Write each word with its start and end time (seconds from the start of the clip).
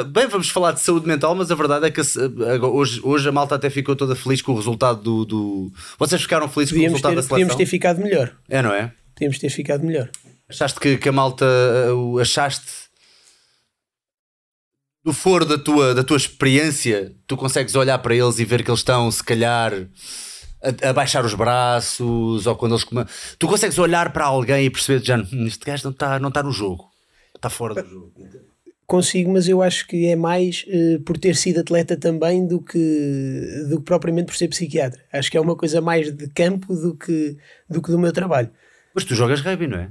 Uh, 0.00 0.04
bem, 0.04 0.26
vamos 0.26 0.50
falar 0.50 0.72
de 0.72 0.80
saúde 0.80 1.06
mental, 1.06 1.34
mas 1.34 1.50
a 1.50 1.54
verdade 1.54 1.86
é 1.86 1.90
que 1.90 2.00
uh, 2.00 2.66
hoje, 2.66 3.00
hoje 3.02 3.28
a 3.28 3.32
malta 3.32 3.54
até 3.54 3.70
ficou 3.70 3.94
toda 3.94 4.16
feliz 4.16 4.42
com 4.42 4.52
o 4.52 4.56
resultado 4.56 5.00
do. 5.00 5.24
do... 5.24 5.72
Vocês 5.98 6.22
ficaram 6.22 6.48
felizes 6.48 6.72
podíamos 6.72 7.00
com 7.00 7.08
o 7.08 7.10
resultado 7.10 7.12
ter, 7.12 7.16
da 7.16 7.22
seleção? 7.22 7.36
Podíamos 7.36 7.56
ter 7.56 7.66
ficado 7.66 8.00
melhor. 8.00 8.36
É, 8.48 8.62
não 8.62 8.72
é? 8.72 8.92
Podíamos 9.14 9.38
ter 9.38 9.50
ficado 9.50 9.84
melhor. 9.84 10.10
Achaste 10.48 10.80
que, 10.80 10.96
que 10.98 11.08
a 11.08 11.12
malta. 11.12 11.46
Uh, 11.94 12.18
achaste. 12.18 12.86
Do 15.04 15.12
foro 15.12 15.44
da 15.44 15.56
tua, 15.56 15.94
da 15.94 16.02
tua 16.02 16.16
experiência, 16.16 17.14
tu 17.28 17.36
consegues 17.36 17.76
olhar 17.76 17.98
para 17.98 18.14
eles 18.14 18.40
e 18.40 18.44
ver 18.44 18.64
que 18.64 18.70
eles 18.70 18.80
estão, 18.80 19.10
se 19.10 19.22
calhar. 19.22 19.72
A, 20.82 20.92
baixar 20.92 21.24
os 21.24 21.34
braços, 21.34 22.46
ou 22.46 22.56
quando 22.56 22.72
eles. 22.72 22.84
Tu 23.38 23.46
consegues 23.46 23.78
olhar 23.78 24.12
para 24.12 24.24
alguém 24.24 24.64
e 24.64 24.70
perceber, 24.70 25.04
já, 25.04 25.16
hum, 25.16 25.46
este 25.46 25.64
gajo 25.64 25.84
não 25.84 25.92
está 25.92 26.18
não 26.18 26.30
tá 26.30 26.42
no 26.42 26.50
jogo, 26.50 26.90
está 27.36 27.48
fora 27.48 27.80
do 27.80 27.88
jogo 27.88 28.12
consigo, 28.86 29.32
mas 29.32 29.48
eu 29.48 29.62
acho 29.62 29.86
que 29.86 30.06
é 30.06 30.14
mais 30.14 30.64
uh, 30.68 31.00
por 31.00 31.18
ter 31.18 31.34
sido 31.34 31.60
atleta 31.60 31.96
também 31.96 32.46
do 32.46 32.60
que, 32.60 33.66
do 33.68 33.78
que 33.78 33.84
propriamente 33.84 34.26
por 34.26 34.36
ser 34.36 34.48
psiquiatra. 34.48 35.00
Acho 35.12 35.30
que 35.30 35.36
é 35.36 35.40
uma 35.40 35.56
coisa 35.56 35.80
mais 35.80 36.12
de 36.12 36.28
campo 36.28 36.74
do 36.74 36.94
que 36.94 37.36
do, 37.68 37.82
que 37.82 37.90
do 37.90 37.98
meu 37.98 38.12
trabalho. 38.12 38.50
Mas 38.94 39.04
tu 39.04 39.14
jogas 39.14 39.40
rugby, 39.40 39.66
não 39.66 39.78
é? 39.78 39.90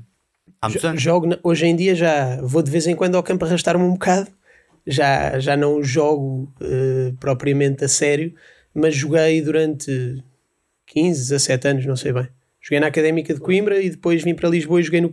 Há 0.61 0.69
muitos 0.69 0.85
anos. 0.85 1.01
Jogo, 1.01 1.27
hoje 1.43 1.65
em 1.65 1.75
dia 1.75 1.93
já 1.93 2.41
vou 2.41 2.61
de 2.61 2.71
vez 2.71 2.87
em 2.87 2.95
quando 2.95 3.15
ao 3.15 3.23
campo 3.23 3.45
arrastar-me 3.45 3.83
um 3.83 3.93
bocado, 3.93 4.29
já, 4.87 5.37
já 5.39 5.57
não 5.57 5.83
jogo 5.83 6.53
uh, 6.61 7.13
propriamente 7.19 7.83
a 7.83 7.87
sério, 7.87 8.33
mas 8.73 8.95
joguei 8.95 9.41
durante 9.41 10.23
15, 10.87 11.19
17 11.19 11.67
anos, 11.67 11.85
não 11.85 11.95
sei 11.95 12.13
bem. 12.13 12.27
Joguei 12.61 12.79
na 12.79 12.87
Académica 12.87 13.33
de 13.33 13.39
Coimbra 13.39 13.81
e 13.81 13.89
depois 13.89 14.23
vim 14.23 14.33
para 14.33 14.49
Lisboa 14.49 14.79
e 14.79 14.83
joguei 14.83 15.01
no 15.01 15.09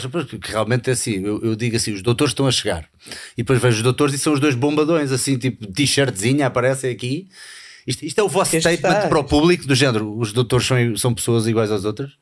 Codul. 0.00 0.40
Que 0.40 0.50
realmente 0.50 0.88
é 0.88 0.92
assim, 0.92 1.24
eu, 1.24 1.40
eu, 1.42 1.56
digo 1.56 1.76
assim, 1.76 1.92
os 1.92 2.02
doutores 2.02 2.30
estão 2.30 2.46
a 2.46 2.50
chegar 2.50 2.88
e 3.32 3.42
depois 3.42 3.60
vejo 3.60 3.76
os 3.78 3.82
doutores 3.82 4.14
e 4.14 4.18
são 4.18 4.32
os 4.32 4.40
dois 4.40 4.54
bombadões, 4.54 5.12
assim, 5.12 5.36
tipo 5.36 5.66
t-shirtzinha, 5.66 6.46
aparecem 6.46 6.90
aqui. 6.90 7.28
Isto, 7.86 8.04
isto, 8.04 8.18
é 8.20 8.22
o 8.22 8.28
vosso 8.28 8.56
este 8.56 8.68
statement 8.68 8.96
está. 8.96 9.08
para 9.08 9.18
o 9.18 9.24
público 9.24 9.66
do 9.66 9.74
género, 9.74 10.16
os 10.16 10.32
doutores 10.32 10.66
são, 10.66 10.96
são 10.96 11.14
pessoas 11.14 11.46
iguais 11.46 11.70
às 11.70 11.84
outras? 11.84 12.12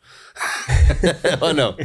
Ou 1.40 1.52
não? 1.52 1.76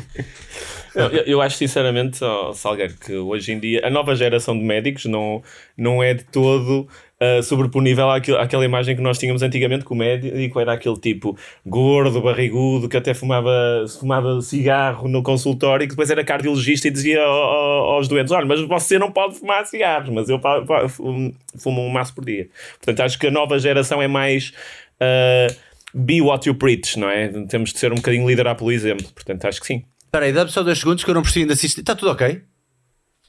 Eu, 0.96 1.10
eu, 1.26 1.42
acho 1.42 1.58
sinceramente, 1.58 2.24
oh, 2.24 2.54
Salgueiro, 2.54 2.94
que 2.96 3.14
hoje 3.14 3.52
em 3.52 3.60
dia 3.60 3.86
a 3.86 3.90
nova 3.90 4.16
geração 4.16 4.58
de 4.58 4.64
médicos 4.64 5.06
não, 5.06 5.44
não 5.78 6.02
é 6.02 6.14
de 6.14 6.24
todo 6.24 6.88
uh, 7.22 7.44
sobreponível 7.44 8.10
àquilo, 8.10 8.38
àquela 8.38 8.64
imagem 8.64 8.96
que 8.96 9.02
nós 9.02 9.18
tínhamos 9.18 9.42
antigamente, 9.42 9.84
que 9.84 9.92
o 9.92 9.96
médico 9.96 10.60
era 10.60 10.74
aquele 10.74 10.98
tipo 10.98 11.38
gordo, 11.66 12.22
barrigudo, 12.22 12.88
que 12.88 12.98
até 12.98 13.14
fumava, 13.14 13.86
fumava 14.00 14.42
cigarro 14.42 15.08
no 15.08 15.22
consultório 15.22 15.84
e 15.84 15.88
que 15.88 15.94
depois 15.94 16.10
era 16.10 16.24
cardiologista 16.24 16.88
e 16.88 16.92
dizia 16.92 17.22
aos 17.24 18.08
doentes: 18.08 18.32
Olha, 18.32 18.46
mas 18.46 18.62
você 18.62 18.98
não 18.98 19.12
pode 19.12 19.36
fumar 19.36 19.66
cigarros, 19.66 20.10
mas 20.10 20.30
eu 20.30 20.40
fumo 21.60 21.82
um 21.82 21.90
maço 21.90 22.16
por 22.16 22.24
dia. 22.24 22.48
Portanto, 22.78 23.02
acho 23.02 23.20
que 23.20 23.28
a 23.28 23.32
nova 23.32 23.60
geração 23.60 24.02
é 24.02 24.08
mais. 24.08 24.54
Uh, 24.96 25.54
be 25.96 26.22
what 26.22 26.48
you 26.48 26.54
preach, 26.54 27.00
não 27.00 27.10
é? 27.10 27.30
Temos 27.48 27.72
de 27.72 27.80
ser 27.80 27.92
um 27.94 27.96
bocadinho 27.96 28.28
liderar 28.28 28.56
pelo 28.56 28.72
exemplo. 28.72 29.08
Portanto, 29.14 29.46
acho 29.46 29.62
que 29.62 29.68
sim. 29.68 29.84
Espera 30.16 30.28
aí, 30.28 30.32
dá-me 30.32 30.50
só 30.50 30.64
dois 30.64 30.80
segundos 30.80 31.04
que 31.04 31.10
eu 31.10 31.14
não 31.14 31.22
percebi 31.22 31.42
ainda 31.42 31.58
se 31.58 31.66
Está 31.66 31.94
tudo 31.94 32.10
ok? 32.10 32.42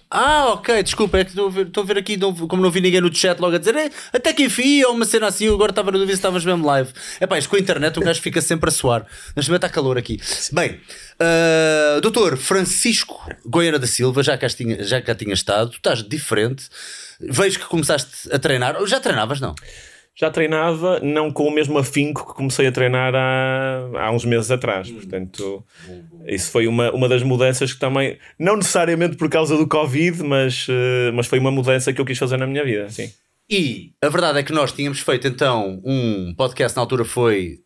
Ah, 0.08 0.52
ok, 0.52 0.84
desculpa, 0.84 1.18
é 1.18 1.24
que 1.24 1.30
estou 1.30 1.48
a 1.48 1.50
ver, 1.50 1.66
estou 1.66 1.82
a 1.82 1.86
ver 1.86 1.98
aqui, 1.98 2.16
não, 2.16 2.32
como 2.32 2.62
não 2.62 2.70
vi 2.70 2.80
ninguém 2.80 3.00
no 3.00 3.12
chat 3.12 3.40
logo 3.40 3.56
a 3.56 3.58
dizer 3.58 3.90
até 4.12 4.32
que 4.32 4.44
enfim, 4.44 4.84
ou 4.84 4.92
uma 4.92 5.04
cena 5.04 5.26
assim, 5.26 5.46
eu 5.46 5.54
agora 5.54 5.72
estava 5.72 5.90
no 5.90 5.98
dúvida 5.98 6.12
se 6.12 6.20
estavas 6.20 6.44
mesmo 6.44 6.64
live. 6.64 6.92
É 7.18 7.26
pá, 7.26 7.38
isto 7.38 7.50
com 7.50 7.56
a 7.56 7.58
internet 7.58 7.98
o 7.98 8.02
gajo 8.02 8.22
fica 8.22 8.40
sempre 8.40 8.68
a 8.68 8.70
suar. 8.70 9.04
Neste 9.34 9.50
momento 9.50 9.64
está 9.64 9.68
calor 9.68 9.98
aqui. 9.98 10.20
Bem, 10.52 10.80
uh, 11.20 12.00
doutor 12.00 12.36
Francisco 12.36 13.20
Goiânia 13.44 13.80
da 13.80 13.86
Silva, 13.88 14.22
já 14.22 14.38
cá, 14.38 14.46
tinha, 14.48 14.84
já 14.84 15.02
cá 15.02 15.12
tinha 15.12 15.34
estado, 15.34 15.70
tu 15.70 15.78
estás 15.78 16.04
diferente, 16.04 16.68
vejo 17.18 17.58
que 17.58 17.64
começaste 17.64 18.32
a 18.32 18.38
treinar, 18.38 18.76
já 18.86 19.00
treinavas 19.00 19.40
não? 19.40 19.56
Já 20.18 20.30
treinava, 20.30 20.98
não 21.00 21.30
com 21.30 21.44
o 21.44 21.50
mesmo 21.50 21.76
afinco 21.76 22.26
que 22.26 22.32
comecei 22.32 22.66
a 22.66 22.72
treinar 22.72 23.14
há, 23.14 23.86
há 24.00 24.10
uns 24.10 24.24
meses 24.24 24.50
atrás. 24.50 24.90
Portanto, 24.90 25.62
isso 26.26 26.50
foi 26.50 26.66
uma, 26.66 26.90
uma 26.90 27.06
das 27.06 27.22
mudanças 27.22 27.74
que 27.74 27.78
também, 27.78 28.16
não 28.38 28.56
necessariamente 28.56 29.16
por 29.16 29.28
causa 29.28 29.58
do 29.58 29.68
Covid, 29.68 30.22
mas, 30.22 30.66
uh, 30.68 31.12
mas 31.12 31.26
foi 31.26 31.38
uma 31.38 31.50
mudança 31.50 31.92
que 31.92 32.00
eu 32.00 32.04
quis 32.04 32.16
fazer 32.16 32.38
na 32.38 32.46
minha 32.46 32.64
vida. 32.64 32.88
Sim. 32.88 33.12
E 33.48 33.92
a 34.02 34.08
verdade 34.08 34.38
é 34.38 34.42
que 34.42 34.52
nós 34.52 34.72
tínhamos 34.72 35.00
feito 35.00 35.28
então 35.28 35.80
um 35.84 36.34
podcast, 36.34 36.74
na 36.74 36.82
altura 36.82 37.04
foi 37.04 37.60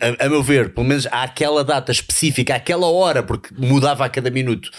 a, 0.00 0.26
a, 0.26 0.28
meu 0.28 0.42
ver, 0.42 0.74
pelo 0.74 0.86
menos 0.86 1.06
àquela 1.06 1.62
data 1.62 1.92
específica, 1.92 2.56
àquela 2.56 2.86
hora, 2.86 3.22
porque 3.22 3.54
mudava 3.56 4.04
a 4.04 4.08
cada 4.08 4.30
minuto, 4.30 4.70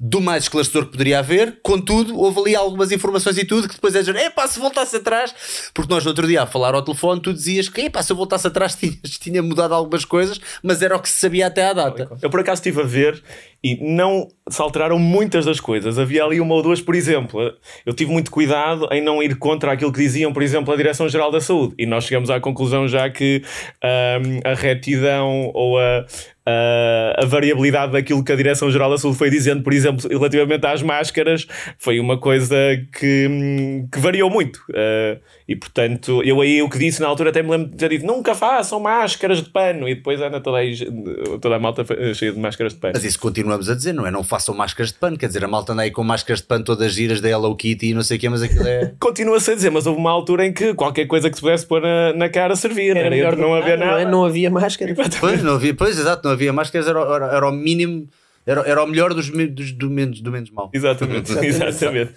do 0.00 0.20
mais 0.20 0.44
esclarecedor 0.44 0.86
que 0.86 0.92
poderia 0.92 1.20
haver. 1.20 1.60
Contudo, 1.62 2.18
houve 2.18 2.40
ali 2.40 2.56
algumas 2.56 2.90
informações 2.90 3.38
e 3.38 3.44
tudo 3.44 3.68
que 3.68 3.74
depois 3.74 3.94
é 3.94 4.00
dizer, 4.00 4.16
epá, 4.16 4.46
se 4.48 4.58
voltasse 4.58 4.96
atrás, 4.96 5.34
porque 5.72 5.92
nós 5.92 6.04
no 6.04 6.10
outro 6.10 6.26
dia 6.26 6.42
a 6.42 6.46
falar 6.46 6.74
ao 6.74 6.82
telefone, 6.82 7.20
tu 7.20 7.32
dizias 7.32 7.68
que, 7.68 7.82
epá, 7.82 8.02
se 8.02 8.12
eu 8.12 8.16
voltasse 8.16 8.46
atrás 8.46 8.74
tinha, 8.78 8.96
tinha 9.20 9.42
mudado 9.42 9.74
algumas 9.74 10.04
coisas, 10.04 10.40
mas 10.62 10.82
era 10.82 10.96
o 10.96 11.00
que 11.00 11.08
se 11.08 11.20
sabia 11.20 11.46
até 11.46 11.68
à 11.68 11.72
data. 11.72 12.08
Eu 12.20 12.30
por 12.30 12.40
acaso 12.40 12.60
estive 12.60 12.80
a 12.80 12.84
ver 12.84 13.22
e 13.62 13.76
não 13.94 14.28
se 14.48 14.62
alteraram 14.62 14.98
muitas 14.98 15.44
das 15.44 15.58
coisas. 15.58 15.98
Havia 15.98 16.24
ali 16.24 16.40
uma 16.40 16.54
ou 16.54 16.62
duas, 16.62 16.80
por 16.80 16.94
exemplo, 16.94 17.52
eu 17.84 17.92
tive 17.92 18.12
muito 18.12 18.30
cuidado 18.30 18.88
em 18.92 19.02
não 19.02 19.22
ir 19.22 19.36
contra 19.36 19.72
aquilo 19.72 19.92
que 19.92 19.98
diziam, 19.98 20.32
por 20.32 20.42
exemplo, 20.42 20.72
a 20.72 20.76
Direção-Geral 20.76 21.30
da 21.30 21.40
Saúde. 21.40 21.74
E 21.78 21.84
nós 21.84 22.04
chegamos 22.04 22.30
à 22.30 22.40
conclusão 22.40 22.86
já 22.86 23.10
que 23.10 23.42
um, 23.84 24.50
a 24.50 24.54
retidão 24.54 25.50
ou 25.54 25.78
a, 25.78 26.06
a, 26.48 27.22
a 27.22 27.26
variabilidade 27.26 27.92
daquilo 27.92 28.24
que 28.24 28.32
a 28.32 28.36
Direção-Geral 28.36 28.90
da 28.90 28.98
Saúde 28.98 29.18
foi 29.18 29.28
dizendo, 29.28 29.62
por 29.62 29.72
exemplo, 29.72 30.08
relativamente 30.08 30.66
às 30.66 30.82
máscaras, 30.82 31.46
foi 31.78 32.00
uma 32.00 32.18
coisa 32.18 32.56
que, 32.98 33.84
que 33.92 33.98
variou 33.98 34.30
muito. 34.30 34.56
Uh, 34.70 35.20
e 35.46 35.56
portanto, 35.56 36.22
eu 36.22 36.40
aí 36.40 36.60
o 36.60 36.68
que 36.68 36.78
disse 36.78 37.00
na 37.00 37.08
altura 37.08 37.30
até 37.30 37.42
me 37.42 37.50
lembro 37.50 37.70
de 37.70 37.76
ter 37.76 37.88
dito: 37.88 38.06
nunca 38.06 38.34
façam 38.34 38.78
máscaras 38.78 39.42
de 39.42 39.48
pano. 39.48 39.88
E 39.88 39.94
depois 39.94 40.20
anda 40.20 40.40
toda, 40.40 40.58
aí, 40.58 40.76
toda 41.40 41.56
a 41.56 41.58
malta 41.58 41.84
cheia 42.14 42.32
de 42.32 42.38
máscaras 42.38 42.74
de 42.74 42.78
pano. 42.78 42.92
Mas 42.94 43.04
isso 43.04 43.18
continuamos 43.18 43.70
a 43.70 43.74
dizer, 43.74 43.94
não 43.94 44.06
é? 44.06 44.10
Não 44.10 44.22
façam 44.22 44.54
máscaras 44.54 44.92
de 44.92 44.98
pano. 44.98 45.16
Quer 45.16 45.26
dizer, 45.28 45.42
a 45.42 45.48
malta 45.48 45.72
anda 45.72 45.82
aí 45.82 45.90
com 45.90 46.04
máscaras 46.04 46.40
de 46.40 46.46
pano 46.46 46.64
todas 46.64 46.92
giras 46.92 47.22
da 47.22 47.30
Hello 47.30 47.56
Kitty 47.56 47.88
e 47.88 47.94
não 47.94 48.02
sei 48.02 48.18
o 48.18 48.20
que, 48.20 48.28
mas 48.28 48.42
aquilo 48.42 48.66
é. 48.66 48.92
Continua-se 49.00 49.50
a 49.50 49.54
dizer, 49.54 49.70
mas 49.70 49.86
houve 49.86 49.98
uma 49.98 50.10
altura 50.10 50.44
em 50.44 50.52
que 50.52 50.74
qualquer 50.74 51.06
coisa 51.06 51.30
que 51.30 51.36
se 51.36 51.40
pudesse 51.40 51.66
pôr 51.66 51.80
na, 51.80 52.12
na 52.12 52.28
cara 52.28 52.54
servia. 52.54 52.90
Era, 52.90 53.00
era 53.00 53.10
melhor 53.10 53.36
não, 53.36 53.48
não 53.48 53.54
haver 53.54 53.78
nada. 53.78 54.04
Não, 54.04 54.10
não 54.10 54.24
havia 54.26 54.50
máscara. 54.50 54.94
Pois, 55.18 55.42
não 55.42 55.54
havia, 55.54 55.74
pois, 55.74 55.98
exato, 55.98 56.24
não 56.24 56.32
havia 56.32 56.37
máscaras, 56.52 56.88
era, 56.88 57.00
era, 57.00 57.36
era 57.36 57.48
o 57.48 57.52
mínimo. 57.52 58.08
Era, 58.46 58.62
era 58.62 58.82
o 58.82 58.86
melhor 58.86 59.12
dos, 59.12 59.28
dos, 59.28 59.72
do, 59.72 59.90
menos, 59.90 60.20
do 60.20 60.30
menos 60.30 60.50
mal. 60.50 60.70
Exatamente, 60.72 61.32
exatamente. 61.44 62.14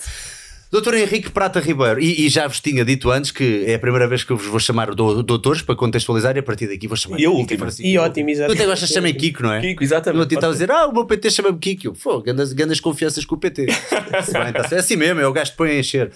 Doutor 0.71 0.93
Henrique 0.93 1.29
Prata 1.29 1.59
Ribeiro, 1.59 1.99
e, 1.99 2.25
e, 2.25 2.29
já 2.29 2.47
vos 2.47 2.61
tinha 2.61 2.85
dito 2.85 3.11
antes 3.11 3.29
que 3.29 3.65
é 3.67 3.75
a 3.75 3.79
primeira 3.79 4.07
vez 4.07 4.23
que 4.23 4.31
eu 4.31 4.37
vos 4.37 4.47
vou 4.47 4.59
chamar 4.59 4.95
do, 4.95 5.21
doutores 5.21 5.61
para 5.61 5.75
contextualizar 5.75 6.37
e 6.37 6.39
a 6.39 6.43
partir 6.43 6.65
daqui 6.65 6.87
vou 6.87 6.95
chamar 6.95 7.19
E 7.19 7.25
a 7.25 7.29
última. 7.29 7.67
E 7.77 7.97
ótimo, 7.97 8.29
exatamente. 8.29 8.57
Tu 8.57 8.61
até 8.61 8.69
gostas 8.69 8.87
de 8.87 8.95
chamar 8.95 9.11
Kiko, 9.11 9.43
não 9.43 9.51
é? 9.51 9.59
Kiko, 9.59 9.83
exatamente. 9.83 10.33
Eu 10.33 10.37
estava 10.37 10.47
a 10.47 10.53
dizer, 10.53 10.71
ah, 10.71 10.87
o 10.87 10.93
meu 10.93 11.05
PT 11.05 11.29
chama-me 11.29 11.59
Kiko. 11.59 11.91
Pô, 12.01 12.21
grandes, 12.21 12.53
grandes 12.53 12.79
confianças 12.79 13.25
com 13.25 13.35
o 13.35 13.37
PT. 13.37 13.65
é 14.71 14.75
assim 14.77 14.95
mesmo, 14.95 15.19
é 15.19 15.27
o 15.27 15.33
gajo 15.33 15.51
que 15.51 15.57
põe 15.57 15.71
a 15.71 15.79
encher. 15.79 16.09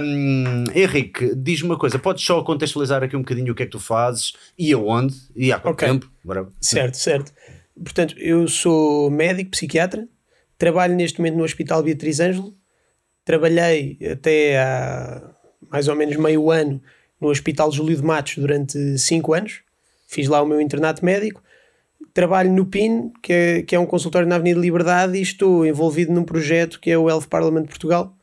Um, 0.00 0.64
Henrique, 0.72 1.34
diz-me 1.34 1.70
uma 1.70 1.76
coisa, 1.76 1.98
podes 1.98 2.24
só 2.24 2.40
contextualizar 2.42 3.02
aqui 3.02 3.16
um 3.16 3.22
bocadinho 3.22 3.52
o 3.52 3.54
que 3.56 3.64
é 3.64 3.66
que 3.66 3.72
tu 3.72 3.80
fazes 3.80 4.34
e 4.56 4.72
aonde 4.72 5.16
e 5.34 5.50
há 5.50 5.58
quanto 5.58 5.74
okay. 5.74 5.88
tempo? 5.88 6.08
Certo, 6.60 6.94
certo. 6.94 7.32
Portanto, 7.74 8.14
eu 8.16 8.46
sou 8.46 9.10
médico, 9.10 9.50
psiquiatra, 9.50 10.06
trabalho 10.56 10.94
neste 10.94 11.18
momento 11.18 11.36
no 11.36 11.42
Hospital 11.42 11.82
Beatriz 11.82 12.20
Ângelo 12.20 12.54
Trabalhei 13.24 13.98
até 14.12 14.58
há 14.58 15.22
mais 15.70 15.88
ou 15.88 15.96
menos 15.96 16.16
meio 16.16 16.50
ano 16.50 16.82
no 17.20 17.28
Hospital 17.28 17.70
Júlio 17.70 17.96
de 17.96 18.02
Matos 18.02 18.36
durante 18.36 18.98
5 18.98 19.32
anos. 19.32 19.60
Fiz 20.06 20.28
lá 20.28 20.42
o 20.42 20.46
meu 20.46 20.60
internato 20.60 21.04
médico. 21.04 21.42
Trabalho 22.12 22.52
no 22.52 22.66
PIN, 22.66 23.10
que 23.22 23.32
é, 23.32 23.62
que 23.62 23.74
é 23.74 23.78
um 23.78 23.86
consultório 23.86 24.28
na 24.28 24.36
Avenida 24.36 24.60
Liberdade, 24.60 25.16
e 25.16 25.22
estou 25.22 25.64
envolvido 25.64 26.12
num 26.12 26.24
projeto 26.24 26.78
que 26.78 26.90
é 26.90 26.98
o 26.98 27.08
Health 27.08 27.26
Parliament 27.30 27.66
Portugal, 27.66 28.14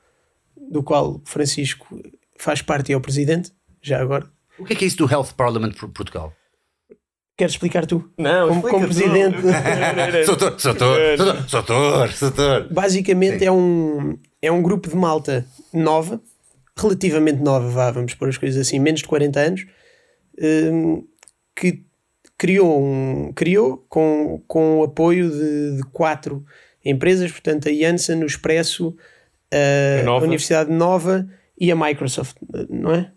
do 0.69 0.84
qual 0.84 1.19
Francisco 1.25 2.00
faz 2.38 2.62
parte 2.62 2.90
e 2.90 2.94
é 2.94 2.98
o 2.98 3.01
presidente, 3.01 3.51
já 3.81 4.00
agora. 4.00 4.30
O 4.60 4.66
que 4.66 4.74
é, 4.74 4.75
que 4.75 4.86
é 4.86 4.88
isso 4.88 4.98
do 4.98 5.12
Health 5.12 5.34
Parliament 5.36 5.74
Portugal? 5.74 6.34
Queres 7.36 7.54
explicar 7.54 7.86
tu? 7.86 8.12
Não, 8.18 8.50
como, 8.50 8.62
como 8.63 8.86
presidente. 8.86 9.38
Soutor, 10.25 10.60
soutor, 10.60 10.98
soutor, 11.48 12.12
soutor. 12.12 12.68
Basicamente 12.72 13.46
é 13.46 13.51
um, 13.51 14.19
é 14.41 14.51
um 14.51 14.62
grupo 14.62 14.89
de 14.89 14.95
malta 14.95 15.45
nova, 15.74 16.21
relativamente 16.77 17.41
nova, 17.41 17.68
vá, 17.69 17.91
vamos 17.91 18.13
pôr 18.13 18.30
as 18.30 18.38
coisas 18.38 18.68
assim, 18.68 18.80
menos 18.80 19.01
de 19.01 19.07
40 19.07 19.39
anos, 19.39 19.65
um, 20.41 21.06
que 21.56 21.83
criou, 22.38 22.81
um, 22.81 23.33
criou 23.33 23.86
com, 23.89 24.41
com 24.47 24.80
o 24.80 24.83
apoio 24.83 25.30
de, 25.30 25.77
de 25.77 25.83
quatro 25.91 26.45
empresas, 26.83 27.31
portanto 27.31 27.68
a 27.68 27.74
Janssen, 27.74 28.24
o 28.24 28.25
Expresso, 28.25 28.95
a, 29.51 30.09
a 30.09 30.18
Universidade 30.18 30.71
Nova 30.71 31.27
e 31.59 31.71
a 31.71 31.75
Microsoft, 31.75 32.38
não 32.69 32.94
é? 32.94 33.12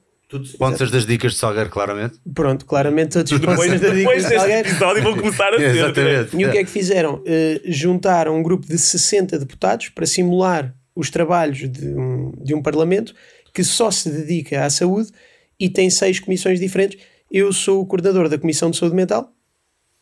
Sponsors 0.44 0.90
das 0.90 1.04
dicas 1.04 1.32
de 1.32 1.38
Salgueiro, 1.38 1.68
claramente. 1.68 2.18
Pronto, 2.34 2.64
claramente 2.64 3.12
todos 3.12 3.32
sponsors 3.32 3.80
das 3.80 3.94
dicas 3.94 4.22
de 4.22 4.34
Salgueiro. 4.34 4.68
episódio 4.68 5.02
vão 5.02 5.14
começar 5.14 5.52
a 5.52 5.58
ser. 5.58 5.76
Exatamente. 5.76 6.36
E 6.36 6.46
o 6.46 6.50
que 6.50 6.56
é 6.56 6.64
que 6.64 6.70
fizeram? 6.70 7.16
Uh, 7.16 7.60
juntaram 7.66 8.34
um 8.34 8.42
grupo 8.42 8.66
de 8.66 8.78
60 8.78 9.38
deputados 9.38 9.90
para 9.90 10.06
simular 10.06 10.74
os 10.94 11.10
trabalhos 11.10 11.70
de 11.70 11.88
um, 11.88 12.32
de 12.42 12.54
um 12.54 12.62
Parlamento 12.62 13.14
que 13.52 13.62
só 13.62 13.90
se 13.90 14.10
dedica 14.10 14.64
à 14.64 14.70
saúde 14.70 15.10
e 15.58 15.68
tem 15.68 15.90
seis 15.90 16.18
comissões 16.18 16.58
diferentes. 16.58 17.02
Eu 17.30 17.52
sou 17.52 17.80
o 17.80 17.86
coordenador 17.86 18.28
da 18.28 18.38
Comissão 18.38 18.70
de 18.70 18.76
Saúde 18.76 18.96
Mental 18.96 19.32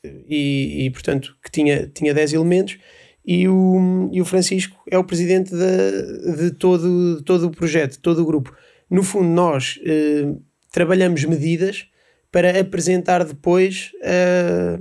e, 0.05 0.87
e 0.87 0.91
portanto, 0.91 1.37
que 1.43 1.51
tinha, 1.51 1.87
tinha 1.87 2.15
10 2.15 2.33
elementos 2.35 2.79
e 3.25 3.47
o, 3.49 4.09
e 4.13 4.21
o 4.21 4.25
Francisco 4.25 4.77
é 4.91 4.99
o 4.99 5.05
presidente 5.05 5.53
de, 5.55 6.37
de 6.37 6.51
todo, 6.53 7.19
de 7.19 7.25
todo 7.25 7.47
o 7.47 7.51
projeto, 7.51 7.93
de 7.93 7.99
todo 7.99 8.23
o 8.23 8.27
grupo. 8.27 8.55
No 8.89 9.03
fundo, 9.03 9.29
nós 9.29 9.79
eh, 9.85 10.35
trabalhamos 10.73 11.25
medidas 11.25 11.87
para 12.33 12.59
apresentar 12.59 13.25
depois 13.25 13.93
a, 14.03 14.81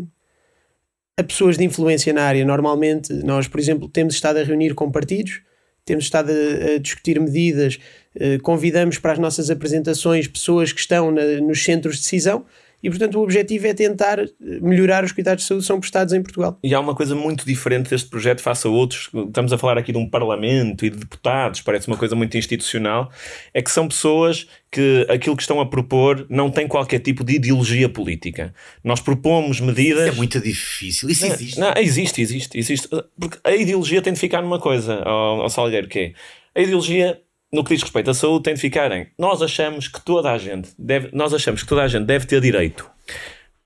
a 1.19 1.23
pessoas 1.23 1.57
de 1.57 1.65
influência 1.65 2.13
na 2.13 2.23
área. 2.23 2.45
Normalmente, 2.45 3.13
nós, 3.13 3.47
por 3.47 3.59
exemplo, 3.59 3.89
temos 3.89 4.13
estado 4.13 4.37
a 4.37 4.43
reunir 4.43 4.73
com 4.73 4.91
partidos, 4.91 5.41
temos 5.89 6.05
estado 6.05 6.31
a, 6.31 6.75
a 6.75 6.77
discutir 6.77 7.19
medidas, 7.19 7.79
eh, 8.15 8.37
convidamos 8.39 8.97
para 8.99 9.13
as 9.13 9.19
nossas 9.19 9.49
apresentações 9.49 10.27
pessoas 10.27 10.71
que 10.71 10.79
estão 10.79 11.11
na, 11.11 11.23
nos 11.41 11.63
centros 11.63 11.95
de 11.95 12.01
decisão 12.03 12.45
e, 12.81 12.89
portanto, 12.89 13.15
o 13.19 13.23
objetivo 13.23 13.67
é 13.67 13.73
tentar 13.73 14.19
melhorar 14.39 15.03
os 15.03 15.11
cuidados 15.11 15.43
de 15.43 15.47
saúde 15.47 15.63
que 15.63 15.67
são 15.67 15.79
prestados 15.79 16.13
em 16.13 16.21
Portugal. 16.21 16.57
E 16.63 16.73
há 16.73 16.79
uma 16.79 16.95
coisa 16.95 17.13
muito 17.13 17.45
diferente 17.45 17.89
deste 17.89 18.09
projeto 18.09 18.41
face 18.41 18.65
a 18.65 18.69
outros. 18.69 19.09
Estamos 19.13 19.51
a 19.51 19.57
falar 19.57 19.77
aqui 19.77 19.91
de 19.91 19.97
um 19.97 20.09
parlamento 20.09 20.85
e 20.85 20.89
de 20.89 20.97
deputados, 20.97 21.61
parece 21.61 21.87
uma 21.87 21.97
coisa 21.97 22.15
muito 22.15 22.37
institucional. 22.37 23.11
É 23.53 23.61
que 23.61 23.69
são 23.69 23.87
pessoas 23.87 24.47
que 24.71 25.05
aquilo 25.09 25.35
que 25.35 25.41
estão 25.41 25.59
a 25.59 25.65
propor 25.65 26.25
não 26.29 26.49
tem 26.49 26.67
qualquer 26.67 26.99
tipo 26.99 27.23
de 27.23 27.35
ideologia 27.35 27.89
política. 27.89 28.53
Nós 28.83 29.01
propomos 29.01 29.59
medidas. 29.59 30.03
Isso 30.03 30.13
é 30.13 30.15
muito 30.15 30.39
difícil. 30.39 31.09
Isso 31.09 31.25
não, 31.25 31.33
existe. 31.33 31.59
Não, 31.59 31.73
existe, 31.75 32.21
existe, 32.21 32.57
existe. 32.57 32.87
Porque 33.19 33.37
a 33.43 33.55
ideologia 33.55 34.01
tem 34.01 34.13
de 34.13 34.19
ficar 34.19 34.41
numa 34.41 34.59
coisa, 34.59 35.01
ao, 35.03 35.41
ao 35.41 35.49
Salgueiro, 35.49 35.87
que 35.87 35.99
é 35.99 36.13
a 36.55 36.61
ideologia 36.61 37.19
no 37.51 37.63
que 37.63 37.73
diz 37.73 37.81
respeito 37.81 38.09
à 38.09 38.13
saúde, 38.13 38.43
tem 38.43 38.53
de 38.53 38.61
ficar 38.61 38.91
em 38.91 39.07
nós 39.17 39.41
achamos 39.41 39.87
que 39.87 40.01
toda 40.01 40.31
a 40.31 40.37
gente 40.37 40.69
deve, 40.77 41.09
nós 41.13 41.33
achamos 41.33 41.63
que 41.63 41.69
toda 41.69 41.83
a 41.83 41.87
gente 41.87 42.05
deve 42.05 42.25
ter 42.25 42.41
direito 42.41 42.89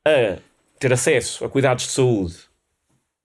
a 0.05 0.37
ter 0.79 0.93
acesso 0.93 1.45
a 1.45 1.49
cuidados 1.49 1.85
de 1.85 1.91
saúde 1.91 2.35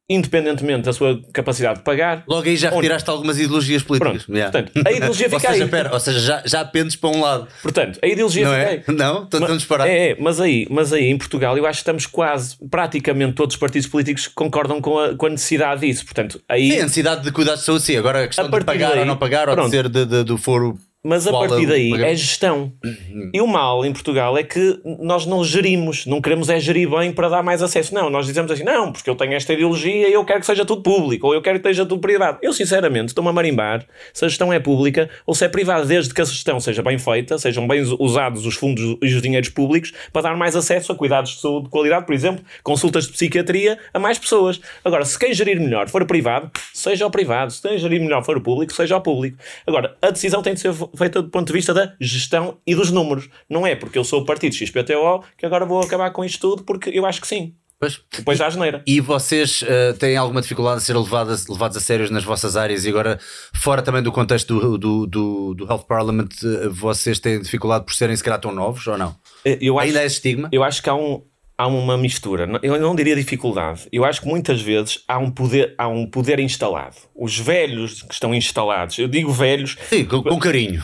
independentemente 0.09 0.83
da 0.83 0.93
sua 0.93 1.21
capacidade 1.33 1.79
de 1.79 1.85
pagar. 1.85 2.25
Logo 2.27 2.49
aí 2.49 2.57
já 2.57 2.71
retiraste 2.71 3.09
algumas 3.11 3.39
ideologias 3.39 3.83
políticas. 3.83 4.25
Pronto, 4.25 4.37
yeah. 4.37 4.51
Portanto, 4.51 4.87
a 4.87 4.93
ideologia 4.93 5.29
fica 5.29 5.37
ou 5.37 5.53
seja, 5.53 5.65
aí. 5.65 5.71
Pera, 5.71 5.93
ou 5.93 6.01
seja, 6.01 6.21
já, 6.21 6.43
já 6.47 6.65
pendes 6.65 6.97
para 6.97 7.11
um 7.11 7.21
lado. 7.21 7.47
Portanto, 7.63 7.99
a 8.03 8.07
ideologia 8.07 8.45
não 8.45 8.53
fica 8.53 8.65
é? 8.65 8.71
aí. 8.71 8.83
Não? 8.97 9.25
Estão 9.25 9.57
disparar. 9.57 9.87
É, 9.87 10.11
é, 10.11 10.17
mas 10.19 10.41
aí, 10.41 10.67
mas 10.71 10.93
aí 10.93 11.05
em 11.05 11.19
Portugal 11.19 11.57
eu 11.57 11.67
acho 11.67 11.79
que 11.79 11.83
estamos 11.83 12.07
quase, 12.07 12.57
praticamente 12.71 13.35
todos 13.35 13.55
os 13.55 13.61
partidos 13.61 13.87
políticos 13.87 14.27
concordam 14.27 14.81
com 14.81 14.99
a, 14.99 15.15
com 15.15 15.27
a 15.27 15.31
necessidade 15.31 15.83
disso. 15.83 16.05
Portanto, 16.05 16.41
aí... 16.49 16.71
Sim, 16.71 16.79
a 16.79 16.83
necessidade 16.83 17.23
de 17.23 17.31
cuidados 17.31 17.61
de 17.61 17.67
saúde, 17.67 17.85
sim. 17.85 17.97
Agora 17.97 18.25
a 18.25 18.27
questão 18.27 18.49
de 18.49 18.65
pagar 18.65 18.91
daí, 18.91 19.01
ou 19.01 19.07
não 19.07 19.17
pagar, 19.17 19.45
pronto. 19.45 19.61
ou 19.61 19.65
de 19.67 19.71
ser 19.71 19.89
de, 19.89 20.05
de, 20.07 20.25
do 20.25 20.39
foro 20.39 20.79
mas 21.05 21.27
a 21.27 21.33
partir 21.33 21.67
daí 21.67 21.93
é 22.03 22.15
gestão. 22.15 22.73
E 23.33 23.41
o 23.41 23.47
mal 23.47 23.85
em 23.85 23.93
Portugal 23.93 24.37
é 24.37 24.43
que 24.43 24.81
nós 25.01 25.27
não 25.27 25.45
gerimos, 25.45 26.07
não 26.07 26.21
queremos 26.21 26.49
é 26.51 26.59
gerir 26.59 26.91
bem 26.91 27.13
para 27.13 27.29
dar 27.29 27.43
mais 27.43 27.63
acesso. 27.63 27.95
Não, 27.95 28.11
nós 28.11 28.27
dizemos 28.27 28.51
assim, 28.51 28.65
não, 28.65 28.93
porque 28.93 29.09
eu 29.09 29.15
tenho 29.15 29.35
esta 29.35 29.53
ideologia 29.53 30.09
e 30.09 30.13
eu 30.13 30.25
quero 30.25 30.41
que 30.41 30.47
seja 30.47 30.65
tudo 30.65 30.83
público, 30.83 31.29
ou 31.29 31.35
eu 31.35 31.41
quero 31.41 31.61
que 31.61 31.69
esteja 31.69 31.87
tudo 31.87 32.01
privado. 32.01 32.39
Eu, 32.43 32.53
sinceramente, 32.53 33.09
estou-me 33.09 33.31
a 33.31 33.33
marimbar 33.33 33.87
se 34.13 34.25
a 34.25 34.29
gestão 34.29 34.53
é 34.53 34.59
pública 34.59 35.09
ou 35.25 35.35
se 35.35 35.45
é 35.45 35.49
privada, 35.49 35.85
desde 35.85 36.13
que 36.13 36.21
a 36.21 36.25
gestão 36.25 36.59
seja 36.59 36.83
bem 36.83 36.99
feita, 36.99 37.39
sejam 37.39 37.67
bem 37.67 37.81
usados 37.99 38.45
os 38.45 38.57
fundos 38.57 38.97
e 39.01 39.15
os 39.15 39.23
dinheiros 39.23 39.51
públicos 39.51 39.93
para 40.13 40.23
dar 40.23 40.37
mais 40.37 40.57
acesso 40.57 40.91
a 40.91 40.97
cuidados 40.97 41.37
de 41.37 41.41
saúde 41.41 41.65
de 41.65 41.71
qualidade, 41.71 42.07
por 42.07 42.15
exemplo, 42.15 42.45
consultas 42.63 43.07
de 43.07 43.13
psiquiatria 43.13 43.79
a 43.95 43.99
mais 43.99 44.19
pessoas. 44.19 44.61
Agora, 44.85 45.05
se 45.05 45.19
quem 45.19 45.33
gerir 45.33 45.61
melhor 45.61 45.89
for 45.89 46.05
privado, 46.05 46.51
seja 46.75 47.07
o 47.07 47.11
privado. 47.11 47.53
Se 47.53 47.63
quem 47.63 47.79
gerir 47.79 48.01
melhor 48.01 48.25
for 48.25 48.37
o 48.37 48.41
público, 48.41 48.73
seja 48.73 48.97
o 48.97 49.01
público. 49.01 49.39
Agora, 49.67 49.97
a 50.03 50.11
decisão 50.11 50.43
tem 50.43 50.55
de 50.55 50.61
ser 50.61 50.73
feita 50.99 51.23
do 51.23 51.31
ponto 51.31 51.47
de 51.47 51.53
vista 51.53 51.73
da 51.73 51.95
gestão 52.01 52.59
e 52.67 52.75
dos 52.75 52.91
números. 52.91 53.29
Não 53.49 53.67
é 53.67 53.75
porque 53.75 53.99
eu 53.99 54.05
sou 54.05 54.21
o 54.21 54.25
partido 54.25 54.55
XPTO 54.55 55.25
que 55.37 55.47
agora 55.47 55.65
vou 55.65 55.81
acabar 55.81 56.11
com 56.11 56.25
isto 56.25 56.41
tudo, 56.41 56.65
porque 56.65 56.91
eu 56.91 57.07
acho 57.07 57.21
que 57.21 57.27
sim. 57.27 57.55
Pois. 57.81 58.01
Depois 58.13 58.39
da 58.39 58.47
asneira. 58.49 58.83
E 58.87 59.01
vocês 59.01 59.63
uh, 59.63 59.97
têm 59.99 60.17
alguma 60.17 60.43
dificuldade 60.43 60.79
a 60.79 60.81
ser 60.81 60.97
levados, 60.97 61.47
levados 61.47 61.77
a 61.77 61.81
sérios 61.81 62.11
nas 62.11 62.25
vossas 62.25 62.57
áreas 62.57 62.85
e 62.85 62.89
agora, 62.89 63.21
fora 63.55 63.83
também 63.83 64.03
do 64.03 64.11
contexto 64.11 64.59
do, 64.59 64.77
do, 64.77 65.07
do, 65.07 65.55
do 65.55 65.65
Health 65.65 65.85
Parliament, 65.87 66.31
uh, 66.43 66.71
vocês 66.71 67.21
têm 67.21 67.41
dificuldade 67.41 67.85
por 67.85 67.95
serem 67.95 68.17
se 68.17 68.25
calhar 68.25 68.41
tão 68.41 68.53
novos 68.53 68.85
ou 68.89 68.99
não? 68.99 69.15
Eu 69.45 69.79
Ainda 69.79 69.99
acho, 69.99 70.05
é 70.05 70.07
estigma? 70.07 70.49
Eu 70.51 70.65
acho 70.65 70.83
que 70.83 70.91
há 70.91 70.95
um, 70.95 71.23
há 71.59 71.67
uma 71.67 71.99
mistura. 71.99 72.49
Eu 72.63 72.81
não 72.81 72.95
diria 72.95 73.17
dificuldade. 73.17 73.89
Eu 73.91 74.05
acho 74.05 74.23
que 74.23 74.29
muitas 74.29 74.63
vezes 74.63 75.03
há 75.09 75.19
um 75.19 75.29
poder, 75.29 75.75
há 75.77 75.89
um 75.89 76.07
poder 76.07 76.39
instalado. 76.39 76.95
Os 77.17 77.37
velhos 77.37 78.03
que 78.05 78.15
estão 78.15 78.33
instalados, 78.33 78.97
eu 78.97 79.09
digo 79.09 79.33
velhos. 79.33 79.77
Sim, 79.89 80.05
com, 80.05 80.23
com 80.23 80.39
carinho. 80.39 80.81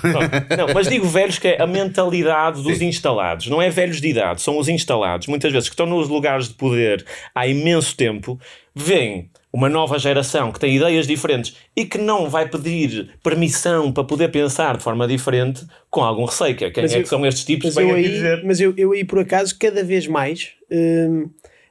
Não, 0.59 0.75
mas 0.75 0.89
digo 0.89 1.07
velhos 1.07 1.39
que 1.39 1.49
é 1.49 1.63
a 1.63 1.67
mentalidade 1.67 2.61
dos 2.61 2.79
Sim. 2.79 2.89
instalados. 2.89 3.47
Não 3.47 3.63
é 3.63 3.71
velhos 3.71 4.01
de 4.01 4.09
idade, 4.09 4.43
são 4.43 4.59
os 4.59 4.69
instalados. 4.69 5.29
Muitas 5.29 5.53
vezes 5.53 5.69
que 5.69 5.75
estão 5.75 5.87
nos 5.87 6.09
lugares 6.09 6.49
de 6.49 6.55
poder 6.55 7.07
há 7.33 7.47
imenso 7.47 7.97
tempo, 7.97 8.39
veem 8.75 9.31
uma 9.55 9.69
nova 9.69 10.01
geração 10.01 10.51
que 10.51 10.59
tem 10.59 10.75
ideias 10.75 11.07
diferentes 11.07 11.55
e 11.77 11.85
que 11.85 11.97
não 11.97 12.29
vai 12.29 12.49
pedir 12.49 13.11
permissão 13.23 13.93
para 13.93 14.03
poder 14.03 14.29
pensar 14.33 14.77
de 14.77 14.83
forma 14.83 15.07
diferente 15.07 15.65
com 15.89 16.03
algum 16.03 16.25
receio. 16.25 16.57
Que 16.57 16.65
é, 16.65 16.71
quem 16.73 16.83
mas 16.83 16.93
é 16.93 16.99
eu, 16.99 17.03
que 17.05 17.09
são 17.09 17.25
estes 17.25 17.45
tipos 17.45 17.73
mas 17.73 17.89
eu 17.89 17.95
aí, 17.95 18.03
dizer? 18.03 18.43
Mas 18.45 18.61
eu, 18.61 18.75
eu 18.77 18.91
aí, 18.91 19.05
por 19.05 19.21
acaso, 19.21 19.57
cada 19.57 19.85
vez 19.85 20.09
mais 20.09 20.55
hum, 20.69 21.31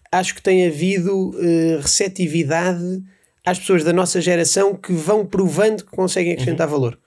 acho 0.10 0.34
que 0.34 0.42
tem 0.42 0.66
havido 0.66 1.32
uh, 1.32 1.82
receptividade 1.82 3.04
às 3.46 3.60
pessoas 3.60 3.84
da 3.84 3.92
nossa 3.92 4.22
geração 4.22 4.74
que 4.76 4.94
vão 4.94 5.26
provando 5.26 5.84
que 5.84 5.92
conseguem 5.92 6.32
acrescentar 6.32 6.68
uhum. 6.68 6.74
valor. 6.74 7.00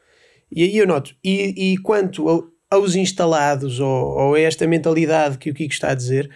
E 0.53 0.63
aí 0.63 0.77
eu 0.77 0.87
noto. 0.87 1.17
E, 1.25 1.73
e 1.73 1.79
quanto 1.79 2.29
ao, 2.29 2.45
aos 2.71 2.95
instalados 2.95 3.81
ou, 3.81 3.89
ou 3.89 4.35
a 4.35 4.41
esta 4.41 4.67
mentalidade 4.67 5.39
que 5.39 5.49
o 5.49 5.55
Kiko 5.55 5.73
está 5.73 5.93
a 5.93 5.95
dizer, 5.95 6.31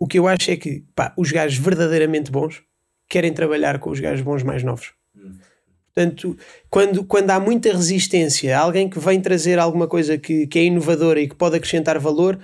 o 0.00 0.08
que 0.08 0.18
eu 0.18 0.26
acho 0.26 0.50
é 0.50 0.56
que 0.56 0.82
pá, 0.96 1.14
os 1.16 1.30
gajos 1.30 1.58
verdadeiramente 1.58 2.32
bons 2.32 2.60
querem 3.08 3.32
trabalhar 3.32 3.78
com 3.78 3.90
os 3.90 4.00
gajos 4.00 4.22
bons 4.22 4.42
mais 4.42 4.62
novos. 4.62 4.92
Portanto, 5.94 6.36
quando, 6.68 7.04
quando 7.04 7.30
há 7.30 7.38
muita 7.38 7.72
resistência, 7.72 8.58
alguém 8.58 8.88
que 8.88 8.98
vem 8.98 9.20
trazer 9.20 9.60
alguma 9.60 9.86
coisa 9.86 10.18
que, 10.18 10.46
que 10.48 10.58
é 10.58 10.64
inovadora 10.64 11.20
e 11.20 11.28
que 11.28 11.36
pode 11.36 11.56
acrescentar 11.56 11.98
valor, 12.00 12.38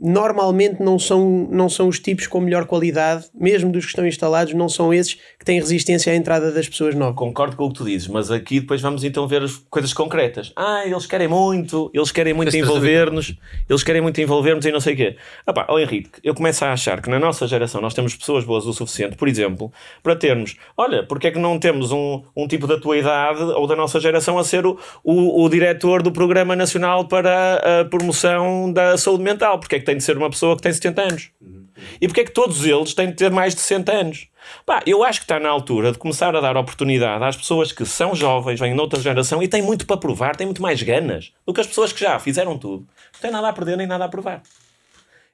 normalmente 0.00 0.82
não 0.82 0.98
são, 0.98 1.46
não 1.50 1.68
são 1.68 1.86
os 1.88 1.98
tipos 1.98 2.26
com 2.26 2.40
melhor 2.40 2.64
qualidade, 2.64 3.26
mesmo 3.34 3.70
dos 3.70 3.84
que 3.84 3.90
estão 3.90 4.06
instalados, 4.06 4.54
não 4.54 4.68
são 4.68 4.94
esses 4.94 5.14
que 5.38 5.44
têm 5.44 5.60
resistência 5.60 6.12
à 6.12 6.16
entrada 6.16 6.50
das 6.50 6.68
pessoas 6.68 6.94
novas. 6.94 7.16
Concordo 7.16 7.56
com 7.56 7.66
o 7.66 7.68
que 7.68 7.74
tu 7.74 7.84
dizes, 7.84 8.08
mas 8.08 8.30
aqui 8.30 8.60
depois 8.60 8.80
vamos 8.80 9.04
então 9.04 9.28
ver 9.28 9.42
as 9.42 9.56
coisas 9.68 9.92
concretas. 9.92 10.52
Ah, 10.56 10.82
eles 10.86 11.04
querem 11.04 11.28
muito, 11.28 11.90
eles 11.92 12.10
querem 12.10 12.32
muito 12.32 12.56
envolver-nos, 12.56 13.34
eles 13.68 13.82
querem 13.82 14.00
muito 14.00 14.20
envolver-nos 14.20 14.64
e 14.64 14.72
não 14.72 14.80
sei 14.80 14.94
o 14.94 14.96
quê. 14.96 15.16
Ah 15.46 15.52
pá, 15.52 15.66
oh 15.68 15.78
Henrique, 15.78 16.10
eu 16.24 16.34
começo 16.34 16.64
a 16.64 16.72
achar 16.72 17.02
que 17.02 17.10
na 17.10 17.18
nossa 17.18 17.46
geração 17.46 17.80
nós 17.80 17.92
temos 17.92 18.14
pessoas 18.14 18.44
boas 18.44 18.64
o 18.64 18.72
suficiente, 18.72 19.16
por 19.16 19.28
exemplo, 19.28 19.70
para 20.02 20.16
termos, 20.16 20.56
olha, 20.76 21.04
porque 21.06 21.26
é 21.26 21.30
que 21.30 21.38
não 21.38 21.58
temos 21.58 21.92
um, 21.92 22.22
um 22.34 22.48
tipo 22.48 22.66
da 22.66 22.78
tua 22.78 22.96
idade 22.96 23.42
ou 23.42 23.66
da 23.66 23.76
nossa 23.76 24.00
geração 24.00 24.38
a 24.38 24.44
ser 24.44 24.64
o, 24.64 24.78
o, 25.04 25.44
o 25.44 25.48
diretor 25.48 26.02
do 26.02 26.10
Programa 26.10 26.56
Nacional 26.56 27.06
para 27.06 27.80
a 27.80 27.84
Promoção 27.84 28.72
da 28.72 28.96
Saúde 28.96 29.22
Mental? 29.22 29.58
Porque 29.58 29.76
é 29.76 29.78
que 29.78 29.89
tem 29.90 29.96
de 29.96 30.04
ser 30.04 30.16
uma 30.16 30.30
pessoa 30.30 30.54
que 30.54 30.62
tem 30.62 30.72
70 30.72 31.02
anos. 31.02 31.30
E 32.00 32.06
porque 32.06 32.20
é 32.20 32.24
que 32.24 32.30
todos 32.30 32.64
eles 32.64 32.94
têm 32.94 33.08
de 33.08 33.14
ter 33.14 33.30
mais 33.30 33.54
de 33.54 33.60
60 33.60 33.92
anos? 33.92 34.28
Pá, 34.64 34.82
eu 34.86 35.02
acho 35.02 35.18
que 35.20 35.24
está 35.24 35.40
na 35.40 35.48
altura 35.48 35.90
de 35.90 35.98
começar 35.98 36.34
a 36.36 36.40
dar 36.40 36.56
oportunidade 36.56 37.24
às 37.24 37.36
pessoas 37.36 37.72
que 37.72 37.84
são 37.84 38.14
jovens, 38.14 38.60
vêm 38.60 38.72
de 38.72 38.80
outra 38.80 39.00
geração 39.00 39.42
e 39.42 39.48
têm 39.48 39.62
muito 39.62 39.86
para 39.86 39.96
provar, 39.96 40.36
têm 40.36 40.46
muito 40.46 40.62
mais 40.62 40.80
ganas 40.82 41.32
do 41.44 41.52
que 41.52 41.60
as 41.60 41.66
pessoas 41.66 41.92
que 41.92 42.00
já 42.00 42.18
fizeram 42.20 42.56
tudo. 42.56 42.86
Não 43.14 43.20
têm 43.20 43.30
nada 43.32 43.48
a 43.48 43.52
perder 43.52 43.76
nem 43.76 43.86
nada 43.86 44.04
a 44.04 44.08
provar. 44.08 44.42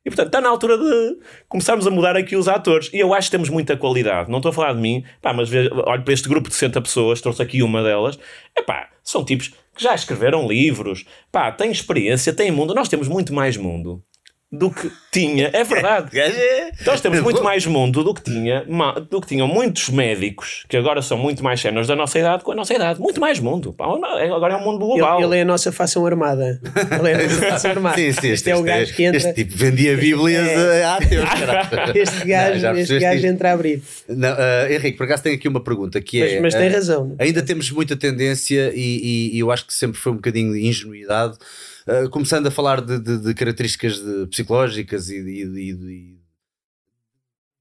E 0.04 0.08
portanto 0.08 0.28
está 0.28 0.40
na 0.40 0.48
altura 0.48 0.78
de 0.78 1.18
começarmos 1.48 1.86
a 1.86 1.90
mudar 1.90 2.16
aqui 2.16 2.34
os 2.34 2.48
atores. 2.48 2.88
E 2.94 2.98
eu 2.98 3.12
acho 3.12 3.28
que 3.28 3.32
temos 3.32 3.50
muita 3.50 3.76
qualidade. 3.76 4.30
Não 4.30 4.38
estou 4.38 4.50
a 4.50 4.52
falar 4.52 4.72
de 4.72 4.80
mim, 4.80 5.04
pá, 5.20 5.34
mas 5.34 5.50
olho 5.52 6.02
para 6.02 6.14
este 6.14 6.28
grupo 6.28 6.48
de 6.48 6.54
60 6.54 6.80
pessoas, 6.80 7.20
trouxe 7.20 7.42
aqui 7.42 7.62
uma 7.62 7.82
delas. 7.82 8.18
É 8.56 8.62
pá, 8.62 8.88
são 9.02 9.22
tipos 9.22 9.48
que 9.48 9.82
já 9.82 9.94
escreveram 9.94 10.48
livros, 10.48 11.04
pá, 11.30 11.52
têm 11.52 11.70
experiência, 11.70 12.32
têm 12.32 12.50
mundo. 12.50 12.74
Nós 12.74 12.88
temos 12.88 13.08
muito 13.08 13.34
mais 13.34 13.58
mundo 13.58 14.02
do 14.50 14.70
que 14.70 14.90
tinha. 15.12 15.50
É 15.52 15.64
verdade. 15.64 16.10
É. 16.16 16.70
Nós 16.84 17.00
temos 17.00 17.20
muito 17.20 17.42
mais 17.42 17.66
mundo 17.66 18.02
do 18.02 18.12
que 18.12 18.22
tinha, 18.22 18.64
do 19.08 19.20
que 19.20 19.28
tinham 19.28 19.46
muitos 19.46 19.88
médicos 19.88 20.64
que 20.68 20.76
agora 20.76 21.00
são 21.00 21.16
muito 21.16 21.42
mais 21.42 21.60
sénios 21.60 21.86
da 21.86 21.94
nossa 21.94 22.18
idade 22.18 22.42
com 22.42 22.52
a 22.52 22.54
nossa 22.54 22.74
idade. 22.74 23.00
Muito 23.00 23.20
mais 23.20 23.38
mundo. 23.38 23.74
É, 24.18 24.28
agora 24.28 24.54
é 24.54 24.56
um 24.56 24.64
mundo 24.64 24.78
global. 24.78 25.18
Ele, 25.18 25.26
ele 25.26 25.38
é 25.38 25.42
a 25.42 25.44
nossa 25.44 25.70
fação 25.70 26.04
armada. 26.06 26.60
Ele 26.98 27.10
é 27.10 27.14
a 27.14 27.22
nossa 27.22 27.46
fação 27.50 27.70
armada. 27.72 27.96
sim, 27.96 28.02
sim, 28.02 28.08
este, 28.12 28.28
este 28.28 28.50
é 28.50 28.56
o 28.56 28.62
gajo 28.62 28.94
que 28.94 29.04
entra. 29.04 29.16
Este 29.16 29.32
tipo 29.34 29.56
vendia 29.56 29.96
Bíblias 29.96 30.48
é. 30.48 30.84
há 30.84 30.98
Deus, 30.98 31.28
Este 31.94 32.26
gajo, 32.26 32.62
não, 32.62 32.76
este 32.76 32.98
gajo 32.98 33.26
entra 33.26 33.50
a 33.50 33.52
abrir. 33.52 33.82
Não, 34.08 34.32
uh, 34.32 34.72
Henrique, 34.72 34.96
por 34.96 35.04
acaso 35.04 35.22
tenho 35.22 35.36
aqui 35.36 35.48
uma 35.48 35.60
pergunta 35.60 36.00
que 36.00 36.20
mas, 36.20 36.32
é. 36.32 36.40
Mas 36.40 36.54
tem 36.54 36.68
uh, 36.68 36.72
razão. 36.72 37.16
Ainda 37.18 37.42
temos 37.42 37.70
muita 37.70 37.96
tendência 37.96 38.72
e, 38.74 38.80
e, 39.32 39.36
e 39.36 39.38
eu 39.38 39.50
acho 39.50 39.66
que 39.66 39.74
sempre 39.74 39.98
foi 39.98 40.12
um 40.12 40.16
bocadinho 40.16 40.52
de 40.52 40.66
ingenuidade 40.66 41.36
Uh, 41.86 42.10
começando 42.10 42.48
a 42.48 42.50
falar 42.50 42.80
de, 42.80 42.98
de, 42.98 43.18
de 43.18 43.34
características 43.34 44.00
de, 44.00 44.26
psicológicas 44.26 45.08
e, 45.08 46.16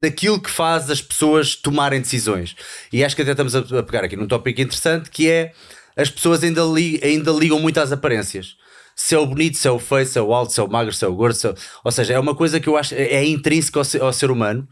daquilo 0.01 0.41
que 0.41 0.50
faz 0.50 0.89
as 0.89 1.01
pessoas 1.01 1.55
tomarem 1.55 2.01
decisões. 2.01 2.55
E 2.91 3.03
acho 3.03 3.15
que 3.15 3.22
até 3.22 3.32
estamos 3.32 3.55
a, 3.55 3.84
pegar 3.84 4.03
aqui 4.03 4.15
num 4.15 4.27
tópico 4.27 4.62
interessante 4.62 5.10
que 5.10 5.29
é 5.29 5.53
as 5.96 6.10
pessoas 6.10 6.44
ainda, 6.44 6.63
li, 6.63 7.00
ainda 7.03 7.32
ligam 7.32 7.60
muito 7.60 7.79
às 7.79 7.91
aparências. 7.91 8.55
Se 8.96 9.13
é 9.13 9.17
o 9.17 9.25
bonito, 9.25 9.58
se 9.58 9.67
é 9.67 9.72
o 9.72 9.77
feio, 9.77 10.05
se 10.05 10.17
é 10.17 10.22
o 10.22 10.34
alto, 10.34 10.53
se 10.53 10.60
é 10.60 10.63
o 10.63 10.70
magro, 10.70 10.94
se 10.94 11.03
é 11.03 11.08
o 11.08 11.13
gordo. 11.13 11.36
Se 11.36 11.48
é. 11.48 11.53
Ou 11.84 11.91
seja, 11.91 12.13
é 12.13 12.20
uma 12.20 12.34
coisa 12.34 12.60
que 12.60 12.70
eu 12.70 12.77
acho 12.77 12.96
é 12.96 13.25
intrínseca 13.25 13.79
ao 13.79 13.86
ser, 13.86 14.01
ao 14.01 14.13
ser 14.13 14.32
humano 14.32 14.67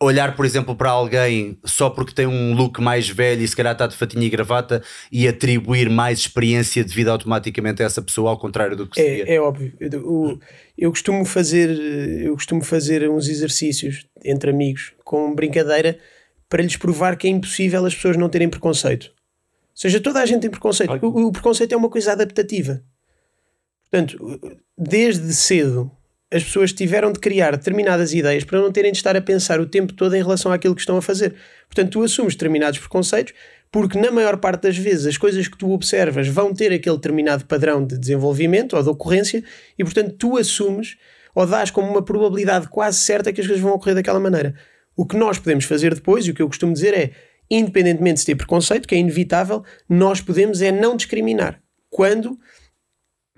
olhar, 0.00 0.36
por 0.36 0.44
exemplo, 0.44 0.76
para 0.76 0.90
alguém 0.90 1.58
só 1.64 1.88
porque 1.88 2.12
tem 2.12 2.26
um 2.26 2.54
look 2.54 2.80
mais 2.80 3.08
velho 3.08 3.42
e 3.42 3.48
se 3.48 3.56
calhar 3.56 3.72
está 3.72 3.86
de 3.86 3.96
fatinha 3.96 4.26
e 4.26 4.30
gravata 4.30 4.82
e 5.10 5.26
atribuir 5.26 5.88
mais 5.88 6.18
experiência 6.18 6.84
de 6.84 6.94
vida 6.94 7.10
automaticamente 7.10 7.82
a 7.82 7.86
essa 7.86 8.02
pessoa, 8.02 8.30
ao 8.30 8.38
contrário 8.38 8.76
do 8.76 8.86
que 8.86 9.00
seria. 9.00 9.24
É, 9.24 9.34
é 9.36 9.40
óbvio. 9.40 9.72
Eu, 9.80 10.38
eu, 10.76 10.90
costumo 10.90 11.24
fazer, 11.24 11.70
eu 11.70 12.34
costumo 12.34 12.62
fazer 12.62 13.08
uns 13.08 13.28
exercícios 13.28 14.06
entre 14.24 14.50
amigos 14.50 14.92
com 15.02 15.34
brincadeira 15.34 15.98
para 16.48 16.62
lhes 16.62 16.76
provar 16.76 17.16
que 17.16 17.26
é 17.26 17.30
impossível 17.30 17.84
as 17.84 17.94
pessoas 17.94 18.16
não 18.16 18.28
terem 18.28 18.48
preconceito. 18.48 19.06
Ou 19.06 19.80
seja, 19.80 20.00
toda 20.00 20.20
a 20.20 20.26
gente 20.26 20.42
tem 20.42 20.50
preconceito. 20.50 20.92
O, 21.02 21.26
o 21.26 21.32
preconceito 21.32 21.72
é 21.72 21.76
uma 21.76 21.90
coisa 21.90 22.12
adaptativa. 22.12 22.82
Portanto, 23.90 24.40
desde 24.76 25.32
cedo 25.32 25.90
as 26.32 26.42
pessoas 26.42 26.72
tiveram 26.72 27.12
de 27.12 27.20
criar 27.20 27.52
determinadas 27.52 28.12
ideias 28.12 28.44
para 28.44 28.60
não 28.60 28.72
terem 28.72 28.90
de 28.90 28.98
estar 28.98 29.16
a 29.16 29.20
pensar 29.20 29.60
o 29.60 29.66
tempo 29.66 29.92
todo 29.92 30.14
em 30.14 30.22
relação 30.22 30.50
àquilo 30.52 30.74
que 30.74 30.80
estão 30.80 30.96
a 30.96 31.02
fazer. 31.02 31.34
Portanto, 31.68 31.92
tu 31.92 32.02
assumes 32.02 32.34
determinados 32.34 32.78
preconceitos 32.78 33.32
porque, 33.70 33.98
na 33.98 34.10
maior 34.10 34.36
parte 34.38 34.62
das 34.62 34.76
vezes, 34.76 35.06
as 35.06 35.16
coisas 35.16 35.46
que 35.46 35.56
tu 35.56 35.70
observas 35.70 36.26
vão 36.28 36.52
ter 36.54 36.72
aquele 36.72 36.96
determinado 36.96 37.44
padrão 37.44 37.84
de 37.84 37.98
desenvolvimento 37.98 38.76
ou 38.76 38.82
de 38.82 38.88
ocorrência 38.88 39.44
e, 39.78 39.84
portanto, 39.84 40.14
tu 40.18 40.36
assumes 40.36 40.96
ou 41.34 41.46
dás 41.46 41.70
como 41.70 41.90
uma 41.90 42.02
probabilidade 42.02 42.68
quase 42.68 42.98
certa 42.98 43.32
que 43.32 43.40
as 43.40 43.46
coisas 43.46 43.62
vão 43.62 43.74
ocorrer 43.74 43.94
daquela 43.94 44.18
maneira. 44.18 44.54
O 44.96 45.04
que 45.04 45.16
nós 45.16 45.38
podemos 45.38 45.64
fazer 45.64 45.94
depois, 45.94 46.26
e 46.26 46.30
o 46.30 46.34
que 46.34 46.40
eu 46.40 46.48
costumo 46.48 46.72
dizer 46.72 46.94
é, 46.94 47.10
independentemente 47.50 48.20
de 48.20 48.26
ter 48.26 48.34
preconceito, 48.34 48.88
que 48.88 48.94
é 48.94 48.98
inevitável, 48.98 49.62
nós 49.88 50.20
podemos 50.20 50.62
é 50.62 50.72
não 50.72 50.96
discriminar. 50.96 51.60
Quando, 51.90 52.38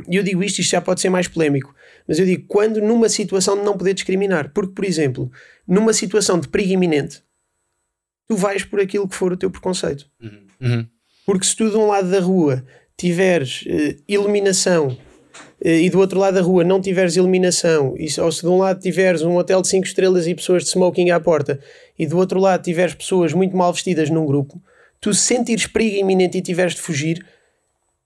e 0.08 0.16
eu 0.16 0.22
digo 0.22 0.42
isto, 0.44 0.60
isto 0.60 0.70
já 0.70 0.80
pode 0.80 1.00
ser 1.00 1.10
mais 1.10 1.26
polémico, 1.26 1.74
mas 2.08 2.18
eu 2.18 2.24
digo 2.24 2.46
quando 2.48 2.80
numa 2.80 3.10
situação 3.10 3.56
de 3.56 3.62
não 3.62 3.76
poder 3.76 3.92
discriminar. 3.92 4.50
Porque, 4.54 4.72
por 4.72 4.84
exemplo, 4.84 5.30
numa 5.66 5.92
situação 5.92 6.40
de 6.40 6.48
perigo 6.48 6.72
iminente, 6.72 7.22
tu 8.26 8.34
vais 8.34 8.64
por 8.64 8.80
aquilo 8.80 9.06
que 9.06 9.14
for 9.14 9.32
o 9.32 9.36
teu 9.36 9.50
preconceito. 9.50 10.06
Uhum. 10.20 10.46
Uhum. 10.60 10.86
Porque 11.26 11.44
se 11.44 11.54
tu 11.54 11.70
de 11.70 11.76
um 11.76 11.86
lado 11.86 12.10
da 12.10 12.20
rua 12.20 12.64
tiveres 12.96 13.62
uh, 13.62 14.02
iluminação 14.08 14.88
uh, 14.88 15.68
e 15.68 15.90
do 15.90 15.98
outro 15.98 16.18
lado 16.18 16.34
da 16.34 16.40
rua 16.40 16.64
não 16.64 16.80
tiveres 16.80 17.16
iluminação, 17.16 17.94
e, 17.98 18.08
ou 18.18 18.32
se 18.32 18.40
de 18.40 18.48
um 18.48 18.56
lado 18.56 18.80
tiveres 18.80 19.20
um 19.20 19.36
hotel 19.36 19.60
de 19.60 19.68
5 19.68 19.86
estrelas 19.86 20.26
e 20.26 20.34
pessoas 20.34 20.64
de 20.64 20.70
smoking 20.70 21.10
à 21.10 21.20
porta, 21.20 21.60
e 21.98 22.06
do 22.06 22.16
outro 22.16 22.40
lado 22.40 22.62
tiveres 22.62 22.94
pessoas 22.94 23.34
muito 23.34 23.54
mal 23.54 23.72
vestidas 23.72 24.08
num 24.08 24.24
grupo, 24.24 24.60
tu 25.00 25.12
sentires 25.12 25.66
perigo 25.66 25.98
iminente 25.98 26.38
e 26.38 26.42
tiveres 26.42 26.74
de 26.74 26.80
fugir, 26.80 27.24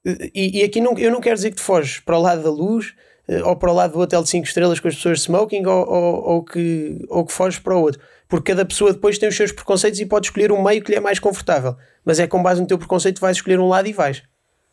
uh, 0.04 0.30
e, 0.34 0.60
e, 0.60 0.62
aqui 0.64 0.80
não, 0.80 0.98
eu 0.98 1.10
não 1.10 1.20
quero 1.20 1.36
dizer 1.36 1.50
que 1.50 1.56
tu 1.56 1.62
foges 1.62 2.00
para 2.00 2.18
o 2.18 2.20
lado 2.20 2.42
da 2.42 2.50
luz, 2.50 2.92
eh, 2.92 3.02
ou 3.44 3.56
para 3.56 3.70
o 3.70 3.74
lado 3.74 3.92
do 3.92 4.00
hotel 4.00 4.22
de 4.22 4.28
5 4.28 4.46
estrelas 4.46 4.80
com 4.80 4.88
as 4.88 4.94
pessoas 4.94 5.18
de 5.18 5.24
smoking 5.24 5.64
ou, 5.64 5.88
ou, 5.88 6.28
ou, 6.30 6.44
que, 6.44 7.04
ou 7.08 7.24
que 7.24 7.32
foges 7.32 7.58
para 7.58 7.76
o 7.76 7.80
outro. 7.80 8.00
Porque 8.28 8.52
cada 8.52 8.64
pessoa 8.64 8.92
depois 8.92 9.18
tem 9.18 9.28
os 9.28 9.36
seus 9.36 9.52
preconceitos 9.52 10.00
e 10.00 10.06
pode 10.06 10.26
escolher 10.26 10.50
um 10.50 10.62
meio 10.62 10.82
que 10.82 10.90
lhe 10.90 10.96
é 10.96 11.00
mais 11.00 11.18
confortável. 11.18 11.76
Mas 12.04 12.18
é 12.18 12.26
com 12.26 12.42
base 12.42 12.60
no 12.60 12.66
teu 12.66 12.78
preconceito 12.78 13.20
vais 13.20 13.36
escolher 13.36 13.60
um 13.60 13.68
lado 13.68 13.86
e 13.88 13.92
vais. 13.92 14.22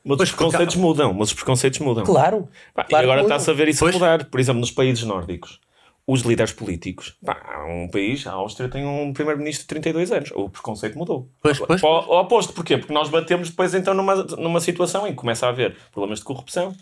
Mas 0.03 0.19
os 0.21 0.31
preconceitos 0.31 0.75
mudam, 0.75 1.13
mas 1.13 1.29
os 1.29 1.33
preconceitos 1.33 1.79
mudam. 1.79 2.03
Claro. 2.03 2.47
Pá, 2.73 2.83
claro 2.83 3.05
e 3.05 3.11
agora 3.11 3.21
está-se 3.21 3.49
a 3.49 3.53
ver 3.53 3.67
isso 3.67 3.79
pois. 3.79 3.93
a 3.93 3.99
mudar. 3.99 4.25
Por 4.25 4.39
exemplo, 4.39 4.61
nos 4.61 4.71
países 4.71 5.03
nórdicos, 5.03 5.59
os 6.07 6.21
líderes 6.21 6.53
políticos. 6.53 7.17
Pá, 7.23 7.39
há 7.45 7.65
um 7.65 7.89
país, 7.89 8.25
a 8.25 8.31
Áustria, 8.31 8.69
tem 8.69 8.85
um 8.85 9.13
primeiro-ministro 9.13 9.63
de 9.63 9.67
32 9.67 10.11
anos. 10.11 10.31
O 10.31 10.49
preconceito 10.49 10.97
mudou. 10.97 11.29
Pois, 11.41 11.59
pois, 11.59 11.83
o 11.83 12.19
oposto, 12.19 12.53
porquê? 12.53 12.77
Porque 12.77 12.93
nós 12.93 13.09
batemos 13.09 13.49
depois 13.49 13.73
então 13.75 13.93
numa, 13.93 14.15
numa 14.15 14.59
situação 14.59 15.05
em 15.05 15.11
que 15.11 15.17
começa 15.17 15.45
a 15.45 15.49
haver 15.49 15.75
problemas 15.91 16.19
de 16.19 16.25
corrupção, 16.25 16.73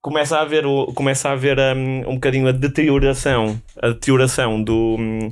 começa 0.00 0.38
a 0.38 0.42
haver, 0.42 0.64
começa 0.94 1.28
a 1.28 1.32
haver 1.32 1.58
um, 1.58 2.10
um 2.10 2.14
bocadinho 2.14 2.48
a 2.48 2.52
deterioração, 2.52 3.60
a 3.80 3.88
deterioração 3.88 4.62
do, 4.62 4.96
um, 4.98 5.30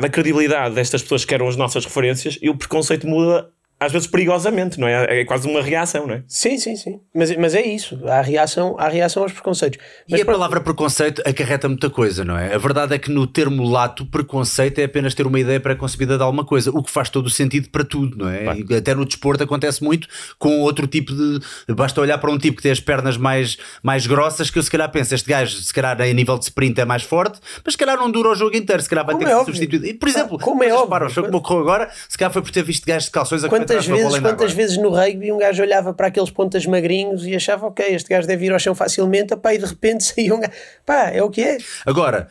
da 0.00 0.08
credibilidade 0.08 0.74
destas 0.74 1.02
pessoas 1.02 1.24
que 1.24 1.34
eram 1.34 1.48
as 1.48 1.56
nossas 1.56 1.84
referências 1.84 2.38
e 2.42 2.48
o 2.50 2.56
preconceito 2.56 3.06
muda 3.06 3.50
às 3.80 3.90
vezes 3.90 4.06
perigosamente, 4.06 4.78
não 4.78 4.86
é? 4.86 5.20
É 5.20 5.24
quase 5.24 5.48
uma 5.48 5.62
reação, 5.62 6.06
não 6.06 6.16
é? 6.16 6.22
Sim, 6.28 6.58
sim, 6.58 6.76
sim. 6.76 7.00
Mas, 7.14 7.34
mas 7.34 7.54
é 7.54 7.62
isso. 7.62 7.98
Há 8.06 8.20
reação, 8.20 8.76
há 8.78 8.88
reação 8.88 9.22
aos 9.22 9.32
preconceitos. 9.32 9.78
Mas 10.08 10.20
e 10.20 10.22
a 10.22 10.26
palavra 10.26 10.60
preconceito 10.60 11.22
acarreta 11.26 11.66
muita 11.66 11.88
coisa, 11.88 12.22
não 12.22 12.36
é? 12.36 12.54
A 12.54 12.58
verdade 12.58 12.94
é 12.94 12.98
que 12.98 13.10
no 13.10 13.26
termo 13.26 13.66
lato, 13.66 14.04
preconceito 14.04 14.78
é 14.80 14.84
apenas 14.84 15.14
ter 15.14 15.26
uma 15.26 15.40
ideia 15.40 15.58
pré-concebida 15.58 16.18
de 16.18 16.22
alguma 16.22 16.44
coisa, 16.44 16.70
o 16.70 16.82
que 16.82 16.90
faz 16.90 17.08
todo 17.08 17.24
o 17.24 17.30
sentido 17.30 17.70
para 17.70 17.82
tudo, 17.82 18.18
não 18.18 18.28
é? 18.28 18.44
Claro. 18.44 18.76
Até 18.76 18.94
no 18.94 19.06
desporto 19.06 19.42
acontece 19.42 19.82
muito 19.82 20.06
com 20.38 20.60
outro 20.60 20.86
tipo 20.86 21.14
de. 21.14 21.40
Basta 21.72 22.02
olhar 22.02 22.18
para 22.18 22.30
um 22.30 22.36
tipo 22.36 22.58
que 22.58 22.62
tem 22.62 22.72
as 22.72 22.80
pernas 22.80 23.16
mais, 23.16 23.56
mais 23.82 24.06
grossas 24.06 24.50
que 24.50 24.58
eu 24.58 24.62
se 24.62 24.70
calhar 24.70 24.90
penso, 24.90 25.14
este 25.14 25.28
gajo, 25.28 25.56
se 25.56 25.72
calhar 25.72 25.98
a 25.98 26.12
nível 26.12 26.36
de 26.36 26.44
sprint 26.44 26.78
é 26.78 26.84
mais 26.84 27.02
forte, 27.02 27.40
mas 27.64 27.72
se 27.72 27.78
calhar 27.78 27.96
não 27.96 28.10
dura 28.10 28.28
o 28.28 28.34
jogo 28.34 28.54
inteiro, 28.54 28.82
se 28.82 28.90
calhar 28.90 29.06
vai 29.06 29.14
como 29.14 29.24
ter 29.24 29.32
é 29.32 29.34
que 29.34 29.40
ser 29.40 29.46
substituído. 29.46 29.86
E, 29.86 29.94
por 29.94 30.06
exemplo, 30.06 30.38
como 30.38 30.62
é 30.62 30.70
óbvio. 30.74 30.90
Para, 30.90 31.40
como 31.40 31.60
agora, 31.60 31.88
se 32.06 32.18
calhar 32.18 32.30
foi 32.30 32.42
por 32.42 32.50
ter 32.50 32.62
visto 32.62 32.84
gajos 32.84 33.06
de 33.06 33.10
calções 33.10 33.42
a 33.42 33.48
quantas 33.70 33.86
vezes, 33.86 34.18
quantas 34.20 34.52
vezes 34.52 34.76
no 34.76 34.90
rugby 34.90 35.32
um 35.32 35.38
gajo 35.38 35.62
olhava 35.62 35.94
para 35.94 36.08
aqueles 36.08 36.30
pontas 36.30 36.66
magrinhos 36.66 37.26
e 37.26 37.34
achava, 37.34 37.66
ok, 37.66 37.84
este 37.94 38.08
gajo 38.08 38.26
deve 38.26 38.46
ir 38.46 38.52
ao 38.52 38.58
chão 38.58 38.74
facilmente, 38.74 39.36
pá, 39.36 39.54
e 39.54 39.58
de 39.58 39.66
repente 39.66 40.04
saiu 40.04 40.36
um 40.36 40.40
gajo, 40.40 40.52
pá, 40.84 41.10
é 41.10 41.22
o 41.22 41.30
que 41.30 41.42
é. 41.42 41.58
Agora, 41.86 42.28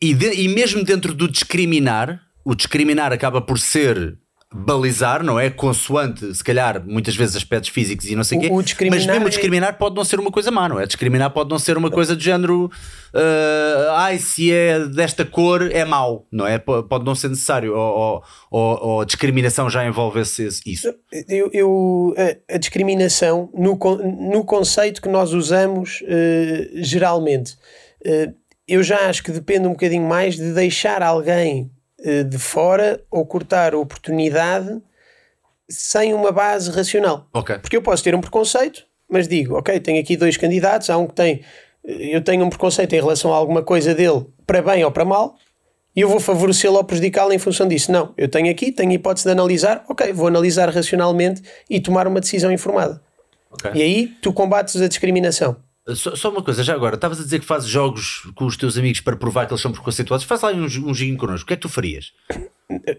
e, 0.00 0.14
de, 0.14 0.32
e 0.32 0.48
mesmo 0.48 0.84
dentro 0.84 1.14
do 1.14 1.30
discriminar, 1.30 2.20
o 2.44 2.54
discriminar 2.54 3.12
acaba 3.12 3.40
por 3.40 3.58
ser 3.58 4.16
balizar, 4.52 5.22
não 5.22 5.38
é? 5.38 5.48
Consoante, 5.48 6.34
se 6.34 6.42
calhar, 6.42 6.84
muitas 6.84 7.14
vezes 7.14 7.36
aspectos 7.36 7.70
físicos 7.70 8.06
e 8.06 8.16
não 8.16 8.24
sei 8.24 8.38
o 8.38 8.40
quê. 8.40 8.50
Mas 8.90 9.06
mesmo 9.06 9.26
é... 9.26 9.28
discriminar 9.28 9.78
pode 9.78 9.94
não 9.94 10.04
ser 10.04 10.18
uma 10.18 10.30
coisa 10.30 10.50
má, 10.50 10.68
não 10.68 10.80
é? 10.80 10.86
Discriminar 10.86 11.30
pode 11.30 11.48
não 11.48 11.58
ser 11.58 11.76
uma 11.76 11.90
coisa 11.90 12.16
do 12.16 12.22
género. 12.22 12.64
Uh, 13.14 13.90
ai, 13.92 14.18
se 14.18 14.52
é 14.52 14.86
desta 14.86 15.24
cor 15.24 15.70
é 15.70 15.84
mau, 15.84 16.26
não 16.32 16.46
é? 16.46 16.58
Pode 16.58 17.04
não 17.04 17.14
ser 17.14 17.28
necessário. 17.28 17.76
Ou, 17.76 18.24
ou, 18.50 18.78
ou 18.82 19.00
a 19.02 19.04
discriminação 19.04 19.70
já 19.70 19.86
envolve 19.86 20.20
isso. 20.20 20.42
Eu, 21.28 21.50
eu 21.52 22.14
a, 22.18 22.54
a, 22.54 22.58
discriminação, 22.58 23.48
no, 23.54 23.78
no 24.32 24.44
conceito 24.44 25.00
que 25.00 25.08
nós 25.08 25.32
usamos 25.32 26.00
uh, 26.02 26.82
geralmente, 26.82 27.52
uh, 28.04 28.34
eu 28.66 28.82
já 28.82 29.08
acho 29.08 29.22
que 29.22 29.30
depende 29.30 29.68
um 29.68 29.72
bocadinho 29.72 30.06
mais 30.06 30.36
de 30.36 30.52
deixar 30.52 31.02
alguém 31.02 31.70
de 32.24 32.38
fora 32.38 33.02
ou 33.10 33.26
cortar 33.26 33.74
oportunidade 33.74 34.80
sem 35.70 36.12
uma 36.12 36.32
base 36.32 36.70
racional. 36.70 37.28
Okay. 37.32 37.58
Porque 37.58 37.76
eu 37.76 37.82
posso 37.82 38.02
ter 38.02 38.14
um 38.14 38.20
preconceito, 38.20 38.84
mas 39.08 39.28
digo, 39.28 39.56
ok, 39.56 39.78
tenho 39.80 40.00
aqui 40.00 40.16
dois 40.16 40.36
candidatos, 40.36 40.90
há 40.90 40.98
um 40.98 41.06
que 41.06 41.14
tem, 41.14 41.42
eh, 41.86 42.16
eu 42.16 42.22
tenho 42.22 42.44
um 42.44 42.48
preconceito 42.48 42.92
em 42.92 43.00
relação 43.00 43.32
a 43.32 43.36
alguma 43.36 43.62
coisa 43.62 43.94
dele, 43.94 44.26
para 44.46 44.60
bem 44.60 44.84
ou 44.84 44.90
para 44.90 45.04
mal, 45.04 45.36
e 45.94 46.00
eu 46.00 46.08
vou 46.08 46.20
favorecê-lo 46.20 46.76
ou 46.76 46.84
prejudicá-lo 46.84 47.32
em 47.32 47.38
função 47.38 47.66
disso. 47.68 47.90
Não, 47.92 48.12
eu 48.16 48.28
tenho 48.28 48.50
aqui, 48.50 48.72
tenho 48.72 48.90
a 48.90 48.94
hipótese 48.94 49.24
de 49.24 49.32
analisar, 49.32 49.84
ok, 49.88 50.12
vou 50.12 50.26
analisar 50.26 50.68
racionalmente 50.70 51.42
e 51.68 51.80
tomar 51.80 52.06
uma 52.06 52.20
decisão 52.20 52.50
informada. 52.50 53.00
Okay. 53.52 53.72
E 53.74 53.82
aí 53.82 54.06
tu 54.20 54.32
combates 54.32 54.80
a 54.80 54.88
discriminação. 54.88 55.56
Só, 55.94 56.14
só, 56.16 56.30
uma 56.30 56.42
coisa, 56.42 56.62
já 56.62 56.74
agora, 56.74 56.94
estavas 56.94 57.20
a 57.20 57.24
dizer 57.24 57.40
que 57.40 57.46
fazes 57.46 57.68
jogos 57.68 58.30
com 58.34 58.46
os 58.46 58.56
teus 58.56 58.76
amigos 58.76 59.00
para 59.00 59.16
provar 59.16 59.46
que 59.46 59.52
eles 59.52 59.60
são 59.60 59.72
preconceituosos. 59.72 60.26
Faz 60.26 60.42
lá 60.42 60.50
um, 60.52 60.64
um 60.64 60.68
joguinho 60.68 61.16
connosco. 61.16 61.44
O 61.44 61.46
que 61.46 61.54
é 61.54 61.56
que 61.56 61.62
tu 61.62 61.68
farias? 61.68 62.12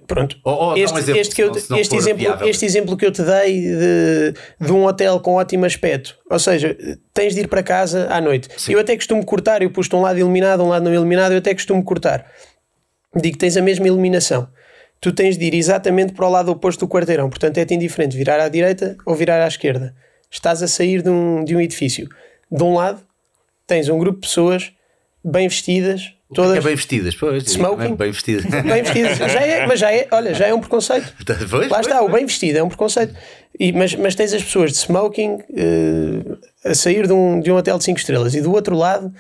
Pronto. 0.06 0.38
este, 0.76 1.00
exemplo, 1.00 1.22
este, 1.22 1.42
eu, 1.42 1.52
este, 1.78 1.96
exemplo, 1.96 2.48
este 2.48 2.66
exemplo 2.66 2.98
que 2.98 3.06
eu 3.06 3.12
te 3.12 3.24
dei 3.24 3.62
de, 3.62 4.34
de 4.60 4.72
um 4.72 4.86
hotel 4.86 5.20
com 5.20 5.36
ótimo 5.36 5.66
aspecto, 5.66 6.18
ou 6.30 6.40
seja, 6.40 6.78
tens 7.14 7.34
de 7.34 7.42
ir 7.42 7.48
para 7.48 7.64
casa 7.64 8.08
à 8.10 8.20
noite. 8.20 8.50
Sim. 8.58 8.74
Eu 8.74 8.80
até 8.80 8.96
costumo 8.96 9.26
cortar, 9.26 9.62
eu 9.62 9.72
pus 9.72 9.88
um 9.94 10.02
lado 10.02 10.20
iluminado, 10.20 10.64
um 10.64 10.70
lado 10.70 10.84
não 10.84 10.94
iluminado, 10.94 11.32
eu 11.32 11.38
até 11.38 11.54
costumo 11.54 11.84
cortar. 11.84 12.26
Digo 13.16 13.34
que 13.34 13.40
tens 13.40 13.56
a 13.56 13.62
mesma 13.62 13.88
iluminação. 13.88 14.48
Tu 15.00 15.12
tens 15.12 15.38
de 15.38 15.46
ir 15.46 15.56
exatamente 15.56 16.14
para 16.14 16.28
o 16.28 16.30
lado 16.30 16.52
oposto 16.52 16.86
do 16.86 16.90
quarteirão, 16.90 17.30
portanto 17.30 17.58
é-te 17.58 17.74
indiferente 17.74 18.16
virar 18.16 18.40
à 18.40 18.50
direita 18.50 18.98
ou 19.06 19.16
virar 19.16 19.42
à 19.44 19.48
esquerda. 19.48 19.96
Estás 20.30 20.62
a 20.62 20.68
sair 20.68 21.02
de 21.02 21.10
um, 21.10 21.44
de 21.44 21.56
um 21.56 21.62
edifício 21.62 22.08
de 22.52 22.64
um 22.64 22.76
lado 22.76 23.02
tens 23.66 23.88
um 23.88 23.98
grupo 23.98 24.20
de 24.20 24.28
pessoas 24.28 24.74
bem 25.24 25.48
vestidas, 25.48 26.14
é 26.32 26.36
todas. 26.36 26.58
É 26.58 26.62
bem 26.62 26.76
vestidas, 26.76 27.16
pois. 27.16 27.44
Smoking. 27.44 27.96
Bem 27.96 28.12
vestidas. 28.12 28.44
Bem 28.64 28.84
vestidas. 28.84 29.18
Já 29.18 29.42
é, 29.42 29.66
mas 29.66 29.80
já 29.80 29.94
é, 29.94 30.08
olha, 30.12 30.34
já 30.34 30.48
é 30.48 30.54
um 30.54 30.60
preconceito. 30.60 31.14
Pois, 31.50 31.70
Lá 31.70 31.82
está, 31.82 32.02
o 32.02 32.10
bem 32.10 32.26
vestido 32.26 32.58
é 32.58 32.64
um 32.64 32.68
preconceito. 32.68 33.14
E, 33.60 33.72
mas, 33.72 33.94
mas 33.96 34.16
tens 34.16 34.34
as 34.34 34.44
pessoas 34.44 34.72
de 34.72 34.78
smoking 34.78 35.36
uh, 35.36 36.40
a 36.66 36.74
sair 36.74 37.08
de 37.08 37.14
um, 37.14 37.40
de 37.40 37.52
um 37.52 37.56
hotel 37.56 37.78
de 37.78 37.84
5 37.84 38.00
estrelas 38.00 38.34
e 38.34 38.42
do 38.42 38.52
outro 38.52 38.76
lado 38.76 39.14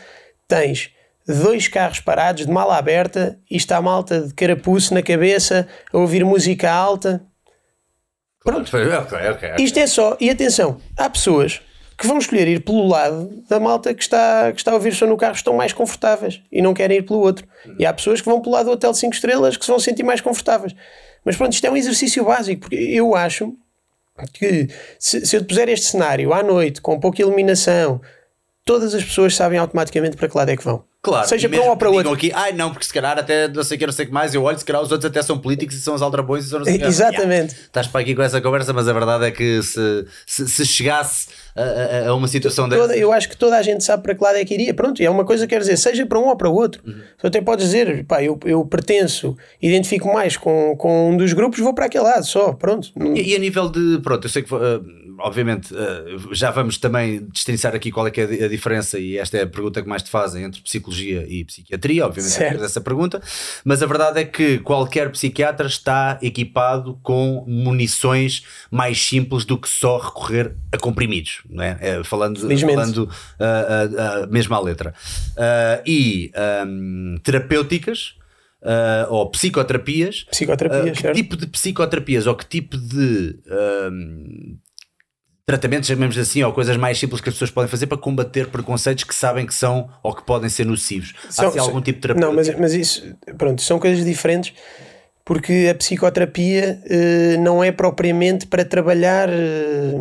tens 0.47 0.91
dois 1.27 1.67
carros 1.67 1.99
parados 1.99 2.45
de 2.45 2.51
mala 2.51 2.77
aberta 2.77 3.37
e 3.49 3.55
está 3.55 3.77
a 3.77 3.81
malta 3.81 4.21
de 4.21 4.33
carapuço 4.33 4.93
na 4.93 5.01
cabeça 5.01 5.67
a 5.91 5.97
ouvir 5.97 6.23
música 6.25 6.71
alta. 6.71 7.21
Pronto. 8.43 8.67
Okay, 8.75 8.95
okay, 8.95 9.29
okay. 9.29 9.63
Isto 9.63 9.79
é 9.79 9.87
só. 9.87 10.17
E 10.19 10.29
atenção, 10.29 10.77
há 10.97 11.09
pessoas 11.09 11.61
que 12.01 12.07
vão 12.07 12.17
escolher 12.17 12.47
ir 12.47 12.63
pelo 12.63 12.87
lado 12.87 13.43
da 13.47 13.59
malta 13.59 13.93
que 13.93 14.01
está, 14.01 14.51
que 14.51 14.59
está 14.59 14.71
a 14.71 14.73
ouvir 14.73 14.99
no 15.01 15.15
carro, 15.15 15.35
estão 15.35 15.53
mais 15.53 15.71
confortáveis 15.71 16.41
e 16.51 16.59
não 16.59 16.73
querem 16.73 16.97
ir 16.97 17.03
pelo 17.03 17.19
outro. 17.19 17.47
E 17.77 17.85
há 17.85 17.93
pessoas 17.93 18.19
que 18.19 18.27
vão 18.27 18.41
pelo 18.41 18.55
lado 18.55 18.65
do 18.65 18.71
hotel 18.71 18.91
5 18.91 19.13
estrelas 19.13 19.55
que 19.55 19.63
se 19.63 19.69
vão 19.69 19.79
sentir 19.79 20.01
mais 20.01 20.19
confortáveis. 20.19 20.73
Mas 21.23 21.37
pronto, 21.37 21.53
isto 21.53 21.63
é 21.63 21.69
um 21.69 21.77
exercício 21.77 22.25
básico, 22.25 22.61
porque 22.61 22.75
eu 22.75 23.15
acho 23.15 23.53
que 24.33 24.67
se, 24.97 25.23
se 25.27 25.35
eu 25.35 25.41
te 25.41 25.47
puser 25.47 25.69
este 25.69 25.85
cenário 25.85 26.33
à 26.33 26.41
noite, 26.41 26.81
com 26.81 26.99
pouca 26.99 27.21
iluminação, 27.21 28.01
todas 28.65 28.95
as 28.95 29.03
pessoas 29.03 29.35
sabem 29.35 29.59
automaticamente 29.59 30.17
para 30.17 30.27
que 30.27 30.35
lado 30.35 30.49
é 30.49 30.57
que 30.57 30.63
vão. 30.63 30.83
Claro, 31.03 31.27
Seja 31.27 31.49
para 31.49 31.59
um 31.61 31.69
ou 31.69 31.75
para 31.75 31.89
outro. 31.89 32.13
Aqui, 32.13 32.31
Ai, 32.31 32.51
não, 32.53 32.69
porque 32.69 32.85
se 32.85 32.93
calhar 32.93 33.17
até 33.17 33.47
não 33.47 33.63
sei 33.63 33.75
o 33.75 33.79
que, 33.79 33.85
não 33.87 33.91
sei 33.93 34.05
o 34.05 34.07
que 34.09 34.13
mais. 34.13 34.35
Eu 34.35 34.43
olho, 34.43 34.59
se 34.59 34.63
calhar 34.63 34.79
os 34.83 34.91
outros 34.91 35.09
até 35.09 35.19
são 35.23 35.35
políticos 35.39 35.75
e 35.75 35.81
são 35.81 35.95
os 35.95 36.01
aldrabões 36.01 36.45
e 36.45 36.49
são 36.49 36.59
não 36.59 36.65
sei 36.65 36.75
o 36.75 36.79
que. 36.79 36.85
Exatamente. 36.85 37.53
Yeah. 37.53 37.53
Estás 37.65 37.87
para 37.87 38.01
aqui 38.01 38.13
com 38.13 38.21
essa 38.21 38.39
conversa, 38.39 38.71
mas 38.71 38.87
a 38.87 38.93
verdade 38.93 39.25
é 39.25 39.31
que 39.31 39.63
se, 39.63 40.05
se, 40.27 40.47
se 40.47 40.63
chegasse 40.63 41.29
a, 41.55 41.61
a- 41.63 42.09
a 42.09 42.13
uma 42.15 42.27
situação 42.27 42.69
Toda- 42.69 42.89
dessa. 42.89 42.99
eu 42.99 43.11
acho 43.11 43.27
que 43.29 43.35
toda 43.35 43.57
a 43.57 43.63
gente 43.63 43.83
sabe 43.83 44.03
para 44.03 44.13
que 44.13 44.23
lado 44.23 44.35
é 44.37 44.45
que 44.45 44.53
iria. 44.53 44.75
Pronto, 44.75 45.01
e 45.01 45.05
é 45.05 45.09
uma 45.09 45.25
coisa 45.25 45.47
que 45.47 45.55
quer 45.55 45.61
dizer, 45.61 45.75
seja 45.77 46.05
para 46.05 46.19
um 46.19 46.27
ou 46.27 46.35
para 46.35 46.47
o 46.47 46.53
outro. 46.53 46.83
Uhum. 46.85 47.01
Tu 47.17 47.25
até 47.27 47.41
podes 47.41 47.65
dizer, 47.65 48.05
pá, 48.05 48.21
eu, 48.23 48.39
eu 48.45 48.63
pertenço, 48.63 49.35
identifico 49.59 50.13
mais 50.13 50.37
com, 50.37 50.75
com 50.77 51.09
um 51.13 51.17
dos 51.17 51.33
grupos, 51.33 51.59
vou 51.61 51.73
para 51.73 51.87
aquele 51.87 52.03
lado 52.03 52.25
só. 52.27 52.53
Pronto. 52.53 52.89
E, 53.15 53.31
e 53.31 53.35
a 53.35 53.39
nível 53.39 53.69
de. 53.69 53.99
Pronto, 54.03 54.25
eu 54.25 54.29
sei 54.29 54.43
que, 54.43 54.53
uh, 54.53 54.59
obviamente, 55.23 55.73
uh, 55.73 56.33
já 56.33 56.51
vamos 56.51 56.77
também 56.77 57.25
destrinçar 57.31 57.73
aqui 57.75 57.91
qual 57.91 58.07
é 58.07 58.11
que 58.11 58.21
é 58.21 58.45
a 58.45 58.47
diferença, 58.47 58.99
e 58.99 59.17
esta 59.17 59.37
é 59.37 59.43
a 59.43 59.47
pergunta 59.47 59.81
que 59.81 59.87
mais 59.87 60.03
te 60.03 60.09
fazem 60.09 60.43
entre 60.43 60.61
psicologia 60.61 61.25
e 61.27 61.43
psiquiatria, 61.45 62.05
obviamente, 62.05 62.33
Certo. 62.33 62.61
é 62.61 62.65
essa 62.65 62.81
pergunta, 62.81 63.21
mas 63.63 63.81
a 63.81 63.85
verdade 63.85 64.19
é 64.19 64.25
que 64.25 64.59
qualquer 64.59 65.11
psiquiatra 65.11 65.67
está 65.67 66.19
equipado 66.21 66.99
com 67.03 67.43
munições 67.47 68.43
mais 68.69 69.01
simples 69.01 69.45
do 69.45 69.57
que 69.57 69.69
só 69.69 69.97
recorrer 69.97 70.55
a 70.71 70.77
comprimidos, 70.77 71.41
não 71.49 71.63
é? 71.63 71.77
É, 71.79 72.03
falando 72.03 72.39
falando 72.39 73.03
uh, 73.03 73.03
uh, 73.03 74.25
uh, 74.25 74.31
mesmo 74.31 74.55
à 74.55 74.59
letra. 74.59 74.93
Uh, 75.31 75.81
e 75.85 76.31
um, 76.67 77.15
terapêuticas. 77.23 78.15
uh, 78.61 79.11
ou 79.11 79.29
psicoterapias 79.31 80.25
Psicoterapias, 80.31 80.89
Uh, 80.89 80.93
que 80.93 81.01
certo? 81.01 81.15
tipo 81.15 81.35
de 81.35 81.47
psicoterapias 81.47 82.27
ou 82.27 82.35
que 82.35 82.45
tipo 82.45 82.77
de 82.77 83.39
um, 83.91 84.57
tratamentos, 85.45 85.87
chamemos 85.87 86.17
assim, 86.17 86.43
ou 86.43 86.53
coisas 86.53 86.77
mais 86.77 86.97
simples 86.99 87.19
que 87.21 87.29
as 87.29 87.35
pessoas 87.35 87.51
podem 87.51 87.69
fazer 87.69 87.87
para 87.87 87.97
combater 87.97 88.47
preconceitos 88.47 89.03
que 89.03 89.13
sabem 89.15 89.45
que 89.45 89.53
são 89.53 89.89
ou 90.03 90.13
que 90.15 90.23
podem 90.25 90.49
ser 90.49 90.65
nocivos? 90.65 91.13
Há 91.27 91.31
São- 91.31 91.49
assim, 91.49 91.59
algum 91.59 91.81
tipo 91.81 91.97
de 91.97 92.01
terapia? 92.03 92.25
Não, 92.25 92.33
mas, 92.33 92.53
mas 92.57 92.73
isso, 92.73 93.03
pronto, 93.37 93.61
são 93.61 93.79
coisas 93.79 94.05
diferentes 94.05 94.53
porque 95.23 95.67
a 95.69 95.75
psicoterapia 95.75 96.81
eh, 96.89 97.37
não 97.37 97.63
é 97.63 97.71
propriamente 97.71 98.47
para 98.47 98.65
trabalhar. 98.65 99.29
eh, 99.29 99.93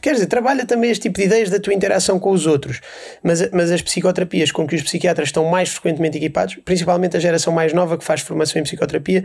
quer 0.00 0.14
dizer, 0.14 0.26
trabalha 0.26 0.64
também 0.66 0.90
este 0.90 1.02
tipo 1.02 1.18
de 1.20 1.26
ideias 1.26 1.50
da 1.50 1.60
tua 1.60 1.72
interação 1.74 2.18
com 2.18 2.30
os 2.30 2.46
outros, 2.46 2.80
mas, 3.22 3.48
mas 3.52 3.70
as 3.70 3.82
psicoterapias 3.82 4.50
com 4.50 4.66
que 4.66 4.74
os 4.74 4.82
psiquiatras 4.82 5.28
estão 5.28 5.44
mais 5.44 5.68
frequentemente 5.68 6.16
equipados, 6.16 6.56
principalmente 6.64 7.16
a 7.16 7.20
geração 7.20 7.52
mais 7.52 7.72
nova 7.74 7.96
que 7.98 8.04
faz 8.04 8.20
formação 8.22 8.58
em 8.60 8.64
psicoterapia, 8.64 9.24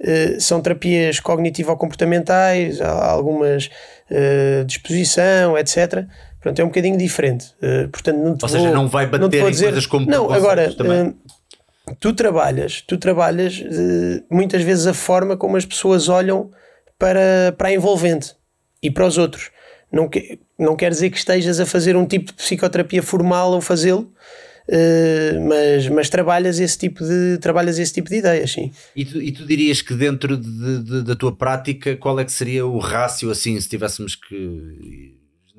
eh, 0.00 0.36
são 0.40 0.60
terapias 0.60 1.20
cognitivo-comportamentais, 1.20 2.80
há 2.80 3.10
algumas 3.10 3.70
eh, 4.10 4.64
disposição, 4.66 5.56
etc. 5.56 6.04
Pronto, 6.40 6.58
é 6.58 6.64
um 6.64 6.68
bocadinho 6.68 6.96
diferente. 6.98 7.54
Eh, 7.62 7.86
portanto, 7.88 8.18
não 8.18 8.36
te 8.36 8.42
Ou 8.44 8.48
seja, 8.48 8.64
vou- 8.64 8.74
não 8.74 8.88
vai 8.88 9.06
te 9.06 9.10
bater 9.10 9.40
vou 9.40 9.48
em 9.50 9.52
coisas 9.56 9.86
como 9.86 10.06
Não, 10.06 10.32
agora, 10.32 10.72
também. 10.74 11.14
eh, 11.88 11.92
tu 12.00 12.12
trabalhas, 12.12 12.82
tu 12.86 12.96
trabalhas 12.98 13.62
muitas 14.30 14.62
vezes 14.62 14.86
a 14.86 14.94
forma 14.94 15.36
como 15.36 15.56
as 15.56 15.64
pessoas 15.66 16.08
olham 16.08 16.50
para, 16.98 17.54
para 17.56 17.68
a 17.68 17.72
envolvente 17.72 18.34
e 18.82 18.90
para 18.90 19.06
os 19.06 19.18
outros. 19.18 19.50
Não, 19.92 20.08
que, 20.08 20.38
não 20.58 20.76
quer 20.76 20.90
dizer 20.90 21.10
que 21.10 21.18
estejas 21.18 21.58
a 21.58 21.66
fazer 21.66 21.96
um 21.96 22.06
tipo 22.06 22.26
de 22.26 22.34
psicoterapia 22.34 23.02
formal 23.02 23.50
ou 23.52 23.60
fazê-lo, 23.60 24.10
eh, 24.68 25.38
mas, 25.46 25.88
mas 25.88 26.08
trabalhas 26.08 26.58
esse 26.60 26.78
tipo 26.78 27.04
de 27.04 27.38
trabalhas 27.38 27.78
esse 27.78 27.92
tipo 27.92 28.08
de 28.08 28.16
ideias, 28.16 28.52
sim. 28.52 28.70
E 28.94 29.04
tu, 29.04 29.20
e 29.20 29.32
tu 29.32 29.44
dirias 29.46 29.82
que 29.82 29.94
dentro 29.94 30.36
de- 30.36 30.78
de- 30.82 31.02
da 31.02 31.14
tua 31.16 31.34
prática, 31.34 31.96
qual 31.96 32.18
é 32.20 32.24
que 32.24 32.32
seria 32.32 32.66
o 32.66 32.78
rácio, 32.78 33.30
assim, 33.30 33.60
se 33.60 33.68
tivéssemos 33.68 34.14
que. 34.16 35.14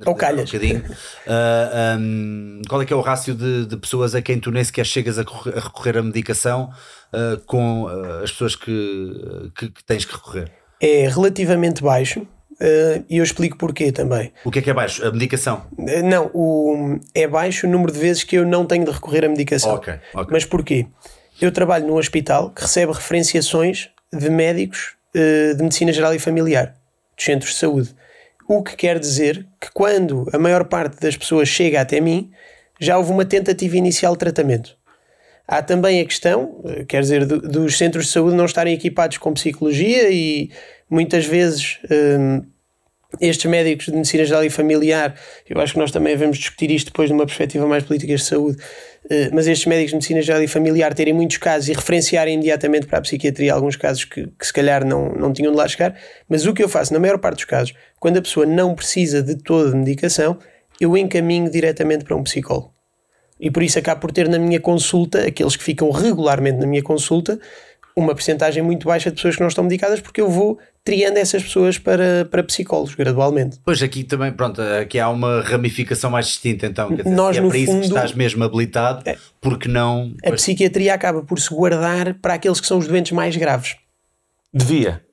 Ou 0.06 0.16
calhas. 0.16 0.50
Um 0.50 0.54
bocadinho, 0.54 0.84
Ah, 1.28 1.96
um, 2.00 2.62
qual 2.68 2.82
é 2.82 2.86
que 2.86 2.94
é 2.94 2.96
o 2.96 3.02
rácio 3.02 3.36
de, 3.36 3.66
de 3.68 3.78
pessoas 3.78 4.16
a 4.16 4.22
quem 4.22 4.40
tu 4.40 4.50
nem 4.52 4.64
sequer 4.64 4.86
chegas 4.86 5.20
a, 5.20 5.24
correr- 5.24 5.56
a 5.58 5.60
recorrer 5.62 5.98
à 5.98 6.02
medicação 6.04 6.72
ah, 7.14 7.40
com 7.46 7.88
ah, 7.88 8.22
as 8.24 8.32
pessoas 8.32 8.56
que, 8.56 9.52
que, 9.56 9.70
que 9.70 9.84
tens 9.84 10.04
que 10.06 10.14
recorrer? 10.14 10.52
É 10.82 11.08
relativamente 11.08 11.84
baixo 11.84 12.26
eh, 12.62 13.02
e 13.10 13.18
eu 13.18 13.24
explico 13.24 13.58
porquê 13.58 13.92
também. 13.92 14.32
O 14.46 14.52
que 14.52 14.60
é 14.60 14.62
que 14.62 14.70
é 14.70 14.74
baixo? 14.74 15.06
A 15.06 15.12
medicação. 15.12 15.66
Eh, 15.88 16.02
Não, 16.02 16.30
o, 16.34 17.00
é 17.14 17.28
baixo 17.28 17.66
o 17.66 17.70
número 17.70 17.92
de 17.92 18.00
vezes 18.00 18.24
que 18.24 18.38
eu 18.38 18.46
não 18.46 18.66
tenho 18.66 18.86
de 18.86 18.92
recorrer 18.92 19.26
à 19.26 19.30
medicação. 19.30 19.74
Ok, 19.74 19.94
ok. 20.14 20.28
Mas 20.32 20.46
porquê? 20.46 20.86
Eu 21.42 21.52
trabalho 21.52 21.88
num 21.88 21.96
hospital 21.96 22.52
que 22.52 22.62
recebe 22.62 22.94
referenciações 22.94 23.90
de 24.14 24.30
médicos 24.30 24.94
eh, 25.16 25.54
de 25.56 25.64
medicina 25.64 25.92
geral 25.92 26.14
e 26.14 26.20
familiar, 26.20 26.76
dos 27.18 27.26
centros 27.26 27.52
de 27.54 27.58
saúde. 27.58 27.90
O 28.48 28.62
que 28.62 28.76
quer 28.76 29.00
dizer 29.00 29.48
que 29.60 29.70
quando 29.74 30.30
a 30.34 30.38
maior 30.38 30.66
parte 30.66 31.00
das 31.00 31.16
pessoas 31.18 31.48
chega 31.50 31.82
até 31.82 32.00
mim, 32.00 32.30
já 32.80 32.98
houve 32.98 33.12
uma 33.12 33.26
tentativa 33.26 33.78
inicial 33.78 34.14
de 34.14 34.20
tratamento. 34.20 34.76
Há 35.48 35.62
também 35.62 36.00
a 36.02 36.06
questão, 36.06 36.62
quer 36.88 37.02
dizer, 37.02 37.26
do- 37.26 37.42
dos 37.42 37.78
centros 37.78 38.06
de 38.06 38.12
saúde 38.12 38.36
não 38.36 38.46
estarem 38.46 38.74
equipados 38.74 39.18
com 39.18 39.34
psicologia 39.34 40.10
e 40.10 40.50
muitas 40.90 41.26
vezes 41.26 41.80
hum, 42.20 42.44
estes 43.20 43.46
médicos 43.46 43.88
de 43.88 43.94
medicina 43.94 44.24
geral 44.24 44.44
e 44.44 44.50
familiar, 44.50 45.16
eu 45.50 45.60
acho 45.60 45.74
que 45.74 45.80
nós 45.80 45.92
também 45.92 46.14
devemos 46.14 46.38
discutir 46.38 46.72
isto 46.72 46.88
depois 46.88 47.10
de 47.10 47.14
uma 47.14 47.26
perspectiva 47.26 47.68
mais 47.68 47.84
política 47.84 48.16
de 48.16 48.24
saúde, 48.24 48.58
eh, 49.10 49.30
mas 49.34 49.48
estes 49.48 49.66
médicos 49.66 49.90
de 49.92 49.96
medicina 49.96 50.22
geral 50.22 50.42
e 50.42 50.48
familiar 50.48 50.94
terem 50.94 51.14
muitos 51.14 51.38
casos 51.38 51.68
e 51.70 51.74
referenciarem 51.74 52.36
imediatamente 52.36 52.88
para 52.88 53.00
a 53.00 53.02
psiquiatria 53.02 53.54
alguns 53.54 53.76
casos 53.76 54.06
que, 54.06 54.28
que 54.28 54.46
se 54.46 54.54
calhar 54.54 54.86
não, 54.86 55.10
não 55.10 55.34
tinham 55.34 55.52
de 55.52 55.58
lá 55.58 55.68
chegar, 55.68 55.96
mas 56.30 56.46
o 56.46 56.54
que 56.54 56.64
eu 56.64 56.70
faço 56.70 56.94
na 56.94 57.00
maior 57.00 57.18
parte 57.18 57.38
dos 57.38 57.46
casos, 57.46 57.74
quando 58.00 58.18
a 58.18 58.22
pessoa 58.22 58.46
não 58.46 58.74
precisa 58.74 59.22
de 59.22 59.36
toda 59.36 59.72
a 59.72 59.76
medicação, 59.76 60.38
eu 60.80 60.96
encaminho 60.96 61.50
diretamente 61.50 62.06
para 62.06 62.16
um 62.16 62.24
psicólogo. 62.24 62.74
E 63.40 63.50
por 63.50 63.64
isso 63.64 63.80
acabo 63.80 64.02
por 64.02 64.12
ter 64.12 64.30
na 64.30 64.38
minha 64.38 64.60
consulta, 64.60 65.26
aqueles 65.26 65.56
que 65.56 65.64
ficam 65.64 65.90
regularmente 65.90 66.60
na 66.60 66.68
minha 66.68 66.84
consulta, 66.84 67.40
uma 67.96 68.14
percentagem 68.16 68.64
muito 68.64 68.88
baixa 68.88 69.10
de 69.10 69.16
pessoas 69.16 69.36
que 69.36 69.42
não 69.42 69.48
estão 69.48 69.64
medicadas, 69.64 70.00
porque 70.00 70.22
eu 70.22 70.30
vou 70.30 70.58
triando 70.84 71.18
essas 71.20 71.44
pessoas 71.44 71.78
para, 71.78 72.26
para 72.32 72.44
psicólogos 72.44 72.96
gradualmente. 72.96 73.60
Pois 73.64 73.84
aqui 73.84 74.04
também, 74.04 74.32
pronto, 74.32 74.62
aqui 74.62 75.00
há 75.00 75.10
uma 75.10 75.42
ramificação 75.42 76.10
mais 76.10 76.28
distinta, 76.28 76.66
então. 76.66 76.90
Quer 76.90 77.04
dizer, 77.04 77.16
Nós, 77.16 77.38
é 77.38 77.42
no 77.42 77.50
para 77.50 77.58
isso 77.58 77.68
que 77.68 77.72
fundo- 77.74 77.86
estás 77.96 78.14
mesmo 78.14 78.44
habilitado, 78.44 79.04
porque 79.40 79.68
não. 79.68 80.14
A 80.26 80.32
psiquiatria 80.32 80.94
acaba 80.94 81.22
por 81.22 81.40
se 81.40 81.54
guardar 81.54 82.16
para 82.16 82.34
aqueles 82.36 82.60
que 82.60 82.68
são 82.68 82.78
os 82.78 82.88
doentes 82.88 83.12
mais 83.12 83.36
graves. 83.36 83.76
Devia. 84.54 85.04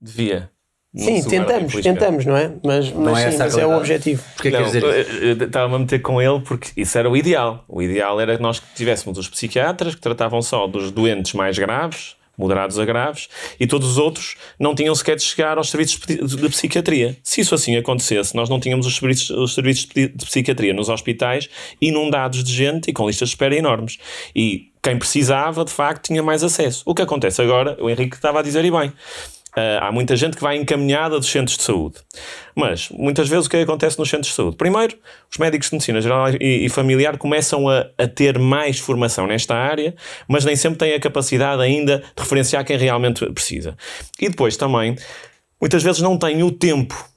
Devia. 0.00 0.50
Não 0.92 1.04
Sim, 1.04 1.22
tentamos, 1.22 1.72
tentamos, 1.80 2.26
não 2.26 2.36
é? 2.36 2.52
Mas, 2.64 2.90
mas, 2.92 3.18
é 3.20 3.30
sim, 3.30 3.38
mas 3.38 3.56
é 3.56 3.64
o 3.64 3.76
objetivo. 3.76 4.24
Porquê 4.34 4.50
que 4.50 4.58
Não, 4.58 4.66
eu- 4.74 4.90
eu 5.38 5.46
Estava-me 5.46 5.76
a 5.76 5.78
meter 5.78 6.00
com 6.02 6.20
ele 6.20 6.40
porque 6.40 6.68
isso 6.76 6.98
era 6.98 7.08
o 7.08 7.16
ideal. 7.16 7.64
O 7.68 7.80
ideal 7.80 8.20
era 8.20 8.36
que 8.36 8.42
nós 8.42 8.60
tivéssemos 8.74 9.16
os 9.16 9.28
psiquiatras 9.28 9.94
que 9.94 10.00
tratavam 10.00 10.42
só 10.42 10.66
dos 10.66 10.90
doentes 10.90 11.32
mais 11.32 11.56
graves, 11.56 12.16
moderados 12.36 12.76
a 12.76 12.84
graves, 12.84 13.28
e 13.60 13.68
todos 13.68 13.88
os 13.88 13.98
outros 13.98 14.34
não 14.58 14.74
tinham 14.74 14.92
sequer 14.96 15.14
de 15.14 15.22
chegar 15.22 15.58
aos 15.58 15.70
serviços 15.70 16.00
de 16.00 16.48
psiquiatria. 16.48 17.16
Se 17.22 17.40
isso 17.42 17.54
assim 17.54 17.76
acontecesse, 17.76 18.34
nós 18.34 18.48
não 18.48 18.58
tínhamos 18.58 18.84
os 18.84 18.96
serviços, 18.96 19.30
os 19.30 19.54
serviços 19.54 19.86
de 19.94 20.08
de 20.08 20.24
psiquiatria 20.26 20.72
nos 20.74 20.88
hospitais 20.88 21.48
inundados 21.80 22.42
de 22.42 22.52
gente 22.52 22.90
e 22.90 22.92
com 22.92 23.06
listas 23.06 23.28
de 23.28 23.34
espera 23.36 23.54
enormes. 23.54 23.96
E 24.34 24.72
quem 24.82 24.98
precisava, 24.98 25.64
de 25.64 25.70
facto, 25.70 26.06
tinha 26.06 26.22
mais 26.22 26.42
acesso. 26.42 26.82
O 26.84 26.94
que 26.96 27.02
acontece 27.02 27.40
agora, 27.40 27.76
o 27.80 27.88
Henrique 27.88 28.16
estava 28.16 28.40
a 28.40 28.42
dizer 28.42 28.64
e 28.64 28.70
bem. 28.72 28.92
Uh, 29.56 29.82
há 29.82 29.90
muita 29.90 30.14
gente 30.14 30.36
que 30.36 30.42
vai 30.42 30.56
encaminhada 30.56 31.18
dos 31.18 31.28
centros 31.28 31.56
de 31.56 31.64
saúde. 31.64 31.96
Mas, 32.54 32.88
muitas 32.90 33.28
vezes, 33.28 33.46
o 33.46 33.50
que 33.50 33.56
acontece 33.56 33.98
nos 33.98 34.08
centros 34.08 34.28
de 34.28 34.34
saúde? 34.34 34.56
Primeiro, 34.56 34.96
os 35.30 35.38
médicos 35.38 35.68
de 35.68 35.74
medicina 35.74 36.00
geral 36.00 36.28
e, 36.40 36.66
e 36.66 36.68
familiar 36.68 37.18
começam 37.18 37.68
a, 37.68 37.86
a 37.98 38.06
ter 38.06 38.38
mais 38.38 38.78
formação 38.78 39.26
nesta 39.26 39.56
área, 39.56 39.94
mas 40.28 40.44
nem 40.44 40.54
sempre 40.54 40.78
têm 40.78 40.94
a 40.94 41.00
capacidade 41.00 41.60
ainda 41.62 41.98
de 41.98 42.22
referenciar 42.22 42.64
quem 42.64 42.76
realmente 42.76 43.28
precisa. 43.32 43.76
E 44.20 44.28
depois 44.28 44.56
também, 44.56 44.96
muitas 45.60 45.82
vezes 45.82 46.00
não 46.00 46.16
têm 46.16 46.42
o 46.44 46.50
tempo 46.52 47.08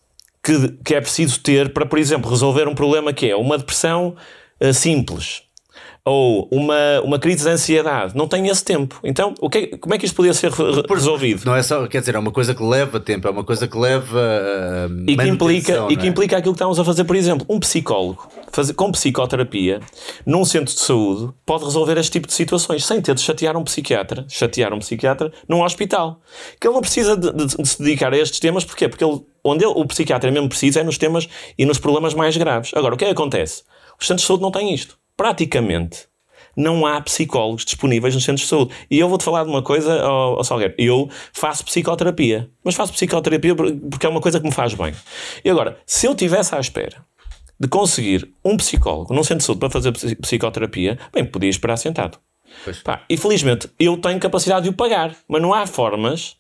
que, 0.43 0.69
que 0.84 0.96
é 0.96 1.02
preciso 1.02 1.39
ter 1.39 1.72
para, 1.72 1.86
por 1.86 2.00
exemplo, 2.00 2.30
resolver 2.30 2.67
um 2.67 2.76
problema 2.76 3.13
que 3.13 3.30
é 3.30 3.36
uma 3.36 3.58
depressão 3.58 4.15
uh, 4.60 4.74
simples 4.74 5.42
ou 6.06 6.48
uma, 6.52 7.00
uma 7.04 7.18
crise 7.18 7.44
de 7.44 7.50
ansiedade. 7.50 8.16
Não 8.16 8.28
tem 8.28 8.48
esse 8.48 8.63
tempo. 8.63 9.00
Então, 9.04 9.34
o 9.39 9.50
que 9.50 9.58
é- 9.58 9.78
como 9.78 9.96
é 9.96 9.98
que 9.98 10.06
isto 10.06 10.16
podia 10.16 10.34
ser 10.34 10.52
re- 10.52 10.84
resolvido? 10.89 11.46
Não 11.46 11.56
é 11.56 11.63
só, 11.63 11.88
quer 11.88 12.00
dizer, 12.02 12.16
é 12.16 12.20
uma 12.20 12.32
coisa 12.32 12.54
que 12.54 12.62
leva 12.62 13.00
tempo, 13.00 13.26
é 13.28 13.32
uma 13.32 13.44
coisa 13.44 13.68
que 13.68 13.78
leva. 13.78 14.20
ah, 14.20 14.88
E 15.08 15.16
que, 15.16 15.28
implica, 15.28 15.86
e 15.89 15.96
que 15.96 16.06
é? 16.06 16.10
implica 16.10 16.38
aquilo 16.38 16.54
que 16.54 16.58
estamos 16.58 16.78
a 16.80 16.84
fazer, 16.84 17.06
por 17.06 17.16
exemplo, 17.16 17.46
um 17.50 17.60
psicólogo 17.60 18.28
fazer, 18.52 18.74
com 18.74 18.92
psicoterapia 18.92 19.80
num 20.26 20.44
centro 20.44 20.74
de 20.74 20.80
saúde 20.82 21.34
pode 21.46 21.63
resolver 21.63 21.98
este 21.98 22.12
tipo 22.12 22.28
de 22.28 22.34
situações 22.34 22.86
sem 22.86 23.02
ter 23.02 23.16
de 23.16 23.22
chatear 23.22 23.56
um 23.56 23.63
psiquiatra, 23.63 24.26
chatear 24.28 24.74
um 24.74 24.80
psiquiatra 24.80 25.32
num 25.48 25.63
hospital. 25.63 26.20
Que 26.60 26.68
ele 26.68 26.74
não 26.76 26.82
precisa 26.82 27.16
de, 27.16 27.32
de- 27.32 27.58
de 27.58 27.66
se 27.68 27.82
dedicar 27.82 28.13
a 28.13 28.18
estes 28.18 28.39
temas, 28.42 28.66
porquê? 28.66 28.89
Porque 28.89 29.04
ele, 29.06 29.22
onde 29.44 29.63
ele- 29.63 29.74
o 29.76 29.86
psiquiatra 29.86 30.30
mesmo 30.32 30.50
precisa 30.50 30.82
é 30.82 30.84
nos 30.84 30.98
temas 30.98 31.30
e 31.58 31.66
nos 31.66 31.80
problemas 31.80 32.13
mais 32.13 32.36
graves. 32.36 32.72
Agora, 32.76 32.94
o 32.94 32.98
que 32.98 33.06
é 33.06 33.08
que 33.08 33.13
acontece? 33.13 33.63
Os 34.00 34.06
centros 34.08 34.24
de 34.24 34.28
saúde 34.28 34.44
não 34.44 34.52
têm 34.52 34.74
isto. 34.74 34.98
Praticamente 35.15 36.08
não 36.56 36.86
há 36.86 37.02
psicólogos 37.02 37.65
disponíveis 37.65 38.13
nos 38.13 38.23
centros 38.23 38.43
de 38.43 38.47
saúde. 38.47 38.73
E 38.89 38.99
eu 38.99 39.10
vou-te 39.10 39.23
falar 39.23 39.43
de 39.43 39.49
uma 39.49 39.62
coisa, 39.62 40.02
ao, 40.02 40.38
ao 40.38 40.43
Salgueiro. 40.43 40.76
Eu 40.78 41.10
faço 41.32 41.65
psicoterapia, 41.65 42.49
mas 42.63 42.76
faço 42.76 42.93
psicoterapia 42.93 43.56
porque 43.56 44.06
é 44.06 44.10
uma 44.10 44.21
coisa 44.21 44.39
que 44.39 44.45
me 44.45 44.52
faz 44.52 44.73
bem. 44.73 44.93
E 45.43 45.49
agora, 45.49 45.78
se 45.86 46.06
eu 46.06 46.15
tivesse 46.15 46.56
à 46.56 46.60
espera 46.60 47.04
de 47.60 47.67
conseguir 47.67 48.30
um 48.43 48.58
psicólogo 48.58 49.13
num 49.13 49.23
centro 49.23 49.39
de 49.39 49.45
saúde 49.45 49.60
para 49.60 49.69
fazer 49.69 49.91
psicoterapia, 50.21 50.99
bem, 51.13 51.26
podia 51.26 51.49
esperar 51.49 51.78
sentado. 51.78 52.19
Pá, 52.84 53.04
e 53.10 53.17
felizmente 53.17 53.69
eu 53.80 53.97
tenho 53.97 54.19
capacidade 54.19 54.63
de 54.63 54.69
o 54.69 54.73
pagar, 54.73 55.15
mas 55.28 55.41
não 55.41 55.54
há 55.54 55.65
formas 55.65 56.36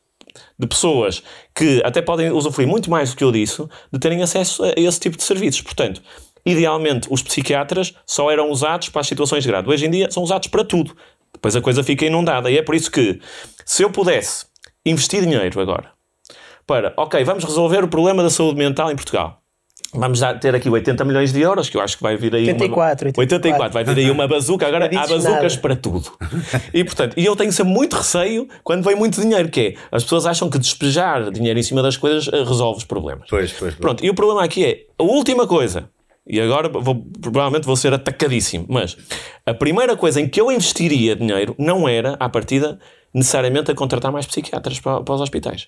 de 0.57 0.67
pessoas 0.67 1.23
que 1.55 1.81
até 1.83 2.01
podem 2.01 2.31
usufruir 2.31 2.67
muito 2.67 2.89
mais 2.89 3.11
do 3.11 3.15
que 3.15 3.23
eu 3.23 3.31
disso, 3.31 3.69
de 3.91 3.99
terem 3.99 4.21
acesso 4.21 4.63
a 4.63 4.73
esse 4.75 4.99
tipo 4.99 5.17
de 5.17 5.23
serviços. 5.23 5.61
Portanto, 5.61 6.01
idealmente 6.45 7.07
os 7.09 7.21
psiquiatras 7.21 7.93
só 8.05 8.31
eram 8.31 8.49
usados 8.49 8.89
para 8.89 9.01
as 9.01 9.07
situações 9.07 9.43
de 9.43 9.49
grado. 9.49 9.69
Hoje 9.69 9.85
em 9.85 9.89
dia 9.89 10.11
são 10.11 10.23
usados 10.23 10.47
para 10.47 10.63
tudo. 10.63 10.95
Depois 11.33 11.55
a 11.55 11.61
coisa 11.61 11.83
fica 11.83 12.05
inundada. 12.05 12.49
E 12.51 12.57
é 12.57 12.61
por 12.61 12.75
isso 12.75 12.91
que, 12.91 13.19
se 13.65 13.83
eu 13.83 13.89
pudesse 13.89 14.45
investir 14.85 15.21
dinheiro 15.21 15.59
agora 15.59 15.91
para, 16.65 16.93
ok, 16.95 17.23
vamos 17.23 17.43
resolver 17.43 17.83
o 17.83 17.87
problema 17.87 18.23
da 18.23 18.29
saúde 18.29 18.57
mental 18.57 18.91
em 18.91 18.95
Portugal. 18.95 19.43
Vamos 19.95 20.21
ter 20.41 20.55
aqui 20.55 20.67
80 20.67 21.05
milhões 21.05 21.31
de 21.31 21.39
euros, 21.41 21.69
que 21.69 21.77
eu 21.77 21.81
acho 21.81 21.97
que 21.97 22.03
vai 22.03 22.17
vir 22.17 22.33
aí. 22.33 22.47
84, 22.47 23.07
uma... 23.07 23.13
84. 23.19 23.19
84. 23.19 23.73
Vai 23.73 23.83
vir 23.83 24.05
aí 24.05 24.11
uma 24.11 24.27
bazuca. 24.27 24.65
Agora 24.65 24.85
há 24.85 24.89
bazucas 24.89 25.23
nada. 25.23 25.61
para 25.61 25.75
tudo. 25.75 26.11
E 26.73 26.83
portanto, 26.83 27.13
e 27.15 27.23
eu 27.23 27.35
tenho 27.35 27.51
sempre 27.51 27.71
muito 27.73 27.95
receio 27.95 28.47
quando 28.63 28.83
vem 28.83 28.95
muito 28.95 29.21
dinheiro, 29.21 29.49
que 29.49 29.59
é 29.59 29.73
as 29.91 30.03
pessoas 30.03 30.25
acham 30.25 30.49
que 30.49 30.57
despejar 30.57 31.29
dinheiro 31.29 31.59
em 31.59 31.63
cima 31.63 31.83
das 31.83 31.95
coisas 31.95 32.27
eh, 32.27 32.43
resolve 32.43 32.79
os 32.79 32.85
problemas. 32.85 33.27
Pois, 33.29 33.51
pois, 33.51 33.59
pois. 33.59 33.75
Pronto, 33.75 34.03
e 34.03 34.09
o 34.09 34.15
problema 34.15 34.43
aqui 34.43 34.65
é 34.65 34.85
a 34.97 35.03
última 35.03 35.45
coisa. 35.45 35.89
E 36.25 36.39
agora 36.39 36.69
vou, 36.69 37.05
provavelmente 37.21 37.65
vou 37.65 37.75
ser 37.75 37.93
atacadíssimo, 37.93 38.65
mas 38.69 38.95
a 39.45 39.53
primeira 39.53 39.95
coisa 39.97 40.21
em 40.21 40.27
que 40.27 40.39
eu 40.39 40.51
investiria 40.51 41.15
dinheiro 41.15 41.53
não 41.59 41.87
era, 41.87 42.15
à 42.19 42.29
partida, 42.29 42.79
necessariamente 43.13 43.71
a 43.71 43.75
contratar 43.75 44.11
mais 44.11 44.25
psiquiatras 44.25 44.79
para, 44.79 45.01
para 45.01 45.15
os 45.15 45.21
hospitais. 45.21 45.67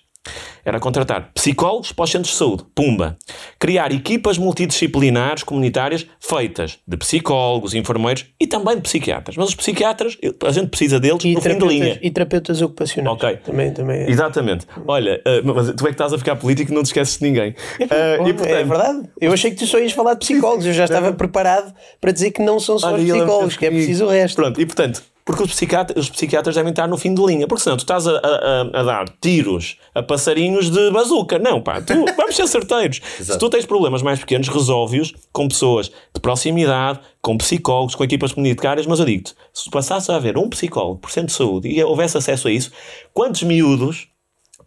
Era 0.64 0.80
contratar 0.80 1.30
psicólogos 1.32 1.92
para 1.92 2.04
os 2.04 2.10
centros 2.10 2.32
de 2.32 2.38
saúde. 2.38 2.64
Pumba. 2.74 3.16
Criar 3.58 3.92
equipas 3.92 4.36
multidisciplinares 4.36 5.44
comunitárias 5.44 6.06
feitas 6.18 6.78
de 6.86 6.96
psicólogos, 6.96 7.74
enfermeiros 7.74 8.26
e 8.40 8.46
também 8.46 8.74
de 8.74 8.82
psiquiatras. 8.82 9.36
Mas 9.36 9.50
os 9.50 9.54
psiquiatras, 9.54 10.18
a 10.44 10.50
gente 10.50 10.68
precisa 10.68 10.98
deles 10.98 11.24
e 11.24 11.34
no 11.34 11.40
fim 11.40 11.56
de 11.56 11.66
linha. 11.66 11.98
E 12.02 12.10
terapeutas 12.10 12.60
ocupacionais. 12.60 13.16
Ok. 13.16 13.36
Também, 13.44 13.72
também 13.72 14.00
é. 14.00 14.10
Exatamente. 14.10 14.66
Olha, 14.86 15.22
uh, 15.24 15.54
mas 15.54 15.68
tu 15.74 15.84
é 15.84 15.88
que 15.88 15.94
estás 15.94 16.12
a 16.12 16.18
ficar 16.18 16.34
político 16.34 16.72
e 16.72 16.74
não 16.74 16.82
te 16.82 16.86
esqueces 16.86 17.18
de 17.18 17.24
ninguém. 17.24 17.50
Uh, 17.50 18.18
Bom, 18.18 18.28
e, 18.28 18.34
portanto... 18.34 18.56
É 18.56 18.64
verdade. 18.64 19.08
Eu 19.20 19.32
achei 19.32 19.50
que 19.52 19.56
tu 19.58 19.66
só 19.66 19.78
ias 19.78 19.92
falar 19.92 20.14
de 20.14 20.20
psicólogos. 20.20 20.66
Eu 20.66 20.72
já 20.72 20.84
estava 20.84 21.12
preparado 21.12 21.72
para 22.00 22.10
dizer 22.10 22.32
que 22.32 22.42
não 22.42 22.58
são 22.58 22.78
só 22.78 22.92
os 22.94 23.02
psicólogos, 23.02 23.56
que 23.56 23.66
é 23.66 23.70
preciso 23.70 24.06
o 24.06 24.08
resto. 24.08 24.34
Pronto, 24.34 24.60
e 24.60 24.66
portanto, 24.66 25.02
porque 25.26 25.42
os 25.42 25.50
psiquiatras, 25.50 26.04
os 26.04 26.08
psiquiatras 26.08 26.54
devem 26.54 26.70
estar 26.70 26.86
no 26.86 26.96
fim 26.96 27.12
de 27.12 27.20
linha. 27.20 27.48
Porque 27.48 27.64
senão 27.64 27.76
tu 27.76 27.80
estás 27.80 28.06
a, 28.06 28.12
a, 28.12 28.60
a 28.80 28.82
dar 28.84 29.08
tiros 29.20 29.76
a 29.92 30.00
passarinhos 30.00 30.70
de 30.70 30.90
bazuca. 30.92 31.36
Não, 31.36 31.60
pá, 31.60 31.82
tu, 31.82 31.92
vamos 32.16 32.36
ser 32.36 32.46
certeiros. 32.46 33.00
Se 33.20 33.36
tu 33.36 33.50
tens 33.50 33.66
problemas 33.66 34.02
mais 34.02 34.20
pequenos, 34.20 34.46
resolve-os 34.46 35.12
com 35.32 35.48
pessoas 35.48 35.90
de 36.14 36.20
proximidade, 36.22 37.00
com 37.20 37.36
psicólogos, 37.36 37.96
com 37.96 38.04
equipas 38.04 38.32
comunitárias. 38.32 38.86
Mas 38.86 39.00
eu 39.00 39.04
digo-te, 39.04 39.34
se 39.52 39.64
tu 39.64 39.70
passasses 39.72 40.08
a 40.08 40.14
haver 40.14 40.38
um 40.38 40.48
psicólogo 40.48 41.00
por 41.00 41.10
centro 41.10 41.32
de 41.32 41.34
saúde 41.34 41.68
e 41.68 41.82
houvesse 41.82 42.16
acesso 42.16 42.46
a 42.46 42.52
isso, 42.52 42.70
quantos 43.12 43.42
miúdos 43.42 44.06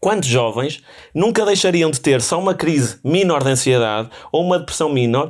quantos 0.02 0.30
jovens 0.30 0.82
nunca 1.13 1.45
deixariam 1.45 1.91
de 1.91 2.00
ter 2.00 2.22
só 2.22 2.39
uma 2.39 2.54
crise 2.54 3.00
menor 3.04 3.43
de 3.43 3.50
ansiedade 3.50 4.10
ou 4.32 4.43
uma 4.43 4.58
depressão 4.58 4.88
menor 4.88 5.30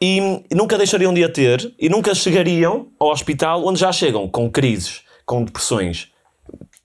e 0.00 0.20
nunca 0.52 0.76
deixariam 0.76 1.14
de 1.14 1.24
a 1.24 1.28
ter 1.28 1.72
e 1.78 1.88
nunca 1.88 2.14
chegariam 2.14 2.88
ao 2.98 3.10
hospital 3.10 3.66
onde 3.66 3.80
já 3.80 3.92
chegam 3.92 4.28
com 4.28 4.50
crises, 4.50 5.02
com 5.24 5.44
depressões 5.44 6.12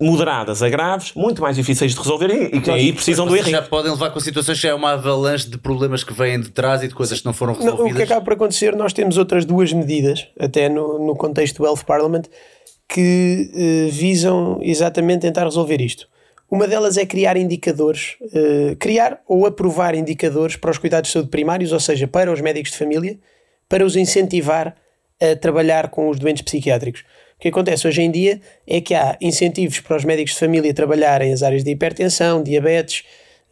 moderadas 0.01 0.63
a 0.63 0.69
graves, 0.69 1.11
muito 1.13 1.41
mais 1.41 1.57
difíceis 1.57 1.93
de 1.93 1.99
resolver 1.99 2.29
e, 2.29 2.57
e 2.57 2.61
que 2.61 2.71
aí 2.71 2.93
precisam 2.93 3.27
do 3.27 3.35
erro. 3.35 3.49
Já 3.49 3.61
podem 3.61 3.91
levar 3.91 4.11
com 4.11 4.19
situações 4.19 4.59
que 4.59 4.67
é 4.67 4.73
uma 4.73 4.91
avalanche 4.91 5.49
de 5.49 5.57
problemas 5.57 6.05
que 6.05 6.13
vêm 6.13 6.39
de 6.39 6.49
trás 6.49 6.81
e 6.81 6.87
de 6.87 6.95
coisas 6.95 7.19
que 7.19 7.25
não 7.25 7.33
foram 7.33 7.53
resolvidas. 7.53 7.85
Não, 7.85 7.91
o 7.91 7.95
que 7.95 8.03
acaba 8.03 8.21
por 8.21 8.33
acontecer, 8.33 8.75
nós 8.75 8.93
temos 8.93 9.17
outras 9.17 9.43
duas 9.43 9.73
medidas, 9.73 10.27
até 10.39 10.69
no, 10.69 11.05
no 11.05 11.15
contexto 11.17 11.57
do 11.57 11.65
Health 11.65 11.83
Parliament, 11.85 12.23
que 12.87 13.51
eh, 13.53 13.91
visam 13.91 14.59
exatamente 14.61 15.21
tentar 15.21 15.43
resolver 15.43 15.81
isto. 15.81 16.07
Uma 16.49 16.67
delas 16.67 16.97
é 16.97 17.05
criar 17.05 17.37
indicadores, 17.37 18.15
uh, 18.21 18.75
criar 18.77 19.21
ou 19.27 19.45
aprovar 19.45 19.93
indicadores 19.93 20.55
para 20.55 20.71
os 20.71 20.77
cuidados 20.77 21.09
de 21.09 21.13
saúde 21.13 21.29
primários, 21.29 21.71
ou 21.71 21.79
seja, 21.79 22.07
para 22.07 22.31
os 22.31 22.41
médicos 22.41 22.71
de 22.71 22.77
família, 22.77 23.19
para 23.67 23.85
os 23.85 23.95
incentivar 23.95 24.75
a 25.21 25.35
trabalhar 25.35 25.89
com 25.89 26.09
os 26.09 26.17
doentes 26.17 26.41
psiquiátricos. 26.41 27.01
O 27.37 27.41
que 27.41 27.49
acontece 27.49 27.87
hoje 27.87 28.01
em 28.01 28.09
dia 28.09 28.41
é 28.65 28.81
que 28.81 28.95
há 28.95 29.15
incentivos 29.21 29.79
para 29.79 29.95
os 29.95 30.03
médicos 30.03 30.33
de 30.33 30.39
família 30.39 30.73
trabalharem 30.73 31.31
as 31.31 31.43
áreas 31.43 31.63
de 31.63 31.71
hipertensão, 31.71 32.41
diabetes, 32.41 33.03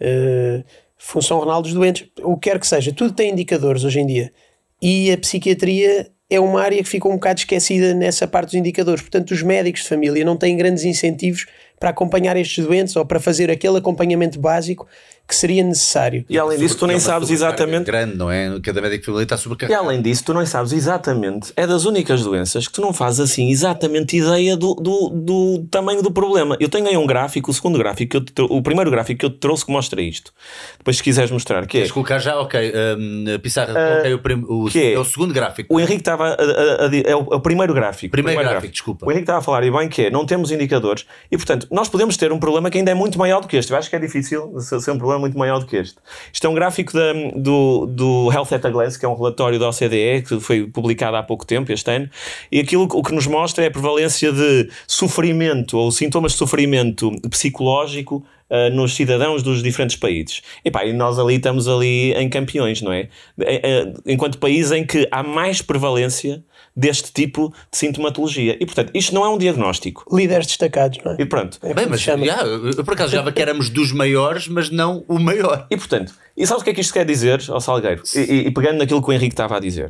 uh, 0.01 0.63
função 0.97 1.39
renal 1.39 1.61
dos 1.61 1.73
doentes, 1.73 2.07
o 2.23 2.35
que 2.35 2.49
quer 2.49 2.59
que 2.59 2.65
seja. 2.65 2.91
Tudo 2.91 3.13
tem 3.13 3.31
indicadores 3.31 3.83
hoje 3.83 3.99
em 3.99 4.07
dia. 4.07 4.33
E 4.81 5.11
a 5.11 5.17
psiquiatria 5.17 6.09
é 6.29 6.39
uma 6.39 6.61
área 6.61 6.83
que 6.83 6.89
ficou 6.89 7.11
um 7.11 7.15
bocado 7.15 7.39
esquecida 7.39 7.93
nessa 7.93 8.27
parte 8.27 8.47
dos 8.47 8.55
indicadores. 8.55 9.01
Portanto, 9.01 9.31
os 9.31 9.41
médicos 9.41 9.83
de 9.83 9.89
família 9.89 10.25
não 10.25 10.35
têm 10.35 10.57
grandes 10.57 10.83
incentivos 10.83 11.45
para 11.79 11.89
acompanhar 11.89 12.35
estes 12.37 12.65
doentes 12.65 12.95
ou 12.95 13.05
para 13.05 13.19
fazer 13.19 13.51
aquele 13.51 13.77
acompanhamento 13.77 14.39
básico 14.39 14.87
que 15.27 15.35
seria 15.35 15.63
necessário. 15.63 16.23
E 16.29 16.37
além 16.37 16.57
disso, 16.57 16.77
tu 16.77 16.87
nem 16.87 16.99
sabes 16.99 17.29
exatamente. 17.29 17.85
grande, 17.85 18.15
não 18.15 18.31
é? 18.31 18.59
Cada 18.61 18.81
médico 18.81 19.01
de 19.01 19.05
família 19.05 19.23
está 19.23 19.37
sobrecarregado. 19.37 19.83
E 19.83 19.87
além 19.87 20.01
disso, 20.01 20.23
tu 20.23 20.33
não 20.33 20.45
sabes 20.45 20.71
exatamente. 20.71 21.51
É 21.55 21.67
das 21.67 21.85
únicas 21.85 22.23
doenças 22.23 22.67
que 22.67 22.73
tu 22.73 22.81
não 22.81 22.93
fazes 22.93 23.19
assim 23.19 23.49
exatamente 23.49 24.17
ideia 24.17 24.55
do, 24.55 24.73
do, 24.75 25.09
do 25.09 25.67
tamanho 25.69 26.01
do 26.01 26.11
problema. 26.11 26.55
Eu 26.59 26.69
tenho 26.69 26.87
aí 26.87 26.95
um 26.95 27.05
gráfico, 27.05 27.51
o 27.51 27.53
segundo 27.53 27.77
gráfico, 27.77 28.11
que 28.11 28.17
eu 28.17 28.21
te, 28.21 28.41
o 28.41 28.61
primeiro 28.61 28.89
gráfico 28.89 29.19
que 29.19 29.25
eu 29.25 29.29
te 29.29 29.37
trouxe 29.37 29.65
que 29.65 29.71
mostra 29.71 30.01
isto. 30.01 30.31
Depois, 30.77 30.97
se 30.97 31.03
quiseres 31.03 31.31
mostrar, 31.31 31.65
que 31.65 31.77
Queres 31.77 31.89
é. 31.89 31.93
colocar 31.93 32.19
já, 32.19 32.39
ok. 32.39 32.73
Um, 32.97 33.39
Pissarra, 33.39 33.73
uh, 33.73 33.99
okay, 33.99 34.13
o, 34.13 34.19
prim, 34.19 34.45
o, 34.47 34.65
que 34.65 34.79
é, 34.79 34.93
é, 34.93 34.99
o 34.99 35.03
segundo 35.03 35.33
gráfico. 35.33 35.73
O 35.73 35.79
Henrique 35.79 35.99
estava. 35.99 36.29
A, 36.29 36.33
a, 36.33 36.85
a, 36.85 36.95
é, 36.95 37.15
o, 37.15 37.27
é 37.31 37.35
o 37.35 37.39
primeiro 37.41 37.73
gráfico. 37.73 38.11
Primeiro, 38.11 38.37
primeiro 38.37 38.49
gráfico, 38.49 38.51
gráfico, 38.51 38.73
desculpa. 38.73 39.05
O 39.05 39.11
Henrique 39.11 39.23
estava 39.23 39.39
a 39.39 39.41
falar 39.41 39.63
e 39.63 39.71
bem 39.71 39.89
que 39.89 40.03
é, 40.03 40.09
não 40.09 40.25
temos 40.25 40.51
indicadores 40.51 41.05
e, 41.29 41.35
portanto, 41.35 41.67
nós 41.69 41.89
podemos 41.89 42.15
ter 42.15 42.31
um 42.31 42.39
problema 42.39 42.69
que 42.69 42.77
ainda 42.77 42.91
é 42.91 42.93
muito 42.93 43.19
maior 43.19 43.41
do 43.41 43.47
que 43.47 43.57
este. 43.57 43.71
Eu 43.71 43.77
acho 43.77 43.89
que 43.89 43.95
é 43.95 43.99
difícil 43.99 44.53
ser 44.59 44.91
um 44.91 44.97
problema 44.97 45.16
muito 45.19 45.37
maior 45.37 45.59
do 45.59 45.65
que 45.65 45.75
este. 45.75 45.97
Isto 46.31 46.47
é 46.47 46.49
um 46.49 46.53
gráfico 46.53 46.93
da, 46.93 47.13
do, 47.35 47.85
do 47.85 48.31
Health 48.31 48.53
at 48.53 48.65
a 48.65 48.69
Glance, 48.69 48.99
que 48.99 49.05
é 49.05 49.09
um 49.09 49.15
relatório 49.15 49.59
da 49.59 49.69
OCDE, 49.69 50.23
que 50.27 50.39
foi 50.39 50.67
publicado 50.67 51.17
há 51.17 51.23
pouco 51.23 51.45
tempo, 51.45 51.71
este 51.71 51.89
ano, 51.91 52.09
e 52.51 52.59
aquilo 52.59 52.83
o 52.83 53.03
que 53.03 53.13
nos 53.13 53.27
mostra 53.27 53.63
é 53.63 53.67
a 53.67 53.71
prevalência 53.71 54.31
de 54.31 54.69
sofrimento 54.87 55.77
ou 55.77 55.91
sintomas 55.91 56.33
de 56.33 56.37
sofrimento 56.37 57.11
psicológico 57.29 58.23
Uh, 58.49 58.73
nos 58.73 58.95
cidadãos 58.95 59.43
dos 59.43 59.61
diferentes 59.61 59.97
países. 59.97 60.41
E, 60.63 60.71
pá, 60.71 60.85
e 60.85 60.93
nós 60.93 61.19
ali 61.19 61.35
estamos 61.35 61.67
ali 61.67 62.13
em 62.13 62.29
campeões, 62.29 62.81
não 62.81 62.93
é? 62.93 63.09
é, 63.41 63.81
é 63.81 63.93
enquanto 64.05 64.37
país 64.37 64.71
em 64.71 64.85
que 64.85 65.05
há 65.11 65.21
mais 65.21 65.61
prevalência 65.61 66.41
deste 66.77 67.11
tipo 67.11 67.51
de 67.71 67.77
sintomatologia. 67.77 68.55
E, 68.61 68.65
portanto, 68.65 68.91
isto 68.93 69.15
não 69.15 69.25
é 69.25 69.29
um 69.29 69.37
diagnóstico. 69.37 70.05
Líderes 70.15 70.45
destacados, 70.45 70.99
não 71.03 71.13
é? 71.13 71.15
E 71.19 71.25
pronto. 71.25 71.57
É 71.63 71.73
Bem, 71.73 71.87
mas 71.87 72.01
já, 72.01 72.13
eu 72.13 72.83
por 72.85 72.93
acaso 72.93 73.11
já 73.11 73.31
que 73.31 73.41
éramos 73.41 73.69
dos 73.69 73.91
maiores, 73.91 74.47
mas 74.47 74.69
não 74.69 75.03
o 75.07 75.17
maior. 75.17 75.65
E, 75.71 75.75
portanto, 75.75 76.13
e 76.37 76.45
sabes 76.45 76.61
o 76.61 76.63
que 76.63 76.69
é 76.69 76.73
que 76.75 76.81
isto 76.81 76.93
quer 76.93 77.03
dizer, 77.03 77.43
ao 77.49 77.59
Salgueiro? 77.59 78.03
E, 78.15 78.19
e, 78.19 78.47
e, 78.47 78.51
pegando 78.51 78.77
naquilo 78.77 79.01
que 79.01 79.09
o 79.09 79.13
Henrique 79.13 79.33
estava 79.33 79.57
a 79.57 79.59
dizer. 79.59 79.89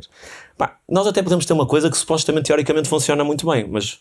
Pá, 0.56 0.78
nós 0.88 1.06
até 1.06 1.22
podemos 1.22 1.44
ter 1.44 1.52
uma 1.52 1.66
coisa 1.66 1.90
que 1.90 1.98
supostamente, 1.98 2.46
teoricamente, 2.46 2.88
funciona 2.88 3.22
muito 3.22 3.46
bem, 3.46 3.68
mas 3.68 3.98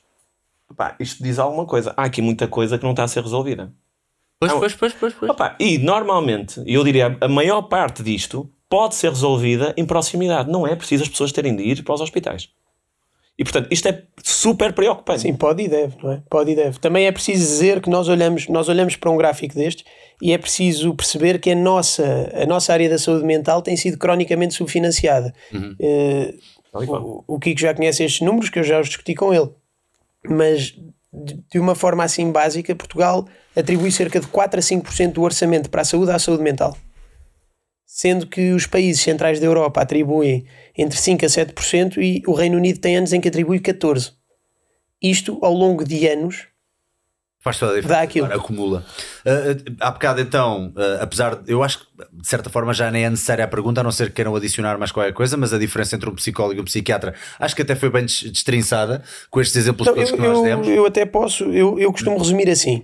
pá, 0.75 0.95
isto 0.97 1.21
diz 1.21 1.39
alguma 1.39 1.65
coisa. 1.65 1.93
Há 1.97 2.05
aqui 2.05 2.21
muita 2.21 2.47
coisa 2.47 2.77
que 2.77 2.85
não 2.85 2.91
está 2.91 3.03
a 3.03 3.07
ser 3.09 3.21
resolvida. 3.21 3.69
Pois, 4.39 4.53
pois, 4.53 4.75
pois, 4.75 4.93
pois, 4.93 5.13
pois. 5.13 5.31
Opa, 5.31 5.57
e 5.59 5.77
normalmente, 5.77 6.63
eu 6.65 6.85
diria, 6.85 7.17
a 7.19 7.27
maior 7.27 7.63
parte 7.63 8.01
disto 8.01 8.49
pode 8.69 8.95
ser 8.95 9.09
resolvida 9.09 9.73
em 9.75 9.85
proximidade. 9.85 10.49
Não 10.49 10.65
é 10.65 10.75
preciso 10.75 11.03
as 11.03 11.09
pessoas 11.09 11.33
terem 11.33 11.55
de 11.55 11.63
ir 11.63 11.83
para 11.83 11.95
os 11.95 12.01
hospitais. 12.01 12.49
E 13.37 13.43
portanto, 13.43 13.67
isto 13.69 13.87
é 13.87 14.01
super 14.23 14.73
preocupante. 14.73 15.21
Sim, 15.21 15.35
pode 15.35 15.63
e 15.63 15.67
deve, 15.67 15.95
não 16.01 16.11
é? 16.11 16.21
Pode 16.27 16.51
e 16.51 16.55
deve. 16.55 16.79
Também 16.79 17.05
é 17.05 17.11
preciso 17.11 17.39
dizer 17.39 17.81
que 17.81 17.89
nós 17.89 18.09
olhamos, 18.09 18.47
nós 18.47 18.67
olhamos 18.67 18.95
para 18.95 19.11
um 19.11 19.17
gráfico 19.17 19.53
deste 19.53 19.85
e 20.19 20.33
é 20.33 20.37
preciso 20.37 20.95
perceber 20.95 21.39
que 21.39 21.51
a 21.51 21.55
nossa, 21.55 22.31
a 22.33 22.45
nossa 22.47 22.73
área 22.73 22.89
da 22.89 22.97
saúde 22.97 23.23
mental 23.23 23.61
tem 23.61 23.77
sido 23.77 23.97
cronicamente 23.97 24.55
subfinanciada. 24.55 25.33
Uhum. 25.53 25.75
Uh, 25.79 27.23
o, 27.27 27.35
o 27.35 27.39
Kiko 27.39 27.61
já 27.61 27.73
conhece 27.75 28.03
estes 28.03 28.25
números, 28.25 28.49
que 28.49 28.57
eu 28.57 28.63
já 28.63 28.79
os 28.79 28.87
discuti 28.87 29.13
com 29.13 29.31
ele. 29.31 29.49
Mas 30.27 30.73
de, 31.13 31.39
de 31.51 31.59
uma 31.59 31.75
forma 31.75 32.03
assim 32.03 32.31
básica, 32.31 32.75
Portugal 32.75 33.27
atribui 33.55 33.91
cerca 33.91 34.19
de 34.19 34.27
4 34.27 34.59
a 34.59 34.63
5% 34.63 35.11
do 35.13 35.21
orçamento 35.21 35.69
para 35.69 35.81
a 35.81 35.85
saúde 35.85 36.11
à 36.11 36.17
saúde 36.17 36.41
mental 36.41 36.75
sendo 37.89 38.27
que 38.27 38.51
os 38.51 38.67
países 38.67 39.01
centrais 39.01 39.39
da 39.39 39.45
Europa 39.45 39.81
atribuem 39.81 40.45
entre 40.77 40.99
5% 40.99 41.23
a 41.23 41.27
7% 41.27 41.97
e 41.97 42.21
o 42.27 42.33
Reino 42.33 42.57
Unido 42.57 42.79
tem 42.79 42.97
anos 42.97 43.13
em 43.13 43.21
que 43.21 43.29
atribui 43.29 43.59
14%. 43.61 44.11
Isto, 45.01 45.39
ao 45.41 45.53
longo 45.53 45.83
de 45.85 46.05
anos, 46.07 46.47
Faz 47.39 47.59
toda 47.59 47.73
a 47.73 47.75
diferença. 47.75 47.99
Dá 47.99 48.03
aquilo. 48.03 48.25
Acumula. 48.33 48.83
Uh, 49.23 49.51
uh, 49.71 49.75
há 49.79 49.91
bocado, 49.91 50.19
então, 50.19 50.73
uh, 50.75 51.01
apesar 51.01 51.35
de. 51.35 51.49
Eu 51.53 51.63
acho 51.63 51.79
que, 51.79 51.85
de 52.11 52.27
certa 52.27 52.49
forma, 52.49 52.73
já 52.73 52.89
nem 52.91 53.05
é 53.05 53.09
necessária 53.09 53.45
a 53.45 53.47
pergunta, 53.47 53.79
a 53.79 53.83
não 53.83 53.91
ser 53.91 54.07
que 54.07 54.15
queiram 54.15 54.35
adicionar 54.35 54.77
mais 54.77 54.91
qualquer 54.91 55.13
coisa, 55.13 55.37
mas 55.37 55.53
a 55.53 55.57
diferença 55.59 55.95
entre 55.95 56.09
um 56.09 56.15
psicólogo 56.15 56.59
e 56.59 56.61
um 56.61 56.65
psiquiatra 56.65 57.13
acho 57.39 57.55
que 57.55 57.61
até 57.61 57.73
foi 57.75 57.89
bem 57.91 58.05
des- 58.05 58.23
destrinçada 58.23 59.01
com 59.29 59.39
estes 59.39 59.55
exemplos 59.55 59.87
todos 59.87 60.09
eu, 60.09 60.15
que 60.17 60.21
nós 60.21 60.37
eu- 60.39 60.43
demos. 60.43 60.67
eu 60.67 60.85
até 60.87 61.05
posso, 61.05 61.45
eu, 61.45 61.79
eu 61.79 61.91
costumo 61.91 62.17
resumir 62.17 62.49
assim: 62.49 62.83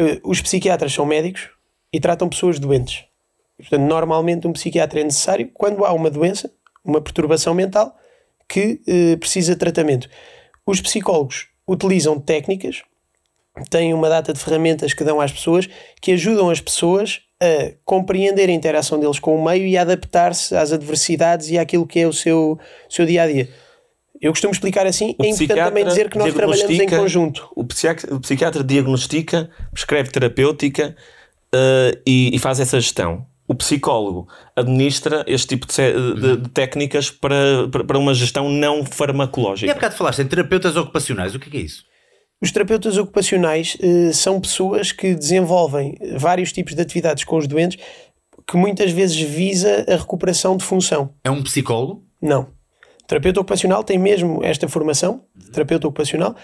Eh, 0.00 0.18
os 0.24 0.40
psiquiatras 0.40 0.92
são 0.92 1.04
médicos 1.06 1.50
e 1.92 2.00
tratam 2.00 2.28
pessoas 2.28 2.58
doentes. 2.58 3.04
Portanto, 3.62 3.88
normalmente 3.88 4.46
um 4.46 4.52
psiquiatra 4.52 5.00
é 5.00 5.04
necessário 5.04 5.48
quando 5.54 5.84
há 5.84 5.92
uma 5.92 6.10
doença, 6.10 6.50
uma 6.84 7.00
perturbação 7.00 7.54
mental 7.54 7.96
que 8.48 8.80
eh, 8.86 9.16
precisa 9.16 9.52
de 9.52 9.58
tratamento. 9.58 10.08
Os 10.66 10.80
psicólogos 10.80 11.46
utilizam 11.66 12.18
técnicas, 12.18 12.82
têm 13.70 13.94
uma 13.94 14.08
data 14.08 14.32
de 14.32 14.40
ferramentas 14.40 14.92
que 14.92 15.04
dão 15.04 15.20
às 15.20 15.32
pessoas 15.32 15.68
que 16.00 16.12
ajudam 16.12 16.50
as 16.50 16.60
pessoas 16.60 17.20
a 17.40 17.72
compreender 17.84 18.48
a 18.48 18.52
interação 18.52 18.98
deles 18.98 19.18
com 19.18 19.36
o 19.36 19.44
meio 19.44 19.66
e 19.66 19.76
a 19.76 19.82
adaptar-se 19.82 20.56
às 20.56 20.72
adversidades 20.72 21.48
e 21.50 21.58
àquilo 21.58 21.86
que 21.86 22.00
é 22.00 22.06
o 22.06 22.12
seu, 22.12 22.58
seu 22.88 23.06
dia 23.06 23.22
a 23.22 23.26
dia. 23.26 23.48
Eu 24.20 24.32
costumo 24.32 24.52
explicar 24.52 24.86
assim, 24.86 25.16
O 25.18 25.24
é 25.24 25.28
importante 25.28 25.58
também 25.58 25.84
dizer 25.84 26.08
que 26.08 26.18
nós 26.18 26.32
trabalhamos 26.32 26.78
em 26.78 26.88
conjunto. 26.88 27.48
O 27.56 27.64
psiquiatra, 27.64 28.14
o 28.14 28.20
psiquiatra 28.20 28.62
diagnostica, 28.62 29.50
prescreve 29.72 30.10
terapêutica 30.10 30.96
eh, 31.52 31.98
e, 32.06 32.36
e 32.36 32.38
faz 32.38 32.60
essa 32.60 32.80
gestão. 32.80 33.26
O 33.52 33.54
psicólogo 33.54 34.26
administra 34.56 35.24
este 35.26 35.48
tipo 35.48 35.66
de, 35.66 35.74
de- 36.20 36.36
de 36.38 36.48
técnicas 36.48 37.10
para, 37.10 37.68
para, 37.86 37.98
uma 37.98 38.14
gestão 38.14 38.48
não 38.48 38.78
E 38.78 38.80
há 38.80 38.84
farmacológica. 38.86 39.74
bocado 39.74 39.94
falaste 39.94 40.20
em 40.22 40.26
terapeutas 40.26 40.74
ocupacionais, 40.74 41.34
o 41.34 41.38
que 41.38 41.48
é, 41.48 41.50
que 41.50 41.56
é 41.58 41.60
isso? 41.60 41.84
Os 42.40 42.50
terapeutas 42.50 42.96
ocupacionais 42.96 43.76
eh, 43.80 44.10
são 44.12 44.40
pessoas 44.40 44.90
que 44.90 45.14
desenvolvem 45.14 45.96
vários 46.16 46.50
tipos 46.50 46.74
de 46.74 46.80
atividades 46.80 47.24
com 47.24 47.36
os 47.36 47.46
doentes 47.46 47.78
que 48.48 48.56
muitas 48.56 48.90
vezes 48.90 49.20
visa 49.20 49.84
a 49.86 49.96
recuperação 49.96 50.56
de 50.56 50.64
função. 50.64 51.14
É 51.22 51.30
um 51.30 51.42
psicólogo? 51.42 52.02
Não. 52.20 52.42
O 53.02 53.06
terapeuta 53.06 53.38
ocupacional 53.40 53.84
tem 53.84 53.98
mesmo 53.98 54.42
esta 54.42 54.66
formação, 54.66 55.22
terapeuta 55.52 55.86
ocupacional, 55.86 56.34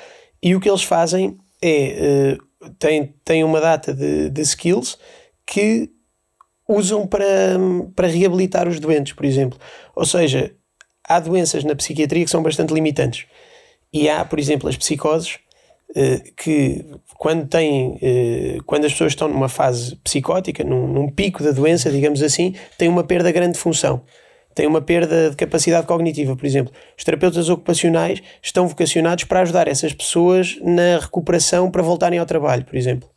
e 0.43 0.55
o 0.55 0.61
que 0.61 0.69
eles 0.69 0.83
fazem 0.83 1.39
é 1.63 2.35
eh, 2.35 2.39
tem, 2.79 3.15
tem 3.25 3.43
uma 3.45 3.61
data 3.61 3.95
de, 3.95 4.29
de 4.31 4.41
skills 4.43 4.99
que 5.47 5.91
usam 6.69 7.07
para, 7.07 7.25
para 7.97 8.07
reabilitar 8.07 8.69
os 8.69 8.79
doentes, 8.79 9.15
por 9.15 9.25
exemplo. 9.25 9.59
Ou 9.97 10.05
seja, 10.05 10.55
há 11.03 11.19
doenças 11.19 11.65
na 11.65 11.75
psiquiatria 11.75 12.25
que 12.25 12.31
são 12.31 12.43
bastante 12.43 12.75
limitantes. 12.75 13.27
E 13.93 14.09
há, 14.09 14.25
por 14.25 14.39
exemplo, 14.39 14.69
as 14.69 14.77
psicoses, 14.77 15.39
eh, 15.97 16.23
que 16.37 16.85
quando 17.17 17.49
têm, 17.49 17.99
eh, 18.03 18.59
quando 18.67 18.85
as 18.85 18.93
pessoas 18.93 19.13
estão 19.13 19.29
numa 19.29 19.49
fase 19.49 19.97
psicótica, 19.97 20.63
num, 20.63 20.87
num 20.87 21.11
pico 21.11 21.43
da 21.43 21.53
doença, 21.53 21.91
digamos 21.91 22.23
assim, 22.23 22.55
têm 22.77 22.89
uma 22.89 23.03
perda 23.03 23.33
grande 23.33 23.55
de 23.55 23.59
função. 23.59 24.03
Têm 24.55 24.67
uma 24.67 24.83
perda 24.83 25.31
de 25.31 25.37
capacidade 25.37 25.87
cognitiva, 25.87 26.37
por 26.37 26.45
exemplo. 26.45 26.73
Os 26.97 27.05
terapeutas 27.05 27.49
ocupacionais 27.49 28.21
estão 28.43 28.67
vocacionados 28.69 29.25
para 29.25 29.41
ajudar 29.41 29.69
essas 29.69 29.95
pessoas 29.95 30.59
na 30.61 30.99
recuperação 30.99 31.71
para 31.71 31.83
voltarem 31.83 32.19
ao 32.19 32.27
trabalho, 32.27 32.65
por 32.65 32.77
exemplo 32.77 33.09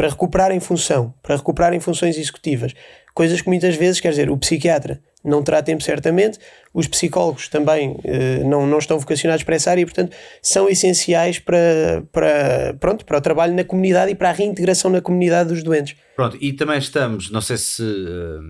para 0.00 0.08
recuperarem 0.08 0.58
função, 0.60 1.12
para 1.22 1.36
recuperarem 1.36 1.78
funções 1.78 2.16
executivas. 2.16 2.72
Coisas 3.12 3.42
que 3.42 3.48
muitas 3.48 3.76
vezes, 3.76 4.00
quer 4.00 4.08
dizer, 4.08 4.30
o 4.30 4.38
psiquiatra 4.38 4.98
não 5.24 5.42
terá 5.42 5.62
tempo 5.62 5.82
certamente, 5.82 6.38
os 6.72 6.86
psicólogos 6.86 7.48
também 7.48 7.98
eh, 8.04 8.42
não, 8.44 8.66
não 8.66 8.78
estão 8.78 8.98
vocacionados 8.98 9.42
para 9.44 9.56
essa 9.56 9.70
área 9.70 9.82
e, 9.82 9.84
portanto, 9.84 10.16
são 10.40 10.68
essenciais 10.68 11.38
para, 11.38 12.04
para, 12.12 12.74
pronto, 12.78 13.04
para 13.04 13.18
o 13.18 13.20
trabalho 13.20 13.54
na 13.54 13.64
comunidade 13.64 14.12
e 14.12 14.14
para 14.14 14.30
a 14.30 14.32
reintegração 14.32 14.90
na 14.90 15.00
comunidade 15.00 15.50
dos 15.50 15.62
doentes. 15.62 15.96
Pronto, 16.16 16.36
e 16.40 16.52
também 16.52 16.78
estamos, 16.78 17.30
não 17.30 17.40
sei 17.40 17.56
se 17.56 17.82
eh, 17.82 18.40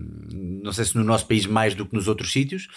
não 0.63 0.73
sei 0.73 0.85
se 0.85 0.97
no 0.97 1.03
nosso 1.03 1.25
país 1.27 1.45
mais 1.45 1.73
do 1.73 1.85
que 1.85 1.95
nos 1.95 2.07
outros 2.07 2.31
sítios, 2.31 2.67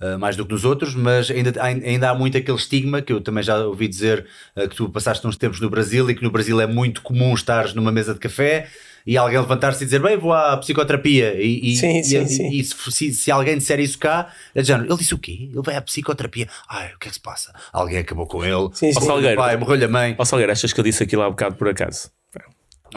eh, 0.00 0.16
mais 0.16 0.36
do 0.36 0.44
que 0.44 0.52
nos 0.52 0.64
outros, 0.64 0.94
mas 0.94 1.30
ainda, 1.30 1.52
ainda 1.62 2.10
há 2.10 2.14
muito 2.14 2.36
aquele 2.36 2.56
estigma 2.56 3.00
que 3.00 3.12
eu 3.12 3.20
também 3.20 3.42
já 3.42 3.58
ouvi 3.64 3.86
dizer 3.86 4.26
eh, 4.56 4.66
que 4.66 4.74
tu 4.74 4.88
passaste 4.88 5.26
uns 5.26 5.36
tempos 5.36 5.60
no 5.60 5.70
Brasil 5.70 6.10
e 6.10 6.14
que 6.14 6.22
no 6.22 6.30
Brasil 6.30 6.60
é 6.60 6.66
muito 6.66 7.02
comum 7.02 7.32
estares 7.34 7.72
numa 7.72 7.92
mesa 7.92 8.12
de 8.12 8.18
café 8.18 8.68
e 9.06 9.16
alguém 9.16 9.38
levantar-se 9.38 9.82
e 9.82 9.86
dizer 9.86 10.00
bem, 10.00 10.16
vou 10.16 10.32
à 10.32 10.56
psicoterapia 10.56 11.34
e, 11.34 11.72
e, 11.72 11.76
Sim, 11.76 11.98
e- 11.98 12.04
sim, 12.04 12.22
e- 12.22 12.28
sim. 12.28 12.48
e 12.50 12.64
se, 12.64 12.74
se- 12.92 13.12
se 13.14 13.30
alguém 13.30 13.56
disser 13.58 13.80
isso 13.80 13.98
cá, 13.98 14.32
é 14.54 14.62
género, 14.62 14.88
ele 14.90 14.98
disse 14.98 15.14
o 15.14 15.18
quê? 15.18 15.48
Ele 15.52 15.62
vai 15.62 15.76
à 15.76 15.82
psicoterapia. 15.82 16.48
Ai, 16.68 16.92
o 16.94 16.98
que 16.98 17.06
é 17.06 17.10
que 17.10 17.14
se 17.14 17.20
passa? 17.20 17.52
Alguém 17.72 17.98
acabou 17.98 18.26
com 18.26 18.44
ele, 18.44 18.68
Sim, 18.74 18.92
sim. 18.92 18.94
morreu-lhe 18.94 19.02
o 19.02 19.06
Salgueiro. 19.06 19.36
pai, 19.36 19.56
morreu-lhe 19.56 19.84
a 19.84 19.88
mãe. 19.88 20.14
Ó 20.18 20.24
Salgueiro, 20.24 20.52
achas 20.52 20.72
que 20.72 20.78
eu 20.80 20.84
disse 20.84 21.02
aquilo 21.02 21.22
há 21.22 21.30
bocado 21.30 21.56
por 21.56 21.68
acaso? 21.68 22.10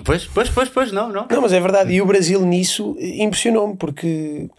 Pois, 0.03 0.25
pois, 0.25 0.49
pois, 0.49 0.67
pois, 0.69 0.91
não, 0.91 1.09
não. 1.09 1.25
Não, 1.31 1.41
mas 1.41 1.53
é 1.53 1.59
verdade. 1.59 1.93
E 1.93 2.01
o 2.01 2.05
Brasil 2.05 2.41
nisso 2.45 2.97
impressionou-me, 2.99 3.77
porque 3.77 4.49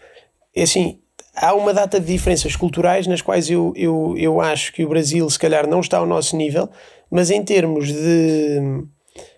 é 0.55 0.63
assim, 0.63 0.99
há 1.35 1.53
uma 1.53 1.71
data 1.73 1.99
de 1.99 2.07
diferenças 2.07 2.55
culturais 2.55 3.05
nas 3.05 3.21
quais 3.21 3.47
eu, 3.47 3.71
eu, 3.75 4.15
eu 4.17 4.41
acho 4.41 4.73
que 4.73 4.83
o 4.83 4.89
Brasil 4.89 5.29
se 5.29 5.37
calhar 5.37 5.67
não 5.67 5.79
está 5.79 5.99
ao 5.99 6.07
nosso 6.07 6.35
nível, 6.35 6.67
mas 7.11 7.29
em 7.29 7.43
termos 7.43 7.87
de 7.87 8.83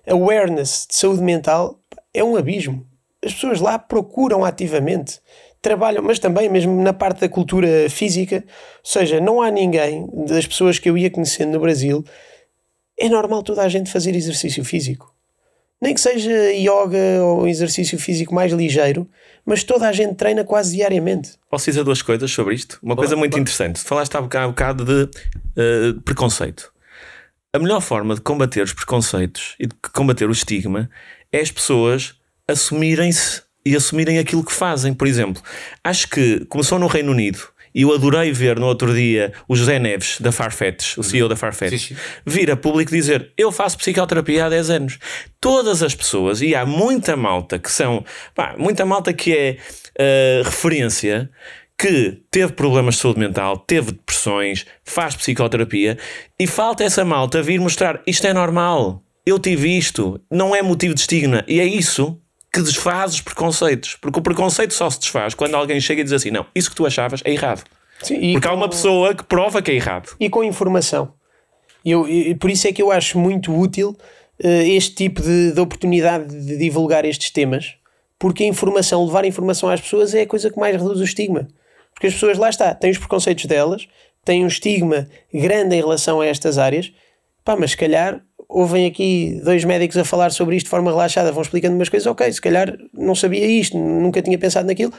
awareness 0.08 0.88
de 0.90 0.96
saúde 0.96 1.22
mental 1.22 1.78
é 2.20 2.24
um 2.24 2.36
abismo. 2.36 2.86
As 3.24 3.34
pessoas 3.34 3.60
lá 3.60 3.78
procuram 3.78 4.46
ativamente, 4.46 5.20
trabalham, 5.62 6.04
mas 6.04 6.20
também 6.20 6.50
mesmo 6.50 6.82
na 6.82 6.94
parte 6.94 7.22
da 7.22 7.30
cultura 7.30 7.90
física, 7.90 8.44
ou 8.46 8.92
seja, 8.92 9.20
não 9.20 9.42
há 9.42 9.52
ninguém 9.52 10.08
das 10.26 10.48
pessoas 10.48 10.80
que 10.80 10.90
eu 10.90 10.98
ia 10.98 11.10
conhecendo 11.10 11.52
no 11.52 11.60
Brasil, 11.60 12.04
é 12.98 13.10
normal 13.10 13.44
toda 13.44 13.62
a 13.62 13.70
gente 13.70 13.92
fazer 13.92 14.16
exercício 14.16 14.64
físico 14.64 15.14
nem 15.82 15.94
que 15.94 16.02
seja 16.02 16.52
yoga 16.52 17.24
ou 17.24 17.48
exercício 17.48 17.98
físico 17.98 18.34
mais 18.36 18.52
ligeiro, 18.52 19.08
mas 19.46 19.64
toda 19.64 19.88
a 19.88 19.92
gente 19.92 20.16
treina 20.16 20.44
quase 20.44 20.76
diariamente. 20.76 21.32
Posso 21.50 21.66
dizer 21.66 21.84
duas 21.84 22.02
coisas 22.02 22.30
sobre 22.30 22.56
isto? 22.56 22.78
Uma 22.84 22.96
coisa 22.96 23.16
muito 23.16 23.40
interessante. 23.40 23.80
Falaste 23.80 24.16
há 24.16 24.22
bocado, 24.22 24.46
há 24.46 24.48
bocado 24.50 24.86
de 24.86 25.10
eh, 25.56 25.94
preconceito. 26.04 26.72
A 27.54 27.58
melhor 27.58 27.82
forma 27.82 28.14
de 28.14 28.22
combater 28.22 28.62
os 28.62 28.74
preconceitos 28.74 29.56
e 29.60 29.66
de 29.66 29.74
combater 29.94 30.28
o 30.28 30.32
estigma 30.32 30.90
é 31.32 31.40
as 31.40 31.52
pessoas 31.52 32.16
assumirem-se 32.48 33.44
e 33.66 33.76
assumirem 33.76 34.18
aquilo 34.18 34.44
que 34.44 34.54
fazem. 34.54 34.94
Por 34.94 35.08
exemplo, 35.08 35.42
acho 35.84 36.08
que 36.10 36.46
começou 36.46 36.80
no 36.80 36.88
Reino 36.88 37.12
Unido 37.12 37.40
e 37.74 37.84
eu 37.84 37.94
adorei 37.94 38.32
ver 38.32 38.60
no 38.60 38.66
outro 38.66 38.94
dia 38.94 39.32
o 39.48 39.56
José 39.56 39.78
Neves 39.78 40.20
da 40.20 40.32
Farfetch, 40.32 40.98
o 40.98 41.04
CEO 41.04 41.30
da 41.30 41.36
Farfetch, 41.36 41.92
vir 42.26 42.50
a 42.52 42.58
público 42.58 42.92
dizer 42.92 43.32
eu 43.38 43.52
faço 43.52 43.78
psicoterapia 43.78 44.46
há 44.46 44.50
10 44.50 44.70
anos. 44.70 45.00
Todas 45.40 45.84
as 45.84 45.94
pessoas, 45.94 46.42
e 46.42 46.56
há 46.56 46.66
muita 46.66 47.16
malta 47.16 47.60
que 47.60 47.72
são, 47.72 48.04
pá, 48.34 48.56
muita 48.58 48.86
malta 48.86 49.14
que 49.14 49.36
é 49.36 49.58
eh, 49.98 50.42
referência, 50.44 51.30
que 51.78 52.22
teve 52.30 52.52
problemas 52.54 52.96
de 52.96 53.02
saúde 53.02 53.20
mental, 53.20 53.58
teve 53.58 53.94
depressões, 53.94 54.66
faz 54.84 55.16
psicoterapia, 55.16 55.98
e 56.38 56.46
falta 56.46 56.84
essa 56.84 57.06
malta 57.06 57.42
vir 57.42 57.60
mostrar 57.60 58.02
isto 58.06 58.28
é 58.28 58.34
normal, 58.34 59.02
eu 59.26 59.40
tive 59.40 59.78
isto, 59.78 60.20
não 60.30 60.56
é 60.56 60.62
motivo 60.62 60.94
de 60.94 61.02
estigma, 61.02 61.44
e 61.48 61.60
é 61.60 61.66
isso 61.66 62.20
que 62.52 62.62
desfaz 62.62 63.14
os 63.14 63.22
preconceitos, 63.22 63.96
porque 64.02 64.20
o 64.20 64.22
preconceito 64.22 64.74
só 64.74 64.90
se 64.90 65.00
desfaz 65.00 65.34
quando 65.34 65.56
alguém 65.56 65.80
chega 65.80 66.02
e 66.02 66.04
diz 66.04 66.14
assim: 66.14 66.32
não, 66.32 66.46
isso 66.56 66.70
que 66.70 66.76
tu 66.76 66.86
achavas 66.86 67.22
é 67.24 67.32
errado. 67.32 67.64
Sim, 68.02 68.16
e, 68.16 68.34
Porque 68.34 68.48
há 68.48 68.54
uma 68.54 68.70
pessoa 68.70 69.14
que 69.14 69.24
prova 69.24 69.62
que 69.62 69.72
é 69.72 69.76
errado. 69.76 70.16
e 70.20 70.30
com 70.30 70.44
informação. 70.44 71.14
Eu, 71.84 72.06
por 72.40 72.50
isso 72.50 72.68
é 72.68 72.74
que 72.74 72.82
eu 72.82 72.92
acho 72.92 73.18
muito 73.18 73.58
útil 73.58 73.96
eh, 74.42 74.68
este 74.70 74.96
tipo 74.96 75.22
de, 75.22 75.52
de 75.52 75.60
oportunidade 75.60 76.28
de 76.28 76.58
divulgar 76.58 77.06
estes 77.06 77.30
temas, 77.30 77.76
porque 78.18 78.44
a 78.44 78.48
informação, 78.48 79.06
levar 79.06 79.26
informação 79.26 79.70
às 79.70 79.82
pessoas 79.82 80.14
é 80.14 80.22
a 80.22 80.28
coisa 80.28 80.50
que 80.50 80.60
mais 80.60 80.76
reduz 80.76 81.00
o 81.00 81.04
estigma. 81.04 81.48
Porque 81.94 82.08
as 82.08 82.14
pessoas, 82.14 82.38
lá 82.38 82.50
está, 82.50 82.74
têm 82.74 82.92
os 82.92 82.98
preconceitos 82.98 83.46
delas, 83.46 83.88
têm 84.24 84.44
um 84.44 84.48
estigma 84.48 85.08
grande 85.34 85.76
em 85.76 85.82
relação 85.82 86.22
a 86.22 86.26
estas 86.26 86.58
áreas, 86.58 86.92
pá, 87.44 87.56
mas 87.56 87.72
se 87.72 87.78
calhar 87.78 88.22
ouvem 88.50 88.88
aqui 88.88 89.40
dois 89.44 89.64
médicos 89.64 89.96
a 89.96 90.04
falar 90.04 90.32
sobre 90.32 90.56
isto 90.56 90.66
de 90.66 90.72
forma 90.72 90.90
relaxada, 90.90 91.32
vão 91.32 91.44
explicando 91.44 91.76
umas 91.76 91.88
coisas, 91.88 92.08
ok, 92.08 92.32
se 92.32 92.42
calhar 92.42 92.76
não 92.92 93.14
sabia 93.14 93.46
isto, 93.46 93.78
nunca 93.78 94.24
tinha 94.24 94.38
pensado 94.40 94.66
naquilo, 94.66 94.92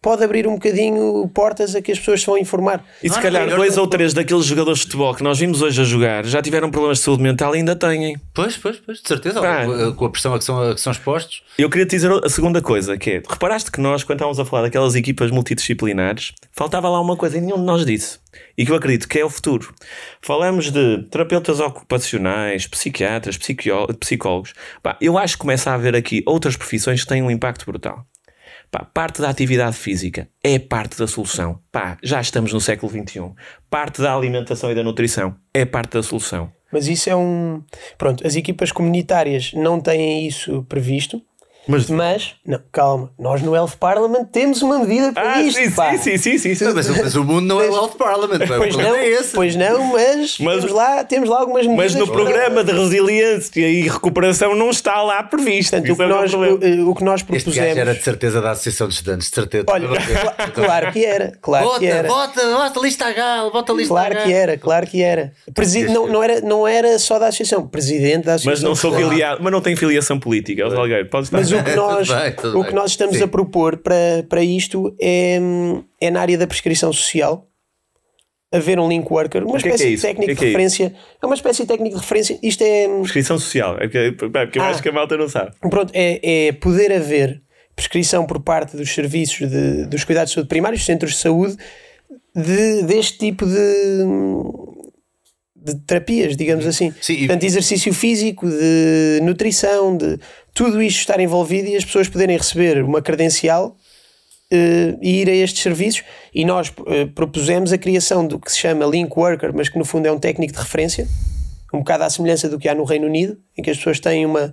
pode 0.00 0.22
abrir 0.22 0.46
um 0.46 0.54
bocadinho 0.54 1.28
portas 1.34 1.74
a 1.74 1.82
que 1.82 1.92
as 1.92 1.98
pessoas 1.98 2.20
se 2.20 2.26
vão 2.26 2.38
informar. 2.38 2.84
E 3.02 3.08
se 3.08 3.20
calhar 3.20 3.48
dois 3.48 3.76
ou 3.76 3.86
três 3.86 4.14
daqueles 4.14 4.44
jogadores 4.44 4.78
de 4.78 4.84
futebol 4.86 5.14
que 5.14 5.22
nós 5.22 5.38
vimos 5.38 5.60
hoje 5.60 5.80
a 5.80 5.84
jogar 5.84 6.24
já 6.24 6.40
tiveram 6.40 6.70
problemas 6.70 6.98
de 6.98 7.04
saúde 7.04 7.22
mental 7.22 7.54
e 7.54 7.58
ainda 7.58 7.74
têm. 7.74 8.16
Pois, 8.32 8.56
pois, 8.56 8.76
pois, 8.78 9.00
de 9.00 9.08
certeza, 9.08 9.40
Pá. 9.40 9.64
com 9.96 10.04
a 10.04 10.10
pressão 10.10 10.34
a 10.34 10.38
que 10.38 10.44
são, 10.44 10.62
a 10.62 10.74
que 10.74 10.80
são 10.80 10.92
expostos. 10.92 11.42
Eu 11.58 11.68
queria 11.68 11.86
te 11.86 11.90
dizer 11.90 12.12
a 12.24 12.28
segunda 12.28 12.62
coisa, 12.62 12.96
que 12.96 13.10
é, 13.10 13.22
reparaste 13.28 13.70
que 13.70 13.80
nós, 13.80 14.04
quando 14.04 14.18
estávamos 14.18 14.38
a 14.38 14.44
falar 14.44 14.62
daquelas 14.62 14.94
equipas 14.94 15.30
multidisciplinares, 15.30 16.32
faltava 16.52 16.88
lá 16.88 17.00
uma 17.00 17.16
coisa 17.16 17.38
e 17.38 17.40
nenhum 17.40 17.56
de 17.56 17.64
nós 17.64 17.84
disse. 17.84 18.18
E 18.56 18.64
que 18.64 18.70
eu 18.70 18.76
acredito 18.76 19.08
que 19.08 19.18
é 19.18 19.24
o 19.24 19.30
futuro. 19.30 19.74
Falamos 20.20 20.70
de 20.70 21.02
terapeutas 21.10 21.60
ocupacionais, 21.60 22.66
psiquiatras, 22.66 23.36
psicólogos. 23.36 24.54
Pá, 24.82 24.96
eu 25.00 25.18
acho 25.18 25.34
que 25.34 25.40
começa 25.40 25.70
a 25.70 25.74
haver 25.74 25.96
aqui 25.96 26.22
outras 26.26 26.56
profissões 26.56 27.02
que 27.02 27.08
têm 27.08 27.22
um 27.22 27.30
impacto 27.30 27.64
brutal. 27.66 28.06
Pá, 28.70 28.84
parte 28.84 29.22
da 29.22 29.30
atividade 29.30 29.76
física 29.76 30.28
é 30.42 30.58
parte 30.58 30.98
da 30.98 31.06
solução. 31.06 31.60
Pá, 31.72 31.96
já 32.02 32.20
estamos 32.20 32.52
no 32.52 32.60
século 32.60 32.92
XXI. 32.92 33.32
Parte 33.70 34.02
da 34.02 34.14
alimentação 34.14 34.70
e 34.70 34.74
da 34.74 34.82
nutrição 34.82 35.34
é 35.54 35.64
parte 35.64 35.92
da 35.94 36.02
solução. 36.02 36.52
Mas 36.70 36.86
isso 36.86 37.08
é 37.08 37.16
um. 37.16 37.62
Pronto, 37.96 38.26
as 38.26 38.36
equipas 38.36 38.70
comunitárias 38.70 39.52
não 39.54 39.80
têm 39.80 40.26
isso 40.26 40.64
previsto. 40.68 41.22
Mas, 41.68 41.88
Mas, 41.90 42.34
não, 42.46 42.58
calma, 42.72 43.10
nós 43.18 43.42
no 43.42 43.54
Elf 43.54 43.76
Parliament 43.76 44.24
temos 44.32 44.62
uma 44.62 44.78
medida 44.78 45.12
para 45.12 45.34
ah, 45.34 45.42
isto. 45.42 45.60
sim, 45.60 45.70
pá. 45.70 45.96
sim, 45.98 46.16
sim, 46.16 46.38
sim, 46.38 46.54
sim. 46.54 46.64
Mas, 46.72 46.88
mas 46.88 47.14
o 47.14 47.22
mundo 47.22 47.42
não 47.46 47.60
é 47.60 47.68
o 47.68 47.74
Health 47.74 47.96
Parliament. 47.98 48.38
pá, 48.48 48.54
o 48.54 48.58
Pois 48.58 48.76
não, 48.76 48.94
é 48.96 49.06
esse. 49.08 49.34
pois 49.34 49.54
não, 49.54 49.84
mas, 49.92 50.38
Mas- 50.38 50.56
temos, 50.60 50.72
lá, 50.72 51.04
temos 51.04 51.28
lá 51.28 51.38
algumas 51.40 51.66
medidas. 51.66 51.92
Mas 51.92 52.00
no 52.00 52.06
para- 52.06 52.16
programa 52.16 52.64
de 52.64 52.72
resiliência 52.72 53.68
e 53.68 53.82
recuperação 53.88 54.54
não 54.54 54.70
está 54.70 55.02
lá 55.02 55.22
previsto. 55.22 55.70
Portanto, 55.72 55.92
o 55.92 55.96
que, 55.96 56.02
é 56.02 56.06
o 56.06 56.08
nós, 56.08 56.32
o, 56.34 56.90
o 56.90 56.94
que 56.94 57.04
nós 57.04 57.20
Este 57.20 57.32
gajo 57.32 57.44
propusemos. 57.44 57.76
era 57.78 57.94
de 57.94 58.02
certeza 58.02 58.40
da 58.40 58.50
Associação 58.52 58.88
de 58.88 58.94
Estudantes, 58.94 59.28
de 59.28 59.34
certeza. 59.34 59.64
Olha, 59.68 59.88
cla- 59.88 60.48
claro 60.54 60.92
que 60.92 61.04
era, 61.04 61.32
claro 61.42 61.66
Vota, 61.66 61.78
que 61.80 61.86
era. 61.86 62.08
vota, 62.08 62.50
vota, 62.56 62.80
lista 62.80 63.06
a 63.06 63.12
galo, 63.12 63.50
vota 63.52 63.72
lista 63.74 63.92
a 63.94 63.96
Claro 63.98 64.14
galo. 64.14 64.26
que 64.26 64.32
era, 64.32 64.56
claro 64.58 64.86
que 64.86 65.02
era. 65.02 65.32
Presi 65.54 65.84
não, 65.84 66.06
não 66.06 66.22
era. 66.22 66.40
não 66.40 66.66
era 66.66 66.98
só 66.98 67.18
da 67.18 67.26
associação, 67.28 67.66
presidente 67.66 68.24
da 68.24 68.34
associação. 68.34 68.52
Mas 68.52 68.62
não 68.62 68.74
sou 68.74 68.94
filiado, 68.94 69.40
mas 69.42 69.52
não 69.52 69.60
tem 69.60 69.76
filiação 69.76 70.18
política, 70.18 70.66
o 70.66 70.70
Salgueiro. 70.70 71.06
Pode 71.08 71.24
estar. 71.26 71.38
Mas 71.38 71.52
o 71.60 71.64
que 71.64 71.74
nós, 71.76 72.08
bem, 72.08 72.54
o 72.54 72.64
que 72.64 72.72
nós 72.74 72.90
estamos 72.92 73.16
Sim. 73.16 73.24
a 73.24 73.28
propor 73.28 73.78
para, 73.78 74.24
para 74.28 74.42
isto 74.42 74.94
é, 75.00 75.38
é 76.00 76.10
na 76.10 76.20
área 76.20 76.36
da 76.38 76.46
prescrição 76.46 76.92
social 76.92 77.44
haver 78.50 78.78
um 78.80 78.88
link 78.88 79.06
worker, 79.10 79.44
uma 79.44 79.58
que 79.58 79.68
é 79.68 79.70
que 79.70 79.74
espécie 79.76 79.84
é 79.84 79.86
de 79.88 79.94
isso? 79.94 80.02
técnico 80.06 80.26
que 80.26 80.30
é 80.32 80.34
de 80.34 80.42
é 80.44 80.46
referência. 80.46 80.94
É 81.22 81.26
uma 81.26 81.34
espécie 81.34 81.62
de 81.62 81.68
técnico 81.68 81.96
de 81.96 82.00
referência. 82.00 82.38
Isto 82.42 82.62
é. 82.64 82.88
Prescrição 83.00 83.38
social. 83.38 83.74
É 83.76 83.80
porque, 83.88 83.98
é 83.98 84.12
porque 84.46 84.58
eu 84.58 84.62
Ah. 84.62 84.68
acho 84.70 84.82
que 84.82 84.88
a 84.88 84.92
malta 84.92 85.16
não 85.18 85.28
sabe. 85.28 85.52
Pronto, 85.68 85.92
é, 85.94 86.46
é 86.48 86.52
poder 86.52 86.90
haver 86.92 87.42
prescrição 87.76 88.24
por 88.26 88.40
parte 88.40 88.74
dos 88.76 88.90
serviços 88.92 89.50
de, 89.50 89.84
dos 89.86 90.02
cuidados 90.02 90.30
de 90.30 90.34
saúde 90.36 90.48
primários, 90.48 90.84
centros 90.84 91.12
de 91.12 91.18
saúde, 91.18 91.56
de, 92.34 92.82
deste 92.84 93.18
tipo 93.18 93.44
de, 93.44 94.04
de 95.54 95.74
terapias, 95.86 96.36
digamos 96.36 96.66
assim. 96.66 96.92
Sim, 97.00 97.12
e- 97.14 97.18
Portanto, 97.18 97.44
exercício 97.44 97.92
físico, 97.92 98.48
de 98.48 99.20
nutrição, 99.22 99.96
de 99.96 100.18
tudo 100.58 100.82
isto 100.82 100.98
estar 100.98 101.20
envolvido 101.20 101.68
e 101.68 101.76
as 101.76 101.84
pessoas 101.84 102.08
poderem 102.08 102.36
receber 102.36 102.82
uma 102.82 103.00
credencial 103.00 103.76
eh, 104.50 104.96
e 105.00 105.20
ir 105.20 105.30
a 105.30 105.32
estes 105.32 105.62
serviços. 105.62 106.02
E 106.34 106.44
nós 106.44 106.72
eh, 106.88 107.06
propusemos 107.14 107.72
a 107.72 107.78
criação 107.78 108.26
do 108.26 108.40
que 108.40 108.50
se 108.50 108.58
chama 108.58 108.84
Link 108.84 109.16
Worker, 109.16 109.52
mas 109.54 109.68
que 109.68 109.78
no 109.78 109.84
fundo 109.84 110.06
é 110.06 110.10
um 110.10 110.18
técnico 110.18 110.52
de 110.52 110.58
referência, 110.58 111.06
um 111.72 111.78
bocado 111.78 112.02
à 112.02 112.10
semelhança 112.10 112.48
do 112.48 112.58
que 112.58 112.68
há 112.68 112.74
no 112.74 112.82
Reino 112.82 113.06
Unido, 113.06 113.38
em 113.56 113.62
que 113.62 113.70
as 113.70 113.76
pessoas 113.76 114.00
têm 114.00 114.26
uma, 114.26 114.52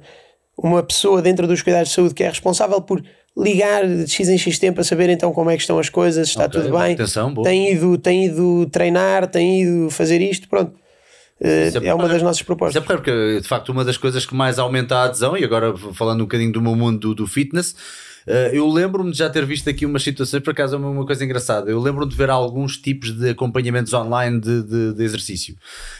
uma 0.56 0.84
pessoa 0.84 1.24
dentro 1.24 1.48
dos 1.48 1.63
cuidados 1.63 1.89
de 1.89 1.96
saúde 1.96 2.13
que 2.13 2.24
é 2.24 2.30
responsável 2.30 2.80
por 2.82 3.04
ligar 3.36 3.88
de 3.88 4.08
X 4.08 4.30
em 4.30 4.38
X 4.38 4.60
tempo 4.60 4.82
a 4.82 4.84
saber 4.84 5.10
então 5.10 5.34
como 5.34 5.50
é 5.50 5.56
que 5.56 5.62
estão 5.62 5.80
as 5.80 5.89
coisas, 5.89 6.28
se 6.28 6.34
está 6.34 6.46
Ok, 6.46 6.62
tudo 6.62 6.78
bem, 6.78 6.94
atenção, 6.94 7.34
boa. 7.34 7.48
tem 7.48 7.72
ido, 7.74 7.98
tem 7.98 8.26
ido 8.26 8.68
treinar, 8.72 9.26
tem 9.26 9.63
ido 9.63 9.89
fazer 9.89 10.22
isto, 10.22 10.48
pronto. 10.48 10.85
Eh, 11.39 11.67
Isso 11.67 11.78
é 11.80 11.88
é 11.88 11.93
uma 11.93 12.08
das 12.08 12.21
nossas 12.21 12.39
Mas 12.39 12.41
é 12.41 12.45
propostas. 12.45 12.84
porque, 12.86 13.39
de 13.41 13.48
facto, 13.48 13.69
uma 13.69 13.84
das 13.84 13.98
coisas 13.98 14.26
que 14.26 14.34
mais 14.34 14.58
aumenta 14.58 14.95
a 14.98 15.04
adesão, 15.04 15.38
e 15.38 15.43
agora 15.43 15.76
falando 15.93 16.21
um 16.21 16.24
bocadinho 16.24 16.52
do 16.52 16.62
meu 16.62 16.76
mundo 16.76 17.00
do, 17.00 17.15
do 17.15 17.28
fitness, 17.28 17.76
eu 18.54 18.68
lembro-me 18.68 19.12
de 19.12 19.18
já 19.18 19.30
ter 19.30 19.46
visto 19.46 19.70
aqui 19.70 19.86
umas 19.86 20.02
situações, 20.04 20.42
por 20.42 20.52
acaso 20.52 20.76
é 20.76 20.78
uma, 20.80 20.90
uma 20.90 21.06
coisa 21.06 21.24
engraçada. 21.24 21.70
Eu 21.70 21.80
lembro-me 21.80 22.10
de 22.10 22.18
ver 22.18 22.30
alguns 22.30 22.78
tipos 22.78 23.12
de 23.12 23.30
acompanhamentos 23.30 23.94
online 23.94 24.40
de, 24.40 24.64
de- 24.64 24.94
de 24.94 25.04
exercício. 25.04 25.56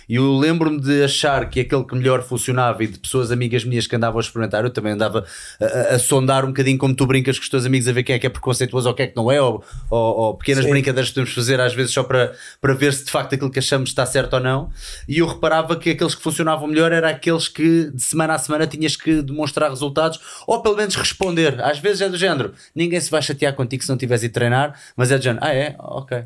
E 0.10 0.16
eu 0.16 0.36
lembro-me 0.38 0.80
de 0.80 1.04
achar 1.04 1.50
que 1.50 1.60
aquele 1.60 1.84
que 1.84 1.96
melhor 1.96 2.24
funcionava 2.24 2.84
e 2.84 2.88
de 2.88 2.98
pessoas 3.00 3.32
amigas 3.32 3.64
minhas 3.64 3.86
que 3.88 3.96
andavam 3.96 4.18
a 4.20 4.22
experimentar, 4.22 4.64
eu 4.64 4.70
também 4.70 4.94
andava 4.94 5.26
a, 5.62 5.66
a- 5.66 5.96
a 5.96 6.00
sondar 6.00 6.44
um 6.46 6.48
bocadinho 6.48 6.78
como 6.78 6.96
tu 6.96 7.06
brincas 7.06 7.38
com 7.38 7.44
os 7.44 7.50
teus 7.50 7.66
amigos 7.66 7.88
a 7.88 7.92
ver 7.92 8.04
quem 8.04 8.16
é 8.16 8.20
que 8.20 8.26
é 8.26 8.30
preconceituoso 8.30 8.88
ou 8.90 8.96
quem 8.96 9.06
é 9.06 9.08
que 9.10 9.16
não 9.16 9.32
é, 9.32 9.42
ou, 9.42 9.64
ou- 9.90 10.16
ou 10.18 10.34
pequenas 10.36 10.64
Sim. 10.66 10.72
brincadeiras 10.72 11.10
que 11.10 11.16
podemos 11.16 11.34
fazer 11.34 11.60
às 11.60 11.74
vezes 11.74 11.94
só 11.94 12.04
para, 12.04 12.34
para 12.60 12.74
ver 12.74 12.94
se 12.94 13.06
de 13.06 13.12
facto 13.12 13.34
aquilo 13.36 13.52
que 13.52 13.60
achamos 13.60 13.90
está 13.90 14.06
certo 14.06 14.34
ou 14.34 14.40
não. 14.40 14.70
E 15.08 15.20
eu 15.20 15.28
reparava 15.28 15.76
que 15.76 15.92
aqueles 15.92 16.16
que 16.16 16.22
funcionavam 16.24 16.68
melhor 16.68 16.92
eram 16.92 17.08
aqueles 17.08 17.48
que 17.48 17.92
de 17.92 18.02
semana 18.02 18.34
a 18.34 18.40
semana 18.40 18.66
tinhas 18.68 18.96
que 18.96 19.22
demonstrar 19.22 19.70
resultados 19.70 20.20
ou 20.48 20.62
pelo 20.62 20.76
menos 20.76 20.96
responder. 20.96 21.62
Às 21.62 21.80
vezes 21.80 22.02
é 22.02 22.10
do 22.16 22.20
género, 22.20 22.54
ninguém 22.74 23.00
se 23.00 23.12
vai 23.12 23.22
chatear 23.22 23.54
contigo 23.54 23.84
se 23.84 23.90
não 23.90 23.98
tiveres 23.98 24.24
a 24.24 24.30
treinar, 24.30 24.80
mas 24.96 25.12
é 25.12 25.18
do 25.18 25.24
género, 25.24 25.46
ah 25.46 25.54
é? 25.54 25.76
Ok. 25.80 26.24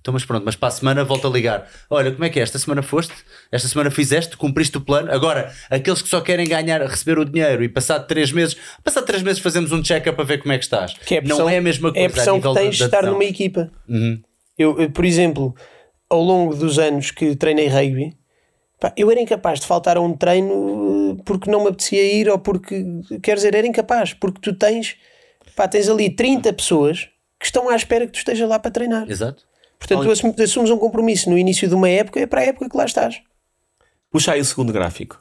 Então, 0.00 0.12
mas 0.12 0.24
pronto, 0.24 0.44
mas 0.44 0.54
para 0.54 0.68
a 0.68 0.70
semana 0.70 1.04
volta 1.04 1.26
a 1.26 1.30
ligar. 1.30 1.68
Olha, 1.90 2.12
como 2.12 2.24
é 2.24 2.30
que 2.30 2.38
é? 2.38 2.42
Esta 2.42 2.60
semana 2.60 2.80
foste? 2.80 3.12
Esta 3.50 3.66
semana 3.66 3.90
fizeste? 3.90 4.36
Cumpriste 4.36 4.76
o 4.76 4.80
plano? 4.80 5.10
Agora, 5.10 5.52
aqueles 5.68 6.00
que 6.00 6.08
só 6.08 6.20
querem 6.20 6.46
ganhar, 6.46 6.80
receber 6.80 7.18
o 7.18 7.24
dinheiro 7.24 7.64
e 7.64 7.68
passado 7.68 8.06
três 8.06 8.30
meses, 8.30 8.56
passado 8.84 9.04
três 9.04 9.20
meses 9.20 9.40
fazemos 9.42 9.72
um 9.72 9.82
check-up 9.82 10.14
para 10.14 10.24
ver 10.24 10.38
como 10.38 10.52
é 10.52 10.58
que 10.58 10.64
estás. 10.64 10.94
Que 10.94 11.16
é 11.16 11.20
pressão, 11.20 11.38
não 11.40 11.48
é 11.48 11.56
a 11.56 11.60
mesma 11.60 11.90
coisa. 11.90 12.04
É 12.04 12.08
a 12.08 12.10
pressão 12.10 12.36
a 12.36 12.40
que 12.40 12.54
tens 12.54 12.76
de 12.76 12.84
estar 12.84 13.02
numa 13.02 13.24
equipa. 13.24 13.68
Uhum. 13.88 14.22
Eu, 14.56 14.80
eu, 14.80 14.90
por 14.90 15.04
exemplo, 15.04 15.54
ao 16.08 16.22
longo 16.22 16.54
dos 16.54 16.78
anos 16.78 17.10
que 17.10 17.34
treinei 17.34 17.66
rugby, 17.66 18.16
pá, 18.80 18.92
eu 18.96 19.10
era 19.10 19.20
incapaz 19.20 19.60
de 19.60 19.66
faltar 19.66 19.96
a 19.96 20.00
um 20.00 20.12
treino 20.12 21.16
eh, 21.18 21.22
porque 21.24 21.50
não 21.50 21.62
me 21.62 21.68
apetecia 21.68 22.02
ir 22.02 22.28
ou 22.28 22.38
porque, 22.38 22.84
quer 23.22 23.36
dizer, 23.36 23.54
era 23.54 23.66
incapaz, 23.66 24.14
porque 24.14 24.40
tu 24.40 24.54
tens, 24.54 24.96
pá, 25.56 25.66
tens 25.66 25.88
ali 25.88 26.10
30 26.10 26.52
pessoas 26.52 27.08
que 27.40 27.46
estão 27.46 27.68
à 27.68 27.74
espera 27.74 28.06
que 28.06 28.12
tu 28.12 28.18
estejas 28.18 28.48
lá 28.48 28.58
para 28.58 28.70
treinar. 28.70 29.10
Exato. 29.10 29.42
Portanto, 29.78 30.04
tu 30.04 30.10
assumes, 30.10 30.40
assumes 30.40 30.70
um 30.70 30.78
compromisso 30.78 31.28
no 31.28 31.36
início 31.36 31.68
de 31.68 31.74
uma 31.74 31.88
época, 31.88 32.20
é 32.20 32.26
para 32.26 32.40
a 32.40 32.44
época 32.44 32.68
que 32.68 32.76
lá 32.76 32.84
estás. 32.84 33.20
Puxa 34.10 34.32
aí 34.32 34.40
o 34.40 34.44
segundo 34.44 34.72
gráfico. 34.72 35.18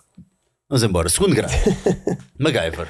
Vamos 0.69 0.83
embora. 0.83 1.09
Segundo 1.09 1.35
grau. 1.35 1.49
MacGyver. 2.39 2.87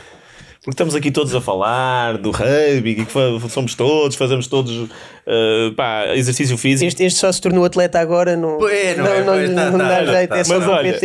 Porque 0.66 0.74
estamos 0.74 0.96
aqui 0.96 1.12
todos 1.12 1.36
a 1.36 1.40
falar 1.40 2.18
do 2.18 2.32
rugby, 2.32 2.96
que 2.96 3.50
somos 3.50 3.76
todos, 3.76 4.16
fazemos 4.16 4.48
todos 4.48 4.90
eh, 5.28 5.72
pá, 5.78 6.08
exercício 6.16 6.58
físico. 6.58 6.88
Este, 6.88 7.04
este 7.04 7.20
só 7.20 7.32
se 7.32 7.40
tornou 7.40 7.64
atleta 7.64 8.00
agora, 8.00 8.36
não, 8.36 8.54
não 8.54 8.60
não, 8.60 8.68
é, 8.68 8.96
não, 8.96 9.56
tá, 9.56 9.72
não 9.72 9.78
tá, 9.78 9.88
dá 9.88 9.96
tá, 9.98 10.06
jeito, 10.06 10.30
tá. 10.30 10.38
é 10.40 10.44
só 10.44 10.60
Mas 10.60 10.68
olha. 10.68 11.00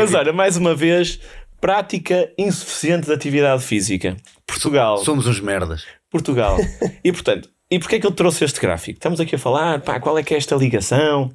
Mas 0.00 0.14
olha, 0.14 0.32
mais 0.32 0.56
uma 0.56 0.74
vez, 0.74 1.20
prática 1.66 2.30
insuficiente 2.38 3.06
de 3.08 3.12
atividade 3.12 3.60
física. 3.60 4.16
Portugal. 4.46 4.98
Somos 4.98 5.26
uns 5.26 5.40
merdas. 5.40 5.84
Portugal. 6.08 6.56
E 7.02 7.10
portanto, 7.10 7.48
e 7.68 7.76
porquê 7.80 7.96
é 7.96 7.98
que 7.98 8.06
eu 8.06 8.12
trouxe 8.12 8.44
este 8.44 8.60
gráfico? 8.60 8.98
Estamos 8.98 9.18
aqui 9.18 9.34
a 9.34 9.38
falar, 9.38 9.80
pá, 9.80 9.98
qual 9.98 10.16
é 10.16 10.22
que 10.22 10.32
é 10.32 10.36
esta 10.36 10.54
ligação? 10.54 11.32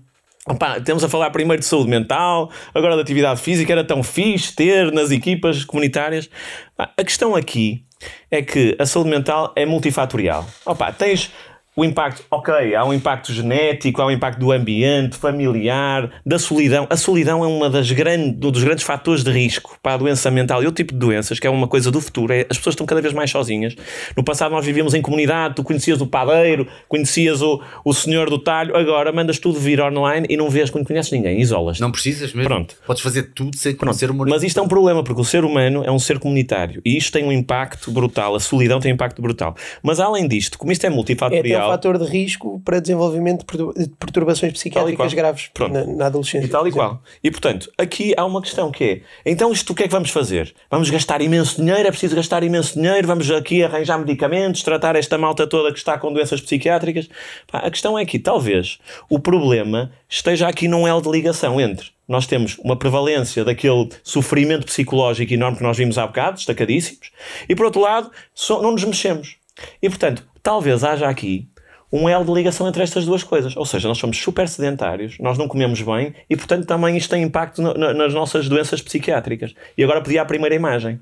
Opá, 0.48 0.78
estamos 0.78 1.04
a 1.04 1.10
falar 1.10 1.32
primeiro 1.32 1.60
de 1.60 1.65
saúde 1.65 1.89
mental, 1.89 2.50
agora 2.74 2.96
de 2.96 3.02
atividade 3.02 3.41
física, 3.41 3.74
era 3.74 3.84
tão 3.84 4.02
fixe 4.02 4.56
ter 4.56 4.89
nas 4.94 5.12
equipas 5.12 5.65
comunitárias. 5.65 6.30
A 6.78 7.04
questão 7.04 7.36
aqui 7.36 7.84
é 8.30 8.41
que 8.41 8.78
a 8.80 8.86
saúde 8.86 9.10
mental 9.10 9.52
é 9.58 9.65
multifatorial. 9.65 10.48
Opá, 10.65 10.94
tens 10.94 11.30
o 11.73 11.86
impacto, 11.86 12.25
ok, 12.29 12.75
há 12.75 12.84
um 12.84 12.93
impacto 12.93 13.31
genético, 13.31 14.01
há 14.01 14.05
um 14.05 14.12
impacto 14.12 14.39
do 14.39 14.51
ambiente, 14.51 15.15
familiar, 15.15 16.12
da 16.25 16.38
solidão. 16.38 16.86
A 16.89 16.97
solidão 16.97 17.45
é 17.45 17.47
uma 17.47 17.69
das 17.69 17.89
grandes, 17.89 18.36
um 18.45 18.51
dos 18.51 18.62
grandes 18.62 18.84
fatores 18.84 19.23
de 19.23 19.31
risco 19.31 19.77
para 19.81 19.93
a 19.93 19.97
doença 19.97 20.29
mental 20.29 20.62
e 20.62 20.65
outro 20.65 20.84
tipo 20.84 20.93
de 20.93 20.99
doenças, 20.99 21.39
que 21.39 21.47
é 21.47 21.49
uma 21.49 21.69
coisa 21.69 21.89
do 21.89 22.01
futuro. 22.01 22.34
É, 22.34 22.41
as 22.49 22.57
pessoas 22.57 22.73
estão 22.73 22.86
cada 22.86 23.01
vez 23.01 23.13
mais 23.13 23.31
sozinhas. 23.31 23.73
No 24.17 24.23
passado 24.23 24.51
nós 24.51 24.65
vivíamos 24.65 24.93
em 24.93 25.01
comunidade, 25.01 25.55
tu 25.55 25.63
conhecias 25.63 26.01
o 26.01 26.07
padeiro, 26.07 26.67
conhecias 26.89 27.41
o, 27.41 27.62
o 27.86 27.93
senhor 27.93 28.29
do 28.29 28.38
talho, 28.38 28.75
agora 28.75 29.10
mandas 29.13 29.39
tudo 29.39 29.57
vir 29.57 29.79
online 29.79 30.27
e 30.29 30.36
não 30.36 30.49
vês 30.49 30.69
quando 30.69 30.86
conheces 30.86 31.10
ninguém, 31.13 31.39
isolas. 31.39 31.79
Não 31.79 31.89
precisas 31.89 32.34
mesmo. 32.34 32.49
Pronto. 32.49 32.75
Podes 32.86 33.01
fazer 33.01 33.31
tudo 33.34 33.55
sem 33.55 33.73
conhecer 33.73 34.12
uma 34.12 34.25
Mas 34.25 34.43
isto 34.43 34.60
é 34.60 34.62
um 34.62 34.67
problema, 34.67 35.05
porque 35.05 35.21
o 35.21 35.25
ser 35.25 35.45
humano 35.45 35.86
é 35.86 35.91
um 35.91 35.99
ser 35.99 36.19
comunitário 36.19 36.81
e 36.84 36.97
isto 36.97 37.13
tem 37.13 37.23
um 37.23 37.31
impacto 37.31 37.91
brutal, 37.91 38.36
a 38.36 38.41
solidão 38.41 38.81
tem 38.81 38.91
um 38.91 38.95
impacto 38.95 39.21
brutal. 39.21 39.55
Mas 39.81 40.01
além 40.01 40.27
disto, 40.27 40.57
como 40.57 40.73
isto 40.73 40.86
é 40.86 40.89
até 41.26 41.61
um 41.68 41.72
fator 41.72 41.97
de 41.97 42.05
risco 42.05 42.59
para 42.66 42.80
desenvolvimento 42.80 43.39
de 43.39 43.45
pertur- 43.45 43.74
de 43.74 43.89
perturbações 43.89 44.53
psiquiátricas 44.53 45.14
graves 45.14 45.49
na, 45.72 45.86
na 45.86 46.05
adolescência. 46.07 46.45
E 46.45 46.49
tal 46.49 46.68
e 46.68 46.72
qual. 46.72 47.01
E 47.24 47.32
portanto, 47.32 47.72
aqui 47.78 48.14
há 48.18 48.26
uma 48.26 48.41
questão 48.41 48.72
que 48.72 48.84
é: 48.84 49.01
então 49.32 49.51
isto 49.51 49.72
o 49.72 49.76
que 49.76 49.84
é 49.84 49.88
que 49.88 49.91
vamos 49.93 50.09
fazer? 50.09 50.53
Vamos 50.70 50.89
gastar 50.89 51.22
imenso 51.22 51.57
dinheiro? 51.62 51.88
É 51.88 51.91
preciso 51.91 52.16
gastar 52.16 52.43
imenso 52.43 52.74
dinheiro? 52.80 53.07
Vamos 53.07 53.30
aqui 53.32 53.64
arranjar 53.64 53.97
medicamentos, 53.97 54.64
tratar 54.64 54.95
esta 54.95 55.18
malta 55.18 55.47
toda 55.47 55.72
que 55.72 55.78
está 55.78 55.97
com 55.97 56.12
doenças 56.12 56.41
psiquiátricas? 56.41 57.09
Pá, 57.51 57.59
a 57.59 57.72
questão 57.72 57.97
é 57.97 58.05
que 58.05 58.20
talvez 58.20 58.80
o 59.09 59.20
problema 59.20 59.91
esteja 60.09 60.47
aqui 60.47 60.68
num 60.68 60.88
elo 60.88 61.01
de 61.01 61.09
ligação 61.09 61.59
entre. 61.59 61.88
Nós 62.07 62.28
temos 62.28 62.57
uma 62.59 62.76
prevalência 62.76 63.45
daquele 63.45 63.88
sofrimento 64.03 64.66
psicológico 64.66 65.34
enorme 65.34 65.57
que 65.57 65.64
nós 65.64 65.78
vimos 65.78 65.97
há 65.97 66.05
bocado, 66.05 66.36
destacadíssimos, 66.36 67.09
e 67.47 67.55
por 67.55 67.66
outro 67.66 67.80
lado, 67.82 68.12
só- 68.34 68.62
não 68.62 68.72
nos 68.74 68.84
mexemos. 68.84 69.38
E 69.82 69.88
portanto, 69.88 70.28
talvez 70.43 70.84
haja 70.84 71.07
aqui 71.07 71.47
um 71.92 72.08
elo 72.08 72.24
de 72.26 72.32
ligação 72.32 72.68
entre 72.68 72.82
estas 72.84 73.06
duas 73.06 73.24
coisas. 73.24 73.56
Ou 73.58 73.66
seja, 73.66 73.88
nós 73.88 73.98
somos 73.98 74.18
super 74.18 74.48
sedentários, 74.48 75.18
nós 75.20 75.38
não 75.38 75.48
comemos 75.48 75.82
bem 75.82 76.14
e, 76.30 76.36
portanto, 76.38 76.66
também 76.66 76.96
isto 76.96 77.10
tem 77.10 77.22
impacto 77.24 77.62
na- 77.62 77.74
na- 77.74 77.94
nas 77.94 78.14
nossas 78.14 78.48
doenças 78.48 78.82
psiquiátricas. 78.82 79.54
E 79.78 79.84
agora 79.84 80.02
pedi 80.02 80.18
a 80.18 80.26
primeira 80.26 80.56
imagem. 80.56 81.00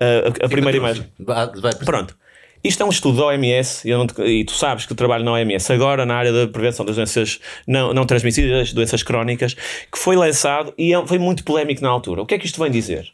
A- 0.00 0.04
a, 0.42 0.46
a 0.46 0.48
primeira 0.48 0.76
imagem. 0.76 1.04
Vai, 1.18 1.46
vai, 1.56 1.74
Pronto. 1.74 2.16
Isto 2.64 2.82
é 2.82 2.86
um 2.86 2.90
estudo 2.90 3.18
da 3.18 3.26
OMS, 3.26 3.86
e 3.86 3.90
eu 3.92 3.98
não 3.98 4.06
te- 4.08 4.20
e 4.22 4.44
tu 4.44 4.52
sabes 4.52 4.84
que 4.86 4.92
eu 4.92 4.96
trabalho 4.96 5.22
na 5.24 5.32
OMS 5.32 5.72
agora, 5.72 6.04
na 6.04 6.16
área 6.16 6.32
da 6.32 6.48
prevenção 6.48 6.84
das 6.84 6.96
doenças 6.96 7.38
não, 7.66 7.94
não 7.94 8.04
transmissíveis, 8.04 8.72
doenças 8.72 9.02
crónicas, 9.04 9.54
que 9.54 9.96
foi 9.98 10.16
lançado 10.16 10.74
e 10.76 10.92
é- 10.92 11.06
foi 11.06 11.18
muito 11.18 11.44
polémico 11.44 11.80
na 11.82 11.88
altura. 11.90 12.22
O 12.22 12.26
que 12.26 12.34
é 12.34 12.38
que 12.38 12.46
isto 12.46 12.60
vem 12.60 12.70
dizer? 12.70 13.12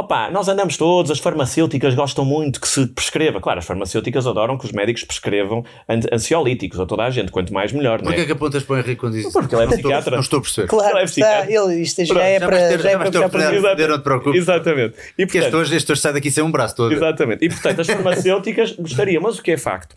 Opa, 0.00 0.30
nós 0.30 0.48
andamos 0.48 0.76
todos, 0.78 1.10
as 1.10 1.18
farmacêuticas 1.18 1.94
gostam 1.94 2.24
muito 2.24 2.58
que 2.58 2.66
se 2.66 2.86
prescreva. 2.86 3.38
Claro, 3.40 3.58
as 3.58 3.66
farmacêuticas 3.66 4.26
adoram 4.26 4.56
que 4.56 4.64
os 4.64 4.72
médicos 4.72 5.04
prescrevam 5.04 5.62
an- 5.86 6.00
ansiolíticos 6.10 6.80
a 6.80 6.86
toda 6.86 7.04
a 7.04 7.10
gente, 7.10 7.30
quanto 7.30 7.52
mais 7.52 7.70
melhor, 7.70 7.98
não 7.98 8.06
Porquê 8.06 8.20
é? 8.20 8.22
é 8.22 8.26
que 8.26 8.32
apontas 8.32 8.62
para 8.62 8.76
o 8.76 8.78
Henrique 8.78 8.96
quando 8.96 9.12
diz 9.12 9.26
isso? 9.26 9.32
Porque 9.32 9.54
ele 9.54 9.62
é 9.62 9.66
Não 9.66 9.72
estou- 9.74 9.90
psiquiatra. 9.90 10.10
Não 10.16 10.22
estou 10.22 10.38
a 10.38 10.42
perceber. 10.42 10.68
Claro, 10.68 10.90
Ele 10.92 11.00
é 11.00 11.04
está, 11.04 11.12
psiquiatra. 11.26 11.52
ele, 11.72 11.82
isto 11.82 12.04
já 12.06 12.22
é 12.22 12.40
para. 12.40 12.56
Já 12.56 12.64
é 12.64 12.70
já 12.70 12.98
para 13.28 13.88
não 13.88 13.98
te 13.98 14.02
preocupes. 14.02 14.40
Exatamente. 14.40 14.94
E, 15.18 15.26
Porque 15.26 15.38
este 15.38 15.54
hoje, 15.54 15.76
este 15.76 15.92
hoje 15.92 16.00
sai 16.00 16.12
daqui 16.14 16.30
sem 16.30 16.42
um 16.42 16.50
braço 16.50 16.76
todo. 16.76 16.92
Exatamente. 16.92 17.44
E 17.44 17.48
portanto, 17.50 17.80
as 17.82 17.86
farmacêuticas 17.86 18.72
gostariam, 18.80 19.22
mas 19.22 19.38
o 19.38 19.42
que 19.42 19.50
é 19.52 19.58
facto 19.58 19.94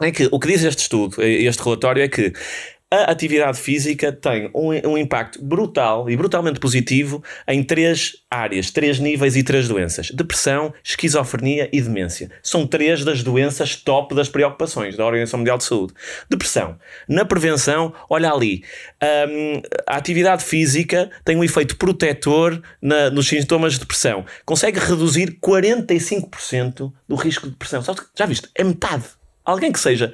é 0.00 0.10
que 0.10 0.28
o 0.32 0.40
que 0.40 0.48
diz 0.48 0.64
este 0.64 0.80
estudo, 0.80 1.22
este 1.22 1.62
relatório, 1.62 2.02
é 2.02 2.08
que 2.08 2.32
a 2.94 3.04
atividade 3.10 3.58
física 3.58 4.12
tem 4.12 4.50
um, 4.54 4.68
um 4.90 4.98
impacto 4.98 5.42
brutal 5.42 6.10
e 6.10 6.16
brutalmente 6.16 6.60
positivo 6.60 7.22
em 7.48 7.62
três 7.62 8.12
áreas, 8.30 8.70
três 8.70 8.98
níveis 8.98 9.34
e 9.36 9.42
três 9.42 9.66
doenças: 9.68 10.10
depressão, 10.10 10.72
esquizofrenia 10.84 11.68
e 11.72 11.80
demência. 11.80 12.30
São 12.42 12.66
três 12.66 13.04
das 13.04 13.22
doenças 13.22 13.76
top 13.76 14.14
das 14.14 14.28
preocupações 14.28 14.96
da 14.96 15.04
Organização 15.06 15.38
Mundial 15.38 15.58
de 15.58 15.64
Saúde. 15.64 15.94
Depressão. 16.28 16.76
Na 17.08 17.24
prevenção, 17.24 17.92
olha 18.10 18.30
ali, 18.30 18.62
hum, 19.02 19.62
a 19.86 19.96
atividade 19.96 20.44
física 20.44 21.10
tem 21.24 21.36
um 21.36 21.44
efeito 21.44 21.76
protetor 21.76 22.60
na- 22.80 23.10
nos 23.10 23.26
sintomas 23.28 23.72
de 23.74 23.78
depressão. 23.80 24.24
Consegue 24.44 24.78
reduzir 24.78 25.38
45% 25.40 26.92
do 27.08 27.14
risco 27.16 27.46
de 27.46 27.52
depressão. 27.52 27.82
Que- 27.82 28.02
Já 28.16 28.26
viste? 28.26 28.48
É 28.54 28.64
metade. 28.64 29.04
Alguém 29.44 29.72
que 29.72 29.80
seja 29.80 30.12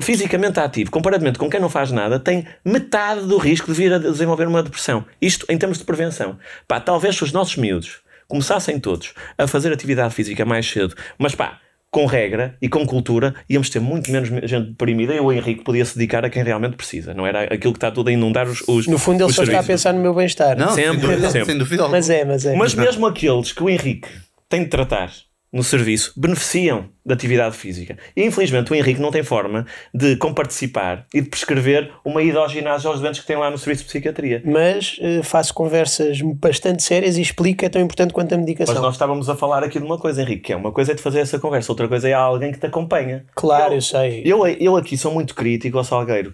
fisicamente 0.00 0.58
ativo, 0.60 0.90
comparativamente 0.90 1.38
com 1.38 1.48
quem 1.50 1.60
não 1.60 1.68
faz 1.68 1.90
nada, 1.90 2.18
tem 2.18 2.46
metade 2.64 3.22
do 3.26 3.36
risco 3.38 3.66
de 3.66 3.74
vir 3.74 3.92
a 3.92 3.98
desenvolver 3.98 4.46
uma 4.46 4.62
depressão. 4.62 5.04
Isto 5.20 5.46
em 5.48 5.58
termos 5.58 5.78
de 5.78 5.84
prevenção. 5.84 6.38
Pá, 6.66 6.80
talvez 6.80 7.16
se 7.16 7.24
os 7.24 7.32
nossos 7.32 7.56
miúdos 7.56 8.00
começassem 8.26 8.78
todos 8.80 9.12
a 9.36 9.46
fazer 9.46 9.72
atividade 9.72 10.14
física 10.14 10.44
mais 10.44 10.68
cedo, 10.68 10.94
mas 11.18 11.34
pá, 11.34 11.58
com 11.90 12.06
regra 12.06 12.56
e 12.60 12.68
com 12.68 12.84
cultura, 12.84 13.34
íamos 13.48 13.70
ter 13.70 13.78
muito 13.78 14.10
menos 14.10 14.28
gente 14.28 14.70
deprimida 14.70 15.14
e 15.14 15.20
o 15.20 15.30
Henrique 15.30 15.62
podia 15.62 15.84
se 15.84 15.94
dedicar 15.96 16.24
a 16.24 16.30
quem 16.30 16.42
realmente 16.42 16.74
precisa. 16.76 17.14
Não 17.14 17.24
era 17.24 17.42
aquilo 17.44 17.72
que 17.72 17.76
está 17.76 17.90
tudo 17.90 18.08
a 18.08 18.12
inundar 18.12 18.48
os, 18.48 18.62
os 18.66 18.88
No 18.88 18.98
fundo, 18.98 19.22
ele 19.22 19.32
só 19.32 19.42
está 19.44 19.58
a 19.58 19.62
serviços. 19.62 19.66
pensar 19.66 19.92
no 19.92 20.00
meu 20.00 20.12
bem-estar. 20.12 20.56
Não, 20.58 20.70
Sempre, 20.70 20.90
sem 20.92 21.00
dúvida, 21.00 21.30
sempre. 21.30 21.46
sem 21.46 21.58
dúvida. 21.58 21.88
Mas 21.88 22.10
é, 22.10 22.24
mas 22.24 22.46
é. 22.46 22.56
Mas 22.56 22.74
mesmo 22.74 23.06
aqueles 23.06 23.52
que 23.52 23.62
o 23.62 23.70
Henrique 23.70 24.08
tem 24.48 24.64
de 24.64 24.70
tratar 24.70 25.12
no 25.54 25.62
serviço 25.62 26.12
beneficiam 26.16 26.86
da 27.06 27.14
atividade 27.14 27.56
física. 27.56 27.96
E 28.16 28.24
infelizmente 28.24 28.72
o 28.72 28.74
Henrique 28.74 29.00
não 29.00 29.10
tem 29.12 29.22
forma 29.22 29.64
de 29.94 30.16
comparticipar 30.16 31.06
e 31.14 31.20
de 31.20 31.28
prescrever 31.28 31.90
uma 32.04 32.22
ida 32.22 32.40
ao 32.40 32.48
ginásio 32.48 32.90
aos 32.90 33.00
doentes 33.00 33.20
que 33.20 33.26
tem 33.26 33.36
lá 33.36 33.50
no 33.50 33.56
serviço 33.56 33.82
de 33.84 33.88
psiquiatria. 33.88 34.42
Mas 34.44 34.96
eh, 35.00 35.22
faço 35.22 35.54
conversas 35.54 36.20
bastante 36.20 36.82
sérias 36.82 37.16
e 37.16 37.22
explico 37.22 37.60
que 37.60 37.66
é 37.66 37.68
tão 37.68 37.80
importante 37.80 38.12
quanto 38.12 38.34
a 38.34 38.38
medicação. 38.38 38.74
Mas 38.74 38.82
nós 38.82 38.94
estávamos 38.94 39.30
a 39.30 39.36
falar 39.36 39.62
aqui 39.62 39.78
de 39.78 39.84
uma 39.84 39.96
coisa, 39.98 40.20
Henrique, 40.22 40.42
que 40.42 40.52
é 40.52 40.56
uma 40.56 40.72
coisa 40.72 40.90
é 40.92 40.94
de 40.94 41.00
fazer 41.02 41.20
essa 41.20 41.38
conversa, 41.38 41.70
outra 41.70 41.86
coisa 41.86 42.08
é 42.08 42.12
alguém 42.12 42.50
que 42.50 42.58
te 42.58 42.66
acompanha. 42.66 43.24
Claro, 43.34 43.72
Eu- 43.72 43.76
eu 43.76 43.80
sei. 43.80 44.22
Eu, 44.24 44.46
eu 44.46 44.76
aqui 44.76 44.96
sou 44.96 45.12
muito 45.12 45.34
crítico 45.34 45.78
ao 45.78 45.84
Salgueiro 45.84 46.32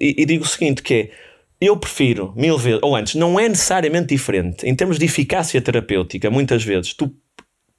e, 0.00 0.22
e 0.22 0.26
digo 0.26 0.42
o 0.44 0.48
seguinte: 0.48 0.82
que 0.82 0.94
é. 0.94 1.10
Eu 1.60 1.76
prefiro 1.76 2.32
mil 2.36 2.56
vezes, 2.56 2.78
ou 2.82 2.94
antes, 2.94 3.14
não 3.16 3.38
é 3.38 3.48
necessariamente 3.48 4.08
diferente. 4.14 4.64
Em 4.64 4.74
termos 4.76 4.96
de 4.98 5.04
eficácia 5.04 5.60
terapêutica, 5.60 6.30
muitas 6.30 6.62
vezes 6.62 6.94
tu 6.94 7.12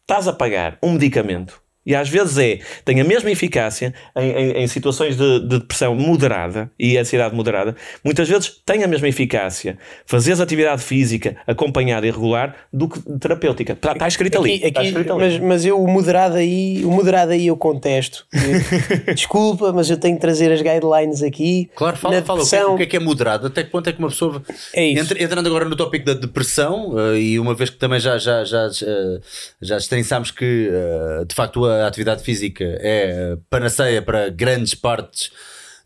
estás 0.09 0.27
a 0.27 0.33
pagar 0.33 0.79
um 0.81 0.93
medicamento 0.93 1.61
e 1.85 1.95
às 1.95 2.07
vezes 2.09 2.37
é, 2.37 2.59
tem 2.85 2.99
a 3.01 3.03
mesma 3.03 3.31
eficácia 3.31 3.93
em, 4.15 4.29
em- 4.31 4.51
em 4.63 4.67
situações 4.67 5.15
de, 5.17 5.39
de 5.41 5.59
depressão 5.59 5.95
moderada 5.95 6.69
e 6.77 6.97
ansiedade 6.97 7.35
moderada, 7.35 7.75
muitas 8.03 8.27
vezes 8.29 8.61
tem 8.65 8.83
a 8.83 8.87
mesma 8.87 9.07
eficácia 9.07 9.77
fazeres 10.05 10.39
atividade 10.39 10.81
física 10.83 11.37
acompanhada 11.47 12.05
e 12.07 12.11
regular 12.11 12.55
do 12.71 12.87
que 12.87 12.99
terapêutica. 13.19 13.73
Está, 13.73 13.93
está 13.93 14.07
escrito 14.07 14.37
ali. 14.37 14.55
Aqui- 14.55 14.67
está 14.67 14.79
aqui- 14.81 14.89
escrito 14.89 15.13
ali. 15.13 15.19
mas, 15.21 15.39
mas 15.39 15.65
eu 15.65 15.81
o 15.81 15.87
moderado 15.87 16.35
aí, 16.35 16.83
o 16.85 16.91
moderado 16.91 17.31
aí 17.31 17.47
eu 17.47 17.57
contesto. 17.57 18.25
Desculpa, 19.13 19.71
mas 19.73 19.89
eu 19.89 19.97
tenho 19.97 20.15
que 20.15 20.21
trazer 20.21 20.51
as 20.51 20.61
guidelines 20.61 21.23
aqui. 21.23 21.69
Claro, 21.75 21.97
fala, 21.97 22.15
Na 22.19 22.21
fala 22.25 22.41
o 22.41 22.47
que, 22.47 22.55
é, 22.55 22.59
depressão- 22.59 22.73
o 22.73 22.77
que 22.77 22.83
é 22.83 22.85
que 22.85 22.97
é 22.97 22.99
moderado, 22.99 23.47
até 23.47 23.63
que 23.63 23.69
ponto 23.71 23.89
é 23.89 23.93
que 23.93 23.99
uma 23.99 24.09
pessoa. 24.09 24.41
É 24.73 24.85
isso. 24.85 25.03
Entra- 25.03 25.23
entrando 25.23 25.47
agora 25.47 25.65
no 25.65 25.75
tópico 25.75 26.05
da 26.05 26.13
depressão, 26.13 26.93
eh, 27.13 27.19
e 27.19 27.39
uma 27.39 27.53
vez 27.53 27.69
que 27.69 27.77
também 27.77 27.99
já, 27.99 28.17
já, 28.17 28.43
já, 28.43 28.67
eh, 28.83 29.19
já 29.61 29.77
estrençámos 29.77 30.31
que 30.31 30.69
eh, 30.71 31.25
de 31.25 31.35
facto 31.35 31.65
a 31.69 31.87
atividade 31.87 32.23
física 32.23 32.63
é 32.63 33.33
eh, 33.33 33.37
panaceia 33.49 34.01
para 34.01 34.29
grandes 34.29 34.73
partes. 34.75 35.31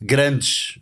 Grandes 0.06 0.78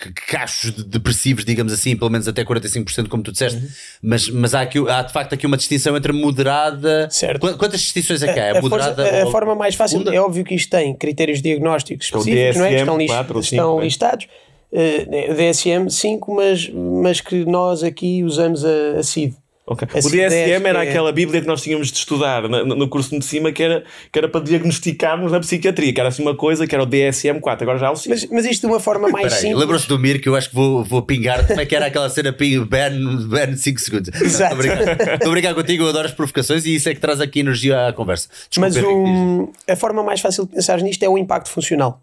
c- 0.00 0.12
cachos 0.28 0.70
de- 0.72 0.84
depressivos, 0.84 1.44
digamos 1.44 1.72
assim, 1.72 1.96
pelo 1.96 2.08
menos 2.08 2.28
até 2.28 2.44
45%, 2.44 3.08
como 3.08 3.20
tu 3.22 3.32
disseste, 3.32 3.58
Uhum. 3.58 3.68
mas, 4.02 4.28
mas 4.28 4.54
há, 4.54 4.60
aqui, 4.60 4.78
há 4.88 5.02
de 5.02 5.12
facto 5.12 5.32
aqui 5.32 5.44
uma 5.44 5.56
distinção 5.56 5.96
entre 5.96 6.12
moderada. 6.12 7.08
Certo. 7.10 7.40
Qu- 7.40 7.56
Quantas 7.58 7.80
distinções 7.80 8.22
é 8.22 8.32
que 8.32 8.38
há? 8.38 8.44
É 8.44 8.58
a, 8.58 8.60
força- 8.60 8.90
moderada? 8.90 9.22
a 9.22 9.24
ou- 9.24 9.32
forma 9.32 9.54
mais 9.56 9.74
fácil 9.74 10.08
é 10.08 10.20
óbvio 10.20 10.44
que 10.44 10.54
isto 10.54 10.70
tem 10.70 10.94
critérios 10.94 11.42
diagnósticos 11.42 12.06
É 12.06 12.16
específicos, 12.18 12.56
não 12.56 12.64
é? 12.64 12.68
que 12.68 12.74
estão, 12.76 12.96
DSM 12.96 13.02
lis- 13.02 13.10
4 13.10 13.36
ou 13.36 13.42
5, 13.42 13.54
estão 13.56 13.80
é? 13.80 13.84
listados. 13.84 14.26
Eh, 14.72 15.34
DSM 15.34 15.90
5, 15.90 16.34
mas, 16.34 16.68
mas 16.72 17.20
que 17.20 17.44
nós 17.44 17.82
aqui 17.82 18.22
usamos 18.22 18.64
a, 18.64 18.98
a 18.98 19.02
CID. 19.02 19.34
Ok. 19.68 19.88
Assim, 19.92 20.06
O 20.06 20.10
DSM 20.12 20.64
era 20.68 20.84
é- 20.84 20.88
aquela 20.88 21.10
bíblia 21.10 21.40
que 21.40 21.46
nós 21.48 21.60
tínhamos 21.60 21.90
de 21.90 21.98
estudar 21.98 22.48
no, 22.48 22.88
curso 22.88 23.18
de 23.18 23.24
cima 23.24 23.50
que 23.50 23.64
era, 23.64 23.82
que 24.12 24.16
era 24.18 24.28
para 24.28 24.40
diagnosticarmos 24.44 25.32
na 25.32 25.40
psiquiatria, 25.40 25.92
que 25.92 25.98
era 25.98 26.08
assim 26.08 26.22
uma 26.22 26.36
coisa 26.36 26.68
que 26.68 26.74
era 26.74 26.84
o 26.84 26.86
DSM-4, 26.86 27.62
agora 27.62 27.76
já 27.76 27.88
há 27.88 27.90
o 27.90 27.96
5. 27.96 28.08
Mas, 28.14 28.26
mas 28.30 28.44
isto 28.46 28.60
de 28.60 28.66
uma 28.72 28.78
forma 28.78 29.08
mais 29.08 29.26
Peraí, 29.26 29.40
simples. 29.40 29.58
lembram-se 29.58 29.88
do 29.88 29.98
Mir 29.98 30.20
que 30.20 30.28
eu 30.28 30.36
acho 30.36 30.50
que 30.50 30.54
vou, 30.54 30.84
vou 30.84 31.02
pingar 31.02 31.44
como 31.48 31.60
é 31.60 31.66
que 31.66 31.74
era 31.74 31.86
aquela 31.86 32.08
cena 32.08 32.32
ping, 32.32 32.60
ban, 32.64 32.90
ban 33.26 33.56
5 33.56 33.80
segundos. 33.80 34.20
Exato. 34.22 34.54
Estou 34.54 34.72
a 34.72 34.76
brincar. 34.76 35.14
Estou 35.14 35.28
a 35.28 35.32
brincar 35.32 35.54
contigo, 35.54 35.82
eu 35.82 35.88
adoro 35.88 36.06
as 36.06 36.14
provocações 36.14 36.64
e 36.64 36.72
isso 36.76 36.88
é 36.88 36.94
que 36.94 37.00
traz 37.00 37.20
aqui 37.20 37.40
energia 37.40 37.88
à 37.88 37.92
conversa. 37.92 38.28
Desculpa, 38.48 38.68
Mas 38.72 38.76
um, 38.84 39.50
a 39.68 39.74
forma 39.74 40.00
mais 40.04 40.20
fácil 40.20 40.46
de 40.46 40.52
pensar 40.52 40.80
nisto 40.80 41.02
é 41.02 41.08
o 41.08 41.18
impacto 41.18 41.50
funcional. 41.50 42.00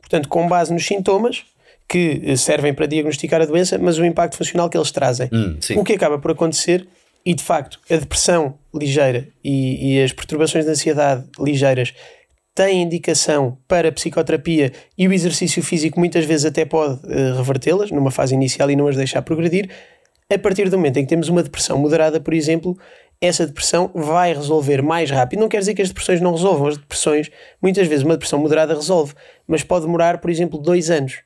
Portanto, 0.00 0.28
com 0.28 0.48
base 0.48 0.72
nos 0.72 0.84
sintomas 0.84 1.44
que 1.90 2.22
eh, 2.24 2.36
servem 2.36 2.72
para 2.72 2.86
diagnosticar 2.86 3.42
a 3.42 3.44
doença, 3.44 3.76
mas 3.76 3.98
o 3.98 4.04
impacto 4.04 4.36
funcional 4.36 4.70
que 4.70 4.78
eles 4.78 4.92
trazem. 4.92 5.28
Hum, 5.32 5.58
o 5.76 5.82
que 5.82 5.94
acaba 5.94 6.20
por 6.20 6.30
acontecer, 6.30 6.86
e 7.26 7.34
de 7.34 7.42
facto, 7.42 7.80
a 7.90 7.96
depressão 7.96 8.54
ligeira 8.72 9.26
e, 9.42 9.94
e 9.96 10.02
as 10.02 10.12
perturbações 10.12 10.64
de 10.64 10.70
ansiedade 10.70 11.24
ligeiras 11.38 11.92
têm 12.54 12.82
indicação 12.82 13.58
para 13.66 13.90
psicoterapia 13.90 14.72
e 14.96 15.08
o 15.08 15.12
exercício 15.12 15.62
físico 15.62 15.98
muitas 15.98 16.24
vezes 16.24 16.46
até 16.46 16.64
pode 16.64 17.00
eh, 17.08 17.32
revertê-las 17.36 17.90
numa 17.90 18.12
fase 18.12 18.34
inicial 18.34 18.70
e 18.70 18.76
não 18.76 18.86
as 18.86 18.96
deixar 18.96 19.22
progredir. 19.22 19.68
A 20.32 20.38
partir 20.38 20.68
do 20.68 20.76
momento 20.76 20.98
em 20.98 21.02
que 21.02 21.08
temos 21.08 21.28
uma 21.28 21.42
depressão 21.42 21.76
moderada, 21.76 22.20
por 22.20 22.32
exemplo, 22.32 22.78
essa 23.20 23.44
depressão 23.44 23.90
vai 23.92 24.32
resolver 24.32 24.80
mais 24.80 25.10
rápido. 25.10 25.40
Não 25.40 25.48
quer 25.48 25.58
dizer 25.58 25.74
que 25.74 25.82
as 25.82 25.88
depressões 25.88 26.20
não 26.20 26.32
resolvam. 26.32 26.68
As 26.68 26.76
depressões, 26.76 27.30
muitas 27.60 27.88
vezes, 27.88 28.04
uma 28.04 28.14
depressão 28.14 28.38
moderada 28.38 28.74
resolve, 28.74 29.12
mas 29.48 29.64
pode 29.64 29.86
demorar, 29.86 30.18
por 30.18 30.30
exemplo, 30.30 30.56
dois 30.56 30.88
anos. 30.88 31.18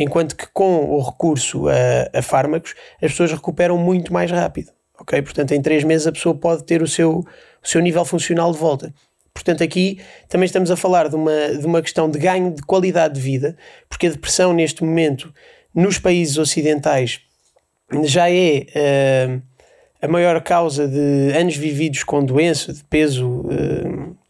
Enquanto 0.00 0.36
que 0.36 0.46
com 0.52 0.84
o 0.90 1.00
recurso 1.00 1.68
a, 1.68 2.18
a 2.18 2.22
fármacos, 2.22 2.74
as 3.02 3.10
pessoas 3.10 3.32
recuperam 3.32 3.76
muito 3.76 4.12
mais 4.12 4.30
rápido. 4.30 4.70
Ok? 5.00 5.20
Portanto, 5.22 5.52
em 5.52 5.60
três 5.60 5.82
meses 5.82 6.06
a 6.06 6.12
pessoa 6.12 6.34
pode 6.34 6.64
ter 6.64 6.82
o 6.82 6.86
seu, 6.86 7.18
o 7.62 7.68
seu 7.68 7.80
nível 7.80 8.04
funcional 8.04 8.52
de 8.52 8.58
volta. 8.58 8.94
Portanto, 9.34 9.62
aqui 9.62 10.00
também 10.28 10.46
estamos 10.46 10.70
a 10.70 10.76
falar 10.76 11.08
de 11.08 11.16
uma, 11.16 11.48
de 11.48 11.66
uma 11.66 11.82
questão 11.82 12.08
de 12.08 12.18
ganho 12.18 12.52
de 12.52 12.62
qualidade 12.62 13.14
de 13.14 13.20
vida, 13.20 13.56
porque 13.88 14.06
a 14.06 14.10
depressão, 14.10 14.52
neste 14.52 14.84
momento, 14.84 15.32
nos 15.74 15.98
países 15.98 16.38
ocidentais, 16.38 17.20
já 18.02 18.30
é 18.30 18.66
eh, 18.74 19.40
a 20.00 20.08
maior 20.08 20.40
causa 20.42 20.86
de 20.86 21.32
anos 21.36 21.56
vividos 21.56 22.04
com 22.04 22.24
doença, 22.24 22.72
de 22.72 22.84
peso. 22.84 23.44
eh, 23.50 24.27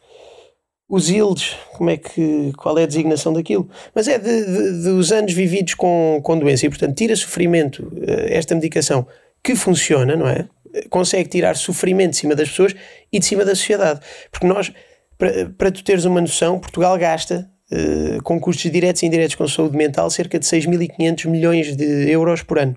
os 0.89 1.11
ILDs, 1.11 1.55
como 1.75 1.91
é 1.91 1.97
que, 1.99 2.53
qual 2.57 2.79
é 2.79 2.85
a 2.85 2.87
designação 2.87 3.33
daquilo? 3.33 3.69
Mas 3.95 4.09
é 4.09 4.19
de, 4.19 4.45
de- 4.47 4.83
dos 4.85 5.13
anos 5.13 5.33
vividos 5.35 5.75
com, 5.75 6.21
com 6.23 6.39
doença 6.39 6.65
e, 6.65 6.69
portanto, 6.71 6.97
tira 6.97 7.15
sofrimento, 7.15 7.93
eh, 8.07 8.29
esta 8.37 8.55
medicação 8.55 9.07
que 9.45 9.55
funciona, 9.55 10.17
não 10.17 10.27
é? 10.29 10.49
Consegue 10.91 11.29
tirar 11.29 11.57
sofrimento 11.57 12.13
de 12.13 12.17
cima 12.19 12.35
das 12.35 12.49
pessoas 12.49 12.75
e 13.13 13.19
de 13.19 13.25
cima 13.27 13.45
da 13.45 13.55
sociedade. 13.55 14.01
Porque 14.31 14.47
nós, 14.47 14.73
para, 15.19 15.51
para 15.51 15.71
tu 15.71 15.85
teres 15.85 16.05
uma 16.07 16.21
noção, 16.21 16.59
Portugal 16.59 16.97
gasta 16.97 17.51
eh, 17.71 18.19
com 18.25 18.41
custos 18.41 18.71
diretos 18.71 19.03
e 19.03 19.07
indiretos 19.07 19.35
com 19.35 19.47
saúde 19.47 19.77
mental 19.77 20.09
cerca 20.11 20.39
de 20.39 20.47
6.500 20.47 21.27
milhões 21.29 21.77
de 21.77 22.11
euros 22.11 22.43
por 22.43 22.59
ano. 22.59 22.75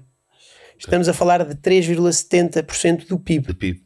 Estamos 0.78 1.08
a 1.08 1.14
falar 1.14 1.46
de 1.46 1.56
3,70% 1.56 3.08
do 3.08 3.18
PIB. 3.20 3.48
De 3.48 3.54
PIB. 3.54 3.82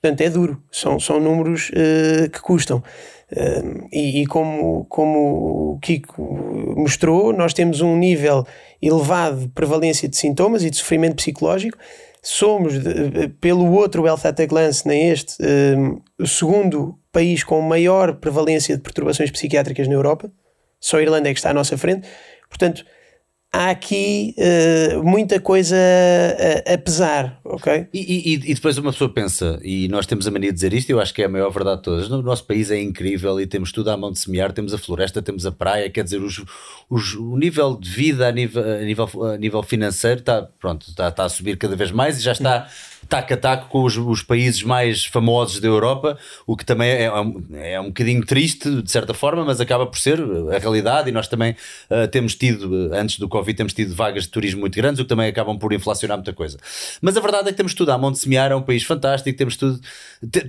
Portanto, 0.00 0.20
é 0.22 0.30
duro. 0.30 0.62
São, 0.70 0.98
são 1.00 1.20
números 1.20 1.70
eh, 1.74 2.28
que 2.32 2.40
custam. 2.40 2.82
Eh, 3.30 3.62
e, 3.92 4.22
e 4.22 4.26
como, 4.26 4.86
como 4.88 5.74
o 5.74 5.78
Kiko 5.80 6.74
mostrou, 6.76 7.32
nós 7.32 7.52
temos 7.52 7.80
um 7.80 7.96
nível 7.96 8.46
elevado 8.80 9.40
de 9.40 9.48
prevalência 9.48 10.08
de 10.08 10.16
sintomas 10.16 10.62
e 10.64 10.70
de 10.70 10.76
sofrimento 10.76 11.16
psicológico. 11.16 11.76
Somos, 12.22 12.78
de- 12.82 13.28
pelo 13.40 13.70
outro 13.72 14.06
Health 14.06 14.24
at 14.26 14.40
a 14.40 14.46
Glance, 14.46 14.86
nem 14.86 15.10
este, 15.10 15.36
eh, 15.40 15.76
o 16.18 16.26
segundo 16.26 16.98
país 17.12 17.44
com 17.44 17.60
maior 17.60 18.14
prevalência 18.16 18.76
de 18.76 18.82
perturbações 18.82 19.30
psiquiátricas 19.30 19.86
na 19.88 19.94
Europa. 19.94 20.30
Só 20.80 20.98
a 20.98 21.02
Irlanda 21.02 21.28
é 21.28 21.32
que 21.32 21.38
está 21.38 21.50
à 21.50 21.54
nossa 21.54 21.76
frente. 21.76 22.08
Portanto, 22.48 22.84
há 23.52 23.70
aqui 23.70 24.34
uh, 24.38 25.02
muita 25.02 25.40
coisa 25.40 25.76
a, 25.76 26.74
a, 26.74 26.78
pesar, 26.78 27.40
ok? 27.44 27.88
E, 27.92 27.98
e, 27.98 28.34
e, 28.34 28.54
depois 28.54 28.76
uma 28.78 28.92
pessoa 28.92 29.12
pensa, 29.12 29.58
e 29.62 29.88
nós 29.88 30.06
temos 30.06 30.26
a 30.26 30.30
mania 30.30 30.50
de 30.50 30.54
dizer 30.54 30.72
isto, 30.72 30.90
eu 30.90 31.00
acho 31.00 31.14
que 31.14 31.22
é 31.22 31.24
a 31.24 31.28
maior 31.28 31.50
verdade 31.50 31.78
de 31.78 31.82
todas. 31.84 32.08
No 32.08 32.22
nosso 32.22 32.44
país 32.44 32.70
é 32.70 32.80
incrível 32.80 33.40
e 33.40 33.46
temos 33.46 33.72
tudo 33.72 33.90
à 33.90 33.96
mão 33.96 34.12
de 34.12 34.18
semear, 34.18 34.52
temos 34.52 34.74
a 34.74 34.78
floresta, 34.78 35.22
temos 35.22 35.46
a 35.46 35.52
praia, 35.52 35.88
quer 35.88 36.04
dizer, 36.04 36.20
os, 36.20 36.44
os, 36.90 37.14
o 37.14 37.36
nível 37.36 37.76
de 37.76 37.90
vida 37.90 38.28
a 38.28 38.32
nível, 38.32 38.62
a 38.62 38.84
nível, 38.84 39.24
a 39.24 39.36
nível 39.38 39.62
financeiro 39.62 40.20
está, 40.20 40.42
pronto, 40.42 40.88
está, 40.88 41.08
está 41.08 41.24
a 41.24 41.28
subir 41.28 41.56
cada 41.56 41.74
vez 41.74 41.90
mais 41.90 42.18
e 42.18 42.20
já 42.20 42.32
está 42.32 42.68
taco 43.08 43.32
a 43.32 43.36
taco 43.36 43.68
com 43.68 43.84
os, 43.84 43.96
os, 43.96 44.22
países 44.22 44.62
mais 44.62 45.04
famosos 45.04 45.60
da 45.60 45.66
Europa, 45.66 46.18
o 46.46 46.56
que 46.56 46.64
também 46.64 46.90
é, 46.90 47.04
é, 47.04 47.20
um, 47.20 47.42
é 47.54 47.80
um 47.80 47.86
bocadinho 47.86 48.24
triste, 48.24 48.82
de 48.82 48.90
certa 48.90 49.14
forma, 49.14 49.44
mas 49.44 49.60
acaba 49.60 49.86
por 49.86 49.98
ser 49.98 50.20
a 50.54 50.58
realidade. 50.58 51.08
E 51.08 51.12
nós 51.12 51.26
também 51.26 51.56
uh, 51.90 52.06
temos 52.08 52.34
tido, 52.34 52.92
antes 52.92 53.18
do 53.18 53.28
Covid, 53.28 53.56
temos 53.56 53.72
tido 53.72 53.94
vagas 53.94 54.24
de 54.24 54.30
turismo 54.30 54.60
muito 54.60 54.76
grandes, 54.76 55.00
o 55.00 55.04
que 55.04 55.08
também 55.08 55.28
acabam 55.28 55.58
por 55.58 55.72
inflacionar 55.72 56.18
muita 56.18 56.32
coisa. 56.32 56.58
Mas 57.00 57.16
a 57.16 57.20
verdade 57.20 57.48
é 57.48 57.52
que 57.52 57.56
temos 57.56 57.74
tudo 57.74 57.98
mão 57.98 58.12
de 58.12 58.18
semear, 58.18 58.52
é 58.52 58.54
um 58.54 58.62
país 58.62 58.82
fantástico, 58.82 59.36
temos 59.36 59.56
tudo, 59.56 59.80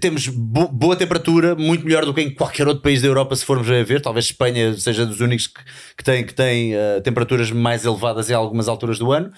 temos 0.02 0.28
bo 0.28 0.68
boa 0.68 0.96
temperatura, 0.96 1.56
muito 1.56 1.86
melhor 1.86 2.06
do 2.06 2.14
que 2.14 2.22
em 2.22 2.34
qualquer 2.34 2.68
outro 2.68 2.84
país 2.84 3.02
da 3.02 3.08
Europa, 3.08 3.36
se 3.36 3.46
formos 3.46 3.70
a 3.70 3.84
ver. 3.84 4.02
Talvez 4.02 4.26
Espanha 4.26 4.78
seja 4.78 5.06
dos 5.06 5.22
únicos 5.22 5.48
que, 5.48 5.62
que 5.98 6.04
tem, 6.04 6.26
que 6.26 6.34
tem 6.34 6.76
uh, 6.76 7.02
temperaturas 7.02 7.52
mais 7.52 7.86
elevadas 7.86 8.30
em 8.30 8.34
algumas 8.34 8.68
alturas 8.68 9.00
do 9.00 9.12
ano, 9.12 9.32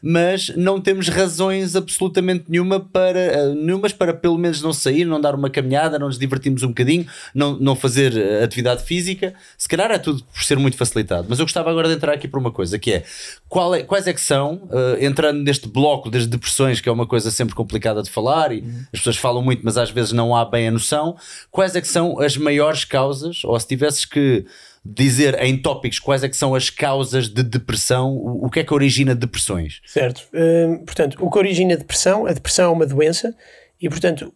mas 0.00 0.48
não 0.56 0.80
temos 0.80 1.08
razões 1.08 1.74
absolutamente 1.74 2.44
nenhuma 2.48 2.67
nenhuma 2.68 2.80
para, 2.80 3.18
eh, 3.18 3.54
nenhumas 3.54 3.92
para 3.92 4.12
pelo 4.12 4.36
menos 4.36 4.60
não 4.60 4.72
sair, 4.72 5.04
não 5.04 5.20
dar 5.20 5.34
uma 5.34 5.48
caminhada, 5.48 5.98
não 5.98 6.06
nos 6.06 6.18
divertirmos 6.18 6.62
um 6.62 6.68
bocadinho, 6.68 7.06
não, 7.34 7.58
não 7.58 7.74
fazer 7.74 8.16
eh, 8.16 8.44
atividade 8.44 8.84
física. 8.84 9.34
Se 9.56 9.66
calhar 9.66 9.90
é 9.90 9.98
tudo 9.98 10.22
por 10.22 10.42
ser 10.44 10.58
muito 10.58 10.76
facilitado. 10.76 11.26
Mas 11.28 11.38
eu 11.38 11.46
gostava 11.46 11.70
agora 11.70 11.88
de 11.88 11.94
entrar 11.94 12.12
aqui 12.12 12.28
por 12.28 12.38
uma 12.38 12.52
coisa 12.52 12.78
que 12.78 12.92
é, 12.92 13.04
qual 13.48 13.74
é 13.74 13.82
quais 13.82 14.06
é 14.06 14.12
que 14.12 14.20
são, 14.20 14.68
uh, 14.70 15.02
entrando 15.02 15.42
neste 15.42 15.68
bloco 15.68 16.10
das 16.10 16.26
depressões, 16.26 16.80
que 16.80 16.88
é 16.88 16.92
uma 16.92 17.06
coisa 17.06 17.30
sempre 17.30 17.54
complicada 17.54 18.02
de 18.02 18.10
falar 18.10 18.52
e 18.52 18.60
uhum. 18.60 18.84
as 18.92 19.00
pessoas 19.00 19.16
falam 19.16 19.42
muito, 19.42 19.62
mas 19.64 19.78
às 19.78 19.90
vezes 19.90 20.12
não 20.12 20.36
há 20.36 20.44
bem 20.44 20.68
a 20.68 20.70
noção, 20.70 21.16
quais 21.50 21.74
é 21.74 21.80
que 21.80 21.88
são 21.88 22.20
as 22.20 22.36
maiores 22.36 22.84
causas, 22.84 23.42
ou 23.44 23.58
se 23.58 23.66
tivesses 23.66 24.04
que 24.04 24.44
dizer 24.84 25.40
em 25.42 25.56
tópicos 25.60 25.98
quais 25.98 26.24
é 26.24 26.28
que 26.28 26.36
são 26.36 26.54
as 26.54 26.70
causas 26.70 27.28
de 27.28 27.42
depressão, 27.42 28.10
o, 28.10 28.46
o 28.46 28.50
que 28.50 28.60
é 28.60 28.64
que 28.64 28.74
origina 28.74 29.14
depressões? 29.14 29.80
Certo. 29.86 30.28
Uh, 30.32 30.84
portanto, 30.84 31.18
o 31.20 31.30
que 31.30 31.38
origina 31.38 31.76
depressão, 31.76 32.26
a 32.26 32.32
depressão 32.32 32.66
é 32.66 32.74
uma 32.74 32.86
doença 32.86 33.34
e, 33.80 33.88
portanto, 33.88 34.32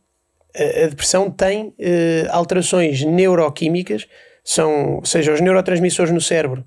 a, 0.55 0.84
a 0.84 0.86
depressão 0.88 1.30
tem 1.30 1.68
uh, 1.68 1.74
alterações 2.30 3.03
neuroquímicas, 3.03 4.07
são, 4.45 4.97
ou 4.97 5.05
seja, 5.05 5.32
os 5.32 5.40
neurotransmissores 5.40 6.12
no 6.12 6.20
cérebro 6.20 6.64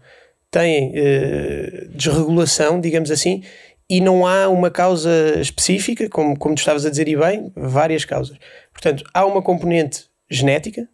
têm 0.49 0.91
uh, 0.91 1.89
desregulação, 1.89 2.80
digamos 2.80 3.11
assim, 3.11 3.43
e 3.89 4.01
não 4.01 4.26
há 4.26 4.49
uma 4.49 4.71
causa 4.71 5.39
específica, 5.39 6.09
como, 6.09 6.38
como 6.38 6.55
tu 6.55 6.59
estavas 6.59 6.86
a 6.86 6.89
dizer 6.89 7.07
e 7.07 7.15
bem, 7.15 7.51
várias 7.55 8.03
causas. 8.03 8.38
Portanto, 8.73 9.03
há 9.13 9.26
uma 9.26 9.41
componente 9.41 10.05
genética, 10.30 10.88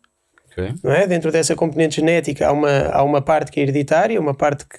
Okay. 0.51 0.73
Não 0.83 0.91
é? 0.91 1.07
Dentro 1.07 1.31
dessa 1.31 1.55
componente 1.55 1.95
genética 1.97 2.47
há 2.47 2.51
uma, 2.51 2.87
há 2.87 3.03
uma 3.03 3.21
parte 3.21 3.51
que 3.51 3.59
é 3.59 3.63
hereditária, 3.63 4.19
uma 4.19 4.33
parte 4.33 4.65
que 4.65 4.77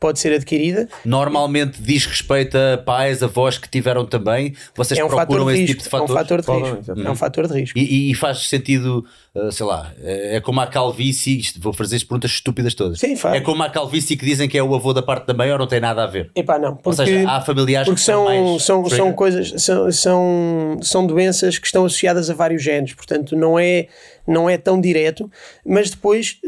pode 0.00 0.18
ser 0.18 0.32
adquirida. 0.32 0.88
Normalmente 1.04 1.80
diz 1.80 2.06
respeito 2.06 2.56
a 2.56 2.78
pais, 2.78 3.22
avós 3.22 3.58
que 3.58 3.68
tiveram 3.68 4.06
também. 4.06 4.54
Vocês 4.74 4.98
é 4.98 5.04
um 5.04 5.08
procuram 5.08 5.50
esse 5.50 5.66
tipo 5.66 5.82
de 5.82 5.88
fator? 5.90 6.08
É 6.08 6.12
um 6.12 6.16
fator 6.16 6.40
de 6.40 6.50
risco. 6.50 6.92
É 7.06 7.10
um 7.10 7.14
fator 7.14 7.46
de 7.46 7.60
risco. 7.60 7.78
E, 7.78 8.10
e 8.10 8.14
faz 8.14 8.48
sentido, 8.48 9.04
uh, 9.34 9.52
sei 9.52 9.66
lá, 9.66 9.92
é, 10.02 10.36
é 10.36 10.40
como 10.40 10.58
a 10.60 10.66
calvície, 10.66 11.38
isto, 11.38 11.60
vou 11.60 11.74
fazer 11.74 11.96
as 11.96 12.02
perguntas 12.02 12.30
estúpidas 12.30 12.74
todas. 12.74 12.98
Sim, 12.98 13.14
faz. 13.14 13.36
É 13.36 13.40
como 13.42 13.62
a 13.62 13.68
calvície 13.68 14.16
que 14.16 14.24
dizem 14.24 14.48
que 14.48 14.56
é 14.56 14.62
o 14.62 14.74
avô 14.74 14.94
da 14.94 15.02
parte 15.02 15.26
da 15.26 15.34
mãe 15.34 15.52
ou 15.52 15.58
não 15.58 15.66
tem 15.66 15.80
nada 15.80 16.02
a 16.02 16.06
ver? 16.06 16.30
Epá, 16.34 16.58
não. 16.58 16.74
Porque, 16.74 16.88
ou 16.88 16.94
seja, 16.94 17.28
há 17.28 17.42
familiares 17.42 17.86
porque 17.86 18.00
são, 18.00 18.26
são, 18.58 18.58
são, 18.58 18.88
são 18.88 19.12
coisas, 19.12 19.62
são, 19.62 19.92
são, 19.92 20.78
são 20.80 21.06
doenças 21.06 21.58
que 21.58 21.66
estão 21.66 21.84
associadas 21.84 22.30
a 22.30 22.34
vários 22.34 22.62
genes, 22.62 22.94
portanto 22.94 23.36
não 23.36 23.58
é 23.58 23.88
não 24.26 24.48
é 24.48 24.56
tão 24.56 24.80
direto, 24.80 25.30
mas 25.66 25.90
depois 25.90 26.38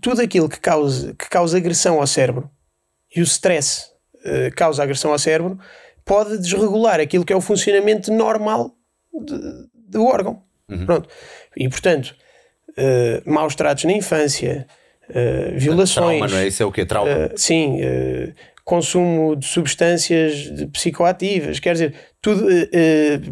tudo 0.00 0.20
aquilo 0.20 0.48
que 0.48 0.58
causa, 0.58 1.14
que 1.14 1.28
causa 1.28 1.56
agressão 1.56 2.00
ao 2.00 2.06
cérebro 2.06 2.50
e 3.14 3.20
o 3.20 3.24
stress 3.24 3.86
uh, 4.16 4.54
causa 4.54 4.82
agressão 4.82 5.12
ao 5.12 5.18
cérebro 5.18 5.58
pode 6.04 6.38
desregular 6.38 7.00
aquilo 7.00 7.24
que 7.24 7.32
é 7.32 7.36
o 7.36 7.40
funcionamento 7.40 8.12
normal 8.12 8.74
de, 9.12 9.68
do 9.74 10.04
órgão. 10.06 10.42
Uhum. 10.68 10.86
Pronto. 10.86 11.08
E 11.56 11.68
portanto, 11.68 12.14
uh, 12.70 13.30
maus 13.30 13.54
tratos 13.54 13.84
na 13.84 13.92
infância, 13.92 14.66
uh, 15.10 15.58
violações. 15.58 16.18
Trauma, 16.18 16.28
não 16.28 16.38
é? 16.38 16.48
Isso 16.48 16.62
é 16.62 16.66
o 16.66 16.72
que? 16.72 16.84
Trauma? 16.84 17.10
Uh, 17.10 17.32
sim, 17.36 17.78
consumo 18.64 19.34
de 19.34 19.46
substâncias 19.46 20.50
psicoativas, 20.74 21.58
quer 21.58 21.72
dizer, 21.72 21.94
tudo 22.20 22.46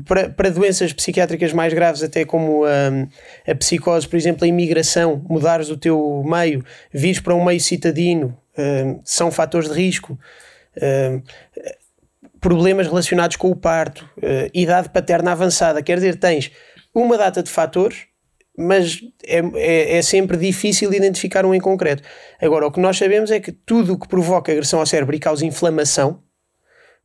para, 0.06 0.30
para 0.30 0.48
doenças 0.48 0.94
psiquiátricas 0.94 1.52
mais 1.52 1.74
graves, 1.74 2.02
até 2.02 2.24
como 2.24 2.64
a 2.64 3.54
psicose, 3.54 4.08
por 4.08 4.16
exemplo, 4.16 4.46
a 4.46 4.48
imigração, 4.48 5.22
mudares 5.28 5.68
o 5.68 5.76
teu 5.76 6.24
meio, 6.24 6.64
vires 6.90 7.20
para 7.20 7.34
um 7.34 7.44
meio 7.44 7.60
citadino, 7.60 8.34
são 9.04 9.30
fatores 9.30 9.68
de 9.68 9.74
risco. 9.74 10.18
problemas 12.40 12.86
relacionados 12.86 13.36
com 13.36 13.50
o 13.50 13.56
parto, 13.56 14.08
idade 14.54 14.88
paterna 14.88 15.32
avançada, 15.32 15.82
quer 15.82 15.96
dizer, 15.96 16.18
tens 16.18 16.50
uma 16.94 17.18
data 17.18 17.42
de 17.42 17.50
fatores 17.50 18.06
mas 18.56 19.00
é, 19.24 19.38
é, 19.54 19.98
é, 19.98 20.02
sempre 20.02 20.36
difícil 20.36 20.92
identificar 20.92 21.44
um 21.44 21.54
em 21.54 21.60
concreto. 21.60 22.02
Agora, 22.40 22.66
o 22.66 22.72
que 22.72 22.80
nós 22.80 22.96
sabemos 22.96 23.30
é 23.30 23.38
que 23.38 23.52
tudo 23.52 23.92
o 23.92 23.98
que 23.98 24.08
provoca 24.08 24.50
agressão 24.50 24.80
ao 24.80 24.86
cérebro 24.86 25.14
e 25.14 25.18
causa 25.18 25.44
inflamação, 25.44 26.22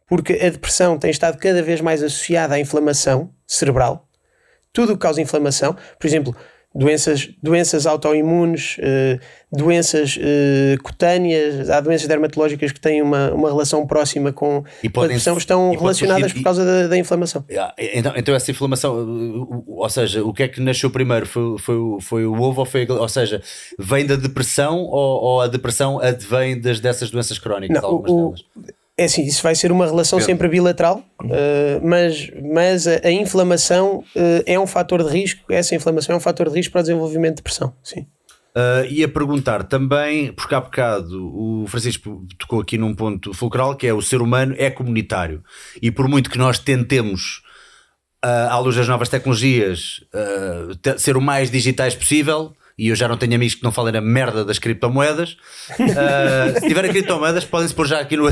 porque 0.08 0.34
a 0.34 0.50
depressão 0.50 0.98
tem 0.98 1.12
estado 1.12 1.38
cada 1.38 1.62
vez 1.62 1.82
mais 1.82 2.02
associada 2.02 2.56
à 2.56 2.60
inflamação 2.60 3.34
cerebral, 3.46 4.08
tudo 4.72 4.94
o 4.94 4.96
que 4.96 5.02
causa 5.02 5.22
inflamação, 5.22 5.76
por 6.00 6.08
exemplo, 6.08 6.36
doenças, 6.74 7.30
doenças 7.44 7.86
autoimunes, 7.86 8.78
uh, 8.78 9.20
doenças 9.52 10.18
uh, 10.18 10.82
cutâneas, 10.82 11.70
há 11.70 11.82
doenças 11.82 12.08
dermatológicas 12.08 12.72
que 12.72 12.80
têm 12.80 13.02
uma, 13.02 13.32
uma 13.32 13.50
relação 13.50 13.86
próxima 13.86 14.32
com 14.32 14.64
e 14.82 14.88
a 14.88 14.90
depressão, 14.90 15.38
estão 15.38 15.72
relacionadas 15.72 16.24
surgir, 16.24 16.40
por 16.40 16.44
causa 16.44 16.66
da, 16.66 16.88
da, 16.88 16.98
inflamação. 16.98 17.44
Então, 17.78 18.14
então, 18.16 18.36
essa 18.36 18.52
inflamação, 18.52 19.64
ou 19.68 19.90
seja, 19.90 20.24
o 20.24 20.34
que 20.34 20.44
é 20.44 20.48
que 20.48 20.62
nasceu 20.62 20.90
primeiro? 20.90 21.26
Foi, 21.26 21.58
foi, 21.58 21.76
foi 22.00 22.26
o 22.26 22.40
ovo 22.42 22.62
ou 22.62 22.66
foi 22.66 22.88
Ou 22.90 23.10
seja, 23.10 23.42
vem 23.78 24.06
da 24.06 24.16
depressão 24.16 24.80
ou, 24.80 25.22
ou 25.22 25.42
a 25.42 25.48
depressão 25.48 26.00
advém 26.00 26.60
das, 26.60 26.80
dessas 26.80 27.12
doenças 27.12 27.38
crónicas? 27.38 27.82
Não, 27.82 27.96
o, 27.96 28.34
é 29.02 29.06
assim, 29.06 29.24
isso 29.24 29.42
vai 29.42 29.56
ser 29.56 29.72
uma 29.72 29.86
relação 29.86 30.20
sempre 30.20 30.48
bilateral, 30.48 31.04
uh, 31.24 31.28
mas, 31.84 32.32
mas 32.54 32.88
a, 32.88 33.02
a 33.04 33.12
inflamação 33.12 34.04
uh, 34.16 34.44
é 34.46 34.60
um 34.60 34.68
fator 34.68 35.04
de 35.04 35.10
risco, 35.10 35.52
essa 35.52 35.76
inflamação 35.76 36.14
é 36.14 36.18
um 36.18 36.22
fator 36.22 36.50
de 36.50 36.56
risco 36.56 36.72
para 36.72 36.82
o 36.82 36.84
desenvolvimento 36.84 37.32
de 37.32 37.38
depressão, 37.38 37.74
sim. 37.84 38.06
Uh, 38.56 38.84
e 38.90 39.02
a 39.02 39.08
perguntar 39.08 39.64
também, 39.64 40.34
porque 40.34 40.54
há 40.54 40.60
bocado 40.60 41.26
o 41.34 41.66
Francisco 41.68 42.26
tocou 42.38 42.60
aqui 42.60 42.78
num 42.78 42.94
ponto 42.94 43.34
fulcral 43.34 43.78
que 43.78 43.88
é 43.88 43.94
o 43.94 44.02
ser 44.02 44.22
humano 44.22 44.54
é 44.58 44.70
comunitário 44.70 45.42
e 45.82 45.90
por 45.90 46.10
muito 46.10 46.30
que 46.30 46.38
nós 46.38 46.60
tentemos, 46.60 47.42
uh, 48.26 48.50
à 48.50 48.60
luz 48.60 48.76
das 48.76 48.90
novas 48.90 49.08
tecnologias, 49.08 50.04
uh, 50.14 51.00
ser 51.00 51.16
o 51.16 51.22
mais 51.22 51.50
digitais 51.50 51.96
possível, 51.96 52.54
e 52.78 52.88
eu 52.88 52.96
já 52.96 53.08
não 53.08 53.18
tenho 53.18 53.36
amigos 53.36 53.56
que 53.56 53.64
não 53.64 53.72
falem 53.72 53.96
a 53.96 54.02
merda 54.02 54.44
das 54.46 54.60
criptomoedas. 54.60 55.38
Uh, 55.72 56.60
se 56.60 56.68
tiverem 56.68 56.92
criptomoedas, 56.92 57.46
podem-se 57.46 57.74
pôr 57.74 57.88
já 57.88 58.00
aqui 58.00 58.18
no. 58.18 58.28
uh, 58.28 58.32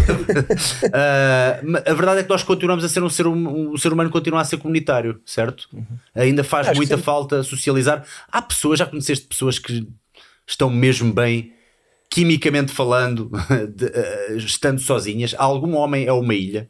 a 1.86 1.94
verdade 1.94 2.22
é 2.22 2.24
que 2.24 2.30
nós 2.30 2.44
continuamos 2.44 2.84
a 2.84 2.90
ser 2.90 3.04
um 3.04 3.10
ser, 3.10 3.28
um, 3.28 3.72
um 3.74 3.78
ser 3.78 3.94
humano, 3.94 4.10
continua 4.10 4.42
a 4.42 4.46
ser 4.46 4.58
comunitário, 4.58 5.22
certo? 5.26 5.68
Uhum. 5.74 5.86
Ainda 6.16 6.44
faz 6.44 6.68
Acho 6.68 6.78
muita 6.78 6.98
falta 6.98 7.44
socializar. 7.44 8.06
Há 8.32 8.42
pessoas, 8.42 8.80
já 8.80 8.86
conheceste 8.86 9.26
pessoas 9.28 9.60
que 9.60 9.88
estão 10.48 10.70
mesmo 10.70 11.14
bem, 11.14 11.54
quimicamente 12.10 12.72
falando, 12.72 13.32
de, 13.76 13.86
uh, 13.86 14.38
estando 14.38 14.80
sozinhas. 14.80 15.36
Algum 15.38 15.76
homem 15.76 16.06
é 16.06 16.14
uma 16.14 16.34
ilha. 16.34 16.70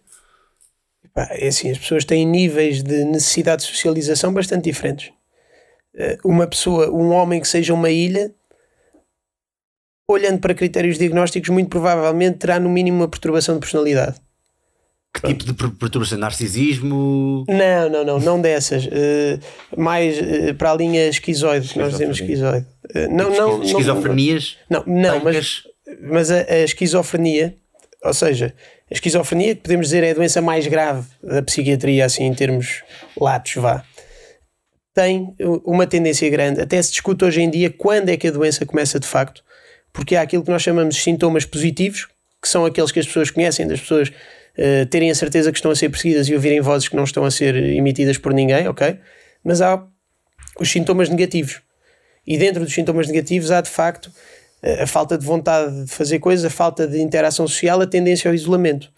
É 1.15 1.47
assim, 1.47 1.71
as 1.71 1.77
pessoas 1.77 2.05
têm 2.05 2.25
níveis 2.25 2.81
de 2.81 3.03
necessidade 3.05 3.63
de 3.63 3.69
socialização 3.69 4.33
bastante 4.33 4.65
diferentes. 4.65 5.11
Eh, 5.95 6.17
uma 6.23 6.45
pessoa, 6.47 6.89
um 6.91 7.11
homem 7.11 7.41
que 7.41 7.47
seja 7.47 7.73
uma 7.73 7.89
ilha, 7.89 8.31
olhando 10.07 10.39
para 10.39 10.53
critérios 10.53 10.97
diagnósticos, 10.97 11.49
muito 11.49 11.69
provavelmente 11.69 12.37
terá 12.37 12.59
no 12.59 12.69
mínimo 12.69 12.97
uma 12.97 13.07
perturbação 13.07 13.55
de 13.55 13.61
personalidade. 13.61 14.17
Que 15.13 15.21
Pronto. 15.21 15.45
tipo 15.45 15.67
de 15.67 15.75
perturbação? 15.75 16.19
Narcisismo? 16.19 17.43
Não, 17.47 17.89
não, 17.89 18.05
não, 18.05 18.19
não 18.19 18.41
dessas. 18.41 18.85
Uh, 18.85 19.39
mais 19.75 20.19
uh, 20.19 20.53
para 20.55 20.71
a 20.71 20.75
linha 20.75 21.07
esquizoide, 21.07 21.75
nós 21.77 21.93
dizemos 21.93 22.19
esquizoide. 22.19 22.65
Uh, 22.95 23.11
não, 23.11 23.31
não, 23.31 23.63
Esquizofrenias? 23.63 24.57
Não, 24.69 24.83
não, 24.85 25.23
mas, 25.23 25.63
mas 26.01 26.29
a, 26.29 26.41
a, 26.41 26.59
esquizofrenia, 26.59 27.55
ou 28.03 28.13
seja, 28.13 28.53
a 28.89 28.93
esquizofrenia, 28.93 29.55
que 29.55 29.61
podemos 29.61 29.87
dizer 29.87 30.03
é 30.03 30.11
a 30.11 30.13
doença 30.13 30.43
mais 30.43 30.67
grave 30.67 31.07
da 31.23 31.41
psiquiatria, 31.41 32.05
assim 32.05 32.25
em 32.25 32.33
termos 32.33 32.83
latos, 33.19 33.55
vá 33.55 33.83
tem 34.99 35.33
uma 35.63 35.87
tendência 35.87 36.29
grande. 36.29 36.59
Até 36.59 36.81
se 36.81 36.91
discute 36.91 37.23
hoje 37.23 37.41
em 37.41 37.49
dia 37.49 37.69
quando 37.69 38.09
é 38.09 38.17
que 38.17 38.27
a 38.27 38.31
doença 38.31 38.65
começa 38.65 38.99
de 38.99 39.07
facto, 39.07 39.41
porque 39.93 40.13
há 40.13 40.21
aquilo 40.21 40.43
que 40.43 40.51
nós 40.51 40.61
chamamos 40.61 40.95
de 40.95 41.01
sintomas 41.01 41.45
positivos, 41.45 42.09
que 42.41 42.49
são 42.49 42.65
aqueles 42.65 42.91
que 42.91 42.99
as 42.99 43.07
pessoas 43.07 43.31
conhecem, 43.31 43.65
das 43.65 43.79
pessoas 43.79 44.09
uh, 44.09 44.85
terem 44.89 45.09
a 45.09 45.15
certeza 45.15 45.53
que 45.53 45.57
estão 45.57 45.71
a 45.71 45.75
ser 45.75 45.87
perseguidas 45.87 46.27
e 46.27 46.33
ouvirem 46.33 46.59
vozes 46.59 46.89
que 46.89 46.97
não 46.97 47.05
estão 47.05 47.23
a 47.23 47.31
ser 47.31 47.55
emitidas 47.55 48.17
por 48.17 48.33
ninguém, 48.33 48.67
ok? 48.67 48.97
Mas 49.41 49.61
há 49.61 49.81
os 50.59 50.69
sintomas 50.69 51.07
negativos. 51.07 51.61
E 52.27 52.37
dentro 52.37 52.65
dos 52.65 52.73
sintomas 52.73 53.07
negativos 53.07 53.51
há 53.51 53.61
de 53.61 53.69
facto 53.69 54.11
a 54.81 54.85
falta 54.85 55.17
de 55.17 55.25
vontade 55.25 55.85
de 55.85 55.91
fazer 55.91 56.19
coisas, 56.19 56.43
a 56.43 56.49
falta 56.49 56.85
de 56.85 56.99
interação 56.99 57.47
social, 57.47 57.79
a 57.79 57.87
tendência 57.87 58.29
ao 58.29 58.35
isolamento. 58.35 58.91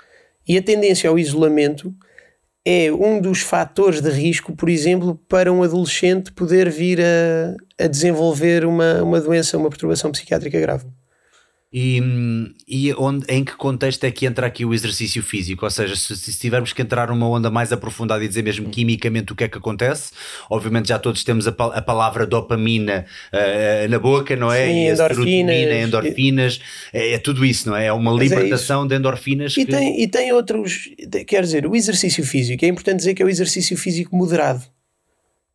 E 0.47 0.57
a 0.57 0.63
tendência 0.63 1.07
ao 1.07 1.19
isolamento 1.19 1.93
é 2.65 2.91
um 2.91 3.19
dos 3.19 3.41
fatores 3.41 4.01
de 4.01 4.09
risco, 4.09 4.55
por 4.55 4.69
exemplo, 4.69 5.19
para 5.27 5.51
um 5.51 5.63
adolescente 5.63 6.31
poder 6.31 6.69
vir 6.69 6.99
a, 7.01 7.83
a 7.83 7.87
desenvolver 7.87 8.65
uma, 8.65 9.01
uma 9.01 9.19
doença, 9.19 9.57
uma 9.57 9.69
perturbação 9.69 10.11
psiquiátrica 10.11 10.59
grave. 10.59 10.85
E, 11.73 12.01
e 12.67 12.93
onde, 12.95 13.25
em 13.29 13.45
que 13.45 13.55
contexto 13.55 14.03
é 14.03 14.11
que 14.11 14.25
entra 14.25 14.45
aqui 14.45 14.65
o 14.65 14.73
exercício 14.73 15.23
físico? 15.23 15.63
Ou 15.63 15.71
seja, 15.71 15.95
se, 15.95 16.17
se 16.17 16.37
tivermos 16.37 16.73
que 16.73 16.81
entrar 16.81 17.07
numa 17.07 17.29
onda 17.29 17.49
mais 17.49 17.71
aprofundada 17.71 18.21
e 18.25 18.27
dizer 18.27 18.43
mesmo 18.43 18.69
quimicamente 18.69 19.31
o 19.31 19.35
que 19.35 19.45
é 19.45 19.47
que 19.47 19.57
acontece, 19.57 20.11
obviamente 20.49 20.89
já 20.89 20.99
todos 20.99 21.23
temos 21.23 21.47
a, 21.47 21.51
a 21.51 21.81
palavra 21.81 22.27
dopamina 22.27 23.05
uh, 23.31 23.89
na 23.89 23.99
boca, 23.99 24.35
não 24.35 24.51
é? 24.51 24.67
Sim, 24.67 24.73
e 24.73 24.89
endorfinas, 24.89 25.55
endorfinas, 25.55 26.61
é, 26.91 27.13
é, 27.13 27.17
tudo 27.17 27.45
isso, 27.45 27.69
não 27.69 27.77
é? 27.77 27.85
É 27.85 27.93
uma 27.93 28.11
é 28.11 28.17
libertação 28.17 28.83
é 28.83 28.89
de 28.89 28.95
endorfinas. 28.95 29.55
E, 29.55 29.65
que... 29.65 29.71
tem, 29.71 30.01
e 30.01 30.07
tem 30.09 30.33
outros, 30.33 30.89
quer 31.25 31.43
dizer, 31.43 31.65
o 31.65 31.73
exercício 31.73 32.25
físico, 32.25 32.65
é 32.65 32.67
importante 32.67 32.97
dizer 32.97 33.13
que 33.13 33.23
é 33.23 33.25
o 33.25 33.29
exercício 33.29 33.77
físico 33.77 34.13
moderado, 34.13 34.65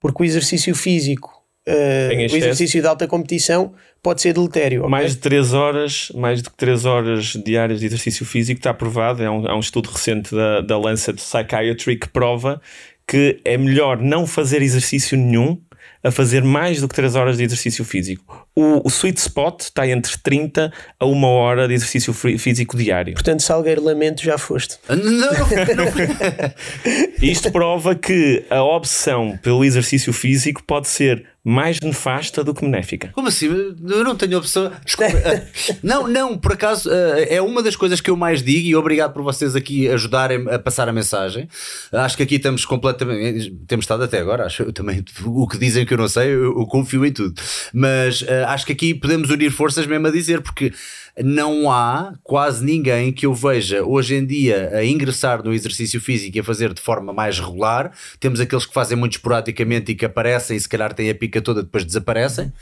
porque 0.00 0.22
o 0.22 0.24
exercício 0.24 0.74
físico 0.74 1.35
uh, 1.68 2.32
o 2.32 2.36
exercício 2.36 2.80
de 2.80 2.86
alta 2.86 3.06
competição 3.06 3.72
pode 4.02 4.20
ser 4.20 4.32
deletério. 4.32 4.88
Mais 4.88 5.12
de 5.12 5.18
3 5.18 5.52
horas, 5.52 6.12
mais 6.14 6.42
de 6.42 6.50
3 6.50 6.84
horas 6.84 7.24
diárias 7.44 7.80
de 7.80 7.86
exercício 7.86 8.24
físico 8.24 8.58
está 8.58 8.72
provado. 8.72 9.22
É 9.22 9.30
um, 9.30 9.46
é 9.46 9.54
um 9.54 9.60
estudo 9.60 9.90
recente 9.90 10.34
da, 10.34 10.60
da 10.60 10.78
Lancet 10.78 11.16
Psychiatry 11.16 11.96
que 11.96 12.08
prova 12.08 12.60
que 13.06 13.40
é 13.44 13.56
melhor 13.56 13.98
não 13.98 14.26
fazer 14.26 14.62
exercício 14.62 15.16
nenhum 15.16 15.60
a 16.02 16.10
fazer 16.10 16.42
mais 16.42 16.80
do 16.80 16.88
que 16.88 16.94
3 16.94 17.14
horas 17.14 17.36
de 17.36 17.44
exercício 17.44 17.84
físico. 17.84 18.45
O, 18.58 18.86
o 18.86 18.88
sweet 18.88 19.20
spot 19.20 19.60
está 19.60 19.86
entre 19.86 20.16
30 20.16 20.72
a 20.98 21.04
1 21.04 21.24
hora 21.24 21.68
de 21.68 21.74
exercício 21.74 22.14
físico 22.14 22.74
diário. 22.74 23.12
Portanto, 23.12 23.40
Salgueiro 23.40 23.84
Lamento 23.84 24.22
já 24.22 24.38
foste. 24.38 24.78
Não, 24.88 24.96
não, 24.96 25.30
não. 25.76 25.86
Isto 27.20 27.52
prova 27.52 27.94
que 27.94 28.44
a 28.48 28.62
obsessão 28.62 29.38
pelo 29.42 29.62
exercício 29.62 30.10
físico 30.10 30.62
pode 30.64 30.88
ser 30.88 31.26
mais 31.48 31.78
nefasta 31.80 32.42
do 32.42 32.52
que 32.52 32.62
benéfica. 32.62 33.10
Como 33.12 33.28
assim? 33.28 33.46
Eu 33.46 34.02
não 34.02 34.16
tenho 34.16 34.36
opção. 34.36 34.72
Desculpa. 34.84 35.14
não, 35.80 36.08
não, 36.08 36.36
por 36.36 36.54
acaso 36.54 36.90
eh, 36.92 37.36
é 37.36 37.40
uma 37.40 37.62
das 37.62 37.76
coisas 37.76 38.00
que 38.00 38.10
eu 38.10 38.16
mais 38.16 38.42
digo 38.42 38.66
e 38.66 38.74
obrigado 38.74 39.12
por 39.12 39.22
vocês 39.22 39.54
aqui 39.54 39.88
ajudarem 39.88 40.44
a 40.50 40.58
passar 40.58 40.88
a 40.88 40.92
mensagem. 40.92 41.48
Acho 41.92 42.16
que 42.16 42.24
aqui 42.24 42.34
estamos 42.34 42.64
completamente. 42.64 43.54
Temos 43.68 43.84
estado 43.84 44.02
até 44.02 44.18
agora, 44.18 44.44
acho 44.44 44.64
eu 44.64 44.72
também. 44.72 45.04
O 45.24 45.46
que 45.46 45.56
dizem 45.56 45.86
que 45.86 45.94
eu 45.94 45.98
não 45.98 46.08
sei, 46.08 46.30
eu, 46.30 46.58
eu 46.58 46.66
confio 46.66 47.06
em 47.06 47.12
tudo. 47.12 47.40
Mas 47.72 48.24
acho 48.46 48.66
que 48.66 48.72
aqui 48.72 48.94
podemos 48.94 49.30
unir 49.30 49.50
forças 49.50 49.86
mesmo 49.86 50.06
a 50.06 50.10
dizer, 50.10 50.40
porque 50.40 50.72
não 51.22 51.70
há 51.70 52.14
quase 52.22 52.64
ninguém 52.64 53.12
que 53.12 53.26
eu 53.26 53.34
veja 53.34 53.82
hoje 53.82 54.14
em 54.14 54.26
dia 54.26 54.70
a 54.74 54.84
ingressar 54.84 55.42
no 55.42 55.52
exercício 55.52 56.00
físico 56.00 56.36
e 56.36 56.40
a 56.40 56.44
fazer 56.44 56.74
de 56.74 56.80
forma 56.80 57.12
mais 57.12 57.38
regular. 57.38 57.92
Temos 58.20 58.40
aqueles 58.40 58.66
que 58.66 58.74
fazem 58.74 58.96
muito 58.96 59.12
esporadicamente 59.12 59.92
e 59.92 59.94
que 59.94 60.04
aparecem 60.04 60.56
e 60.56 60.60
se 60.60 60.68
calhar 60.68 60.92
têm 60.92 61.10
a 61.10 61.14
pica 61.14 61.40
toda 61.40 61.62
depois 61.62 61.84
desaparecem 61.84 62.52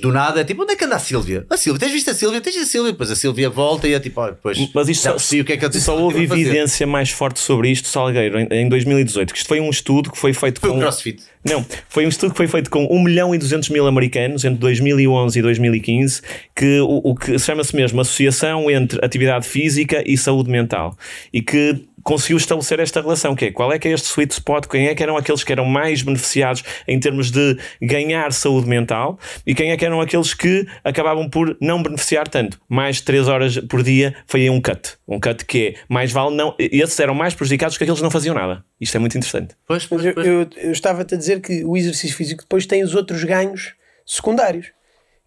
do 0.00 0.10
nada 0.10 0.40
é 0.40 0.44
tipo, 0.44 0.62
onde 0.62 0.72
é 0.72 0.76
que 0.76 0.84
anda 0.84 0.96
a 0.96 0.98
Sílvia? 0.98 1.46
A 1.50 1.56
Sílvia, 1.56 1.80
tens 1.80 1.92
visto 1.92 2.10
a 2.10 2.14
Sílvia? 2.14 2.40
Tens 2.40 2.56
a 2.56 2.64
Sílvia? 2.64 2.92
Depois 2.92 3.10
a 3.10 3.16
Sílvia 3.16 3.50
volta 3.50 3.86
e 3.86 3.94
é 3.94 4.00
tipo, 4.00 4.20
olha, 4.20 4.32
depois. 4.32 4.58
Mas 4.74 4.88
isto 4.88 5.02
só, 5.02 5.40
o 5.40 5.44
que 5.44 5.52
é 5.52 5.56
que 5.56 5.64
eu 5.64 5.72
só 5.72 5.96
houve 5.98 6.22
evidência 6.22 6.86
mais 6.86 7.10
forte 7.10 7.40
sobre 7.40 7.70
isto, 7.70 7.88
Salgueiro, 7.88 8.38
em, 8.38 8.48
em 8.50 8.68
2018, 8.68 9.32
que 9.32 9.38
isto 9.38 9.48
foi 9.48 9.60
um 9.60 9.70
estudo 9.70 10.10
que 10.10 10.18
foi 10.18 10.32
feito 10.32 10.60
foi 10.60 10.70
com. 10.70 10.76
Um 10.76 10.80
crossfit. 10.80 11.22
Não, 11.44 11.64
foi 11.88 12.06
um 12.06 12.08
estudo 12.08 12.30
que 12.30 12.36
foi 12.36 12.46
feito 12.46 12.70
com 12.70 12.86
1 12.86 13.02
milhão 13.02 13.34
e 13.34 13.38
200 13.38 13.68
mil 13.70 13.86
americanos 13.86 14.44
entre 14.44 14.58
2011 14.60 15.38
e 15.38 15.42
2015, 15.42 16.22
que 16.54 16.80
o, 16.80 17.00
o 17.02 17.14
que 17.16 17.36
chama-se 17.38 17.74
mesmo 17.74 18.00
Associação 18.00 18.70
entre 18.70 19.04
Atividade 19.04 19.46
Física 19.46 20.02
e 20.06 20.16
Saúde 20.16 20.48
Mental. 20.50 20.96
E 21.32 21.42
que 21.42 21.84
conseguiu 22.02 22.36
estabelecer 22.36 22.80
esta 22.80 23.00
relação, 23.00 23.34
que 23.34 23.46
é 23.46 23.52
qual 23.52 23.72
é 23.72 23.78
que 23.78 23.88
é 23.88 23.92
este 23.92 24.08
sweet 24.08 24.32
spot, 24.32 24.66
quem 24.66 24.88
é 24.88 24.94
que 24.94 25.02
eram 25.02 25.16
aqueles 25.16 25.44
que 25.44 25.52
eram 25.52 25.64
mais 25.64 26.02
beneficiados 26.02 26.62
em 26.86 26.98
termos 26.98 27.30
de 27.30 27.56
ganhar 27.80 28.32
saúde 28.32 28.68
mental 28.68 29.18
e 29.46 29.54
quem 29.54 29.70
é 29.70 29.76
que 29.76 29.84
eram 29.84 30.00
aqueles 30.00 30.34
que 30.34 30.66
acabavam 30.84 31.28
por 31.28 31.56
não 31.60 31.82
beneficiar 31.82 32.28
tanto. 32.28 32.60
Mais 32.68 32.96
de 32.96 33.04
3 33.04 33.28
horas 33.28 33.58
por 33.58 33.82
dia 33.82 34.14
foi 34.26 34.48
um 34.50 34.60
cut. 34.60 34.96
Um 35.06 35.20
cut 35.20 35.44
que 35.44 35.68
é 35.68 35.74
mais 35.88 36.12
vale 36.12 36.34
não. 36.34 36.54
Esses 36.58 36.98
eram 37.00 37.14
mais 37.14 37.34
prejudicados 37.34 37.76
que 37.76 37.84
aqueles 37.84 38.00
que 38.00 38.04
não 38.04 38.10
faziam 38.10 38.34
nada. 38.34 38.64
Isto 38.80 38.96
é 38.96 39.00
muito 39.00 39.16
interessante. 39.16 39.54
Pois, 39.66 39.86
pois, 39.86 40.02
pois. 40.02 40.26
Eu, 40.26 40.42
eu, 40.42 40.48
eu 40.56 40.72
estava-te 40.72 41.14
a 41.14 41.18
dizer 41.18 41.40
que 41.40 41.64
o 41.64 41.76
exercício 41.76 42.16
físico 42.16 42.42
depois 42.42 42.66
tem 42.66 42.82
os 42.82 42.94
outros 42.94 43.22
ganhos 43.24 43.74
secundários, 44.04 44.72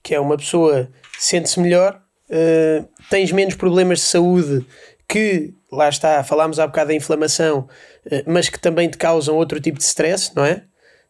que 0.04 0.14
é 0.14 0.20
uma 0.20 0.38
pessoa 0.38 0.90
sente-se 1.18 1.60
melhor, 1.60 2.02
uh, 2.30 2.88
tens 3.10 3.32
menos 3.32 3.56
problemas 3.56 4.00
de 4.00 4.06
saúde 4.06 4.66
que 5.08 5.54
lá 5.72 5.90
está, 5.90 6.24
falámos 6.24 6.60
há 6.60 6.68
bocado 6.68 6.90
da 6.90 6.96
inflamação, 6.96 7.68
eh, 8.10 8.24
mas 8.26 8.50
que 8.50 8.60
também 8.60 8.90
te 8.90 8.98
causam 8.98 9.36
outro 9.36 9.60
tipo 9.60 9.78
de 9.78 9.84
stress, 9.84 10.32
não 10.36 10.46
é? 10.46 10.64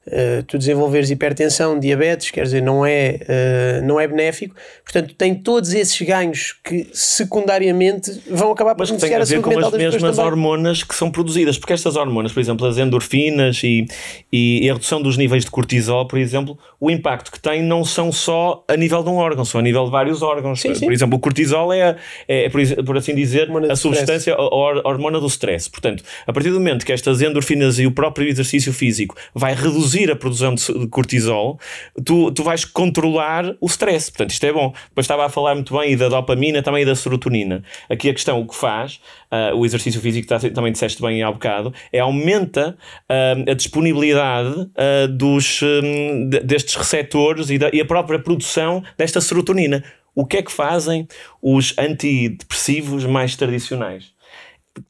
Uh, 0.08 0.44
tu 0.44 0.60
desenvolveres 0.60 1.10
hipertensão, 1.10 1.80
diabetes, 1.80 2.30
quer 2.30 2.44
dizer, 2.44 2.62
não 2.62 2.86
é, 2.86 3.20
uh, 3.24 3.86
não 3.88 4.00
é 4.00 4.08
benéfico. 4.08 4.56
Portanto, 4.84 5.16
tem 5.16 5.34
todos 5.34 5.74
esses 5.74 6.00
ganhos 6.02 6.56
que 6.64 6.88
secundariamente 6.94 8.22
vão 8.30 8.52
acabar 8.52 8.76
por 8.76 8.88
Mas 8.88 9.02
tem 9.02 9.16
a 9.16 9.24
ver 9.24 9.42
com 9.42 9.58
as 9.58 9.72
mesmas 9.72 10.20
hormonas 10.20 10.84
que 10.84 10.94
são 10.94 11.10
produzidas, 11.10 11.58
porque 11.58 11.74
estas 11.74 11.96
hormonas, 11.96 12.32
por 12.32 12.40
exemplo, 12.40 12.68
as 12.68 12.78
endorfinas 12.78 13.64
e, 13.64 13.88
e, 14.32 14.70
a 14.70 14.74
redução 14.74 15.02
dos 15.02 15.18
níveis 15.18 15.44
de 15.44 15.50
cortisol, 15.50 16.08
por 16.08 16.20
exemplo, 16.20 16.56
o 16.80 16.92
impacto 16.92 17.32
que 17.32 17.40
tem 17.40 17.64
não 17.64 17.84
são 17.84 18.12
só 18.12 18.64
a 18.68 18.78
nível 18.78 19.02
de 19.02 19.10
um 19.10 19.16
órgão, 19.16 19.44
são 19.44 19.60
a 19.60 19.64
nível 19.64 19.86
de 19.86 19.92
vários 19.92 20.22
órgãos. 20.22 20.62
Sim, 20.62 20.76
sim. 20.76 20.86
Por 20.86 20.94
exemplo, 20.94 21.18
o 21.18 21.20
cortisol 21.20 21.74
é, 21.74 21.96
é, 22.28 22.48
por, 22.50 22.62
por 22.86 22.96
assim 22.96 23.16
dizer, 23.16 23.50
a 23.72 23.76
substância, 23.76 24.36
a, 24.36 24.38
a 24.38 24.88
hormona 24.88 25.20
do 25.20 25.28
stress. 25.28 25.68
Portanto, 25.68 26.04
a 26.28 26.32
partir 26.32 26.52
do 26.52 26.60
momento 26.60 26.86
que 26.86 26.94
estas 26.94 27.24
endorfinas 27.24 27.80
e 27.80 27.88
o 27.88 27.92
próprio 27.92 28.28
exercício 28.28 28.72
físico 28.72 29.16
vai 29.34 29.56
reduzir 29.56 29.95
reduzir 29.96 30.12
a 30.12 30.16
produção 30.16 30.54
de 30.54 30.88
cortisol, 30.88 31.60
tu, 32.04 32.32
tu 32.32 32.44
vais 32.44 32.66
controlar 32.66 33.56
o 33.62 33.68
stress. 33.68 34.12
Portanto, 34.12 34.32
isto 34.32 34.46
é 34.46 34.52
bom. 34.52 34.74
Depois 34.90 35.06
estava 35.06 35.26
a 35.26 35.30
falar 35.30 35.56
muito 35.56 35.78
bem 35.78 35.94
e 35.94 35.96
da 35.96 36.10
dopamina, 36.10 36.62
também 36.62 36.84
e 36.84 36.86
da 36.86 36.96
serotonina. 36.96 37.64
Aqui 37.90 38.10
a 38.10 38.14
questão, 38.14 38.40
o 38.42 38.48
que 38.48 38.56
faz, 38.56 39.00
uh, 39.32 39.56
o 39.56 39.66
exercício 39.66 40.02
físico, 40.02 40.28
tá, 40.28 40.40
também 40.40 40.72
disseste 40.72 41.02
bem 41.02 41.24
há 41.24 41.32
bocado, 41.32 41.74
é 41.92 42.00
aumenta 42.00 42.78
uh, 43.10 43.50
a 43.50 43.54
disponibilidade 43.54 44.50
uh, 44.50 45.08
dos, 45.10 45.62
um, 45.62 46.30
destes 46.30 46.76
receptores 46.76 47.50
e, 47.50 47.58
da, 47.58 47.70
e 47.72 47.80
a 47.80 47.86
própria 47.86 48.20
produção 48.20 48.84
desta 48.98 49.22
serotonina. 49.22 49.84
O 50.14 50.26
que 50.26 50.38
é 50.38 50.42
que 50.42 50.52
fazem 50.52 51.08
os 51.42 51.74
antidepressivos 51.78 53.06
mais 53.06 53.36
tradicionais? 53.36 54.16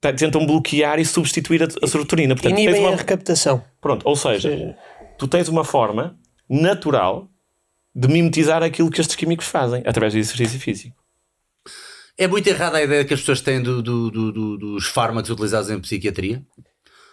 tentam 0.01 0.45
bloquear 0.45 0.99
e 0.99 1.05
substituir 1.05 1.63
a, 1.63 1.67
a 1.81 1.87
serotonina. 1.87 2.35
Portanto, 2.35 2.59
Inibem 2.59 2.81
uma... 2.81 2.93
a 2.93 2.95
recaptação. 2.95 3.63
Pronto, 3.79 4.07
ou 4.07 4.15
seja, 4.15 4.49
ou 4.49 4.55
seja, 4.55 4.75
tu 5.17 5.27
tens 5.27 5.47
uma 5.47 5.63
forma 5.63 6.17
natural 6.49 7.29
de 7.93 8.07
mimetizar 8.07 8.61
aquilo 8.61 8.91
que 8.91 8.99
estes 8.99 9.15
químicos 9.15 9.47
fazem 9.47 9.81
através 9.85 10.13
do 10.13 10.19
exercício 10.19 10.59
físico. 10.59 10.95
É 12.17 12.27
muito 12.27 12.47
errada 12.47 12.77
a 12.77 12.83
ideia 12.83 13.03
que 13.03 13.13
as 13.13 13.19
pessoas 13.19 13.41
têm 13.41 13.61
do, 13.61 13.81
do, 13.81 14.11
do, 14.11 14.57
dos 14.57 14.87
fármacos 14.87 15.29
utilizados 15.29 15.69
em 15.69 15.79
psiquiatria? 15.79 16.41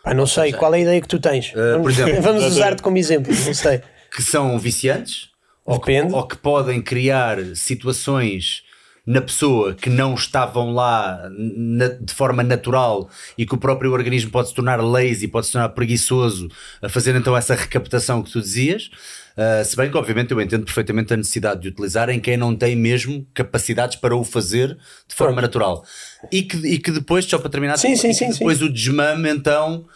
Ah, 0.04 0.14
não 0.14 0.26
sei, 0.26 0.52
qual 0.52 0.74
é 0.74 0.78
a 0.78 0.80
ideia 0.80 1.00
que 1.00 1.08
tu 1.08 1.20
tens? 1.20 1.52
Uh, 1.52 1.72
vamos, 1.72 1.92
exemplo, 1.92 2.22
vamos 2.22 2.44
usar-te 2.44 2.82
como 2.82 2.98
exemplo, 2.98 3.32
não 3.44 3.54
sei. 3.54 3.82
Que 4.14 4.22
são 4.22 4.58
viciantes? 4.58 5.30
Depende. 5.66 6.06
Ou 6.06 6.10
que, 6.10 6.16
ou 6.16 6.26
que 6.26 6.36
podem 6.36 6.82
criar 6.82 7.38
situações 7.54 8.64
na 9.04 9.20
pessoa 9.20 9.74
que 9.74 9.90
não 9.90 10.14
estavam 10.14 10.72
lá 10.72 11.28
na, 11.36 11.88
de 11.88 12.14
forma 12.14 12.42
natural 12.42 13.10
e 13.36 13.44
que 13.44 13.54
o 13.54 13.58
próprio 13.58 13.92
organismo 13.92 14.30
pode 14.30 14.48
se 14.48 14.54
tornar 14.54 14.80
lazy, 14.80 15.26
pode 15.26 15.46
se 15.46 15.52
tornar 15.52 15.70
preguiçoso 15.70 16.48
a 16.80 16.88
fazer 16.88 17.14
então 17.16 17.36
essa 17.36 17.54
recaptação 17.54 18.22
que 18.22 18.30
tu 18.30 18.40
dizias. 18.40 18.90
Uh, 19.32 19.64
se 19.64 19.74
bem 19.76 19.90
que, 19.90 19.96
obviamente, 19.96 20.30
eu 20.30 20.40
entendo 20.40 20.64
perfeitamente 20.64 21.12
a 21.12 21.16
necessidade 21.16 21.62
de 21.62 21.68
utilizar 21.68 22.10
em 22.10 22.20
quem 22.20 22.36
não 22.36 22.54
tem 22.54 22.76
mesmo 22.76 23.26
capacidades 23.34 23.96
para 23.96 24.14
o 24.14 24.22
fazer 24.22 24.76
de 25.08 25.14
forma 25.14 25.32
Pronto. 25.32 25.42
natural. 25.42 25.84
E 26.30 26.42
que, 26.42 26.56
e 26.58 26.78
que 26.78 26.90
depois, 26.90 27.24
só 27.24 27.38
para 27.38 27.50
terminar, 27.50 27.78
sim, 27.78 27.96
sim, 27.96 28.12
sim, 28.12 28.30
depois 28.30 28.60
o 28.60 28.68
desmame, 28.68 29.30
então, 29.30 29.86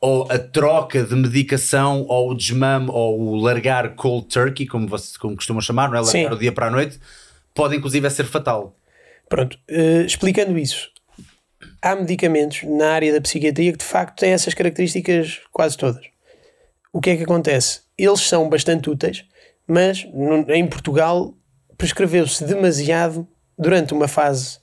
ou 0.00 0.26
a 0.30 0.38
troca 0.38 1.04
de 1.04 1.14
medicação, 1.14 2.06
ou 2.08 2.30
o 2.30 2.34
desmame, 2.34 2.86
ou 2.88 3.20
o 3.20 3.36
largar 3.36 3.94
cold 3.94 4.26
turkey, 4.26 4.66
como, 4.66 4.88
vocês, 4.88 5.16
como 5.18 5.36
costumam 5.36 5.60
chamar, 5.60 5.90
não 5.90 5.98
é? 5.98 6.00
Largar 6.00 6.32
o 6.32 6.38
dia 6.38 6.50
para 6.50 6.66
a 6.68 6.70
noite 6.70 6.98
pode 7.58 7.74
inclusive 7.74 8.08
ser 8.08 8.24
fatal. 8.24 8.76
Pronto, 9.28 9.58
uh, 9.68 10.06
explicando 10.06 10.56
isso, 10.56 10.90
há 11.82 11.96
medicamentos 11.96 12.62
na 12.62 12.92
área 12.92 13.12
da 13.12 13.20
psiquiatria 13.20 13.72
que 13.72 13.78
de 13.78 13.84
facto 13.84 14.20
têm 14.20 14.30
essas 14.30 14.54
características 14.54 15.40
quase 15.52 15.76
todas. 15.76 16.06
O 16.92 17.00
que 17.00 17.10
é 17.10 17.16
que 17.16 17.24
acontece? 17.24 17.80
Eles 17.98 18.20
são 18.20 18.48
bastante 18.48 18.88
úteis, 18.88 19.24
mas 19.66 20.06
em 20.48 20.66
Portugal 20.68 21.34
prescreveu-se 21.76 22.44
demasiado 22.44 23.26
durante 23.58 23.92
uma 23.92 24.06
fase 24.06 24.58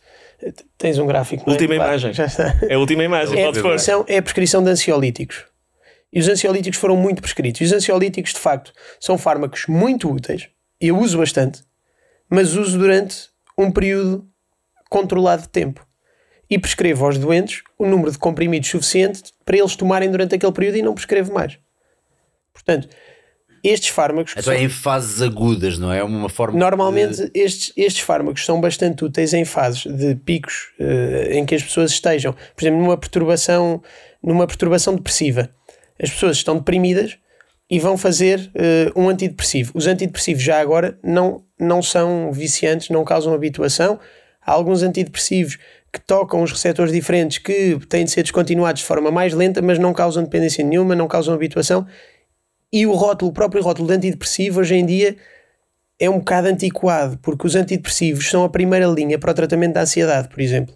Tens 0.78 0.98
um 1.00 1.08
gráfico. 1.08 1.44
não 1.46 1.54
é? 1.54 1.58
Última 1.58 1.76
Pá, 1.78 1.86
imagem. 1.88 2.14
Já 2.14 2.26
está. 2.26 2.56
É 2.70 2.76
a 2.76 2.80
última 2.80 3.04
imagem, 3.04 3.40
É 3.40 3.48
a, 3.48 3.52
prescrição, 3.52 4.06
é 4.08 4.18
a 4.18 4.22
prescrição 4.22 4.64
de 4.64 4.70
ansiolíticos. 4.70 5.46
E 6.12 6.20
os 6.20 6.28
ansiolíticos 6.28 6.80
foram 6.80 6.96
muito 6.96 7.22
prescritos. 7.22 7.62
E 7.62 7.64
os 7.66 7.74
ansiolíticos, 7.74 8.34
de 8.34 8.40
facto, 8.40 8.72
são 9.00 9.18
fármacos 9.18 9.66
muito 9.68 10.12
úteis. 10.12 10.48
Eu 10.80 10.98
uso 11.00 11.18
bastante, 11.18 11.64
mas 12.30 12.56
uso 12.56 12.78
durante 12.78 13.30
um 13.58 13.72
período 13.72 14.28
controlado 14.90 15.44
de 15.44 15.50
tempo. 15.50 15.86
E 16.50 16.60
prescrevo 16.60 17.06
aos 17.06 17.18
doentes 17.18 17.64
o 17.78 17.86
número 17.88 18.12
de 18.12 18.18
comprimidos 18.20 18.70
suficiente 18.70 19.24
para 19.44 19.58
eles 19.58 19.76
tomarem 19.76 20.12
durante 20.12 20.36
aquele 20.36 20.52
período 20.52 20.78
e 20.78 20.82
não 20.82 20.94
prescrevo 20.94 21.34
mais. 21.34 21.58
Portanto, 22.54 22.88
estes 23.64 23.90
fármacos. 23.90 24.34
Então 24.38 24.54
é 24.54 24.58
são- 24.58 24.66
em 24.66 24.70
fases 24.70 25.22
agudas, 25.24 25.80
não 25.80 25.92
é? 25.92 26.04
Uma 26.04 26.30
forma. 26.30 26.58
Normalmente 26.58 27.32
estes, 27.34 27.74
estes 27.76 28.04
fármacos 28.04 28.46
são 28.46 28.62
bastante 28.62 29.04
úteis 29.04 29.34
em 29.34 29.44
fases 29.44 29.84
de 29.92 30.14
picos 30.16 30.72
eh, 30.80 31.30
em 31.40 31.46
que 31.48 31.56
as 31.56 31.64
pessoas 31.64 31.92
estejam, 31.92 32.34
por 32.34 32.64
exemplo, 32.64 32.80
numa 32.80 32.96
perturbação, 32.98 33.82
numa 34.22 34.46
perturbação 34.46 34.94
depressiva. 34.96 35.50
As 36.02 36.12
pessoas 36.12 36.38
estão 36.38 36.58
deprimidas 36.58 37.18
e 37.70 37.80
vão 37.80 37.98
fazer 37.98 38.52
eh, 38.54 38.92
um 38.96 39.10
antidepressivo. 39.10 39.72
Os 39.74 39.88
antidepressivos 39.88 40.44
já 40.44 40.60
agora 40.60 40.98
não, 41.04 41.44
não 41.60 41.82
são 41.82 42.32
viciantes, 42.32 42.90
não 42.90 43.04
causam 43.04 43.34
habituação. 43.34 44.00
Há 44.46 44.52
alguns 44.52 44.84
antidepressivos 44.84 45.58
que 45.92 46.00
tocam 46.00 46.44
os 46.44 46.52
receptores 46.52 46.92
diferentes 46.92 47.40
que 47.40 47.80
têm 47.90 48.06
de 48.06 48.12
ser 48.12 48.22
descontinuados 48.22 48.82
de 48.82 48.88
forma 48.88 49.10
mais 49.10 49.34
lenta, 49.34 49.62
mas 49.62 49.80
não 49.80 49.94
causam 49.94 50.24
dependência 50.24 50.64
nenhuma, 50.64 50.94
não 50.94 51.08
causam 51.08 51.34
habituação. 51.34 51.88
E 52.72 52.86
o 52.86 52.94
rótulo, 52.94 53.32
o 53.32 53.34
próprio 53.34 53.64
rótulo 53.64 53.88
de 53.88 53.94
antidepressivo, 53.96 54.60
hoje 54.60 54.76
em 54.76 54.86
dia 54.86 55.16
é 56.00 56.10
um 56.10 56.20
bocado 56.20 56.50
antiquado, 56.50 57.18
porque 57.20 57.48
os 57.48 57.56
antidepressivos 57.56 58.30
são 58.30 58.44
a 58.44 58.50
primeira 58.50 58.86
linha 58.86 59.18
para 59.18 59.32
o 59.32 59.34
tratamento 59.34 59.74
da 59.74 59.82
ansiedade, 59.82 60.28
por 60.28 60.42
exemplo. 60.42 60.76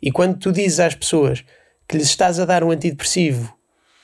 E 0.00 0.10
quando 0.12 0.38
tu 0.38 0.52
dizes 0.52 0.80
às 0.80 0.94
pessoas 0.94 1.44
que 1.88 1.96
lhes 1.96 2.06
estás 2.06 2.38
a 2.38 2.44
dar 2.44 2.62
um 2.62 2.70
antidepressivo 2.70 3.53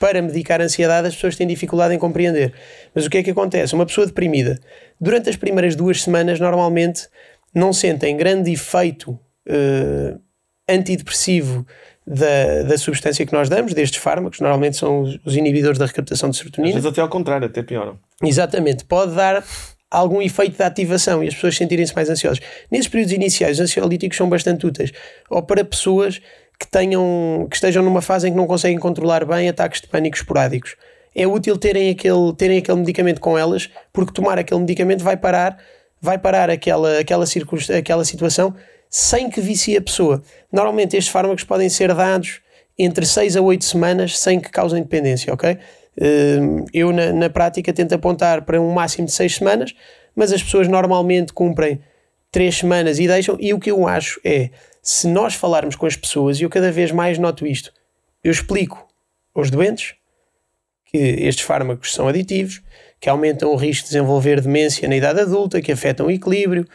para 0.01 0.23
medicar 0.23 0.63
a 0.63 0.65
ansiedade, 0.65 1.07
as 1.07 1.15
pessoas 1.15 1.37
têm 1.37 1.47
dificuldade 1.47 1.95
em 1.95 1.99
compreender. 1.99 2.55
Mas 2.95 3.05
o 3.05 3.11
que 3.11 3.19
é 3.19 3.23
que 3.23 3.31
acontece? 3.31 3.75
Uma 3.75 3.85
pessoa 3.85 4.07
deprimida, 4.07 4.59
durante 4.99 5.29
as 5.29 5.37
primeiras 5.37 5.77
duas 5.77 6.03
semanas, 6.03 6.41
normalmente 6.41 7.07
não 7.55 7.71
sentem 7.71 8.17
grande 8.17 8.51
efeito 8.51 9.19
eh, 9.47 10.17
antidepressivo 10.67 11.67
da, 12.07 12.63
da 12.63 12.79
substância 12.79 13.27
que 13.27 13.33
nós 13.33 13.51
damos, 13.51 13.75
destes 13.75 14.01
fármacos, 14.01 14.41
normalmente 14.41 14.79
são 14.79 15.03
os, 15.03 15.19
os 15.23 15.37
inibidores 15.37 15.79
da 15.79 15.85
recaptação 15.85 16.31
de 16.31 16.37
Às 16.37 16.39
serotonina. 16.39 16.75
vezes 16.75 16.91
até 16.91 17.03
ao 17.03 17.09
contrário, 17.09 17.47
até 17.47 17.63
pioram. 17.63 17.99
Exatamente, 18.23 18.87
pode 18.87 19.15
dar 19.15 19.45
algum 19.91 20.23
efeito 20.23 20.57
de 20.57 20.63
ativação 20.63 21.23
e 21.23 21.29
as 21.29 21.35
pessoas 21.35 21.57
sentirem-se 21.57 21.95
mais 21.95 22.09
ansiosas. 22.09 22.41
Nesses 22.71 22.89
períodos 22.89 23.13
iniciais, 23.13 23.59
os 23.59 23.65
ansiolíticos 23.65 24.17
são 24.17 24.31
bastante 24.31 24.67
úteis, 24.67 24.93
ou 25.29 25.43
para 25.43 25.63
pessoas 25.63 26.23
que, 26.61 26.69
tenham, 26.69 27.47
que 27.49 27.57
estejam 27.57 27.83
numa 27.83 28.03
fase 28.03 28.29
em 28.29 28.33
que 28.33 28.37
não 28.37 28.47
conseguem 28.47 28.79
controlar 28.79 29.25
bem 29.25 29.49
ataques 29.49 29.81
de 29.81 29.89
pânico 29.89 30.19
esporádicos. 30.19 30.77
É 31.17 31.27
útil 31.27 31.57
terem 31.57 31.91
aquele, 31.91 32.35
terem 32.37 32.59
aquele 32.59 32.79
medicamento 32.79 33.19
com 33.19 33.37
elas, 33.39 33.71
porque 33.91 34.13
tomar 34.13 34.39
aquele 34.39 34.61
medicamento 34.61 35.03
vai 35.03 35.17
parar, 35.17 35.59
vai 36.01 36.19
parar 36.19 36.51
aquela, 36.51 36.99
aquela, 36.99 37.25
aquela 37.79 38.05
situação 38.05 38.55
sem 38.91 39.31
que 39.31 39.41
vicie 39.41 39.77
a 39.77 39.81
pessoa. 39.81 40.23
Normalmente 40.53 40.97
estes 40.97 41.11
fármacos 41.11 41.45
podem 41.45 41.69
ser 41.71 41.95
dados 41.95 42.43
entre 42.79 43.07
6 43.07 43.37
a 43.37 43.41
8 43.41 43.65
semanas 43.65 44.19
sem 44.19 44.39
que 44.39 44.51
causem 44.51 44.83
dependência, 44.83 45.33
ok? 45.33 45.57
Hum, 45.99 46.67
Eu, 46.75 46.93
na, 46.93 47.13
na 47.13 47.31
prática, 47.31 47.73
tento 47.73 47.95
apontar 47.95 48.43
para 48.43 48.61
um 48.61 48.71
máximo 48.71 49.07
de 49.07 49.13
6 49.13 49.37
semanas, 49.37 49.75
mas 50.15 50.31
as 50.31 50.43
pessoas 50.43 50.69
normalmente 50.69 51.33
cumprem 51.33 51.81
3 52.31 52.55
semanas 52.55 52.99
e 52.99 53.07
deixam. 53.07 53.37
E 53.41 53.55
o 53.55 53.59
que 53.59 53.71
eu 53.71 53.89
acho 53.89 54.21
é, 54.25 54.51
se 54.83 55.07
nós 55.09 55.35
falarmos 55.35 55.77
com 55.77 55.87
as 55.87 55.97
pessoas, 55.97 56.41
e 56.41 56.45
eu 56.45 56.51
cada 56.51 56.71
vez 56.73 56.91
mais 56.91 57.19
noto 57.19 57.47
isto, 57.47 57.73
eu 58.23 58.31
explico 58.31 58.87
aos 59.35 59.51
doentes 59.51 59.95
que 60.87 60.99
estes 60.99 61.45
fármacos 61.45 61.93
são 61.93 62.09
aditivos, 62.09 62.63
que 63.01 63.09
aumentam 63.09 63.51
o 63.51 63.57
risco 63.57 63.85
de 63.85 63.93
desenvolver 63.93 64.41
demência 64.41 64.89
na 64.89 64.97
idade 64.97 65.21
adulta, 65.21 65.63
que 65.63 65.73
afetam 65.73 66.07
o 66.07 66.11
equilíbrio, 66.11 66.67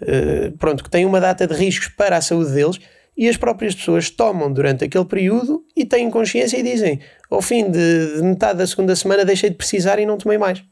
eh, 0.00 0.52
pronto, 0.58 0.82
que 0.82 0.90
têm 0.90 1.04
uma 1.04 1.20
data 1.20 1.46
de 1.46 1.54
riscos 1.54 1.88
para 1.88 2.16
a 2.16 2.20
saúde 2.20 2.52
deles 2.52 2.78
e 3.16 3.28
as 3.28 3.36
próprias 3.36 3.74
pessoas 3.74 4.10
tomam 4.10 4.52
durante 4.52 4.84
aquele 4.84 5.04
período 5.04 5.64
e 5.76 5.84
têm 5.84 6.10
consciência 6.10 6.56
e 6.56 6.62
dizem 6.62 7.00
ao 7.30 7.40
fim 7.40 7.70
de, 7.70 8.16
de 8.16 8.22
metade 8.22 8.58
da 8.58 8.66
segunda 8.66 8.94
semana 8.96 9.24
deixei 9.24 9.50
de 9.50 9.56
precisar 9.56 9.98
e 9.98 10.06
não 10.06 10.18
tomei 10.18 10.38
mais. 10.38 10.62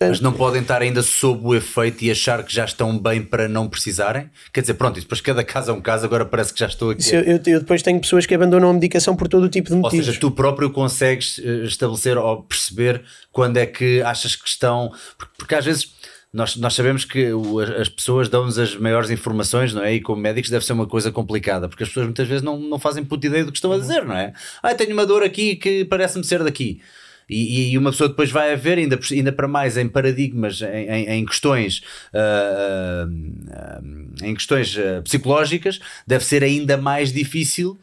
Mas 0.00 0.20
não 0.20 0.32
podem 0.32 0.60
estar 0.62 0.82
ainda 0.82 1.02
sob 1.02 1.40
o 1.46 1.54
efeito 1.54 2.02
e 2.04 2.10
achar 2.10 2.42
que 2.44 2.52
já 2.52 2.64
estão 2.64 2.98
bem 2.98 3.22
para 3.22 3.48
não 3.48 3.68
precisarem? 3.68 4.28
Quer 4.52 4.62
dizer, 4.62 4.74
pronto, 4.74 4.98
e 4.98 5.02
depois 5.02 5.20
cada 5.20 5.44
caso 5.44 5.70
é 5.70 5.74
um 5.74 5.80
caso, 5.80 6.04
agora 6.04 6.24
parece 6.24 6.52
que 6.52 6.58
já 6.60 6.66
estou 6.66 6.90
aqui. 6.90 7.08
Eu, 7.14 7.20
eu- 7.22 7.40
eu 7.46 7.60
depois 7.60 7.80
tenho 7.82 8.00
pessoas 8.00 8.26
que 8.26 8.34
abandonam 8.34 8.70
a 8.70 8.72
medicação 8.72 9.14
por 9.14 9.28
todo 9.28 9.44
o 9.44 9.48
tipo 9.48 9.68
de 9.68 9.74
Ou 9.74 9.80
motivos. 9.82 10.06
seja, 10.06 10.18
tu 10.20 10.30
próprio 10.32 10.70
consegues 10.70 11.38
eh, 11.38 11.64
estabelecer 11.64 12.18
ou 12.18 12.42
perceber 12.42 13.02
quando 13.30 13.56
é 13.58 13.66
que 13.66 14.02
achas 14.02 14.34
que 14.34 14.48
estão. 14.48 14.90
Porque, 15.16 15.32
porque 15.38 15.54
às 15.54 15.64
vezes 15.64 15.92
nós, 16.32 16.56
nós 16.56 16.74
sabemos 16.74 17.04
que 17.04 17.26
as, 17.62 17.80
as 17.82 17.88
pessoas 17.88 18.28
dão-nos 18.28 18.58
as 18.58 18.74
maiores 18.76 19.10
informações, 19.10 19.72
não 19.72 19.82
é? 19.84 19.94
E 19.94 20.00
como 20.00 20.20
médicos 20.20 20.50
deve 20.50 20.64
ser 20.64 20.72
uma 20.72 20.86
coisa 20.88 21.12
complicada, 21.12 21.68
porque 21.68 21.84
as 21.84 21.88
pessoas 21.88 22.06
muitas 22.06 22.26
vezes 22.26 22.42
não, 22.42 22.58
não 22.58 22.78
fazem 22.80 23.04
puta 23.04 23.26
ideia 23.28 23.44
do 23.44 23.52
que 23.52 23.58
estão 23.58 23.72
a 23.72 23.78
dizer, 23.78 24.04
não 24.04 24.16
é? 24.16 24.32
Ah, 24.62 24.74
tenho 24.74 24.92
uma 24.92 25.06
dor 25.06 25.22
aqui 25.22 25.54
que 25.56 25.84
parece-me 25.84 26.24
ser 26.24 26.42
daqui. 26.42 26.80
E, 27.28 27.70
e 27.72 27.78
uma 27.78 27.90
pessoa 27.90 28.08
depois 28.08 28.30
vai 28.30 28.52
a 28.52 28.56
ver, 28.56 28.78
ainda, 28.78 28.98
ainda 29.10 29.32
para 29.32 29.46
mais 29.46 29.76
em 29.76 29.86
paradigmas, 29.88 30.62
em, 30.62 30.88
em- 30.88 31.08
em 31.10 31.26
questões, 31.26 31.82
ah, 32.14 33.06
ah, 33.50 33.80
em 34.22 34.34
questões 34.34 34.76
ah, 34.78 35.02
psicológicas, 35.02 35.78
deve 36.06 36.24
ser 36.24 36.42
ainda 36.42 36.76
mais 36.76 37.12
difícil 37.12 37.78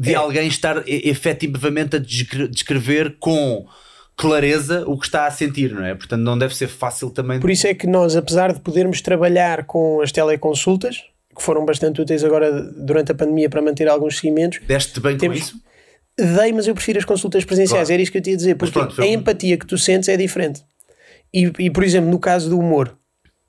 de 0.00 0.12
alguém 0.14 0.48
estar 0.48 0.82
efetivamente 0.88 1.94
a 1.94 1.98
descre- 2.00 2.48
descrever 2.48 3.14
com 3.20 3.64
clareza 4.16 4.82
o 4.88 4.98
que 4.98 5.06
está 5.06 5.26
a 5.26 5.30
sentir, 5.30 5.72
não 5.72 5.84
é? 5.84 5.94
Portanto, 5.94 6.20
não 6.20 6.36
deve 6.36 6.54
ser 6.56 6.66
fácil 6.68 7.10
também. 7.10 7.38
Por 7.38 7.50
isso 7.50 7.66
é 7.68 7.74
que 7.74 7.86
nós, 7.86 8.16
apesar 8.16 8.52
de 8.52 8.60
podermos 8.60 9.00
trabalhar 9.00 9.64
com 9.64 10.00
as 10.00 10.10
teleconsultas, 10.10 11.04
que 11.34 11.42
foram 11.42 11.64
bastante 11.64 12.00
úteis 12.00 12.24
agora 12.24 12.60
durante 12.60 13.12
a 13.12 13.14
pandemia 13.14 13.48
para 13.48 13.62
manter 13.62 13.88
alguns 13.88 14.16
seguimentos, 14.16 14.58
Deste 14.66 14.98
bem 15.00 15.16
Temos- 15.16 15.38
com 15.38 15.44
isso? 15.44 15.56
Dei, 16.18 16.52
mas 16.52 16.66
eu 16.66 16.74
prefiro 16.74 16.98
as 16.98 17.04
consultas 17.04 17.44
presenciais, 17.44 17.82
Claro. 17.88 17.92
era 17.94 18.02
isso 18.02 18.12
que 18.12 18.18
eu 18.18 18.22
te 18.22 18.30
ia 18.30 18.36
dizer, 18.36 18.54
porque 18.56 18.72
pronto, 18.78 19.00
a 19.00 19.04
um- 19.04 19.08
empatia 19.08 19.56
que 19.56 19.66
tu 19.66 19.76
sentes 19.78 20.08
é 20.08 20.16
diferente. 20.16 20.62
E, 21.32 21.50
e, 21.58 21.70
por 21.70 21.82
exemplo, 21.82 22.10
no 22.10 22.18
caso 22.18 22.50
do 22.50 22.58
humor, 22.58 22.96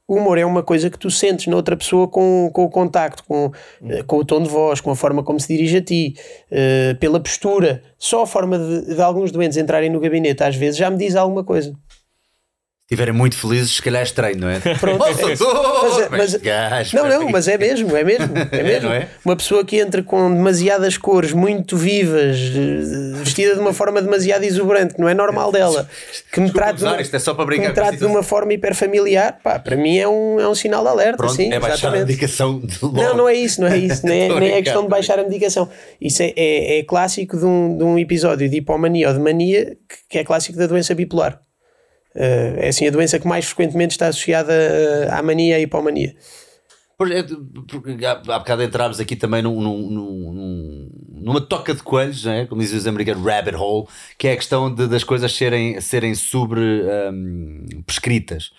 o 0.07 0.15
humor 0.15 0.37
é 0.37 0.45
uma 0.45 0.63
coisa 0.63 0.89
que 0.89 0.97
tu 0.97 1.09
sentes 1.09 1.47
na 1.47 1.55
outra 1.55 1.75
pessoa 1.75 2.07
com, 2.07 2.49
com 2.53 2.63
o 2.65 2.69
contacto, 2.69 3.23
com, 3.25 3.51
eh, 3.85 4.03
com 4.03 4.17
o 4.17 4.25
tom 4.25 4.41
de 4.41 4.49
voz, 4.49 4.79
com 4.81 4.91
a 4.91 4.95
forma 4.95 5.23
como 5.23 5.39
se 5.39 5.47
dirige 5.47 5.77
a 5.77 5.81
ti, 5.81 6.13
eh, 6.51 6.95
pela 6.99 7.19
postura. 7.19 7.81
Só 7.97 8.23
a 8.23 8.27
forma 8.27 8.57
de, 8.59 8.95
de 8.95 9.01
alguns 9.01 9.31
doentes 9.31 9.57
entrarem 9.57 9.89
no 9.89 9.99
gabinete 9.99 10.43
às 10.43 10.55
vezes 10.55 10.77
já 10.77 10.89
me 10.89 10.97
diz 10.97 11.15
alguma 11.15 11.43
coisa. 11.43 11.73
Estiverem 12.93 13.13
muito 13.13 13.35
felizes, 13.35 13.75
se 13.77 13.81
calhar 13.81 14.01
é 14.01 14.03
estranho, 14.03 14.37
não 14.37 14.49
é? 14.49 14.59
Pronto. 14.79 15.03
Oh, 15.03 15.35
doutor! 15.35 15.81
Mas- 15.83 16.09
mas- 16.11 16.33
Este 16.35 16.45
gajo, 16.45 16.95
Não, 16.95 17.09
não, 17.09 17.29
mas 17.29 17.47
é 17.47 17.57
mesmo, 17.57 17.95
é 17.97 18.03
mesmo, 18.03 18.33
é 18.51 18.63
mesmo. 18.63 18.89
não 18.89 18.95
é? 18.95 19.07
Uma 19.25 19.35
pessoa 19.35 19.65
que 19.65 19.77
entra 19.79 20.03
com 20.03 20.31
demasiadas 20.33 20.95
cores 20.97 21.33
muito 21.33 21.75
vivas, 21.75 22.37
vestida 23.23 23.55
de 23.55 23.59
uma 23.59 23.73
forma 23.73 23.99
demasiado 24.01 24.43
exuberante, 24.43 24.93
que 24.93 25.01
não 25.01 25.09
é 25.09 25.13
normal 25.15 25.51
dela, 25.51 25.89
que 26.31 26.39
me 26.39 26.51
trate, 26.51 26.79
de 26.79 26.85
uma, 26.85 27.01
isto, 27.01 27.15
é 27.15 27.19
só 27.19 27.33
para 27.33 27.43
que 27.45 27.47
brincar 27.47 27.69
me 27.69 27.73
com 27.73 27.79
a 27.81 27.83
trate 27.83 27.97
de 27.97 28.05
uma 28.05 28.21
forma 28.23 28.53
hiperfamiliar, 28.53 29.39
pá, 29.43 29.57
para 29.59 29.75
mim 29.75 29.97
é 29.97 30.07
um, 30.07 30.39
é 30.39 30.47
um 30.47 30.53
sinal 30.55 30.83
de 30.83 30.89
alerta, 30.89 31.17
Pronto, 31.17 31.33
sim, 31.33 31.51
é 31.51 31.59
baixar 31.59 31.73
a 31.73 31.77
exatamente. 31.97 32.05
medicação 32.07 32.59
de 32.59 32.77
logo. 32.81 32.95
Não, 32.95 33.17
não 33.17 33.29
é 33.29 33.33
isso, 33.33 33.59
não 33.59 33.67
é 33.67 33.77
isso, 33.77 34.05
nem, 34.05 34.21
é- 34.23 34.31
a 34.31 34.39
nem 34.39 34.51
é 34.53 34.61
questão 34.61 34.81
de 34.83 34.87
a 34.87 34.89
baixar 34.89 35.17
a 35.19 35.23
medicação. 35.23 35.67
Isso 35.99 36.21
é, 36.21 36.31
é, 36.35 36.79
é 36.79 36.83
clássico 36.83 37.37
de 37.37 37.45
um, 37.45 37.75
de 37.77 37.83
um 37.83 37.97
episódio 37.97 38.47
de 38.47 38.57
hipomania 38.57 39.07
ou 39.07 39.13
de 39.13 39.19
mania 39.19 39.75
que, 39.89 39.95
que 40.09 40.19
é 40.19 40.23
clássico 40.23 40.57
da 40.57 40.67
doença 40.67 40.93
bipolar. 40.93 41.39
Eh, 42.15 42.55
é 42.57 42.67
assim 42.69 42.87
a 42.87 42.91
doença 42.91 43.19
que 43.19 43.27
mais 43.27 43.45
frequentemente 43.45 43.91
está 43.91 44.07
associada 44.07 44.53
eh, 44.53 45.07
à 45.11 45.21
mania 45.23 45.57
e 45.57 45.59
à 45.59 45.59
hipomania. 45.59 46.15
É, 47.11 47.23
porque 47.67 48.05
há 48.05 48.11
há 48.11 48.39
bocado 48.39 48.63
entrámos 48.63 48.97
aqui 48.99 49.15
também 49.15 49.41
num, 49.41 49.59
num- 49.59 49.89
num- 49.89 50.89
numa 51.21 51.41
toca 51.41 51.73
de 51.73 51.81
coelhos, 51.83 52.25
é? 52.25 52.45
como 52.45 52.61
dizem 52.61 52.77
os 52.77 52.87
americanos, 52.87 53.25
rabbit 53.25 53.57
hole, 53.57 53.87
que 54.17 54.27
é 54.27 54.33
a 54.33 54.35
questão 54.37 54.73
de- 54.73 54.87
das 54.87 55.03
coisas 55.03 55.33
serem, 55.35 55.81
serem 55.81 56.15
sobre 56.15 56.61
hum, 57.11 57.65
prescritas. 57.85 58.51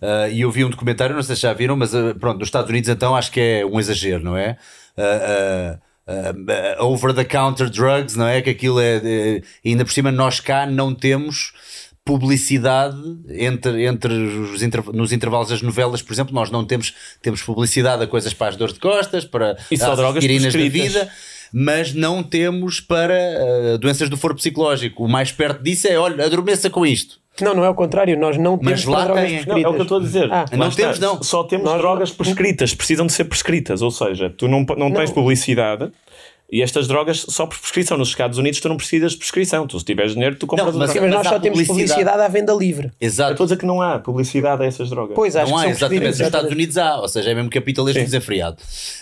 Ah, 0.00 0.28
e 0.28 0.42
eu 0.42 0.50
vi 0.50 0.64
um 0.64 0.70
documentário, 0.70 1.16
não 1.16 1.22
sei 1.22 1.34
se 1.34 1.42
já 1.42 1.52
viram, 1.52 1.76
mas 1.76 1.90
pronto, 2.20 2.38
nos 2.38 2.48
Estados 2.48 2.70
Unidos 2.70 2.88
então 2.88 3.16
acho 3.16 3.32
que 3.32 3.40
é 3.40 3.66
um 3.66 3.80
exagero, 3.80 4.22
não 4.22 4.36
é? 4.36 4.56
Ah, 4.96 5.78
ah, 6.06 6.34
ah, 6.78 6.84
over 6.84 7.12
the 7.14 7.24
counter 7.24 7.68
drugs, 7.68 8.14
não 8.14 8.26
é? 8.28 8.42
Que 8.42 8.50
aquilo 8.50 8.78
é. 8.80 8.96
é- 9.02 9.42
ainda 9.64 9.84
por 9.84 9.92
cima, 9.92 10.12
nós 10.12 10.38
cá 10.40 10.66
não 10.66 10.94
temos 10.94 11.52
publicidade 12.08 12.96
entre, 13.28 13.84
entre 13.86 14.12
os 14.14 14.62
inter- 14.62 14.82
nos 14.92 15.12
intervalos 15.12 15.50
das 15.50 15.60
novelas, 15.60 16.00
por 16.00 16.12
exemplo, 16.14 16.34
nós 16.34 16.50
não 16.50 16.64
temos, 16.64 16.94
temos 17.20 17.42
publicidade 17.42 18.02
a 18.02 18.06
coisas 18.06 18.32
para 18.32 18.48
as 18.48 18.56
dores 18.56 18.72
de 18.74 18.80
costas, 18.80 19.24
para 19.26 19.56
E 19.70 19.76
só 19.76 19.92
as 19.92 19.96
drogas 19.98 20.16
aspirinas 20.24 20.52
da 20.54 20.68
vida. 20.68 21.10
mas 21.52 21.92
não 21.94 22.22
temos 22.22 22.80
para 22.80 23.14
uh, 23.74 23.78
doenças 23.78 24.08
do 24.08 24.16
foro 24.16 24.34
psicológico. 24.34 25.04
O 25.04 25.08
mais 25.08 25.30
perto 25.32 25.62
disso 25.62 25.86
é, 25.86 25.98
olha, 25.98 26.24
adormeça 26.24 26.70
com 26.70 26.86
isto. 26.86 27.18
Não, 27.40 27.54
não 27.54 27.64
é 27.64 27.68
o 27.68 27.74
contrário, 27.74 28.18
nós 28.18 28.36
não 28.36 28.58
temos 28.58 28.84
Mas 28.84 28.84
lá 28.84 29.04
drogas 29.04 29.24
tem. 29.24 29.44
prescritas. 29.44 29.62
Não, 29.62 29.68
é 29.68 29.70
o 29.70 29.74
que 29.74 29.78
eu 29.80 29.82
estou 29.84 29.98
a 29.98 30.00
dizer. 30.00 30.32
Ah. 30.32 30.44
Não 30.56 30.68
está. 30.68 30.82
temos, 30.82 30.98
não. 30.98 31.22
Só 31.22 31.44
temos 31.44 31.66
Nós- 31.66 31.78
drogas 31.80 32.10
prescritas, 32.10 32.74
precisam 32.74 33.06
de 33.06 33.12
ser 33.12 33.24
prescritas, 33.26 33.80
ou 33.80 33.90
seja, 33.92 34.28
tu 34.28 34.48
não, 34.48 34.64
não 34.76 34.90
tens 34.90 35.10
publicidade 35.12 35.90
e 36.50 36.62
estas 36.62 36.88
drogas 36.88 37.26
só 37.28 37.46
por 37.46 37.58
prescrição. 37.58 37.98
Nos 37.98 38.08
Estados 38.08 38.38
Unidos 38.38 38.60
tu 38.60 38.68
não 38.68 38.76
precisas 38.76 39.12
de 39.12 39.18
prescrição, 39.18 39.66
tu 39.66 39.78
se 39.78 39.84
tiveres 39.84 40.12
dinheiro 40.12 40.36
tu 40.36 40.46
compras 40.46 40.74
Não, 40.74 40.76
a 40.76 40.78
mas- 40.86 40.92
droga. 40.94 41.06
mas 41.08 41.16
nós 41.16 41.26
só 41.28 41.38
temos 41.38 41.58
publicidade. 41.58 41.88
publicidade 41.90 42.22
à 42.22 42.28
venda 42.28 42.52
livre. 42.54 42.86
Eu 43.00 43.06
Exato. 43.06 43.32
estou 43.32 43.44
a 43.44 43.46
dizer 43.46 43.58
que 43.58 43.66
não 43.66 43.82
há 43.82 43.98
publicidade 43.98 44.62
a 44.62 44.66
essas 44.66 44.88
drogas. 44.90 45.14
Pois, 45.14 45.36
acho 45.36 45.50
não 45.50 45.58
há, 45.58 45.68
exatamente. 45.68 46.06
Nos 46.06 46.20
Estados 46.20 46.50
Unidos 46.50 46.78
há, 46.78 46.96
ou 47.00 47.08
seja, 47.08 47.30
é 47.30 47.34
mesmo 47.34 47.50
Sim. 48.00 48.04
dizer 48.04 48.20
feriado. 48.20 48.56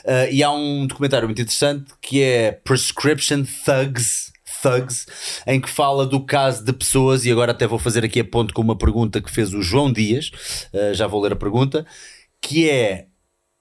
Uh, 0.05 0.33
e 0.33 0.43
há 0.43 0.51
um 0.51 0.87
documentário 0.87 1.29
muito 1.29 1.41
interessante 1.41 1.85
que 2.03 2.23
é 2.23 2.53
Prescription 2.53 3.45
Thugs. 3.65 4.33
Thugs, 4.63 5.07
em 5.47 5.61
que 5.61 5.69
fala 5.69 6.07
do 6.07 6.19
caso 6.19 6.65
de 6.65 6.73
pessoas, 6.73 7.25
e 7.27 7.31
agora 7.31 7.53
até 7.53 7.67
vou 7.67 7.79
fazer 7.79 8.05
aqui 8.05 8.21
a 8.21 8.25
ponto 8.25 8.53
com 8.55 8.63
uma 8.63 8.77
pergunta 8.77 9.21
que 9.21 9.31
fez 9.31 9.53
o 9.53 9.63
João 9.63 9.93
Dias, 9.93 10.31
uh, 10.73 10.95
já 10.95 11.07
vou 11.07 11.21
ler 11.23 11.35
a 11.35 11.37
pergunta, 11.37 11.87
que 12.43 12.69
é: 12.69 13.05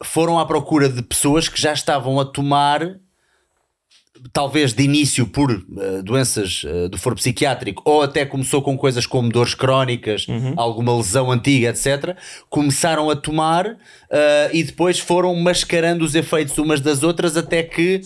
foram 0.03 0.39
à 0.39 0.45
procura 0.45 0.87
de 0.89 1.01
pessoas 1.03 1.47
que 1.49 1.61
já 1.61 1.73
estavam 1.73 2.19
a 2.19 2.25
tomar 2.25 2.97
talvez 4.31 4.73
de 4.73 4.83
início 4.83 5.27
por 5.27 5.51
eh, 5.51 6.01
doenças 6.01 6.63
eh, 6.65 6.87
do 6.87 6.97
foro 6.97 7.15
psiquiátrico 7.15 7.81
ou 7.85 8.01
até 8.01 8.25
começou 8.25 8.61
com 8.61 8.77
coisas 8.77 9.05
como 9.05 9.29
dores 9.29 9.53
crónicas, 9.53 10.25
alguma 10.55 10.95
lesão 10.95 11.31
antiga, 11.31 11.69
etc. 11.69 12.17
Começaram 12.49 13.09
a 13.09 13.15
tomar 13.15 13.77
eh, 14.09 14.49
e 14.53 14.63
depois 14.63 14.99
foram 14.99 15.35
mascarando 15.35 16.03
os 16.03 16.15
efeitos 16.15 16.57
umas 16.57 16.81
das 16.81 17.03
outras 17.03 17.37
até 17.37 17.63
que 17.63 18.01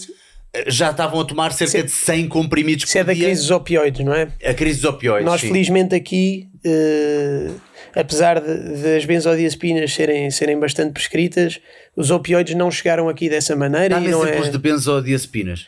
já 0.67 0.89
estavam 0.89 1.19
a 1.21 1.25
tomar 1.25 1.51
cerca 1.53 1.83
de 1.83 1.91
100 1.91 2.27
comprimidos 2.27 2.85
Isso 2.85 2.97
é 2.97 3.01
por 3.01 3.07
da 3.07 3.13
dia. 3.13 3.25
crise 3.25 3.41
dos 3.41 3.51
opioides, 3.51 4.05
não 4.05 4.13
é? 4.13 4.27
A 4.43 4.53
crise 4.53 4.81
dos 4.81 4.89
opioides. 4.89 5.25
Nós, 5.25 5.41
sim. 5.41 5.47
felizmente, 5.47 5.93
aqui, 5.93 6.49
eh, 6.63 7.51
apesar 7.95 8.41
das 8.41 9.05
benzodiazepinas 9.05 9.93
serem, 9.93 10.31
serem 10.31 10.59
bastante 10.59 10.91
prescritas, 10.91 11.59
os 11.95 12.09
opioides 12.09 12.55
não 12.55 12.71
chegaram 12.71 13.07
aqui 13.07 13.29
dessa 13.29 13.55
maneira 13.55 13.95
Dá-me 13.95 14.07
exemplos 14.07 14.47
é 14.47 14.51
de 14.51 14.57
benzodiazepinas. 14.57 15.67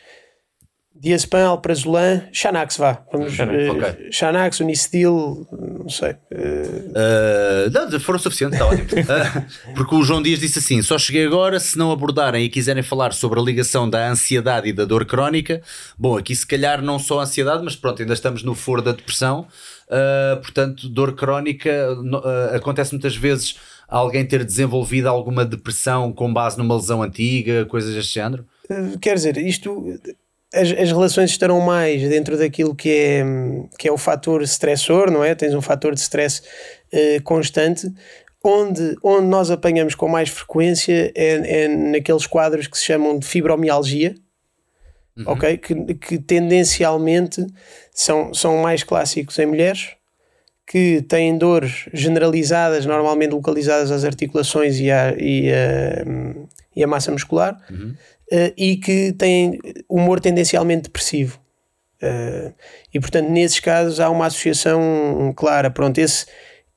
Diazepam, 1.02 1.48
alprazolam, 1.48 2.22
Xanax, 2.32 2.76
vá. 2.76 3.04
Vamos, 3.12 3.32
Xanax, 3.32 3.58
eh, 3.60 3.70
ok. 3.70 4.08
Xanax, 4.12 4.60
Unistil, 4.60 5.48
não 5.50 5.88
sei. 5.88 6.14
eh, 6.30 6.82
Uh, 6.92 7.70
não, 7.70 8.00
foram 8.00 8.18
suficientes, 8.18 8.58
está 8.58 8.70
ótimo. 8.70 8.88
Uh, 8.88 9.72
porque 9.74 9.94
o 9.94 10.02
João 10.02 10.22
Dias 10.22 10.38
disse 10.40 10.58
assim: 10.58 10.82
só 10.82 10.98
cheguei 10.98 11.26
agora, 11.26 11.58
se 11.58 11.76
não 11.78 11.90
abordarem 11.90 12.44
e 12.44 12.48
quiserem 12.48 12.82
falar 12.82 13.12
sobre 13.12 13.40
a 13.40 13.42
ligação 13.42 13.88
da 13.88 14.08
ansiedade 14.08 14.68
e 14.68 14.72
da 14.72 14.84
dor 14.84 15.04
crónica, 15.06 15.62
bom, 15.98 16.18
aqui 16.18 16.36
se 16.36 16.46
calhar 16.46 16.82
não 16.82 16.98
só 16.98 17.20
a 17.20 17.22
ansiedade, 17.22 17.64
mas 17.64 17.74
pronto, 17.74 18.02
ainda 18.02 18.12
estamos 18.12 18.42
no 18.42 18.54
foro 18.54 18.82
da 18.82 18.92
depressão. 18.92 19.46
Uh, 19.88 20.40
portanto, 20.40 20.88
dor 20.88 21.14
crónica 21.14 21.70
uh, 21.94 22.56
acontece 22.56 22.92
muitas 22.92 23.16
vezes 23.16 23.56
alguém 23.88 24.24
ter 24.24 24.44
desenvolvido 24.44 25.06
alguma 25.08 25.44
depressão 25.44 26.12
com 26.12 26.32
base 26.32 26.58
numa 26.58 26.76
lesão 26.76 27.02
antiga, 27.02 27.64
coisas 27.66 27.94
deste 27.94 28.14
género. 28.14 28.46
Uh, 28.70 28.98
quer 28.98 29.14
dizer, 29.14 29.36
isto 29.38 29.98
as, 30.52 30.70
as 30.70 30.92
relações 30.92 31.30
estarão 31.30 31.60
mais 31.60 32.02
dentro 32.08 32.36
daquilo 32.36 32.74
que 32.74 32.90
é, 32.90 33.24
que 33.78 33.88
é 33.88 33.92
o 33.92 33.96
fator 33.96 34.42
estressor, 34.42 35.10
não 35.10 35.24
é? 35.24 35.34
Tens 35.34 35.54
um 35.54 35.62
fator 35.62 35.94
de 35.94 36.00
stress 36.00 36.42
eh, 36.92 37.20
constante. 37.20 37.90
Onde, 38.44 38.96
onde 39.02 39.26
nós 39.28 39.50
apanhamos 39.50 39.94
com 39.94 40.08
mais 40.08 40.28
frequência 40.28 41.12
é, 41.14 41.62
é 41.64 41.68
naqueles 41.68 42.26
quadros 42.26 42.66
que 42.66 42.76
se 42.76 42.84
chamam 42.84 43.16
de 43.18 43.24
fibromialgia, 43.24 44.16
ok? 45.26 45.58
Que, 45.58 45.94
que 45.94 46.18
tendencialmente 46.18 47.46
são, 47.94 48.34
são 48.34 48.56
mais 48.58 48.82
clássicos 48.82 49.38
em 49.38 49.46
mulheres 49.46 49.90
que 50.66 51.02
têm 51.02 51.38
dores 51.38 51.88
generalizadas, 51.92 52.84
normalmente 52.84 53.30
localizadas 53.30 53.90
às 53.90 54.04
articulações 54.04 54.80
e 54.80 54.90
à, 54.90 55.14
e 55.16 55.52
à, 55.52 56.08
hum, 56.08 56.46
e 56.74 56.82
à 56.82 56.86
massa 56.86 57.12
muscular, 57.12 57.60
eh, 58.34 58.54
e 58.56 58.76
que 58.78 59.12
têm 59.12 59.58
humor 59.86 60.18
tendencialmente 60.18 60.84
depressivo. 60.84 61.38
Eh, 62.00 62.52
e 62.94 62.98
portanto, 62.98 63.28
nesses 63.28 63.60
casos, 63.60 64.00
há 64.00 64.08
uma 64.08 64.24
associação 64.26 65.34
clara. 65.36 65.70
Pronto, 65.70 65.98
esse, 65.98 66.24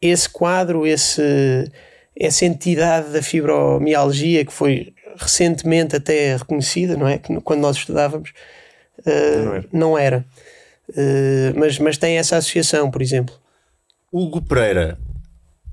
esse 0.02 0.28
quadro, 0.28 0.86
esse, 0.86 1.72
essa 2.20 2.46
entidade 2.46 3.12
da 3.12 3.22
fibromialgia 3.22 4.44
que 4.44 4.52
foi 4.52 4.94
recentemente 5.18 5.96
até 5.96 6.36
reconhecida, 6.36 6.98
não 6.98 7.08
é? 7.08 7.20
Quando 7.44 7.62
nós 7.62 7.78
estudávamos, 7.78 8.34
eh, 9.06 9.38
Não 9.38 9.54
era. 9.56 9.66
não 9.72 9.98
era. 9.98 10.26
Eh, 10.96 11.54
mas, 11.56 11.80
mas 11.80 11.98
tem 11.98 12.18
essa 12.18 12.36
associação, 12.36 12.92
por 12.92 13.02
exemplo. 13.02 13.34
Hugo 14.12 14.42
Pereira, 14.42 14.98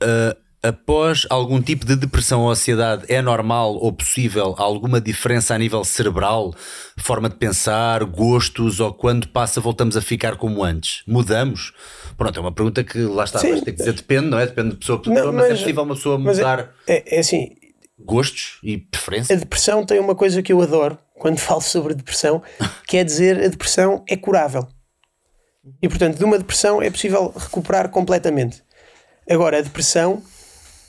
uh, 0.03 0.37
após 0.63 1.27
algum 1.29 1.61
tipo 1.61 1.85
de 1.85 1.97
depressão 1.97 2.43
ou 2.43 2.51
ansiedade, 2.51 3.05
é 3.09 3.21
normal 3.21 3.75
ou 3.75 3.93
possível 3.93 4.55
alguma 4.59 5.01
diferença 5.01 5.55
a 5.55 5.59
nível 5.59 5.83
cerebral, 5.85 6.55
forma 6.99 7.29
de 7.29 7.35
pensar, 7.37 8.05
gostos, 8.05 8.79
ou 8.79 8.93
quando 8.95 9.27
passa 9.29 9.61
voltamos 9.61 9.97
a 9.97 10.01
ficar 10.01 10.37
como 10.37 10.63
antes? 10.63 11.03
Mudamos? 11.07 11.73
Pronto, 12.17 12.39
é 12.39 12.41
uma 12.41 12.53
pergunta 12.53 12.85
que 12.85 12.99
lá 12.99 13.25
está, 13.25 13.41
Sim. 13.41 13.49
vais 13.51 13.61
ter 13.63 13.73
que 13.73 13.79
dizer 13.79 13.93
depende, 13.95 14.27
não 14.29 14.39
é? 14.39 14.47
Depende 14.47 14.71
de 14.71 14.77
pessoa 14.77 15.01
para 15.01 15.09
Não, 15.11 15.17
pessoa, 15.17 15.33
mas, 15.33 15.45
é 15.47 15.49
mas- 15.51 15.59
possível 15.61 15.83
uma 15.83 15.95
pessoa 15.97 16.19
Mas 16.19 16.39
é- 16.39 16.43
mudar 16.43 16.71
é, 16.87 17.17
é 17.17 17.19
assim, 17.21 17.49
gostos 17.99 18.59
e 18.63 18.75
a 18.77 18.91
preferência? 18.91 19.37
depressão 19.37 19.85
tem 19.85 19.99
uma 19.99 20.15
coisa 20.15 20.43
que 20.43 20.53
eu 20.53 20.63
adoro 20.63 20.97
quando 21.19 21.39
falo 21.41 21.61
sobre 21.61 21.95
depressão, 21.95 22.41
que 22.87 22.97
é 22.99 23.05
dizer 23.05 23.43
a 23.43 23.49
depressão 23.49 24.05
é 24.09 24.17
curável. 24.17 24.69
E 25.81 25.89
portanto, 25.89 26.19
de 26.19 26.25
uma 26.25 26.39
depressão 26.39 26.81
é 26.83 26.91
possível 26.91 27.33
recuperar 27.37 27.89
completamente. 27.89 28.63
Agora, 29.31 29.59
a 29.59 29.61
depressão 29.61 30.21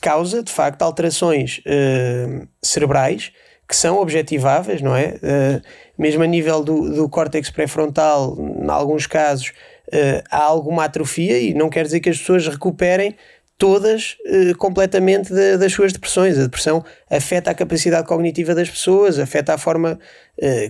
causa, 0.03 0.43
de 0.43 0.51
facto, 0.51 0.81
alterações 0.81 1.61
eh, 1.65 2.45
cerebrais 2.61 3.31
que 3.67 3.75
são 3.75 3.97
objetiváveis, 3.99 4.81
não 4.81 4.93
é? 4.95 5.15
Eh, 5.23 5.61
mesmo 5.97 6.21
a 6.23 6.27
nível 6.27 6.61
do, 6.63 6.93
do 6.93 7.07
córtex 7.09 7.49
pré-frontal, 7.49 8.35
em 8.37 8.69
alguns 8.69 9.07
casos, 9.07 9.53
eh, 9.91 10.21
há 10.29 10.43
alguma 10.43 10.83
atrofia 10.83 11.39
e 11.39 11.53
não 11.53 11.69
quer 11.69 11.85
dizer 11.85 12.01
que 12.01 12.09
as 12.09 12.17
pessoas 12.19 12.45
recuperem 12.47 13.15
todas 13.57 14.17
eh, 14.25 14.53
completamente 14.57 15.31
da- 15.33 15.55
das 15.57 15.71
suas 15.71 15.93
depressões. 15.93 16.37
A 16.37 16.43
depressão 16.43 16.83
afeta 17.09 17.51
a 17.51 17.53
capacidade 17.53 18.05
cognitiva 18.05 18.53
das 18.53 18.69
pessoas, 18.69 19.17
afeta 19.17 19.53
a 19.53 19.57
forma 19.57 19.97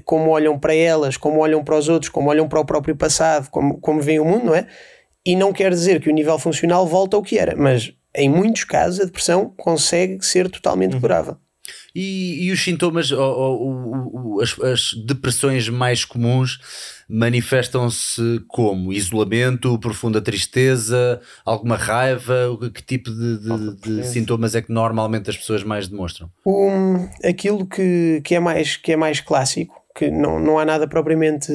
como 0.05 0.29
olham 0.29 0.59
para 0.59 0.75
elas, 0.75 1.17
como 1.17 1.39
olham 1.39 1.63
para 1.63 1.75
os 1.77 1.89
outros, 1.89 2.09
como 2.11 2.29
olham 2.29 2.47
para 2.47 2.59
o 2.59 2.65
próprio 2.65 2.95
passado, 2.95 3.49
como, 3.49 3.79
como 3.79 4.01
veem 4.01 4.19
o 4.19 4.25
mundo, 4.25 4.45
não 4.45 4.55
é? 4.55 4.67
E 5.25 5.35
não 5.35 5.51
quer 5.53 5.71
dizer 5.71 5.99
que 6.01 6.09
o 6.09 6.13
nível 6.13 6.37
funcional 6.37 6.85
volta 6.85 7.15
ao 7.17 7.23
que 7.23 7.39
era, 7.39 7.55
mas 7.55 7.91
em 8.15 8.29
muitos 8.29 8.63
casos 8.63 8.99
a 8.99 9.05
depressão 9.05 9.53
consegue 9.57 10.23
ser 10.25 10.49
totalmente 10.49 10.99
curável. 10.99 11.37
E, 11.95 12.45
e 12.45 12.51
os 12.51 12.61
sintomas, 12.61 13.11
ou, 13.11 13.19
ou- 13.21 13.67
o- 13.67 14.35
o- 14.37 14.41
as, 14.41 14.59
as 14.59 14.93
depressões 15.05 15.69
mais 15.69 16.03
comuns 16.03 16.59
manifestam-se 17.07 18.41
como? 18.47 18.91
Isolamento, 18.93 19.77
profunda 19.79 20.21
tristeza, 20.21 21.21
alguma 21.45 21.75
raiva? 21.77 22.57
Que 22.73 22.81
tipo 22.83 23.09
de, 23.11 23.37
de- 23.39 23.75
de 24.01 24.07
sintomas 24.07 24.55
é 24.55 24.61
que 24.61 24.71
normalmente 24.71 25.29
as 25.29 25.37
pessoas 25.37 25.63
mais 25.63 25.87
demonstram? 25.87 26.29
Um, 26.45 27.07
aquilo 27.23 27.65
que, 27.65 28.21
que, 28.23 28.35
é 28.35 28.39
mais, 28.39 28.75
que 28.75 28.91
é 28.91 28.95
mais 28.95 29.19
clássico, 29.21 29.73
que 29.95 30.09
não, 30.11 30.39
não 30.39 30.59
há 30.59 30.65
nada 30.65 30.87
propriamente 30.87 31.51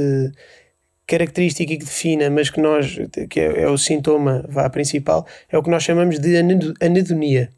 característico 1.08 1.72
e 1.72 1.78
que 1.78 1.84
defina, 1.84 2.30
mas 2.30 2.50
que 2.50 2.60
nós, 2.60 2.96
que 3.30 3.40
é, 3.40 3.62
é 3.62 3.68
o 3.68 3.76
sintoma 3.78 4.44
vá, 4.48 4.68
principal, 4.70 5.26
é 5.50 5.58
o 5.58 5.62
que 5.62 5.70
nós 5.70 5.82
chamamos 5.82 6.18
de 6.20 6.36
anedo- 6.36 6.74
anedonia. 6.80 7.48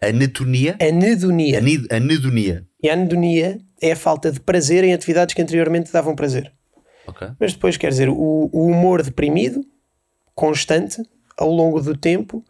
Anetonia? 0.00 0.76
Anedonia. 0.80 1.58
Anid- 1.58 1.86
Anedonia. 1.90 2.64
E 2.80 2.88
a 2.88 2.92
anedonia 2.92 3.58
é 3.82 3.90
a 3.92 3.96
falta 3.96 4.30
de 4.30 4.38
prazer 4.38 4.84
em 4.84 4.92
atividades 4.94 5.34
que 5.34 5.42
anteriormente 5.42 5.92
davam 5.92 6.14
prazer. 6.14 6.52
Ok. 7.06 7.26
Mas 7.40 7.52
depois, 7.54 7.76
quer 7.76 7.88
dizer, 7.88 8.08
o, 8.08 8.48
o 8.52 8.66
humor 8.66 9.02
deprimido, 9.02 9.64
constante, 10.34 11.02
ao 11.36 11.50
longo 11.50 11.80
do 11.80 11.96
tempo, 11.96 12.44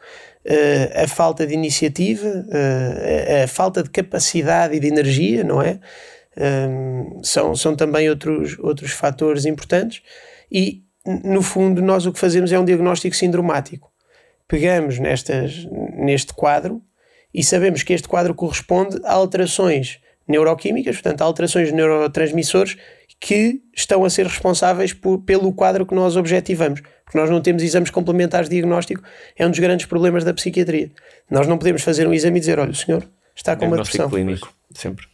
eh, 0.45 1.05
a 1.05 1.09
falta 1.09 1.47
de 1.47 1.55
iniciativa, 1.55 2.45
eh, 2.51 3.41
a, 3.41 3.45
a 3.45 3.49
falta 3.49 3.83
de 3.83 3.91
capacidade 3.91 4.75
e 4.77 4.81
de 4.81 4.89
energia, 4.89 5.45
não 5.45 5.63
é? 5.63 5.79
Hum, 6.37 7.21
são, 7.23 7.55
são 7.57 7.75
também 7.75 8.09
outros, 8.11 8.59
outros 8.59 8.91
fatores 8.93 9.45
importantes. 9.45 10.03
E, 10.51 10.83
no 11.25 11.43
fundo, 11.43 11.81
nós 11.83 12.07
o 12.07 12.13
que 12.13 12.19
fazemos 12.19 12.53
é 12.53 12.59
um 12.59 12.65
diagnóstico 12.65 13.15
sindromático. 13.17 13.91
Pegamos 14.47 14.99
nestas, 14.99 15.67
neste 15.97 16.33
quadro 16.33 16.83
e 17.35 17.45
sabemos 17.45 17.83
que 17.83 17.93
este 17.93 18.09
quadro 18.09 18.35
corresponde 18.35 18.99
a 19.05 19.13
alterações 19.13 19.99
neuroquímicas, 20.27 20.97
portanto, 20.97 21.23
a 21.23 21.25
alterações 21.25 21.69
de 21.69 21.75
neurotransmissores 21.75 22.77
que 23.21 23.61
estão 23.75 24.05
a 24.05 24.11
ser 24.11 24.27
responsáveis 24.27 24.93
por- 24.93 25.19
pelo 25.23 25.53
quadro 25.53 25.85
que 25.85 25.95
nós 25.95 26.17
objetivamos. 26.17 26.81
Porque 27.05 27.19
nós 27.19 27.31
não 27.31 27.41
temos 27.41 27.63
exames 27.63 27.91
complementares 27.91 28.49
de 28.49 28.57
diagnóstico, 28.57 29.03
é 29.37 29.47
um 29.47 29.51
dos 29.51 29.59
grandes 29.59 29.87
problemas 29.87 30.25
da 30.25 30.35
psiquiatria. 30.35 30.91
Nós 31.31 31.47
não 31.47 31.57
podemos 31.59 31.83
fazer 31.83 32.07
um 32.07 32.13
exame 32.13 32.37
e 32.37 32.41
dizer: 32.41 32.59
olha, 32.59 32.71
o 32.71 32.75
senhor 32.75 33.09
está 33.35 33.57
com 33.57 33.65
uma 33.67 33.77
depressão. 33.85 34.11
clínico, 34.11 34.55
sempre. 34.75 35.07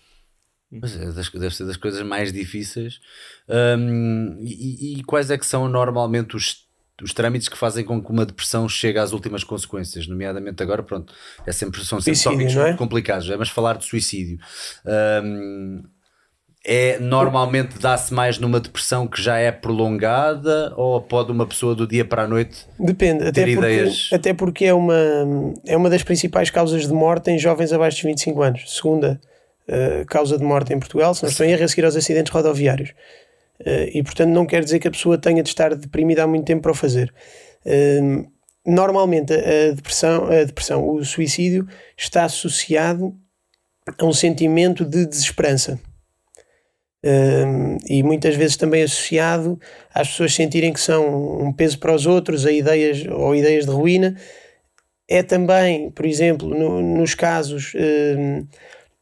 Mas 0.81 0.97
é 0.97 1.13
das, 1.13 1.31
deve 1.31 1.55
ser 1.55 1.65
das 1.65 1.77
coisas 1.77 2.03
mais 2.03 2.33
difíceis. 2.33 3.01
Um, 3.49 4.39
e, 4.41 4.99
e, 4.99 5.05
quais 5.05 5.31
é 5.31 5.39
que 5.39 5.47
são 5.47 5.69
normalmente 5.69 6.37
os, 6.37 6.67
os 7.03 7.13
trâmites 7.13 7.49
que 7.49 7.57
fazem 7.57 7.85
com 7.85 8.03
que 8.03 8.11
uma 8.11 8.27
depressão 8.27 8.69
chegue 8.69 8.99
às 8.99 9.13
últimas 9.13 9.45
consequências? 9.45 10.07
Nomeadamente 10.07 10.63
agora, 10.63 10.83
pronto, 10.83 11.13
é 11.47 11.53
sempre, 11.53 11.85
são 11.85 12.01
sempre 12.01 12.17
suicídio, 12.17 12.39
tópicos 12.39 12.57
é? 12.57 12.67
muito 12.67 12.79
complicados, 12.79 13.31
é? 13.31 13.37
mas 13.37 13.49
falar 13.49 13.77
de 13.77 13.85
suicídio. 13.85 14.39
Um, 15.25 15.83
é 16.67 16.99
normalmente 16.99 17.79
dá-se 17.79 18.13
mais 18.15 18.39
numa 18.39 18.59
depressão 18.59 19.07
que 19.07 19.21
já 19.21 19.37
é 19.37 19.53
prolongada 19.53 20.73
ou 20.79 20.99
pode 20.99 21.31
uma 21.31 21.47
pessoa 21.47 21.75
do 21.75 21.87
dia 21.87 22.07
para 22.07 22.23
a 22.23 22.27
noite 22.27 22.67
Depende, 22.81 23.31
ter 23.33 23.43
até 23.43 23.51
ideias? 23.51 24.01
Porque, 24.01 24.15
até 24.15 24.35
porque 24.35 24.65
é 24.65 24.73
uma, 24.73 24.97
é 25.67 25.77
uma 25.77 25.91
das 25.91 26.03
principais 26.03 26.49
causas 26.49 26.89
de 26.89 26.93
morte 26.95 27.31
em 27.31 27.39
jovens 27.39 27.71
abaixo 27.71 27.99
de 27.99 28.05
25 28.05 28.43
anos. 28.43 28.77
Segunda 28.77 29.21
uh, 29.69 30.05
causa 30.07 30.39
de 30.39 30.45
morte 30.45 30.73
em 30.73 30.79
Portugal, 30.79 31.15
se 31.15 31.23
não 31.23 31.31
estou 31.31 31.47
em 31.47 31.53
erro, 31.53 31.65
a 31.65 31.69
seguir 31.69 31.85
aos 31.85 31.97
acidentes 31.97 32.33
rodoviários. 32.33 32.91
Uh, 33.61 33.89
e 33.93 34.03
portanto 34.03 34.31
não 34.31 34.47
quer 34.47 34.65
dizer 34.65 34.79
que 34.79 34.89
a 34.89 34.91
pessoa 34.91 35.17
tenha 35.17 35.43
de 35.43 35.49
estar 35.49 35.75
deprimida 35.75 36.25
há 36.25 36.27
muito 36.27 36.45
tempo 36.45 36.63
para 36.63 36.73
o 36.73 36.75
fazer. 36.75 37.13
Uh, 37.65 38.27
normalmente 38.67 39.33
a 39.33 39.75
depressão, 39.75 40.27
a 40.27 40.45
depressão, 40.45 40.89
o 40.89 41.05
suicídio 41.05 41.67
está 41.97 42.25
associado 42.25 43.15
a 43.99 44.05
um 44.05 44.13
sentimento 44.13 44.85
de 44.85 45.07
desesperança 45.07 45.79
um, 47.05 47.77
e 47.87 48.03
muitas 48.03 48.35
vezes 48.35 48.57
também 48.57 48.83
associado 48.83 49.61
às 49.93 50.09
pessoas 50.09 50.35
sentirem 50.35 50.73
que 50.73 50.81
são 50.81 51.39
um 51.39 51.53
peso 51.53 51.79
para 51.79 51.95
os 51.95 52.07
outros, 52.07 52.47
a 52.47 52.53
ideias 52.53 53.05
ou 53.07 53.35
ideias 53.35 53.67
de 53.67 53.71
ruína. 53.71 54.17
É 55.07 55.23
também, 55.23 55.91
por 55.91 56.07
exemplo, 56.07 56.49
no, 56.49 56.81
nos 56.81 57.15
casos, 57.15 57.75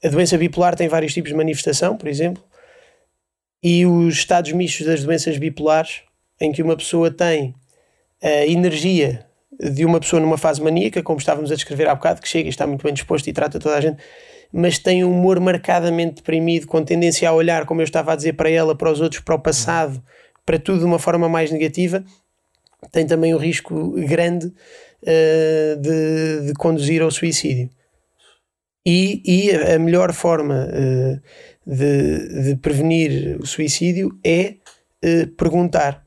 a 0.05 0.09
doença 0.09 0.37
bipolar 0.37 0.77
tem 0.77 0.89
vários 0.89 1.15
tipos 1.15 1.31
de 1.31 1.37
manifestação, 1.37 1.97
por 1.97 2.09
exemplo, 2.09 2.43
e 3.63 3.87
os 3.87 4.15
estados 4.15 4.53
mistos 4.53 4.87
das 4.87 5.05
doenças 5.05 5.39
bipolares, 5.39 6.03
em 6.41 6.51
que 6.51 6.63
uma 6.63 6.77
pessoa 6.77 7.11
tem 7.11 7.55
a 8.21 8.47
energia 8.47 9.25
de 9.61 9.85
uma 9.85 10.01
pessoa 10.01 10.21
numa 10.21 10.39
fase 10.39 10.61
maníaca, 10.61 11.03
como 11.03 11.19
estávamos 11.19 11.53
a 11.53 11.55
descrever 11.55 11.89
há 11.89 11.95
bocado, 11.95 12.21
que 12.21 12.29
chega 12.29 12.49
e 12.49 12.51
está 12.51 12.67
muito 12.67 12.83
bem 12.83 12.93
disposto 12.93 13.27
e 13.29 13.33
trata 13.33 13.61
toda 13.61 13.77
a 13.77 13.81
gente 13.81 14.03
mas 14.53 14.79
tem 14.79 15.03
um 15.03 15.11
humor 15.11 15.41
marcadamente 15.41 16.17
deprimido, 16.17 16.67
com 16.67 16.85
tendência 16.85 17.29
a 17.29 17.33
olhar, 17.33 17.65
como 17.65 17.81
eu 17.81 17.85
estava 17.85 18.13
a 18.13 18.17
dizer, 18.17 18.35
para 18.35 18.51
ela, 18.51 18.77
para 18.77 18.93
os 18.93 19.01
outros, 19.01 19.23
para 19.23 19.35
o 19.35 19.39
passado, 19.39 20.03
para 20.45 20.59
tudo 20.59 20.81
de 20.81 20.85
uma 20.85 20.99
forma 20.99 21.29
mais 21.29 21.51
negativa, 21.51 22.05
tem 22.91 23.07
também 23.07 23.35
um 23.35 23.39
risco 23.39 23.93
grande 23.93 24.47
uh, 24.47 25.81
de, 25.81 26.47
de, 26.47 26.53
conduzir 26.55 27.01
ao 27.01 27.11
suicídio. 27.11 27.71
E, 28.85 29.23
e 29.25 29.51
a 29.51 29.79
melhor 29.79 30.13
forma 30.13 30.67
uh, 30.67 31.21
de, 31.65 32.43
de, 32.45 32.57
prevenir 32.57 33.39
o 33.41 33.47
suicídio 33.47 34.19
é 34.25 34.57
uh, 35.05 35.27
perguntar 35.37 36.03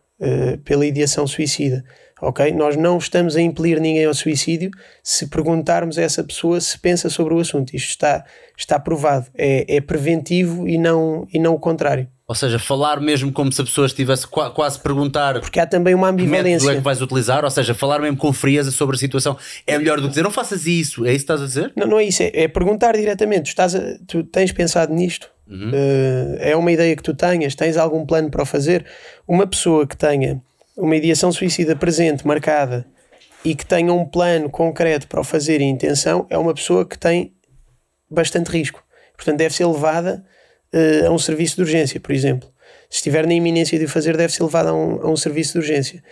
pela 0.64 0.86
ideação 0.86 1.28
suicida 1.28 1.84
ok? 2.22 2.52
Nós 2.52 2.76
não 2.76 2.98
estamos 2.98 3.36
a 3.36 3.42
impelir 3.42 3.80
ninguém 3.80 4.06
ao 4.06 4.14
suicídio 4.14 4.72
se 5.04 5.28
perguntarmos 5.28 5.98
a 5.98 6.02
essa 6.02 6.24
pessoa 6.24 6.60
se 6.62 6.78
pensa 6.80 7.10
sobre 7.10 7.34
o 7.34 7.40
assunto. 7.40 7.76
Isto 7.76 7.90
está, 7.90 8.26
está 8.58 8.80
provado. 8.80 9.28
É, 9.36 9.76
é 9.76 9.82
preventivo 9.82 10.68
e 10.68 10.78
não, 10.78 11.28
e 11.32 11.40
não 11.40 11.54
o 11.54 11.60
contrário. 11.60 12.08
Ou 12.28 12.34
seja, 12.34 12.58
falar 12.58 13.00
mesmo 13.00 13.32
como 13.32 13.52
se 13.52 13.62
a 13.62 13.64
pessoa 13.64 13.86
estivesse 13.86 14.28
quase 14.28 14.80
perguntar. 14.80 15.40
Porque 15.40 15.60
há 15.60 15.68
também 15.68 15.94
uma 15.94 16.10
ambivalência. 16.10 16.68
Que 16.68 16.74
é 16.74 16.78
que 16.78 16.84
vais 16.84 17.00
utilizar? 17.00 17.44
Ou 17.44 17.52
seja, 17.52 17.76
falar 17.76 18.00
mesmo 18.00 18.18
com 18.18 18.34
frieza 18.34 18.72
sobre 18.72 18.96
a 18.96 19.00
situação 19.00 19.38
é 19.68 19.78
melhor 19.78 19.98
do 19.98 20.04
que 20.04 20.10
dizer 20.10 20.24
não 20.24 20.32
faças 20.32 20.66
isso. 20.66 21.06
É 21.06 21.10
isso 21.10 21.26
que 21.26 21.32
estás 21.32 21.42
a 21.42 21.46
dizer? 21.46 21.72
Não, 21.76 21.86
não 21.86 22.00
é 22.00 22.06
isso. 22.06 22.24
É, 22.24 22.32
é 22.34 22.48
perguntar 22.48 22.94
diretamente. 22.98 23.44
Tu, 23.44 23.50
estás 23.50 23.76
a, 23.76 23.80
tu 24.08 24.24
tens 24.24 24.52
pensado 24.52 24.92
nisto? 24.92 25.30
Uhum. 25.48 25.70
Uh, 25.70 26.38
é 26.40 26.56
uma 26.56 26.72
ideia 26.72 26.96
que 26.96 27.04
tu 27.04 27.14
tenhas? 27.14 27.54
Tens 27.54 27.78
algum 27.78 28.04
plano 28.04 28.32
para 28.32 28.42
o 28.42 28.46
fazer? 28.46 28.86
Uma 29.28 29.46
pessoa 29.46 29.86
que 29.86 29.96
tenha 29.96 30.42
uma 30.76 30.96
ideação 30.96 31.32
suicida 31.32 31.76
presente, 31.76 32.26
marcada 32.26 32.88
e 33.44 33.54
que 33.54 33.66
tenha 33.66 33.94
um 33.94 34.04
plano 34.04 34.50
concreto 34.50 35.08
para 35.08 35.22
o 35.22 35.24
fazer 35.24 35.62
e 35.62 35.64
intenção, 35.64 36.26
é 36.32 36.38
uma 36.38 36.56
pessoa 36.56 36.84
que 36.84 36.98
tem 36.98 37.34
bastante 38.10 38.50
risco. 38.50 38.84
Portanto, 39.16 39.38
deve 39.38 39.54
ser 39.54 39.68
levada 39.68 40.26
uh, 40.76 41.08
a 41.08 41.12
um 41.12 41.18
serviço 41.18 41.56
de 41.56 41.62
urgência, 41.62 42.00
por 42.00 42.12
exemplo. 42.12 42.50
Se 42.90 42.98
estiver 42.98 43.26
na 43.26 43.34
iminência 43.34 43.80
de 43.80 43.86
o 43.86 43.90
fazer, 43.90 44.16
deve 44.16 44.34
ser 44.34 44.44
levada 44.44 44.70
a 44.70 44.74
um, 44.74 45.02
a 45.02 45.10
um 45.10 45.16
serviço 45.16 45.54
de 45.54 45.60
urgência. 45.60 46.04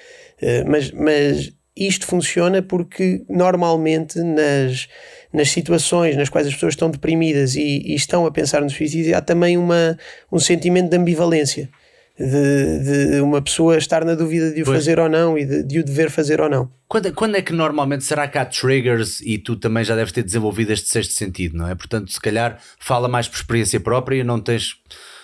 Uh, 0.41 0.69
mas, 0.69 0.91
mas 0.91 1.53
isto 1.75 2.05
funciona 2.05 2.61
porque 2.61 3.23
normalmente 3.29 4.19
nas, 4.19 4.87
nas 5.31 5.49
situações 5.49 6.15
nas 6.15 6.29
quais 6.29 6.47
as 6.47 6.53
pessoas 6.53 6.73
estão 6.73 6.89
deprimidas 6.89 7.55
e, 7.55 7.81
e 7.85 7.95
estão 7.95 8.25
a 8.25 8.31
pensar 8.31 8.61
no 8.61 8.69
suicídio, 8.69 9.15
há 9.17 9.21
também 9.21 9.57
uma, 9.57 9.97
um 10.31 10.39
sentimento 10.39 10.89
de 10.89 10.97
ambivalência 10.97 11.69
de, 12.17 13.15
de, 13.15 13.21
uma 13.21 13.41
pessoa 13.41 13.77
estar 13.77 14.05
na 14.05 14.13
dúvida 14.13 14.51
de 14.51 14.61
o 14.61 14.65
pois. 14.65 14.77
fazer 14.77 14.99
ou 14.99 15.09
não 15.09 15.37
e 15.37 15.45
de, 15.45 15.63
de, 15.63 15.79
o 15.79 15.83
dever 15.83 16.11
fazer 16.11 16.39
ou 16.39 16.49
não. 16.49 16.71
Quando, 16.87 17.11
quando 17.13 17.35
é 17.35 17.41
que 17.41 17.51
normalmente 17.51 18.03
será 18.03 18.27
que 18.27 18.37
há 18.37 18.45
triggers 18.45 19.19
e 19.21 19.37
tu 19.37 19.55
também 19.55 19.83
já 19.83 19.95
deves 19.95 20.11
ter 20.11 20.23
desenvolvido 20.23 20.71
este 20.71 20.89
sexto 20.89 21.13
sentido, 21.13 21.57
não 21.57 21.67
é? 21.67 21.73
Portanto, 21.73 22.11
se 22.11 22.19
calhar 22.21 22.59
fala 22.79 23.07
mais 23.07 23.27
por 23.27 23.37
experiência 23.37 23.79
própria 23.79 24.17
e 24.17 24.23
não 24.23 24.39
tens, 24.39 24.75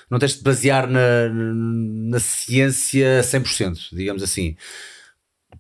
não 0.10 0.18
tens 0.18 0.38
de 0.38 0.44
basear 0.44 0.88
na, 0.90 1.30
na 1.30 2.20
ciência 2.20 3.22
100%, 3.22 3.90
digamos 3.94 4.24
assim. 4.24 4.56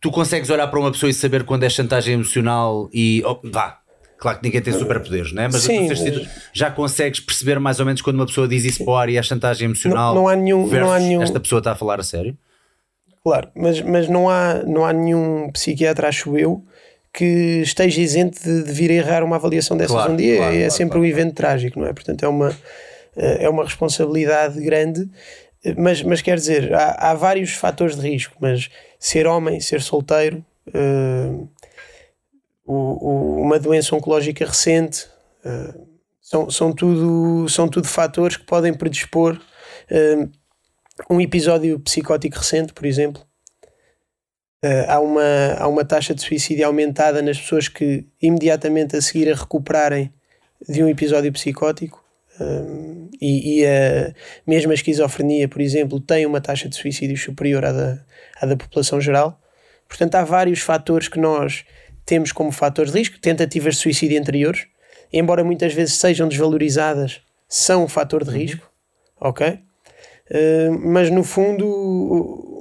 Tu 0.01 0.09
consegues 0.09 0.49
olhar 0.49 0.67
para 0.67 0.79
uma 0.79 0.91
pessoa 0.91 1.09
e 1.09 1.13
saber 1.13 1.43
quando 1.43 1.63
é 1.63 1.69
chantagem 1.69 2.15
emocional 2.15 2.89
e 2.91 3.21
oh, 3.23 3.39
vá, 3.43 3.79
Claro 4.19 4.37
que 4.37 4.43
ninguém 4.43 4.61
tem 4.61 4.73
superpoderes, 4.73 5.31
não 5.31 5.43
é? 5.43 5.47
Mas 5.47 5.61
Sim, 5.63 5.87
já 6.51 6.69
consegues 6.69 7.21
perceber 7.21 7.57
mais 7.57 7.79
ou 7.79 7.85
menos 7.85 8.01
quando 8.01 8.17
uma 8.17 8.25
pessoa 8.25 8.47
diz 8.47 8.65
isso 8.65 8.83
para 8.83 8.91
o 8.91 8.95
ar 8.97 9.09
e 9.09 9.17
a 9.17 9.23
chantagem 9.23 9.65
emocional. 9.65 10.13
Não, 10.13 10.23
não 10.23 10.27
há 10.27 10.35
nenhum, 10.35 10.67
não 10.67 10.91
há 10.91 10.99
nenhum. 10.99 11.21
Esta 11.21 11.39
pessoa 11.39 11.59
está 11.59 11.71
a 11.71 11.75
falar 11.75 12.01
a 12.01 12.03
sério? 12.03 12.37
Claro, 13.23 13.49
mas, 13.55 13.81
mas 13.81 14.09
não, 14.09 14.29
há, 14.29 14.55
não 14.65 14.83
há 14.83 14.91
nenhum 14.91 15.49
psiquiatra, 15.51 16.09
acho 16.09 16.37
eu, 16.37 16.63
que 17.13 17.61
esteja 17.61 18.01
isento 18.01 18.43
de, 18.43 18.63
de 18.63 18.71
vir 18.73 18.91
a 18.91 18.95
errar 18.95 19.23
uma 19.23 19.37
avaliação 19.37 19.77
dessas 19.77 19.95
claro, 19.95 20.13
um 20.13 20.15
dia. 20.17 20.37
Claro, 20.37 20.53
é 20.53 20.57
claro, 20.57 20.71
sempre 20.71 20.99
um 20.99 21.05
evento 21.05 21.33
trágico, 21.33 21.79
não 21.79 21.87
é? 21.87 21.93
Portanto, 21.93 22.23
é 22.23 22.27
uma, 22.27 22.57
é 23.15 23.49
uma 23.49 23.63
responsabilidade 23.63 24.59
grande. 24.61 25.09
Mas, 25.77 26.03
mas 26.03 26.21
quer 26.21 26.35
dizer, 26.37 26.73
há, 26.73 27.11
há 27.11 27.13
vários 27.13 27.51
fatores 27.53 27.95
de 27.95 28.01
risco, 28.01 28.35
mas 28.39 28.69
ser 28.99 29.27
homem, 29.27 29.59
ser 29.61 29.81
solteiro. 29.81 30.43
Uh, 30.67 31.47
o, 32.69 32.75
o, 32.75 33.41
uma 33.41 33.57
doença 33.57 33.95
oncológica 33.95 34.45
recente, 34.45 35.07
uh, 35.43 35.87
são, 36.21 36.51
são, 36.51 36.71
tudo, 36.71 37.49
são 37.49 37.67
tudo 37.67 37.87
fatores 37.87 38.37
que 38.37 38.45
podem 38.45 38.71
predispor 38.71 39.41
uh, 39.89 40.31
um 41.09 41.19
episódio 41.19 41.79
psicótico 41.79 42.37
recente, 42.37 42.71
por 42.71 42.85
exemplo. 42.85 43.23
Uh, 44.63 44.85
há, 44.87 44.99
uma, 44.99 45.53
há 45.57 45.67
uma 45.67 45.83
taxa 45.83 46.13
de 46.13 46.21
suicídio 46.21 46.67
aumentada 46.67 47.23
nas 47.23 47.39
pessoas 47.39 47.67
que 47.67 48.05
imediatamente 48.21 48.95
a 48.95 49.01
seguir 49.01 49.31
a 49.31 49.35
recuperarem 49.35 50.13
de 50.67 50.83
um 50.83 50.87
episódio 50.87 51.31
psicótico. 51.33 52.03
e, 53.19 53.61
e 53.61 53.65
a 53.65 54.13
mesma 54.45 54.73
esquizofrenia, 54.75 55.47
por 55.47 55.59
exemplo, 55.59 55.99
tem 55.99 56.25
uma 56.25 56.39
taxa 56.39 56.69
de 56.69 56.75
suicídio 56.75 57.17
superior 57.17 57.65
à 57.65 57.71
da, 57.71 58.05
à 58.39 58.45
da 58.45 58.55
população 58.55 59.01
geral. 59.01 59.41
Portanto, 59.87 60.15
há 60.15 60.23
vários 60.23 60.59
fatores 60.59 61.07
que 61.07 61.19
nós 61.19 61.65
temos 62.09 62.31
como 62.31 62.51
fatores 62.51 62.91
de 62.91 62.97
risco 62.97 63.19
tentativas 63.19 63.75
de 63.75 63.81
suicídio 63.81 64.19
anteriores, 64.19 64.65
embora 65.13 65.43
muitas 65.43 65.75
vezes 65.75 65.93
sejam 65.93 66.27
desvalorizadas, 66.27 67.21
são 67.47 67.83
um 67.83 67.87
fator 67.87 68.23
de 68.23 68.31
uhum. 68.31 68.35
risco, 68.35 68.71
ok? 69.21 69.59
Uh, 70.31 70.79
mas 70.79 71.11
no 71.11 71.23
fundo, 71.23 71.67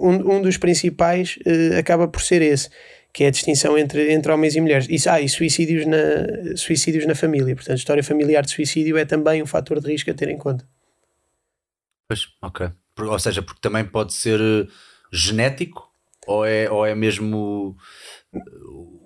um, 0.02 0.36
um 0.36 0.42
dos 0.42 0.58
principais 0.58 1.38
uh, 1.46 1.78
acaba 1.78 2.06
por 2.06 2.20
ser 2.20 2.42
esse, 2.42 2.68
que 3.10 3.24
é 3.24 3.28
a 3.28 3.30
distinção 3.30 3.78
entre, 3.78 4.12
entre 4.12 4.30
homens 4.30 4.54
e 4.54 4.60
mulheres. 4.60 4.86
Isso, 4.90 5.08
ah, 5.08 5.18
e 5.18 5.30
suicídios 5.30 5.86
na, 5.86 6.54
suicídios 6.54 7.06
na 7.06 7.14
família. 7.14 7.54
Portanto, 7.54 7.78
história 7.78 8.04
familiar 8.04 8.44
de 8.44 8.50
suicídio 8.50 8.98
é 8.98 9.06
também 9.06 9.42
um 9.42 9.46
fator 9.46 9.80
de 9.80 9.90
risco 9.90 10.10
a 10.10 10.14
ter 10.14 10.28
em 10.28 10.36
conta. 10.36 10.68
Pois, 12.06 12.26
ok. 12.42 12.68
Ou 12.98 13.18
seja, 13.18 13.40
porque 13.40 13.60
também 13.62 13.84
pode 13.84 14.12
ser 14.12 14.40
eh, 14.40 14.66
genético 15.10 15.88
ou 16.26 16.44
é, 16.44 16.70
ou 16.70 16.84
é 16.84 16.94
mesmo 16.94 17.76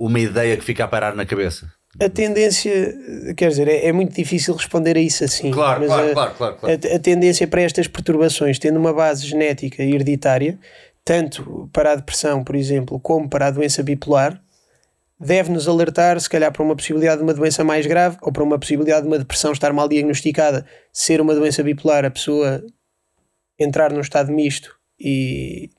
uma 0.06 0.18
ideia 0.18 0.56
que 0.56 0.64
fica 0.64 0.84
a 0.84 0.88
parar 0.88 1.14
na 1.14 1.24
cabeça? 1.24 1.72
A 2.00 2.08
tendência, 2.08 2.94
quer 3.36 3.50
dizer, 3.50 3.68
é, 3.68 3.86
é 3.86 3.92
muito 3.92 4.14
difícil 4.14 4.54
responder 4.54 4.96
a 4.96 5.00
isso 5.00 5.22
assim. 5.22 5.50
Claro, 5.50 5.84
claro, 5.84 6.10
a, 6.10 6.12
claro, 6.12 6.34
claro, 6.34 6.56
claro. 6.56 6.80
A, 6.90 6.96
a, 6.96 6.98
tendência 6.98 7.46
para 7.46 7.60
estas 7.60 7.86
perturbações, 7.86 8.58
tendo 8.58 8.78
uma 8.78 8.92
base 8.92 9.26
genética 9.26 9.82
e 9.82 9.94
hereditária, 9.94 10.58
tanto 11.04 11.68
para 11.72 11.92
a 11.92 11.94
depressão, 11.96 12.42
por 12.42 12.56
exemplo, 12.56 12.98
como 12.98 13.28
para 13.28 13.46
a 13.46 13.50
doença 13.50 13.82
bipolar, 13.82 14.42
deve-nos 15.20 15.68
alertar, 15.68 16.18
se 16.18 16.28
calhar, 16.28 16.50
para 16.50 16.62
uma 16.62 16.74
possibilidade 16.74 17.18
de 17.18 17.22
uma 17.22 17.34
doença 17.34 17.62
mais 17.62 17.86
grave 17.86 18.16
ou 18.22 18.32
para 18.32 18.42
uma 18.42 18.58
possibilidade 18.58 19.02
de 19.02 19.08
uma 19.08 19.18
depressão 19.18 19.52
estar 19.52 19.72
mal 19.72 19.86
diagnosticada, 19.86 20.66
ser 20.92 21.20
uma 21.20 21.34
doença 21.34 21.62
bipolar, 21.62 22.04
a 22.04 22.10
pessoa 22.10 22.64
entrar 23.58 23.92
num 23.92 24.00
estado 24.00 24.32
misto 24.32 24.74
e 24.98 25.70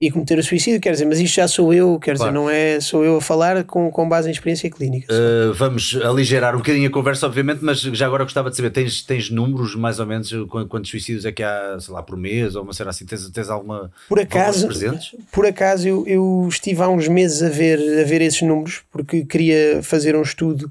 e 0.00 0.12
cometer 0.12 0.38
o 0.38 0.42
suicídio, 0.44 0.80
quer 0.80 0.92
dizer, 0.92 1.06
mas 1.06 1.18
isto 1.18 1.34
já 1.34 1.48
sou 1.48 1.74
eu, 1.74 1.98
quer 1.98 2.16
Claro. 2.16 2.30
dizer, 2.32 2.40
não 2.40 2.48
é 2.48 2.78
sou 2.80 3.04
eu 3.04 3.16
a 3.16 3.20
falar 3.20 3.64
com, 3.64 3.90
com 3.90 4.08
base 4.08 4.28
em 4.28 4.30
experiência 4.30 4.70
clínica. 4.70 5.12
Uh, 5.12 5.52
vamos 5.54 5.96
aligerar 6.04 6.54
um 6.54 6.58
bocadinho 6.58 6.88
a 6.88 6.92
conversa, 6.92 7.26
obviamente, 7.26 7.58
mas 7.64 7.80
já 7.80 8.06
agora 8.06 8.22
gostava 8.22 8.48
de 8.48 8.54
saber: 8.56 8.70
tens, 8.70 9.02
tens 9.02 9.28
números 9.28 9.74
mais 9.74 9.98
ou 9.98 10.06
menos 10.06 10.30
qu- 10.48 10.66
quantos 10.68 10.88
suicídios 10.88 11.24
é 11.24 11.32
que 11.32 11.42
há, 11.42 11.76
sei 11.80 11.92
lá, 11.92 12.00
por 12.00 12.16
mês 12.16 12.54
ou 12.54 12.62
uma 12.62 12.72
cena 12.72 12.90
assim? 12.90 13.04
Tens, 13.06 13.28
tens 13.30 13.50
alguma. 13.50 13.90
Por 14.08 14.20
acaso, 14.20 14.68
por 15.32 15.44
acaso 15.44 15.88
eu, 15.88 16.04
eu 16.06 16.46
estive 16.48 16.80
há 16.80 16.88
uns 16.88 17.08
meses 17.08 17.42
a 17.42 17.48
ver, 17.48 17.80
a 18.00 18.04
ver 18.04 18.20
esses 18.22 18.40
números 18.42 18.82
porque 18.92 19.24
queria 19.24 19.80
fazer 19.82 20.14
um 20.14 20.22
estudo 20.22 20.70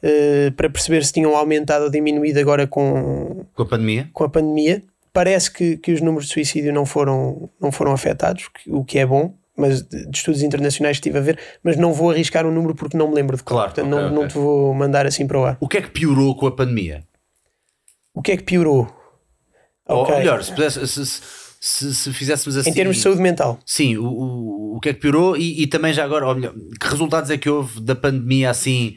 eh, 0.00 0.52
para 0.56 0.70
perceber 0.70 1.04
se 1.04 1.12
tinham 1.12 1.34
aumentado 1.36 1.84
ou 1.86 1.90
diminuído 1.90 2.38
agora 2.38 2.64
com, 2.64 3.44
Com 3.56 3.62
a 3.64 3.66
pandemia? 3.66 4.08
com 4.12 4.22
a 4.22 4.28
pandemia. 4.28 4.84
Parece 5.12 5.50
que, 5.50 5.76
que 5.76 5.92
os 5.92 6.00
números 6.00 6.26
de 6.26 6.32
suicídio 6.34 6.72
não 6.72 6.84
foram, 6.86 7.50
não 7.60 7.72
foram 7.72 7.92
afetados, 7.92 8.48
o 8.66 8.84
que 8.84 8.98
é 8.98 9.06
bom, 9.06 9.34
mas 9.56 9.82
de, 9.82 10.06
de 10.08 10.16
estudos 10.16 10.42
internacionais 10.42 10.96
estive 10.98 11.18
a 11.18 11.20
ver, 11.20 11.38
mas 11.62 11.76
não 11.76 11.92
vou 11.92 12.10
arriscar 12.10 12.46
um 12.46 12.52
número 12.52 12.74
porque 12.74 12.96
não 12.96 13.08
me 13.08 13.14
lembro 13.14 13.36
de 13.36 13.42
qual. 13.42 13.58
Claro, 13.60 13.74
Portanto, 13.74 13.92
ok, 13.92 14.00
não, 14.02 14.06
ok. 14.10 14.20
não 14.22 14.28
te 14.28 14.34
vou 14.34 14.74
mandar 14.74 15.06
assim 15.06 15.26
para 15.26 15.38
o 15.38 15.44
ar. 15.44 15.56
O 15.60 15.68
que 15.68 15.78
é 15.78 15.82
que 15.82 15.90
piorou 15.90 16.36
com 16.36 16.46
a 16.46 16.52
pandemia? 16.54 17.02
O 18.14 18.22
que 18.22 18.32
é 18.32 18.36
que 18.36 18.42
piorou? 18.44 18.86
Ou- 19.88 20.02
Ok. 20.02 20.12
Ou 20.14 20.18
melhor, 20.20 20.42
se, 20.44 20.52
pudesse- 20.52 20.86
se, 20.86 21.06
se, 21.60 21.94
se 21.94 22.12
fizéssemos 22.12 22.56
assim. 22.56 22.70
Em 22.70 22.74
termos 22.74 22.96
de 22.96 23.02
saúde 23.02 23.20
mental. 23.22 23.58
Sim, 23.64 23.96
o, 23.96 24.04
o, 24.06 24.76
o 24.76 24.80
que 24.80 24.90
é 24.90 24.94
que 24.94 25.00
piorou 25.00 25.36
e, 25.36 25.62
e 25.62 25.66
também 25.66 25.92
já 25.92 26.04
agora, 26.04 26.26
ou 26.26 26.34
melhor, 26.34 26.54
que 26.80 26.86
resultados 26.88 27.30
é 27.30 27.38
que 27.38 27.48
houve 27.48 27.80
da 27.80 27.94
pandemia 27.96 28.50
assim, 28.50 28.96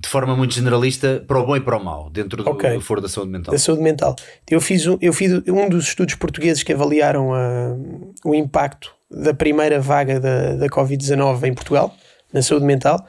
de 0.00 0.08
forma 0.08 0.36
muito 0.36 0.54
generalista, 0.54 1.24
para 1.26 1.38
o 1.40 1.44
bom 1.46 1.56
e 1.56 1.60
para 1.60 1.76
o 1.76 1.84
mau, 1.84 2.08
dentro 2.10 2.42
do, 2.44 2.50
Ok. 2.50 2.72
do 2.74 2.80
foro 2.80 3.00
da 3.00 3.08
saúde 3.08 3.32
mental? 3.32 3.52
da 3.52 3.58
saúde 3.58 3.82
mental. 3.82 4.14
Eu 4.48 4.60
fiz, 4.60 4.86
um- 4.86 4.98
eu 5.00 5.12
fiz 5.12 5.32
um 5.48 5.68
dos 5.68 5.86
estudos 5.88 6.14
portugueses 6.14 6.62
que 6.62 6.72
avaliaram 6.72 7.34
a- 7.34 7.76
o 8.24 8.34
impacto 8.34 8.94
da 9.10 9.34
primeira 9.34 9.80
vaga 9.80 10.20
da, 10.20 10.54
da 10.54 10.68
Covid-19 10.68 11.44
em 11.48 11.54
Portugal, 11.54 11.94
na 12.32 12.42
saúde 12.42 12.64
mental, 12.64 13.04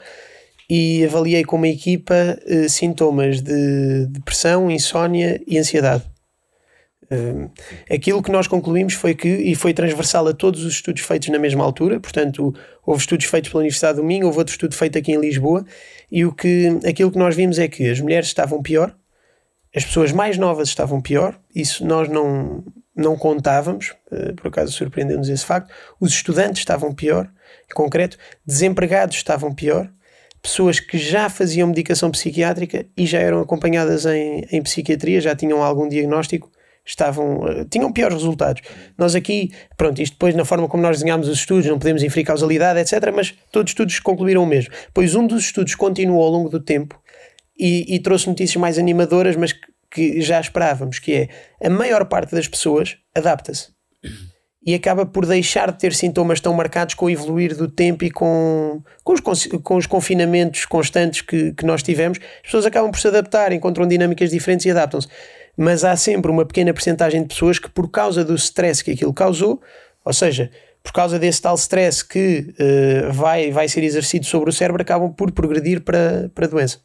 e 0.70 1.04
avaliei 1.06 1.44
com 1.44 1.58
uma 1.58 1.68
equipa 1.68 2.14
eh, 2.48 2.68
sintomas 2.68 3.42
de 3.42 4.06
depressão, 4.08 4.70
insónia 4.72 5.40
e 5.46 5.58
ansiedade. 5.58 6.04
Um, 7.12 7.50
aquilo 7.92 8.22
que 8.22 8.32
nós 8.32 8.46
concluímos 8.48 8.94
foi 8.94 9.16
que, 9.16 9.28
e 9.28 9.56
foi 9.56 9.74
transversal 9.74 10.28
a 10.28 10.34
todos 10.34 10.64
os 10.64 10.74
estudos 10.74 11.02
feitos 11.02 11.30
na 11.30 11.40
mesma 11.40 11.64
altura, 11.64 12.00
portanto, 12.00 12.54
houve 12.90 13.02
estudos 13.02 13.28
feitos 13.28 13.52
pela 13.52 13.62
Universidade 13.62 13.98
do 13.98 14.04
Minho, 14.04 14.26
houve 14.26 14.40
outro 14.40 14.52
estudo 14.52 14.74
feito 14.74 14.98
aqui 14.98 15.12
em 15.12 15.20
Lisboa, 15.20 15.64
e 16.12 16.26
o 16.26 16.34
que, 16.34 16.80
aquilo 16.90 17.12
que 17.12 17.20
nós 17.20 17.36
vimos 17.36 17.60
é 17.60 17.68
que 17.68 17.88
as 17.88 18.02
mulheres 18.02 18.26
estavam 18.26 18.64
pior, 18.64 18.96
as 19.76 19.86
pessoas 19.86 20.12
mais 20.12 20.40
novas 20.40 20.70
estavam 20.70 21.00
pior, 21.00 21.40
isso 21.54 21.86
nós 21.86 22.10
não, 22.10 22.64
não 22.96 23.16
contávamos, 23.16 23.94
eh, 24.12 24.34
por 24.34 24.48
acaso 24.48 24.72
surpreendeu-nos 24.72 25.30
esse 25.30 25.46
facto. 25.46 25.72
Os 26.00 26.12
estudantes 26.12 26.62
estavam 26.62 26.92
pior, 26.92 27.30
em 27.70 27.76
concreto, 27.76 28.18
desempregados 28.44 29.18
estavam 29.18 29.54
pior, 29.54 29.88
pessoas 30.42 30.80
que 30.80 30.98
já 30.98 31.30
faziam 31.30 31.68
medicação 31.68 32.10
psiquiátrica 32.10 32.88
e 32.98 33.06
já 33.06 33.20
eram 33.20 33.40
acompanhadas 33.40 34.08
em, 34.08 34.48
em 34.52 34.64
psiquiatria, 34.64 35.22
já 35.22 35.36
tinham 35.36 35.62
algum 35.62 35.88
diagnóstico, 35.88 36.50
estavam, 36.90 37.48
eh, 37.48 37.66
tinham 37.70 37.92
piores 37.92 38.16
resultados. 38.16 38.62
Nós 38.98 39.16
aqui, 39.16 39.52
pronto, 39.78 40.02
isto 40.02 40.14
depois 40.14 40.36
na 40.36 40.44
forma 40.44 40.68
como 40.68 40.82
nós 40.84 40.98
desenhámos 40.98 41.28
os 41.28 41.38
estudos, 41.40 41.66
não 41.68 41.78
podemos 41.78 42.04
inferir 42.04 42.26
causalidade, 42.26 42.80
etc., 42.80 43.12
mas 43.14 43.34
todos 43.52 43.70
os 43.70 43.72
estudos 43.72 44.00
concluíram 44.00 44.44
o 44.44 44.46
mesmo. 44.46 44.74
Pois 44.94 45.16
um 45.16 45.26
dos 45.26 45.44
estudos 45.44 45.76
continuou 45.76 46.24
ao 46.24 46.30
longo 46.30 46.50
do 46.50 46.60
tempo 46.60 47.00
e, 47.58 47.96
e 47.96 48.00
trouxe 48.00 48.28
notícias 48.28 48.56
mais 48.56 48.78
animadoras, 48.78 49.36
mas 49.36 49.54
que, 49.54 49.68
que 49.92 50.22
já 50.22 50.40
esperávamos, 50.40 51.00
que 51.00 51.14
é 51.14 51.30
a 51.66 51.70
maior 51.70 52.06
parte 52.06 52.34
das 52.34 52.48
pessoas 52.48 52.98
adapta-se 53.16 53.68
e 54.66 54.74
acaba 54.74 55.06
por 55.06 55.26
deixar 55.26 55.72
de 55.72 55.80
ter 55.80 55.94
sintomas 55.94 56.40
tão 56.40 56.54
marcados 56.54 56.94
com 56.94 57.06
o 57.06 57.10
evoluir 57.10 57.56
do 57.56 57.68
tempo 57.68 58.04
e 58.04 58.12
com, 58.12 58.82
com, 59.04 59.14
os, 59.14 59.48
com 59.64 59.76
os 59.78 59.86
confinamentos 59.86 60.66
constantes 60.66 61.22
que, 61.22 61.54
que 61.54 61.66
nós 61.66 61.82
tivemos. 61.82 62.20
As 62.20 62.42
pessoas 62.44 62.66
acabam 62.66 62.92
por 62.92 63.00
se 63.00 63.08
adaptar, 63.08 63.54
encontram 63.54 63.88
dinâmicas 63.88 64.30
diferentes 64.32 64.66
e 64.66 64.72
adaptam-se. 64.72 65.08
Mas 65.62 65.84
há 65.84 65.94
sempre 65.98 66.32
uma 66.32 66.46
pequena 66.46 66.74
percentagem 66.74 67.22
de 67.22 67.28
pessoas 67.28 67.60
que, 67.60 67.70
por 67.70 67.90
causa 67.92 68.24
do 68.24 68.34
stress 68.36 68.82
que 68.82 68.92
aquilo 68.92 69.14
causou, 69.14 69.62
ou 70.06 70.14
seja, 70.14 70.50
por 70.82 70.94
causa 70.94 71.20
desse 71.20 71.42
tal 71.42 71.56
stress 71.56 72.02
que 72.02 72.54
eh, 72.58 73.10
vai, 73.12 73.52
vai 73.52 73.68
ser 73.68 73.84
exercido 73.84 74.26
sobre 74.26 74.50
o 74.50 74.54
cérebro, 74.54 74.82
acabam 74.82 75.12
por 75.12 75.32
progredir 75.34 75.82
para, 75.82 76.32
para 76.34 76.46
a 76.46 76.50
doença. 76.50 76.80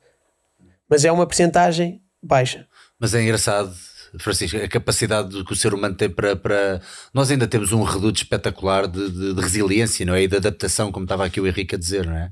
Mas 0.91 1.05
é 1.05 1.13
uma 1.13 1.25
percentagem 1.25 2.03
baixa. 2.21 2.67
Mas 2.99 3.15
é 3.15 3.23
engraçado, 3.23 3.73
Francisco, 4.19 4.57
a 4.57 4.67
capacidade 4.69 5.45
que 5.45 5.53
o 5.53 5.57
ser 5.57 5.73
humano 5.73 5.95
tem 5.95 6.11
para. 6.11 6.35
para... 6.35 6.81
Nós 7.13 7.31
ainda 7.31 7.47
temos 7.47 7.73
um 7.73 7.83
reduto 7.85 8.19
espetacular 8.23 8.89
de, 8.89 9.09
de- 9.09 9.35
de 9.35 9.41
resiliência, 9.41 10.05
não 10.05 10.15
é? 10.15 10.23
E 10.23 10.29
de 10.29 10.37
adaptação, 10.37 10.91
como 10.91 11.05
estava 11.05 11.25
aqui 11.25 11.41
o 11.41 11.47
Henrique 11.47 11.77
a 11.77 11.79
dizer, 11.79 12.07
não 12.07 12.17
é? 12.17 12.31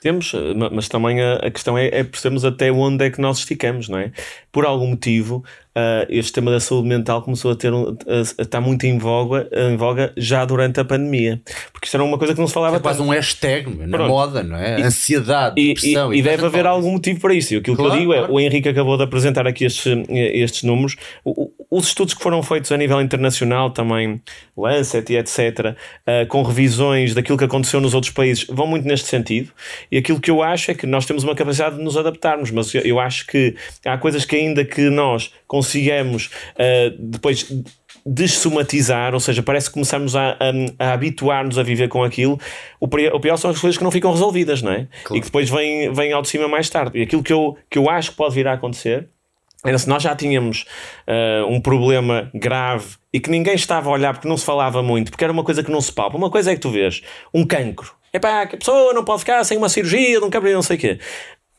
Temos, 0.00 0.32
eh, 0.34 0.54
ma- 0.54 0.70
mas 0.70 0.88
também 0.88 1.20
a, 1.20 1.34
a 1.36 1.50
questão 1.50 1.76
é, 1.76 1.88
é 1.88 2.02
percebermos 2.04 2.44
até 2.44 2.72
onde 2.72 3.04
é 3.04 3.10
que 3.10 3.20
nós 3.20 3.38
esticamos, 3.38 3.88
não 3.88 3.98
é? 3.98 4.12
Por 4.50 4.64
algum 4.64 4.86
motivo, 4.88 5.44
ah, 5.74 6.06
este 6.08 6.32
tema 6.32 6.50
da 6.50 6.58
saúde 6.58 6.88
mental 6.88 7.22
começou 7.22 7.50
a, 7.52 7.56
ter 7.56 7.72
um, 7.72 7.90
a, 7.90 8.18
a 8.38 8.42
estar 8.42 8.60
muito 8.62 8.84
em 8.86 8.96
voga, 8.98 9.48
em 9.52 9.76
voga 9.76 10.12
já 10.16 10.44
durante 10.46 10.80
a 10.80 10.84
pandemia. 10.84 11.42
Isto 11.90 11.96
era 11.96 12.04
uma 12.04 12.16
coisa 12.18 12.34
que 12.34 12.38
não 12.40 12.46
se 12.46 12.54
falava 12.54 12.76
É 12.76 12.78
quase 12.78 13.02
um 13.02 13.08
hashtag 13.08 13.68
meu, 13.68 13.84
na 13.88 13.96
Pronto. 13.98 14.10
moda, 14.10 14.44
não 14.44 14.56
é? 14.56 14.80
Ansiedade, 14.80 15.60
E, 15.60 15.64
e- 15.72 15.74
depressão. 15.74 16.14
e 16.14 16.22
deve 16.22 16.36
depois 16.36 16.54
haver 16.54 16.64
algum 16.66 16.92
motivo 16.92 17.18
para 17.18 17.34
isso. 17.34 17.52
E 17.52 17.56
aquilo 17.56 17.74
que 17.74 17.82
Claro, 17.82 17.96
eu 17.96 17.98
digo 18.00 18.12
é: 18.12 18.18
claro. 18.18 18.32
o 18.32 18.38
Henrique 18.38 18.68
acabou 18.68 18.96
de 18.96 19.02
apresentar 19.02 19.44
aqui 19.44 19.64
estes, 19.64 19.92
estes 20.08 20.62
números. 20.62 20.94
O- 21.24 21.50
os 21.68 21.88
estudos 21.88 22.14
que 22.14 22.22
foram 22.22 22.44
feitos 22.44 22.70
a 22.70 22.76
nível 22.76 23.00
internacional, 23.00 23.70
também 23.72 24.22
Lancet 24.56 25.12
e 25.12 25.16
etc., 25.16 25.74
ah, 26.06 26.26
com 26.28 26.42
revisões 26.44 27.12
daquilo 27.12 27.36
que 27.36 27.44
aconteceu 27.44 27.80
nos 27.80 27.92
outros 27.92 28.12
países, 28.12 28.44
vão 28.48 28.68
muito 28.68 28.86
neste 28.86 29.08
sentido. 29.08 29.50
E 29.90 29.98
aquilo 29.98 30.20
que 30.20 30.30
eu 30.30 30.44
acho 30.44 30.70
é 30.70 30.74
que 30.74 30.86
nós 30.86 31.06
temos 31.06 31.24
uma 31.24 31.34
capacidade 31.34 31.76
de 31.76 31.82
nos 31.82 31.96
adaptarmos, 31.96 32.52
mas 32.52 32.72
eu, 32.72 32.82
eu 32.82 33.00
acho 33.00 33.26
que 33.26 33.56
há 33.84 33.98
coisas 33.98 34.24
que, 34.24 34.36
ainda 34.36 34.64
que 34.64 34.82
nós 34.90 35.32
consigamos 35.48 36.30
ah, 36.56 36.92
depois 37.00 37.52
dessomatizar, 38.06 39.14
ou 39.14 39.20
seja, 39.20 39.42
parece 39.42 39.68
que 39.68 39.74
começamos 39.74 40.14
a, 40.16 40.30
a- 40.32 40.36
a 40.90 40.92
habituar-nos 40.92 41.58
a 41.58 41.62
viver 41.62 41.88
com 41.88 42.02
aquilo. 42.02 42.38
O, 42.80 42.86
o 42.86 43.20
pior 43.20 43.36
são 43.36 43.50
as 43.50 43.58
coisas 43.60 43.76
que 43.76 43.84
não 43.84 43.90
ficam 43.90 44.10
resolvidas, 44.12 44.62
não 44.62 44.72
é? 44.72 44.88
E 45.16 45.20
que 45.20 45.26
depois 45.26 45.48
vêm, 45.50 45.92
vêm 45.92 46.12
ao 46.12 46.22
de 46.22 46.28
cima 46.28 46.48
mais 46.48 46.68
tarde. 46.70 46.98
E 46.98 47.02
aquilo 47.02 47.22
que 47.22 47.32
eu, 47.32 47.56
que 47.70 47.78
eu 47.78 47.88
acho 47.90 48.10
que 48.12 48.16
pode 48.16 48.34
vir 48.34 48.46
a 48.48 48.52
acontecer 48.54 49.08
era 49.64 49.76
se 49.78 49.86
nós 49.88 50.02
já 50.02 50.16
tínhamos 50.16 50.64
ah, 51.06 51.44
um 51.46 51.60
problema 51.60 52.30
grave 52.34 52.96
e 53.12 53.20
que 53.20 53.28
ninguém 53.30 53.54
estava 53.54 53.90
a 53.90 53.92
olhar 53.92 54.14
porque 54.14 54.26
não 54.28 54.36
se 54.36 54.44
falava 54.44 54.82
muito, 54.82 55.10
porque 55.10 55.22
era 55.24 55.32
uma 55.32 55.44
coisa 55.44 55.62
que 55.62 55.70
não 55.70 55.80
se 55.80 55.92
palpa. 55.92 56.16
Uma 56.16 56.30
coisa 56.30 56.50
é 56.52 56.54
que 56.54 56.60
tu 56.60 56.70
vês 56.70 57.02
um 57.34 57.44
cancro. 57.44 57.92
Epá, 58.12 58.44
que 58.46 58.56
a 58.56 58.58
pessoa 58.58 58.92
não 58.92 59.04
pode 59.04 59.20
ficar 59.20 59.44
sem 59.44 59.56
uma 59.58 59.68
cirurgia 59.68 60.18
de 60.18 60.24
um 60.24 60.30
cancro 60.30 60.48
e 60.48 60.52
não 60.54 60.62
sei 60.62 60.76
o 60.76 60.80
quê. 60.80 60.98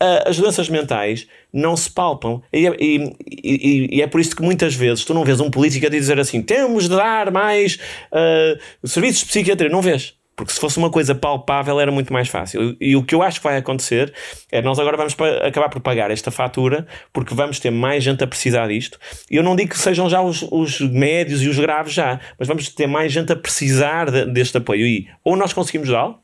Ah, 0.01 0.23
as 0.29 0.37
doenças 0.37 0.67
mentais 0.67 1.27
não 1.53 1.77
se 1.77 1.89
palpam. 1.91 2.41
E 2.51 2.65
é, 2.67 2.75
e- 2.79 3.13
e- 3.29 3.97
e 3.97 4.01
é 4.01 4.07
por 4.07 4.19
isso 4.19 4.35
que 4.35 4.41
muitas 4.41 4.73
vezes 4.73 5.05
tu 5.05 5.13
não 5.13 5.23
vês 5.23 5.39
um 5.39 5.51
político 5.51 5.85
a 5.85 5.89
dizer 5.89 6.19
assim: 6.19 6.41
temos 6.41 6.85
de 6.89 6.95
dar 6.95 7.29
mais 7.31 7.77
ah, 8.11 8.57
serviços 8.83 9.19
de 9.21 9.25
psiquiatria. 9.27 9.69
Não 9.69 9.81
vês. 9.81 10.15
Porque 10.33 10.53
se 10.53 10.59
fosse 10.59 10.77
uma 10.79 10.89
coisa 10.89 11.13
palpável 11.13 11.79
era 11.79 11.91
muito 11.91 12.11
mais 12.11 12.27
fácil. 12.27 12.75
E 12.81 12.95
o 12.95 13.03
que 13.03 13.13
eu 13.13 13.21
acho 13.21 13.39
que 13.39 13.43
vai 13.43 13.57
acontecer 13.57 14.11
é 14.51 14.59
nós 14.59 14.79
agora 14.79 14.97
vamos 14.97 15.15
acabar 15.45 15.69
por 15.69 15.81
pagar 15.81 16.09
esta 16.09 16.31
fatura 16.31 16.87
porque 17.13 17.35
vamos 17.35 17.59
ter 17.59 17.69
mais 17.69 18.03
gente 18.03 18.23
a 18.23 18.27
precisar 18.27 18.67
disto. 18.69 18.97
E 19.29 19.35
eu 19.35 19.43
não 19.43 19.55
digo 19.55 19.69
que 19.71 19.77
sejam 19.77 20.09
já 20.09 20.19
os, 20.21 20.41
os 20.49 20.79
médios 20.79 21.43
e 21.43 21.49
os 21.49 21.59
graves 21.59 21.93
já, 21.93 22.19
mas 22.39 22.47
vamos 22.47 22.67
ter 22.69 22.87
mais 22.87 23.11
gente 23.13 23.31
a 23.31 23.35
precisar 23.35 24.09
de- 24.09 24.25
deste 24.25 24.57
apoio. 24.57 24.87
E 24.87 25.07
ou 25.23 25.35
nós 25.35 25.53
conseguimos 25.53 25.89
dá-lo, 25.89 26.17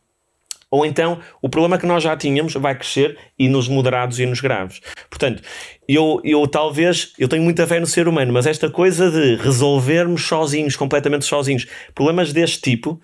ou 0.70 0.86
então 0.86 1.20
o 1.42 1.50
problema 1.50 1.78
que 1.78 1.86
nós 1.86 2.04
já 2.04 2.16
tínhamos 2.16 2.54
vai 2.54 2.76
crescer 2.76 3.18
e 3.38 3.48
nos 3.48 3.68
moderados 3.68 4.20
e 4.20 4.26
nos 4.26 4.42
graves. 4.42 4.82
Portanto, 5.10 5.42
eu, 5.88 6.22
eu 6.24 6.48
talvez, 6.48 7.14
eu 7.18 7.28
tenho 7.28 7.44
muita 7.44 7.66
fé 7.66 7.80
no 7.80 7.88
ser 7.88 8.08
humano, 8.08 8.34
mas 8.34 8.46
esta 8.46 8.70
coisa 8.70 9.10
de 9.10 9.36
resolvermos 9.36 10.24
sozinhos, 10.24 10.76
completamente 10.76 11.26
sozinhos, 11.26 11.66
problemas 11.96 12.34
deste 12.34 12.62
tipo, 12.62 13.00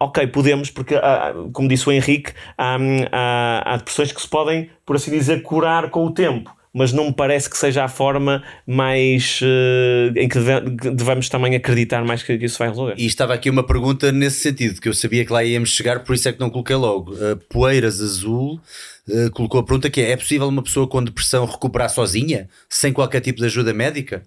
ok, 0.00 0.26
podemos, 0.28 0.70
porque, 0.70 0.94
ah, 0.96 1.32
como 1.52 1.68
disse 1.68 1.88
o 1.88 1.92
Henrique, 1.92 2.32
há, 2.56 2.76
há, 3.12 3.74
há 3.74 3.76
depressões 3.76 4.12
que 4.12 4.20
se 4.20 4.28
podem, 4.28 4.70
por 4.84 4.96
assim 4.96 5.10
dizer, 5.10 5.42
curar 5.42 5.90
com 5.90 6.04
o 6.04 6.12
tempo. 6.12 6.54
Mas 6.74 6.90
não 6.90 7.06
me 7.08 7.12
parece 7.12 7.50
que 7.50 7.58
seja 7.58 7.84
a 7.84 7.88
forma 7.88 8.42
mais 8.66 9.40
eh, 9.42 10.12
em 10.16 10.26
que 10.26 10.38
deve- 10.38 10.76
que 10.76 10.90
devemos 10.90 11.28
também 11.28 11.54
acreditar 11.54 12.02
mais 12.02 12.22
que, 12.22 12.32
isso 12.32 12.58
vai 12.58 12.68
resolver. 12.68 12.94
E 12.96 13.04
estava 13.04 13.34
aqui 13.34 13.50
uma 13.50 13.62
pergunta 13.66 14.10
nesse 14.10 14.40
sentido, 14.40 14.80
que 14.80 14.88
eu 14.88 14.94
sabia 14.94 15.22
que 15.24 15.32
lá 15.32 15.44
íamos 15.44 15.70
chegar, 15.70 16.00
por 16.02 16.14
isso 16.14 16.28
é 16.28 16.32
que 16.32 16.40
não 16.40 16.48
coloquei 16.48 16.74
logo. 16.76 17.12
Uh, 17.12 17.36
Poeiras 17.50 18.00
Azul 18.00 18.58
uh, 19.06 19.30
colocou 19.32 19.60
a 19.60 19.64
pergunta 19.64 19.90
que 19.90 20.00
é: 20.00 20.12
é 20.12 20.16
possível 20.16 20.48
uma 20.48 20.62
pessoa 20.62 20.88
com 20.88 21.04
depressão 21.04 21.44
recuperar 21.44 21.90
sozinha, 21.90 22.48
sem 22.70 22.90
qualquer 22.90 23.20
tipo 23.20 23.40
de 23.40 23.44
ajuda 23.44 23.74
médica? 23.74 24.22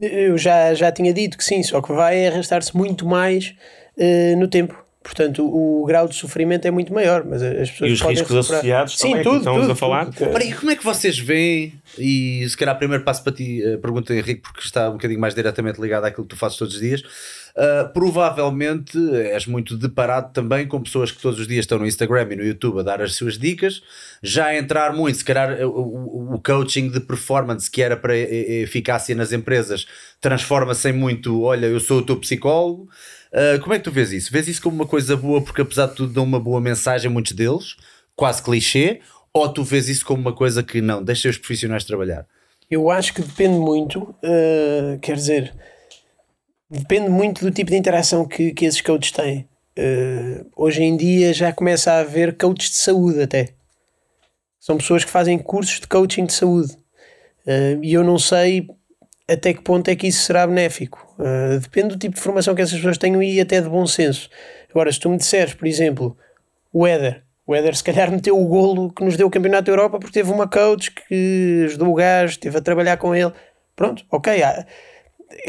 Eu 0.00 0.36
já, 0.36 0.74
já 0.74 0.90
tinha 0.90 1.12
dito 1.12 1.38
que 1.38 1.44
sim, 1.44 1.62
só 1.62 1.80
que 1.80 1.92
vai 1.92 2.26
arrastar-se 2.26 2.76
muito 2.76 3.06
mais 3.06 3.54
no 4.36 4.46
tempo. 4.46 4.85
Portanto, 5.06 5.46
o, 5.46 5.82
o 5.82 5.86
grau 5.86 6.08
de 6.08 6.14
sofrimento 6.16 6.66
é 6.66 6.70
muito 6.70 6.92
maior, 6.92 7.24
mas 7.24 7.42
as 7.42 7.70
pessoas 7.70 7.90
E 7.90 7.94
os 7.94 8.00
podem 8.02 8.16
riscos 8.16 8.34
recuperar. 8.36 8.58
associados 8.58 8.96
Sim, 8.98 9.02
também, 9.10 9.16
que 9.18 9.22
tudo, 9.24 9.38
estamos 9.38 9.60
tudo, 9.60 9.72
a 9.72 9.76
falar. 9.76 10.06
tudo. 10.10 10.30
Ora, 10.34 10.44
e 10.44 10.52
como 10.52 10.70
é 10.70 10.76
que 10.76 10.84
vocês 10.84 11.18
veem, 11.18 11.74
e 11.98 12.46
se 12.48 12.56
calhar 12.56 12.76
primeiro 12.76 13.04
passo 13.04 13.22
para 13.22 13.32
ti, 13.32 13.62
a 13.64 13.78
pergunta 13.78 14.12
Henrique, 14.14 14.42
porque 14.42 14.60
está 14.60 14.88
um 14.90 14.92
bocadinho 14.94 15.20
mais 15.20 15.34
diretamente 15.34 15.80
ligado 15.80 16.04
àquilo 16.04 16.24
que 16.26 16.34
tu 16.34 16.38
fazes 16.38 16.58
todos 16.58 16.74
os 16.74 16.80
dias, 16.80 17.00
uh, 17.02 17.92
provavelmente 17.92 18.98
és 19.16 19.46
muito 19.46 19.76
deparado 19.76 20.32
também 20.32 20.66
com 20.66 20.82
pessoas 20.82 21.10
que 21.12 21.20
todos 21.22 21.38
os 21.38 21.46
dias 21.46 21.60
estão 21.64 21.78
no 21.78 21.86
Instagram 21.86 22.26
e 22.32 22.36
no 22.36 22.44
YouTube 22.44 22.80
a 22.80 22.82
dar 22.82 23.00
as 23.00 23.14
suas 23.14 23.38
dicas, 23.38 23.82
já 24.22 24.46
a 24.46 24.58
entrar 24.58 24.92
muito, 24.92 25.18
se 25.18 25.24
calhar 25.24 25.60
o, 25.66 25.68
o- 25.70 26.34
o 26.34 26.42
coaching 26.42 26.88
de 26.90 27.00
performance 27.00 27.70
que 27.70 27.80
era 27.82 27.96
para 27.96 28.16
eficácia 28.16 29.14
nas 29.14 29.32
empresas 29.32 29.86
transforma-se 30.20 30.88
em 30.88 30.92
muito, 30.92 31.42
olha, 31.42 31.66
eu 31.66 31.78
sou 31.78 31.98
o 31.98 32.02
teu 32.02 32.16
psicólogo, 32.16 32.88
Uh, 33.36 33.60
como 33.60 33.74
é 33.74 33.78
que 33.78 33.84
tu 33.84 33.92
vês 33.92 34.12
isso? 34.12 34.32
Vês 34.32 34.48
isso 34.48 34.62
como 34.62 34.76
uma 34.76 34.86
coisa 34.86 35.14
boa 35.14 35.42
porque 35.42 35.60
apesar 35.60 35.88
de 35.88 35.94
tudo 35.94 36.10
dão 36.10 36.24
uma 36.24 36.40
boa 36.40 36.58
mensagem 36.58 37.10
muitos 37.10 37.32
deles, 37.32 37.76
quase 38.14 38.42
clichê, 38.42 39.02
ou 39.30 39.46
tu 39.52 39.62
vês 39.62 39.90
isso 39.90 40.06
como 40.06 40.22
uma 40.22 40.32
coisa 40.32 40.62
que 40.62 40.80
não, 40.80 41.04
deixa 41.04 41.28
os 41.28 41.36
profissionais 41.36 41.84
trabalhar? 41.84 42.26
Eu 42.70 42.90
acho 42.90 43.12
que 43.12 43.20
depende 43.20 43.58
muito, 43.58 44.00
uh, 44.00 44.98
quer 45.02 45.16
dizer, 45.16 45.54
depende 46.70 47.10
muito 47.10 47.44
do 47.44 47.50
tipo 47.50 47.70
de 47.70 47.76
interação 47.76 48.26
que, 48.26 48.54
que 48.54 48.64
esses 48.64 48.80
coaches 48.80 49.12
têm. 49.12 49.46
Uh, 49.78 50.50
hoje 50.56 50.82
em 50.82 50.96
dia 50.96 51.34
já 51.34 51.52
começa 51.52 51.92
a 51.92 52.00
haver 52.00 52.38
coaches 52.38 52.70
de 52.70 52.76
saúde 52.76 53.20
até. 53.20 53.50
São 54.58 54.78
pessoas 54.78 55.04
que 55.04 55.10
fazem 55.10 55.38
cursos 55.38 55.78
de 55.78 55.86
coaching 55.86 56.24
de 56.24 56.32
saúde. 56.32 56.72
Uh, 57.46 57.84
e 57.84 57.92
eu 57.92 58.02
não 58.02 58.18
sei 58.18 58.66
até 59.28 59.52
que 59.52 59.60
ponto 59.62 59.88
é 59.88 59.96
que 59.96 60.06
isso 60.06 60.22
será 60.22 60.46
benéfico. 60.46 61.06
Uh, 61.18 61.58
depende 61.58 61.88
do 61.88 61.98
tipo 61.98 62.14
de 62.14 62.20
formação 62.20 62.54
que 62.54 62.62
essas 62.62 62.76
pessoas 62.76 62.98
tenham 62.98 63.22
e 63.22 63.40
até 63.40 63.60
de 63.60 63.68
bom 63.68 63.86
senso. 63.86 64.30
Agora, 64.70 64.92
se 64.92 65.00
tu 65.00 65.10
me 65.10 65.16
disseres, 65.16 65.54
por 65.54 65.66
exemplo, 65.66 66.16
o 66.72 66.86
Éder, 66.86 67.24
o 67.46 67.54
Éder 67.54 67.74
se 67.74 67.82
calhar 67.82 68.10
meteu 68.12 68.38
o 68.38 68.46
golo 68.46 68.92
que 68.92 69.04
nos 69.04 69.16
deu 69.16 69.26
o 69.26 69.30
Campeonato 69.30 69.64
da 69.64 69.72
Europa 69.72 69.98
porque 69.98 70.12
teve 70.12 70.30
uma 70.30 70.48
coach 70.48 70.92
que 70.92 71.62
ajudou 71.66 71.88
o 71.88 71.94
gajo, 71.94 72.32
esteve 72.32 72.58
a 72.58 72.60
trabalhar 72.60 72.96
com 72.96 73.14
ele. 73.14 73.32
Pronto, 73.74 74.04
ok. 74.10 74.42
há- 74.42 74.64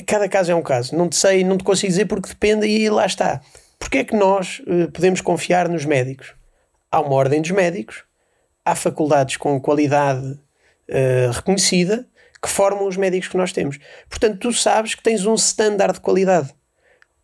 cada 0.06 0.28
caso 0.28 0.52
é 0.52 0.56
um 0.56 0.62
caso. 0.62 0.95
Não 0.95 1.08
te 1.08 1.16
sei, 1.16 1.44
não 1.44 1.58
te 1.58 1.64
consigo 1.64 1.90
dizer 1.91 2.06
porque 2.06 2.30
depende 2.30 2.68
e 2.68 2.90
lá 2.90 3.06
está. 3.06 3.41
Porque 3.80 3.99
é 3.99 4.04
que 4.04 4.16
nós 4.16 4.62
eh, 4.68 4.88
podemos 4.91 5.22
confiar 5.22 5.70
nos 5.70 5.86
médicos? 5.86 6.34
Há 6.91 6.99
uma 6.99 7.14
ordem 7.14 7.41
dos 7.41 7.52
médicos, 7.52 8.04
há 8.66 8.74
faculdades 8.76 9.38
com 9.38 9.60
qualidade 9.62 10.40
eh, 10.88 11.30
reconhecida 11.32 12.08
que 12.41 12.49
formam 12.49 12.88
os 12.88 12.97
médicos 12.97 13.27
que 13.30 13.38
nós 13.38 13.51
temos. 13.51 13.77
Portanto, 14.09 14.38
tu 14.39 14.53
sabes 14.53 14.93
que 14.95 15.03
tens 15.03 15.26
um 15.26 15.35
standard 15.35 15.93
de 15.95 15.99
qualidade. 16.01 16.49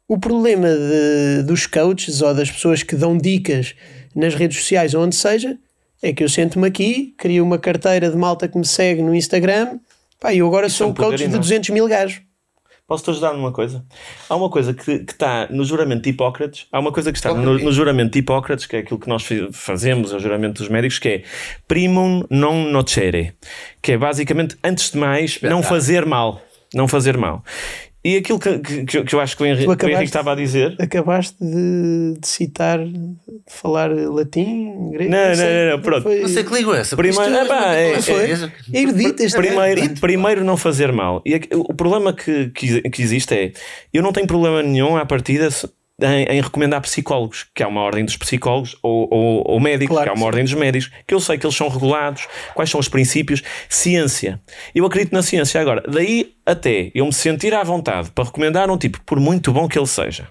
O 0.07 0.17
problema 0.17 0.67
de- 0.69 1.43
dos 1.43 1.65
coaches 1.65 2.21
ou 2.21 2.33
das 2.33 2.49
pessoas 2.51 2.83
que 2.83 2.95
dão 2.95 3.17
dicas 3.17 3.73
nas 4.15 4.35
redes 4.35 4.57
sociais 4.57 4.93
ou 4.93 5.03
onde 5.03 5.15
seja 5.15 5.57
é 6.01 6.11
que 6.11 6.23
eu 6.23 6.29
sento-me 6.29 6.67
aqui, 6.67 7.13
crio 7.17 7.43
uma 7.43 7.57
carteira 7.57 8.09
de 8.09 8.17
malta 8.17 8.47
que 8.47 8.57
me 8.57 8.65
segue 8.65 9.01
no 9.01 9.15
Instagram 9.15 9.79
pá, 10.19 10.33
eu 10.33 10.45
agora 10.47 10.69
sou 10.69 10.89
é 10.91 10.93
poder 10.93 11.05
coach 11.09 11.17
de 11.17 11.23
enorme. 11.25 11.39
200 11.41 11.69
mil 11.71 11.87
gajos. 11.87 12.21
Posso-te 12.85 13.11
ajudar 13.11 13.33
numa 13.33 13.51
coisa? 13.51 13.85
Há 14.29 14.35
uma 14.35 14.49
coisa 14.49 14.73
que 14.73 14.99
que 14.99 15.13
está 15.13 15.47
no 15.49 15.63
juramento 15.63 16.03
de 16.03 16.09
Hipócrates, 16.09 16.67
há 16.69 16.79
uma 16.79 16.91
coisa 16.91 17.11
que 17.13 17.17
está 17.17 17.33
no, 17.33 17.57
no 17.57 17.71
juramento 17.71 18.11
de 18.11 18.19
Hipócrates, 18.19 18.65
que 18.65 18.75
é 18.75 18.79
aquilo 18.79 18.99
que 18.99 19.07
nós 19.07 19.25
fazemos, 19.53 20.11
é 20.11 20.17
o 20.17 20.19
juramento 20.19 20.61
dos 20.61 20.69
médicos, 20.69 20.99
que 20.99 21.09
é 21.09 21.23
primum 21.65 22.25
non 22.29 22.65
nocere, 22.71 23.33
que 23.81 23.93
é 23.93 23.97
basicamente, 23.97 24.57
antes 24.61 24.91
de 24.91 24.97
mais, 24.97 25.39
não 25.41 25.63
fazer 25.63 26.05
mal. 26.05 26.41
Não 26.73 26.87
fazer 26.87 27.17
mal. 27.17 27.43
E 28.05 28.17
aquilo 28.17 28.37
que, 28.37 28.59
que, 28.59 29.03
que 29.03 29.15
eu 29.15 29.19
acho 29.21 29.37
que 29.37 29.43
o 29.43 29.45
Henrique, 29.45 29.63
que 29.63 29.69
o 29.69 29.71
Henrique 29.71 29.85
acabaste- 29.85 30.03
estava 30.05 30.31
a 30.33 30.35
dizer. 30.35 30.75
Acabaste 30.77 31.37
de, 31.39 32.19
de 32.19 32.27
citar, 32.27 32.79
de 32.79 33.15
falar 33.47 33.89
latim, 33.91 34.89
grego. 34.91 35.09
Não, 35.09 35.35
sei. 35.35 35.45
não, 35.65 35.71
não, 35.77 35.81
pronto. 35.81 36.03
Foi- 36.03 36.19
Não 36.19 36.27
sei 36.27 36.43
que 36.43 36.53
língua 36.53 36.77
é 36.77 36.81
essa. 36.81 36.97
Primeiro- 36.97 37.31
Isto 37.33 37.45
epá, 37.45 37.73
é- 37.75 38.01
foi. 38.01 38.29
Erudito 38.73 39.23
este 39.23 39.37
Primeiro, 39.37 39.81
gajo. 39.81 40.01
primeiro 40.01 40.43
não 40.43 40.57
fazer 40.57 40.91
mal. 40.91 41.21
E 41.25 41.33
aqui- 41.33 41.49
o 41.53 41.73
problema 41.73 42.11
que, 42.13 42.49
que, 42.49 42.81
que 42.89 43.01
existe 43.01 43.33
é: 43.33 43.53
eu 43.93 44.03
não 44.03 44.11
tenho 44.11 44.27
problema 44.27 44.61
nenhum 44.61 44.97
à 44.97 45.05
partida 45.05 45.49
se- 45.49 45.69
em, 46.03 46.37
em 46.37 46.41
recomendar 46.41 46.81
psicólogos, 46.81 47.45
que 47.53 47.63
há 47.63 47.67
uma 47.67 47.81
ordem 47.81 48.03
dos 48.03 48.17
psicólogos, 48.17 48.75
ou, 48.81 49.07
ou, 49.11 49.43
ou 49.45 49.59
médicos, 49.59 49.95
Claro 49.95 50.05
que 50.05 50.09
há 50.09 50.13
que 50.13 50.19
uma 50.19 50.25
ordem 50.25 50.43
dos 50.43 50.53
médicos, 50.53 50.91
que 51.07 51.13
eu 51.13 51.19
sei 51.19 51.37
que 51.37 51.45
eles 51.45 51.55
são 51.55 51.69
regulados, 51.69 52.27
quais 52.53 52.69
são 52.69 52.79
os 52.79 52.87
princípios, 52.87 53.41
ciência. 53.69 54.41
Eu 54.73 54.85
acredito 54.85 55.13
na 55.13 55.21
ciência. 55.21 55.61
Agora, 55.61 55.83
daí 55.87 56.33
até 56.45 56.91
eu 56.93 57.05
me 57.05 57.13
sentir 57.13 57.53
à 57.53 57.63
vontade 57.63 58.11
para 58.11 58.25
recomendar 58.25 58.69
um 58.69 58.77
tipo, 58.77 58.99
por 59.05 59.19
muito 59.19 59.51
bom 59.51 59.67
que 59.67 59.77
ele 59.77 59.87
seja. 59.87 60.27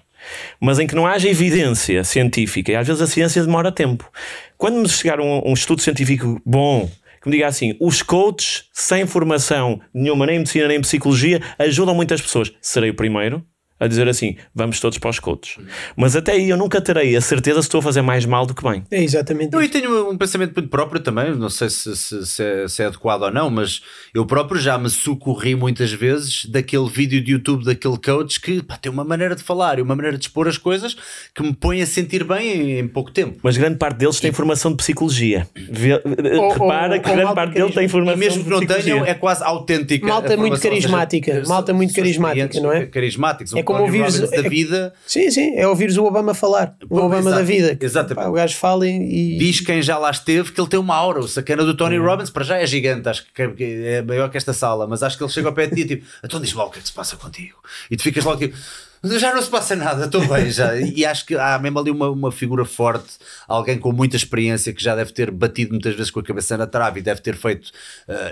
Mas 0.59 0.79
em 0.79 0.87
que 0.87 0.95
não 0.95 1.05
haja 1.05 1.27
evidência 1.27 2.03
científica, 2.03 2.71
e 2.71 2.75
às 2.75 2.87
vezes 2.87 3.01
a 3.01 3.07
ciência 3.07 3.43
demora 3.43 3.71
tempo. 3.71 4.09
Quando 4.57 4.77
me 4.77 4.87
chegar 4.87 5.19
um, 5.19 5.41
um 5.45 5.53
estudo 5.53 5.81
científico 5.81 6.41
bom, 6.45 6.89
que 7.21 7.29
me 7.29 7.35
diga 7.35 7.47
assim: 7.47 7.75
os 7.79 8.01
coaches 8.01 8.65
sem 8.71 9.05
formação 9.05 9.81
nenhuma, 9.93 10.25
nem 10.25 10.35
em 10.35 10.39
medicina 10.39 10.67
nem 10.67 10.77
em 10.77 10.81
psicologia, 10.81 11.41
ajudam 11.59 11.93
muitas 11.95 12.21
pessoas. 12.21 12.53
Serei 12.61 12.89
o 12.89 12.95
primeiro 12.95 13.43
a 13.83 13.87
dizer 13.87 14.07
assim: 14.07 14.35
vamos 14.53 14.79
todos 14.79 14.97
para 14.97 15.09
os 15.09 15.19
coaches. 15.19 15.57
Mas 15.95 16.15
até 16.15 16.33
aí 16.33 16.49
eu 16.49 16.57
nunca 16.57 16.79
terei 16.81 17.15
a 17.15 17.21
certeza 17.21 17.61
se 17.61 17.67
estou 17.67 17.79
a 17.79 17.81
fazer 17.83 18.01
mais 18.01 18.25
mal 18.25 18.45
do 18.45 18.53
que 18.53 18.63
bem. 18.63 18.83
É 18.91 19.03
exatamente 19.03 19.53
Eu 19.53 19.61
isso. 19.61 19.71
tenho 19.71 20.09
um 20.09 20.17
pensamento 20.17 20.53
muito 20.55 20.69
próprio 20.69 21.01
também, 21.01 21.35
não 21.35 21.49
sei 21.49 21.69
se, 21.69 21.95
se- 21.95 22.25
se 22.25 22.43
é, 22.43 22.67
se 22.67 22.81
é 22.83 22.85
adequado 22.85 23.23
ou 23.23 23.31
não, 23.31 23.49
mas 23.49 23.81
eu 24.13 24.25
próprio 24.25 24.59
já 24.59 24.77
me 24.77 24.89
socorri 24.89 25.55
muitas 25.55 25.91
vezes 25.91 26.45
daquele 26.45 26.87
vídeo 26.89 27.21
de 27.21 27.31
YouTube 27.33 27.65
daquele 27.65 27.97
coach 27.97 28.39
que 28.39 28.61
pá, 28.63 28.77
tem 28.77 28.91
uma 28.91 29.03
maneira 29.03 29.35
de 29.35 29.43
falar 29.43 29.79
e 29.79 29.81
uma 29.81 29.95
maneira 29.95 30.17
de 30.17 30.25
expor 30.25 30.47
as 30.47 30.57
coisas 30.57 30.95
que 31.33 31.41
me 31.43 31.53
põe 31.53 31.81
a 31.81 31.85
sentir 31.85 32.23
bem 32.23 32.49
em, 32.51 32.79
em 32.79 32.87
pouco 32.87 33.11
tempo. 33.11 33.39
Mas 33.43 33.57
grande 33.57 33.77
parte 33.77 33.97
deles 33.97 34.19
tem 34.19 34.31
formação 34.31 34.71
de 34.71 34.77
psicologia. 34.77 35.47
Vê- 35.55 36.01
Ou- 36.37 36.51
repara 36.53 36.95
ou- 36.95 37.01
que 37.01 37.09
ou 37.09 37.15
grande 37.15 37.33
parte 37.35 37.53
deles 37.53 37.73
tem 37.75 37.85
E 37.85 37.89
formação 37.89 38.17
mesmo 38.19 38.43
que 38.43 38.49
não 38.49 38.59
de 38.59 38.65
psicologia. 38.65 38.93
tenham, 38.95 39.05
é 39.07 39.13
quase 39.13 39.43
autêntica. 39.43 40.07
Malta 40.07 40.33
a 40.33 40.37
muito 40.37 40.59
carismática, 40.59 41.43
malta 41.47 41.73
muito 41.73 41.93
carismática, 41.93 42.59
não 42.59 42.71
é? 42.71 42.85
Carismáticos, 42.85 43.53
É 43.53 43.63
como 43.77 43.85
Tony 43.87 43.99
ouvires- 44.01 44.15
Robbins 44.19 44.31
da 44.41 44.47
é- 44.47 44.49
vida. 44.49 44.93
Sim, 45.05 45.29
sim, 45.31 45.55
é 45.55 45.67
ouvires 45.67 45.97
o 45.97 46.03
Obama 46.05 46.33
falar. 46.33 46.75
O 46.89 46.97
Obama 46.97 47.19
exato, 47.19 47.35
da 47.35 47.41
vida. 47.43 47.77
exatamente. 47.81 48.23
Pá, 48.23 48.29
o 48.29 48.33
gajo 48.33 48.55
fala 48.55 48.87
e. 48.87 49.37
Diz 49.37 49.59
quem 49.59 49.81
já 49.81 49.97
lá 49.97 50.11
esteve 50.11 50.51
que 50.51 50.59
ele 50.59 50.69
tem 50.69 50.79
uma 50.79 50.95
aura. 50.95 51.19
O 51.19 51.27
sacana 51.27 51.63
do 51.65 51.75
Tony 51.75 51.97
Robbins, 51.97 52.29
para 52.29 52.43
já 52.43 52.57
é 52.57 52.65
gigante, 52.65 53.09
acho 53.09 53.25
que 53.33 53.47
que 53.49 53.63
é 53.85 54.01
maior 54.01 54.29
que 54.29 54.37
esta 54.37 54.53
sala, 54.53 54.87
mas 54.87 55.03
acho 55.03 55.17
que 55.17 55.23
ele 55.23 55.31
chega 55.31 55.47
ao 55.49 55.53
pé 55.53 55.67
de 55.67 55.75
ti 55.75 55.81
e 55.81 55.85
tipo, 55.85 56.05
então 56.23 56.39
diz 56.39 56.53
lá 56.53 56.65
o 56.65 56.69
que 56.69 56.79
é 56.79 56.81
que 56.81 56.87
se 56.87 56.93
passa 56.93 57.15
contigo. 57.17 57.57
E 57.91 57.97
tu 57.97 58.03
ficas 58.03 58.23
logo 58.23 58.37
tipo, 58.39 58.55
já 59.03 59.33
não 59.33 59.41
se 59.41 59.49
passa 59.49 59.75
nada, 59.75 60.05
estou 60.05 60.25
bem 60.27 60.49
já. 60.49 60.75
E 60.79 61.05
acho 61.05 61.25
que 61.25 61.35
há 61.35 61.59
mesmo 61.59 61.77
ali 61.79 61.91
uma, 61.91 62.09
uma 62.09 62.31
figura 62.31 62.63
forte, 62.63 63.15
alguém 63.47 63.77
com 63.77 63.91
muita 63.91 64.15
experiência 64.15 64.71
que 64.73 64.81
já 64.81 64.95
deve 64.95 65.11
ter 65.11 65.29
batido 65.29 65.71
muitas 65.71 65.93
vezes 65.95 66.09
com 66.09 66.19
a 66.19 66.23
cabeça 66.23 66.55
na 66.57 66.65
trave 66.65 66.99
e 66.99 67.03
deve 67.03 67.19
ter 67.21 67.35
feito, 67.35 67.69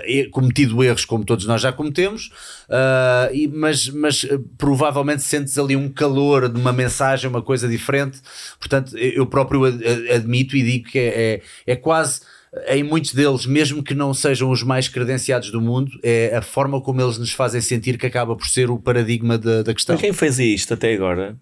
e- 0.06 0.28
cometido 0.30 0.82
erros 0.82 1.04
como 1.04 1.24
todos 1.24 1.44
nós 1.46 1.60
já 1.60 1.72
cometemos, 1.72 2.30
ah, 2.70 3.28
e- 3.32 3.48
mas, 3.48 3.88
mas 3.88 4.24
eh, 4.24 4.38
provavelmente 4.56 5.22
sentes 5.22 5.58
ali 5.58 5.76
um 5.76 5.88
calor 5.90 6.48
de 6.48 6.58
uma 6.58 6.72
mensagem, 6.72 7.28
uma 7.28 7.42
coisa 7.42 7.68
diferente. 7.68 8.20
Portanto, 8.58 8.96
eu 8.96 9.26
próprio 9.26 9.64
ad- 9.64 9.86
ad- 9.86 10.10
admito 10.10 10.56
e 10.56 10.62
digo 10.62 10.88
que 10.90 10.98
é, 10.98 11.42
é, 11.66 11.72
é 11.72 11.76
quase 11.76 12.20
em 12.68 12.82
muitos 12.82 13.14
deles, 13.14 13.46
mesmo 13.46 13.82
que 13.82 13.94
não 13.94 14.12
sejam 14.12 14.50
os 14.50 14.62
mais 14.62 14.88
credenciados 14.88 15.50
do 15.50 15.60
mundo, 15.60 15.98
é 16.02 16.36
a 16.36 16.42
forma 16.42 16.80
como 16.80 17.00
eles 17.00 17.16
nos 17.18 17.32
fazem 17.32 17.60
sentir 17.60 17.96
que 17.96 18.06
acaba 18.06 18.36
por 18.36 18.46
ser 18.46 18.70
o 18.70 18.78
paradigma 18.78 19.38
da, 19.38 19.62
da 19.62 19.74
questão. 19.74 19.94
Mas 19.94 20.00
quem 20.02 20.12
fazia 20.12 20.54
isto 20.54 20.74
até 20.74 20.92
agora, 20.92 21.36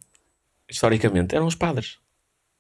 historicamente, 0.68 1.34
eram 1.34 1.46
os 1.46 1.54
padres. 1.54 1.98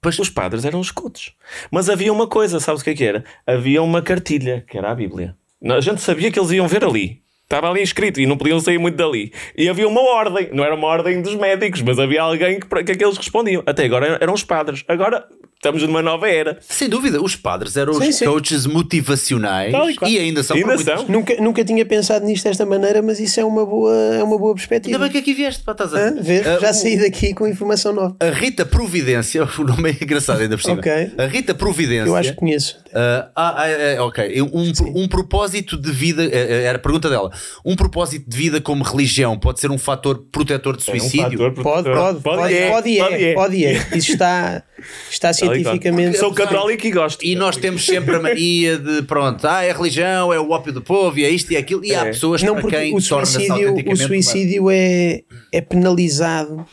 Pois. 0.02 0.18
Os 0.18 0.30
padres 0.30 0.64
eram 0.64 0.80
os 0.80 0.90
cotos. 0.90 1.34
Mas 1.70 1.88
havia 1.90 2.12
uma 2.12 2.26
coisa, 2.26 2.58
sabes 2.58 2.80
o 2.80 2.84
que 2.84 2.90
é 2.90 2.94
que 2.94 3.04
era? 3.04 3.24
Havia 3.46 3.82
uma 3.82 4.00
cartilha, 4.00 4.64
que 4.66 4.78
era 4.78 4.90
a 4.90 4.94
Bíblia. 4.94 5.36
A 5.62 5.80
gente 5.80 6.00
sabia 6.00 6.32
que 6.32 6.38
eles 6.38 6.50
iam 6.50 6.66
ver 6.66 6.84
ali. 6.84 7.22
Estava 7.50 7.68
ali 7.68 7.82
escrito 7.82 8.20
e 8.20 8.26
não 8.26 8.36
podiam 8.36 8.60
sair 8.60 8.78
muito 8.78 8.94
dali. 8.94 9.32
E 9.58 9.68
havia 9.68 9.88
uma 9.88 10.00
ordem. 10.00 10.48
Não 10.52 10.62
era 10.62 10.72
uma 10.72 10.86
ordem 10.86 11.20
dos 11.20 11.34
médicos, 11.34 11.82
mas 11.82 11.98
havia 11.98 12.22
alguém 12.22 12.60
que, 12.60 12.66
para 12.68 12.84
que 12.84 12.92
aqueles 12.92 13.16
respondiam. 13.16 13.60
Até 13.66 13.86
agora 13.86 14.18
eram 14.20 14.32
os 14.32 14.44
padres. 14.44 14.84
Agora 14.86 15.24
estamos 15.56 15.82
numa 15.82 16.00
nova 16.00 16.28
era. 16.28 16.58
Sem 16.60 16.88
dúvida, 16.88 17.20
os 17.20 17.34
padres 17.34 17.76
eram 17.76 17.94
Sim, 17.94 18.08
os 18.10 18.14
sim. 18.14 18.24
coaches 18.24 18.66
motivacionais 18.66 19.72
Tal 19.72 19.90
e 19.90 19.96
e 20.14 20.18
ainda 20.20 20.44
são. 20.44 20.56
Ainda 20.56 20.78
são. 20.78 20.94
muitos- 20.94 21.08
Nunca, 21.08 21.34
nunca 21.42 21.64
tinha 21.64 21.84
pensado 21.84 22.24
nisto 22.24 22.44
desta 22.44 22.64
maneira, 22.64 23.02
mas 23.02 23.18
isso 23.18 23.40
é 23.40 23.44
uma 23.44 23.66
boa, 23.66 23.94
é 24.14 24.22
uma 24.22 24.38
boa 24.38 24.54
perspectiva. 24.54 24.94
Ainda 24.96 25.04
bem 25.06 25.12
que 25.12 25.18
aqui 25.18 25.34
vieste, 25.34 25.64
pá, 25.64 25.72
estás 25.72 25.92
a 25.92 25.98
Hã? 25.98 26.14
Vês? 26.22 26.46
Ah, 26.46 26.58
Já 26.60 26.70
o- 26.70 26.74
saí 26.74 26.98
daqui 27.00 27.34
com 27.34 27.48
informação 27.48 27.92
nova. 27.92 28.16
A 28.20 28.30
Rita 28.30 28.64
Providência, 28.64 29.42
o 29.58 29.64
nome 29.64 29.90
é 29.90 30.04
engraçado 30.04 30.40
ainda 30.40 30.56
por 30.56 30.62
cima. 30.62 30.78
Ok. 30.78 30.92
A 31.18 31.26
Rita 31.26 31.52
Providência. 31.52 32.08
Eu 32.08 32.14
acho 32.16 32.30
que 32.30 32.36
conheço. 32.38 32.78
Ah, 32.92 33.30
ah, 33.36 33.54
ah, 33.62 33.68
é, 33.68 34.00
ok. 34.00 34.42
Um, 34.42 34.72
um 35.02 35.08
propósito 35.08 35.76
de 35.76 35.92
vida, 35.92 36.24
eh, 36.24 36.64
era 36.64 36.76
a 36.76 36.80
pergunta 36.80 37.08
dela. 37.08 37.30
Um 37.64 37.76
propósito 37.76 38.28
de 38.28 38.36
vida 38.36 38.60
como 38.60 38.82
religião 38.82 39.38
pode 39.38 39.60
ser 39.60 39.70
um 39.70 39.78
fator 39.78 40.26
protetor 40.32 40.76
de 40.76 40.90
É 40.90 40.94
um 40.94 40.98
suicídio? 40.98 41.38
fator 41.38 41.52
Pode, 41.52 41.84
protetor. 41.84 41.94
pode, 41.94 42.20
pode, 42.22 42.54
é, 42.54 42.70
pode, 42.70 42.98
é, 43.00 43.34
pode 43.34 43.64
é. 43.64 43.72
Isso 43.96 44.12
está, 44.12 44.62
está 45.10 45.32
cientificamente. 45.32 46.18
Sou 46.18 46.32
católico 46.34 46.86
e 46.86 46.90
gosto. 46.90 47.24
E 47.24 47.36
nós 47.36 47.56
temos 47.56 47.86
sempre 47.86 48.16
a 48.16 48.20
mania 48.20 48.76
de 48.78 49.02
pronto, 49.02 49.46
ah, 49.46 49.62
é 49.62 49.70
a 49.70 49.74
religião, 49.76 50.32
é 50.32 50.40
o 50.40 50.50
ópio 50.50 50.72
do 50.72 50.82
povo, 50.82 51.18
e 51.18 51.24
é 51.24 51.30
isto 51.30 51.52
e 51.52 51.56
aquilo. 51.56 51.84
E 51.84 51.94
há 51.94 52.06
É. 52.06 52.10
pessoas 52.10 52.42
Não, 52.42 52.54
para 52.54 52.62
porque 52.62 52.76
quem 52.76 52.94
o 52.94 53.00
suicídio, 53.00 53.74
o 53.92 53.96
suicídio 53.96 54.70
é, 54.70 55.20
é 55.52 55.60
penalizado 55.60 56.66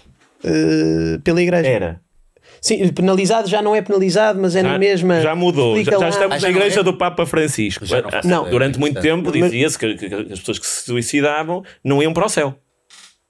eh, 0.43 1.19
pela 1.23 1.41
igreja. 1.41 1.67
Era. 1.69 2.06
Sim, 2.61 2.87
penalizado 2.89 3.47
já 3.47 3.61
não 3.61 3.75
é 3.75 3.81
penalizado, 3.81 4.39
mas 4.41 4.55
é 4.55 4.63
na 4.63 4.73
Já- 4.73 4.77
mesma. 4.79 5.21
Já 5.21 5.35
mudou, 5.35 5.75
já, 5.83 5.91
já 5.99 6.09
estamos 6.09 6.35
Ah, 6.35 6.39
já 6.39 6.47
na 6.47 6.53
não 6.53 6.59
igreja 6.59 6.79
é? 6.79 6.83
do 6.83 6.93
Papa 6.93 7.25
Francisco. 7.25 7.85
Já 7.85 8.01
não 8.01 8.09
Ah, 8.09 8.21
funciona, 8.21 8.49
Durante 8.49 8.79
muito 8.79 8.99
tempo 9.01 9.31
dizia-se 9.31 9.77
que, 9.77 9.95
que- 9.95 10.09
que 10.09 10.15
as 10.33 10.39
pessoas 10.39 10.59
que 10.59 10.65
se 10.67 10.85
suicidavam 10.85 11.63
não 11.83 12.01
iam 12.01 12.13
para 12.13 12.25
o 12.25 12.29
céu. 12.29 12.55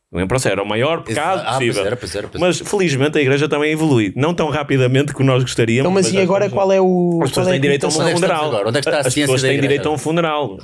Não 0.10 0.22
iam 0.22 0.28
para 0.28 0.38
o 0.38 0.40
céu, 0.40 0.54
era 0.54 0.64
o 0.64 0.66
maior 0.66 1.04
pecado 1.04 1.40
Ah, 1.42 1.44
pois 1.44 1.56
possível. 1.58 1.86
era, 1.86 1.98
pois 1.98 2.16
era, 2.16 2.28
pois 2.30 2.40
mas 2.42 2.60
felizmente 2.62 3.18
a 3.18 3.22
igreja 3.22 3.50
também 3.50 3.74
evolui. 3.74 4.14
Não 4.16 4.34
tão 4.34 4.50
rapidamente 4.50 5.12
como 5.12 5.28
nós 5.30 5.44
gostaríamos. 5.44 5.82
Então, 5.82 5.92
mas 5.92 6.08
e 6.08 6.14
já 6.14 6.22
agora 6.22 6.50
qual 6.50 6.72
é 6.72 6.80
o. 6.80 7.20
As 7.22 7.30
pessoas 7.30 7.48
é 7.48 7.52
têm 7.52 7.60
direito 7.60 7.86
a 7.86 7.90
um 7.90 8.08
é 8.08 8.14
funeral. 8.14 8.46
agora? 8.46 8.70
Onde 8.70 8.78
é 8.78 8.82
que 8.82 8.88
está 8.88 8.98
a 9.00 9.08
As 9.08 9.14
pessoas 9.14 9.42
têm 9.42 9.60
direito 9.60 9.88
a 9.88 9.92
um 9.92 9.98
funeral. 9.98 10.58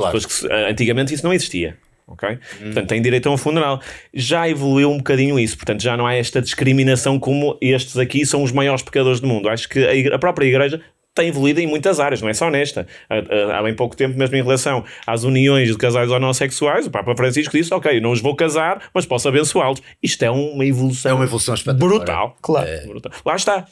Antigamente 0.69 1.14
isso 1.14 1.26
não 1.26 1.34
existia. 1.34 1.76
Ok? 2.07 2.30
Hum. 2.31 2.38
Portanto, 2.65 2.88
têm 2.89 3.01
direito 3.01 3.27
a 3.27 3.31
um 3.31 3.38
funeral. 3.38 3.81
Já 4.13 4.47
evoluiu 4.49 4.91
um 4.91 4.97
bocadinho 4.97 5.39
isso. 5.39 5.55
Portanto, 5.57 5.81
já 5.81 5.95
não 5.97 6.05
há 6.07 6.13
esta 6.15 6.41
discriminação 6.41 7.19
como 7.19 7.57
estes 7.61 7.97
aqui 7.97 8.25
são 8.25 8.43
os 8.43 8.51
maiores 8.51 8.81
pecadores 8.84 9.19
do 9.19 9.27
mundo. 9.27 9.49
Acho 9.49 9.67
que 9.69 9.80
a, 9.85 9.93
igre- 9.95 10.13
a 10.13 10.19
própria 10.19 10.45
igreja 10.45 10.81
tem 11.15 11.27
evoluído 11.27 11.59
em 11.59 11.67
muitas 11.67 11.99
áreas, 11.99 12.21
não 12.23 12.27
é 12.30 12.34
só 12.34 12.49
nesta. 12.49 12.88
Há, 13.07 13.15
há- 13.17 13.59
há 13.59 13.63
bem 13.63 13.75
pouco 13.75 13.95
tempo, 13.95 14.17
mesmo 14.17 14.35
em 14.35 14.41
relação 14.41 14.84
às 15.05 15.23
uniões 15.23 15.69
de 15.69 15.77
casais 15.77 16.09
homossexuais, 16.09 16.88
o 16.88 16.91
Papa 16.91 17.15
Francisco 17.15 17.55
disse: 17.55 17.71
Ok, 17.73 17.99
não 18.01 18.11
os 18.11 18.19
vou 18.19 18.35
casar, 18.35 18.89
mas 18.93 19.05
posso 19.05 19.27
abençoá-los. 19.27 19.80
Isto 20.01 20.23
é 20.23 20.31
uma 20.31 20.65
evolução, 20.65 21.11
É 21.11 21.13
uma 21.13 21.23
evolução 21.25 21.53
espetacular. 21.53 21.97
brutal. 21.97 22.38
Claro. 22.41 22.67
É. 22.67 22.85
Brutal. 22.88 23.11
Lá 23.25 23.35
está. 23.35 23.65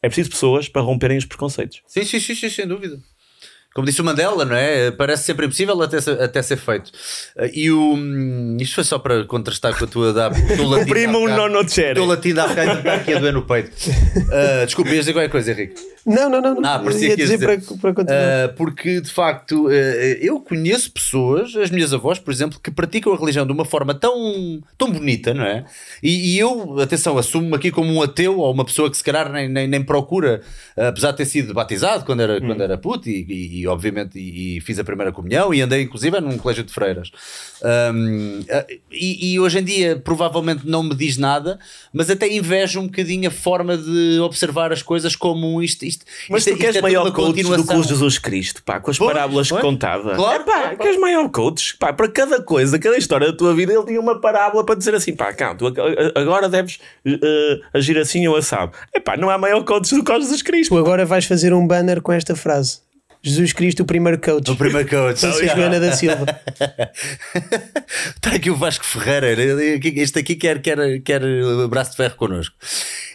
É 0.00 0.06
preciso 0.08 0.28
pessoas 0.30 0.68
para 0.68 0.82
romperem 0.82 1.16
os 1.16 1.24
preconceitos. 1.24 1.80
Sim, 1.86 2.04
sim, 2.04 2.20
sim, 2.20 2.34
sim, 2.34 2.50
sem 2.50 2.68
dúvida. 2.68 2.98
Como 3.74 3.84
disse 3.86 4.00
o 4.00 4.04
Mandela, 4.04 4.44
não 4.44 4.54
é? 4.54 4.90
Parece 4.92 5.24
sempre 5.24 5.46
impossível 5.46 5.82
até 5.82 6.00
ser, 6.00 6.22
até 6.22 6.40
ser 6.42 6.56
feito. 6.56 6.88
Uh, 7.36 7.50
E 7.52 7.70
o. 7.72 7.94
hum, 7.94 8.56
Isto 8.60 8.76
foi 8.76 8.84
só 8.84 8.98
para 9.00 9.24
contrastar 9.24 9.76
com 9.76 9.84
a 9.84 9.88
tua 9.88 10.12
da. 10.12 10.28
O 10.64 10.86
primo 10.86 11.18
um 11.18 11.28
nono 11.28 11.68
cherry. 11.68 11.94
teu 11.94 12.04
latim 12.04 12.32
da 12.34 12.46
bocado 12.46 12.78
está 12.78 12.94
aqui 12.94 13.12
a 13.14 13.18
doer 13.18 13.32
no 13.32 13.42
peito. 13.42 13.70
Uh, 13.88 14.64
desculpa, 14.66 14.90
ias 14.90 15.00
dizer 15.00 15.12
qualquer 15.12 15.28
coisa, 15.30 15.50
Henrique. 15.50 15.74
Não, 16.06 16.28
não, 16.28 16.40
não. 16.40 16.54
não. 16.54 16.68
Ah, 16.70 16.78
parecia 16.78 17.08
ia 17.08 17.14
que 17.16 17.22
ias 17.22 17.30
dizer 17.30 17.44
para, 17.44 17.56
dizer. 17.56 17.78
para 17.78 17.94
continuar. 17.94 18.20
Uh, 18.50 18.54
porque 18.56 19.00
de 19.00 19.10
facto 19.10 19.66
uh, 19.66 19.70
eu 19.70 20.38
conheço 20.40 20.92
pessoas, 20.92 21.56
as 21.56 21.70
minhas 21.70 21.92
avós, 21.92 22.18
por 22.18 22.32
exemplo, 22.32 22.60
que 22.62 22.70
praticam 22.70 23.12
a 23.12 23.16
religião 23.18 23.46
de 23.46 23.52
uma 23.52 23.64
forma 23.64 23.94
tão, 23.94 24.60
tão 24.78 24.90
bonita, 24.92 25.32
não 25.34 25.44
é? 25.44 25.64
E, 26.02 26.34
e 26.34 26.38
eu, 26.38 26.78
atenção, 26.80 27.16
assumo-me 27.18 27.56
aqui 27.56 27.70
como 27.70 27.92
um 27.92 28.02
ateu 28.02 28.38
ou 28.38 28.52
uma 28.52 28.64
pessoa 28.64 28.90
que 28.90 28.96
se 28.96 29.02
calhar 29.02 29.32
nem, 29.32 29.48
nem, 29.48 29.66
nem 29.66 29.82
procura, 29.82 30.42
apesar 30.76 31.10
de 31.12 31.16
ter 31.18 31.24
sido 31.26 31.52
batizado 31.54 32.04
quando 32.04 32.20
era, 32.20 32.40
quando 32.40 32.62
era 32.62 32.76
puto 32.78 33.08
e, 33.08 33.24
e- 33.28 33.63
e, 33.64 33.66
obviamente 33.66 34.18
e, 34.18 34.56
e 34.58 34.60
fiz 34.60 34.78
a 34.78 34.84
primeira 34.84 35.10
comunhão 35.10 35.52
e 35.54 35.60
andei 35.60 35.82
inclusive 35.82 36.20
num 36.20 36.36
colégio 36.38 36.62
de 36.64 36.72
freiras. 36.72 37.10
Um, 37.62 38.40
uh, 38.40 38.44
e, 38.92 39.32
e 39.32 39.40
hoje 39.40 39.58
em 39.58 39.64
dia 39.64 39.96
provavelmente 39.96 40.66
não 40.66 40.82
me 40.82 40.94
diz 40.94 41.16
nada, 41.16 41.58
mas 41.92 42.10
até 42.10 42.28
invejo 42.32 42.80
um 42.80 42.86
bocadinho 42.86 43.28
a 43.28 43.30
forma 43.30 43.76
de 43.76 44.18
observar 44.20 44.72
as 44.72 44.82
coisas 44.82 45.16
como 45.16 45.62
isto. 45.62 45.84
isto 45.84 46.04
Mas 46.28 46.46
isto, 46.46 46.56
tu 46.56 46.60
queres 46.60 46.76
isto 46.76 46.78
é 46.86 46.88
maior 46.90 47.10
coach 47.12 47.42
do 47.42 47.66
que 47.66 47.74
o 47.74 47.82
Jesus 47.82 48.18
Cristo, 48.18 48.62
pá, 48.62 48.78
com 48.80 48.90
as 48.90 48.98
Pois, 48.98 49.12
parábolas 49.12 49.46
que 49.48 49.54
pois. 49.54 49.62
contava. 49.64 50.14
Claro, 50.14 50.42
É, 50.42 50.44
pá, 50.44 50.60
claro, 50.60 50.76
queres 50.78 51.00
maior 51.00 51.28
coach? 51.30 51.76
Pá, 51.78 51.92
para 51.92 52.08
cada 52.08 52.42
coisa, 52.42 52.78
cada 52.78 52.96
história 52.98 53.26
da 53.28 53.36
tua 53.36 53.54
vida, 53.54 53.72
ele 53.72 53.84
tinha 53.86 54.00
uma 54.00 54.20
parábola 54.20 54.64
para 54.64 54.74
dizer 54.74 54.94
assim, 54.94 55.14
pá, 55.14 55.32
cá, 55.32 55.54
tu 55.54 55.66
ag- 55.66 55.78
agora 56.14 56.48
deves 56.48 56.78
eh, 57.06 57.60
agir 57.72 57.96
assim 57.98 58.26
ou 58.26 58.36
assado. 58.36 58.72
É 58.92 59.00
pá, 59.00 59.16
não 59.16 59.30
há 59.30 59.38
maior 59.38 59.64
coach 59.64 59.94
do 59.94 60.04
que 60.04 60.12
o 60.12 60.20
Jesus 60.20 60.42
Cristo. 60.42 60.70
Tu 60.74 60.78
agora 60.78 61.04
vais 61.06 61.24
fazer 61.24 61.52
um 61.54 61.66
banner 61.66 62.00
com 62.02 62.12
esta 62.12 62.36
frase: 62.36 62.80
Jesus 63.24 63.54
Cristo, 63.54 63.84
o 63.84 63.86
primeiro 63.86 64.20
coach. 64.20 64.50
O 64.50 64.56
primeiro 64.56 64.86
coach. 64.86 65.18
Francisco 65.18 65.58
Ana 65.58 65.80
da 65.80 65.92
Silva. 65.92 66.26
Está 68.14 68.32
aqui 68.36 68.50
o 68.50 68.56
Vasco 68.56 68.84
Ferreira. 68.84 69.42
Este 69.82 70.18
aqui 70.18 70.36
quer, 70.36 70.60
quer, 70.60 71.00
quer 71.00 71.22
braço 71.70 71.92
de 71.92 71.96
ferro 71.96 72.16
connosco. 72.16 72.54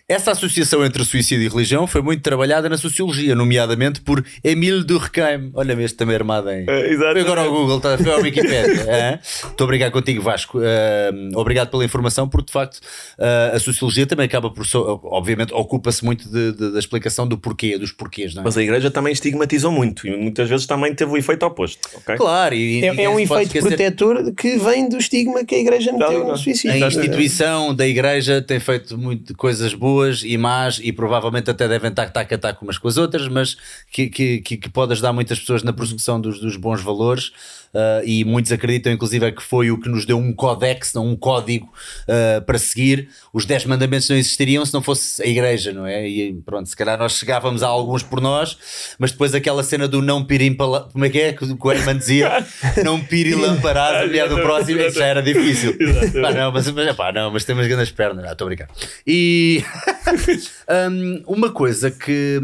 Essa 0.10 0.32
associação 0.32 0.84
entre 0.84 1.06
suicídio 1.06 1.46
e 1.46 1.48
religião 1.48 1.86
foi 1.86 2.02
muito 2.02 2.24
trabalhada 2.24 2.68
na 2.68 2.78
sociologia, 2.80 3.36
nomeadamente 3.36 4.02
por 4.02 4.26
Emile 4.44 4.84
Durkheim. 4.84 5.52
Olha-me 5.54 5.84
este 5.84 5.98
também 5.98 6.16
armado 6.16 6.50
em. 6.50 6.66
É, 6.68 6.90
exatamente. 6.92 7.12
foi 7.14 7.22
agora 7.22 7.42
ao 7.42 7.52
Google, 7.52 7.80
tá? 7.80 7.96
foi 7.96 8.12
ao 8.12 8.20
Wikipedia. 8.20 9.20
Estou 9.22 9.54
a 9.60 9.64
obrigar 9.66 9.92
contigo, 9.92 10.24
Vasco. 10.24 10.58
Ah, 10.60 11.12
obrigado 11.40 11.70
pela 11.70 11.86
informação, 11.86 12.28
porque 12.28 12.48
de 12.48 12.52
facto 12.54 12.80
ah, 13.20 13.52
a 13.54 13.60
sociologia 13.60 14.08
também 14.08 14.26
acaba 14.26 14.50
por. 14.50 14.66
so- 14.66 15.00
obviamente, 15.04 15.54
ocupa-se 15.54 16.04
muito 16.04 16.28
de- 16.28 16.54
de- 16.54 16.72
da 16.74 16.80
explicação 16.80 17.28
do 17.28 17.38
porquê, 17.38 17.78
dos 17.78 17.92
porquês, 17.92 18.34
não 18.34 18.42
é? 18.42 18.46
Mas 18.46 18.58
a 18.58 18.64
igreja 18.64 18.90
também 18.90 19.14
estigmatizou 19.14 19.72
muito 19.72 20.08
e 20.08 20.18
muitas 20.18 20.50
vezes 20.50 20.66
também 20.66 20.96
teve 20.96 21.12
o 21.12 21.18
efeito 21.18 21.46
oposto. 21.46 21.88
ok? 21.94 22.16
Claro, 22.18 22.56
e, 22.56 22.84
É, 22.84 22.90
ninguém 22.90 23.06
é 23.06 23.10
um 23.10 23.20
efeito 23.20 23.56
esquecer- 23.56 23.68
protetor 23.68 24.34
que 24.34 24.58
vem 24.58 24.90
do 24.90 24.98
estigma 24.98 25.46
que 25.46 25.54
a 25.54 25.60
igreja 25.60 25.92
meteu 25.92 26.20
Não, 26.22 26.30
no 26.30 26.36
suicídio. 26.38 26.84
A 26.84 26.88
instituição 26.88 27.76
da 27.76 27.86
igreja 27.88 28.42
tem 28.42 28.60
feito 28.60 28.98
muito 28.98 29.38
coisas 29.38 29.72
boas 29.76 29.99
e 30.24 30.38
más 30.38 30.80
e 30.82 30.92
provavelmente 30.92 31.50
até 31.50 31.68
devem 31.68 31.90
estar 31.90 32.10
tac 32.10 32.34
a 32.34 32.38
tac 32.38 32.62
umas 32.62 32.78
com 32.78 32.88
as 32.88 32.98
outras, 32.98 33.28
mas 33.28 33.58
que, 33.92 34.10
que, 34.10 34.40
que, 34.40 34.70
pode 34.70 34.94
ajudar 34.94 35.14
muitas 35.14 35.40
pessoas 35.40 35.64
na 35.64 35.74
prossecução 35.74 36.20
dos, 36.20 36.40
dos 36.40 36.56
bons 36.56 36.82
valores. 36.82 37.32
ah, 37.74 38.02
e 38.04 38.24
muitos 38.24 38.52
acreditam, 38.52 38.92
inclusive, 38.92 39.26
é 39.26 39.32
que 39.32 39.44
foi 39.44 39.72
o 39.72 39.80
que 39.80 39.90
nos 39.90 40.06
deu 40.06 40.18
um 40.18 40.34
codex, 40.34 40.94
não 40.94 41.08
um 41.08 41.16
código 41.16 41.72
ah, 42.08 42.42
para 42.42 42.58
seguir. 42.58 43.10
Os 43.34 43.46
10 43.46 43.66
mandamentos 43.66 44.10
não 44.10 44.18
existiriam 44.18 44.66
se 44.66 44.74
não 44.74 44.82
fosse 44.82 45.22
a 45.22 45.28
igreja, 45.28 45.72
não 45.72 45.86
é? 45.86 46.08
E 46.08 46.34
pronto, 46.46 46.68
se 46.68 46.76
calhar 46.76 46.98
nós 46.98 47.14
chegávamos 47.14 47.64
a 47.64 47.68
alguns 47.68 48.04
por 48.04 48.22
nós, 48.22 48.58
mas 48.98 49.12
depois 49.12 49.34
aquela 49.34 49.64
cena 49.64 49.88
do 49.88 50.02
não 50.02 50.24
pirim 50.24 50.54
para 50.54 50.82
como 50.92 51.06
é 51.06 51.10
que 51.10 51.20
é? 51.20 51.34
Que 51.34 51.46
o 51.46 51.72
Herman 51.72 51.98
dizia, 51.98 52.46
não 52.84 53.00
piri 53.00 53.36
lamparado, 53.36 54.08
mulher 54.08 54.30
do 54.30 54.38
próximo, 54.38 54.80
isso 54.82 54.98
já 55.00 55.06
era 55.06 55.22
difícil. 55.22 55.78
Pá, 56.22 56.32
não, 56.32 56.52
mas, 56.52 56.70
mas, 56.72 56.96
pá, 56.96 57.12
não, 57.12 57.32
mas 57.32 57.44
temos 57.46 57.68
grandes 57.68 57.92
pernas, 57.92 58.30
estou 58.30 58.46
a 58.46 58.50
brincar. 58.50 58.68
E 59.06 59.64
hum, 60.92 61.24
uma 61.28 61.52
coisa 61.52 61.92
que, 61.92 62.40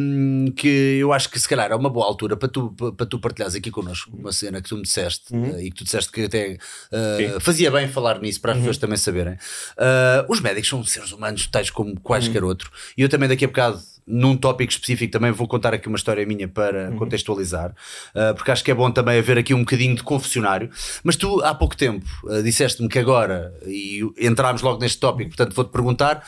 que 0.56 0.98
eu 1.00 1.14
acho 1.14 1.30
que 1.30 1.40
se 1.40 1.48
calhar 1.48 1.72
é 1.72 1.76
uma 1.76 1.90
boa 1.90 2.06
altura 2.06 2.36
para 2.36 2.50
tu, 2.50 2.72
para 2.72 3.06
tu 3.06 3.20
partilhares 3.20 3.56
aqui 3.56 3.72
connosco, 3.72 4.12
uma 4.16 4.32
cena 4.32 4.62
que 4.62 4.70
tu 4.70 4.76
me 4.76 4.84
disseste 4.84 5.34
eh, 5.34 5.64
e 5.64 5.70
que 5.72 5.78
tu 5.78 5.84
disseste 5.84 6.12
que 6.12 6.24
até 6.24 6.58
eh, 6.92 7.38
fazia 7.40 7.72
bem 7.72 7.88
falar 7.88 8.20
nisso 8.20 8.42
para 8.42 8.52
as 8.54 8.58
pessoas 8.58 8.78
também 8.78 8.98
saberem. 8.98 9.38
Eh, 9.78 10.26
os 10.30 10.40
médicos 10.40 10.70
são 10.70 10.84
seres 10.84 11.12
humanos, 11.12 11.48
tais 11.48 11.70
como 11.70 12.00
quaisquer 12.00 12.44
outro, 12.44 12.72
e 12.98 13.02
eu 13.02 13.10
também 13.10 13.30
daqui 13.30 13.46
a 13.46 13.48
bocado. 13.48 13.80
Num 14.08 14.38
tópico 14.38 14.72
específico 14.72 15.12
também 15.12 15.32
vou 15.32 15.48
contar 15.48 15.74
aqui 15.74 15.88
uma 15.88 15.98
história 15.98 16.24
minha 16.28 16.48
para 16.48 16.92
contextualizar, 16.92 17.74
eh, 18.14 18.34
porque 18.34 18.52
acho 18.52 18.64
que 18.64 18.70
é 18.70 18.74
bom 18.76 18.92
também 18.92 19.18
haver 19.18 19.36
aqui 19.40 19.52
um 19.52 19.62
bocadinho 19.62 19.96
de 19.96 20.04
confessionário. 20.04 20.70
Mas 21.04 21.16
tu 21.16 21.42
há 21.42 21.56
pouco 21.56 21.76
tempo 21.76 22.06
eh, 22.30 22.44
disseste-me 22.44 22.88
que 22.88 23.00
agora, 23.00 23.52
e 23.66 24.02
entrámos 24.20 24.62
logo 24.62 24.80
neste 24.80 25.00
tópico, 25.00 25.32
portanto 25.32 25.56
vou-te 25.56 25.72
perguntar: 25.72 26.24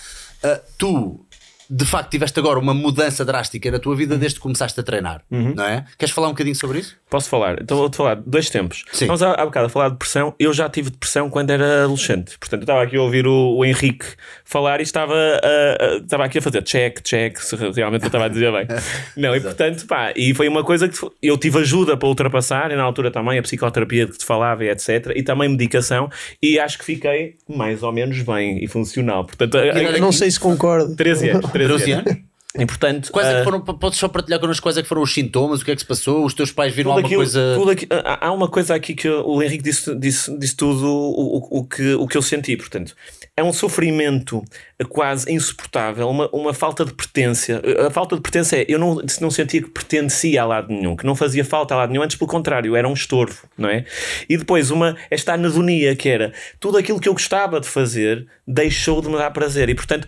tu 0.78 1.27
de 1.70 1.86
facto 1.86 2.10
tiveste 2.12 2.40
agora 2.40 2.60
uma 2.60 2.74
mudança 2.74 3.24
drástica 3.26 3.70
na 3.72 3.80
tua 3.80 3.96
vida 3.96 4.18
desde 4.18 4.38
que 4.38 4.42
começaste 4.44 4.80
a 4.80 4.84
treinar, 4.84 5.22
não 5.30 5.64
é? 5.66 5.86
Queres 5.98 6.14
falar 6.14 6.28
um 6.28 6.32
bocadinho 6.32 6.56
sobre 6.56 6.80
isso? 6.80 6.96
Posso 7.10 7.30
falar? 7.30 7.62
Então 7.62 7.78
vou-te 7.78 7.96
falar 7.98 8.16
de 8.16 8.24
dois 8.26 8.50
tempos. 8.50 8.84
Sim. 8.92 9.06
Nós 9.06 9.22
há, 9.22 9.32
há 9.34 9.46
bocado 9.46 9.68
a 9.68 9.70
falar 9.70 9.86
de 9.88 9.94
depressão. 9.94 10.34
Eu 10.40 10.54
já 10.54 10.70
tive 10.70 10.90
depressão 10.90 11.30
quando 11.30 11.50
era 11.52 11.84
adolescente. 11.86 12.38
Portanto, 12.38 12.62
eu 12.62 12.64
estava 12.66 12.84
aqui 12.84 12.98
a 12.98 13.02
ouvir 13.02 13.26
o, 13.28 13.56
o 13.58 13.66
Henrique 13.66 14.06
falar 14.44 14.80
e 14.80 14.84
estava, 14.84 15.14
a- 15.16 15.84
a- 15.86 15.98
estava 15.98 16.26
aqui 16.26 16.38
a 16.40 16.42
fazer 16.42 16.62
check, 16.64 17.02
check, 17.02 17.38
se 17.40 17.56
realmente 17.56 18.02
eu 18.04 18.08
estava 18.08 18.26
a 18.26 18.28
dizer 18.28 18.52
bem. 18.52 18.68
Não, 19.16 19.36
e 19.36 19.40
portanto, 19.42 19.86
pá, 19.88 20.12
e 20.16 20.34
foi 20.34 20.48
uma 20.48 20.64
coisa 20.64 20.88
que 20.90 20.98
eu 21.22 21.38
tive 21.38 21.60
ajuda 21.60 21.96
para 21.98 22.08
ultrapassar, 22.10 22.72
e 22.72 22.76
na 22.76 22.84
altura 22.84 23.10
também 23.12 23.38
a 23.40 23.42
psicoterapia 23.42 24.08
que 24.08 24.18
te 24.18 24.26
falava 24.26 24.64
e 24.66 24.70
etc. 24.70 25.12
E 25.16 25.24
também 25.24 25.48
medicação, 25.50 26.10
e 26.42 26.60
acho 26.60 26.78
que 26.78 26.86
fiquei 26.86 27.36
mais 27.48 27.84
ou 27.84 27.92
menos 27.94 28.22
bem 28.22 28.64
e 28.64 28.68
funcional. 28.68 29.26
Portanto, 29.26 29.58
a- 29.58 30.00
Não 30.00 30.12
sei 30.12 30.30
se 30.32 30.40
concordo. 30.40 30.96
13 30.96 31.30
anos. 31.30 31.50
13 31.66 31.84
13 31.84 31.92
anos. 31.94 32.08
anos? 32.12 32.28
E 32.60 32.66
portanto, 32.66 33.12
Quais 33.12 33.28
é 33.28 33.34
ah, 33.36 33.38
que 33.40 33.44
foram, 33.44 33.62
podes 33.62 34.00
só 34.00 34.08
partilhar 34.08 34.40
connosco 34.40 34.64
quais 34.64 34.78
é 34.78 34.82
que 34.82 34.88
foram 34.88 35.04
os 35.04 35.14
sintomas, 35.14 35.62
o 35.62 35.66
que 35.66 35.70
é 35.70 35.76
que 35.76 35.82
se 35.82 35.86
passou, 35.88 36.26
os 36.26 36.34
teus 36.34 36.52
pais 36.52 36.74
viram 36.74 36.90
Tudo 36.96 37.06
alguma 37.06 37.24
aquilo- 37.24 37.42
coisa... 37.42 37.54
tudo 37.56 37.70
aqui- 37.72 37.88
há 38.20 38.32
uma 38.32 38.48
coisa 38.48 38.74
aqui 38.74 38.96
que 38.96 39.08
o 39.08 39.44
Henrique 39.44 39.64
disse, 39.64 39.94
disse, 39.94 40.36
disse 40.40 40.56
tudo 40.56 40.88
o, 40.88 41.38
o, 41.38 41.60
o 41.60 41.64
que, 41.66 41.94
o 41.94 42.08
que 42.08 42.18
eu 42.18 42.22
senti, 42.22 42.58
portanto. 42.58 42.96
É 43.36 43.44
um 43.44 43.54
sofrimento 43.54 44.44
quase 44.90 45.32
insuportável, 45.32 46.10
uma, 46.10 46.28
uma 46.30 46.52
falta 46.52 46.84
de 46.84 46.94
pertença. 46.96 47.62
A 47.86 47.92
falta 47.92 48.16
de 48.16 48.22
pertença 48.24 48.58
é, 48.58 48.66
eu 48.68 48.80
não, 48.80 49.00
não 49.22 49.30
sentia 49.30 49.62
que 49.62 49.70
pertencia 49.70 50.42
a 50.42 50.46
lado 50.46 50.70
nenhum, 50.74 50.96
que 50.96 51.06
não 51.06 51.16
fazia 51.16 51.46
falta 51.46 51.76
a 51.76 51.78
lado 51.78 51.92
nenhum, 51.92 52.02
antes 52.02 52.18
pelo 52.18 52.30
contrário, 52.30 52.76
era 52.76 52.88
um 52.88 52.94
estorvo, 52.94 53.38
não 53.56 53.70
é? 53.70 53.86
E 54.28 54.36
depois 54.36 54.72
uma, 54.72 54.98
esta 55.12 55.34
anedonia 55.34 55.96
que 55.96 56.10
era, 56.10 56.34
tudo 56.60 56.80
aquilo 56.80 57.00
que 57.00 57.08
eu 57.08 57.14
gostava 57.14 57.60
de 57.60 57.68
fazer 57.68 58.26
deixou 58.48 59.00
de 59.00 59.10
me 59.10 59.18
dar 59.18 59.30
prazer 59.30 59.70
e, 59.70 59.76
portanto, 59.76 60.08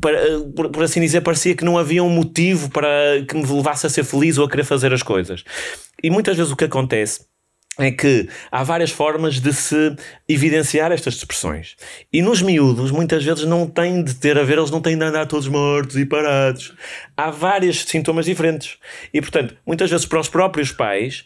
para- 0.00 0.40
por, 0.54 0.70
por 0.70 0.82
assim 0.84 1.00
dizer, 1.00 1.20
parecia 1.20 1.54
que 1.54 1.64
não 1.64 1.78
havia 1.78 2.02
um 2.02 2.08
motivo 2.08 2.70
para 2.70 2.88
que 3.28 3.34
me 3.36 3.46
levasse 3.46 3.86
a 3.86 3.90
ser 3.90 4.04
feliz 4.04 4.38
ou 4.38 4.46
a 4.46 4.50
querer 4.50 4.64
fazer 4.64 4.92
as 4.92 5.02
coisas. 5.02 5.44
E 6.02 6.10
muitas 6.10 6.36
vezes 6.36 6.52
o 6.52 6.56
que 6.56 6.64
acontece 6.64 7.26
é 7.78 7.90
que 7.90 8.28
há 8.52 8.62
várias 8.62 8.90
formas 8.90 9.40
de 9.40 9.52
se 9.52 9.96
evidenciar 10.28 10.92
estas 10.92 11.14
expressões. 11.16 11.74
E 12.12 12.22
nos 12.22 12.40
miúdos, 12.40 12.92
muitas 12.92 13.24
vezes, 13.24 13.44
não 13.44 13.66
tem 13.66 14.04
de 14.04 14.14
ter 14.14 14.38
a 14.38 14.44
ver, 14.44 14.58
eles 14.58 14.70
não 14.70 14.80
têm 14.80 14.96
de 14.96 15.04
andar 15.04 15.26
todos 15.26 15.48
mortos 15.48 15.96
e 15.96 16.06
parados. 16.06 16.72
Há 17.16 17.30
vários 17.32 17.82
sintomas 17.82 18.26
diferentes. 18.26 18.76
E, 19.12 19.20
portanto, 19.20 19.56
muitas 19.66 19.90
vezes 19.90 20.06
para 20.06 20.20
os 20.20 20.28
próprios 20.28 20.70
pais, 20.70 21.24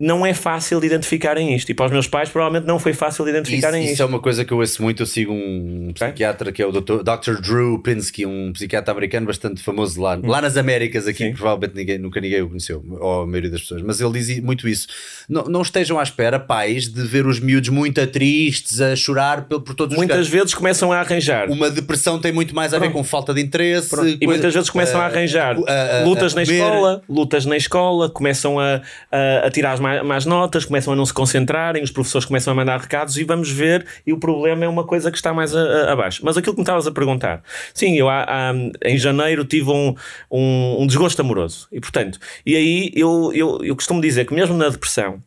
não 0.00 0.24
é 0.24 0.32
fácil 0.32 0.80
de 0.80 0.86
identificarem 0.86 1.54
isto. 1.54 1.68
E 1.70 1.74
para 1.74 1.86
os 1.86 1.92
meus 1.92 2.06
pais, 2.06 2.30
provavelmente 2.30 2.66
não 2.66 2.78
foi 2.78 2.94
fácil 2.94 3.22
de 3.24 3.30
Isso, 3.32 3.38
identificarem 3.38 3.82
isso 3.82 3.92
isto. 3.92 4.02
é 4.02 4.06
uma 4.06 4.18
coisa 4.18 4.46
que 4.46 4.52
eu 4.52 4.58
ouço 4.58 4.82
muito. 4.82 5.02
Eu 5.02 5.06
sigo 5.06 5.30
um 5.30 5.92
psiquiatra 5.92 6.50
que 6.50 6.62
é 6.62 6.66
o 6.66 6.72
Dr. 6.72 7.02
Dr. 7.02 7.40
Drew 7.42 7.78
Pinsky, 7.82 8.24
um 8.24 8.50
psiquiatra 8.54 8.92
americano 8.92 9.26
bastante 9.26 9.62
famoso 9.62 10.00
lá, 10.00 10.18
lá 10.24 10.40
nas 10.40 10.56
Américas, 10.56 11.06
aqui 11.06 11.24
Sim. 11.24 11.34
provavelmente 11.34 11.76
ninguém, 11.76 11.98
nunca 11.98 12.18
ninguém 12.18 12.40
o 12.40 12.48
conheceu, 12.48 12.82
ou 12.98 13.22
a 13.22 13.26
maioria 13.26 13.50
das 13.50 13.60
pessoas. 13.60 13.82
Mas 13.82 14.00
ele 14.00 14.12
diz 14.12 14.40
muito 14.40 14.66
isso. 14.66 14.88
Não, 15.28 15.44
não 15.44 15.60
estejam 15.60 15.98
à 15.98 16.02
espera, 16.02 16.40
pais, 16.40 16.88
de 16.88 17.02
ver 17.02 17.26
os 17.26 17.38
miúdos 17.38 17.68
muito 17.68 18.04
tristes, 18.06 18.80
a 18.80 18.96
chorar 18.96 19.44
por, 19.44 19.60
por 19.60 19.74
todos 19.74 19.92
os 19.94 19.98
Muitas 19.98 20.28
vezes 20.28 20.54
começam 20.54 20.92
a 20.92 21.00
arranjar. 21.00 21.50
Uma 21.50 21.70
depressão 21.70 22.18
tem 22.18 22.32
muito 22.32 22.54
mais 22.54 22.72
a 22.72 22.78
ver 22.78 22.90
com 22.90 23.04
falta 23.04 23.34
de 23.34 23.42
interesse. 23.42 23.88
E 23.94 23.98
coisa- 23.98 24.18
muitas 24.24 24.54
vezes 24.54 24.70
começam 24.70 24.98
a 24.98 25.04
ah, 25.04 25.06
arranjar 25.06 25.56
ah, 25.66 26.00
ah, 26.00 26.04
lutas 26.04 26.32
na 26.34 26.42
escola, 26.42 27.02
lutas 27.08 27.44
na 27.44 27.56
escola, 27.56 28.08
começam 28.08 28.58
a, 28.58 28.80
a, 29.12 29.46
a 29.46 29.50
tirar 29.50 29.72
as 29.72 29.80
má- 29.98 30.04
más 30.04 30.26
notas, 30.26 30.64
começam 30.64 30.92
a 30.92 30.96
não 30.96 31.04
se 31.06 31.12
concentrarem, 31.12 31.82
os 31.82 31.90
professores 31.90 32.24
começam 32.24 32.52
a 32.52 32.54
mandar 32.56 32.78
recados 32.80 33.16
e 33.16 33.24
vamos 33.24 33.50
ver, 33.50 33.86
e 34.06 34.12
o 34.12 34.18
problema 34.18 34.64
é 34.64 34.68
uma 34.68 34.84
coisa 34.84 35.10
que 35.10 35.16
está 35.16 35.32
mais 35.32 35.54
a- 35.54 35.60
a- 35.60 35.92
abaixo. 35.92 36.20
Mas 36.24 36.36
aquilo 36.36 36.54
que 36.54 36.60
me 36.60 36.64
estavas 36.64 36.86
a 36.86 36.92
perguntar, 36.92 37.42
sim, 37.74 37.96
eu 37.96 38.08
há- 38.08 38.24
há- 38.28 38.54
em 38.84 38.96
janeiro 38.98 39.44
tive 39.44 39.70
um, 39.70 39.94
um, 40.30 40.82
um 40.82 40.86
desgosto 40.86 41.20
amoroso, 41.20 41.68
e 41.72 41.80
portanto, 41.80 42.18
e 42.44 42.54
aí 42.56 42.92
eu, 42.94 43.32
eu, 43.34 43.58
eu 43.64 43.74
costumo 43.74 44.00
dizer 44.00 44.24
que 44.26 44.34
mesmo 44.34 44.56
na 44.56 44.68
depressão, 44.68 45.22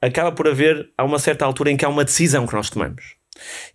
acaba 0.00 0.30
por 0.32 0.46
haver, 0.48 0.88
há 0.96 1.04
uma 1.04 1.18
certa 1.18 1.44
altura 1.44 1.70
em 1.70 1.76
que 1.76 1.84
há 1.84 1.88
uma 1.88 2.04
decisão 2.04 2.46
que 2.46 2.54
nós 2.54 2.70
tomamos. 2.70 3.16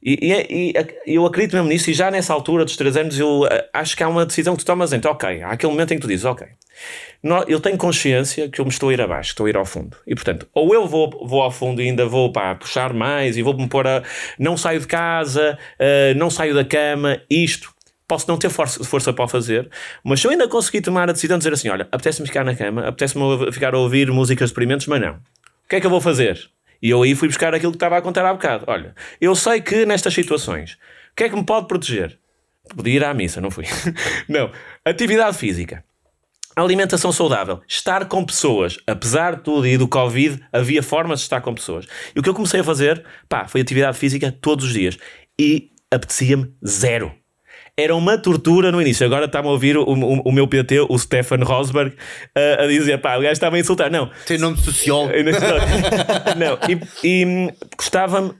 E, 0.01 0.27
e 0.27 0.73
é- 0.77 1.01
e 1.05 1.15
eu 1.15 1.25
acredito 1.25 1.53
mesmo 1.53 1.69
nisso, 1.69 1.89
e 1.89 1.93
já 1.93 2.09
nessa 2.11 2.33
altura 2.33 2.65
dos 2.65 2.75
3 2.75 2.97
anos, 2.97 3.19
eu 3.19 3.47
eh, 3.49 3.69
acho 3.73 3.95
que 3.95 4.03
há 4.03 4.07
uma 4.09 4.25
decisão 4.25 4.55
que 4.55 4.63
tu 4.63 4.65
tomas 4.65 4.91
entre, 4.93 5.09
ok, 5.09 5.43
há 5.43 5.49
aquele 5.51 5.71
momento 5.71 5.91
em 5.93 5.95
que 5.97 6.01
tu 6.01 6.07
dizes, 6.07 6.25
ok, 6.25 6.47
eu 7.47 7.59
tenho 7.59 7.77
consciência 7.77 8.49
que 8.49 8.59
eu 8.59 8.65
me 8.65 8.71
estou 8.71 8.89
a 8.89 8.93
ir 8.93 9.01
abaixo, 9.01 9.29
estou 9.29 9.45
a 9.45 9.49
ir 9.49 9.55
ao 9.57 9.65
fundo. 9.65 9.95
E 10.07 10.15
portanto, 10.15 10.47
ou 10.53 10.73
eu 10.73 10.87
vou, 10.87 11.09
vou 11.23 11.41
ao 11.41 11.51
fundo 11.51 11.81
e 11.81 11.85
ainda 11.85 12.05
vou 12.05 12.31
pá, 12.31 12.55
puxar 12.55 12.93
mais 12.93 13.37
e 13.37 13.41
vou-me 13.43 13.67
pôr 13.67 13.85
a. 13.87 14.03
Não 14.39 14.57
saio 14.57 14.79
de 14.79 14.87
casa, 14.87 15.57
eh, 15.77 16.13
não 16.15 16.29
saio 16.29 16.53
da 16.55 16.65
cama, 16.65 17.21
isto. 17.29 17.71
Posso 18.07 18.27
não 18.27 18.37
ter 18.37 18.49
força, 18.49 18.83
força 18.83 19.13
para 19.13 19.23
o 19.23 19.27
fazer, 19.27 19.69
mas 20.03 20.19
se 20.19 20.27
eu 20.27 20.31
ainda 20.31 20.45
conseguir 20.47 20.81
tomar 20.81 21.09
a 21.09 21.13
decisão 21.13 21.37
de 21.37 21.43
dizer 21.43 21.53
assim: 21.53 21.69
olha, 21.69 21.87
apetece-me 21.91 22.27
ficar 22.27 22.43
na 22.43 22.55
cama, 22.55 22.85
apetece-me 22.87 23.51
ficar 23.53 23.73
a 23.73 23.77
ouvir 23.77 24.11
músicas 24.11 24.49
experimentos, 24.49 24.87
mas 24.87 24.99
não. 24.99 25.13
O 25.13 25.69
que 25.69 25.77
é 25.77 25.79
que 25.79 25.85
eu 25.85 25.91
vou 25.91 26.01
fazer? 26.01 26.49
E 26.81 26.89
eu 26.89 27.03
aí 27.03 27.15
fui 27.15 27.27
buscar 27.27 27.53
aquilo 27.53 27.71
que 27.71 27.77
estava 27.77 27.97
a 27.97 28.01
contar 28.01 28.25
há 28.25 28.33
bocado. 28.33 28.65
Olha, 28.67 28.95
eu 29.19 29.35
sei 29.35 29.61
que 29.61 29.85
nestas 29.85 30.13
situações, 30.13 30.73
o 31.11 31.15
que 31.15 31.25
é 31.25 31.29
que 31.29 31.35
me 31.35 31.45
pode 31.45 31.67
proteger? 31.67 32.17
Podia 32.75 32.95
ir 32.95 33.03
à 33.03 33.13
missa, 33.13 33.41
não 33.41 33.51
fui. 33.51 33.65
não. 34.27 34.51
Atividade 34.85 35.37
física. 35.37 35.83
Alimentação 36.55 37.13
saudável, 37.13 37.61
estar 37.65 38.05
com 38.07 38.25
pessoas, 38.25 38.77
apesar 38.85 39.37
de 39.37 39.43
tudo 39.43 39.65
e 39.65 39.77
do 39.77 39.87
Covid, 39.87 40.43
havia 40.51 40.83
formas 40.83 41.19
de 41.19 41.23
estar 41.23 41.39
com 41.39 41.55
pessoas. 41.55 41.87
E 42.13 42.19
o 42.19 42.23
que 42.23 42.27
eu 42.27 42.33
comecei 42.33 42.59
a 42.59 42.63
fazer, 42.63 43.05
pá, 43.29 43.47
foi 43.47 43.61
atividade 43.61 43.97
física 43.97 44.35
todos 44.41 44.65
os 44.65 44.73
dias. 44.73 44.97
E 45.39 45.71
apetecia-me 45.89 46.53
zero. 46.65 47.20
Era 47.77 47.95
uma 47.95 48.17
tortura 48.17 48.71
no 48.71 48.81
início. 48.81 49.05
Agora 49.05 49.25
está-me 49.25 49.47
a 49.47 49.51
ouvir 49.51 49.77
o, 49.77 49.83
o- 49.83 50.21
o 50.27 50.31
meu 50.31 50.47
PT, 50.47 50.81
o 50.89 50.97
Stefan 50.99 51.43
Rosberg, 51.43 51.95
a, 52.35 52.63
a 52.63 52.67
dizer, 52.67 52.99
pá, 52.99 53.17
o 53.17 53.21
gajo 53.21 53.31
está-me 53.33 53.57
a 53.57 53.59
insultar. 53.59 53.89
Não, 53.89 54.09
Tem 54.25 54.37
nome 54.37 54.57
de 54.57 54.63
sociólogo. 54.63 55.11
eu 55.15 55.23
não 55.23 56.59
e, 57.03 57.07
e 57.21 57.25
hum, 57.25 57.49
custava-me 57.77 58.33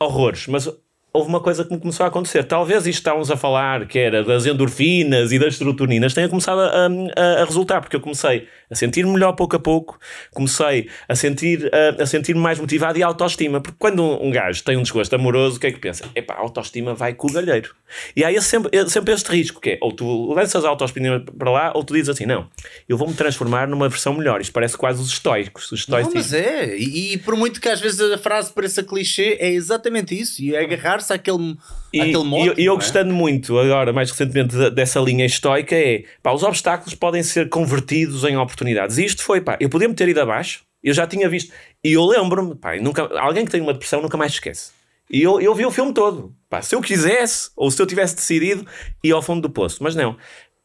horrores, 0.00 0.46
mas 0.48 0.68
houve 1.14 1.28
uma 1.28 1.40
coisa 1.40 1.64
que 1.64 1.72
me 1.72 1.78
começou 1.80 2.04
a 2.04 2.08
acontecer. 2.08 2.42
Talvez 2.44 2.86
isto 2.86 2.98
estávamos 2.98 3.30
a 3.30 3.36
falar, 3.36 3.86
que 3.86 3.98
era 3.98 4.24
das 4.24 4.44
endorfinas 4.44 5.30
e 5.30 5.38
das 5.38 5.56
serotoninas, 5.56 6.12
tenha 6.12 6.28
começado 6.28 6.58
a, 6.60 6.88
a- 6.88 7.42
a 7.42 7.44
resultar, 7.44 7.80
porque 7.80 7.94
eu 7.94 8.00
comecei 8.00 8.48
a 8.70 8.74
sentir-me 8.74 9.12
melhor 9.12 9.32
pouco 9.34 9.54
a 9.54 9.58
pouco, 9.60 9.98
comecei 10.32 10.88
a 11.08 11.14
sentir 11.14 11.70
a, 11.72 12.02
a 12.02 12.06
sentir-me 12.06 12.40
mais 12.40 12.58
motivado 12.58 12.98
e 12.98 13.02
a 13.02 13.06
autoestima, 13.06 13.60
porque 13.60 13.76
quando 13.78 14.02
um, 14.02 14.26
um 14.26 14.30
gajo 14.30 14.64
tem 14.64 14.76
um 14.76 14.82
desgosto 14.82 15.14
amoroso, 15.14 15.56
o 15.56 15.60
que 15.60 15.68
é 15.68 15.72
que 15.72 15.78
pensa? 15.78 16.04
Epá, 16.14 16.34
a 16.34 16.40
autoestima 16.40 16.94
vai 16.94 17.14
com 17.14 17.28
o 17.28 17.32
galheiro. 17.32 17.74
E 18.16 18.24
há 18.24 18.32
esse, 18.32 18.48
sempre, 18.48 18.90
sempre 18.90 19.14
este 19.14 19.30
risco, 19.30 19.60
que 19.60 19.70
é, 19.70 19.78
ou 19.80 19.92
tu 19.92 20.32
lanças 20.32 20.64
a 20.64 20.68
autoestima 20.68 21.20
para 21.38 21.50
lá, 21.50 21.72
ou 21.76 21.84
tu 21.84 21.94
dizes 21.94 22.08
assim, 22.08 22.26
não, 22.26 22.48
eu 22.88 22.96
vou-me 22.96 23.14
transformar 23.14 23.68
numa 23.68 23.88
versão 23.88 24.14
melhor. 24.14 24.40
Isto 24.40 24.52
parece 24.52 24.76
quase 24.76 25.00
os 25.00 25.08
estoicos. 25.10 25.70
Os 25.70 25.86
Não, 25.86 25.98
estoicos 26.00 26.14
mas 26.14 26.32
é, 26.34 26.76
e, 26.76 27.12
e 27.12 27.18
por 27.18 27.36
muito 27.36 27.60
que 27.60 27.68
às 27.68 27.80
vezes 27.80 28.00
a 28.00 28.18
frase 28.18 28.52
pareça 28.52 28.82
clichê, 28.82 29.36
é 29.38 29.50
exatamente 29.52 30.18
isso, 30.18 30.42
e 30.42 30.56
é 30.56 30.64
agarrar-se 31.04 31.12
àquele, 31.12 31.56
E, 31.92 32.00
àquele 32.00 32.24
mote. 32.24 32.60
e 32.60 32.64
eu, 32.64 32.72
é? 32.72 32.76
gostando 32.76 33.12
muito, 33.12 33.58
agora, 33.58 33.92
mais 33.92 34.10
recentemente, 34.10 34.56
de- 34.56 34.70
dessa 34.70 34.98
linha 35.00 35.24
estoica, 35.26 35.74
é 35.76 36.04
pá, 36.22 36.32
os 36.32 36.42
obstáculos 36.42 36.94
podem 36.94 37.22
ser 37.22 37.48
convertidos 37.48 38.24
em 38.24 38.36
oportunidades. 38.36 38.98
E 38.98 39.04
isto 39.04 39.22
foi, 39.22 39.40
pá, 39.40 39.56
eu 39.60 39.68
podia-me 39.68 39.94
ter 39.94 40.08
ido 40.08 40.20
abaixo, 40.20 40.62
eu 40.82 40.92
já 40.94 41.06
tinha 41.06 41.28
visto, 41.28 41.52
e 41.82 41.92
eu 41.92 42.04
lembro-me, 42.04 42.54
pá, 42.54 42.76
nunca, 42.76 43.02
alguém 43.18 43.44
que 43.44 43.50
tem 43.50 43.60
uma 43.60 43.72
depressão 43.72 44.00
nunca 44.02 44.16
mais 44.16 44.32
esquece. 44.32 44.72
E 45.10 45.22
eu, 45.22 45.38
eu 45.40 45.54
vi 45.54 45.66
o 45.66 45.70
filme 45.70 45.92
todo. 45.92 46.34
Pá, 46.48 46.62
se 46.62 46.74
eu 46.74 46.80
quisesse, 46.80 47.50
ou 47.54 47.70
se 47.70 47.80
eu 47.80 47.86
tivesse 47.86 48.16
decidido, 48.16 48.66
ia 49.02 49.14
ao 49.14 49.20
fundo 49.22 49.42
do 49.42 49.50
poço. 49.50 49.82
Mas 49.82 49.94
não, 49.94 50.16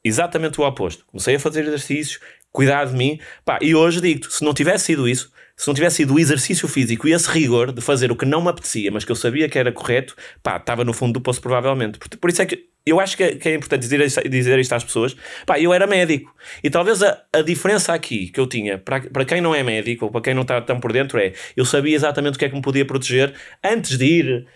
exatamente 0.04 0.60
o 0.62 0.66
oposto. 0.66 1.06
Comecei 1.08 1.36
a 1.36 1.40
fazer 1.40 1.66
exercícios, 1.66 2.20
cuidar 2.52 2.86
de 2.86 2.96
mim, 2.96 3.20
pá, 3.46 3.60
e 3.62 3.76
hoje 3.76 4.02
digo-te, 4.02 4.34
se 4.34 4.44
não 4.44 4.54
tivesse 4.54 4.86
sido 4.86 5.08
isso, 5.08 5.32
se 5.56 5.68
não 5.68 5.74
tivesse 5.74 5.98
sido 5.98 6.14
o 6.14 6.20
exercício 6.20 6.68
físico 6.68 7.08
e 7.08 7.12
esse 7.12 7.30
rigor 7.30 7.74
de 7.74 7.82
fazer 7.82 8.12
o 8.12 8.16
que 8.16 8.26
não 8.26 8.42
me 8.42 8.50
apetecia, 8.50 8.90
mas 8.92 9.04
que 9.04 9.12
eu 9.12 9.16
sabia 9.16 9.50
que 9.50 9.60
era 9.60 9.72
correto, 9.72 10.16
pá, 10.42 10.56
estava 10.56 10.86
no 10.86 10.94
fundo 10.94 11.14
do 11.14 11.22
poço 11.22 11.42
provavelmente. 11.42 12.00
Por, 12.00 12.08
por 12.18 12.30
isso 12.30 12.42
é 12.42 12.46
que 12.46 12.70
eu 12.86 13.00
acho 13.00 13.18
que 13.18 13.24
é, 13.24 13.36
que 13.36 13.50
é 13.50 13.56
importante 13.56 13.82
dizer, 13.82 14.00
dizer 14.30 14.58
isto 14.58 14.74
às 14.74 14.84
pessoas. 14.84 15.16
Pá, 15.46 15.60
eu 15.60 15.74
era 15.74 15.86
médico. 15.86 16.34
E 16.64 16.70
talvez 16.70 17.04
a, 17.04 17.22
a 17.34 17.42
diferença 17.42 17.94
aqui 17.94 18.30
que 18.30 18.40
eu 18.40 18.48
tinha, 18.48 18.78
para, 18.78 19.02
para 19.02 19.26
quem 19.26 19.42
não 19.42 19.54
é 19.54 19.62
médico, 19.62 20.06
ou 20.06 20.12
para 20.12 20.22
quem 20.22 20.34
não 20.34 20.44
está 20.44 20.62
tão 20.62 20.80
por 20.80 20.94
dentro, 20.94 21.20
é 21.20 21.34
eu 21.56 21.66
sabia 21.66 21.94
exatamente 21.94 22.36
o 22.36 22.40
que 22.40 22.46
é 22.46 22.50
que 22.50 22.56
me 22.56 22.62
podia 22.62 22.86
proteger 22.86 23.34
antes 23.62 23.98
de 23.98 24.06
ir 24.06 24.48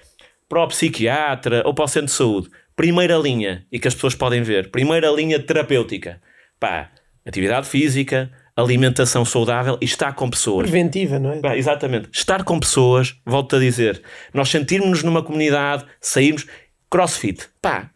para 0.47 0.63
o 0.63 0.67
psiquiatra 0.67 1.63
ou 1.65 1.73
para 1.73 1.85
o 1.85 1.87
centro 1.87 2.07
de 2.07 2.13
saúde. 2.13 2.49
Primeira 2.75 3.17
linha, 3.17 3.67
e 3.71 3.77
que 3.77 3.87
as 3.87 3.93
pessoas 3.93 4.15
podem 4.15 4.41
ver, 4.41 4.71
primeira 4.71 5.11
linha 5.11 5.39
terapêutica. 5.39 6.21
Pá, 6.59 6.89
atividade 7.25 7.67
física, 7.67 8.31
alimentação 8.55 9.25
saudável 9.25 9.77
e 9.81 9.85
estar 9.85 10.13
com 10.13 10.29
pessoas. 10.29 10.69
Preventiva, 10.69 11.19
não 11.19 11.31
é? 11.31 11.57
Exatamente. 11.57 12.09
Estar 12.11 12.43
com 12.43 12.59
pessoas, 12.59 13.15
volto 13.25 13.55
a 13.55 13.59
dizer, 13.59 14.01
nós 14.33 14.49
sentirmos-nos 14.49 15.03
numa 15.03 15.23
comunidade, 15.23 15.85
sairmos. 15.99 16.45
Crossfit, 16.89 17.49
pá, 17.59 17.89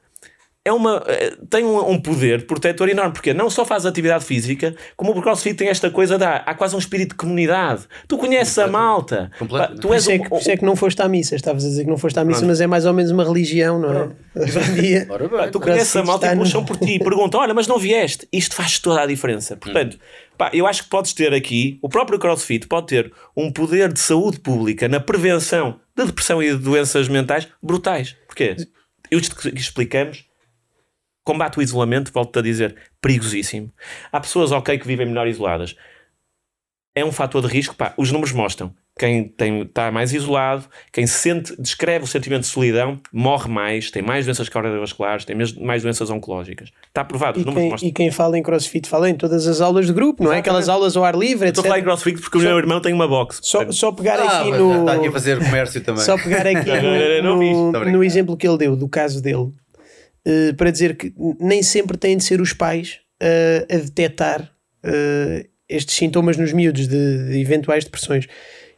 é 0.68 0.72
uma, 0.74 1.04
eh, 1.08 1.36
tem 1.50 1.64
um, 1.64 1.92
um 1.92 2.00
poder 2.02 2.46
protetor 2.46 2.90
enorme, 2.90 3.14
porque 3.14 3.34
não 3.34 3.50
só 3.50 3.64
faz 3.66 3.86
atividade 3.86 4.26
física, 4.26 4.76
como 4.96 5.12
o 5.12 5.22
CrossFit 5.22 5.56
tem 5.56 5.70
esta 5.70 5.90
coisa, 5.90 6.18
dá, 6.18 6.38
há 6.38 6.54
quase 6.54 6.76
um 6.76 6.80
espírito 6.80 7.10
de 7.12 7.16
comunidade. 7.16 7.84
Tu 8.08 8.18
conheces 8.18 8.58
a 8.60 8.68
malta, 8.68 9.32
Completamente. 9.40 9.82
tu 9.82 9.94
és 9.94 10.08
é 10.08 10.16
um- 10.16 10.20
que, 10.24 10.30
por 10.30 10.40
isso 10.40 10.52
é 10.52 10.58
que 10.58 10.66
não 10.66 10.76
foste 10.76 11.02
à 11.02 11.08
missa. 11.08 11.36
Estavas 11.36 11.64
a 11.66 11.68
dizer 11.68 11.84
que 11.86 11.90
não 11.90 11.98
foste 11.98 12.20
à 12.20 12.24
missa, 12.24 12.46
mas 12.46 12.60
é 12.62 12.68
mais 12.68 12.86
ou 12.86 12.94
menos 12.94 13.12
uma 13.12 13.24
religião, 13.24 13.80
não 13.80 13.92
é? 13.94 14.10
Hoje 14.40 14.60
em 14.60 14.74
dia. 14.76 15.08
Ora 15.10 15.30
Pá, 15.30 15.42
bem, 15.44 15.52
tu 15.52 15.60
conheces 15.60 15.96
a 15.96 16.04
malta 16.04 16.28
e 16.28 16.36
no- 16.36 16.44
puxam 16.44 16.64
por 16.66 16.78
ti 16.78 16.96
e 16.96 17.00
perguntam: 17.00 17.40
olha, 17.40 17.54
mas 17.54 17.66
não 17.68 17.78
vieste? 17.80 18.28
Isto 18.32 18.56
faz 18.56 18.78
toda 18.80 19.02
a 19.02 19.06
diferença. 19.06 19.56
Portanto, 19.58 19.98
pá, 20.38 20.52
eu 20.54 20.68
acho 20.68 20.84
que 20.84 20.90
podes 20.90 21.14
ter 21.14 21.34
aqui, 21.34 21.80
o 21.82 21.90
próprio 21.90 22.20
CrossFit 22.20 22.68
pode 22.68 22.88
ter 22.88 23.12
um 23.36 23.52
poder 23.52 23.92
de 23.92 24.00
saúde 24.00 24.40
pública 24.40 24.88
na 24.88 25.00
prevenção 25.00 25.80
de 25.98 26.06
depressão 26.06 26.44
e 26.44 26.52
de 26.52 26.58
doenças 26.58 27.08
mentais 27.08 27.48
brutais. 27.64 28.16
Porquê? 28.28 28.56
Eu 29.10 29.18
isto 29.20 29.36
que 29.36 29.48
explicamos. 29.58 30.26
Combate 31.28 31.60
o 31.60 31.62
isolamento, 31.62 32.10
volto-te 32.14 32.40
a 32.40 32.42
dizer, 32.42 32.76
perigosíssimo. 33.02 33.70
Há 34.14 34.20
pessoas, 34.22 34.54
ok, 34.54 34.78
que 34.80 34.88
vivem 34.88 35.06
melhor 35.08 35.28
isoladas. 35.28 35.76
É 36.96 37.04
um 37.04 37.12
fator 37.12 37.42
de 37.42 37.50
risco, 37.50 37.76
pá, 37.76 37.94
os 37.98 38.12
números 38.14 38.32
mostram. 38.32 38.74
Quem 38.98 39.26
tem, 39.28 39.62
está 39.64 39.92
mais 39.92 40.14
isolado, 40.14 40.64
quem 40.92 41.06
sente, 41.06 41.54
descreve 41.62 42.06
o 42.06 42.08
sentimento 42.08 42.42
de 42.44 42.48
solidão, 42.48 43.00
morre 43.12 43.48
mais, 43.50 43.92
tem 43.92 44.02
mais 44.02 44.26
doenças 44.26 44.48
cardiovasculares, 44.48 45.26
tem 45.26 45.36
mais 45.62 45.84
doenças 45.84 46.10
oncológicas. 46.10 46.70
Está 46.88 47.04
provado, 47.04 47.38
os 47.40 47.44
E 47.44 47.46
números 47.46 47.62
quem, 47.64 47.72
mostram. 47.72 47.90
e 47.90 47.92
quem 47.92 48.10
fala 48.10 48.40
em 48.40 48.42
crossfit 48.42 48.88
fala 48.88 49.10
em 49.10 49.14
todas 49.16 49.46
as 49.48 49.60
aulas 49.60 49.86
de 49.86 49.92
grupo, 49.94 50.24
não 50.24 50.32
é? 50.34 50.38
Aquelas 50.40 50.70
aulas 50.70 50.96
ao 50.96 51.04
ar 51.04 51.14
livre, 51.14 51.50
Estou 51.50 51.62
a 51.62 51.66
falar 51.68 51.80
em 51.80 51.84
crossfit 51.84 52.20
porque 52.22 52.38
o 52.38 52.42
meu 52.42 52.58
irmão 52.58 52.80
tem 52.82 52.94
uma 52.94 53.08
box. 53.08 53.42
Só, 53.44 53.70
só 53.72 53.92
pegar 53.92 54.18
Ah, 54.20 54.40
aqui 54.42 54.52
no. 54.52 54.80
está 54.80 54.94
aqui 54.94 55.08
a 55.08 55.12
fazer 55.12 55.38
comércio 55.44 55.82
também. 55.84 56.02
Só 56.04 56.18
pegar 56.18 56.48
aqui 56.48 56.72
no, 57.22 57.38
vi. 57.38 57.54
no- 57.54 57.72
brincar. 57.74 57.92
no 57.92 58.04
exemplo 58.04 58.36
que 58.38 58.48
ele 58.48 58.58
deu, 58.58 58.76
do 58.76 58.88
caso 58.90 59.22
dele, 59.22 59.52
eh, 60.28 60.52
para 60.52 60.70
dizer 60.72 60.98
que 60.98 61.14
nem 61.40 61.64
sempre 61.64 61.96
têm 61.98 62.18
de 62.18 62.24
ser 62.26 62.42
os 62.42 62.52
pais 62.52 63.00
eh, 63.22 63.66
a 63.72 63.78
detectar 63.78 64.52
eh, 64.84 65.46
estes 65.70 65.96
sintomas 65.96 66.36
nos 66.36 66.52
miúdos 66.52 66.86
de, 66.86 67.30
de 67.30 67.40
eventuais 67.40 67.86
depressões. 67.86 68.28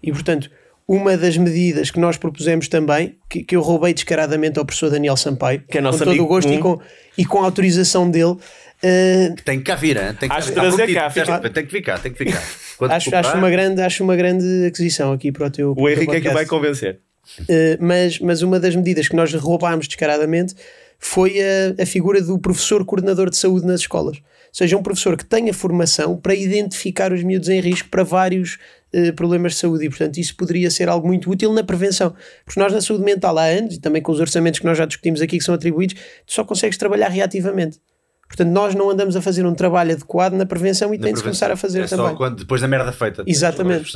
E, 0.04 0.12
portanto, 0.12 0.52
uma 0.88 1.18
das 1.18 1.38
medidas 1.38 1.90
que 1.90 2.00
nós 2.00 2.18
propusemos 2.18 2.68
também, 2.68 3.16
que, 3.28 3.44
que 3.44 3.56
eu 3.56 3.62
roubei 3.62 3.94
descaradamente 3.96 4.60
ao 4.60 4.66
professor 4.66 4.92
Daniel 4.92 5.18
Sampaio, 5.18 5.64
Que 5.68 5.80
é 5.80 5.82
nosso 5.82 5.98
com 6.00 6.06
todo 6.06 6.10
amigo 6.12 6.26
o 6.26 6.28
gosto 6.28 6.54
e 6.54 6.60
com, 6.60 6.80
e 7.18 7.26
com 7.26 7.40
a 7.40 7.46
autorização 7.46 8.10
dele, 8.10 8.36
eh, 8.84 9.34
Tem 9.44 9.58
que 9.58 9.66
cá 9.66 9.76
vir, 9.76 9.98
hein? 9.98 10.16
tem 10.20 10.30
que 10.30 10.36
Acho 10.36 10.54
trazer 10.54 10.94
cá, 10.94 11.10
fica- 11.10 11.50
Tem 11.50 11.66
que 11.66 11.72
ficar, 11.72 12.00
tem 12.00 12.12
que 12.12 12.18
ficar. 12.26 12.42
Acho, 12.92 13.14
acho, 13.14 13.36
uma 13.38 13.50
grande, 13.50 13.82
acho 13.82 14.02
uma 14.06 14.16
grande 14.16 14.66
aquisição 14.68 15.12
aqui 15.12 15.34
para 15.34 15.48
o 15.48 15.50
teu. 15.50 15.72
O 15.72 15.76
teu 15.76 15.90
Henrique 15.90 16.16
é 16.16 16.22
que 16.22 16.30
vai 16.30 16.46
convencer. 16.46 17.00
Uh, 17.42 17.76
mas, 17.78 18.20
mas 18.20 18.42
uma 18.42 18.58
das 18.58 18.74
medidas 18.74 19.10
que 19.10 19.18
nós 19.18 19.34
roubámos 19.34 19.86
descaradamente 19.86 20.56
foi 21.00 21.40
a, 21.42 21.82
a 21.84 21.86
figura 21.86 22.22
do 22.22 22.38
professor 22.38 22.84
coordenador 22.86 23.30
de 23.30 23.38
saúde 23.38 23.66
nas 23.66 23.82
escolas. 23.82 24.18
Ou 24.18 24.54
seja, 24.54 24.78
um 24.78 24.84
professor 24.84 25.16
que 25.16 25.26
tenha 25.26 25.54
formação 25.54 26.18
para 26.18 26.34
identificar 26.34 27.14
os 27.14 27.24
miúdos 27.24 27.50
em 27.50 27.60
risco 27.62 27.88
para 27.90 28.04
vários 28.04 28.58
eh, 28.92 29.12
problemas 29.12 29.54
de 29.54 29.60
saúde 29.60 29.86
e, 29.86 29.90
portanto, 29.90 30.18
isso 30.18 30.36
poderia 30.36 30.70
ser 30.72 30.90
algo 30.90 31.08
muito 31.08 31.30
útil 31.30 31.54
na 31.54 31.64
prevenção. 31.64 32.16
Porque 32.44 32.60
nós, 32.60 32.74
na 32.74 32.82
saúde 32.82 33.04
mental, 33.04 33.38
há 33.38 33.46
anos, 33.46 33.76
e 33.76 33.80
também 33.80 34.02
com 34.02 34.12
os 34.12 34.20
orçamentos 34.20 34.60
que 34.60 34.66
nós 34.66 34.78
já 34.78 34.86
discutimos 34.86 35.22
aqui 35.22 35.38
que 35.38 35.44
são 35.44 35.54
atribuídos, 35.54 35.96
tu 36.26 36.34
só 36.34 36.44
consegues 36.44 36.78
trabalhar 36.78 37.10
reativamente. 37.10 37.80
Portanto, 38.28 38.50
nós 38.50 38.76
não 38.76 38.90
andamos 38.90 39.16
a 39.16 39.22
fazer 39.22 39.46
um 39.46 39.56
trabalho 39.56 39.92
adequado 39.92 40.34
na 40.34 40.46
prevenção 40.46 40.94
e 40.94 41.00
tem 41.00 41.14
de 41.14 41.22
começar 41.22 41.52
a 41.52 41.56
fazer 41.56 41.82
é 41.82 41.88
também. 41.88 42.08
Só 42.08 42.16
quando, 42.16 42.38
depois 42.38 42.62
da 42.62 42.68
merda 42.68 42.92
feita. 42.92 43.24
Exatamente. 43.26 43.92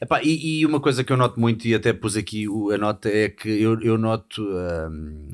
Epá, 0.00 0.22
e, 0.22 0.60
e, 0.60 0.66
uma 0.66 0.78
coisa 0.78 1.02
que 1.02 1.10
eu 1.10 1.16
noto 1.16 1.40
muito, 1.40 1.66
e 1.66 1.74
até 1.74 1.92
pus 1.92 2.16
aqui 2.16 2.46
a 2.72 2.76
nota, 2.76 3.08
é 3.08 3.30
que 3.30 3.48
eu, 3.48 3.80
eu 3.80 3.96
noto. 3.96 4.42
Hum, 4.42 5.28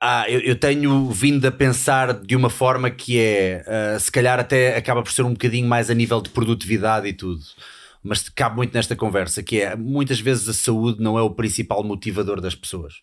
ah, 0.00 0.28
eu, 0.28 0.40
eu, 0.40 0.56
tenho 0.56 1.10
vindo 1.10 1.46
a 1.46 1.50
pensar 1.50 2.12
de 2.12 2.36
uma 2.36 2.50
forma 2.50 2.90
que 2.90 3.18
é, 3.18 3.64
uh, 3.96 4.00
se 4.00 4.12
calhar 4.12 4.38
até 4.38 4.76
acaba 4.76 5.02
por 5.02 5.10
ser 5.10 5.22
um 5.22 5.32
bocadinho 5.32 5.66
mais 5.66 5.88
a 5.90 5.94
nível 5.94 6.20
de 6.20 6.30
produtividade 6.30 7.08
e 7.08 7.12
tudo. 7.12 7.40
Mas 8.02 8.28
cabe 8.28 8.56
muito 8.56 8.74
nesta 8.74 8.94
conversa, 8.94 9.42
que 9.42 9.60
é 9.60 9.74
muitas 9.74 10.20
vezes 10.20 10.48
a 10.48 10.52
saúde 10.52 11.02
não 11.02 11.18
é 11.18 11.22
o 11.22 11.30
principal 11.30 11.82
motivador 11.82 12.40
das 12.40 12.54
pessoas, 12.54 13.02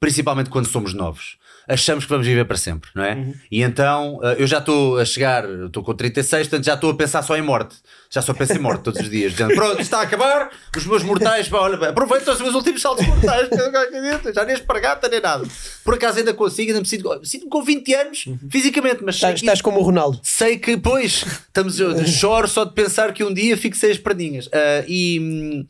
principalmente 0.00 0.50
quando 0.50 0.66
somos 0.66 0.94
novos 0.94 1.38
achamos 1.70 2.04
que 2.04 2.10
vamos 2.10 2.26
viver 2.26 2.44
para 2.44 2.56
sempre, 2.56 2.90
não 2.94 3.04
é? 3.04 3.14
Uhum. 3.14 3.34
E 3.50 3.62
então 3.62 4.20
eh, 4.22 4.36
eu 4.38 4.46
já 4.46 4.58
estou 4.58 4.98
a 4.98 5.04
chegar, 5.04 5.48
estou 5.48 5.82
com 5.82 5.94
36, 5.94 6.48
portanto 6.48 6.66
já 6.66 6.74
estou 6.74 6.90
a 6.90 6.94
pensar 6.94 7.22
só 7.22 7.36
em 7.36 7.42
morte. 7.42 7.76
Já 8.12 8.20
só 8.20 8.34
penso 8.34 8.54
em 8.54 8.58
morte 8.58 8.82
todos 8.82 9.00
os 9.00 9.08
dias, 9.08 9.32
dizendo 9.32 9.54
pronto, 9.54 9.80
está 9.80 10.00
a 10.00 10.02
acabar, 10.02 10.50
os 10.76 10.84
meus 10.84 11.04
mortais, 11.04 11.48
pá, 11.48 11.58
olha, 11.58 11.90
aproveita 11.90 12.32
os 12.32 12.40
meus 12.40 12.56
últimos 12.56 12.82
saltos 12.82 13.06
mortais, 13.06 13.48
já 14.34 14.44
nem 14.44 14.54
espargata 14.54 15.08
nem 15.08 15.20
nada. 15.20 15.46
Por 15.84 15.94
acaso 15.94 16.18
ainda 16.18 16.34
consigo, 16.34 16.70
ainda 16.70 16.80
me 16.80 16.88
sinto, 16.88 17.24
sinto 17.24 17.48
com 17.48 17.62
20 17.62 17.94
anos, 17.94 18.26
uhum. 18.26 18.38
fisicamente, 18.50 19.02
mas 19.04 19.14
estás, 19.14 19.38
sei, 19.38 19.46
estás 19.46 19.62
como 19.62 19.78
o 19.78 19.82
Ronaldo. 19.82 20.18
Sei 20.24 20.58
que, 20.58 20.76
pois, 20.76 21.24
estamos, 21.24 21.78
eu 21.78 22.02
choro 22.04 22.48
só 22.48 22.64
de 22.64 22.72
pensar 22.72 23.12
que 23.12 23.22
um 23.22 23.32
dia 23.32 23.56
fico 23.56 23.76
sem 23.76 23.92
as 23.92 23.98
perninhas. 23.98 24.46
Uh, 24.46 24.84
e. 24.88 25.66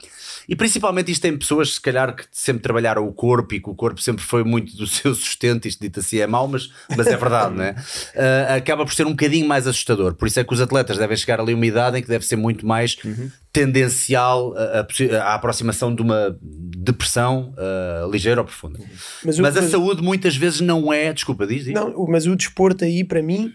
E 0.51 0.57
principalmente 0.57 1.13
isto 1.13 1.23
tem 1.23 1.39
pessoas, 1.39 1.75
se 1.75 1.81
calhar, 1.81 2.13
que 2.13 2.25
sempre 2.33 2.61
trabalharam 2.61 3.07
o 3.07 3.13
corpo 3.13 3.55
e 3.55 3.61
que 3.61 3.71
o 3.71 3.75
corpo 3.75 4.01
sempre 4.01 4.25
foi 4.25 4.43
muito 4.43 4.77
do 4.77 4.85
seu 4.85 5.15
sustento, 5.15 5.69
isto 5.69 5.81
assim 5.99 6.19
é 6.19 6.27
mau, 6.27 6.47
mas, 6.47 6.71
mas 6.97 7.07
é 7.09 7.17
verdade, 7.17 7.55
não 7.55 7.65
é? 7.65 7.71
Uh, 7.73 8.55
acaba 8.57 8.85
por 8.85 8.95
ser 8.95 9.07
um 9.07 9.11
bocadinho 9.11 9.49
mais 9.49 9.67
assustador. 9.67 10.15
Por 10.15 10.29
isso 10.29 10.39
é 10.39 10.45
que 10.45 10.53
os 10.53 10.61
atletas 10.61 10.97
devem 10.97 11.17
chegar 11.17 11.41
ali 11.41 11.53
a 11.53 11.57
uma 11.57 11.67
idade 11.67 11.99
em 11.99 12.03
que 12.03 12.09
deve 12.09 12.25
ser 12.25 12.37
muito 12.37 12.67
mais 12.67 12.97
uhum. 13.05 13.31
tendencial 13.53 14.55
a, 14.57 15.35
aproximação 15.35 15.95
de 15.95 16.03
uma 16.03 16.39
depressão 16.41 17.53
uh, 17.57 18.11
ligeira 18.11 18.41
ou 18.41 18.47
profunda. 18.47 18.79
Uhum. 18.79 18.87
Mas, 19.25 19.39
o, 19.39 19.43
mas, 19.43 19.57
a 19.57 19.63
mas, 19.63 19.71
saúde 19.71 20.03
muitas 20.03 20.37
vezes 20.37 20.61
não 20.61 20.93
é. 20.93 21.13
Desculpa, 21.13 21.47
diz, 21.47 21.65
diz. 21.65 21.75
Não, 21.75 22.07
mas 22.07 22.27
o 22.27 22.37
desporto 22.37 22.85
aí, 22.85 23.03
para 23.03 23.23
mim, 23.23 23.53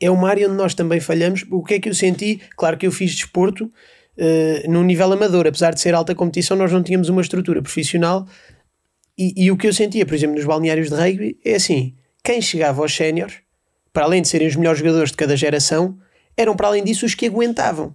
é 0.00 0.10
uma 0.10 0.28
área 0.28 0.48
onde 0.48 0.56
nós 0.56 0.74
também 0.74 1.00
falhamos. 1.00 1.44
O 1.50 1.62
que 1.62 1.74
é 1.74 1.80
que 1.80 1.88
eu 1.88 1.94
senti? 1.94 2.40
Claro 2.56 2.76
que 2.76 2.86
eu 2.86 2.92
fiz 2.92 3.14
desporto 3.14 3.64
uh, 3.64 4.70
num 4.70 4.82
nível 4.82 5.12
amador, 5.12 5.46
apesar 5.46 5.72
de 5.72 5.80
ser 5.80 5.94
alta 5.94 6.14
competição, 6.14 6.56
nós 6.56 6.72
não 6.72 6.82
tínhamos 6.82 7.08
uma 7.08 7.22
estrutura 7.22 7.62
profissional. 7.62 8.26
E, 9.16 9.44
e 9.44 9.50
o 9.50 9.56
que 9.56 9.66
eu 9.66 9.72
sentia, 9.72 10.06
por 10.06 10.14
exemplo, 10.14 10.36
nos 10.36 10.44
balneários 10.44 10.88
de 10.88 10.94
rugby 10.94 11.38
é 11.44 11.54
assim: 11.54 11.94
quem 12.24 12.40
chegava 12.40 12.82
aos 12.82 12.94
séniores, 12.94 13.36
para 13.92 14.04
além 14.04 14.22
de 14.22 14.28
serem 14.28 14.48
os 14.48 14.56
melhores 14.56 14.78
jogadores 14.78 15.10
de 15.10 15.16
cada 15.16 15.36
geração, 15.36 15.98
eram 16.36 16.56
para 16.56 16.68
além 16.68 16.84
disso 16.84 17.04
os 17.04 17.14
que 17.14 17.26
aguentavam. 17.26 17.94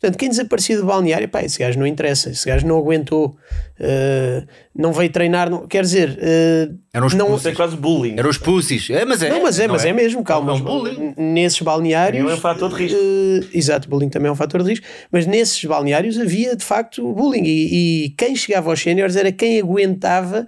Portanto, 0.00 0.18
quem 0.18 0.30
desaparecia 0.30 0.78
do 0.78 0.86
balneário, 0.86 1.28
pá, 1.28 1.42
esse 1.42 1.58
gajo 1.58 1.78
não 1.78 1.86
interessa, 1.86 2.30
esse 2.30 2.48
gajo 2.48 2.66
não 2.66 2.78
aguentou, 2.78 3.36
uh, 3.78 4.46
não 4.74 4.94
veio 4.94 5.10
treinar, 5.10 5.50
não, 5.50 5.66
quer 5.66 5.82
dizer, 5.82 6.18
uh, 6.18 6.74
eram 6.90 7.06
os 7.06 7.12
não, 7.12 7.36
é 7.36 7.52
quase 7.52 7.76
bullying. 7.76 8.14
Eram 8.18 8.30
os 8.30 8.38
pussies, 8.38 8.88
é, 8.88 9.04
mas 9.04 9.22
é. 9.22 9.28
Não, 9.28 9.42
mas 9.42 9.60
é, 9.60 9.68
mas 9.68 9.84
é? 9.84 9.90
é 9.90 9.92
mesmo, 9.92 10.24
calma. 10.24 10.52
É 10.52 10.54
um 10.54 10.60
bullying. 10.60 11.14
Nesses 11.18 11.60
balneários. 11.60 12.30
É 12.30 12.34
um 12.34 12.38
fator 12.38 12.70
de 12.70 12.76
risco. 12.76 12.98
Uh, 12.98 13.46
exato, 13.52 13.90
bullying 13.90 14.08
também 14.08 14.30
é 14.30 14.32
um 14.32 14.36
fator 14.36 14.62
de 14.62 14.70
risco, 14.70 14.86
mas 15.12 15.26
nesses 15.26 15.62
balneários 15.66 16.18
havia 16.18 16.56
de 16.56 16.64
facto 16.64 17.12
bullying 17.12 17.44
e, 17.44 18.06
e 18.06 18.10
quem 18.16 18.34
chegava 18.34 18.70
aos 18.70 18.80
séniores 18.80 19.16
era 19.16 19.30
quem 19.30 19.60
aguentava 19.60 20.46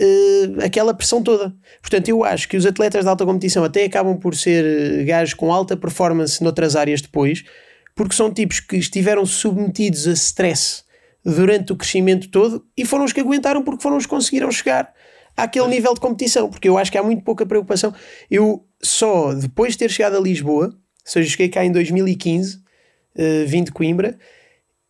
Uh, 0.00 0.64
aquela 0.64 0.94
pressão 0.94 1.22
toda. 1.22 1.52
Portanto, 1.82 2.08
eu 2.08 2.24
acho 2.24 2.48
que 2.48 2.56
os 2.56 2.64
atletas 2.64 3.02
de 3.02 3.10
alta 3.10 3.26
competição 3.26 3.62
até 3.62 3.84
acabam 3.84 4.16
por 4.16 4.34
ser 4.34 5.04
gajos 5.04 5.34
com 5.34 5.52
alta 5.52 5.76
performance 5.76 6.42
noutras 6.42 6.74
áreas 6.74 7.02
depois, 7.02 7.44
porque 7.94 8.14
são 8.14 8.32
tipos 8.32 8.60
que 8.60 8.76
estiveram 8.76 9.24
submetidos 9.26 10.06
a 10.06 10.12
stress 10.12 10.84
durante 11.24 11.72
o 11.72 11.76
crescimento 11.76 12.28
todo 12.28 12.64
e 12.76 12.84
foram 12.84 13.04
os 13.04 13.12
que 13.12 13.20
aguentaram 13.20 13.62
porque 13.62 13.82
foram 13.82 13.96
os 13.96 14.04
que 14.04 14.10
conseguiram 14.10 14.50
chegar 14.50 14.92
àquele 15.36 15.68
nível 15.68 15.94
de 15.94 16.00
competição, 16.00 16.48
porque 16.48 16.68
eu 16.68 16.76
acho 16.76 16.90
que 16.90 16.98
há 16.98 17.02
muito 17.02 17.22
pouca 17.22 17.46
preocupação. 17.46 17.94
Eu 18.30 18.66
só 18.82 19.32
depois 19.32 19.72
de 19.72 19.78
ter 19.78 19.90
chegado 19.90 20.16
a 20.16 20.20
Lisboa, 20.20 20.66
ou 20.66 20.72
seja, 21.04 21.30
cheguei 21.30 21.48
cá 21.48 21.64
em 21.64 21.72
2015, 21.72 22.56
uh, 22.56 23.46
vim 23.46 23.64
de 23.64 23.72
Coimbra, 23.72 24.18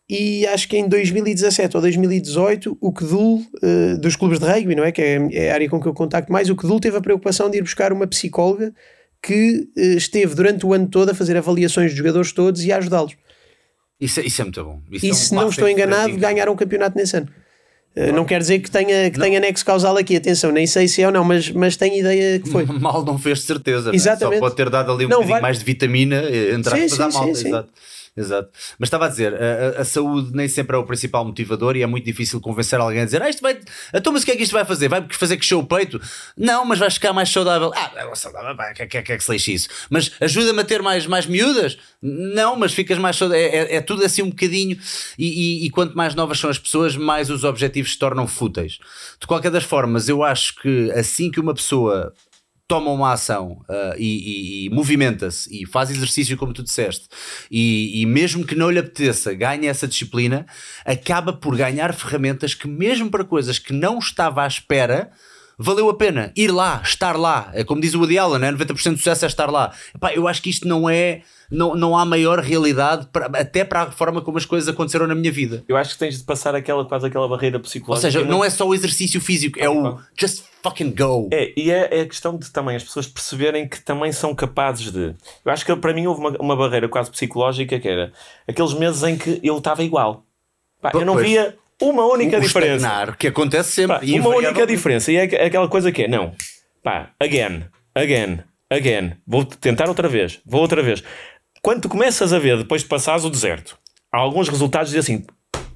e 0.09 0.45
acho 0.47 0.67
que 0.67 0.77
em 0.77 0.87
2017 0.87 1.77
ou 1.77 1.81
2018 1.81 2.77
o 2.79 2.91
Kedul, 2.91 3.45
uh, 3.63 3.97
dos 3.99 4.15
clubes 4.15 4.39
de 4.39 4.45
rugby, 4.45 4.75
não 4.75 4.83
é? 4.83 4.91
Que 4.91 5.01
é, 5.01 5.27
é 5.31 5.51
a 5.51 5.53
área 5.53 5.69
com 5.69 5.79
que 5.79 5.87
eu 5.87 5.93
contacto 5.93 6.31
mais, 6.31 6.49
o 6.49 6.55
Kedul 6.55 6.79
teve 6.79 6.97
a 6.97 7.01
preocupação 7.01 7.49
de 7.49 7.57
ir 7.57 7.61
buscar 7.61 7.93
uma 7.93 8.05
psicóloga 8.05 8.73
que 9.23 9.69
uh, 9.77 9.81
esteve 9.97 10.35
durante 10.35 10.65
o 10.65 10.73
ano 10.73 10.87
todo 10.87 11.09
a 11.09 11.13
fazer 11.15 11.37
avaliações 11.37 11.91
dos 11.91 11.97
jogadores 11.97 12.33
todos 12.33 12.63
e 12.63 12.71
a 12.73 12.77
ajudá-los. 12.77 13.15
Isso, 13.99 14.19
isso, 14.19 14.41
é 14.41 14.43
muito 14.43 14.63
bom. 14.63 14.81
Isso 14.91 15.05
e 15.05 15.09
é 15.09 15.13
se 15.13 15.33
não 15.33 15.47
estou 15.47 15.69
enganado, 15.69 16.17
ganharam 16.17 16.51
o 16.51 16.57
campeonato 16.57 16.97
nesse 16.97 17.15
ano. 17.15 17.29
Uh, 17.95 18.11
não 18.11 18.25
quer 18.25 18.41
dizer 18.41 18.59
que 18.59 18.69
tenha, 18.69 19.09
que 19.09 19.17
tenha 19.17 19.39
nexo 19.39 19.63
causal 19.63 19.95
aqui, 19.95 20.17
atenção, 20.17 20.51
nem 20.51 20.67
sei 20.67 20.87
se 20.89 21.01
é 21.01 21.05
ou 21.05 21.13
não, 21.13 21.23
mas, 21.23 21.49
mas 21.51 21.77
tenho 21.77 21.95
ideia 21.95 22.39
que 22.39 22.49
foi. 22.49 22.65
Mal 22.67 23.05
não 23.05 23.17
fez 23.17 23.39
de 23.39 23.45
certeza, 23.45 23.95
Exatamente. 23.95 24.35
Né? 24.35 24.37
só 24.37 24.41
pode 24.41 24.55
ter 24.55 24.69
dado 24.69 24.91
ali 24.91 25.05
um 25.05 25.09
não, 25.09 25.17
bocadinho 25.17 25.35
vai... 25.35 25.41
mais 25.41 25.59
de 25.59 25.65
vitamina, 25.65 26.21
entrar 26.53 26.75
sim, 26.75 26.89
sim, 26.89 27.01
a 27.01 27.07
malta. 27.07 27.35
Sim, 27.35 27.47
Exato. 27.47 27.69
Exato. 28.15 28.49
Mas 28.77 28.87
estava 28.87 29.07
a 29.07 29.09
dizer, 29.09 29.33
a, 29.33 29.81
a, 29.81 29.85
saúde 29.85 30.35
nem 30.35 30.47
sempre 30.47 30.75
é 30.75 30.79
o 30.79 30.85
principal 30.85 31.25
motivador 31.25 31.75
e 31.75 31.81
é 31.81 31.87
muito 31.87 32.05
difícil 32.05 32.39
convencer 32.39 32.79
alguém 32.79 33.01
a 33.01 33.05
dizer, 33.05 33.23
ah, 33.23 33.29
isto 33.29 33.41
vai. 33.41 33.59
Então, 33.91 34.13
mas 34.13 34.21
o 34.21 34.25
que 34.25 34.31
é 34.31 34.35
que 34.35 34.43
isto 34.43 34.51
vai 34.51 34.63
fazer? 34.63 34.87
Vai 34.87 35.03
fazer 35.09 35.35
crescer 35.35 35.55
o 35.55 35.63
peito? 35.63 35.99
Não, 36.37 36.63
mas 36.63 36.77
vais 36.77 36.93
ficar 36.93 37.11
mais 37.11 37.29
saudável. 37.29 37.71
Ah, 37.75 37.91
é 37.95 38.15
saudável, 38.15 38.53
o 38.53 38.73
que, 38.75 38.85
que, 38.85 39.01
que 39.01 39.11
é 39.13 39.17
que 39.17 39.23
se 39.23 39.31
lixe 39.31 39.53
isso? 39.55 39.69
Mas 39.89 40.11
ajuda-me 40.21 40.61
a 40.61 40.63
ter 40.63 40.83
mais, 40.83 41.07
mais 41.07 41.25
miúdas? 41.25 41.75
Não, 41.99 42.55
mas 42.55 42.71
ficas 42.71 42.99
mais 42.99 43.15
saudável. 43.15 43.43
É, 43.43 43.47
é, 43.47 43.75
é 43.77 43.81
tudo 43.81 44.05
assim 44.05 44.21
um 44.21 44.29
bocadinho. 44.29 44.77
E, 45.17 45.63
e, 45.63 45.65
e, 45.65 45.69
quanto 45.71 45.97
mais 45.97 46.13
novas 46.13 46.37
são 46.37 46.51
as 46.51 46.59
pessoas, 46.59 46.95
mais 46.95 47.31
os 47.31 47.43
objetivos 47.43 47.93
se 47.93 47.97
tornam 47.97 48.27
fúteis. 48.27 48.77
De 49.19 49.25
qualquer 49.25 49.49
das 49.49 49.63
formas, 49.63 50.07
eu 50.07 50.23
acho 50.23 50.55
que 50.61 50.91
assim 50.91 51.31
que 51.31 51.39
uma 51.39 51.55
pessoa 51.55 52.13
toma 52.73 52.89
uma 52.89 53.13
ação 53.13 53.63
uh, 53.69 53.95
e, 53.99 54.63
e, 54.63 54.65
e 54.65 54.69
movimenta-se 54.71 55.47
e 55.55 55.63
faz 55.63 55.91
exercício, 55.91 56.35
como 56.35 56.53
tu 56.53 56.63
disseste, 56.63 57.07
e, 57.51 58.01
e, 58.01 58.05
mesmo 58.07 58.43
que 58.43 58.55
não 58.55 58.71
lhe 58.71 58.79
apeteça, 58.79 59.31
ganha 59.31 59.69
essa 59.69 59.87
disciplina, 59.87 60.43
acaba 60.83 61.31
por 61.31 61.55
ganhar 61.55 61.93
ferramentas 61.93 62.55
que, 62.55 62.67
mesmo 62.67 63.11
para 63.11 63.23
coisas 63.23 63.59
que 63.59 63.71
não 63.71 63.99
estava 63.99 64.43
à 64.43 64.47
espera, 64.47 65.11
valeu 65.63 65.89
a 65.89 65.93
pena 65.93 66.31
ir 66.35 66.51
lá, 66.51 66.81
estar 66.83 67.17
lá. 67.17 67.49
É 67.53 67.63
como 67.63 67.81
diz 67.81 67.93
o 67.93 67.99
Woody 67.99 68.17
Allen, 68.17 68.39
né? 68.39 68.51
90% 68.51 68.91
do 68.91 68.97
sucesso 68.97 69.25
é 69.25 69.27
estar 69.27 69.49
lá. 69.49 69.71
Epá, 69.95 70.13
eu 70.13 70.27
acho 70.27 70.41
que 70.41 70.49
isto 70.49 70.67
não 70.67 70.89
é. 70.89 71.21
Não, 71.49 71.75
não 71.75 71.95
há 71.95 72.03
maior 72.03 72.39
realidade, 72.39 73.07
para, 73.13 73.27
até 73.39 73.63
para 73.63 73.83
a 73.83 73.91
forma 73.91 74.21
como 74.21 74.39
as 74.39 74.45
coisas 74.45 74.67
aconteceram 74.67 75.05
na 75.05 75.13
minha 75.13 75.31
vida. 75.31 75.63
Eu 75.67 75.77
acho 75.77 75.93
que 75.93 75.99
tens 75.99 76.17
de 76.17 76.23
passar 76.23 76.55
aquela, 76.55 76.83
quase 76.83 77.05
aquela 77.05 77.27
barreira 77.27 77.59
psicológica. 77.59 78.07
Ou 78.07 78.11
seja, 78.11 78.25
não 78.25 78.43
é 78.43 78.49
só 78.49 78.67
o 78.67 78.73
exercício 78.73 79.21
físico, 79.21 79.59
é 79.59 79.69
o 79.69 79.99
just 80.19 80.45
fucking 80.63 80.95
go. 80.95 81.29
É, 81.31 81.53
e 81.55 81.69
é, 81.69 81.99
é 81.99 82.01
a 82.01 82.07
questão 82.07 82.37
de 82.37 82.49
também 82.49 82.75
as 82.75 82.83
pessoas 82.83 83.05
perceberem 83.05 83.67
que 83.67 83.79
também 83.79 84.11
são 84.11 84.33
capazes 84.33 84.91
de. 84.91 85.13
Eu 85.45 85.51
acho 85.51 85.63
que 85.63 85.75
para 85.75 85.93
mim 85.93 86.07
houve 86.07 86.21
uma, 86.21 86.29
uma 86.39 86.55
barreira 86.55 86.89
quase 86.89 87.11
psicológica 87.11 87.79
que 87.79 87.87
era 87.87 88.11
aqueles 88.47 88.73
meses 88.73 89.03
em 89.03 89.15
que 89.15 89.39
eu 89.43 89.57
estava 89.59 89.83
igual. 89.83 90.25
Pá, 90.81 90.91
eu 90.93 91.05
não 91.05 91.17
via 91.17 91.55
uma 91.89 92.05
única 92.05 92.37
o 92.37 92.41
diferença. 92.41 92.75
Estagnar, 92.75 93.17
que 93.17 93.27
acontece 93.27 93.71
sempre. 93.71 93.97
Pá, 93.97 94.19
uma 94.19 94.29
única 94.29 94.65
diferença. 94.65 95.11
E 95.11 95.17
é 95.17 95.23
aquela 95.45 95.67
coisa 95.67 95.91
que 95.91 96.03
é, 96.03 96.07
não, 96.07 96.33
pá, 96.81 97.11
again, 97.19 97.63
again, 97.95 98.39
again. 98.69 99.13
Vou 99.25 99.45
tentar 99.45 99.87
outra 99.87 100.07
vez, 100.07 100.39
vou 100.45 100.61
outra 100.61 100.81
vez. 100.81 101.03
Quando 101.61 101.81
tu 101.81 101.89
começas 101.89 102.33
a 102.33 102.39
ver, 102.39 102.57
depois 102.57 102.81
de 102.81 102.87
passares 102.87 103.23
o 103.23 103.29
deserto, 103.29 103.77
há 104.11 104.17
alguns 104.17 104.49
resultados 104.49 104.91
de 104.91 104.97
assim, 104.97 105.25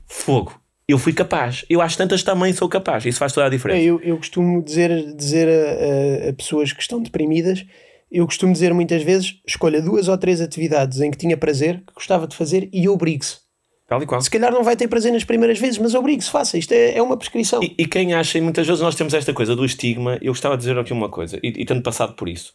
fogo. 0.07 0.59
Eu 0.87 0.97
fui 0.97 1.11
capaz. 1.11 1.65
Eu 1.69 1.81
acho 1.81 1.97
tantas 1.97 2.23
também 2.23 2.53
sou 2.53 2.69
capaz. 2.69 3.05
Isso 3.05 3.19
faz 3.19 3.33
toda 3.33 3.47
a 3.47 3.49
diferença. 3.49 3.81
É, 3.81 3.83
eu, 3.83 3.99
eu 4.01 4.17
costumo 4.17 4.63
dizer, 4.63 5.13
dizer 5.15 5.47
a, 5.47 6.27
a, 6.27 6.29
a 6.29 6.33
pessoas 6.33 6.71
que 6.71 6.81
estão 6.81 7.01
deprimidas 7.01 7.65
eu 8.11 8.25
costumo 8.25 8.53
dizer 8.53 8.73
muitas 8.73 9.03
vezes: 9.03 9.39
escolha 9.45 9.81
duas 9.81 10.07
ou 10.07 10.17
três 10.17 10.41
atividades 10.41 11.01
em 11.01 11.11
que 11.11 11.17
tinha 11.17 11.37
prazer, 11.37 11.83
que 11.85 11.93
gostava 11.93 12.27
de 12.27 12.35
fazer 12.35 12.69
e 12.71 12.87
obrigue-se. 12.87 13.39
Tal 13.87 14.03
e 14.03 14.05
qual. 14.05 14.21
Se 14.21 14.29
calhar 14.29 14.51
não 14.51 14.63
vai 14.63 14.75
ter 14.75 14.87
prazer 14.89 15.13
nas 15.13 15.23
primeiras 15.23 15.57
vezes, 15.57 15.77
mas 15.77 15.95
obrigue-se, 15.95 16.29
faça. 16.29 16.57
Isto 16.57 16.73
é, 16.73 16.97
é 16.97 17.01
uma 17.01 17.15
prescrição. 17.15 17.63
E, 17.63 17.73
e, 17.77 17.87
quem 17.87 18.13
acha, 18.13 18.37
e 18.37 18.41
muitas 18.41 18.67
vezes 18.67 18.81
nós 18.81 18.95
temos 18.95 19.13
esta 19.13 19.33
coisa 19.33 19.55
do 19.55 19.63
estigma, 19.63 20.17
eu 20.21 20.33
gostava 20.33 20.57
de 20.57 20.61
dizer 20.61 20.77
aqui 20.77 20.91
uma 20.91 21.09
coisa, 21.09 21.39
e, 21.41 21.61
e 21.61 21.65
tendo 21.65 21.81
passado 21.81 22.13
por 22.13 22.27
isso. 22.27 22.53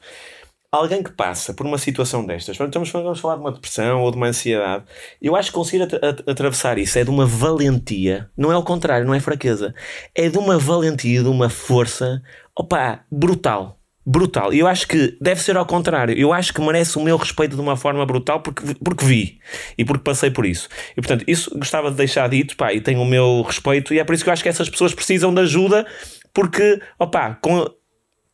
Alguém 0.70 1.02
que 1.02 1.10
passa 1.10 1.52
por 1.52 1.66
uma 1.66 1.76
situação 1.76 2.24
destas, 2.24 2.56
vamos, 2.56 2.90
vamos 2.90 3.20
falar 3.20 3.36
de 3.36 3.40
uma 3.42 3.52
depressão 3.52 4.02
ou 4.02 4.10
de 4.10 4.16
uma 4.16 4.28
ansiedade, 4.28 4.84
eu 5.20 5.36
acho 5.36 5.50
que 5.50 5.54
conseguir 5.54 5.82
at 5.82 5.92
at 5.92 6.22
atravessar 6.26 6.78
isso 6.78 6.98
é 6.98 7.04
de 7.04 7.10
uma 7.10 7.26
valentia, 7.26 8.30
não 8.34 8.50
é 8.50 8.56
o 8.56 8.62
contrário, 8.62 9.06
não 9.06 9.12
é 9.12 9.20
fraqueza, 9.20 9.74
é 10.14 10.30
de 10.30 10.38
uma 10.38 10.59
valentia, 10.59 11.22
de 11.22 11.28
uma 11.28 11.50
força, 11.50 12.22
opá, 12.56 13.04
brutal 13.10 13.81
brutal. 14.04 14.52
E 14.52 14.58
eu 14.58 14.66
acho 14.66 14.86
que 14.86 15.16
deve 15.20 15.40
ser 15.40 15.56
ao 15.56 15.64
contrário. 15.64 16.16
Eu 16.16 16.32
acho 16.32 16.52
que 16.52 16.60
merece 16.60 16.98
o 16.98 17.02
meu 17.02 17.16
respeito 17.16 17.54
de 17.54 17.60
uma 17.60 17.76
forma 17.76 18.04
brutal 18.04 18.40
porque, 18.40 18.74
porque 18.82 19.04
vi 19.04 19.38
e 19.78 19.84
porque 19.84 20.02
passei 20.02 20.30
por 20.30 20.44
isso. 20.44 20.68
E 20.92 20.96
portanto, 20.96 21.24
isso 21.26 21.56
gostava 21.56 21.90
de 21.90 21.96
deixar 21.96 22.28
dito, 22.28 22.56
pá, 22.56 22.72
e 22.72 22.80
tenho 22.80 23.00
o 23.00 23.06
meu 23.06 23.42
respeito, 23.42 23.94
e 23.94 23.98
é 23.98 24.04
por 24.04 24.14
isso 24.14 24.24
que 24.24 24.30
eu 24.30 24.32
acho 24.32 24.42
que 24.42 24.48
essas 24.48 24.68
pessoas 24.68 24.94
precisam 24.94 25.32
de 25.32 25.40
ajuda 25.40 25.86
porque, 26.34 26.80
opá, 26.98 27.38
com, 27.40 27.66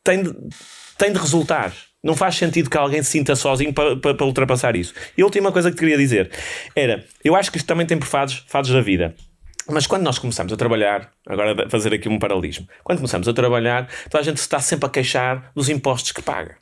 tem, 0.02 0.22
de, 0.22 0.34
tem 0.96 1.12
de 1.12 1.18
resultar. 1.18 1.72
Não 2.02 2.14
faz 2.14 2.36
sentido 2.36 2.70
que 2.70 2.78
alguém 2.78 3.02
se 3.02 3.10
sinta 3.10 3.34
sozinho 3.34 3.72
para, 3.72 3.96
para, 3.96 4.14
para 4.14 4.26
ultrapassar 4.26 4.76
isso. 4.76 4.94
E 5.16 5.22
a 5.22 5.24
última 5.24 5.50
coisa 5.50 5.70
que 5.70 5.76
queria 5.76 5.98
dizer 5.98 6.30
era: 6.74 7.04
eu 7.24 7.34
acho 7.34 7.50
que 7.50 7.58
isto 7.58 7.66
também 7.66 7.84
tem 7.84 7.98
por 7.98 8.06
fases 8.06 8.72
da 8.72 8.80
vida. 8.80 9.14
Mas 9.70 9.86
quando 9.86 10.02
nós 10.02 10.18
começamos 10.18 10.52
a 10.52 10.56
trabalhar, 10.56 11.10
agora 11.26 11.68
fazer 11.68 11.92
aqui 11.92 12.08
um 12.08 12.18
paralelismo, 12.18 12.66
quando 12.82 12.98
começamos 12.98 13.28
a 13.28 13.32
trabalhar, 13.34 13.88
toda 14.10 14.20
a 14.20 14.24
gente 14.24 14.38
está 14.38 14.60
sempre 14.60 14.86
a 14.86 14.88
queixar 14.88 15.50
dos 15.54 15.68
impostos 15.68 16.12
que 16.12 16.22
paga. 16.22 16.56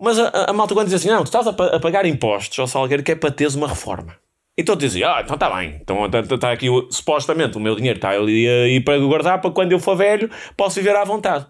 Mas 0.00 0.18
a, 0.18 0.46
a, 0.48 0.52
malta 0.52 0.74
quando 0.74 0.86
diz 0.86 0.94
assim, 0.94 1.08
não, 1.08 1.22
tu 1.22 1.26
estás 1.26 1.46
a, 1.46 1.50
a 1.50 1.80
pagar 1.80 2.06
impostos 2.06 2.58
ao 2.58 2.66
Salgueiro 2.66 3.02
que 3.02 3.12
é 3.12 3.14
para 3.14 3.30
teres 3.30 3.54
uma 3.54 3.68
reforma. 3.68 4.16
Então 4.56 4.76
dizia, 4.76 5.08
ah, 5.08 5.20
então 5.20 5.34
está 5.34 5.50
bem, 5.50 5.78
então 5.80 6.06
está 6.06 6.22
tá, 6.22 6.38
tá 6.38 6.52
aqui, 6.52 6.66
supostamente 6.90 7.56
o 7.56 7.60
meu 7.60 7.74
dinheiro 7.74 7.98
está 7.98 8.10
ali 8.10 8.48
aí 8.48 8.80
para 8.80 8.98
guardar 8.98 9.40
para 9.40 9.50
quando 9.50 9.72
eu 9.72 9.80
for 9.80 9.96
velho 9.96 10.30
posso 10.56 10.76
viver 10.76 10.94
à 10.94 11.04
vontade. 11.04 11.46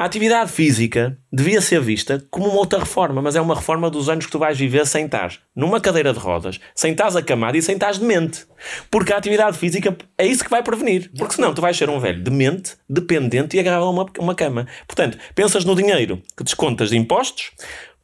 A 0.00 0.06
atividade 0.06 0.50
física 0.50 1.18
devia 1.30 1.60
ser 1.60 1.78
vista 1.78 2.26
como 2.30 2.48
uma 2.48 2.56
outra 2.56 2.78
reforma, 2.78 3.20
mas 3.20 3.36
é 3.36 3.40
uma 3.40 3.54
reforma 3.54 3.90
dos 3.90 4.08
anos 4.08 4.24
que 4.24 4.32
tu 4.32 4.38
vais 4.38 4.58
viver 4.58 4.86
sem 4.86 5.04
estar 5.04 5.34
numa 5.54 5.78
cadeira 5.78 6.10
de 6.14 6.18
rodas, 6.18 6.58
sem 6.74 6.92
estar 6.92 7.14
acamado 7.14 7.58
e 7.58 7.60
sem 7.60 7.74
estar 7.74 7.92
demente. 7.92 8.46
Porque 8.90 9.12
a 9.12 9.18
atividade 9.18 9.58
física 9.58 9.94
é 10.16 10.24
isso 10.24 10.42
que 10.42 10.48
vai 10.48 10.62
prevenir. 10.62 11.10
Porque 11.18 11.34
senão 11.34 11.52
tu 11.52 11.60
vais 11.60 11.76
ser 11.76 11.90
um 11.90 12.00
velho 12.00 12.24
demente, 12.24 12.76
dependente 12.88 13.58
e 13.58 13.60
agarrado 13.60 13.84
a 13.84 13.90
uma, 13.90 14.06
uma 14.18 14.34
cama. 14.34 14.66
Portanto, 14.88 15.18
pensas 15.34 15.66
no 15.66 15.76
dinheiro 15.76 16.22
que 16.34 16.44
descontas 16.44 16.88
de 16.88 16.96
impostos, 16.96 17.50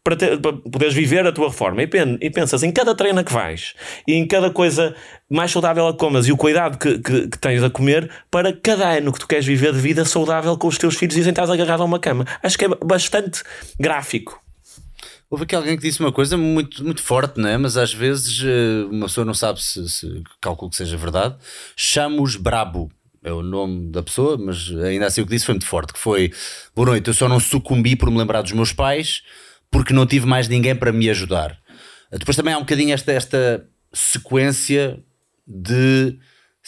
para, 0.07 0.15
ter, 0.15 0.41
para 0.41 0.53
poderes 0.53 0.95
viver 0.95 1.27
a 1.27 1.33
tua 1.33 1.49
reforma 1.49 1.83
e, 1.83 1.89
e, 2.21 2.31
pensas 2.31 2.63
em 2.63 2.71
cada 2.71 2.95
treino 2.95 3.25
que 3.25 3.33
vais 3.33 3.75
e 4.07 4.15
em 4.15 4.25
cada 4.25 4.53
coisa 4.53 4.95
mais 5.29 5.51
saudável 5.51 5.89
a 5.89 5.93
comas 5.93 6.29
e 6.29 6.33
o 6.33 6.37
cuidado 6.37 6.79
que, 6.79 7.01
que, 7.01 7.27
que, 7.27 7.39
tens 7.41 7.61
a 7.61 7.69
comer 7.69 8.09
para 8.31 8.53
cada 8.53 8.89
ano 8.89 9.13
que 9.13 9.19
tu 9.19 9.27
queres 9.27 9.45
viver 9.45 9.73
de 9.73 9.81
vida 9.81 10.05
saudável 10.05 10.57
com 10.57 10.69
os 10.69 10.79
teus 10.79 10.95
filhos 10.95 11.17
e 11.17 11.29
estás 11.29 11.51
agarrado 11.51 11.81
a 11.81 11.85
uma 11.85 11.99
cama. 11.99 12.25
Acho 12.41 12.57
que 12.57 12.67
é 12.67 12.69
bastante 12.69 13.43
gráfico. 13.81 14.41
Houve 15.29 15.43
aqui 15.43 15.57
alguém 15.57 15.77
que 15.77 15.83
disse 15.83 15.99
uma 15.99 16.13
coisa 16.13 16.37
muito, 16.37 16.85
muito 16.85 17.03
forte, 17.03 17.41
não 17.41 17.49
é? 17.49 17.59
Mas 17.59 17.77
às 17.77 17.93
vezes 17.93 18.45
eh, 18.45 18.87
uma 18.89 19.07
pessoa 19.07 19.25
não 19.25 19.35
sabe 19.35 19.61
se, 19.61 19.91
se 19.91 20.23
calculo 20.41 20.71
que 20.71 20.77
seja 20.77 20.97
verdade. 20.97 21.35
Chamo-os 21.75 22.37
brabo 22.37 22.93
é 23.25 23.33
o 23.33 23.43
nome 23.43 23.91
da 23.91 24.05
pessoa, 24.05 24.39
mas 24.39 24.71
ainda 24.85 25.07
assim 25.07 25.21
o 25.21 25.25
que 25.25 25.33
disse 25.33 25.47
foi 25.47 25.55
muito 25.55 25.67
forte, 25.67 25.93
que 25.93 25.99
foi 25.99 26.31
boa 26.77 26.91
noite, 26.91 27.09
eu 27.09 27.15
só 27.15 27.29
não 27.29 27.41
sucumbi 27.41 27.97
por 27.97 28.09
me 28.09 28.19
lembrar 28.19 28.41
dos 28.41 28.53
meus 28.53 28.73
pais 28.73 29.25
porque 29.71 29.93
não 29.93 30.07
tive 30.07 30.27
mais 30.27 30.49
ninguém 30.49 30.75
para 30.75 30.93
me 30.93 31.09
ajudar. 31.11 31.59
Depois 32.11 32.37
também 32.37 32.55
há 32.55 32.59
um 32.59 32.61
bocadinho 32.61 32.93
esta, 32.93 33.13
esta 33.13 33.67
sequência 33.93 34.99
de 35.47 36.19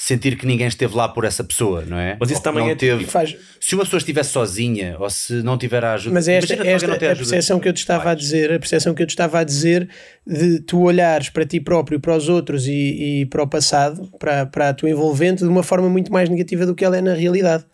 sentir 0.00 0.38
que 0.38 0.46
ninguém 0.46 0.68
esteve 0.68 0.94
lá 0.94 1.08
por 1.08 1.24
essa 1.24 1.42
pessoa, 1.42 1.84
não 1.84 1.98
é? 1.98 2.16
Mas 2.20 2.30
isso 2.30 2.40
também 2.40 2.70
é 2.70 2.74
teve. 2.76 3.04
Faz... 3.04 3.36
Se 3.60 3.74
uma 3.74 3.82
pessoa 3.82 3.98
estivesse 3.98 4.30
sozinha 4.30 4.96
ou 5.00 5.10
se 5.10 5.42
não 5.42 5.58
tiver 5.58 5.84
a 5.84 5.94
ajuda. 5.94 6.14
Mas 6.14 6.28
é 6.28 6.34
esta, 6.34 6.54
esta 6.54 6.94
a 6.94 6.98
percepção 7.16 7.58
que 7.58 7.68
eu 7.68 7.72
te 7.72 7.78
estava 7.78 8.12
a 8.12 8.14
dizer, 8.14 8.52
a 8.52 8.58
percepção 8.60 8.94
que 8.94 9.02
eu 9.02 9.06
te 9.08 9.10
estava 9.10 9.40
a 9.40 9.44
dizer 9.44 9.88
de 10.24 10.60
tu 10.60 10.82
olhares 10.82 11.30
para 11.30 11.44
ti 11.44 11.58
próprio, 11.58 11.98
para 11.98 12.16
os 12.16 12.28
outros 12.28 12.68
e, 12.68 13.22
e 13.22 13.26
para 13.26 13.42
o 13.42 13.48
passado, 13.48 14.08
para, 14.20 14.46
para 14.46 14.68
a 14.68 14.74
tua 14.74 14.88
envolvente, 14.88 15.42
de 15.42 15.48
uma 15.48 15.64
forma 15.64 15.88
muito 15.88 16.12
mais 16.12 16.28
negativa 16.28 16.64
do 16.64 16.76
que 16.76 16.84
ela 16.84 16.96
é 16.96 17.00
na 17.00 17.14
realidade. 17.14 17.64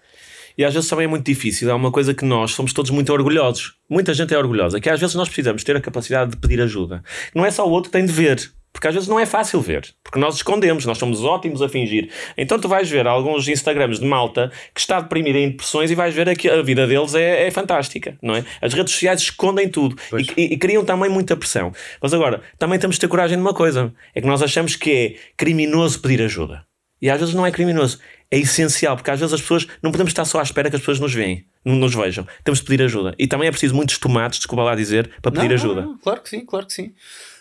E 0.57 0.65
às 0.65 0.73
vezes 0.73 0.89
também 0.89 1.05
é 1.05 1.09
muito 1.09 1.27
difícil. 1.27 1.71
É 1.71 1.75
uma 1.75 1.91
coisa 1.91 2.15
que 2.15 2.25
nós 2.25 2.53
somos 2.53 2.73
todos 2.73 2.91
muito 2.91 3.13
orgulhosos. 3.13 3.75
Muita 3.89 4.15
gente 4.15 4.33
é 4.35 4.39
orgulhosa. 4.39 4.81
Que 4.81 4.89
às 4.89 5.01
vezes 5.01 5.15
nós 5.15 5.29
precisamos 5.29 5.65
ter 5.65 5.77
a 5.77 5.81
capacidade 5.81 6.33
de 6.33 6.37
pedir 6.37 6.61
ajuda. 6.61 7.03
Não 7.35 7.45
é 7.45 7.51
só 7.51 7.67
o 7.67 7.71
outro 7.71 7.91
que 7.91 7.99
tem 7.99 8.07
de 8.07 8.13
ver. 8.13 8.53
Porque 8.75 8.89
às 8.89 8.95
vezes 8.95 9.09
não 9.09 9.21
é 9.21 9.25
fácil 9.25 9.61
ver. 9.61 9.95
Porque 10.03 10.19
nós 10.19 10.35
escondemos, 10.35 10.85
nós 10.85 10.99
somos 10.99 11.23
ótimos 11.23 11.63
a 11.63 11.69
fingir. 11.69 12.11
Então 12.37 12.59
tu 12.59 12.69
vais 12.69 12.91
ver 12.91 13.07
alguns 13.07 13.47
Instagrams 13.47 14.01
de 14.01 14.05
malta 14.05 14.51
que 14.75 14.81
está 14.81 15.01
deprimido 15.01 15.37
em 15.37 15.51
depressões 15.51 15.93
e 15.93 15.95
vais 15.95 16.13
ver 16.13 16.37
que 16.37 16.49
a 16.49 16.61
vida 16.61 16.85
deles 16.85 17.15
é, 17.15 17.47
é 17.47 17.51
fantástica, 17.53 18.19
não 18.21 18.35
é? 18.35 18.45
As 18.61 18.75
redes 18.75 18.93
sociais 18.93 19.23
escondem 19.23 19.69
tudo 19.69 19.97
e, 20.19 20.43
e, 20.43 20.55
e, 20.55 20.57
criam 20.59 20.85
também 20.85 21.09
muita 21.09 21.37
pressão. 21.37 21.73
Mas 22.03 22.13
agora, 22.13 22.43
também 22.59 22.77
temos 22.77 22.97
de 22.97 23.01
ter 23.01 23.09
coragem 23.09 23.39
de 23.39 23.43
uma 23.43 23.55
coisa: 23.55 23.95
é 24.13 24.21
que 24.21 24.27
nós 24.27 24.43
achamos 24.43 24.75
que 24.75 24.91
é 24.91 25.15
criminoso 25.37 26.01
pedir 26.01 26.21
ajuda. 26.21 26.65
E 27.05 27.11
às 27.11 27.21
vezes 27.21 27.35
não 27.35 27.45
é 27.45 27.51
criminoso 27.51 27.99
é 28.31 28.39
essencial, 28.39 28.97
porque 28.97 29.11
às 29.11 29.21
vezes 29.21 29.35
as 29.35 29.43
pessoas 29.43 29.67
não 29.83 29.93
podemos 29.93 30.11
estar 30.11 30.25
só 30.25 30.41
à 30.41 30.43
espera 30.43 30.71
que 30.71 30.77
as 30.77 30.81
pessoas 30.81 30.99
nos 30.99 31.13
veem, 31.13 31.45
nos 31.63 31.95
vejam. 31.95 32.27
Temos 32.43 32.61
de 32.61 32.65
pedir 32.65 32.83
ajuda. 32.83 33.15
E 33.19 33.27
também 33.27 33.47
é 33.47 33.51
preciso 33.51 33.75
muitos 33.75 33.99
tomates, 33.99 34.39
desculpa 34.39 34.65
lá 34.65 34.75
dizer, 34.75 35.11
para 35.21 35.31
pedir 35.31 35.49
não, 35.49 35.55
ajuda. 35.55 35.83
Não, 35.83 35.99
claro 35.99 36.23
que 36.23 36.31
sim, 36.31 36.41
claro 36.47 36.67
que 36.67 36.73
sim. 36.73 36.95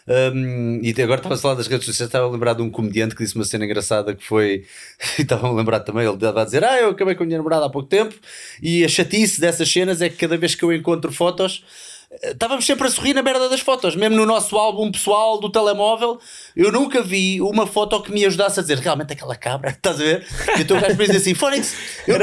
Um, 0.06 0.81
e 0.84 0.90
agora 1.02 1.19
estava 1.19 1.35
a 1.35 1.38
falar 1.38 1.56
das 1.56 1.68
redes 1.68 1.85
sociais, 1.85 2.10
estava 2.10 2.27
a 2.27 2.30
lembrar 2.30 2.53
de 2.56 2.61
um 2.61 2.69
comediante 2.69 3.15
que 3.15 3.23
disse 3.23 3.35
uma 3.35 3.45
cena 3.45 3.64
engraçada 3.64 4.14
que 4.14 4.23
foi. 4.23 4.65
estava 5.18 5.48
a 5.48 5.52
lembrar 5.53 5.80
também, 5.80 6.06
ele 6.06 6.14
estava 6.14 6.41
a 6.41 6.45
dizer: 6.45 6.61
Ah, 6.65 6.81
eu 6.81 6.90
acabei 6.90 7.15
com 7.15 7.23
a 7.23 7.26
minha 7.26 7.38
namorada 7.38 7.65
há 7.65 7.69
pouco 7.69 7.88
tempo, 7.88 8.14
e 8.61 8.84
a 8.84 8.90
chatice 8.90 9.40
dessas 9.40 9.72
cenas 9.72 10.02
é 10.02 10.10
que 10.10 10.18
cada 10.18 10.35
vez 10.35 10.56
que 10.56 10.64
eu 10.64 10.73
encontro 10.73 11.10
fotos 11.10 11.64
estávamos 12.22 12.65
sempre 12.65 12.88
a 12.88 12.91
sorrir 12.91 13.14
na 13.14 13.22
merda 13.22 13.49
das 13.49 13.60
fotos, 13.60 13.95
mesmo 13.95 14.15
no 14.15 14.26
nosso 14.26 14.56
álbum 14.57 14.91
pessoal 14.91 15.40
do 15.40 15.49
telemóvel. 15.49 16.19
Eu 16.56 16.72
nunca 16.72 17.02
vi 17.02 17.41
uma 17.41 17.65
foto 17.65 18.02
que 18.02 18.11
me 18.11 18.26
ajudasse 18.26 18.60
a 18.60 18.61
dizer 18.61 18.77
realmente 18.80 19.14
aquela 19.14 19.35
cabra, 19.35 19.72
estás 19.76 19.95
a 19.99 20.03
ver? 20.03 20.26
E 20.57 20.61
então 20.61 20.77
o 20.77 20.81
gajo 20.81 20.98
me 20.98 21.07
diz 21.07 21.18
assim: 21.18 21.34
Fónix, 21.34 21.76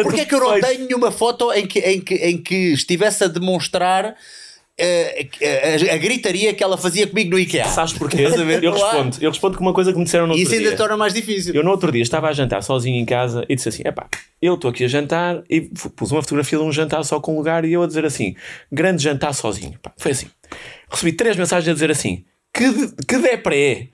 porquê 0.03 0.21
é 0.21 0.25
que 0.25 0.35
eu 0.35 0.41
não 0.41 0.61
tenho 0.61 0.87
nenhuma 0.87 1.11
foto 1.11 1.53
em 1.53 1.67
que, 1.67 1.81
em 1.81 2.01
que, 2.01 2.15
em 2.15 2.39
que 2.39 2.73
estivesse 2.73 3.25
a 3.25 3.29
demonstrar 3.29 4.17
a, 4.81 5.93
a, 5.93 5.94
a, 5.94 5.98
gritaria 5.98 6.55
que 6.55 6.62
ela 6.62 6.78
fazia 6.78 7.07
comigo 7.07 7.31
no 7.31 7.39
IKEA. 7.39 7.66
Sabes 7.66 7.93
porquê? 7.93 8.23
Eu 8.62 8.73
respondo, 8.73 9.16
eu 9.20 9.31
respondo 9.31 9.59
com 9.59 9.65
uma 9.65 9.74
coisa 9.74 9.93
que 9.93 9.98
me 9.98 10.05
disseram 10.05 10.27
no 10.27 10.32
outro 10.32 10.43
Isso 10.43 10.52
dia. 10.52 10.69
ainda 10.69 10.77
torna 10.77 10.97
mais 10.97 11.12
difícil. 11.12 11.55
Eu 11.55 11.62
no 11.62 11.70
outro 11.70 11.93
dia 11.93 12.02
estava 12.02 12.28
a 12.28 12.32
jantar 12.32 12.62
sozinho 12.62 12.97
em 12.97 13.05
casa 13.05 13.44
e 13.48 13.55
disse 13.55 13.69
assim: 13.69 13.82
epá, 13.85 14.09
eu 14.40 14.55
estou 14.55 14.70
aqui 14.70 14.85
a 14.85 14.89
jantar 14.89 15.43
e 15.48 15.61
pus 15.61 16.11
uma 16.11 16.23
fotografia 16.23 16.59
de 16.59 16.65
um 16.65 16.73
jantar 16.73 17.05
só 17.05 17.20
com 17.20 17.36
lugar 17.36 17.65
e 17.65 17.73
eu 17.73 17.82
a 17.82 17.86
dizer 17.86 18.05
assim: 18.05 18.35
grande 18.70 19.02
jantar 19.02 19.35
sozinho. 19.35 19.78
foi 19.97 20.12
assim. 20.12 20.27
Recebi 20.90 21.12
três 21.12 21.36
mensagens 21.36 21.69
a 21.69 21.74
dizer 21.74 21.90
assim: 21.90 22.24
que, 22.52 22.69
de, 22.70 23.07
que 23.07 23.19
depré, 23.19 23.89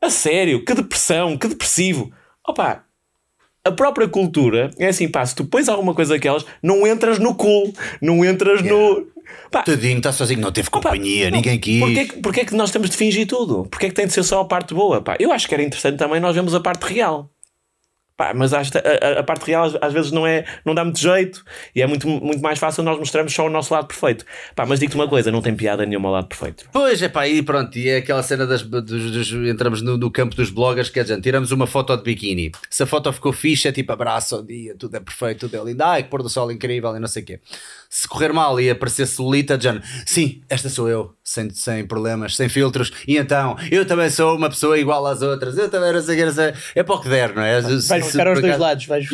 a 0.00 0.10
sério, 0.10 0.64
que 0.64 0.74
depressão, 0.74 1.36
que 1.36 1.48
depressivo. 1.48 2.12
Opa, 2.46 2.84
a 3.64 3.70
própria 3.70 4.08
cultura 4.08 4.70
é 4.76 4.88
assim, 4.88 5.08
pá, 5.08 5.24
se 5.24 5.34
tu 5.34 5.44
pões 5.44 5.68
alguma 5.68 5.94
coisa 5.94 6.14
daquelas, 6.14 6.44
não 6.62 6.86
entras 6.86 7.18
no 7.18 7.34
cool, 7.34 7.72
não 8.00 8.24
entras 8.24 8.60
yeah. 8.60 8.72
no, 8.72 9.06
Pá, 9.50 9.62
Tadinho, 9.62 9.98
está 9.98 10.12
sozinho, 10.12 10.40
não 10.40 10.52
teve 10.52 10.70
companhia, 10.70 11.30
não, 11.30 11.36
ninguém 11.36 11.58
quis. 11.58 11.80
Porquê, 11.80 12.20
porquê 12.22 12.40
é 12.40 12.44
que 12.44 12.54
nós 12.54 12.70
temos 12.70 12.90
de 12.90 12.96
fingir 12.96 13.26
tudo? 13.26 13.66
Porquê 13.70 13.86
é 13.86 13.88
que 13.88 13.94
tem 13.94 14.06
de 14.06 14.12
ser 14.12 14.22
só 14.22 14.40
a 14.40 14.44
parte 14.44 14.74
boa? 14.74 15.00
Pá, 15.00 15.16
eu 15.18 15.32
acho 15.32 15.46
que 15.46 15.54
era 15.54 15.62
interessante 15.62 15.98
também 15.98 16.20
nós 16.20 16.34
vemos 16.34 16.54
a 16.54 16.60
parte 16.60 16.82
real. 16.84 17.30
Pá, 18.16 18.32
mas 18.34 18.52
a, 18.52 18.60
a, 18.60 19.20
a, 19.20 19.22
parte 19.22 19.46
real 19.46 19.68
às 19.80 19.92
vezes 19.92 20.12
não, 20.12 20.26
é, 20.26 20.44
não 20.64 20.74
dá 20.74 20.84
muito 20.84 21.00
jeito 21.00 21.42
e 21.74 21.80
é 21.80 21.86
muito, 21.86 22.06
muito 22.06 22.40
mais 22.42 22.58
fácil 22.58 22.84
nós 22.84 22.98
mostrarmos 22.98 23.32
só 23.32 23.46
o 23.46 23.50
nosso 23.50 23.72
lado 23.72 23.86
perfeito. 23.86 24.24
Pá, 24.54 24.66
mas 24.66 24.78
digo-te 24.78 24.94
uma 24.94 25.08
coisa, 25.08 25.32
não 25.32 25.40
tem 25.40 25.56
piada 25.56 25.86
nenhuma 25.86 26.08
ao 26.08 26.14
lado 26.14 26.28
perfeito. 26.28 26.66
Pois 26.70 27.02
é, 27.02 27.08
pá, 27.08 27.26
e 27.26 27.42
pronto, 27.42 27.76
e 27.76 27.88
é 27.88 27.96
aquela 27.96 28.22
cena 28.22 28.46
das. 28.46 28.62
Dos, 28.62 28.82
dos, 28.82 29.32
entramos 29.48 29.80
no, 29.82 29.96
no, 29.96 30.10
campo 30.10 30.36
dos 30.36 30.50
bloggers, 30.50 30.90
quer 30.90 31.02
dizer, 31.02 31.20
tiramos 31.20 31.50
uma 31.52 31.66
foto 31.66 31.96
de 31.96 32.02
biquíni. 32.02 32.52
Se 32.68 32.82
a 32.82 32.86
foto 32.86 33.12
ficou 33.12 33.32
fixe, 33.32 33.66
é 33.66 33.72
tipo 33.72 33.92
abraço 33.92 34.36
ao 34.36 34.42
dia, 34.42 34.76
tudo 34.78 34.96
é 34.96 35.00
perfeito, 35.00 35.48
tudo 35.48 35.56
é 35.56 35.64
lindo, 35.70 35.82
ai 35.82 36.02
que 36.02 36.10
pôr 36.10 36.22
do 36.22 36.28
sol 36.28 36.52
incrível 36.52 36.94
e 36.94 37.00
não 37.00 37.08
sei 37.08 37.22
o 37.22 37.26
quê 37.26 37.40
se 37.94 38.08
correr 38.08 38.32
mal 38.32 38.58
e 38.58 38.70
aparecer 38.70 39.06
solita, 39.06 39.58
de 39.58 39.68
sim, 40.06 40.40
esta 40.48 40.70
sou 40.70 40.88
eu, 40.88 41.12
sem, 41.22 41.50
sem 41.50 41.86
problemas, 41.86 42.34
sem 42.34 42.48
filtros, 42.48 42.90
e 43.06 43.18
então 43.18 43.54
eu 43.70 43.84
também 43.84 44.08
sou 44.08 44.34
uma 44.34 44.48
pessoa 44.48 44.78
igual 44.78 45.06
às 45.06 45.20
outras, 45.20 45.58
eu 45.58 45.68
também 45.68 45.92
não 45.92 46.00
sei, 46.00 46.24
não 46.24 46.32
sei. 46.32 46.54
é 46.74 46.82
para 46.82 46.94
o 46.94 47.02
que 47.02 47.10
der, 47.10 47.34
não 47.34 47.42
é? 47.42 47.60
Vais 47.60 47.86
ficar 48.10 48.28
aos 48.28 48.40
dois 48.40 48.58
lados, 48.58 48.86
vais 48.86 49.06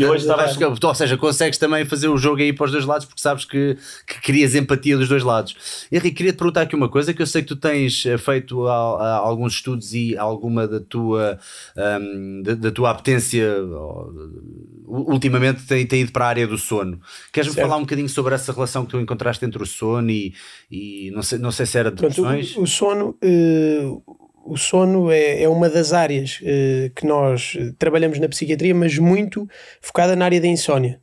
ficar. 0.55 0.86
Ou 0.88 0.94
seja, 0.94 1.16
consegues 1.16 1.59
também 1.59 1.84
fazer 1.84 2.06
o 2.06 2.16
jogo 2.16 2.40
aí 2.40 2.52
para 2.52 2.66
os 2.66 2.70
dois 2.70 2.84
lados 2.84 3.05
porque 3.05 3.20
sabes 3.20 3.44
que, 3.44 3.76
que 4.06 4.20
crias 4.20 4.55
empatia 4.55 4.96
dos 4.96 5.09
dois 5.09 5.24
lados. 5.24 5.56
Henrique, 5.90 6.18
queria 6.18 6.32
te 6.32 6.36
perguntar 6.36 6.62
aqui 6.62 6.76
uma 6.76 6.88
coisa 6.88 7.12
que 7.12 7.20
eu 7.20 7.26
sei 7.26 7.42
que 7.42 7.48
tu 7.48 7.56
tens 7.56 8.06
eh, 8.06 8.16
feito 8.16 8.68
a, 8.68 8.74
a, 8.74 9.16
alguns 9.16 9.55
estudos 9.55 9.92
e 9.92 10.16
alguma 10.16 10.68
da 10.68 10.78
tua, 10.78 11.36
um, 12.00 12.42
da, 12.44 12.55
da, 12.55 12.70
tua 12.70 12.90
apetência 12.90 13.56
ultimamente 14.89 15.66
tem, 15.66 15.86
tem 15.86 16.01
ido 16.01 16.12
para 16.12 16.24
a 16.24 16.28
área 16.28 16.47
do 16.47 16.56
sono. 16.56 17.01
Queres-me 17.32 17.60
falar 17.60 17.77
um 17.77 17.81
bocadinho 17.82 18.09
sobre 18.09 18.35
essa 18.35 18.52
relação? 18.52 18.85
que 18.85 18.93
tu 18.93 19.01
encontraste 19.01 19.44
entre 19.44 19.62
o 19.62 19.66
sono 19.66 20.10
e, 20.10 20.35
e 20.70 21.10
não, 21.12 21.23
sei, 21.23 21.39
não 21.39 21.52
sei 21.52 21.66
se 21.66 21.78
era 21.78 21.90
depressões? 21.90 22.56
o, 22.56 22.62
o, 22.62 22.66
sono, 22.66 23.16
uh, 23.23 24.02
o 24.44 24.56
sono 24.56 25.10
é, 25.10 25.43
é 25.43 25.48
uma 25.48 25.69
das 25.69 25.93
áreas 25.93 26.40
uh, 26.40 26.90
que 26.94 27.06
nós 27.06 27.56
trabalhamos 27.78 28.19
na 28.19 28.28
psiquiatria, 28.28 28.74
mas 28.74 28.97
muito 28.98 29.47
focada 29.81 30.16
na 30.16 30.24
área 30.24 30.40
da 30.40 30.47
insónia. 30.47 31.01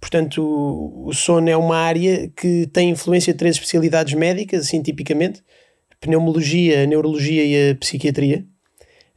Portanto, 0.00 0.42
o, 0.42 1.08
o 1.08 1.12
sono 1.12 1.48
é 1.48 1.56
uma 1.56 1.78
área 1.78 2.30
que 2.36 2.68
tem 2.72 2.90
influência 2.90 3.32
de 3.32 3.38
três 3.38 3.56
especialidades 3.56 4.14
médicas, 4.14 4.66
assim 4.66 4.82
tipicamente, 4.82 5.42
pneumologia, 6.00 6.82
a 6.82 6.86
neurologia 6.86 7.44
e 7.44 7.70
a 7.70 7.74
psiquiatria. 7.74 8.44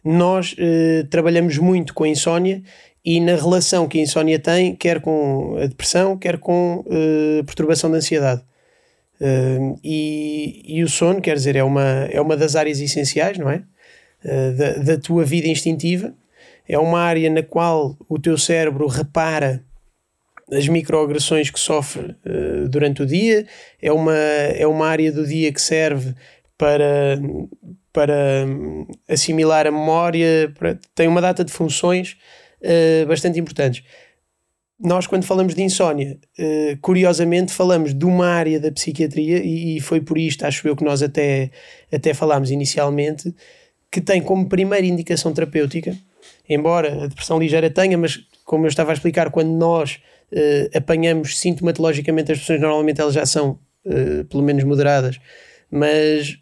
Nós 0.04 0.54
uh, 0.54 1.06
trabalhamos 1.10 1.58
muito 1.58 1.94
com 1.94 2.06
a 2.06 2.08
insónia 2.08 2.64
e 3.08 3.22
na 3.22 3.36
relação 3.36 3.88
que 3.88 4.00
a 4.00 4.02
insónia 4.02 4.38
tem, 4.38 4.76
quer 4.76 5.00
com 5.00 5.56
a 5.56 5.66
depressão, 5.66 6.18
quer 6.18 6.38
com 6.38 6.84
uh, 6.86 7.42
perturbação 7.46 7.90
de 7.90 7.96
ansiedade. 7.96 8.42
Uh, 9.22 9.80
e, 9.82 10.62
e, 10.68 10.84
o 10.84 10.90
sono, 10.90 11.22
quer 11.22 11.36
dizer, 11.36 11.56
é 11.56 11.64
uma, 11.64 12.10
é 12.12 12.20
uma 12.20 12.36
das 12.36 12.58
áreas 12.58 12.82
essenciais, 12.82 13.38
não 13.38 13.50
é? 13.50 13.64
Uh, 14.26 14.58
da, 14.58 14.72
da 14.74 14.98
tua 14.98 15.24
vida 15.24 15.48
instintiva. 15.48 16.14
É 16.68 16.78
uma 16.78 17.00
área 17.00 17.30
na 17.30 17.42
qual 17.42 17.96
o 18.10 18.20
teu 18.20 18.38
cérebro 18.38 18.86
repara 18.88 19.64
as 20.52 20.68
microagressões 20.68 21.50
que 21.50 21.62
sofre 21.62 22.14
durante 22.70 23.04
o 23.04 23.06
dia. 23.06 23.48
É 23.82 23.90
uma, 23.90 24.16
é 24.16 24.68
uma 24.68 24.86
área 24.86 25.14
do 25.14 25.26
dia 25.26 25.50
que 25.54 25.62
serve 25.62 26.14
para, 26.58 27.18
para 27.94 28.46
assimilar 29.08 29.66
a 29.66 29.72
memória, 29.72 30.54
para, 30.60 30.78
tem 30.94 31.08
uma 31.08 31.22
data 31.22 31.46
de 31.46 31.54
funções 31.54 32.18
bastante 33.08 33.40
importantes. 33.40 33.84
Nós, 34.80 35.08
quando 35.08 35.24
falamos 35.24 35.56
de 35.56 35.64
insónia, 35.64 36.20
uh, 36.38 36.78
curiosamente 36.82 37.52
falamos 37.52 37.96
de 37.96 38.06
uma 38.06 38.28
área 38.28 38.60
da 38.60 38.72
psiquiatria, 38.72 39.40
e, 39.44 39.78
e, 39.78 39.82
foi 39.82 40.00
por 40.00 40.20
isto, 40.20 40.46
acho 40.46 40.68
eu, 40.68 40.76
que 40.76 40.84
nós 40.84 41.02
até, 41.02 41.50
até 41.92 42.14
falámos 42.14 42.52
inicialmente, 42.52 43.34
que 43.92 44.00
tem 44.00 44.22
como 44.22 44.48
primeira 44.48 44.86
indicação 44.86 45.34
terapêutica, 45.34 45.98
embora 46.48 47.06
a 47.06 47.08
depressão 47.08 47.40
ligeira 47.40 47.72
tenha, 47.72 47.98
mas 47.98 48.20
como 48.46 48.66
eu 48.66 48.70
estava 48.70 48.92
a 48.92 48.94
explicar, 48.94 49.32
quando 49.32 49.50
nós 49.50 50.00
uh, 50.32 50.78
apanhamos 50.78 51.40
sintomatologicamente 51.40 52.32
as 52.32 52.40
pessoas, 52.40 52.62
normalmente 52.62 53.02
elas 53.02 53.14
já 53.14 53.26
são 53.26 53.60
pelo 54.30 54.44
menos 54.44 54.66
moderadas, 54.66 55.18
mas 55.72 56.38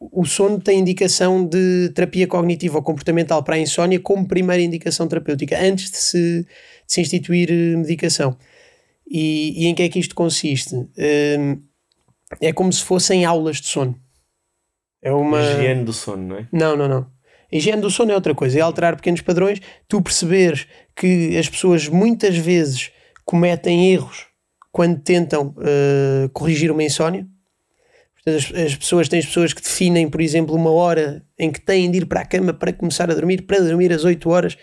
o 0.00 0.24
sono 0.24 0.58
tem 0.58 0.78
indicação 0.78 1.44
de 1.44 1.90
terapia 1.94 2.26
cognitiva 2.26 2.78
ou 2.78 2.82
comportamental 2.82 3.42
para 3.42 3.56
a 3.56 3.58
insónia 3.58 4.00
como 4.00 4.26
primeira 4.26 4.62
indicação 4.62 5.06
terapêutica, 5.06 5.60
antes 5.60 5.90
de 5.90 5.96
se, 5.98 6.40
de 6.42 6.46
se 6.86 7.00
instituir 7.02 7.50
eh, 7.50 7.76
medicação. 7.76 8.36
E, 9.06 9.64
e, 9.64 9.66
em 9.66 9.74
que 9.74 9.82
é 9.82 9.88
que 9.88 9.98
isto 9.98 10.14
consiste? 10.14 10.74
Um, 10.74 11.60
é 12.40 12.52
como 12.52 12.72
se 12.72 12.82
fossem 12.82 13.24
aulas 13.24 13.60
de 13.60 13.66
sono. 13.66 13.94
É 15.02 15.12
uma. 15.12 15.40
Higiene 15.40 15.84
do 15.84 15.92
sono, 15.92 16.28
não 16.28 16.36
é? 16.36 16.48
Não, 16.50 16.76
não, 16.76 16.88
não. 16.88 17.06
A 17.52 17.56
higiene 17.56 17.82
do 17.82 17.90
sono 17.90 18.12
é 18.12 18.14
outra 18.14 18.34
coisa, 18.34 18.58
é 18.58 18.62
alterar 18.62 18.96
pequenos 18.96 19.20
padrões, 19.20 19.60
tu 19.88 20.00
perceberes 20.00 20.66
que 20.96 21.36
as 21.36 21.48
pessoas 21.48 21.88
muitas 21.88 22.36
vezes 22.36 22.90
cometem 23.24 23.92
erros 23.92 24.28
quando 24.72 25.00
tentam 25.00 25.48
uh, 25.58 26.28
corrigir 26.32 26.70
uma 26.70 26.84
insónia 26.84 27.26
as, 28.36 28.52
as, 28.54 28.76
pessoas 28.76 29.08
têm 29.08 29.18
as 29.18 29.26
pessoas 29.26 29.52
que 29.52 29.62
definem, 29.62 30.08
por 30.08 30.20
exemplo, 30.20 30.54
uma 30.54 30.70
hora 30.70 31.22
em 31.38 31.50
que 31.50 31.60
têm 31.60 31.90
de 31.90 31.98
ir 31.98 32.06
para 32.06 32.20
a 32.20 32.24
cama 32.24 32.52
para 32.52 32.72
começar 32.72 33.10
a 33.10 33.14
dormir, 33.14 33.42
para 33.42 33.60
dormir 33.60 33.92
às 33.92 34.04
8 34.04 34.28
horas. 34.30 34.56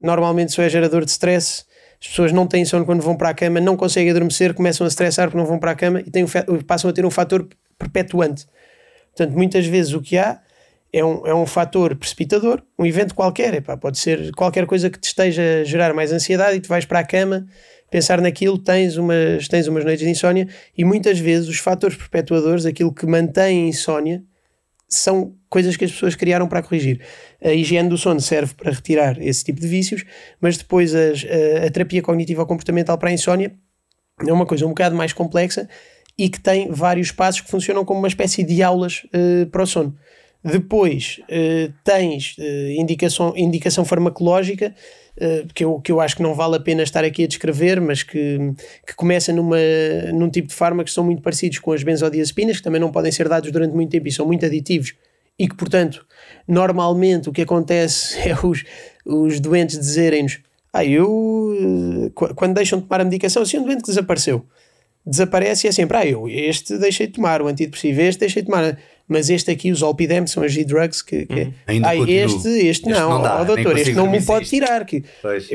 Normalmente 0.00 0.50
isso 0.50 0.60
é 0.60 0.68
gerador 0.68 1.04
de 1.04 1.10
stress. 1.10 1.64
As 2.00 2.08
pessoas 2.08 2.32
não 2.32 2.46
têm 2.46 2.64
sono 2.64 2.84
quando 2.84 3.02
vão 3.02 3.16
para 3.16 3.28
a 3.28 3.34
cama, 3.34 3.60
não 3.60 3.76
conseguem 3.76 4.10
adormecer, 4.10 4.54
começam 4.54 4.84
a 4.84 4.88
estressar 4.88 5.28
porque 5.28 5.38
não 5.38 5.46
vão 5.46 5.58
para 5.58 5.72
a 5.72 5.74
cama 5.74 6.00
e 6.00 6.10
têm, 6.10 6.24
passam 6.66 6.90
a 6.90 6.92
ter 6.92 7.04
um 7.04 7.10
fator 7.10 7.46
perpetuante. 7.78 8.46
Portanto, 9.14 9.36
muitas 9.36 9.66
vezes 9.66 9.92
o 9.92 10.00
que 10.00 10.16
há 10.16 10.40
é 10.92 11.04
um, 11.04 11.26
é 11.26 11.34
um 11.34 11.46
fator 11.46 11.94
precipitador, 11.94 12.62
um 12.78 12.84
evento 12.84 13.14
qualquer, 13.14 13.54
epá, 13.54 13.76
pode 13.76 13.98
ser 13.98 14.32
qualquer 14.32 14.66
coisa 14.66 14.90
que 14.90 14.98
te 14.98 15.04
esteja 15.04 15.60
a 15.60 15.64
gerar 15.64 15.94
mais 15.94 16.12
ansiedade 16.12 16.56
e 16.56 16.60
tu 16.60 16.68
vais 16.68 16.84
para 16.84 17.00
a 17.00 17.04
cama 17.04 17.46
pensar 17.90 18.20
naquilo, 18.20 18.56
tens 18.56 18.96
umas, 18.96 19.48
tens 19.48 19.66
umas 19.66 19.84
noites 19.84 20.04
de 20.04 20.10
insónia 20.10 20.46
e 20.76 20.84
muitas 20.84 21.18
vezes 21.18 21.48
os 21.48 21.58
fatores 21.58 21.96
perpetuadores, 21.96 22.64
aquilo 22.64 22.92
que 22.92 23.06
mantém 23.06 23.64
a 23.64 23.68
insónia, 23.68 24.22
são 24.88 25.34
coisas 25.48 25.76
que 25.76 25.84
as 25.84 25.92
pessoas 25.92 26.14
criaram 26.14 26.48
para 26.48 26.62
corrigir. 26.62 27.00
A 27.42 27.52
higiene 27.52 27.88
do 27.88 27.96
sono 27.96 28.20
serve 28.20 28.54
para 28.54 28.72
retirar 28.72 29.20
esse 29.22 29.44
tipo 29.44 29.60
de 29.60 29.66
vícios, 29.66 30.04
mas 30.40 30.56
depois 30.56 30.94
as, 30.94 31.24
a, 31.24 31.66
a 31.66 31.70
terapia 31.70 32.02
cognitiva 32.02 32.44
comportamental 32.44 32.98
para 32.98 33.10
a 33.10 33.12
insónia 33.12 33.52
é 34.26 34.32
uma 34.32 34.46
coisa 34.46 34.66
um 34.66 34.70
bocado 34.70 34.94
mais 34.96 35.12
complexa 35.12 35.68
e 36.18 36.28
que 36.28 36.40
tem 36.40 36.70
vários 36.70 37.10
passos 37.10 37.40
que 37.40 37.50
funcionam 37.50 37.84
como 37.84 38.00
uma 38.00 38.08
espécie 38.08 38.42
de 38.42 38.62
aulas 38.62 39.02
uh, 39.06 39.46
para 39.46 39.62
o 39.62 39.66
sono. 39.66 39.96
Depois 40.42 41.20
uh, 41.24 41.72
tens 41.84 42.36
uh, 42.38 42.70
indicação, 42.70 43.34
indicação 43.36 43.84
farmacológica 43.84 44.74
uh, 45.16 45.46
que, 45.54 45.64
eu, 45.64 45.78
que 45.80 45.92
eu 45.92 46.00
acho 46.00 46.16
que 46.16 46.22
não 46.22 46.34
vale 46.34 46.56
a 46.56 46.60
pena 46.60 46.82
estar 46.82 47.04
aqui 47.04 47.24
a 47.24 47.26
descrever, 47.26 47.80
mas 47.80 48.02
que, 48.02 48.38
que 48.86 48.94
começa 48.94 49.32
numa, 49.32 49.58
num 50.14 50.30
tipo 50.30 50.48
de 50.48 50.54
fármacos 50.54 50.92
que 50.92 50.94
são 50.94 51.04
muito 51.04 51.20
parecidos 51.20 51.58
com 51.58 51.72
as 51.72 51.82
benzodiazepinas, 51.82 52.56
que 52.56 52.62
também 52.62 52.80
não 52.80 52.90
podem 52.90 53.12
ser 53.12 53.28
dados 53.28 53.52
durante 53.52 53.74
muito 53.74 53.90
tempo 53.90 54.08
e 54.08 54.12
são 54.12 54.26
muito 54.26 54.46
aditivos 54.46 54.94
e 55.38 55.48
que, 55.48 55.56
portanto, 55.56 56.06
normalmente 56.46 57.28
o 57.28 57.32
que 57.32 57.42
acontece 57.42 58.16
é 58.28 58.34
os, 58.42 58.64
os 59.04 59.40
doentes 59.40 59.78
dizerem-nos 59.78 60.40
ah, 60.72 60.84
eu, 60.84 62.12
quando 62.36 62.54
deixam 62.54 62.78
de 62.78 62.84
tomar 62.86 63.00
a 63.00 63.04
medicação, 63.04 63.42
assim 63.42 63.58
um 63.58 63.64
doente 63.64 63.82
desapareceu, 63.82 64.46
desaparece 65.04 65.66
e 65.66 65.68
é 65.68 65.72
sempre, 65.72 65.96
ah, 65.96 66.06
eu 66.06 66.28
este 66.28 66.78
deixei 66.78 67.08
de 67.08 67.14
tomar, 67.14 67.42
o 67.42 67.48
antidepressivo 67.48 68.00
este 68.02 68.20
deixei 68.20 68.42
de 68.42 68.48
tomar 68.48 68.78
mas 69.10 69.28
este 69.28 69.50
aqui, 69.50 69.72
os 69.72 69.82
Olpidem, 69.82 70.26
são 70.26 70.42
as 70.42 70.52
G-Drugs 70.52 71.02
que, 71.02 71.26
que 71.26 71.42
hum, 71.42 71.52
ainda 71.66 71.88
ah, 71.88 71.96
este, 71.96 72.12
este, 72.12 72.48
este 72.48 72.88
não, 72.88 73.10
não 73.10 73.22
dá, 73.22 73.42
oh, 73.42 73.44
doutor, 73.44 73.76
este 73.76 73.92
não 73.92 74.08
me 74.08 74.22
pode 74.22 74.48
tirar, 74.48 74.84
que, 74.84 75.02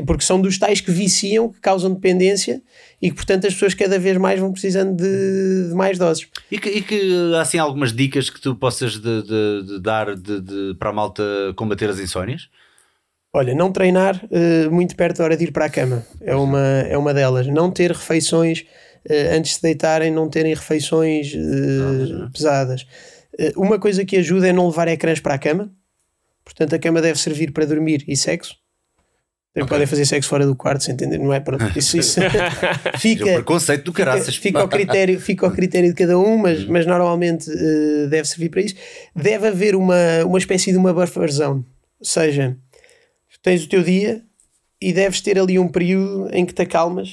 porque 0.06 0.22
são 0.22 0.40
dos 0.40 0.58
tais 0.58 0.80
que 0.80 0.90
viciam, 0.90 1.48
que 1.48 1.60
causam 1.60 1.92
dependência 1.94 2.60
e 3.00 3.10
que, 3.10 3.16
portanto, 3.16 3.46
as 3.46 3.54
pessoas 3.54 3.72
cada 3.72 3.98
vez 3.98 4.16
mais 4.18 4.38
vão 4.38 4.52
precisando 4.52 4.94
de, 4.94 5.68
de 5.70 5.74
mais 5.74 5.98
doses. 5.98 6.28
E 6.50 6.58
que, 6.58 6.68
e 6.68 6.82
que, 6.82 7.32
há 7.34 7.40
assim 7.40 7.58
algumas 7.58 7.92
dicas 7.92 8.28
que 8.28 8.40
tu 8.40 8.54
possas 8.54 8.98
de, 8.98 9.22
de, 9.22 9.62
de 9.66 9.80
dar 9.80 10.08
para 10.78 10.90
a 10.90 10.92
malta 10.92 11.22
combater 11.56 11.88
as 11.88 11.98
insónias? 11.98 12.48
Olha, 13.32 13.54
não 13.54 13.70
treinar 13.70 14.22
uh, 14.24 14.70
muito 14.70 14.96
perto 14.96 15.18
da 15.18 15.24
hora 15.24 15.36
de 15.36 15.44
ir 15.44 15.52
para 15.52 15.66
a 15.66 15.70
cama 15.70 16.02
é 16.22 16.34
uma, 16.34 16.60
é 16.60 16.96
uma 16.96 17.12
delas. 17.12 17.46
Não 17.46 17.70
ter 17.70 17.92
refeições 17.92 18.60
uh, 18.60 19.36
antes 19.36 19.56
de 19.56 19.62
deitarem, 19.62 20.10
não 20.10 20.28
terem 20.30 20.54
refeições 20.54 21.34
uh, 21.34 22.30
pesadas. 22.32 22.86
Eh, 23.38 23.52
uma 23.56 23.78
coisa 23.78 24.04
que 24.04 24.16
ajuda 24.16 24.48
é 24.48 24.52
não 24.52 24.68
levar 24.68 24.88
ecrãs 24.88 25.20
para 25.20 25.34
a 25.34 25.38
cama. 25.38 25.72
Portanto, 26.44 26.74
a 26.74 26.78
cama 26.78 27.02
deve 27.02 27.18
servir 27.18 27.52
para 27.52 27.64
dormir 27.64 28.04
e 28.06 28.16
sexo. 28.16 28.56
Okay. 29.50 29.66
Podem 29.68 29.86
fazer 29.86 30.04
sexo 30.04 30.28
fora 30.28 30.44
do 30.44 30.54
quarto, 30.54 30.84
se 30.84 30.92
entender, 30.92 31.18
não 31.18 31.32
é? 31.32 31.40
Pronto, 31.40 31.66
isso, 31.78 31.96
isso 31.96 32.20
fica. 32.98 33.28
É 33.28 33.34
preconceito 33.34 33.84
do 33.84 33.92
caraças. 33.92 34.36
Fica, 34.36 34.48
fica, 34.48 34.60
ao 34.60 34.68
critério, 34.68 35.18
fica 35.18 35.46
ao 35.46 35.52
critério 35.52 35.88
de 35.88 35.94
cada 35.94 36.18
um, 36.18 36.36
mas, 36.36 36.62
uhum. 36.62 36.72
mas 36.72 36.86
normalmente 36.86 37.50
uh, 37.50 38.08
deve 38.08 38.28
servir 38.28 38.50
para 38.50 38.60
isso. 38.60 38.74
Deve 39.14 39.48
haver 39.48 39.74
uma, 39.74 40.24
uma 40.26 40.38
espécie 40.38 40.70
de 40.72 40.76
uma 40.76 40.92
buffer 40.92 41.30
zone. 41.32 41.64
Ou 41.98 42.06
seja, 42.06 42.56
tens 43.42 43.64
o 43.64 43.68
teu 43.68 43.82
dia 43.82 44.22
e 44.80 44.92
deves 44.92 45.20
ter 45.22 45.38
ali 45.38 45.58
um 45.58 45.68
período 45.68 46.28
em 46.32 46.44
que 46.44 46.52
te 46.52 46.62
acalmas 46.62 47.10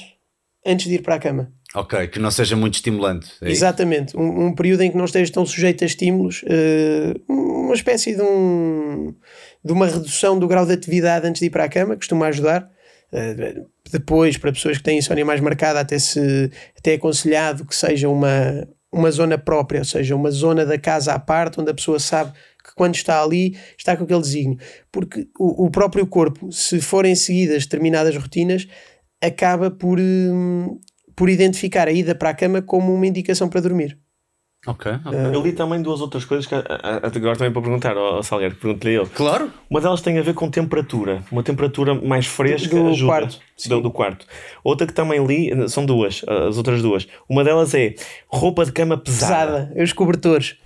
antes 0.66 0.86
de 0.86 0.96
ir 0.96 1.02
para 1.02 1.14
a 1.14 1.18
cama. 1.18 1.50
Ok, 1.74 2.06
que 2.06 2.20
não 2.20 2.30
seja 2.30 2.54
muito 2.54 2.74
estimulante. 2.74 3.28
É 3.42 3.50
Exatamente, 3.50 4.16
um, 4.16 4.46
um, 4.46 4.54
período 4.54 4.82
em 4.82 4.90
que 4.92 4.96
não 4.96 5.06
estejas 5.06 5.30
tão 5.30 5.44
sujeito 5.44 5.82
a 5.82 5.86
estímulos, 5.86 6.42
uh, 6.44 7.32
uma 7.32 7.74
espécie 7.74 8.14
de, 8.14 8.22
um, 8.22 9.12
de 9.64 9.72
uma 9.72 9.86
redução 9.86 10.38
do 10.38 10.46
grau 10.46 10.64
de 10.64 10.72
atividade 10.72 11.26
antes 11.26 11.40
de 11.40 11.46
ir 11.46 11.50
para 11.50 11.64
a 11.64 11.68
cama, 11.68 11.96
costuma 11.96 12.28
ajudar. 12.28 12.70
Uh, 13.12 13.68
depois, 13.90 14.36
para 14.36 14.52
pessoas 14.52 14.78
que 14.78 14.84
têm 14.84 14.98
insónia 14.98 15.24
mais 15.24 15.40
marcada, 15.40 15.80
até, 15.80 15.98
se, 15.98 16.48
até 16.78 16.92
é 16.92 16.94
aconselhado 16.94 17.64
que 17.64 17.74
seja 17.74 18.08
uma, 18.08 18.68
uma 18.92 19.10
zona 19.10 19.36
própria, 19.36 19.80
ou 19.80 19.84
seja, 19.84 20.14
uma 20.14 20.30
zona 20.30 20.64
da 20.64 20.78
casa 20.78 21.12
à 21.12 21.18
parte, 21.18 21.60
onde 21.60 21.72
a 21.72 21.74
pessoa 21.74 21.98
sabe 21.98 22.32
que 22.64 22.72
quando 22.76 22.94
está 22.94 23.20
ali 23.20 23.58
está 23.76 23.96
com 23.96 24.04
aquele 24.04 24.20
desígnio. 24.20 24.58
Porque 24.92 25.26
o, 25.38 25.66
o 25.66 25.70
próprio 25.70 26.06
corpo, 26.06 26.52
se 26.52 26.80
forem 26.80 27.16
seguidas 27.16 27.64
determinadas 27.64 28.16
rotinas, 28.16 28.68
acaba 29.20 29.70
por, 29.70 29.98
hum, 29.98 30.78
por 31.16 31.28
identificar 31.28 31.88
a 31.88 31.92
ida 31.92 32.14
para 32.14 32.30
a 32.30 32.34
cama 32.34 32.62
como 32.62 32.92
uma 32.94 33.06
indicação 33.06 33.48
para 33.48 33.60
dormir. 33.60 33.98
Ok, 34.66 34.90
okay. 35.04 35.18
Uh, 35.18 35.34
eu 35.34 35.42
li 35.42 35.52
também 35.52 35.82
duas 35.82 36.00
outras 36.00 36.24
coisas 36.24 36.46
que 36.46 36.54
agora 36.54 37.36
também 37.36 37.52
para 37.52 37.60
perguntar 37.60 37.96
ao 37.96 38.22
Salgueiro, 38.22 38.54
pergunto-lhe 38.54 38.96
ele. 38.96 39.06
Claro. 39.06 39.52
Uma 39.68 39.80
delas 39.80 40.00
tem 40.00 40.18
a 40.18 40.22
ver 40.22 40.32
com 40.32 40.50
temperatura, 40.50 41.22
uma 41.30 41.42
temperatura 41.42 41.94
mais 41.94 42.26
fresca 42.26 42.74
do, 42.74 42.88
ajuda, 42.88 43.12
quarto. 43.12 43.40
Do, 43.66 43.80
do, 43.82 43.90
quarto. 43.90 44.26
Outra 44.62 44.86
que 44.86 44.94
também 44.94 45.24
li, 45.24 45.68
são 45.68 45.84
duas, 45.84 46.24
as 46.48 46.56
outras 46.56 46.80
duas. 46.80 47.06
Uma 47.28 47.44
delas 47.44 47.74
é 47.74 47.94
roupa 48.26 48.64
de 48.64 48.72
cama 48.72 48.96
pesada. 48.96 49.66
Pesada, 49.66 49.82
os 49.82 49.92
cobertores. 49.92 50.56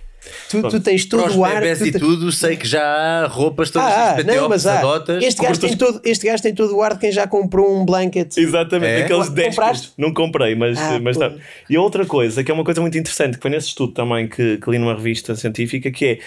Tu, 0.49 0.61
tu 0.61 0.79
tens 0.79 1.05
todo 1.05 1.37
o 1.37 1.45
ar. 1.45 1.61
Tu 1.61 1.87
e 1.87 1.91
tudo, 1.91 2.31
sei 2.31 2.57
que 2.57 2.67
já 2.67 2.83
há 2.83 3.27
roupas 3.27 3.69
todas 3.71 3.87
ah, 3.87 4.17
ah 4.19 4.23
não, 4.23 4.49
mas 4.49 4.65
há. 4.65 4.81
Este 5.21 5.41
gajo, 5.41 5.59
tem 5.59 5.77
todo, 5.77 6.01
este 6.03 6.27
gajo 6.27 6.43
tem 6.43 6.53
todo 6.53 6.75
o 6.75 6.81
ar 6.81 6.93
de 6.93 6.99
quem 6.99 7.11
já 7.11 7.27
comprou 7.27 7.73
um 7.73 7.85
blanket. 7.85 8.37
Exatamente, 8.37 9.01
é. 9.01 9.03
aqueles 9.05 9.29
10 9.29 9.93
Não 9.97 10.13
comprei, 10.13 10.55
mas, 10.55 10.77
ah, 10.77 10.99
mas 11.01 11.17
tá. 11.17 11.31
E 11.69 11.77
outra 11.77 12.05
coisa, 12.05 12.43
que 12.43 12.51
é 12.51 12.53
uma 12.53 12.63
coisa 12.63 12.81
muito 12.81 12.97
interessante, 12.97 13.37
que 13.37 13.41
foi 13.41 13.51
nesse 13.51 13.67
estudo 13.67 13.93
também 13.93 14.27
que, 14.27 14.57
que 14.57 14.69
li 14.69 14.77
numa 14.77 14.95
revista 14.95 15.35
científica, 15.35 15.91
que 15.91 16.05
é 16.05 16.19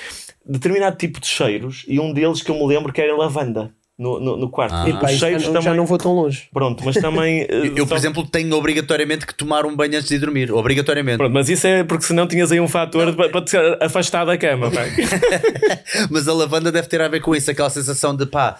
determinado 0.44 0.96
tipo 0.96 1.20
de 1.20 1.26
cheiros, 1.26 1.84
e 1.86 2.00
um 2.00 2.12
deles 2.12 2.42
que 2.42 2.50
eu 2.50 2.54
me 2.54 2.66
lembro 2.66 2.92
que 2.92 3.00
era 3.00 3.16
lavanda. 3.16 3.70
No, 3.98 4.18
no, 4.18 4.36
no 4.36 4.48
quarto. 4.48 4.74
Ah. 4.74 4.88
Epá, 4.88 5.08
já, 5.12 5.26
cheiros 5.26 5.44
não, 5.44 5.52
também. 5.52 5.62
já 5.62 5.74
não 5.74 5.86
vou 5.86 5.98
tão 5.98 6.12
longe. 6.14 6.48
Pronto, 6.52 6.82
mas 6.84 6.96
também. 6.96 7.42
eh, 7.48 7.72
Eu, 7.76 7.86
por 7.86 7.96
exemplo, 7.96 8.26
tenho 8.26 8.54
obrigatoriamente 8.56 9.26
que 9.26 9.34
tomar 9.34 9.66
um 9.66 9.76
banho 9.76 9.96
antes 9.96 10.08
de 10.08 10.18
dormir. 10.18 10.50
Obrigatoriamente. 10.52 11.18
Pronto, 11.18 11.32
mas 11.32 11.48
isso 11.48 11.66
é 11.66 11.84
porque 11.84 12.04
senão 12.04 12.26
tinhas 12.26 12.50
aí 12.50 12.60
um 12.60 12.68
fator 12.68 13.14
para, 13.14 13.28
para 13.28 13.42
te 13.42 13.56
afastar 13.80 14.24
da 14.24 14.36
cama. 14.36 14.70
Mas 16.10 16.26
a 16.26 16.32
lavanda 16.32 16.72
deve 16.72 16.88
ter 16.88 17.00
a 17.00 17.08
ver 17.08 17.20
com 17.20 17.34
isso, 17.34 17.50
aquela 17.50 17.70
sensação 17.70 18.16
de 18.16 18.26
pá, 18.26 18.58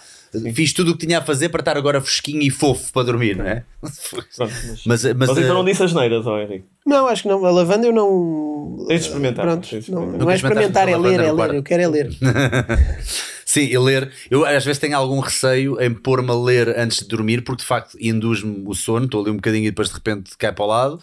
fiz 0.53 0.73
tudo 0.73 0.91
o 0.91 0.97
que 0.97 1.05
tinha 1.05 1.19
a 1.19 1.21
fazer 1.21 1.49
para 1.49 1.61
estar 1.61 1.77
agora 1.77 1.99
fresquinho 1.99 2.41
e 2.41 2.49
fofo 2.49 2.91
para 2.91 3.03
dormir, 3.03 3.35
não 3.35 3.45
é? 3.45 3.63
Pronto, 3.81 4.27
mas, 4.37 4.49
Mas, 4.85 5.03
mas, 5.03 5.13
mas 5.15 5.29
então 5.31 5.43
eh, 5.43 5.47
não 5.47 5.65
disse 5.65 5.83
as 5.83 5.93
neiras, 5.93 6.25
ó 6.25 6.39
Henrique. 6.39 6.65
Não, 6.85 7.07
acho 7.07 7.23
que 7.23 7.27
não. 7.29 7.45
A 7.45 7.51
lavanda 7.51 7.87
eu 7.87 7.93
não. 7.93 8.85
Tens 8.87 9.01
de 9.01 9.07
experimentar, 9.07 9.45
Pronto, 9.45 9.67
não, 9.71 9.79
experimentar. 9.79 10.19
não 10.19 10.31
é 10.31 10.35
experimentar, 10.35 10.89
é 10.89 10.97
ler, 10.97 11.19
é 11.19 11.31
ler. 11.31 11.55
Eu 11.55 11.63
quero 11.63 11.83
é 11.83 11.87
ler. 11.87 12.09
Sim, 13.53 13.65
e 13.65 13.77
ler. 13.77 14.11
Eu 14.31 14.43
às 14.43 14.65
vezes 14.65 14.79
tenho 14.79 14.97
algum 14.97 15.19
receio 15.19 15.79
em 15.79 15.93
pôr-me 15.93 16.31
a 16.31 16.33
ler 16.33 16.69
antes 16.75 16.97
de 16.97 17.05
dormir, 17.05 17.43
porque 17.43 17.61
de 17.61 17.67
facto 17.67 17.95
induz-me 18.01 18.63
o 18.65 18.73
sono. 18.73 19.05
Estou 19.05 19.21
ali 19.21 19.29
um 19.29 19.35
bocadinho 19.35 19.67
e 19.67 19.69
depois 19.69 19.89
de 19.89 19.93
repente 19.93 20.35
cai 20.39 20.51
para 20.51 20.65
o 20.65 20.67
lado. 20.67 20.99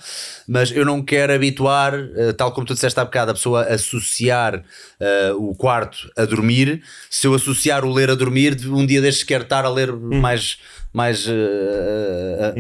Mas 0.49 0.73
eu 0.73 0.85
não 0.85 1.01
quero 1.01 1.33
habituar, 1.33 1.95
eh, 1.95 2.33
tal 2.33 2.51
como 2.51 2.67
tu 2.67 2.75
disseste 2.75 2.99
há 2.99 3.05
bocado, 3.05 3.31
a 3.31 3.35
pessoa 3.35 3.63
a 3.63 3.75
associar 3.75 4.65
eh, 4.99 5.33
o 5.37 5.55
quarto 5.55 6.11
a 6.17 6.25
dormir. 6.25 6.83
Se 7.09 7.29
eu 7.29 7.35
associar 7.35 7.85
o 7.85 7.93
ler 7.93 8.11
a 8.11 8.17
dormir, 8.17 8.59
um 8.67 8.85
dia 8.85 9.01
destes 9.01 9.23
quero 9.23 9.45
estar 9.45 9.65
a 9.65 9.71
ler 9.71 9.93
mais. 9.93 10.59
Mais 10.93 11.25
eh, 11.29 11.33
eh, 11.33 12.53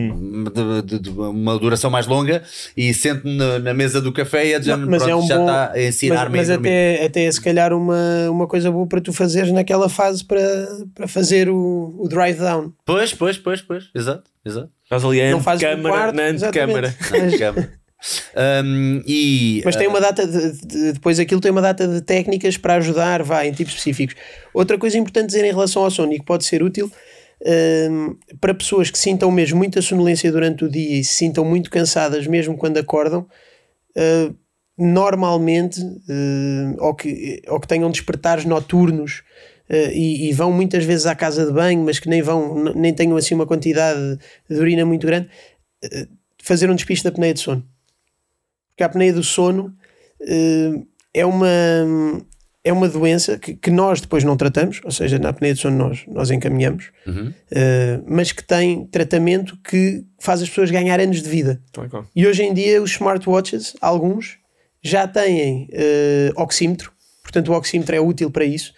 de, 0.50 0.82
de- 0.82 0.98
de 1.00 1.10
uma 1.10 1.58
duração 1.58 1.90
mais 1.90 2.06
longa 2.06 2.42
e 2.76 2.94
sento-me 2.94 3.36
na, 3.36 3.58
na 3.58 3.74
mesa 3.74 4.00
do 4.00 4.12
café 4.12 4.46
e 4.46 4.54
a 4.54 4.58
dizer 4.60 4.76
Mas 4.76 5.02
pronto, 5.02 5.10
é 5.10 5.16
um 5.16 5.26
já 5.26 5.36
bom. 5.36 5.46
está 5.46 5.64
a 5.64 5.68
mas 5.70 5.84
ensinar-me 5.86 6.36
mas 6.36 6.48
a 6.50 6.52
dormir. 6.54 6.68
até, 6.68 7.04
até 7.06 7.24
é 7.24 7.32
se 7.32 7.40
calhar 7.40 7.72
uma, 7.72 8.30
uma 8.30 8.46
coisa 8.46 8.70
boa 8.70 8.86
para 8.86 9.00
tu 9.00 9.12
fazeres 9.12 9.50
naquela 9.50 9.88
fase 9.88 10.24
para, 10.24 10.40
para 10.94 11.08
fazer 11.08 11.48
o, 11.48 11.96
o 11.98 12.08
drive 12.08 12.38
down. 12.38 12.72
Pois, 12.86 13.12
pois, 13.12 13.36
pois, 13.36 13.62
pois, 13.62 13.84
exato, 13.94 14.30
exato. 14.46 14.70
Estás 14.84 15.04
ali 15.04 15.20
a 15.22 15.30
Não 15.32 15.40
fazes 15.42 15.62
no 15.62 15.68
antecâmara, 15.68 15.94
quarto, 15.96 16.14
na 16.16 16.22
antecâmara. 17.26 17.70
Um, 18.64 19.02
e, 19.06 19.60
Mas 19.64 19.76
tem 19.76 19.86
uh, 19.86 19.90
uma 19.90 20.00
data 20.00 20.26
de, 20.26 20.52
de- 20.66 20.92
depois 20.94 21.18
aquilo 21.20 21.40
tem 21.40 21.50
uma 21.50 21.60
data 21.60 21.86
de 21.86 22.00
técnicas 22.00 22.56
para 22.56 22.76
ajudar, 22.76 23.22
vá, 23.22 23.44
em 23.44 23.52
tipos 23.52 23.72
específicos. 23.74 24.14
Outra 24.54 24.78
coisa 24.78 24.96
importante 24.96 25.26
dizer 25.26 25.44
em 25.44 25.50
relação 25.50 25.82
ao 25.84 25.90
sono 25.90 26.12
e 26.12 26.18
que 26.18 26.24
pode 26.24 26.44
ser 26.46 26.62
útil 26.62 26.90
hum, 27.90 28.16
para 28.40 28.54
pessoas 28.54 28.90
que 28.90 28.98
sintam 28.98 29.30
mesmo 29.30 29.58
muita 29.58 29.80
sonolência 29.80 30.30
durante 30.30 30.64
o 30.64 30.68
dia 30.68 31.00
e 31.00 31.04
se 31.04 31.14
sintam 31.14 31.44
muito 31.44 31.70
cansadas 31.70 32.26
mesmo 32.26 32.56
quando 32.56 32.78
acordam, 32.78 33.26
uh, 33.96 34.34
normalmente, 34.76 35.80
uh, 35.80 36.76
ou, 36.78 36.94
que, 36.94 37.42
ou 37.48 37.60
que 37.60 37.68
tenham 37.68 37.90
despertares 37.90 38.44
noturnos 38.44 39.22
uh, 39.68 39.92
e, 39.92 40.28
e 40.28 40.32
vão 40.32 40.52
muitas 40.52 40.84
vezes 40.84 41.06
à 41.06 41.14
casa 41.14 41.46
de 41.46 41.52
banho, 41.52 41.82
mas 41.84 41.98
que 41.98 42.08
nem 42.08 42.22
vão, 42.22 42.64
nem 42.74 42.94
tenham 42.94 43.16
assim 43.16 43.34
uma 43.34 43.46
quantidade 43.46 44.18
de 44.48 44.56
urina 44.56 44.84
muito 44.84 45.06
grande, 45.06 45.28
fazer 46.42 46.70
um 46.70 46.74
despiste 46.74 47.04
da 47.04 47.10
apneia 47.10 47.34
de 47.34 47.40
sono. 47.40 47.66
Porque 48.68 48.82
a 48.82 48.86
apneia 48.86 49.12
do 49.12 49.22
sono 49.22 49.74
é 51.14 51.24
uma 51.24 51.48
é 52.62 52.72
uma 52.72 52.88
doença 52.88 53.38
que, 53.38 53.54
que 53.54 53.70
nós 53.70 54.00
depois 54.00 54.22
não 54.22 54.36
tratamos, 54.36 54.80
ou 54.84 54.90
seja, 54.90 55.18
na 55.18 55.30
apneia 55.30 55.54
de 55.54 55.60
sono 55.60 55.76
nós, 55.76 56.04
nós 56.06 56.30
encaminhamos, 56.30 56.90
Uhum. 57.06 57.28
uh, 57.28 58.04
mas 58.06 58.32
que 58.32 58.44
tem 58.44 58.86
tratamento 58.86 59.56
que 59.64 60.04
faz 60.18 60.42
as 60.42 60.48
pessoas 60.48 60.70
ganhar 60.70 61.00
anos 61.00 61.22
de 61.22 61.28
vida. 61.28 61.60
E 62.14 62.26
hoje 62.26 62.42
em 62.42 62.52
dia 62.52 62.82
os 62.82 62.90
smartwatches, 62.92 63.74
alguns, 63.80 64.38
já 64.82 65.06
têm 65.06 65.68
eh, 65.72 66.30
oxímetro, 66.36 66.90
portanto 67.22 67.52
o 67.52 67.54
oxímetro 67.54 67.94
é 67.94 68.00
útil 68.00 68.30
para 68.30 68.44
isso, 68.46 68.72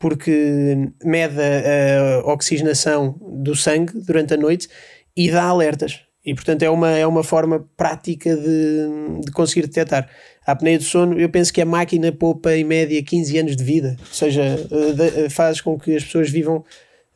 porque 0.00 0.90
mede 1.04 1.36
a, 1.40 2.20
a 2.22 2.32
oxigenação 2.32 3.16
do 3.20 3.54
sangue 3.54 3.92
durante 4.00 4.34
a 4.34 4.36
noite 4.36 4.68
e 5.16 5.30
dá 5.30 5.44
alertas. 5.44 6.00
E 6.26 6.34
portanto 6.34 6.62
é 6.62 6.70
uma, 6.70 6.90
é 6.90 7.06
uma 7.06 7.22
forma 7.22 7.68
prática 7.76 8.34
de, 8.34 9.20
de 9.24 9.30
conseguir 9.30 9.66
detectar. 9.66 10.08
A 10.46 10.52
apneia 10.52 10.78
do 10.78 10.84
sono, 10.84 11.18
eu 11.18 11.28
penso 11.28 11.52
que 11.52 11.60
a 11.60 11.64
máquina 11.66 12.12
poupa 12.12 12.54
em 12.54 12.64
média 12.64 13.02
15 13.02 13.38
anos 13.38 13.56
de 13.56 13.64
vida, 13.64 13.96
ou 13.98 14.06
seja, 14.14 14.42
eh, 14.42 14.92
de- 15.22 15.30
faz 15.30 15.60
com 15.60 15.78
que 15.78 15.96
as 15.96 16.04
pessoas 16.04 16.28
vivam 16.30 16.64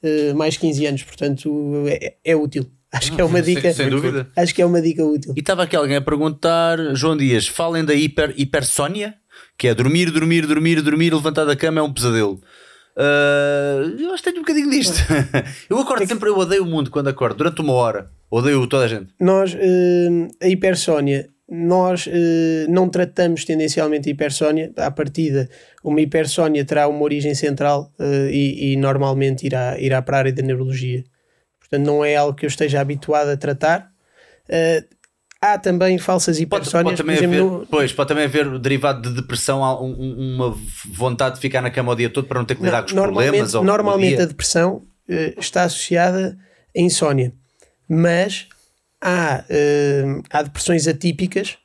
eh, 0.03 0.33
mais 0.35 0.57
15 0.57 0.87
anos, 0.87 1.03
portanto 1.03 1.85
é, 1.89 2.15
é 2.25 2.35
útil. 2.37 2.65
Acho 2.93 3.13
que 3.15 3.21
é 3.21 3.25
uma 3.25 3.43
sem- 3.43 3.55
dica. 3.55 3.73
sem 3.75 3.91
dúvida. 3.91 4.31
Acho 4.35 4.55
que 4.55 4.63
é 4.63 4.67
uma 4.67 4.81
dica 4.81 5.05
útil. 5.05 5.35
E 5.37 5.41
estava 5.41 5.65
aqui 5.65 5.77
alguém 5.77 5.97
a 5.97 6.01
perguntar, 6.01 6.79
João 6.95 7.17
Dias, 7.17 7.47
falem 7.47 7.85
da 7.85 7.95
hiper, 7.95 8.33
hipersónia, 8.37 9.15
que 9.59 9.69
é 9.69 9.75
dormir, 9.75 10.11
dormir, 10.11 10.47
dormir, 10.47 10.81
dormir, 10.81 11.13
levantar 11.13 11.45
da 11.45 11.55
cama 11.55 11.81
é 11.81 11.83
um 11.83 11.93
pesadelo. 11.93 12.41
Ah, 12.97 13.83
eu 13.99 14.13
acho 14.13 14.23
que 14.23 14.31
tenho 14.31 14.39
um 14.39 14.45
bocadinho 14.45 14.71
disto. 14.71 14.95
eu 15.71 15.79
acordo 15.79 16.07
sempre, 16.07 16.29
eu 16.29 16.37
odeio 16.39 16.63
o 16.65 16.67
mundo 16.67 16.91
quando 16.91 17.09
acordo, 17.09 17.37
durante 17.37 17.61
uma 17.61 17.73
hora. 17.75 18.11
Odeio 18.31 18.67
toda 18.67 18.85
a 18.85 18.89
gente. 18.89 19.13
Nós, 19.21 19.55
eh, 19.59 20.29
a 20.43 20.49
hipersónia, 20.49 21.29
nós 21.51 22.07
eh, 22.07 22.67
não 22.69 22.89
tratamos 22.89 23.45
tendencialmente 23.45 24.09
a 24.09 24.13
hipersónia. 24.13 24.71
À 24.77 24.91
partida, 24.91 25.49
uma 25.83 26.01
hipersónia 26.01 26.65
terá 26.65 26.87
uma 26.89 27.03
origem 27.03 27.35
central 27.35 27.91
eh, 27.99 28.29
e, 28.31 28.73
e 28.73 28.77
normalmente 28.77 29.47
irá, 29.47 29.79
irá 29.81 30.03
para 30.03 30.17
a 30.17 30.21
área 30.21 30.33
da 30.33 30.43
neurologia. 30.43 31.05
Portanto, 31.59 31.87
não 31.87 32.05
é 32.05 32.17
algo 32.17 32.35
que 32.37 32.45
eu 32.45 32.49
esteja 32.49 32.81
habituado 32.81 33.29
a 33.29 33.37
tratar. 33.37 33.91
Eh, 34.49 34.85
há 35.41 35.57
também 35.59 35.97
falsas 35.99 36.37
Pode, 36.37 36.43
hipersónias, 36.45 36.85
pode 36.85 36.97
também 36.99 37.17
por 37.17 37.25
exemplo, 37.25 37.47
haver, 37.47 37.59
no- 37.61 37.67
pois, 37.67 37.93
pode 37.93 38.09
também 38.09 38.25
haver 38.25 38.59
derivado 38.59 39.03
de 39.09 39.15
depressão, 39.17 39.63
um- 39.83 39.97
um- 39.99 40.35
uma 40.37 40.59
vontade 40.93 41.37
de 41.37 41.41
ficar 41.41 41.63
na 41.63 41.71
cama 41.71 41.93
o 41.93 41.95
dia 41.95 42.11
todo 42.11 42.27
para 42.27 42.39
não 42.41 42.45
ter 42.45 42.57
que 42.57 42.63
lidar 42.63 42.83
com 42.83 42.89
os 42.89 42.93
normalmente, 42.93 43.27
problemas. 43.29 43.55
ou- 43.55 43.65
normalmente 43.65 44.21
a 44.21 44.27
depressão 44.27 44.83
eh, 45.09 45.35
está 45.39 45.63
associada 45.63 46.37
a 46.77 46.81
insónia, 46.81 47.33
mas 47.89 48.47
há, 49.01 49.45
eh, 49.49 50.05
há 50.31 50.43
depressões 50.43 50.87
atípicas 50.89 51.57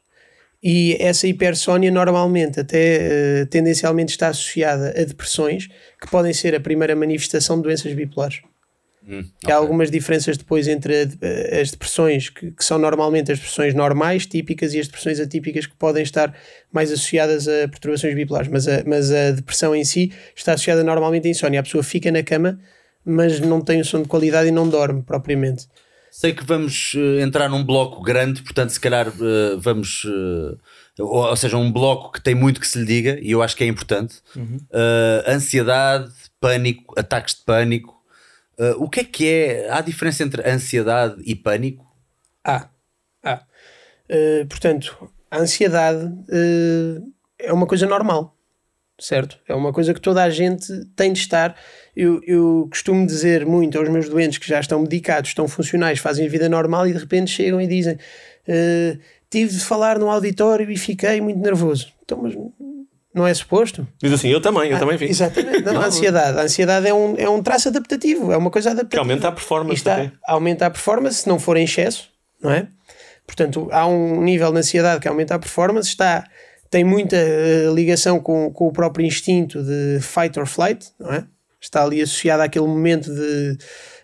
e 0.61 0.95
essa 0.99 1.27
hipersónia 1.27 1.91
normalmente 1.91 2.59
até 2.59 3.41
eh, 3.41 3.45
tendencialmente 3.45 4.11
está 4.11 4.29
associada 4.29 4.89
a 4.97 5.03
depressões 5.03 5.67
que 6.01 6.09
podem 6.09 6.33
ser 6.33 6.55
a 6.55 6.59
primeira 6.59 6.95
manifestação 6.95 7.57
de 7.57 7.63
doenças 7.63 7.93
bipolares. 7.93 8.41
Hum, 9.05 9.21
Que 9.43 9.51
Há 9.51 9.55
algumas 9.57 9.91
diferenças 9.91 10.37
depois 10.37 10.65
entre 10.69 10.93
a- 10.95 11.59
as 11.61 11.71
depressões 11.71 12.29
que, 12.29 12.51
que 12.51 12.63
são 12.63 12.77
normalmente 12.79 13.33
as 13.33 13.37
depressões 13.39 13.73
normais, 13.73 14.25
típicas, 14.25 14.73
e 14.73 14.79
as 14.79 14.87
depressões 14.87 15.19
atípicas 15.19 15.65
que 15.65 15.75
podem 15.75 16.01
estar 16.03 16.33
mais 16.71 16.89
associadas 16.89 17.45
a 17.49 17.67
perturbações 17.67 18.15
bipolares. 18.15 18.47
Mas 18.47 18.65
a, 18.65 18.81
mas 18.85 19.11
a 19.11 19.31
depressão 19.31 19.75
em 19.75 19.83
si 19.83 20.13
está 20.33 20.53
associada 20.53 20.83
normalmente 20.85 21.27
à 21.27 21.31
insónia. 21.31 21.59
A 21.59 21.63
pessoa 21.63 21.83
fica 21.83 22.09
na 22.09 22.23
cama, 22.23 22.57
mas 23.03 23.41
não 23.41 23.59
tem 23.59 23.81
o 23.81 23.85
sono 23.85 24.03
de 24.03 24.09
qualidade 24.09 24.47
e 24.47 24.51
não 24.51 24.69
dorme 24.69 25.01
propriamente. 25.03 25.67
Sei 26.15 26.31
que 26.31 26.43
vamos 26.43 26.93
eh, 26.95 27.23
entrar 27.23 27.49
num 27.49 27.65
bloco 27.65 27.99
grande, 28.03 28.43
portanto, 28.43 28.69
se 28.69 28.79
calhar 28.79 29.07
eh, 29.07 29.55
vamos. 29.57 30.05
eh, 30.05 31.01
ou, 31.01 31.27
ou 31.27 31.35
seja, 31.35 31.57
um 31.57 31.71
bloco 31.71 32.11
que 32.11 32.21
tem 32.21 32.35
muito 32.35 32.61
que 32.61 32.67
se 32.67 32.77
lhe 32.77 32.85
diga, 32.85 33.19
e 33.19 33.31
eu 33.31 33.41
acho 33.41 33.55
que 33.57 33.63
é 33.63 33.67
importante. 33.67 34.21
Eh, 34.71 35.23
ansiedade, 35.27 36.11
pânico, 36.39 36.93
ataques 36.95 37.33
de 37.33 37.41
pânico. 37.41 37.99
O 38.77 38.87
que 38.87 38.99
é 38.99 39.03
que 39.03 39.27
é? 39.27 39.69
Há 39.71 39.81
diferença 39.81 40.23
entre 40.23 40.47
ansiedade 40.47 41.15
e 41.25 41.33
pânico? 41.35 41.83
Há. 42.43 42.69
Há. 43.23 43.41
Uh, 44.07 44.45
portanto, 44.47 45.09
a 45.31 45.39
ansiedade 45.39 46.05
uh, 46.05 47.13
é 47.39 47.51
uma 47.51 47.65
coisa 47.65 47.87
normal, 47.87 48.37
certo? 48.99 49.39
É 49.47 49.55
uma 49.55 49.73
coisa 49.73 49.95
que 49.95 49.99
toda 49.99 50.21
a 50.21 50.29
gente 50.29 50.67
tem 50.95 51.11
de 51.11 51.19
estar. 51.19 51.57
Eu, 51.95 52.21
eu 52.25 52.67
costumo 52.71 53.05
dizer 53.05 53.45
muito 53.45 53.77
aos 53.77 53.87
meus 53.89 54.09
doentes 54.09 54.37
que 54.39 54.47
já 54.47 54.59
estão 54.59 54.79
medicados, 54.81 55.29
estão 55.29 55.47
funcionais, 55.47 55.99
fazem 55.99 56.25
a 56.25 56.29
vida 56.29 56.49
normal 56.49 56.87
e 56.87 56.93
de 56.93 56.97
repente 56.99 57.29
chegam 57.31 57.61
e 57.61 57.67
dizem: 57.67 57.93
uh, 57.95 58.99
Tive 59.29 59.51
de 59.53 59.59
falar 59.63 59.99
no 59.99 60.09
auditório 60.09 60.69
e 60.71 60.77
fiquei 60.77 61.21
muito 61.21 61.39
nervoso. 61.39 61.91
Então, 62.03 62.19
mas 62.21 62.33
não 63.13 63.27
é 63.27 63.33
suposto? 63.33 63.87
Diz 64.01 64.11
assim, 64.11 64.29
eu 64.29 64.41
também, 64.41 64.71
eu 64.71 64.79
também 64.79 64.95
Ah, 64.95 64.97
fiz. 64.99 65.09
Exatamente. 65.11 65.61
Não, 65.65 65.79
a 65.81 65.85
ansiedade. 65.85 66.39
A 66.39 66.41
ansiedade 66.41 66.87
é 66.87 66.93
um, 66.93 67.15
é 67.15 67.29
um 67.29 67.43
traço 67.43 67.67
adaptativo, 67.69 68.31
é 68.31 68.37
uma 68.37 68.49
coisa 68.49 68.69
Que 68.71 68.73
adaptativa. 68.79 69.01
aumenta 69.03 69.27
a 69.27 69.31
performance 69.31 69.83
também. 69.83 70.11
aumenta 70.27 70.65
a 70.65 70.69
performance 70.71 71.17
se 71.21 71.27
não 71.29 71.37
for 71.39 71.55
em 71.57 71.63
excesso, 71.63 72.09
não 72.41 72.49
é? 72.51 72.67
Portanto, 73.27 73.69
há 73.71 73.85
um 73.85 74.21
nível 74.23 74.51
de 74.51 74.57
ansiedade 74.59 74.99
que 74.99 75.07
aumenta 75.07 75.35
a 75.35 75.39
performance, 75.39 75.87
está, 75.89 76.23
tem 76.71 76.83
muita 76.83 77.15
eh, 77.15 77.71
ligação 77.73 78.19
com, 78.19 78.51
com 78.51 78.67
o 78.67 78.71
próprio 78.73 79.05
instinto 79.05 79.61
de 79.63 79.99
fight 80.01 80.39
or 80.39 80.47
flight, 80.47 80.87
não 80.99 81.13
é? 81.13 81.23
Está 81.63 81.81
ali 81.83 82.01
associado 82.01 82.43
àquele 82.43 82.67
momento 82.67 83.09
de 83.13 83.57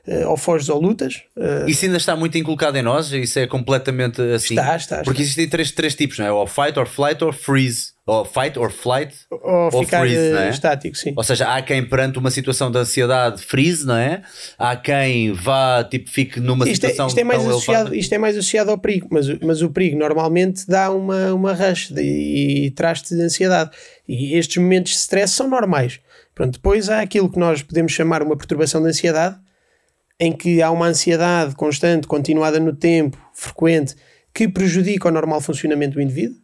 eh, 0.07 0.25
ou 0.25 0.37
foges 0.37 0.69
ou 0.69 0.79
lutas. 0.81 1.21
eh, 1.37 1.65
Isso 1.67 1.83
ainda 1.85 1.97
está 1.97 2.15
muito 2.15 2.37
inculcado 2.37 2.77
em 2.77 2.81
nós, 2.81 3.11
isso 3.11 3.37
é 3.37 3.45
completamente 3.45 4.21
assim. 4.33 4.55
Está, 4.55 4.75
está, 4.77 5.03
Porque 5.03 5.21
existem 5.21 5.47
três, 5.47 5.69
três 5.71 5.93
tipos, 5.93 6.17
não 6.17 6.25
é? 6.25 6.31
Ou 6.31 6.47
fight, 6.47 6.79
or 6.79 6.87
flight, 6.87 7.21
or 7.23 7.33
freeze. 7.33 7.91
Ou 8.07 8.25
fight, 8.25 8.57
or 8.57 8.71
flight, 8.71 9.13
ou 9.29 9.83
ficar 9.83 9.99
freeze, 9.99 10.17
eh, 10.19 10.31
não 10.31 10.39
é? 10.39 10.49
estático, 10.49 10.97
sim. 10.97 11.13
Ou 11.15 11.23
seja, 11.23 11.53
há 11.53 11.61
quem 11.61 11.87
perante 11.87 12.17
uma 12.17 12.31
situação 12.31 12.71
de 12.71 12.77
ansiedade 12.79 13.39
freeze, 13.43 13.85
não 13.85 13.95
é? 13.95 14.23
Há 14.57 14.75
quem 14.75 15.31
vá, 15.33 15.83
tipo, 15.83 16.09
fique 16.09 16.39
numa 16.39 16.67
Isto 16.67 16.85
é, 16.85 16.89
situação 16.89 17.07
isto, 17.07 17.19
é 17.19 17.23
mais 17.23 17.41
associado, 17.45 17.79
elevada. 17.81 17.95
isto 17.97 18.13
é 18.13 18.17
mais 18.17 18.35
associado 18.37 18.71
ao 18.71 18.79
perigo, 18.79 19.07
mas, 19.11 19.29
o- 19.29 19.37
mas 19.43 19.61
o 19.61 19.69
perigo 19.69 19.95
normalmente 19.99 20.65
dá 20.67 20.89
uma, 20.89 21.33
uma 21.35 21.53
rush 21.53 21.91
de- 21.91 22.01
e 22.01 22.71
traz-te 22.71 23.13
ansiedade. 23.13 23.69
E 24.07 24.33
estes 24.35 24.57
momentos 24.57 24.93
de 24.93 24.97
stress 24.97 25.33
são 25.35 25.47
normais. 25.47 25.99
Pronto, 26.39 26.53
depois 26.53 26.89
há 26.89 27.01
aquilo 27.01 27.29
que 27.29 27.37
nós 27.37 27.61
podemos 27.61 27.91
chamar 27.91 28.23
uma 28.23 28.37
perturbação 28.37 28.81
de 28.81 28.87
ansiedade, 28.87 29.37
em 30.17 30.31
que 30.31 30.61
há 30.61 30.71
uma 30.71 30.85
ansiedade 30.85 31.53
constante, 31.53 32.07
continuada 32.07 32.61
no 32.61 32.73
tempo, 32.73 33.17
frequente, 33.33 33.93
que 34.33 34.47
prejudica 34.47 35.09
o 35.09 35.11
normal 35.11 35.41
funcionamento 35.41 35.95
do 35.95 36.01
indivíduo. 36.01 36.37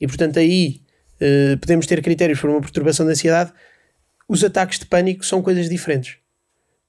E 0.00 0.06
portanto 0.06 0.38
aí 0.38 0.82
eh, 1.18 1.56
podemos 1.56 1.84
ter 1.84 2.00
critérios 2.00 2.38
para 2.38 2.48
uma 2.48 2.60
perturbação 2.60 3.04
da 3.04 3.10
ansiedade. 3.10 3.52
Os 4.28 4.44
ataques 4.44 4.78
de 4.78 4.86
pânico 4.86 5.26
são 5.26 5.42
coisas 5.42 5.68
diferentes. 5.68 6.18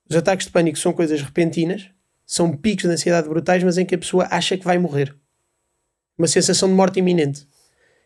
Os 0.07 0.15
ataques 0.15 0.45
de 0.45 0.51
pânico 0.51 0.77
são 0.77 0.93
coisas 0.93 1.19
repentinas, 1.23 1.89
são 2.27 2.55
picos 2.55 2.83
de 2.83 2.91
ansiedade 2.91 3.27
brutais, 3.27 3.63
mas 3.63 3.79
em 3.79 3.87
que 3.87 3.95
a 3.95 3.97
pessoa 3.97 4.27
acha 4.29 4.55
que 4.55 4.65
vai 4.65 4.77
morrer. 4.77 5.15
Uma 6.15 6.27
sensação 6.27 6.69
de 6.69 6.75
morte 6.75 6.99
iminente. 6.99 7.47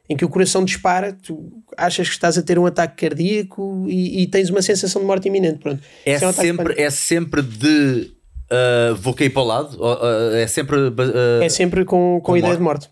Em 0.10 0.18
que 0.18 0.26
o 0.26 0.30
coração 0.30 0.66
dispara, 0.66 1.14
tu 1.14 1.64
achas 1.78 2.08
que 2.10 2.14
estás 2.14 2.38
a 2.38 2.42
ter 2.42 2.60
um 2.60 2.66
ataque 2.66 3.08
cardíaco 3.08 3.86
e, 3.88 4.24
e 4.24 4.28
tens 4.28 4.50
uma 4.50 4.62
sensação 4.62 5.02
de 5.02 5.08
morte 5.08 5.28
iminente. 5.28 5.60
Pronto. 5.60 5.82
É, 6.06 6.16
Isso 6.16 6.28
um 6.28 6.34
sempre, 6.34 6.82
é 6.82 6.90
sempre 6.90 7.42
de 7.42 8.12
ah, 8.54 8.94
vou 8.96 9.14
cair 9.14 9.30
para 9.32 9.42
o 9.42 9.46
lado? 9.46 9.78
Ou, 9.80 10.00
ah, 10.02 10.38
é 10.38 10.48
sempre. 10.48 10.78
ah, 10.78 11.44
É 11.44 11.50
sempre 11.50 11.84
com, 11.84 12.20
com, 12.20 12.22
Com 12.22 12.34
a 12.34 12.40
ideia 12.40 12.56
de 12.56 12.62
morte. 12.62 12.90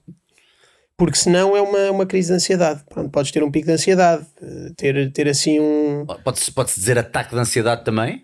Porque 0.97 1.17
senão 1.17 1.55
é 1.55 1.61
uma, 1.61 1.91
uma 1.91 2.05
crise 2.05 2.27
de 2.29 2.35
ansiedade. 2.35 2.83
Pronto, 2.87 3.09
podes 3.09 3.31
ter 3.31 3.43
um 3.43 3.49
pico 3.49 3.65
de 3.65 3.73
ansiedade, 3.73 4.23
eh, 4.39 4.71
ter, 4.77 5.11
ter 5.11 5.27
assim 5.27 5.59
um. 5.59 6.05
Pode-se 6.23 6.51
pode 6.51 6.71
dizer 6.75 6.95
ataque 6.95 7.33
de 7.33 7.39
ansiedade 7.39 7.83
também? 7.83 8.23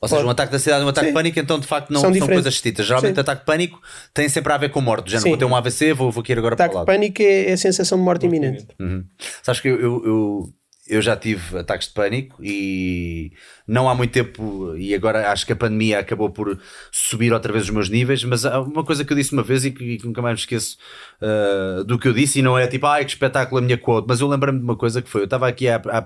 Ou 0.00 0.08
seja, 0.08 0.24
um 0.24 0.30
ataque 0.30 0.50
de 0.50 0.56
ansiedade 0.56 0.82
e 0.82 0.86
um 0.86 0.88
ataque 0.88 1.06
Sim. 1.06 1.12
de 1.12 1.14
pânico, 1.14 1.38
então 1.40 1.58
de 1.58 1.66
facto 1.66 1.90
não 1.92 2.00
São 2.00 2.14
são, 2.14 2.26
coisas 2.28 2.52
distintas. 2.54 2.86
Geralmente, 2.86 3.14
Sim. 3.16 3.20
ataque 3.20 3.40
de 3.40 3.46
pânico 3.46 3.80
tem 4.14 4.28
sempre 4.28 4.52
a 4.52 4.56
ver 4.56 4.70
com 4.70 4.80
morte. 4.80 5.10
Já 5.10 5.20
não 5.20 5.28
vou 5.28 5.36
ter 5.36 5.44
um 5.44 5.56
AVC, 5.56 5.92
vou, 5.92 6.12
vou 6.12 6.22
cair 6.22 6.38
agora 6.38 6.54
Ataque 6.54 6.72
para 6.72 6.82
o 6.82 6.84
de 6.84 6.90
lado. 6.90 6.98
pânico 7.00 7.20
é, 7.22 7.50
é 7.50 7.52
a 7.52 7.56
sensação 7.56 7.98
de 7.98 8.04
morte 8.04 8.26
iminente. 8.26 8.66
Uhum. 8.78 9.04
Sabes 9.42 9.60
que 9.60 9.66
eu, 9.68 9.80
eu, 9.80 10.02
eu, 10.06 10.52
eu 10.86 11.02
já 11.02 11.16
tive 11.16 11.58
ataques 11.58 11.88
de 11.88 11.94
pânico 11.94 12.36
e 12.42 13.32
não 13.66 13.88
há 13.90 13.94
muito 13.94 14.12
tempo, 14.12 14.74
e 14.76 14.94
agora 14.94 15.30
acho 15.32 15.44
que 15.44 15.52
a 15.52 15.56
pandemia 15.56 15.98
acabou 15.98 16.30
por 16.30 16.58
subir 16.92 17.32
outra 17.32 17.52
vez 17.52 17.64
os 17.64 17.70
meus 17.70 17.88
níveis. 17.90 18.22
Mas 18.22 18.46
há 18.46 18.60
uma 18.60 18.84
coisa 18.84 19.04
que 19.04 19.12
eu 19.12 19.16
disse 19.16 19.32
uma 19.32 19.42
vez 19.42 19.64
e 19.64 19.72
que, 19.72 19.82
e 19.84 19.98
que 19.98 20.06
nunca 20.06 20.22
mais 20.22 20.34
me 20.34 20.40
esqueço 20.40 20.78
uh, 21.20 21.82
do 21.82 21.98
que 21.98 22.06
eu 22.06 22.12
disse, 22.12 22.38
e 22.38 22.42
não 22.42 22.56
é 22.56 22.68
tipo, 22.68 22.86
ai 22.86 23.04
que 23.04 23.10
espetáculo 23.10 23.58
a 23.58 23.62
minha 23.62 23.76
quote, 23.76 24.06
mas 24.08 24.20
eu 24.20 24.28
lembro-me 24.28 24.58
de 24.60 24.64
uma 24.64 24.76
coisa 24.76 25.02
que 25.02 25.10
foi: 25.10 25.22
eu 25.22 25.24
estava 25.26 25.48
aqui 25.48 25.68
a, 25.68 25.76
a, 25.76 26.04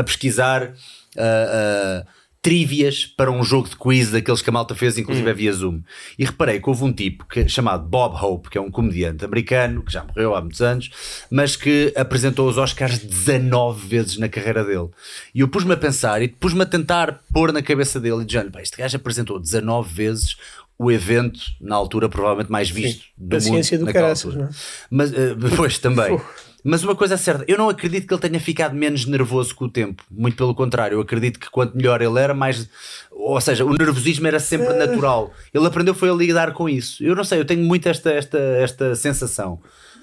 a 0.00 0.02
pesquisar. 0.02 0.72
uh, 1.16 2.00
uh, 2.00 2.23
trivias 2.44 3.06
para 3.06 3.32
um 3.32 3.42
jogo 3.42 3.70
de 3.70 3.74
quiz 3.74 4.10
daqueles 4.10 4.42
que 4.42 4.50
a 4.50 4.52
malta 4.52 4.74
fez, 4.74 4.98
inclusive 4.98 5.32
via 5.32 5.50
Zoom. 5.50 5.80
E 6.18 6.26
reparei 6.26 6.60
que 6.60 6.68
houve 6.68 6.84
um 6.84 6.92
tipo 6.92 7.24
que, 7.24 7.48
chamado 7.48 7.88
Bob 7.88 8.14
Hope, 8.22 8.50
que 8.50 8.58
é 8.58 8.60
um 8.60 8.70
comediante 8.70 9.24
americano, 9.24 9.82
que 9.82 9.90
já 9.90 10.04
morreu 10.04 10.34
há 10.34 10.42
muitos 10.42 10.60
anos, 10.60 10.90
mas 11.30 11.56
que 11.56 11.90
apresentou 11.96 12.46
os 12.46 12.58
Oscars 12.58 12.98
19 12.98 13.88
vezes 13.88 14.18
na 14.18 14.28
carreira 14.28 14.62
dele. 14.62 14.90
E 15.34 15.40
eu 15.40 15.48
pus-me 15.48 15.72
a 15.72 15.76
pensar 15.78 16.20
e 16.20 16.28
pus-me 16.28 16.60
a 16.60 16.66
tentar 16.66 17.18
pôr 17.32 17.50
na 17.50 17.62
cabeça 17.62 17.98
dele 17.98 18.20
e 18.20 18.26
dizendo, 18.26 18.50
pá, 18.50 18.60
este 18.60 18.76
gajo 18.76 18.94
apresentou 18.94 19.40
19 19.40 19.94
vezes 19.94 20.36
o 20.78 20.92
evento, 20.92 21.40
na 21.58 21.76
altura 21.76 22.10
provavelmente 22.10 22.52
mais 22.52 22.68
visto 22.68 23.06
do 23.16 23.36
a 23.36 23.38
mundo. 23.38 23.48
ciência 23.48 23.78
do 23.78 23.90
caraças, 23.90 24.34
não 24.34 24.44
é? 24.44 24.50
Mas, 24.90 25.14
eh, 25.14 25.32
depois 25.38 25.78
também. 25.78 26.20
Mas 26.66 26.82
uma 26.82 26.96
coisa 26.96 27.12
é 27.14 27.16
certa, 27.18 27.44
eu 27.46 27.58
não 27.58 27.68
acredito 27.68 28.06
que 28.06 28.14
ele 28.14 28.20
tenha 28.22 28.40
ficado 28.40 28.74
menos 28.74 29.04
nervoso 29.04 29.54
com 29.54 29.66
o 29.66 29.70
tempo. 29.70 30.02
Muito 30.10 30.34
pelo 30.36 30.54
contrário, 30.54 30.94
eu 30.96 31.00
acredito 31.02 31.38
que 31.38 31.50
quanto 31.50 31.76
melhor 31.76 32.00
ele 32.00 32.18
era, 32.18 32.32
mais. 32.32 32.66
Ou 33.10 33.38
seja, 33.40 33.64
o 33.66 33.74
nervosismo 33.74 34.26
era 34.26 34.40
sempre 34.40 34.68
Ah. 34.68 34.86
natural. 34.86 35.30
Ele 35.52 35.66
aprendeu 35.66 35.94
foi 35.94 36.08
a 36.08 36.14
lidar 36.14 36.54
com 36.54 36.66
isso. 36.66 37.04
Eu 37.04 37.14
não 37.14 37.22
sei, 37.22 37.38
eu 37.38 37.44
tenho 37.44 37.62
muito 37.62 37.86
esta, 37.86 38.10
esta, 38.10 38.38
esta 38.38 38.94
sensação. 38.94 39.58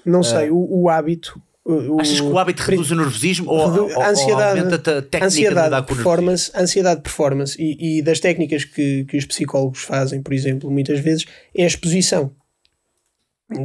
Não 0.06 0.22
sei, 0.22 0.50
o, 0.50 0.82
o 0.82 0.88
hábito. 0.88 1.40
O, 1.64 2.00
Achas 2.00 2.20
que 2.20 2.26
o 2.26 2.36
hábito 2.38 2.60
reduz 2.62 2.90
o 2.90 2.96
nervosismo 2.96 3.48
ou, 3.48 3.58
ou- 3.58 3.88
ou 3.94 4.02
aumenta 4.02 4.74
a 4.74 4.78
técnica 4.78 5.18
de 5.18 5.24
ansiedade, 5.24 5.66
lidar 5.66 5.82
com 5.82 5.94
nervosismo? 5.94 5.96
performance, 5.96 6.50
ansiedade 6.56 6.96
de 6.96 7.02
performance 7.02 7.56
e, 7.62 7.98
e 7.98 8.02
das 8.02 8.18
técnicas 8.18 8.64
que, 8.64 9.04
que 9.04 9.16
os 9.16 9.24
psicólogos 9.24 9.82
fazem, 9.82 10.20
por 10.22 10.32
exemplo, 10.32 10.68
muitas 10.70 10.98
vezes, 10.98 11.24
é 11.56 11.62
a 11.62 11.66
exposição. 11.68 12.32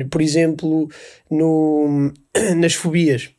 Por 0.10 0.22
exemplo, 0.22 0.90
no, 1.30 2.12
nas 2.56 2.74
fobias, 2.74 3.32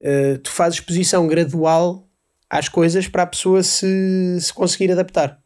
Uh, 0.00 0.38
tu 0.38 0.50
fazes 0.50 0.78
exposição 0.78 1.26
gradual 1.26 2.08
às 2.48 2.70
coisas 2.70 3.06
para 3.06 3.22
a 3.22 3.26
pessoa 3.26 3.62
se, 3.62 4.38
se 4.40 4.52
conseguir 4.52 4.90
adaptar. 4.90 5.38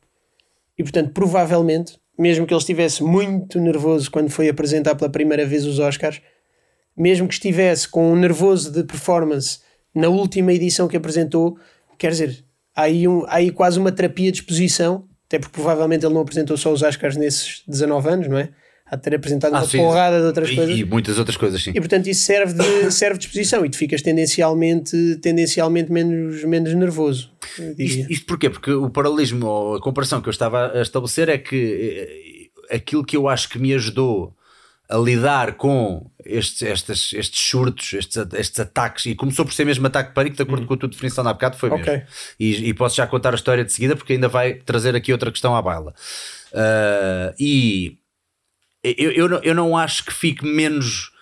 E 0.78 0.82
portanto, 0.82 1.12
provavelmente, 1.12 1.98
mesmo 2.16 2.46
que 2.46 2.54
ele 2.54 2.60
estivesse 2.60 3.02
muito 3.02 3.60
nervoso 3.60 4.10
quando 4.10 4.30
foi 4.30 4.48
apresentar 4.48 4.94
pela 4.94 5.10
primeira 5.10 5.44
vez 5.44 5.66
os 5.66 5.80
Oscars, 5.80 6.22
mesmo 6.96 7.26
que 7.26 7.34
estivesse 7.34 7.88
com 7.88 8.12
um 8.12 8.16
nervoso 8.16 8.70
de 8.70 8.84
performance 8.84 9.58
na 9.92 10.08
última 10.08 10.52
edição 10.52 10.86
que 10.86 10.96
apresentou, 10.96 11.58
quer 11.98 12.12
dizer, 12.12 12.44
há 12.76 12.82
aí, 12.82 13.08
um, 13.08 13.24
há 13.24 13.36
aí 13.36 13.50
quase 13.50 13.78
uma 13.78 13.90
terapia 13.90 14.30
de 14.30 14.38
exposição, 14.38 15.08
até 15.26 15.40
porque 15.40 15.54
provavelmente 15.54 16.06
ele 16.06 16.14
não 16.14 16.20
apresentou 16.20 16.56
só 16.56 16.72
os 16.72 16.82
Oscars 16.82 17.16
nesses 17.16 17.64
19 17.66 18.08
anos, 18.08 18.28
não 18.28 18.38
é? 18.38 18.50
De 18.96 19.02
ter 19.02 19.14
apresentado 19.14 19.54
Ah, 19.54 19.58
uma 19.60 19.66
sim. 19.66 19.78
porrada 19.78 20.20
de 20.20 20.26
outras 20.26 20.50
E- 20.50 20.56
coisas. 20.56 20.78
E, 20.78 20.84
muitas 20.84 21.18
outras 21.18 21.36
coisas, 21.36 21.62
sim. 21.62 21.70
E 21.70 21.80
portanto 21.80 22.06
isso 22.06 22.22
serve 22.24 22.54
de, 22.54 22.90
serve 22.92 23.18
de 23.18 23.24
exposição 23.26 23.64
e 23.64 23.70
tu 23.70 23.76
ficas 23.76 24.02
tendencialmente, 24.02 25.16
tendencialmente 25.22 25.90
menos, 25.92 26.44
menos 26.44 26.74
nervoso. 26.74 27.30
Isto, 27.78 28.12
isto 28.12 28.26
porquê? 28.26 28.50
Porque 28.50 28.70
o 28.72 28.88
paralelismo 28.90 29.46
ou 29.46 29.74
a 29.76 29.80
comparação 29.80 30.20
que 30.20 30.28
eu 30.28 30.32
estava 30.32 30.72
a 30.78 30.82
estabelecer 30.82 31.28
é 31.28 31.38
que 31.38 32.50
eh, 32.70 32.76
aquilo 32.76 33.04
que 33.04 33.16
eu 33.16 33.28
acho 33.28 33.48
que 33.48 33.58
me 33.58 33.72
ajudou 33.74 34.34
a 34.88 34.98
lidar 34.98 35.54
com 35.54 36.10
estes, 36.24 36.60
estes, 36.60 37.12
estes 37.14 37.48
surtos, 37.48 37.94
estes, 37.94 38.16
estes 38.34 38.60
ataques, 38.60 39.06
e 39.06 39.14
começou 39.14 39.44
por 39.44 39.54
ser 39.54 39.64
mesmo 39.64 39.86
ataque 39.86 40.10
de 40.10 40.14
pânico, 40.14 40.36
de 40.36 40.42
acordo 40.42 40.66
com 40.66 40.74
a 40.74 40.76
tua 40.76 40.88
definição 40.90 41.24
de 41.24 41.30
há 41.30 41.32
bocado, 41.32 41.56
foi 41.56 41.70
mesmo. 41.70 41.84
Ok. 41.84 42.02
E, 42.38 42.68
e 42.68 42.74
posso 42.74 42.94
já 42.96 43.06
contar 43.06 43.32
a 43.32 43.34
história 43.34 43.64
de 43.64 43.72
seguida, 43.72 43.96
porque 43.96 44.12
ainda 44.12 44.28
vai 44.28 44.54
trazer 44.54 44.94
aqui 44.94 45.10
outra 45.10 45.30
questão 45.30 45.56
à 45.56 45.62
baila. 45.62 45.94
Ah, 46.52 47.34
e 47.38 47.96
eu, 48.84 49.10
eu, 49.12 49.28
não- 49.28 49.40
eu 49.42 49.54
não 49.54 49.76
acho 49.76 50.04
que 50.04 50.12
fique 50.12 50.44
menos. 50.46 51.12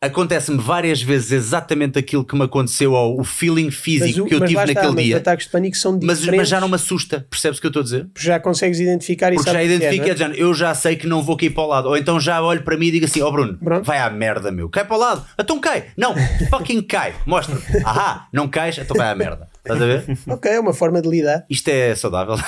Acontece-me 0.00 0.58
várias 0.58 1.02
vezes 1.02 1.32
exatamente 1.32 1.98
aquilo 1.98 2.24
que 2.24 2.36
me 2.36 2.44
aconteceu, 2.44 2.92
ou 2.92 3.20
o 3.20 3.24
feeling 3.24 3.68
físico 3.68 4.26
o- 4.26 4.28
que 4.28 4.34
eu 4.36 4.38
mas 4.38 4.48
tive 4.48 4.62
está, 4.62 4.74
naquele 4.74 4.94
mas 4.94 5.04
dia. 5.04 5.14
Os 5.16 5.20
ataques 5.20 5.46
de 5.46 5.50
pânico 5.52 5.76
são 5.76 5.98
Mas, 6.00 6.24
mas 6.24 6.48
já 6.48 6.60
não 6.60 6.68
me 6.68 6.76
assusta, 6.76 7.26
percebes 7.28 7.58
o 7.58 7.60
que 7.60 7.66
eu 7.66 7.70
estou 7.70 7.80
a 7.80 7.82
dizer? 7.82 8.06
já 8.16 8.38
consegues 8.38 8.78
identificar 8.78 9.32
e 9.32 9.34
Porque 9.34 9.50
já 9.50 9.60
é, 9.60 9.64
identifica, 9.66 10.06
não 10.06 10.12
é? 10.12 10.16
já, 10.16 10.28
eu 10.28 10.54
já 10.54 10.72
sei 10.72 10.94
que 10.94 11.04
não 11.08 11.20
vou 11.20 11.36
cair 11.36 11.50
para 11.50 11.64
o 11.64 11.66
lado. 11.66 11.88
Ou 11.88 11.96
então 11.96 12.20
já 12.20 12.40
olho 12.40 12.62
para 12.62 12.76
mim 12.76 12.86
e 12.86 12.90
digo 12.92 13.06
assim: 13.06 13.20
Ó 13.22 13.30
Bruno, 13.32 13.58
Pronto. 13.58 13.84
vai 13.84 13.98
à 13.98 14.08
merda, 14.08 14.52
meu, 14.52 14.68
cai 14.68 14.84
para 14.84 14.96
o 14.96 15.00
lado, 15.00 15.26
então 15.36 15.58
cai, 15.58 15.86
não, 15.96 16.14
fucking 16.48 16.80
cai, 16.82 17.14
mostra, 17.26 17.56
ahá, 17.84 18.28
não 18.32 18.46
cais, 18.46 18.78
então 18.78 18.96
vai 18.96 19.10
à 19.10 19.16
merda. 19.16 19.48
Estás 19.72 19.82
a 19.82 19.86
ver? 19.86 20.18
Ok, 20.28 20.50
é 20.50 20.60
uma 20.60 20.72
forma 20.74 21.00
de 21.02 21.08
lidar. 21.08 21.44
Isto 21.48 21.68
é 21.68 21.94
saudável. 21.94 22.36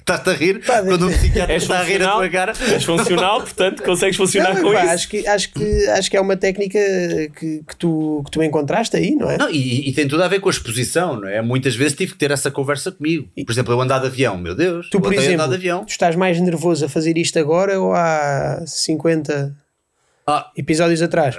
Estás-te 0.00 0.30
a 0.30 0.32
rir 0.32 0.64
Pá, 0.64 0.82
quando 0.82 1.06
um 1.06 1.10
psiquiatra 1.12 1.54
És 1.54 1.62
está 1.62 1.78
a 1.80 1.82
rir 1.84 2.02
a 2.02 2.10
funcional, 2.10 2.18
tua 2.18 2.28
cara. 2.30 2.52
és 2.72 2.84
funcional, 2.84 3.40
portanto 3.42 3.82
consegues 3.82 4.16
funcionar 4.16 4.54
Não, 4.54 4.62
com 4.62 4.72
pá, 4.72 4.82
isso. 4.84 4.94
acho, 4.94 5.08
que, 5.08 5.26
acho, 5.26 5.52
que, 5.52 5.86
acho 5.88 6.10
que 6.10 6.16
é 6.16 6.20
uma 6.20 6.36
técnica 6.36 6.78
que, 7.38 7.62
que, 7.68 7.76
tu, 7.78 8.22
que 8.24 8.30
tu 8.30 8.42
encontraste 8.42 8.96
aí, 8.96 9.14
não 9.14 9.30
é? 9.30 9.36
Não, 9.36 9.48
e, 9.50 9.88
e 9.88 9.92
tem 9.92 10.08
tudo 10.08 10.22
a 10.24 10.28
ver 10.28 10.40
com 10.40 10.48
a 10.48 10.50
exposição, 10.52 11.20
não 11.20 11.28
é? 11.28 11.40
Muitas 11.42 11.76
vezes 11.76 11.96
tive 11.96 12.12
que 12.12 12.18
ter 12.18 12.30
essa 12.30 12.50
conversa 12.50 12.90
comigo. 12.90 13.28
Por 13.46 13.52
exemplo, 13.52 13.72
eu 13.74 13.80
andar 13.80 13.98
de 14.00 14.06
avião, 14.06 14.36
meu 14.38 14.54
Deus, 14.54 14.88
tu, 14.90 15.00
por 15.00 15.12
exemplo, 15.12 15.46
de 15.48 15.54
avião. 15.54 15.84
tu 15.84 15.90
estás 15.90 16.16
mais 16.16 16.40
nervoso 16.40 16.86
a 16.86 16.88
fazer 16.88 17.16
isto 17.18 17.38
agora 17.38 17.78
ou 17.78 17.92
há 17.94 18.62
50 18.66 19.54
Ah, 20.26 20.50
episódios 20.56 21.02
atrás? 21.02 21.36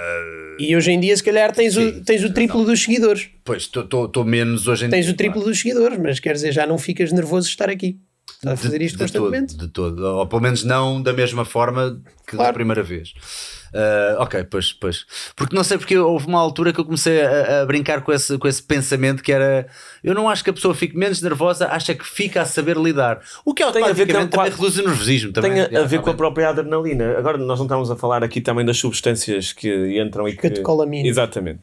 E 0.58 0.76
hoje 0.76 0.90
em 0.92 1.00
dia, 1.00 1.16
se 1.16 1.22
calhar, 1.22 1.52
tens, 1.52 1.76
o, 1.76 1.80
sim, 1.80 2.02
tens 2.04 2.22
o 2.24 2.32
triplo 2.32 2.64
dos 2.64 2.82
seguidores. 2.82 3.30
pois, 3.44 3.62
estou 3.62 4.24
menos 4.24 4.66
hoje 4.68 4.84
em 4.86 4.90
Tens 4.90 5.06
dia. 5.06 5.14
o 5.14 5.16
triplo 5.16 5.42
dos 5.42 5.58
seguidores, 5.58 5.98
mas 5.98 6.20
quer 6.20 6.34
dizer, 6.34 6.52
já 6.52 6.66
não 6.66 6.76
ficas 6.78 7.10
nervoso 7.12 7.46
de 7.46 7.52
estar 7.52 7.70
aqui. 7.70 7.98
Estás 8.36 8.58
a 8.60 8.62
fazer 8.62 8.82
isto 8.82 8.96
de 8.96 9.02
constantemente. 9.04 9.56
Todo, 9.56 9.66
de 9.66 9.72
todo. 9.72 10.04
Ou 10.18 10.26
pelo 10.26 10.42
menos 10.42 10.62
não 10.64 11.00
da 11.02 11.12
mesma 11.12 11.44
forma 11.44 12.00
que 12.26 12.32
da 12.32 12.38
Claro. 12.38 12.54
primeira 12.54 12.82
vez. 12.82 13.12
Ah, 13.74 14.16
ok, 14.20 14.44
pois, 14.44 14.72
pois. 14.72 15.06
Porque 15.36 15.54
não 15.56 15.64
sei 15.64 15.78
porque 15.78 15.96
houve 15.96 16.26
uma 16.26 16.38
altura 16.40 16.72
que 16.72 16.78
eu 16.80 16.84
comecei 16.84 17.22
a, 17.22 17.62
a 17.62 17.66
brincar 17.66 18.02
com 18.02 18.12
esse, 18.12 18.36
com 18.38 18.46
esse 18.46 18.62
pensamento 18.62 19.22
que 19.22 19.32
era 19.32 19.66
eu 20.02 20.14
não 20.14 20.28
acho 20.28 20.42
que 20.44 20.50
a 20.50 20.52
pessoa 20.52 20.74
fique 20.74 20.96
menos 20.96 21.20
nervosa, 21.22 21.68
acha 21.68 21.94
que 21.94 22.04
fica 22.06 22.42
a 22.42 22.44
saber 22.44 22.76
lidar. 22.76 23.20
O 23.44 23.54
que 23.54 23.62
Tem 23.72 23.82
a 23.84 23.92
ver 23.92 24.06
com- 24.06 24.18
automaticamente 24.18 24.30
também 24.30 24.50
com- 24.50 24.56
reduz 24.62 24.78
o 24.78 24.82
nervosismo. 24.88 25.32
Também. 25.32 25.52
Tem 25.66 25.76
a, 25.78 25.82
a 25.82 25.86
ver 25.86 26.00
com 26.00 26.10
a 26.10 26.14
própria 26.14 26.48
adrenalina. 26.48 27.16
Agora 27.18 27.38
nós 27.38 27.58
não 27.58 27.66
estamos 27.66 27.90
a 27.90 27.96
falar 27.96 28.22
aqui 28.24 28.40
também 28.40 28.64
das 28.64 28.78
substâncias 28.78 29.52
que 29.52 30.00
entram 30.00 30.26
e 30.28 30.32
que. 30.32 30.38
Catecolamina. 30.48 31.08
Exatamente. 31.08 31.62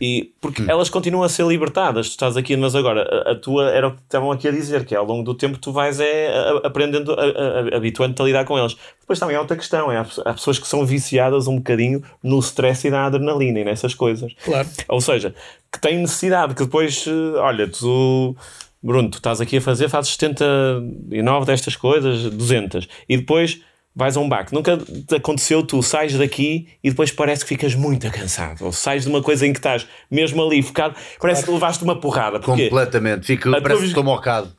E 0.00 0.32
porque 0.40 0.62
elas 0.68 0.90
continuam 0.90 1.24
a 1.24 1.28
ser 1.28 1.46
libertadas. 1.46 2.08
Tu 2.08 2.10
estás 2.10 2.36
aqui, 2.36 2.56
mas 2.56 2.74
agora 2.74 3.02
a, 3.26 3.32
a 3.32 3.34
tua 3.34 3.70
era 3.70 3.88
o 3.88 3.92
que 3.92 4.02
estavam 4.02 4.30
aqui 4.30 4.46
a 4.48 4.50
dizer, 4.50 4.84
que 4.84 4.94
é, 4.94 4.98
ao 4.98 5.04
longo 5.06 5.22
do 5.22 5.34
tempo 5.34 5.56
tu 5.58 5.72
vais 5.72 5.98
é, 6.00 6.28
a- 6.28 6.50
a- 6.64 6.66
aprendendo, 6.66 7.12
a- 7.12 7.22
a- 7.22 7.74
a- 7.74 7.76
habituando-te 7.76 8.20
a 8.20 8.24
lidar 8.24 8.44
com 8.44 8.58
elas. 8.58 8.76
Depois 9.00 9.18
também 9.18 9.36
há 9.36 9.40
outra 9.40 9.56
questão: 9.56 9.90
é, 9.90 9.96
há, 9.98 10.06
há 10.24 10.34
pessoas 10.34 10.58
que 10.58 10.66
são 10.66 10.84
viciadas 10.84 11.46
um 11.46 11.56
bocadinho 11.56 12.02
no 12.22 12.38
stress 12.40 12.86
e 12.86 12.90
na 12.90 13.06
adrenalina 13.06 13.60
e 13.60 13.64
nessas 13.64 13.94
coisas. 13.94 14.32
Claro. 14.44 14.68
Ou 14.88 15.00
seja, 15.00 15.34
que 15.72 15.80
têm 15.80 15.98
necessidade, 15.98 16.54
que 16.54 16.64
depois, 16.64 17.04
eh, 17.06 17.38
olha, 17.38 17.68
tu, 17.68 18.36
Bruno, 18.82 19.10
tu 19.10 19.18
estás 19.18 19.40
aqui 19.40 19.58
a 19.58 19.60
fazer, 19.60 19.88
fazes 19.88 20.12
79 20.12 21.46
destas 21.46 21.76
coisas, 21.76 22.30
200, 22.30 22.88
e 23.08 23.16
depois 23.16 23.60
vais 23.96 24.16
a 24.16 24.20
um 24.20 24.28
baque. 24.28 24.52
Nunca 24.52 24.76
te 24.76 25.14
aconteceu, 25.14 25.62
tu 25.62 25.82
sais 25.82 26.12
daqui 26.14 26.68
e 26.84 26.90
depois 26.90 27.10
parece 27.10 27.42
que 27.42 27.48
ficas 27.48 27.74
muito 27.74 28.08
cansado, 28.10 28.64
ou 28.64 28.72
sais 28.72 29.04
de 29.04 29.08
uma 29.08 29.22
coisa 29.22 29.46
em 29.46 29.52
que 29.52 29.58
estás 29.58 29.86
mesmo 30.10 30.44
ali 30.44 30.62
focado, 30.62 30.94
parece 31.18 31.44
que 31.44 31.50
levaste 31.50 31.82
uma 31.82 31.98
porrada. 31.98 32.38
Porque 32.38 32.64
Completamente. 32.64 33.26
Fico, 33.26 33.48
A 33.48 33.60
parece 33.60 33.70
tua 33.70 33.80
que 33.80 33.86
estou 33.86 34.04
mocado. 34.04 34.52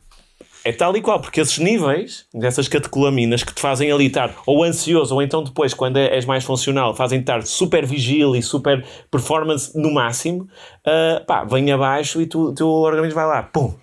É 0.68 0.74
tal 0.74 0.98
e 0.98 1.02
qual, 1.02 1.22
porque 1.22 1.40
esses 1.40 1.60
níveis, 1.60 2.26
dessas 2.34 2.68
catecolaminas 2.68 3.42
que 3.42 3.54
te 3.54 3.62
fazem 3.62 3.90
ali 3.90 4.08
estar 4.08 4.36
ou 4.46 4.66
ansioso, 4.66 5.16
ou 5.16 5.22
então 5.22 5.42
depois, 5.42 5.74
quando 5.74 5.96
é, 5.96 6.14
és 6.14 6.26
mais 6.26 6.44
funcional, 6.44 6.94
fazem 6.94 7.22
estar 7.22 7.42
super 7.44 7.86
vigil 7.86 8.36
e 8.36 8.44
super 8.44 8.86
performance 9.10 9.72
no 9.80 9.94
máximo, 9.94 10.42
uh, 10.86 11.26
pá, 11.26 11.46
vem 11.46 11.72
abaixo 11.72 12.22
e 12.22 12.26
tu, 12.26 12.52
teu 12.52 12.68
organismo 12.68 13.16
vai 13.16 13.26
lá, 13.26 13.44
pum, 13.44 13.74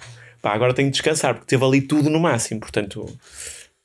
pá, 0.43 0.53
agora 0.53 0.75
tenho 0.75 0.89
de 0.89 0.93
descansar, 0.93 1.33
porque 1.33 1.47
teve 1.47 1.65
ali 1.65 1.81
tudo 1.81 2.11
no 2.11 2.21
máximo, 2.21 2.61
portanto. 2.61 3.07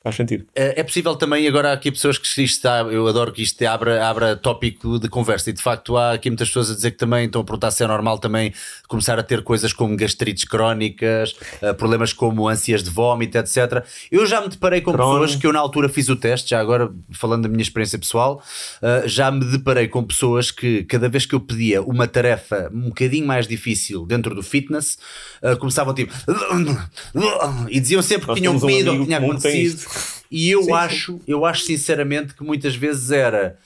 Faz 0.02 0.16
sentido. 0.16 0.46
É, 0.56 0.80
é 0.80 0.84
possível 0.84 1.14
também, 1.18 1.46
agora 1.46 1.72
há 1.72 1.74
aqui 1.74 1.92
pessoas 1.92 2.18
que 2.18 2.26
isto 2.26 2.40
está, 2.40 2.84
eu 2.84 3.06
adoro 3.06 3.34
que 3.34 3.42
isto 3.42 3.62
abra, 3.66 4.08
abra 4.08 4.34
tópico 4.34 4.98
de 4.98 5.10
conversa 5.10 5.50
e 5.50 5.54
de 5.54 5.62
facto 5.62 5.98
há 5.98 6.14
aqui 6.14 6.30
muitas 6.30 6.48
pessoas 6.48 6.72
a 6.72 6.76
dizer 6.76 6.92
que 6.92 6.98
também 6.98 7.26
estão 7.26 7.42
a 7.42 7.44
perguntar 7.44 7.70
se 7.72 7.84
é 7.84 7.88
normal 7.88 8.18
também 8.18 8.54
começar 8.88 9.20
a 9.20 9.24
ter 9.24 9.44
coisas 9.44 9.74
como 9.74 9.98
gastrites 9.98 10.46
crónicas, 10.46 11.36
uh, 11.62 11.74
problemas 11.76 12.14
como 12.14 12.48
ânsias 12.48 12.82
de 12.82 12.90
vómito, 12.90 13.38
etc. 13.38 13.84
Eu 14.10 14.26
já 14.26 14.40
me 14.40 14.48
deparei 14.48 14.80
com 14.80 14.94
Crohn. 14.94 15.06
pessoas 15.06 15.36
que 15.36 15.46
eu 15.46 15.52
na 15.52 15.60
altura 15.60 15.90
fiz 15.90 16.08
o 16.08 16.16
teste, 16.16 16.52
já 16.52 16.62
agora 16.62 16.90
falando 17.12 17.44
da 17.44 17.50
minha 17.50 17.62
experiência 17.62 18.00
pessoal, 18.00 18.42
uh, 18.82 19.06
já 19.06 19.30
me 19.30 19.44
deparei 19.52 19.90
com 19.90 20.02
pessoas 20.02 20.50
que 20.50 20.86
cada 20.86 21.10
vez 21.10 21.26
que 21.26 21.36
eu 21.36 21.42
pedia 21.42 21.82
uma 21.82 22.08
tarefa 22.08 22.72
um 22.74 22.88
bocadinho 22.88 23.28
mais 23.28 23.46
difícil 23.46 24.06
dentro 24.06 24.34
do 24.34 24.42
fitness, 24.42 24.98
começavam 25.60 25.94
tipo 25.94 26.14
e 27.68 27.80
diziam 27.82 28.02
sempre 28.02 28.22
que 28.22 28.28
Nós 28.28 28.40
tinham 28.40 28.54
temos 28.54 28.64
um 28.64 28.68
comido 28.68 28.92
ou 28.92 28.98
que 29.00 29.06
tinha 29.06 29.18
acontecido. 29.18 29.89
E 30.32 30.50
eu 30.52 30.60
Sim, 30.62 30.66
sim. 30.68 30.74
acho, 30.74 31.20
eu 31.28 31.46
acho 31.46 31.64
sinceramente 31.64 32.34
que 32.36 32.44
muitas 32.44 32.76
vezes 32.76 33.12
era 33.12 33.58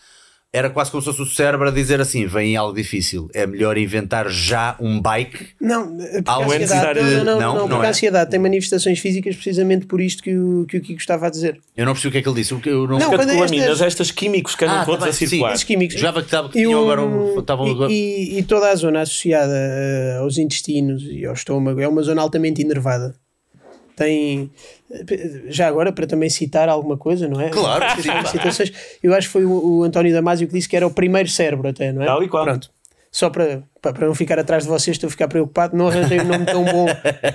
era 0.56 0.70
quase 0.70 0.92
como 0.92 1.02
se 1.02 1.08
fosse 1.08 1.20
o 1.20 1.26
cérebro 1.26 1.68
a 1.68 1.72
dizer 1.72 2.00
assim: 2.00 2.28
vem 2.28 2.56
algo 2.56 2.76
difícil, 2.76 3.28
é 3.34 3.48
melhor 3.48 3.76
inventar 3.76 4.30
já 4.30 4.76
um 4.80 5.02
bike. 5.02 5.48
Não, 5.60 5.98
porque 5.98 6.30
a 6.30 6.34
é 6.42 6.44
ansiedade, 6.44 7.00
necessário- 7.02 7.04
não, 7.04 7.24
não, 7.26 7.40
não, 7.40 7.56
não, 7.62 7.68
porque 7.70 7.84
é. 7.84 7.88
a 7.88 7.90
ansiedade 7.90 8.30
tem 8.30 8.40
manifestações 8.40 9.00
físicas 9.00 9.36
precisamente 9.36 9.88
por 9.88 10.00
isto 10.00 10.22
que 10.22 10.38
o, 10.38 10.64
que 10.68 10.78
o 10.78 10.82
Kiko 10.82 11.00
estava 11.02 11.26
a 11.26 11.30
dizer. 11.32 11.60
Eu 11.76 11.88
não 11.88 11.94
percebi 11.94 12.10
o 12.10 12.12
que 12.12 12.18
é 12.20 12.22
que 12.22 12.30
ele 12.30 12.36
disse. 12.36 12.54
o 12.54 12.60
que 12.60 12.70
Eu 12.70 12.88
não, 12.88 13.00
Não, 13.00 13.10
quando 13.10 13.22
Catecolaminas, 13.22 13.68
estas- 13.68 13.82
estas 13.82 14.12
químicos 14.12 14.54
que 14.56 14.64
andam 14.64 14.78
Ah, 14.82 14.86
todos 14.86 15.00
tá 15.00 15.06
bem, 15.06 15.10
a 15.10 15.14
circular. 15.14 15.58
sim. 15.58 15.66
Químicos. 15.66 16.00
Já 16.00 16.14
que 16.14 16.20
E, 16.20 16.50
tinham 16.52 16.80
um- 16.80 16.84
agora 16.84 17.02
um- 17.02 17.90
e- 17.90 17.94
e- 18.36 18.38
e 18.38 18.44
toda 18.44 18.70
a 18.70 18.76
zona 18.76 19.02
associada 19.02 19.52
eh, 19.56 20.18
aos 20.20 20.38
intestinos 20.38 21.02
e 21.04 21.26
ao 21.26 21.34
estômago 21.34 21.82
é 21.82 21.88
uma 21.88 22.04
zona 22.04 22.22
altamente 22.22 22.62
enervada. 22.62 23.16
Tem. 23.96 24.50
Já 25.48 25.68
agora, 25.68 25.92
para 25.92 26.06
também 26.08 26.30
citar 26.30 26.70
alguma 26.70 26.98
coisa, 26.98 27.28
não 27.28 27.40
é? 27.42 27.50
Claro, 27.50 27.86
sim, 28.02 28.10
Citações. 28.32 28.72
Eu 29.02 29.14
acho 29.14 29.28
que 29.28 29.34
foi 29.34 29.46
o, 29.46 29.80
o 29.80 29.84
António 29.84 30.14
Damasio 30.14 30.48
que 30.48 30.54
disse 30.54 30.68
que 30.70 30.76
era 30.76 30.86
o 30.88 30.92
primeiro 30.92 31.30
cérebro, 31.30 31.68
até, 31.68 31.92
não 31.92 32.02
é? 32.04 32.06
Tal 32.06 32.24
e 32.24 32.28
qual. 32.28 32.44
Pronto. 32.44 32.70
Só 33.12 33.30
para, 33.30 33.62
para 33.80 34.08
não 34.08 34.16
ficar 34.16 34.40
atrás 34.40 34.64
de 34.64 34.70
vocês, 34.70 34.96
estou 34.96 35.08
a 35.08 35.12
ficar 35.12 35.28
preocupado. 35.28 35.78
Não 35.78 35.88
arranjei 35.88 36.20
um 36.20 36.24
nome 36.24 36.46
tão 36.48 36.64
bom 36.66 36.88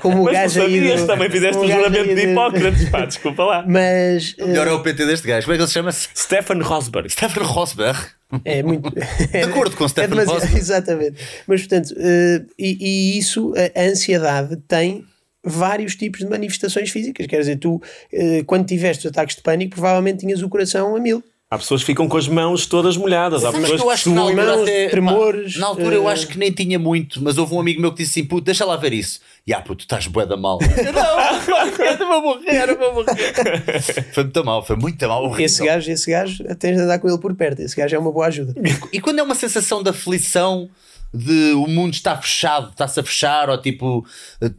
como 0.02 0.22
o 0.22 0.24
Mas 0.24 0.35
gajo 0.56 0.62
aí. 0.62 0.97
do- 0.97 1.06
também 1.06 1.30
fizeste 1.30 1.56
o 1.56 1.68
gajo 1.68 1.72
juramento 1.85 2.14
de 2.16 2.20
Hipócrates, 2.32 2.89
pá, 2.89 3.05
desculpa 3.06 3.44
lá. 3.44 3.64
Mas. 3.64 4.35
O 4.40 4.48
melhor 4.48 4.66
é 4.66 4.72
o 4.72 4.82
PT 4.82 5.06
deste 5.06 5.28
gajo. 5.28 5.44
Como 5.47 5.55
é 5.55 5.56
que 5.56 5.62
ele 5.62 5.68
se 5.68 5.74
chama? 5.74 5.93
Stefan 5.93 6.60
Rosberg. 6.64 7.09
Stefan 7.10 7.44
Rosberg. 7.44 7.98
É 8.44 8.60
muito. 8.64 8.90
De 9.30 9.39
acordo 9.39 9.76
com 9.76 9.86
Stephen 9.89 10.10
demasiado- 10.10 10.43
Hawking. 10.43 10.56
Exatamente. 10.59 11.16
Mas, 11.47 11.60
portanto, 11.60 11.94
eh, 11.97 12.43
e, 12.59 12.76
e 13.14 13.18
isso, 13.18 13.55
a 13.76 13.80
ansiedade 13.82 14.56
tem 14.66 15.05
vários 15.44 15.94
tipos 15.94 16.20
de 16.20 16.27
manifestações 16.27 16.90
físicas. 16.90 17.27
Quer 17.27 17.39
dizer, 17.40 17.56
tu, 17.56 17.81
eh, 18.12 18.43
quando 18.47 18.66
tiveste 18.66 19.06
os 19.06 19.10
ataques 19.12 19.36
de 19.36 19.43
pânico, 19.43 19.73
provavelmente 19.74 20.20
tinhas 20.20 20.43
o 20.43 20.48
coração 20.48 20.97
a 20.97 21.01
mil. 21.01 21.23
Há 21.51 21.56
pessoas 21.56 21.81
que 21.81 21.86
ficam 21.86 22.06
com 22.06 22.19
as 22.19 22.28
mãos 22.28 22.66
todas 22.66 22.94
molhadas. 22.94 23.43
Há 23.43 23.51
Mas 23.51 23.62
pessoas 23.62 23.81
eu 23.81 23.90
acho 23.90 24.12
que 24.12 24.19
altura, 24.19 24.44
mãos, 24.44 24.62
até, 24.62 24.89
tremores, 24.90 25.55
pá, 25.55 25.60
na 25.60 25.66
altura 25.69 25.94
eu 25.94 26.06
eh, 26.06 26.12
acho 26.12 26.28
que 26.28 26.39
nem 26.39 26.52
tinha 26.52 26.78
muito, 26.78 27.23
mas 27.23 27.39
houve 27.39 27.55
um 27.55 27.60
amigo 27.60 27.81
meu 27.81 27.90
que 27.90 28.02
disse 28.02 28.20
assim: 28.20 28.28
puto, 28.28 28.44
deixa 28.44 28.66
lá 28.66 28.77
ver 28.77 28.93
isso. 28.93 29.19
E 29.47 29.55
ah, 29.55 29.62
puto, 29.62 29.82
estás 29.82 30.06
bué 30.09 30.27
da 30.27 30.36
mal. 30.36 30.59
Eu, 30.77 30.93
não, 30.93 31.01
eu 31.89 32.06
vou 32.06 32.20
morrer, 32.20 32.69
eu 32.69 32.78
vou 32.78 32.94
morrer. 32.97 33.32
Foi 34.12 34.24
muito 34.24 34.44
mal, 34.44 34.62
foi 34.62 34.77
muito 34.77 35.09
mal. 35.09 35.24
horrível. 35.24 35.47
Esse 35.47 35.65
gajo, 35.65 35.90
esse 35.90 36.10
gajo, 36.10 36.44
tens 36.56 36.77
de 36.77 36.82
andar 36.82 36.98
com 36.98 37.09
ele 37.09 37.19
por 37.19 37.35
perto. 37.35 37.60
Esse 37.60 37.74
gajo 37.74 37.97
é 37.97 37.98
uma 37.98 38.12
boa 38.12 38.27
ajuda. 38.27 38.55
E 38.93 39.01
quando 39.01 39.19
é 39.19 39.23
uma 39.23 39.35
sensação 39.35 39.82
de 39.82 39.89
aflição, 39.89 40.69
de 41.12 41.52
o 41.52 41.66
mundo 41.66 41.94
está 41.94 42.16
fechado, 42.16 42.70
está-se 42.70 43.01
a 43.01 43.02
fechar, 43.02 43.48
ou 43.48 43.60
tipo, 43.60 44.05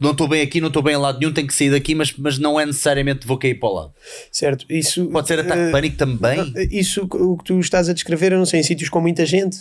não 0.00 0.10
estou 0.10 0.26
bem 0.26 0.42
aqui, 0.42 0.60
não 0.60 0.68
estou 0.68 0.82
bem 0.82 0.94
a 0.94 0.98
lado 0.98 1.18
nenhum, 1.20 1.32
tenho 1.32 1.46
que 1.46 1.54
sair 1.54 1.70
daqui, 1.70 1.94
mas, 1.94 2.12
mas 2.16 2.38
não 2.38 2.58
é 2.58 2.66
necessariamente 2.66 3.26
vou 3.26 3.38
cair 3.38 3.54
para 3.54 3.68
o 3.68 3.72
lado. 3.74 3.92
Certo? 4.32 4.66
Isso, 4.68 5.06
Pode 5.10 5.28
ser 5.28 5.38
ataque 5.40 5.60
de 5.62 5.68
eh, 5.68 5.70
pânico 5.70 5.96
também. 5.96 6.52
Isso, 6.70 7.06
o 7.10 7.36
que 7.38 7.44
tu 7.44 7.60
estás 7.60 7.88
a 7.88 7.92
descrever, 7.92 8.32
eu 8.32 8.38
não 8.38 8.46
sei, 8.46 8.60
em 8.60 8.62
sítios 8.64 8.88
com 8.90 9.00
muita 9.00 9.24
gente. 9.24 9.58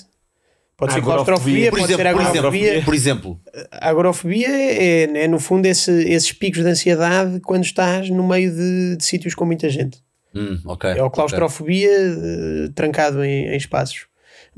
Pode 0.76 0.94
ser 0.94 1.02
claustrofobia, 1.02 1.70
Por 1.70 1.80
pode 1.80 1.94
ser 1.94 2.00
exemplo, 2.00 2.14
por 2.14 2.22
exemplo, 2.22 2.40
agorafobia. 2.48 2.82
por 2.86 2.94
exemplo, 2.94 3.42
A 3.72 3.90
agorafobia 3.90 4.48
é, 4.50 5.24
é, 5.24 5.28
no 5.28 5.38
fundo, 5.38 5.66
esse- 5.66 6.10
esses 6.10 6.32
picos 6.32 6.64
de 6.64 6.70
ansiedade 6.70 7.42
quando 7.42 7.66
estás 7.66 8.10
no 8.10 8.26
meio 8.26 8.50
de, 8.50 8.96
de 8.96 9.04
sítios 9.04 9.36
com 9.36 9.46
muita 9.46 9.70
gente. 9.70 9.98
hum, 10.34 10.58
ok. 10.66 10.90
É 10.92 11.02
a 11.02 11.10
claustrofobia 11.10 11.90
eh, 11.92 12.70
trancado 12.74 13.24
em, 13.26 13.48
em 13.50 13.58
espaços. 13.58 14.06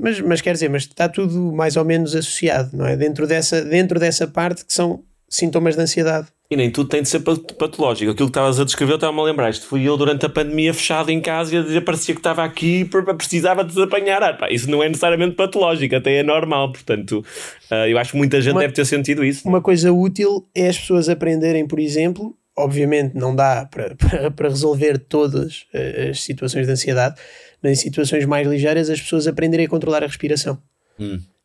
Mas, 0.02 0.20
mas 0.20 0.40
quer 0.40 0.52
dizer, 0.54 0.68
mas 0.68 0.82
está 0.82 1.08
tudo 1.08 1.52
mais 1.52 1.76
ou 1.76 1.84
menos 1.84 2.14
associado, 2.16 2.76
não 2.76 2.84
é? 2.86 2.96
Dentro 2.96 3.26
dessa, 3.26 3.62
dentro 3.64 4.00
dessa 4.00 4.26
parte 4.26 4.64
que 4.64 4.72
são 4.72 5.04
sintomas 5.28 5.76
de 5.76 5.82
ansiedade. 5.82 6.26
E 6.50 6.56
nem 6.56 6.70
tudo 6.70 6.88
tem 6.90 7.00
de 7.00 7.08
ser 7.08 7.20
pat- 7.20 7.54
patológico. 7.54 8.10
Aquilo 8.10 8.28
que 8.28 8.30
estavas 8.32 8.60
a 8.60 8.64
descrever, 8.64 8.92
eu 8.92 8.96
estava-me 8.96 9.20
a 9.20 9.22
lembrar. 9.22 9.48
Isto 9.48 9.64
fui 9.66 9.88
eu 9.88 9.96
durante 9.96 10.26
a 10.26 10.28
pandemia 10.28 10.74
fechado 10.74 11.08
em 11.10 11.18
casa 11.20 11.54
e 11.54 11.58
a 11.58 11.62
dizer 11.62 11.80
parecia 11.82 12.14
que 12.14 12.18
estava 12.20 12.44
aqui 12.44 12.84
para 12.84 13.14
precisava 13.14 13.64
de 13.64 13.72
desapanhar. 13.72 14.22
Ah, 14.22 14.34
pá, 14.34 14.50
isso 14.50 14.68
não 14.70 14.82
é 14.82 14.88
necessariamente 14.88 15.34
patológico, 15.36 15.94
até 15.96 16.16
é 16.16 16.22
normal. 16.22 16.70
Portanto, 16.72 17.24
ah, 17.70 17.88
eu 17.88 17.96
acho 17.96 18.10
que 18.10 18.18
muita 18.18 18.40
gente 18.42 18.52
Uma- 18.52 18.60
deve 18.60 18.74
ter 18.74 18.84
sentido 18.84 19.24
isso. 19.24 19.48
Uma 19.48 19.62
coisa 19.62 19.90
útil 19.92 20.46
é 20.54 20.68
as 20.68 20.78
pessoas 20.78 21.08
aprenderem, 21.08 21.66
por 21.66 21.78
exemplo, 21.78 22.36
obviamente 22.58 23.14
não 23.14 23.34
dá 23.34 23.64
para, 23.70 23.94
para, 23.96 24.30
para 24.30 24.48
resolver 24.50 24.98
todas 24.98 25.64
eh, 25.72 26.08
as 26.10 26.22
situações 26.22 26.66
de 26.66 26.72
ansiedade, 26.74 27.14
em 27.64 27.74
situações 27.74 28.24
mais 28.24 28.46
ligeiras 28.46 28.90
as 28.90 29.00
pessoas 29.00 29.26
aprenderem 29.26 29.66
a 29.66 29.68
controlar 29.68 30.02
a 30.02 30.06
respiração. 30.06 30.58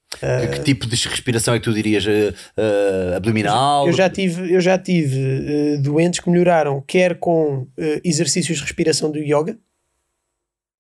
Que, 0.10 0.48
que 0.58 0.64
tipo 0.64 0.88
de 0.88 0.96
respiração 0.96 1.54
é 1.54 1.60
que 1.60 1.66
tu 1.66 1.74
dirias? 1.74 2.06
eh, 2.08 3.14
abdominal? 3.16 3.88
Eu 3.88 3.94
já 3.94 4.10
tive, 4.10 4.54
eu 4.54 4.62
já 4.62 4.78
tive 4.78 5.20
eh, 5.20 5.78
doentes 5.78 6.22
que 6.22 6.30
melhoraram 6.30 6.82
quer 6.88 7.16
com 7.16 7.68
exercícios 8.04 8.58
de 8.58 8.64
respiração 8.64 9.12
do 9.12 9.20
yoga, 9.20 9.58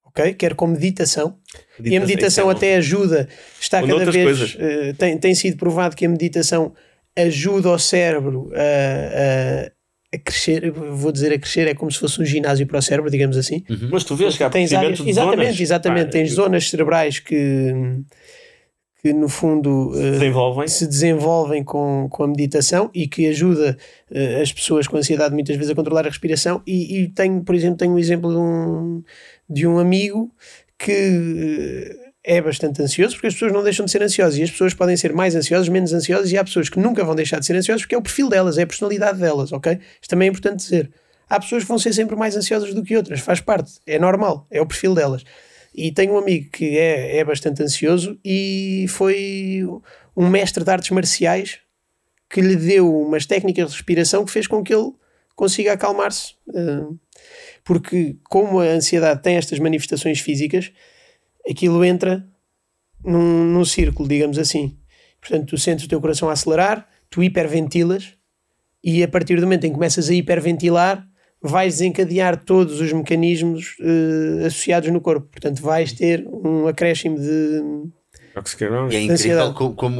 ok? 0.05 0.33
Quer 0.33 0.55
com 0.55 0.67
meditação. 0.67 1.37
e 1.83 1.95
a 1.97 1.99
meditação 1.99 2.49
é 2.49 2.53
até 2.53 2.75
ajuda, 2.77 3.27
está 3.59 3.81
Ou 3.81 3.87
cada 3.87 4.09
vez. 4.09 4.57
tem, 4.97 5.17
tem 5.17 5.35
sido 5.35 5.57
provado 5.57 5.95
que 5.95 6.05
a 6.05 6.09
meditação 6.09 6.73
ajuda 7.15 7.69
o 7.69 7.79
cérebro 7.79 8.49
a, 8.55 9.71
a- 10.13 10.17
crescer. 10.17 10.63
eu 10.63 10.73
Vou 10.95 11.11
dizer 11.11 11.33
a 11.33 11.39
crescer, 11.39 11.67
é 11.67 11.73
como 11.73 11.91
se 11.91 11.99
fosse 11.99 12.21
um 12.21 12.25
ginásio 12.25 12.65
para 12.67 12.79
o 12.79 12.81
cérebro, 12.81 13.09
digamos 13.11 13.37
assim. 13.37 13.63
Mas 13.91 14.03
tu 14.03 14.15
vês 14.15 14.35
que 14.37 14.43
há 14.43 14.49
Tens 14.49 14.73
áreas, 14.73 14.97
de 14.99 15.09
exatamente, 15.09 15.41
zonas, 15.45 15.59
exatamente. 15.61 16.05
pá, 16.05 16.11
tens 16.11 16.29
que 16.29 16.35
zonas 16.35 16.69
cerebrais 16.69 17.19
que, 17.19 17.73
que 19.01 19.13
no 19.13 19.29
fundo 19.29 19.91
eh, 19.95 20.11
desenvolvem. 20.11 20.67
se 20.67 20.87
desenvolvem 20.87 21.63
com, 21.63 22.07
com 22.09 22.23
a 22.23 22.27
meditação 22.27 22.89
e 22.93 23.07
que 23.07 23.27
ajuda 23.27 23.77
eh, 24.11 24.41
as 24.41 24.51
pessoas 24.51 24.87
com 24.87 24.97
ansiedade 24.97 25.33
muitas 25.33 25.55
vezes 25.55 25.71
a 25.71 25.75
controlar 25.75 26.05
a 26.05 26.09
respiração 26.09 26.61
e, 26.65 27.01
e 27.03 27.07
tenho, 27.09 27.43
por 27.43 27.53
exemplo, 27.53 27.77
tenho 27.77 27.93
um 27.93 27.99
exemplo 27.99 28.29
de 28.31 28.37
um, 28.37 29.03
de 29.49 29.67
um 29.67 29.77
amigo 29.79 30.31
que 30.79 32.06
é 32.29 32.41
bastante 32.41 32.81
ansioso 32.81 33.15
porque 33.15 33.27
as 33.27 33.33
pessoas 33.33 33.53
não 33.53 33.63
deixam 33.63 33.85
de 33.85 33.91
ser 33.91 34.03
ansiosas 34.03 34.37
e 34.37 34.43
as 34.43 34.51
pessoas 34.51 34.73
podem 34.73 34.97
ser 34.97 35.13
mais 35.13 35.33
ansiosas, 35.33 35.69
menos 35.69 35.93
ansiosas 35.93 36.29
e 36.29 36.37
há 36.37 36.43
pessoas 36.43 36.67
que 36.67 36.77
nunca 36.77 37.01
vão 37.01 37.15
deixar 37.15 37.39
de 37.39 37.45
ser 37.45 37.55
ansiosas 37.55 37.83
porque 37.83 37.95
é 37.95 37.97
o 37.97 38.01
perfil 38.01 38.27
delas, 38.27 38.57
é 38.57 38.63
a 38.63 38.67
personalidade 38.67 39.17
delas, 39.17 39.53
ok? 39.53 39.79
Isto 40.01 40.09
também 40.09 40.27
é 40.27 40.31
importante 40.31 40.57
dizer. 40.57 40.91
Há 41.29 41.39
pessoas 41.39 41.63
que 41.63 41.69
vão 41.69 41.79
ser 41.79 41.93
sempre 41.93 42.17
mais 42.17 42.35
ansiosas 42.35 42.73
do 42.73 42.83
que 42.83 42.97
outras, 42.97 43.21
faz 43.21 43.39
parte, 43.39 43.79
é 43.87 43.97
normal, 43.97 44.45
é 44.51 44.61
o 44.61 44.65
perfil 44.65 44.93
delas. 44.93 45.23
E 45.73 45.89
tenho 45.91 46.15
um 46.15 46.17
amigo 46.17 46.49
que 46.51 46.77
é, 46.77 47.17
é 47.17 47.23
bastante 47.23 47.63
ansioso 47.63 48.19
e 48.25 48.85
foi 48.89 49.63
um 50.15 50.27
mestre 50.27 50.65
de 50.65 50.69
artes 50.69 50.89
marciais 50.89 51.59
que 52.29 52.41
lhe 52.41 52.57
deu 52.57 52.93
umas 52.93 53.25
técnicas 53.25 53.69
de 53.69 53.77
respiração 53.77 54.25
que 54.25 54.31
fez 54.31 54.47
com 54.47 54.61
que 54.61 54.73
ele 54.73 54.91
consiga 55.33 55.73
acalmar-se. 55.73 56.33
Uh, 56.49 56.99
Porque, 57.63 58.17
como 58.23 58.59
a 58.59 58.65
ansiedade 58.65 59.21
tem 59.21 59.37
estas 59.37 59.59
manifestações 59.59 60.19
físicas, 60.19 60.73
aquilo 61.49 61.83
entra 61.83 62.25
num, 63.03 63.43
num 63.45 63.65
círculo, 63.65 64.07
digamos 64.07 64.37
assim. 64.37 64.77
Portanto, 65.21 65.47
tu 65.49 65.57
sentes 65.57 65.85
o 65.85 65.89
teu 65.89 65.99
coração 66.01 66.29
a 66.29 66.33
acelerar, 66.33 66.87
tu 67.09 67.23
hiperventilas 67.23 68.13
e 68.83 69.03
a 69.03 69.07
partir 69.07 69.35
do 69.37 69.41
momento 69.43 69.65
em 69.65 69.69
que 69.69 69.73
começas 69.75 70.09
a 70.09 70.13
hiperventilar, 70.13 71.05
vais 71.41 71.73
desencadear 71.75 72.37
todos 72.43 72.79
os 72.79 72.91
mecanismos 72.93 73.75
uh, 73.79 74.45
associados 74.45 74.89
no 74.91 75.01
corpo. 75.01 75.27
Portanto, 75.31 75.61
vais 75.61 75.91
ter 75.93 76.25
um 76.27 76.67
acréscimo 76.67 77.19
de. 77.19 77.61
E 78.91 78.95
é 78.95 79.01
incrível 79.01 79.13
Ansiedade. 79.13 79.53
co- 79.55 79.73
como, 79.73 79.99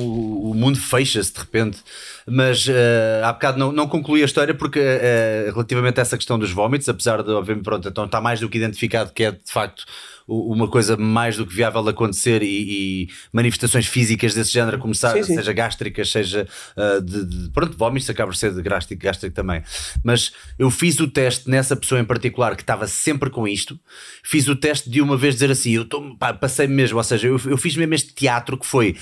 o 0.52 0.54
mundo 0.54 0.80
fecha-se 0.80 1.34
de 1.34 1.40
repente. 1.40 1.80
Mas 2.28 2.68
eh, 2.70 3.22
há 3.24 3.34
bocado 3.34 3.58
não, 3.58 3.72
não 3.72 3.88
concluí 3.88 4.22
a 4.22 4.26
história 4.26 4.54
porque 4.54 4.80
eh, 4.80 5.50
relativamente 5.52 6.00
a 6.00 6.04
essa 6.04 6.16
questão 6.18 6.38
dos 6.38 6.52
vómitos, 6.52 6.88
apesar 6.88 7.24
de, 7.24 7.32
obviamente, 7.32 7.64
pronto, 7.64 7.88
então 7.90 8.06
está 8.06 8.22
mais 8.22 8.40
do 8.40 8.48
que 8.48 8.58
identificado 8.60 9.12
que 9.12 9.24
é 9.24 9.32
de 9.32 9.40
facto 9.52 9.86
uma 10.28 10.68
coisa 10.68 10.98
mais 10.98 11.38
do 11.38 11.46
que 11.48 11.56
viável 11.56 11.88
acontecer 11.88 12.44
e, 12.44 13.06
e 13.06 13.10
manifestações 13.32 13.86
físicas 13.88 14.34
desse 14.34 14.52
género 14.52 14.78
começar, 14.78 15.14
Sim, 15.14 15.24
sim. 15.24 15.36
seja 15.36 15.54
gástricas, 15.54 16.12
seja 16.12 16.48
ah, 16.76 17.00
de, 17.00 17.26
de- 17.26 17.50
pronto, 17.52 17.78
vómitos, 17.78 18.10
acaba 18.10 18.32
por 18.32 18.36
ser 18.38 18.54
de 18.54 18.62
gástrico, 18.62 19.02
gástrico 19.02 19.34
também. 19.36 19.64
Mas 20.04 20.34
eu 20.60 20.70
fiz 20.70 21.00
o 21.00 21.08
teste 21.08 21.50
nessa 21.50 21.76
pessoa 21.76 22.02
em 22.02 22.06
particular 22.06 22.56
que 22.56 22.64
estava 22.64 22.88
sempre 22.88 23.30
com 23.30 23.48
isto, 23.48 23.80
fiz 24.24 24.48
o 24.50 24.56
teste 24.56 24.90
de 24.90 25.02
uma 25.02 25.16
vez 25.16 25.36
dizer 25.36 25.50
assim, 25.52 25.72
eu 25.72 25.86
tô, 25.86 26.16
pá, 26.18 26.34
passei 26.34 26.68
mesmo, 26.68 26.98
ou 26.98 27.04
seja, 27.04 27.28
eu, 27.28 27.40
eu 27.46 27.58
fiz 27.58 27.76
mesmo 27.78 27.94
este 27.94 28.14
teatro 28.14 28.58
que 28.58 28.66
foi. 28.66 28.96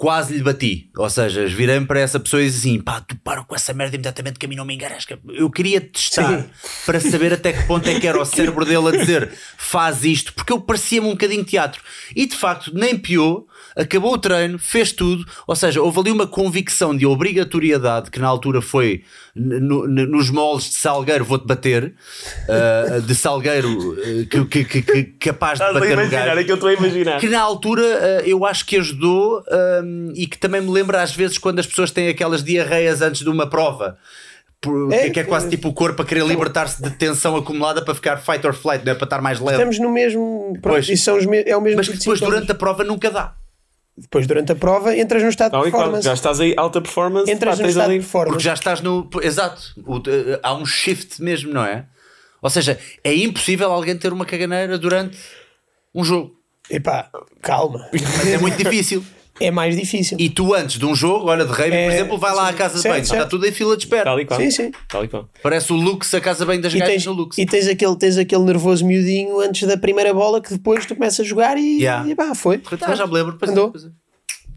Quase 0.00 0.32
lhe 0.32 0.44
bati, 0.44 0.88
ou 0.96 1.10
seja, 1.10 1.44
virei-me 1.48 1.84
para 1.84 1.98
essa 1.98 2.20
pessoa 2.20 2.40
e 2.40 2.46
disse 2.46 2.58
assim: 2.68 2.80
pá, 2.80 3.00
tu 3.00 3.16
para 3.16 3.42
com 3.42 3.52
essa 3.56 3.74
merda 3.74 3.96
imediatamente 3.96 4.38
que 4.38 4.46
a 4.46 4.48
mim 4.48 4.54
não 4.54 4.64
me 4.64 4.72
engarasca. 4.72 5.18
Eu 5.28 5.50
queria 5.50 5.80
testar 5.80 6.38
Sim. 6.42 6.44
para 6.86 7.00
saber 7.00 7.32
até 7.32 7.52
que 7.52 7.64
ponto 7.66 7.88
é 7.88 7.98
que 7.98 8.06
era 8.06 8.16
o 8.20 8.24
cérebro 8.24 8.64
dele 8.64 8.86
a 8.88 8.90
dizer 8.92 9.28
faz 9.56 10.04
isto, 10.04 10.32
porque 10.34 10.52
eu 10.52 10.60
parecia-me 10.60 11.08
um 11.08 11.12
bocadinho 11.12 11.42
teatro. 11.44 11.82
E 12.14 12.26
de 12.26 12.36
facto, 12.36 12.70
nem 12.72 12.96
piou, 12.96 13.48
acabou 13.76 14.12
o 14.14 14.18
treino, 14.18 14.56
fez 14.56 14.92
tudo, 14.92 15.24
ou 15.48 15.56
seja, 15.56 15.82
houve 15.82 15.98
ali 15.98 16.12
uma 16.12 16.28
convicção 16.28 16.96
de 16.96 17.04
obrigatoriedade 17.04 18.08
que 18.08 18.20
na 18.20 18.28
altura 18.28 18.62
foi 18.62 19.02
no- 19.34 19.84
n- 19.88 20.06
nos 20.06 20.30
moldes 20.30 20.68
de 20.68 20.74
Salgueiro 20.76 21.24
vou-te 21.24 21.44
bater, 21.46 21.92
ah, 22.48 23.00
de 23.00 23.14
Salgueiro 23.16 23.96
ah, 23.98 24.44
que, 24.48 24.64
que, 24.64 24.82
que- 24.82 25.04
capaz 25.18 25.58
de 25.58 25.64
Estás 25.64 25.70
a 25.76 25.80
bater 25.80 25.96
no 25.96 26.02
imaginar, 26.02 26.38
é 26.38 26.44
que 26.44 26.50
eu 26.52 26.54
estou 26.54 26.68
a 26.68 26.72
imaginar. 26.74 27.18
que 27.20 27.28
na 27.28 27.40
altura 27.40 27.82
eh, 27.82 28.22
eu 28.26 28.44
acho 28.46 28.64
que 28.64 28.76
ajudou 28.76 29.42
e 30.14 30.26
que 30.26 30.38
também 30.38 30.60
me 30.60 30.70
lembra 30.70 31.02
às 31.02 31.14
vezes 31.14 31.38
quando 31.38 31.58
as 31.58 31.66
pessoas 31.66 31.90
têm 31.90 32.08
aquelas 32.08 32.42
diarreias 32.42 33.02
antes 33.02 33.22
de 33.22 33.28
uma 33.28 33.48
prova. 33.48 33.98
Por- 34.60 34.92
É, 34.92 35.08
que 35.10 35.20
é 35.20 35.24
quase 35.24 35.48
tipo 35.48 35.68
o 35.68 35.72
corpo 35.72 36.02
a 36.02 36.04
querer 36.04 36.26
libertar-se 36.26 36.82
de 36.82 36.90
tensão 36.90 37.36
acumulada 37.36 37.80
para 37.84 37.94
ficar 37.94 38.16
fight 38.16 38.44
or 38.44 38.52
flight, 38.52 38.84
não 38.84 38.90
é? 38.92 38.94
Para 38.96 39.04
estar 39.04 39.20
mais 39.20 39.38
leve. 39.38 39.52
Estamos 39.52 39.78
no 39.78 39.88
mesmo. 39.90 40.58
Pois. 40.60 40.88
isso 40.88 41.04
são 41.04 41.16
os 41.16 41.24
me- 41.26 41.44
é 41.46 41.56
o 41.56 41.60
mesmo 41.60 41.76
Mas 41.76 41.86
que 41.86 41.92
tipo 41.92 41.98
de 41.98 42.04
depois 42.04 42.18
sintomas. 42.18 42.34
durante 42.40 42.52
a 42.52 42.54
prova 42.56 42.82
nunca 42.84 43.08
dá. 43.10 43.34
Depois, 43.96 44.26
durante 44.26 44.52
a 44.52 44.56
prova, 44.56 44.96
entras 44.96 45.22
no 45.22 45.28
estado 45.28 45.50
de 45.50 45.58
Tal 45.58 45.66
e 45.66 45.70
qual, 45.70 45.82
performance. 45.82 46.04
já 46.06 46.14
estás 46.14 46.40
aí, 46.40 46.54
alta 46.56 46.80
performance, 46.80 47.30
Entras 47.30 47.56
pá, 47.56 47.62
no 47.62 47.68
estado 47.68 47.84
de 47.86 47.90
ali. 47.92 47.98
performance. 48.00 48.30
Porque 48.32 48.44
já 48.44 48.54
estás 48.54 48.80
no. 48.80 49.08
Exato. 49.22 49.60
O- 49.86 49.96
eh, 50.08 50.38
há 50.42 50.54
um 50.54 50.64
shift 50.66 51.20
mesmo, 51.22 51.52
não 51.52 51.64
é? 51.64 51.84
Ou 52.42 52.48
seja, 52.50 52.78
é 53.02 53.14
impossível 53.14 53.70
alguém 53.72 53.96
ter 53.96 54.12
uma 54.12 54.24
caganeira 54.24 54.76
durante 54.78 55.16
um 55.94 56.02
jogo. 56.04 56.32
Epá, 56.70 57.10
calma. 57.42 57.88
Mas 57.92 58.26
é 58.28 58.38
muito 58.38 58.56
difícil. 58.56 59.04
É 59.40 59.50
mais 59.50 59.76
difícil. 59.76 60.16
E 60.20 60.28
tu 60.28 60.54
antes 60.54 60.78
de 60.78 60.84
um 60.86 60.94
jogo, 60.94 61.26
olha, 61.28 61.44
de 61.44 61.52
rei, 61.52 61.68
por 61.70 61.76
É, 61.76 61.86
exemplo, 61.86 62.18
vai 62.18 62.34
lá 62.34 62.48
à 62.48 62.52
casa 62.52 62.74
de 62.76 62.80
certo, 62.82 62.92
banho, 62.94 63.02
está 63.02 63.14
certo. 63.16 63.30
tudo 63.30 63.46
em 63.46 63.52
fila 63.52 63.76
de 63.76 63.84
espera. 63.84 64.04
Tal 64.04 64.20
e 64.20 64.24
qual. 64.24 64.40
Sim, 64.40 64.50
sim. 64.50 64.70
Tal 64.88 65.04
e 65.04 65.08
qual. 65.08 65.28
Parece 65.42 65.72
o 65.72 65.76
Lux, 65.76 66.12
a 66.14 66.20
casa 66.20 66.44
bem 66.44 66.60
das 66.60 66.74
E 66.74 66.78
gajas 66.78 67.04
no 67.06 67.12
Lux. 67.12 67.38
e 67.38 67.46
tens 67.46 67.68
aquele, 67.68 67.96
tens 67.96 68.16
aquele 68.18 68.42
nervoso 68.42 68.84
miudinho 68.84 69.40
antes 69.40 69.66
da 69.68 69.76
primeira 69.76 70.12
bola 70.12 70.40
que 70.40 70.50
depois 70.52 70.84
tu 70.86 70.94
começas 70.94 71.20
a 71.20 71.24
jogar 71.28 71.56
e, 71.56 71.78
Yeah. 71.80 72.08
e 72.08 72.14
pá, 72.14 72.34
foi. 72.34 72.60
Ah, 72.82 72.94
já 72.94 73.06
me 73.06 73.12
lembro. 73.14 73.36
Pois 73.38 73.50
é, 73.50 73.52
Andou. 73.54 73.72
Já 73.76 73.88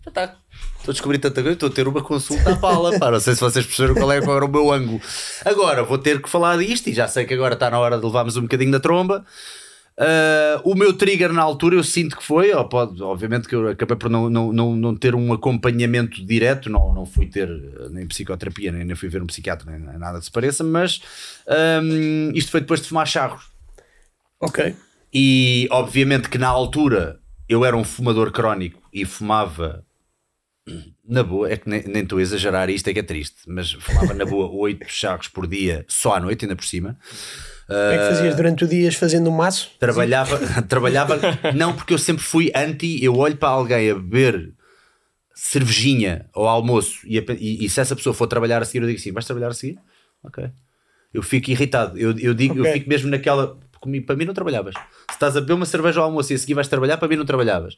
está. 0.08 0.36
Estou 0.80 0.92
a 0.92 0.94
descobrir 0.94 1.20
tanta 1.20 1.42
coisa, 1.44 1.54
estou 1.54 1.70
a 1.70 1.72
ter 1.72 1.88
uma 1.88 2.02
consulta 2.02 2.54
à 2.54 2.56
pala. 2.56 2.98
Pá, 2.98 3.12
não 3.12 3.20
sei 3.20 3.36
se 3.36 3.40
vocês 3.42 3.64
perceberam 3.64 3.94
qual, 3.94 4.12
é, 4.12 4.20
qual 4.20 4.36
era 4.36 4.46
o 4.46 4.48
meu 4.50 4.72
ângulo. 4.72 5.00
Agora 5.46 5.84
vou 5.84 6.00
ter 6.00 6.20
que 6.20 6.28
falar 6.28 6.58
disto 6.58 6.88
e 6.88 6.94
já 6.94 7.08
sei 7.08 7.24
que 7.26 7.36
agora 7.36 7.54
está 7.54 7.70
na 7.70 7.78
hora 7.78 8.00
de 8.00 8.04
levarmos 8.06 8.36
um 8.36 8.42
bocadinho 8.42 8.72
da 8.72 8.80
tromba. 8.80 9.24
Ah, 9.98 10.62
o 10.64 10.74
meu 10.74 10.94
trigger 10.94 11.32
na 11.34 11.42
altura 11.42 11.76
eu 11.76 11.84
sinto 11.84 12.18
que 12.18 12.24
foi, 12.24 12.52
ou 12.54 12.68
pode, 12.68 13.02
obviamente 13.04 13.48
que 13.48 13.56
eu 13.56 13.68
acabei 13.70 13.98
por 13.98 14.10
não, 14.10 14.30
não, 14.30 14.52
não, 14.52 14.76
não 14.76 14.96
ter 14.96 15.14
um 15.14 15.34
acompanhamento 15.34 16.26
direto, 16.26 16.70
não, 16.70 16.94
não 16.94 17.06
fui 17.06 17.28
ter 17.28 17.50
eh, 17.50 17.90
nem 17.90 18.08
psicoterapia, 18.08 18.72
nem, 18.72 18.86
nem 18.86 18.96
fui 18.96 19.10
ver 19.10 19.22
um 19.22 19.28
psiquiatra, 19.28 19.70
nem, 19.70 19.80
nem 19.80 20.00
nada 20.00 20.20
que 20.20 20.26
se 20.26 20.32
pareça, 20.32 20.64
mas 20.64 21.02
ahm, 21.48 22.32
isto 22.34 22.52
foi 22.52 22.62
depois 22.62 22.82
de 22.82 22.88
fumar 22.88 23.08
charros. 23.08 23.52
Ok. 24.40 24.76
E 25.14 25.68
obviamente 25.70 26.30
que 26.30 26.38
na 26.38 26.48
altura 26.48 27.20
eu 27.48 27.66
era 27.66 27.76
um 27.76 27.84
fumador 27.84 28.32
crónico 28.32 28.82
e 28.94 29.06
fumava 29.06 29.86
na 31.04 31.24
boa, 31.24 31.52
é 31.52 31.58
que 31.58 31.70
nem 31.70 31.84
nem 31.84 32.04
estou 32.04 32.20
a 32.20 32.22
exagerar 32.22 32.70
isto, 32.70 32.88
é 32.88 32.94
que 32.94 33.00
é 33.00 33.04
triste, 33.04 33.42
mas 33.48 33.72
fumava 33.74 34.14
na 34.14 34.26
boa 34.26 34.50
8 34.56 34.86
charros 34.88 35.28
por 35.28 35.46
dia 35.48 35.86
só 35.88 36.16
à 36.16 36.20
noite, 36.20 36.46
ainda 36.46 36.56
por 36.56 36.66
cima. 36.66 36.98
O 37.72 37.90
que 37.90 37.96
é 37.96 37.98
que 37.98 38.16
fazias 38.16 38.36
durante 38.36 38.64
o 38.64 38.68
dia 38.68 38.92
fazendo 38.92 39.30
um 39.30 39.34
maço? 39.36 39.72
Trabalhava, 39.80 40.38
trabalhava, 40.68 41.20
não 41.56 41.74
porque 41.74 41.94
eu 41.94 41.98
sempre 41.98 42.24
fui 42.24 42.52
anti, 42.56 43.04
eu 43.04 43.16
olho 43.18 43.38
para 43.38 43.50
alguém 43.50 43.90
a 43.92 43.96
beber 43.96 44.54
cervejinha 45.34 46.26
ao 46.34 46.48
almoço 46.48 47.00
e, 47.06 47.18
a- 47.18 47.24
e- 47.40 47.66
e 47.66 47.70
se 47.70 47.80
essa 47.80 47.96
pessoa 47.96 48.14
for 48.14 48.28
trabalhar 48.28 48.62
a 48.62 48.66
seguir, 48.66 48.82
eu 48.84 48.88
digo 48.88 49.00
assim: 49.00 49.12
vais 49.12 49.26
trabalhar 49.26 49.50
a 49.50 49.54
seguir? 49.54 49.78
Ok. 50.24 50.44
Eu 51.14 51.22
fico 51.24 51.52
irritado, 51.52 51.98
eu, 51.98 52.18
eu 52.20 52.34
digo, 52.34 52.56
eu 52.58 52.62
Ok. 52.62 52.74
fico 52.74 52.90
mesmo 52.90 53.10
naquela. 53.10 53.60
comigo- 53.82 54.06
Para 54.06 54.16
mim 54.16 54.26
não 54.26 54.34
trabalhavas. 54.34 54.76
Se 55.10 55.16
estás 55.16 55.36
a 55.36 55.42
beber 55.42 55.54
uma 55.54 55.66
cerveja 55.66 56.00
ao 56.00 56.06
almoço 56.06 56.32
e 56.32 56.36
a 56.36 56.38
seguir 56.38 56.54
vais 56.54 56.68
trabalhar, 56.68 56.98
para 56.98 57.08
mim 57.08 57.16
não 57.16 57.26
trabalhavas. 57.26 57.76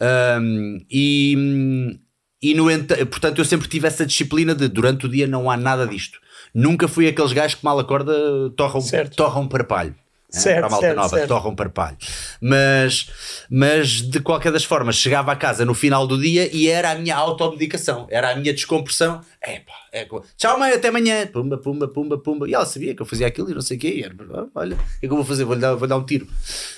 Ahm, 0.00 0.78
e, 0.90 1.98
e 2.42 2.54
no 2.54 2.66
portanto, 3.10 3.38
eu 3.38 3.44
sempre 3.44 3.68
tive 3.68 3.86
essa 3.86 4.04
disciplina 4.04 4.54
de 4.54 4.68
durante 4.68 5.06
o 5.06 5.08
dia 5.08 5.26
não 5.26 5.48
há 5.50 5.56
nada 5.56 5.86
disto. 5.86 6.18
Nunca 6.58 6.88
fui 6.88 7.06
aqueles 7.06 7.32
gajos 7.32 7.54
que 7.56 7.64
mal 7.64 7.78
acorda 7.78 8.14
torram, 8.56 8.80
Certo. 8.80 9.14
torram 9.14 9.46
parpalho. 9.46 9.90
né? 9.90 9.96
Certo, 10.40 10.58
para 10.58 10.66
a 10.66 10.70
malta 10.70 10.86
certo, 10.86 10.96
nova, 10.96 11.16
certo. 11.16 11.28
torram 11.28 11.54
parpalho. 11.54 11.96
Mas, 12.40 13.06
mas 13.50 13.88
de 14.02 14.20
qualquer 14.20 14.50
das 14.52 14.64
formas, 14.64 14.96
chegava 14.96 15.32
a 15.32 15.36
casa 15.36 15.64
no 15.64 15.74
final 15.74 16.06
do 16.06 16.18
dia 16.20 16.48
e 16.54 16.68
era 16.68 16.90
a 16.92 16.94
minha 16.94 17.14
automedicação, 17.16 18.06
era 18.10 18.30
a 18.32 18.36
minha 18.36 18.52
descompressão. 18.52 19.20
Epá, 19.46 19.72
é, 19.92 20.04
co- 20.04 20.24
tchau, 20.36 20.58
mãe, 20.58 20.72
até 20.72 20.88
amanhã. 20.88 21.24
Pumba, 21.28 21.56
pumba, 21.56 21.86
pumba, 21.86 22.18
pumba. 22.18 22.48
E 22.48 22.54
ela 22.54 22.66
sabia 22.66 22.92
que 22.96 23.00
eu 23.00 23.06
fazia 23.06 23.28
aquilo 23.28 23.48
e 23.50 23.54
não 23.54 23.60
sei 23.60 23.76
o 23.76 23.80
quê. 23.80 23.88
E 23.98 24.02
era, 24.02 24.14
"Ah, 24.34 24.46
olha, 24.56 24.74
o 24.74 24.78
que 24.78 24.84
é 24.96 25.00
que 25.00 25.06
eu 25.06 25.16
vou 25.16 25.24
fazer? 25.24 25.44
Vou-lhe 25.44 25.60
dar, 25.60 25.74
vou 25.76 25.86
dar 25.86 25.96
um 25.96 26.04
tiro. 26.04 26.26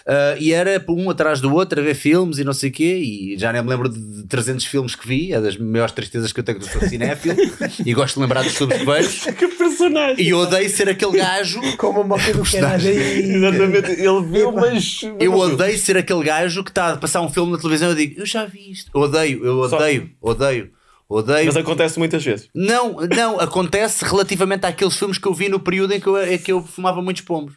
Ah, 0.07 0.37
e 0.39 0.53
era 0.53 0.85
um 0.87 1.09
atrás 1.09 1.41
do 1.41 1.53
outro 1.55 1.81
a 1.81 1.83
ver 1.83 1.95
filmes 1.95 2.37
e 2.39 2.45
não 2.45 2.53
sei 2.53 2.69
o 2.69 2.73
quê. 2.73 2.97
E 2.99 3.39
já 3.39 3.51
nem 3.53 3.63
me 3.63 3.71
lembro 3.71 3.89
de 3.89 4.25
300 4.25 4.67
filmes 4.67 4.95
que 4.95 5.09
vi. 5.09 5.33
É 5.33 5.41
das 5.41 5.57
maiores 5.57 5.93
tristezas 5.95 6.31
que 6.31 6.41
eu 6.41 6.45
tenho 6.45 6.59
do 6.59 6.67
sou 6.69 6.83
cinéfilo. 6.83 7.37
e 7.87 7.95
gosto 7.95 8.17
de 8.17 8.21
lembrar 8.21 8.43
dos 8.45 8.55
filmes 8.55 8.77
que 8.79 8.85
vejo. 8.85 9.33
Personagem! 9.79 10.25
E 10.27 10.29
eu 10.31 10.39
odeio 10.39 10.69
ser 10.69 10.89
aquele 10.89 11.13
gajo 11.19 11.61
Com 11.79 11.89
uma 11.91 12.05
moca 12.05 12.33
do 12.33 12.43
aí. 12.43 13.35
Exatamente, 13.35 13.91
ele 13.93 14.23
viu, 14.23 14.53
mas. 14.53 15.01
Eu 15.21 15.35
odeio 15.35 15.79
ser 15.79 15.97
aquele 15.97 16.25
gajo 16.25 16.65
que 16.65 16.71
está 16.71 16.95
a 16.95 16.97
passar 16.97 17.21
um 17.21 17.29
filme 17.31 17.53
na 17.53 17.59
televisão 17.59 17.89
e 17.89 17.93
eu 17.93 17.97
digo, 17.97 18.21
eu 18.21 18.27
já 18.27 18.45
vi 18.45 18.71
isto. 18.73 18.91
Eu 18.95 19.01
odeio, 19.03 19.45
eu 19.45 19.69
Só- 19.69 19.77
odeio, 19.77 20.11
odeio, 20.21 20.71
odeio. 21.09 21.47
Mas 21.47 21.57
acontece 21.57 21.99
muitas 21.99 22.25
vezes. 22.25 22.49
Não, 22.55 22.97
não, 23.15 23.41
acontece 23.41 24.05
relativamente 24.05 24.67
àqueles 24.67 24.97
filmes 24.97 25.19
que 25.19 25.27
eu 25.29 25.35
vi 25.35 25.49
no 25.49 25.61
período 25.61 25.95
em 25.95 26.01
que 26.01 26.07
eu, 26.07 26.23
em 26.33 26.39
que 26.39 26.53
eu 26.53 26.63
fumava 26.63 27.01
muitos 27.01 27.23
pombos. 27.23 27.55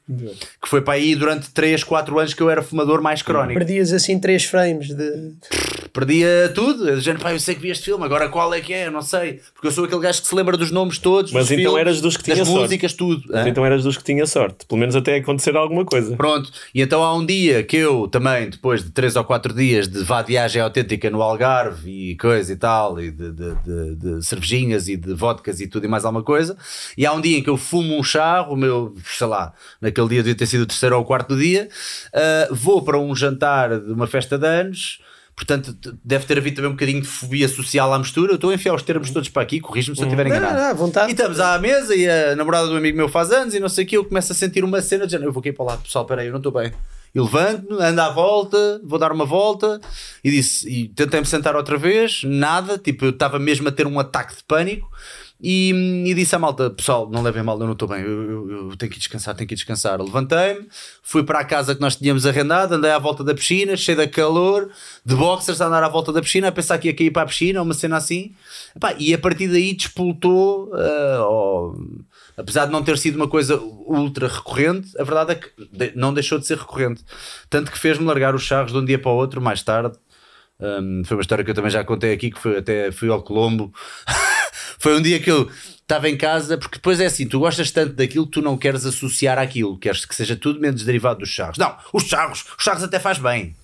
Que 0.62 0.68
foi 0.68 0.82
para 0.82 0.94
aí 0.94 1.16
durante 1.16 1.50
3, 1.50 1.84
4 1.84 2.20
anos 2.20 2.34
que 2.34 2.42
eu 2.42 2.50
era 2.50 2.62
fumador 2.62 3.02
mais 3.02 3.22
crónico. 3.22 3.58
Perdias 3.60 3.92
assim 3.92 4.20
três 4.20 4.46
frames 4.46 4.88
de. 4.90 5.34
Perdia 5.94 6.52
tudo. 6.56 6.88
Eu 6.88 6.98
dizia, 6.98 7.16
pá, 7.16 7.34
eu 7.34 7.40
sei 7.40 7.56
que 7.56 7.62
vi 7.62 7.70
este 7.70 7.86
filme, 7.86 8.04
agora 8.06 8.30
qual 8.30 8.54
é 8.54 8.62
que 8.62 8.74
é? 8.74 8.88
Eu 8.88 8.92
não 8.92 9.02
sei. 9.02 9.42
Porque 9.54 9.68
eu 9.68 9.72
sou 9.72 9.86
aquele 9.86 10.00
gajo 10.02 10.22
que 10.22 10.28
se 10.28 10.34
lembra 10.36 10.56
dos 10.56 10.72
nomes 10.72 10.98
todos. 10.98 11.32
Mas 11.32 11.52
então 11.52 11.64
filmes, 11.64 11.80
eras 11.82 12.02
dos 12.02 12.16
que 12.18 12.24
tinha 12.24 12.36
das 12.38 12.48
sorte. 12.48 12.62
músicas, 12.62 12.94
tudo. 12.94 13.24
Mas 13.30 13.48
então 13.48 13.66
eras 13.66 13.84
dos 13.84 13.98
que 13.98 14.04
tinha 14.04 14.26
sorte. 14.26 14.66
Pelo 14.66 14.80
menos 14.80 14.96
até 14.96 15.16
acontecer 15.18 15.56
alguma 15.56 15.84
coisa. 15.86 16.16
Pronto, 16.16 16.50
e 16.74 16.82
então 16.82 17.04
há 17.04 17.16
um 17.16 17.26
dia 17.26 17.64
que 17.64 17.78
eu 17.78 18.08
também, 18.08 18.50
depois 18.50 18.84
de 18.84 18.90
3 18.92 19.16
ou 19.16 19.24
4 19.24 19.54
dias 19.54 19.88
de 19.88 20.04
vá 20.04 20.22
viagem 20.22 20.62
autêntica 20.62 21.10
no 21.10 21.22
Algarve 21.22 22.12
e 22.12 22.16
coisa 22.18 22.54
e 22.54 22.56
tal, 22.56 23.00
e 23.00 23.12
de, 23.12 23.32
de, 23.32 23.56
de- 23.56 23.96
de 23.96 24.26
cervejinhas 24.26 24.88
e 24.88 24.96
de 24.96 25.14
vodkas 25.14 25.60
e 25.60 25.68
tudo 25.68 25.86
e 25.86 25.88
mais 25.90 26.06
alguma 26.06 26.24
coisa, 26.24 26.58
e 26.98 27.06
há 27.06 27.14
um 27.14 27.20
dia 27.22 27.38
em 27.38 27.44
que 27.44 27.50
eu 27.50 27.58
fumo 27.58 27.98
um 28.00 28.04
charro, 28.04 28.54
o 28.54 28.58
meu, 28.58 28.96
sei 29.06 29.28
lá, 29.28 29.54
naquele 29.82 30.08
dia 30.10 30.24
devia 30.24 30.36
ter 30.36 30.46
sido 30.46 30.62
o 30.62 30.66
terceiro 30.66 30.96
ou 30.96 31.02
o 31.02 31.06
quarto 31.06 31.36
dia, 31.38 31.68
ah, 32.14 32.48
vou 32.52 32.82
para 32.84 32.98
um 33.00 33.16
jantar 33.16 33.80
de 33.80 33.92
uma 33.92 34.08
festa 34.08 34.38
de 34.38 34.48
anos. 34.48 35.00
Portanto, 35.42 35.76
deve 36.06 36.24
ter 36.28 36.38
havido 36.38 36.58
também 36.58 36.70
um 36.70 36.74
bocadinho 36.76 37.02
de 37.02 37.08
fobia 37.08 37.48
social 37.48 37.92
à 37.92 37.98
mistura. 37.98 38.32
Eu 38.32 38.36
estou 38.36 38.52
a 38.52 38.54
enfiar 38.54 38.76
os 38.76 38.84
termos 38.84 39.10
todos 39.10 39.28
para 39.28 39.42
aqui, 39.42 39.60
corrijo-me 39.60 39.96
se 39.98 40.04
eu 40.04 40.06
estiver 40.06 40.26
Não, 40.30 40.36
enganado. 40.36 40.56
não, 40.60 40.66
à 40.70 40.74
vontade. 40.74 41.08
E 41.10 41.14
estamos 41.14 41.40
à 41.40 41.58
mesa 41.58 41.96
e 41.96 42.08
a 42.08 42.36
namorada 42.36 42.68
do 42.68 42.76
amigo 42.78 42.96
meu 42.96 43.10
faz 43.10 43.32
anos 43.32 43.56
e 43.56 43.60
não 43.60 43.68
sei 43.68 43.84
o 43.84 43.88
que. 43.88 43.98
Eu 43.98 44.06
começo 44.06 44.32
a 44.32 44.36
sentir 44.36 44.64
uma 44.64 44.80
cena 44.84 45.08
de 45.08 45.14
género, 45.14 45.30
eu 45.30 45.34
vou 45.34 45.40
aqui 45.40 45.52
para 45.52 45.64
o 45.64 45.66
lado, 45.66 45.82
pessoal, 45.82 46.06
peraí, 46.06 46.28
eu 46.28 46.32
não 46.32 46.38
estou 46.38 46.52
bem. 46.52 46.72
E 47.14 47.20
levanto-me, 47.20 47.82
ando 47.84 48.02
à 48.02 48.10
volta, 48.12 48.80
vou 48.86 49.00
dar 49.00 49.12
uma 49.12 49.26
volta 49.26 49.82
e 50.24 50.30
disse, 50.30 50.70
e 50.70 50.90
tentei-me 50.90 51.26
sentar 51.26 51.56
outra 51.56 51.76
vez, 51.76 52.22
nada, 52.24 52.78
tipo, 52.78 53.06
eu 53.06 53.10
estava 53.10 53.40
mesmo 53.40 53.68
a 53.68 53.72
ter 53.72 53.88
um 53.88 54.00
ataque 54.00 54.36
de 54.38 54.44
pânico. 54.44 54.88
E, 55.44 56.04
e 56.06 56.14
disse 56.14 56.36
à 56.36 56.40
malta, 56.40 56.70
pessoal, 56.70 57.10
não 57.10 57.24
levem 57.24 57.42
mal, 57.42 57.60
eu 57.60 57.66
não 57.66 57.74
estou 57.74 57.88
bem, 57.88 58.02
eu, 58.02 58.30
eu- 58.50 58.70
eu 58.70 58.78
tenho 58.78 58.92
que 58.92 59.00
descansar, 59.00 59.34
tenho 59.36 59.48
que 59.48 59.56
descansar. 59.56 60.00
Levantei-me, 60.00 60.68
fui 61.02 61.24
para 61.24 61.40
a 61.40 61.44
casa 61.44 61.74
que 61.74 61.82
nós 61.82 61.96
tínhamos 61.96 62.26
arrendado, 62.28 62.76
andei 62.76 62.92
à 62.92 63.00
volta 63.00 63.24
da 63.24 63.34
piscina, 63.34 63.76
cheio 63.76 63.98
de 63.98 64.08
calor, 64.08 64.70
de 65.04 65.16
boxers, 65.16 65.60
a 65.60 65.66
andar 65.66 65.84
à 65.84 65.90
volta 65.90 66.14
da 66.14 66.22
piscina, 66.22 66.50
a 66.50 66.52
pensar 66.52 66.78
que 66.78 66.90
ia 66.90 66.94
cair 66.94 67.10
para 67.12 67.24
a 67.24 67.26
piscina, 67.26 67.62
uma 67.62 67.74
cena 67.74 67.98
assim. 67.98 68.34
Epá, 68.76 68.94
e 69.00 69.14
a 69.14 69.18
partir 69.18 69.48
daí 69.48 69.74
despoltou, 69.74 70.70
ah, 70.76 71.20
ó, 71.22 71.74
apesar 72.38 72.66
de 72.68 72.72
não 72.72 72.84
ter 72.84 72.98
sido 73.00 73.16
uma 73.16 73.28
coisa 73.28 73.58
ultra 73.60 74.28
recorrente, 74.28 74.90
a 75.00 75.04
verdade 75.04 75.32
é 75.32 75.36
que 75.36 75.50
de- 75.72 75.94
não 75.96 76.14
deixou 76.14 76.38
de 76.38 76.46
ser 76.46 76.58
recorrente. 76.60 77.04
Tanto 77.50 77.72
que 77.72 77.80
fez-me 77.80 78.06
largar 78.06 78.36
os 78.36 78.44
charros 78.44 78.72
de 78.72 78.78
um 78.78 78.86
dia 78.86 79.00
para 79.00 79.10
o 79.12 79.16
outro, 79.16 79.42
mais 79.42 79.64
tarde. 79.64 79.98
Um, 80.60 81.02
foi 81.04 81.18
uma 81.18 81.22
história 81.22 81.44
que 81.44 81.50
eu 81.50 81.56
também 81.56 81.72
já 81.72 81.84
contei 81.84 82.14
aqui, 82.14 82.30
que 82.30 82.40
foi, 82.40 82.58
até 82.60 82.92
fui 82.92 83.10
ao 83.10 83.24
Colombo 83.24 83.74
Foi 84.80 84.98
um 84.98 85.02
dia 85.02 85.20
que 85.20 85.32
eu 85.32 85.50
estava 85.82 86.10
em 86.10 86.18
casa, 86.18 86.58
porque 86.58 86.76
depois 86.76 87.00
é 87.00 87.06
assim, 87.06 87.28
tu 87.28 87.40
gostas 87.40 87.72
tanto 87.72 87.94
daquilo 87.94 88.26
que 88.26 88.32
tu 88.32 88.42
não 88.42 88.58
queres 88.58 88.86
associar 88.86 89.38
àquilo, 89.38 89.78
queres 89.78 90.06
que 90.06 90.16
seja 90.16 90.36
tudo 90.36 90.60
menos 90.60 90.84
derivado 90.84 91.20
dos 91.20 91.30
charros. 91.30 91.58
Não, 91.58 91.76
os 91.92 92.04
charros, 92.04 92.46
os 92.58 92.64
charros 92.64 92.84
até 92.84 93.00
faz 93.00 93.18
bem. 93.18 93.56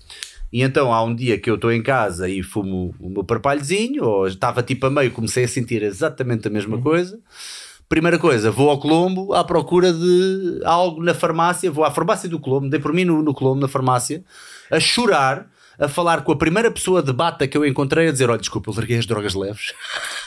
E 0.52 0.62
então 0.62 0.94
há 0.94 1.04
um 1.04 1.14
dia 1.14 1.38
que 1.38 1.50
eu 1.50 1.56
estou 1.56 1.72
em 1.72 1.84
casa 1.84 2.30
e 2.30 2.42
fumo 2.42 2.96
o 3.00 3.10
meu 3.10 3.24
parpalhozinho, 3.24 4.04
ou 4.04 4.28
estava 4.28 4.64
tipo 4.64 4.86
a 4.86 4.90
meio, 4.90 5.12
comecei 5.12 5.44
a 5.44 5.48
sentir 5.48 5.84
exatamente 5.84 6.48
a 6.48 6.52
mesma 6.52 6.82
coisa. 6.82 7.20
Primeira 7.90 8.20
coisa, 8.20 8.52
vou 8.52 8.70
ao 8.70 8.80
Colombo 8.80 9.34
à 9.34 9.46
procura 9.46 9.94
de 9.94 10.60
algo 10.66 11.02
na 11.02 11.14
farmácia, 11.14 11.72
vou 11.72 11.86
à 11.86 11.92
farmácia 11.92 12.28
do 12.28 12.40
Colombo, 12.40 12.70
dei 12.70 12.80
por 12.80 12.94
mim 12.94 13.06
no, 13.06 13.22
no 13.22 13.34
Colombo, 13.34 13.62
na 13.62 13.68
farmácia, 13.68 14.24
a 14.70 14.80
chorar, 14.80 15.50
a 15.80 15.88
falar 15.88 16.24
com 16.24 16.32
a 16.32 16.36
primeira 16.36 16.72
pessoa 16.72 17.04
de 17.04 17.14
bata 17.14 17.48
que 17.48 17.58
eu 17.58 17.66
encontrei, 17.66 18.08
a 18.08 18.12
dizer: 18.12 18.30
Olha, 18.30 18.40
desculpa, 18.40 18.70
eu 18.70 18.76
larguei 18.76 18.98
as 18.98 19.06
drogas 19.06 19.36
leves. 19.36 19.74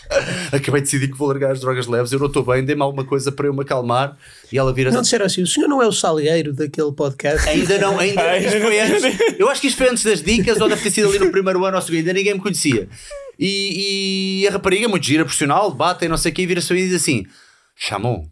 Acabei 0.53 0.81
de 0.81 0.87
decidir 0.87 1.09
que 1.11 1.17
vou 1.17 1.29
largar 1.29 1.53
as 1.53 1.61
drogas 1.61 1.87
leves, 1.87 2.13
eu 2.13 2.19
não 2.19 2.27
estou 2.27 2.45
bem, 2.45 2.65
dê-me 2.65 2.83
alguma 2.83 3.05
coisa 3.05 3.33
para 3.33 3.47
eu 3.47 3.55
me 3.55 3.63
acalmar. 3.63 4.17
E 4.53 4.59
ela 4.59 4.73
vira 4.73 4.91
Não 4.91 5.03
disseram 5.03 5.27
assim, 5.27 5.43
o 5.43 5.47
senhor 5.47 5.69
não 5.69 5.83
é 5.83 5.87
o 5.87 5.93
salgueiro 5.93 6.53
daquele 6.53 6.93
podcast? 6.93 7.49
Ainda 7.49 7.79
não, 7.79 7.99
ainda 7.99 8.39
isto 8.39 8.61
foi 8.61 8.81
antes. 8.81 9.39
Eu 9.39 9.49
acho 9.49 9.61
que 9.61 9.67
isto 9.67 9.77
foi 9.77 9.89
antes 9.89 10.05
das 10.05 10.23
dicas, 10.23 10.61
ou 10.61 10.69
deve 10.69 10.83
ter 10.83 10.91
sido 10.91 11.09
ali 11.09 11.19
no 11.19 11.31
primeiro 11.31 11.65
ano 11.65 11.77
ou 11.77 11.83
segundo, 11.83 11.99
ainda 11.99 12.13
ninguém 12.13 12.35
me 12.35 12.41
conhecia. 12.41 12.89
E, 13.39 14.43
e 14.43 14.49
a 14.49 14.53
rapariga, 14.53 14.89
muito 14.89 15.05
gira, 15.05 15.25
profissional, 15.25 15.71
bate 15.71 16.05
e 16.05 16.09
não 16.09 16.17
sei 16.17 16.31
o 16.31 16.35
que, 16.35 16.47
vira-se 16.47 16.73
e 16.75 16.89
diz 16.89 16.95
assim: 16.95 17.25
Chamon. 17.75 18.30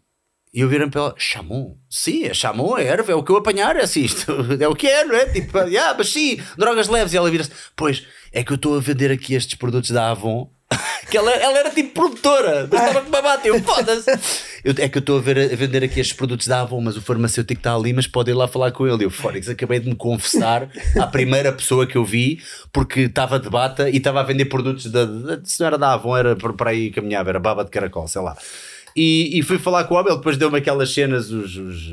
E 0.53 0.61
eu 0.61 0.69
virei 0.69 0.89
para 0.89 1.01
ela, 1.01 1.15
Chamon? 1.17 1.77
Sim, 1.91 2.25
é 2.25 2.35
Chamon, 2.35 2.79
é 2.79 2.85
erva, 2.85 3.13
é 3.13 3.15
o 3.15 3.23
que 3.23 3.31
eu 3.31 3.37
apanhar, 3.37 3.77
é 3.77 3.83
assim, 3.83 4.05
isto 4.05 4.33
é 4.59 4.67
o 4.67 4.75
que 4.75 4.87
é, 4.87 5.05
não 5.05 5.15
é? 5.15 5.27
Tipo, 5.27 5.59
ah, 5.59 5.95
mas 5.97 6.13
sim, 6.13 6.41
drogas 6.57 6.89
leves. 6.89 7.13
E 7.13 7.17
ela 7.17 7.31
vira-se, 7.31 7.51
pois, 7.77 8.05
é 8.33 8.43
que 8.43 8.53
eu 8.53 8.57
estou 8.57 8.77
a 8.77 8.81
vender 8.81 9.11
aqui 9.11 9.35
estes 9.35 9.55
produtos 9.57 9.91
da 9.91 10.11
Avon. 10.11 10.51
que 11.11 11.17
ela, 11.17 11.31
ela 11.33 11.59
era 11.59 11.71
tipo 11.71 11.95
produtora, 11.95 12.69
mas 12.71 12.81
estava 12.81 13.01
com 13.01 13.09
uma 13.09 13.23
bata, 13.23 13.49
eu 13.49 13.63
foda-se. 13.63 14.11
É 14.65 14.89
que 14.89 14.99
eu 14.99 15.01
estou 15.01 15.17
a, 15.17 15.21
a 15.21 15.57
vender 15.57 15.83
aqui 15.83 15.99
estes 15.99 16.15
produtos 16.15 16.47
da 16.47 16.61
Avon, 16.61 16.81
mas 16.81 16.97
o 16.97 17.01
farmacêutico 17.01 17.59
está 17.59 17.75
ali, 17.75 17.93
mas 17.95 18.07
pode 18.07 18.31
ir 18.31 18.35
lá 18.35 18.47
falar 18.47 18.71
com 18.73 18.87
ele. 18.87 19.05
Eu, 19.05 19.11
Fónix, 19.11 19.49
acabei 19.49 19.81
de 19.81 19.89
me 19.89 19.95
confessar 19.95 20.69
à 20.99 21.07
primeira 21.07 21.53
pessoa 21.53 21.87
que 21.87 21.97
eu 21.97 22.05
vi, 22.05 22.43
porque 22.71 23.01
estava 23.01 23.41
de 23.41 23.49
bata 23.49 23.89
e 23.89 23.97
estava 23.97 24.21
a 24.21 24.25
vender 24.25 24.45
produtos 24.47 24.87
da, 24.87 25.07
da. 25.07 25.41
Se 25.43 25.61
não 25.61 25.69
era 25.69 25.79
da 25.79 25.95
Avon, 25.95 26.17
era 26.17 26.37
para 26.37 26.71
aí 26.71 26.91
caminhava, 26.91 27.31
era 27.31 27.39
baba 27.39 27.65
de 27.65 27.71
caracol, 27.71 28.07
sei 28.07 28.21
lá. 28.21 28.37
E, 28.97 29.39
e 29.39 29.43
fui 29.43 29.59
falar 29.59 29.85
com 29.85 29.95
o 29.95 29.99
homem, 29.99 30.11
ele 30.11 30.19
depois 30.19 30.37
deu-me 30.37 30.59
aquelas 30.59 30.93
cenas, 30.93 31.31
os, 31.31 31.57
os 31.57 31.93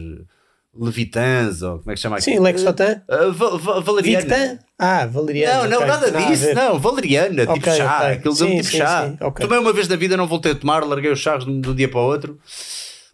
Levitans, 0.78 1.62
ou 1.62 1.80
como 1.80 1.92
é 1.92 1.94
que 1.96 2.00
chama 2.02 2.18
aquilo? 2.18 2.36
Sim, 2.38 2.42
Lexotan. 2.42 3.02
Uh, 3.10 3.32
Va- 3.32 3.58
Va- 3.58 3.80
Valeriana. 3.80 4.22
Victan? 4.22 4.60
Ah, 4.78 5.06
Valeriano. 5.06 5.64
Não, 5.64 5.70
não, 5.70 5.78
ok. 5.78 5.88
nada 5.88 6.12
disso, 6.12 6.46
ver. 6.48 6.56
não, 6.56 6.78
valeriana, 6.80 7.42
tipo 7.46 7.52
Ok, 7.54 7.74
chá, 7.74 7.98
ok. 8.02 8.08
aquilo 8.14 8.36
deu-me 8.36 8.56
tipo 8.58 8.68
sim, 8.72 8.78
chá. 8.78 9.08
sim, 9.08 9.18
ok. 9.22 9.46
Tomei 9.48 9.60
uma 9.60 9.72
vez 9.72 9.88
na 9.88 9.96
vida, 9.96 10.18
não 10.18 10.28
voltei 10.28 10.52
a 10.52 10.56
tomar, 10.56 10.84
larguei 10.86 11.10
os 11.12 11.20
charros 11.20 11.46
de 11.46 11.52
um 11.52 11.74
dia 11.74 11.88
para 11.88 12.00
o 12.00 12.04
outro. 12.04 12.38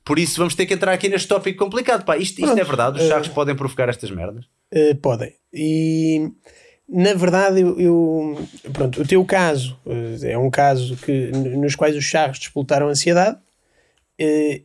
Por 0.04 0.18
isso 0.18 0.38
vamos 0.40 0.56
ter 0.56 0.66
que 0.66 0.74
entrar 0.74 0.92
aqui 0.92 1.08
neste 1.08 1.28
tópico 1.28 1.64
complicado. 1.64 2.04
Pá, 2.04 2.18
isto, 2.18 2.44
isto 2.44 2.58
é 2.60 2.64
verdade, 2.64 2.98
os 2.98 3.06
eh, 3.06 3.08
charros 3.10 3.28
podem 3.28 3.56
provocar 3.56 3.88
estas 3.90 4.10
merdas. 4.10 4.46
Uh, 4.74 4.96
podem. 4.96 5.32
E 5.54 6.32
na 6.90 7.14
verdade, 7.14 7.62
eu, 7.62 7.80
eu- 7.80 8.48
pronto, 8.74 9.02
o 9.04 9.08
teu 9.08 9.24
caso 9.24 9.78
uh, 9.86 10.26
é 10.26 10.36
um 10.36 10.50
caso 10.50 10.98
que, 10.98 11.28
nos 11.32 11.76
quais 11.76 11.96
os 11.96 12.04
charros 12.04 12.40
despoltaram 12.40 12.88
a 12.88 12.90
ansiedade. 12.90 13.38
Uh, 14.22 14.64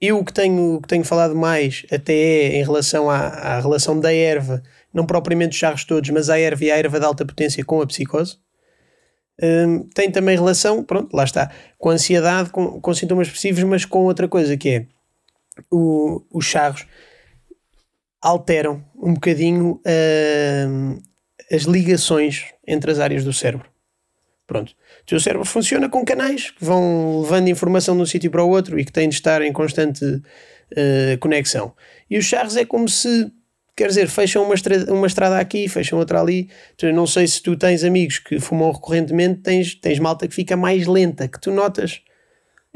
eu 0.00 0.18
o 0.18 0.24
que 0.24 0.32
tenho, 0.32 0.80
que 0.80 0.86
tenho 0.88 1.04
falado 1.04 1.34
mais 1.34 1.84
até 1.90 2.12
é 2.14 2.56
em 2.58 2.62
relação 2.62 3.10
à, 3.10 3.16
à 3.16 3.60
relação 3.60 3.98
da 3.98 4.12
erva, 4.12 4.62
não 4.94 5.04
propriamente 5.04 5.52
os 5.52 5.58
charros 5.58 5.84
todos, 5.84 6.08
mas 6.10 6.30
a 6.30 6.38
erva 6.38 6.64
e 6.64 6.70
a 6.70 6.76
erva 6.76 7.00
de 7.00 7.06
alta 7.06 7.26
potência 7.26 7.64
com 7.64 7.80
a 7.82 7.86
psicose. 7.86 8.38
Um, 9.40 9.88
tem 9.90 10.10
também 10.10 10.36
relação, 10.36 10.82
pronto, 10.84 11.14
lá 11.16 11.24
está, 11.24 11.50
com 11.78 11.90
ansiedade, 11.90 12.50
com, 12.50 12.80
com 12.80 12.94
sintomas 12.94 13.26
expressivos, 13.28 13.62
mas 13.64 13.84
com 13.84 14.04
outra 14.04 14.28
coisa 14.28 14.56
que 14.56 14.68
é 14.68 14.86
o- 15.70 16.22
os 16.32 16.44
charros 16.44 16.86
alteram 18.20 18.84
um 18.96 19.14
bocadinho 19.14 19.80
hum, 20.68 20.98
as 21.52 21.62
ligações 21.62 22.46
entre 22.66 22.90
as 22.90 22.98
áreas 22.98 23.24
do 23.24 23.32
cérebro. 23.32 23.68
Pronto. 24.48 24.70
O 25.02 25.04
teu 25.06 25.20
cérebro 25.20 25.44
funciona 25.46 25.90
com 25.90 26.02
canais 26.04 26.50
que 26.50 26.64
vão 26.64 27.20
levando 27.20 27.48
informação 27.48 27.94
de 27.94 28.02
um 28.02 28.06
sítio 28.06 28.30
para 28.30 28.42
o 28.42 28.48
outro 28.48 28.80
e 28.80 28.84
que 28.84 28.90
têm 28.90 29.06
de 29.08 29.14
estar 29.14 29.42
em 29.42 29.52
constante 29.52 30.02
eh, 30.74 31.18
conexão. 31.20 31.74
E 32.08 32.16
os 32.16 32.24
charros 32.24 32.56
é 32.56 32.64
como 32.64 32.88
se, 32.88 33.30
quer 33.76 33.88
dizer, 33.88 34.08
fecham 34.08 34.42
uma, 34.42 34.54
estra- 34.54 34.90
uma 34.90 35.06
estrada 35.06 35.38
aqui, 35.38 35.68
fecham 35.68 35.98
outra 35.98 36.18
ali. 36.22 36.48
Tu, 36.78 36.90
não 36.94 37.06
sei 37.06 37.26
se 37.26 37.42
tu 37.42 37.56
tens 37.58 37.84
amigos 37.84 38.18
que 38.20 38.40
fumam 38.40 38.72
recorrentemente, 38.72 39.40
tens, 39.42 39.74
tens 39.74 39.98
malta 39.98 40.26
que 40.26 40.34
fica 40.34 40.56
mais 40.56 40.86
lenta, 40.86 41.28
que 41.28 41.38
tu 41.38 41.50
notas. 41.50 42.00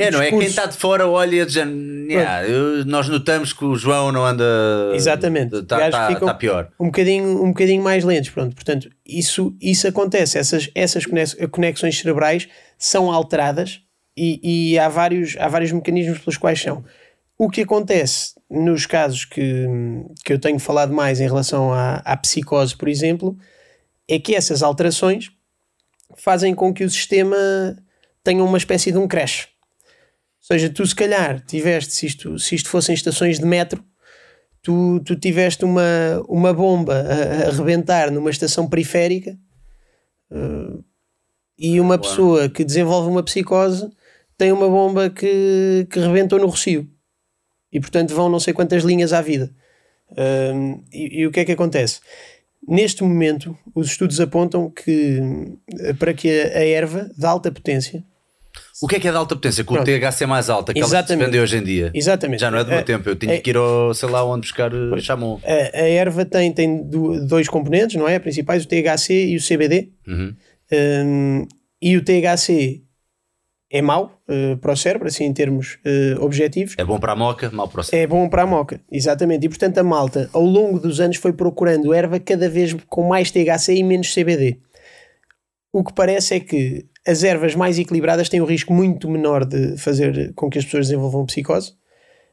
É, 0.02 0.10
não 0.10 0.20
é? 0.20 0.28
Quem 0.30 0.38
discurso. 0.38 0.48
está 0.60 0.66
de 0.66 0.76
fora 0.76 1.06
olha 1.08 1.44
diz, 1.46 1.56
"Nhá, 1.56 2.44
eu- 2.44 2.84
nós 2.84 3.08
notamos 3.08 3.52
que 3.52 3.64
o 3.64 3.74
João 3.76 4.10
não 4.12 4.24
anda. 4.24 4.44
Exatamente. 4.94 5.56
Está 5.56 5.90
tá, 5.90 6.08
ficam 6.08 6.26
tá 6.28 6.34
pior. 6.34 6.70
um 6.78 6.86
bocadinho, 6.86 7.42
um 7.42 7.48
bocadinho 7.48 7.82
mais 7.82 8.04
lentos. 8.04 8.30
Pronto, 8.30 8.54
portanto, 8.54 8.88
isso, 9.06 9.54
isso 9.60 9.86
acontece. 9.88 10.38
Essas, 10.38 10.70
essas 10.74 11.06
conex- 11.06 11.36
conexões 11.50 11.98
cerebrais 11.98 12.48
são 12.78 13.10
alteradas 13.10 13.80
e, 14.16 14.72
e 14.72 14.78
há, 14.78 14.88
vários, 14.88 15.36
há 15.38 15.48
vários 15.48 15.72
mecanismos 15.72 16.18
pelos 16.18 16.36
quais 16.36 16.60
são. 16.60 16.84
O 17.38 17.48
que 17.48 17.62
acontece 17.62 18.34
nos 18.50 18.86
casos 18.86 19.24
que, 19.24 19.66
que 20.24 20.32
eu 20.32 20.38
tenho 20.38 20.58
falado 20.58 20.92
mais 20.92 21.20
em 21.20 21.24
relação 21.26 21.72
à, 21.72 21.96
à 22.04 22.16
psicose, 22.16 22.76
por 22.76 22.88
exemplo, 22.88 23.36
é 24.08 24.18
que 24.18 24.34
essas 24.34 24.62
alterações 24.62 25.30
fazem 26.16 26.54
com 26.54 26.72
que 26.74 26.84
o 26.84 26.90
sistema 26.90 27.36
tenha 28.22 28.44
uma 28.44 28.58
espécie 28.58 28.92
de 28.92 28.98
um 28.98 29.08
crash. 29.08 29.48
Ou 30.42 30.46
seja, 30.56 30.68
tu 30.68 30.84
se 30.84 30.94
calhar 30.94 31.40
tiveste, 31.46 31.94
se 31.94 32.06
isto, 32.06 32.38
se 32.38 32.56
isto 32.56 32.68
fossem 32.68 32.94
estações 32.94 33.38
de 33.38 33.46
metro, 33.46 33.82
tu, 34.60 35.00
tu 35.04 35.14
tiveste 35.14 35.64
uma, 35.64 36.22
uma 36.28 36.52
bomba 36.52 36.94
a, 36.94 37.44
a 37.44 37.48
arrebentar 37.48 38.10
numa 38.10 38.30
estação 38.30 38.68
periférica 38.68 39.38
eh, 40.30 40.78
e 41.58 41.80
uma 41.80 41.96
pessoa 41.96 42.48
que 42.48 42.64
desenvolve 42.64 43.08
uma 43.08 43.22
psicose 43.22 43.88
tem 44.36 44.50
uma 44.50 44.68
bomba 44.68 45.08
que, 45.08 45.86
que 45.88 46.00
rebentou 46.00 46.38
no 46.40 46.46
Rocio 46.46 46.88
e 47.72 47.78
portanto 47.78 48.14
vão 48.14 48.28
não 48.28 48.40
sei 48.40 48.52
quantas 48.52 48.82
linhas 48.82 49.12
à 49.12 49.20
vida. 49.20 49.54
Um, 50.10 50.82
e, 50.92 51.20
e 51.20 51.26
o 51.26 51.30
que 51.30 51.40
é 51.40 51.44
que 51.44 51.52
acontece? 51.52 52.00
Neste 52.66 53.02
momento, 53.02 53.56
os 53.74 53.88
estudos 53.88 54.20
apontam 54.20 54.70
que 54.70 55.20
eh, 55.80 55.92
para 55.94 56.12
que 56.12 56.28
a, 56.28 56.58
a 56.58 56.64
erva 56.64 57.10
de 57.16 57.24
alta 57.24 57.50
potência, 57.50 58.04
O 58.82 58.88
que 58.88 58.96
é 58.96 59.00
que 59.00 59.06
é 59.08 59.10
de 59.10 59.16
alta 59.16 59.34
potência? 59.36 59.62
Com 59.64 59.74
o. 59.74 59.84
THC 59.84 60.26
mais 60.26 60.50
alto, 60.50 60.70
aquela 60.70 60.84
que 60.84 60.90
se 60.90 60.96
Exatamente. 60.96 61.26
vende 61.26 61.38
hoje 61.40 61.56
em 61.56 61.62
dia. 61.62 61.90
exatamente, 61.94 62.40
Já 62.40 62.50
não 62.50 62.58
é 62.58 62.64
do 62.64 62.70
meu 62.70 62.78
a- 62.80 62.82
tempo, 62.82 63.08
eu 63.08 63.16
tinha 63.16 63.34
é- 63.34 63.38
que 63.40 63.50
ir 63.50 63.56
ao, 63.56 63.94
sei 63.94 64.08
lá 64.08 64.24
onde 64.24 64.42
buscar 64.42 64.70
eh, 64.74 65.00
chamon. 65.00 65.38
A, 65.44 65.78
a 65.78 65.88
erva 65.88 66.24
tem, 66.24 66.52
tem 66.52 66.82
do- 66.82 67.26
dois 67.26 67.48
componentes, 67.48 67.96
não 67.96 68.08
é? 68.08 68.18
Principais, 68.18 68.64
o 68.64 68.68
THC 68.68 69.26
e 69.28 69.36
o 69.36 69.40
CBD. 69.40 69.90
Uhum. 70.06 70.34
Um, 70.72 71.46
e 71.80 71.96
o 71.96 72.02
THC 72.04 72.82
é 73.70 73.80
mau 73.80 74.20
uh, 74.28 74.56
para 74.58 74.72
o 74.72 74.76
cérebro, 74.76 75.08
assim 75.08 75.24
em 75.24 75.32
termos 75.32 75.78
uh, 75.86 76.22
objetivos. 76.22 76.74
É 76.78 76.84
bom 76.84 76.98
para 76.98 77.12
a 77.12 77.16
moca, 77.16 77.50
mal 77.50 77.68
para 77.68 77.80
o 77.80 77.84
cérebro. 77.84 78.16
É 78.16 78.20
bom 78.20 78.28
para 78.28 78.42
a 78.42 78.46
moca, 78.46 78.80
exatamente. 78.90 79.46
E 79.46 79.48
portanto 79.48 79.78
a 79.78 79.82
malta, 79.82 80.28
ao 80.32 80.42
longo 80.42 80.78
dos 80.78 81.00
anos, 81.00 81.16
foi 81.16 81.32
procurando 81.32 81.92
erva 81.94 82.18
cada 82.20 82.48
vez 82.48 82.74
com 82.88 83.02
mais 83.08 83.30
THC 83.30 83.74
e 83.76 83.82
menos 83.82 84.12
CBD. 84.14 84.58
O 85.72 85.82
que 85.82 85.92
parece 85.94 86.34
é 86.34 86.40
que 86.40 86.84
as 87.06 87.24
ervas 87.24 87.54
mais 87.54 87.78
equilibradas 87.78 88.28
têm 88.28 88.40
um 88.40 88.44
risco 88.44 88.72
muito 88.72 89.08
menor 89.10 89.44
de 89.44 89.76
fazer 89.76 90.32
com 90.34 90.48
que 90.48 90.58
as 90.58 90.64
pessoas 90.64 90.88
desenvolvam 90.88 91.26
psicose, 91.26 91.72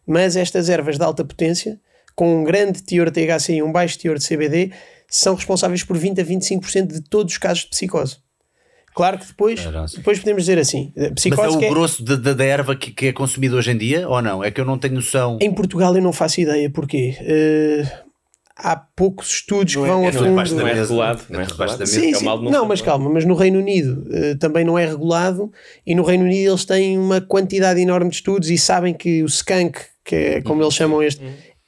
mas 0.06 0.36
estas 0.36 0.70
ervas 0.70 0.98
de 0.98 1.04
alta 1.04 1.24
potência, 1.24 1.80
com 2.16 2.42
um 2.42 2.44
grande 2.44 2.84
teor 2.84 3.10
de 3.10 3.26
THC 3.26 3.54
e 3.56 3.64
um 3.64 3.72
baixo 3.72 3.98
teor 3.98 4.18
de 4.18 4.28
CBD, 4.28 4.72
são 5.08 5.36
responsáveis 5.36 5.84
por 5.84 5.98
20 5.98 6.22
a 6.22 6.26
25% 6.26 6.88
de 6.88 7.02
todos 7.02 7.34
os 7.34 7.38
casos 7.38 7.64
de 7.64 7.70
psicose. 7.70 8.18
Claro 8.94 9.18
que 9.18 9.28
depois, 9.28 9.62
Caraca. 9.62 9.88
depois 9.96 10.20
podemos 10.20 10.44
dizer 10.44 10.58
assim, 10.60 10.92
eh, 10.96 11.12
Mas 11.30 11.40
é 11.40 11.58
o 11.58 11.64
é- 11.64 11.70
grosso 11.70 12.04
da, 12.04 12.44
erva 12.44 12.76
que, 12.76 12.92
que 12.92 13.08
é 13.08 13.14
consumido 13.14 13.56
hoje 13.56 13.72
em 13.72 13.78
dia 13.78 14.10
ou 14.10 14.22
não? 14.22 14.44
É 14.44 14.52
que 14.52 14.60
eu 14.60 14.66
não 14.66 14.78
tenho 14.78 14.96
noção. 14.96 15.38
Em 15.42 15.54
Portugal 15.54 15.96
eu 15.96 16.02
não 16.02 16.12
faço 16.12 16.42
ideia 16.42 16.70
porquê. 16.70 17.16
Eh, 17.22 17.84
há 18.62 18.76
poucos 18.76 19.30
estudos 19.30 19.76
Não 19.76 19.84
que 19.84 19.88
é- 19.90 19.92
vão 19.94 20.04
é 20.06 20.08
a 20.10 20.14
fundo. 20.14 20.30
debaixo 20.30 20.56
da 20.56 20.62
Não 20.62 20.68
é 20.68 20.74
regulado, 20.74 21.22
É 21.30 21.34
não 21.34 21.40
é 21.40 21.44
regulado. 21.46 21.88
Sim, 21.88 22.12
É 22.12 22.14
sim. 22.16 22.26
não 22.26 22.42
Não, 22.44 22.66
mas 22.66 22.82
calma, 22.82 23.10
mas 23.10 23.26
no 23.26 23.34
Reino 23.34 23.60
Unido 23.60 24.06
eh, 24.12 24.36
também 24.36 24.66
não 24.66 24.78
é 24.78 24.86
regulado 24.86 25.52
e 25.86 25.96
no 25.96 26.04
Reino 26.04 26.26
Unido 26.26 26.50
eles 26.52 26.66
têm 26.66 26.98
uma 27.00 27.22
quantidade 27.22 27.80
enorme 27.80 28.10
de 28.10 28.18
estudos 28.18 28.50
e 28.50 28.58
sabem 28.58 28.94
que 28.94 29.24
o 29.24 29.28
skunk, 29.28 29.80
que 30.04 30.16
é 30.16 30.42
como 30.42 30.62
eles 30.62 30.74
chamam 30.74 31.02
este, 31.02 31.22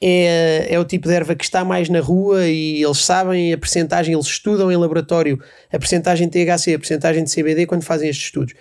é, 0.04 0.68
é 0.70 0.80
o 0.80 0.84
tipo 0.84 1.08
de 1.08 1.14
erva 1.14 1.36
que 1.36 1.44
está 1.44 1.64
mais 1.64 1.88
na 1.88 2.00
rua 2.00 2.48
e 2.48 2.84
eles 2.84 2.98
sabem 2.98 3.54
a 3.54 3.58
percentagem, 3.58 4.14
eles 4.14 4.26
estudam 4.28 4.72
em 4.72 4.76
laboratório 4.76 5.40
a 5.72 5.78
percentagem 5.80 6.28
de 6.28 6.34
THC, 6.46 6.74
a 6.74 6.80
percentagem 6.80 7.24
de 7.24 7.32
CBD 7.32 7.66
quando 7.68 7.84
fazem 7.84 8.10
estes 8.10 8.26
estudos. 8.26 8.54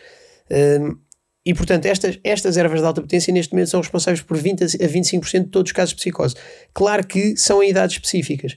Um, 0.51 0.97
e 1.45 1.55
portanto, 1.55 1.87
estas, 1.87 2.19
estas 2.23 2.57
ervas 2.57 2.81
de 2.81 2.87
alta 2.87 3.01
potência 3.01 3.33
neste 3.33 3.53
momento 3.53 3.71
são 3.71 3.81
responsáveis 3.81 4.23
por 4.23 4.37
20 4.37 4.63
a 4.63 4.67
25% 4.67 5.45
de 5.45 5.51
todos 5.51 5.71
os 5.71 5.73
casos 5.73 5.91
de 5.91 5.97
psicose. 5.97 6.35
Claro 6.75 7.07
que 7.07 7.37
são 7.37 7.63
em 7.63 7.71
idades 7.71 7.97
específicas. 7.97 8.57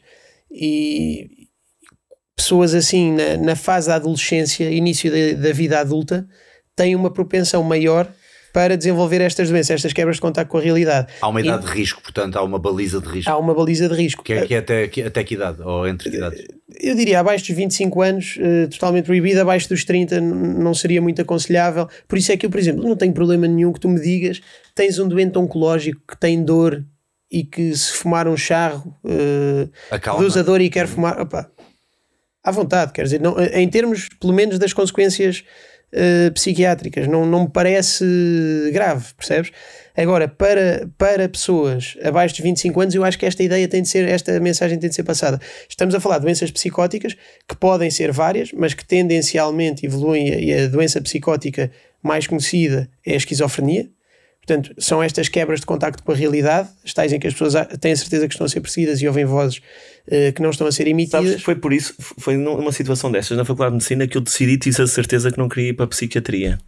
E 0.52 1.48
pessoas 2.36 2.74
assim 2.74 3.14
na, 3.14 3.38
na 3.38 3.56
fase 3.56 3.88
da 3.88 3.96
adolescência, 3.96 4.70
início 4.70 5.10
da, 5.10 5.42
da 5.42 5.54
vida 5.54 5.80
adulta, 5.80 6.28
têm 6.76 6.96
uma 6.96 7.12
propensão 7.12 7.64
maior 7.64 8.12
para 8.54 8.78
desenvolver 8.78 9.20
estas 9.20 9.50
doenças, 9.50 9.72
estas 9.72 9.92
quebras 9.94 10.18
de 10.18 10.22
contato 10.22 10.48
com 10.48 10.60
a 10.60 10.62
realidade. 10.62 11.08
Há 11.20 11.28
uma 11.28 11.42
E 11.42 11.44
idade 11.44 11.66
de 11.66 11.72
risco, 11.72 12.02
portanto, 12.04 12.38
há 12.38 12.44
uma 12.44 12.60
baliza 12.60 13.02
de 13.02 13.08
risco. 13.10 13.30
há 13.32 13.38
uma 13.38 13.54
baliza 13.54 13.90
de 13.90 13.96
risco. 13.96 14.24
Que 14.24 14.34
é, 14.34 14.46
que 14.46 14.54
é 14.54 14.58
até, 14.60 14.88
que, 14.88 15.02
até 15.02 15.24
que 15.24 15.34
idade? 15.34 15.62
Ou 15.64 15.88
entre 15.88 16.12
que 16.12 16.18
idades? 16.18 16.46
Eu 16.80 16.96
diria 16.96 17.20
abaixo 17.20 17.46
dos 17.48 17.56
25 17.56 18.02
anos, 18.04 18.38
eh, 18.40 18.68
totalmente 18.68 19.06
proibido, 19.06 19.42
abaixo 19.42 19.68
dos 19.68 19.84
30 19.84 20.18
n- 20.22 20.60
não 20.64 20.74
seria 20.74 21.02
muito 21.02 21.20
aconselhável. 21.22 21.88
Por 22.08 22.18
isso 22.18 22.32
é 22.32 22.38
que 22.38 22.46
eu, 22.46 22.50
por 22.52 22.60
exemplo, 22.60 22.84
não 22.88 22.96
tenho 22.96 23.12
problema 23.14 23.48
nenhum 23.48 23.74
que 23.74 23.80
tu 23.80 23.90
me 23.90 24.00
digas, 24.00 24.40
tens 24.76 25.00
um 25.00 25.08
doente 25.08 25.36
oncológico 25.38 26.00
que 26.08 26.16
tem 26.20 26.44
dor 26.44 26.84
e 27.32 27.44
que 27.44 27.76
se 27.76 27.94
fumar 27.94 28.28
um 28.28 28.38
charro 28.38 28.96
eh, 29.04 29.68
Acalma. 29.90 30.20
reduz 30.22 30.38
a 30.38 30.44
dor 30.44 30.62
e 30.62 30.70
quer 30.70 30.88
fumar, 30.88 31.20
opá, 31.20 31.50
à 32.44 32.52
vontade, 32.52 32.92
quer 32.94 33.04
dizer, 33.04 33.20
não, 33.20 33.36
em 33.40 33.68
termos 33.70 34.10
pelo 34.20 34.34
menos 34.34 34.60
das 34.60 34.74
consequências 34.74 35.44
eh, 35.96 36.32
psiquiátricas, 36.32 37.08
não, 37.08 37.24
não 37.24 37.44
me 37.44 37.50
parece 37.50 38.04
grave, 38.74 39.14
percebes? 39.16 39.52
Agora, 39.96 40.28
para, 40.28 40.90
para 40.98 41.30
pessoas 41.30 41.96
abaixo 42.04 42.34
dos 42.34 42.44
25 42.44 42.82
anos, 42.82 42.96
eu 42.96 43.04
acho 43.04 43.20
que 43.20 43.28
esta 43.28 43.44
ideia 43.44 43.68
tem 43.68 43.84
de 43.84 43.88
ser, 43.88 44.08
esta 44.08 44.40
mensagem 44.40 44.80
tem 44.80 44.90
de 44.90 44.96
ser 44.96 45.04
passada. 45.04 45.40
Estamos 45.70 45.94
a 45.94 46.00
falar 46.00 46.18
de 46.18 46.24
doenças 46.24 46.50
psicóticas 46.50 47.16
que 47.48 47.56
podem 47.56 47.92
ser 47.92 48.12
várias, 48.12 48.52
mas 48.54 48.74
que 48.74 48.84
tendencialmente 48.84 49.86
evoluem 49.86 50.44
e 50.44 50.52
a 50.52 50.68
doença 50.68 51.00
psicótica 51.00 51.70
mais 52.02 52.26
conhecida 52.26 52.90
é 53.06 53.14
a 53.14 53.18
esquizofrenia. 53.18 53.88
Portanto, 54.46 54.74
são 54.78 55.02
estas 55.02 55.30
quebras 55.30 55.62
de 55.62 55.66
contacto 55.66 56.04
com 56.04 56.12
a 56.12 56.16
realidade, 56.16 56.70
as 56.84 56.94
tais 56.94 57.14
em 57.14 57.20
que 57.20 57.28
as 57.28 57.34
pessoas 57.34 57.54
têm 57.80 57.94
a 57.94 57.96
certeza 57.96 58.28
que 58.28 58.34
estão 58.34 58.46
a 58.46 58.50
ser 58.50 58.60
perseguidas 58.60 59.02
e 59.02 59.08
ouvem 59.08 59.24
vozes 59.24 59.62
eh, 60.06 60.34
que 60.34 60.42
não 60.42 60.50
estão 60.50 60.68
a 60.68 60.72
ser 60.72 60.84
Sabes, 60.84 60.92
emitidas. 60.92 61.42
foi 61.42 61.56
por 61.56 61.72
isso, 61.72 61.96
foi 62.20 62.36
numa 62.36 62.72
situação 62.74 63.10
destas 63.10 63.38
na 63.38 63.46
Faculdade 63.46 63.72
de 63.72 63.76
Medicina 63.76 64.06
que 64.06 64.18
eu 64.18 64.22
decidi, 64.22 64.58
tive 64.58 64.82
a 64.82 64.88
certeza 64.88 65.32
que 65.32 65.38
não 65.38 65.48
queria 65.48 65.70
ir 65.70 65.74
para 65.74 65.86
a 65.86 65.88
psiquiatria. 65.88 66.60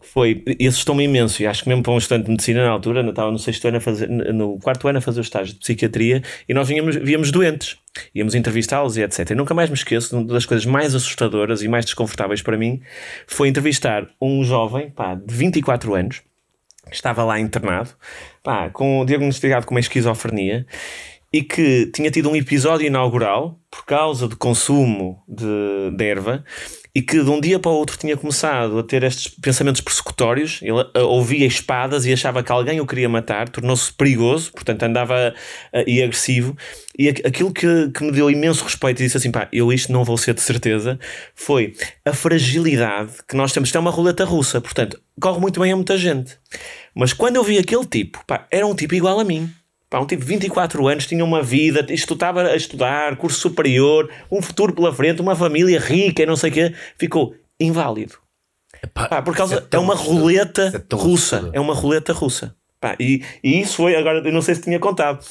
Foi, 0.00 0.42
e 0.58 0.66
assustou-me 0.66 1.04
imenso, 1.04 1.42
e 1.42 1.46
acho 1.46 1.62
que 1.62 1.68
mesmo 1.68 1.82
para 1.82 1.92
um 1.92 1.98
estudante 1.98 2.24
de 2.24 2.30
medicina 2.30 2.64
na 2.64 2.70
altura, 2.70 3.00
eu 3.00 3.10
estava 3.10 3.30
no 3.30 3.38
sexto 3.38 3.66
ano 3.68 3.76
a 3.76 3.80
fazer, 3.80 4.08
no 4.08 4.58
quarto 4.58 4.88
ano 4.88 4.98
a 4.98 5.00
fazer 5.00 5.20
o 5.20 5.22
estágio 5.22 5.54
de 5.54 5.60
psiquiatria, 5.60 6.22
e 6.48 6.52
nós 6.52 6.68
víamos, 6.68 6.96
víamos 6.96 7.30
doentes, 7.30 7.76
íamos 8.14 8.34
entrevistá-los 8.34 8.96
e 8.96 9.02
etc. 9.02 9.30
E 9.30 9.34
nunca 9.34 9.54
mais 9.54 9.70
me 9.70 9.76
esqueço, 9.76 10.16
uma 10.16 10.26
das 10.26 10.44
coisas 10.44 10.66
mais 10.66 10.94
assustadoras 10.94 11.62
e 11.62 11.68
mais 11.68 11.84
desconfortáveis 11.84 12.42
para 12.42 12.58
mim 12.58 12.80
foi 13.26 13.48
entrevistar 13.48 14.08
um 14.20 14.42
jovem, 14.44 14.90
pá, 14.90 15.14
de 15.14 15.32
24 15.34 15.94
anos, 15.94 16.22
estava 16.90 17.24
lá 17.24 17.38
internado, 17.38 17.90
pá, 18.42 18.70
com, 18.70 19.04
diagnosticado 19.04 19.66
com 19.66 19.74
uma 19.74 19.80
esquizofrenia 19.80 20.66
e 21.32 21.42
que 21.42 21.86
tinha 21.94 22.10
tido 22.10 22.30
um 22.30 22.36
episódio 22.36 22.86
inaugural 22.86 23.60
por 23.70 23.84
causa 23.84 24.26
de 24.26 24.36
consumo 24.36 25.22
de, 25.28 25.96
de 25.96 26.04
erva 26.04 26.44
e 26.94 27.02
que 27.02 27.22
de 27.22 27.30
um 27.30 27.40
dia 27.40 27.58
para 27.58 27.70
o 27.70 27.74
outro 27.74 27.96
tinha 27.96 28.16
começado 28.16 28.78
a 28.78 28.82
ter 28.82 29.02
estes 29.02 29.28
pensamentos 29.28 29.80
persecutórios. 29.80 30.60
Ele 30.62 30.80
ah, 30.94 31.00
ouvia 31.02 31.46
espadas 31.46 32.06
e 32.06 32.12
achava 32.12 32.42
que 32.42 32.50
alguém 32.50 32.80
o 32.80 32.86
queria 32.86 33.08
matar, 33.08 33.48
tornou-se 33.48 33.92
perigoso, 33.92 34.52
portanto 34.52 34.82
andava 34.82 35.34
ah, 35.72 35.84
e 35.86 36.02
agressivo. 36.02 36.56
E 36.98 37.08
aqu- 37.08 37.26
aquilo 37.26 37.52
que, 37.52 37.90
que 37.90 38.02
me 38.04 38.12
deu 38.12 38.30
imenso 38.30 38.64
respeito 38.64 39.00
e 39.00 39.04
disse 39.04 39.16
assim: 39.16 39.30
pá, 39.30 39.48
eu 39.52 39.72
isto 39.72 39.92
não 39.92 40.04
vou 40.04 40.16
ser 40.16 40.34
de 40.34 40.40
certeza, 40.40 40.98
foi 41.34 41.74
a 42.04 42.12
fragilidade 42.12 43.12
que 43.28 43.36
nós 43.36 43.52
temos. 43.52 43.68
Isto 43.68 43.76
é 43.76 43.80
uma 43.80 43.90
roleta 43.90 44.24
russa, 44.24 44.60
portanto, 44.60 45.00
corre 45.20 45.40
muito 45.40 45.60
bem 45.60 45.72
a 45.72 45.76
muita 45.76 45.96
gente. 45.96 46.36
Mas 46.94 47.12
quando 47.12 47.36
eu 47.36 47.44
vi 47.44 47.58
aquele 47.58 47.84
tipo, 47.86 48.22
pá, 48.26 48.46
era 48.50 48.66
um 48.66 48.74
tipo 48.74 48.94
igual 48.94 49.20
a 49.20 49.24
mim. 49.24 49.50
Pá, 49.90 50.00
um 50.00 50.06
tipo 50.06 50.22
de 50.22 50.28
24 50.28 50.86
anos, 50.86 51.06
tinha 51.06 51.24
uma 51.24 51.42
vida, 51.42 51.84
estava 51.88 52.42
a 52.42 52.56
estudar, 52.56 53.16
curso 53.16 53.40
superior, 53.40 54.10
um 54.30 54.42
futuro 54.42 54.74
pela 54.74 54.92
frente, 54.92 55.22
uma 55.22 55.34
família 55.34 55.80
rica 55.80 56.22
e 56.22 56.26
não 56.26 56.36
sei 56.36 56.50
o 56.50 56.52
quê, 56.52 56.74
ficou 56.98 57.34
inválido. 57.58 58.14
Pá, 58.92 59.22
por 59.22 59.34
causa. 59.34 59.66
é 59.70 59.76
É, 59.76 59.78
uma 59.78 59.94
roleta 59.94 60.86
é 60.90 60.94
russa. 60.94 61.50
É 61.54 61.60
uma 61.60 61.74
roleta 61.74 62.12
russa. 62.12 62.54
Pá, 62.80 62.94
e, 63.00 63.24
e 63.42 63.60
isso 63.60 63.76
foi, 63.76 63.96
agora 63.96 64.18
eu 64.18 64.32
não 64.32 64.42
sei 64.42 64.54
se 64.54 64.62
tinha 64.62 64.78
contado. 64.78 65.24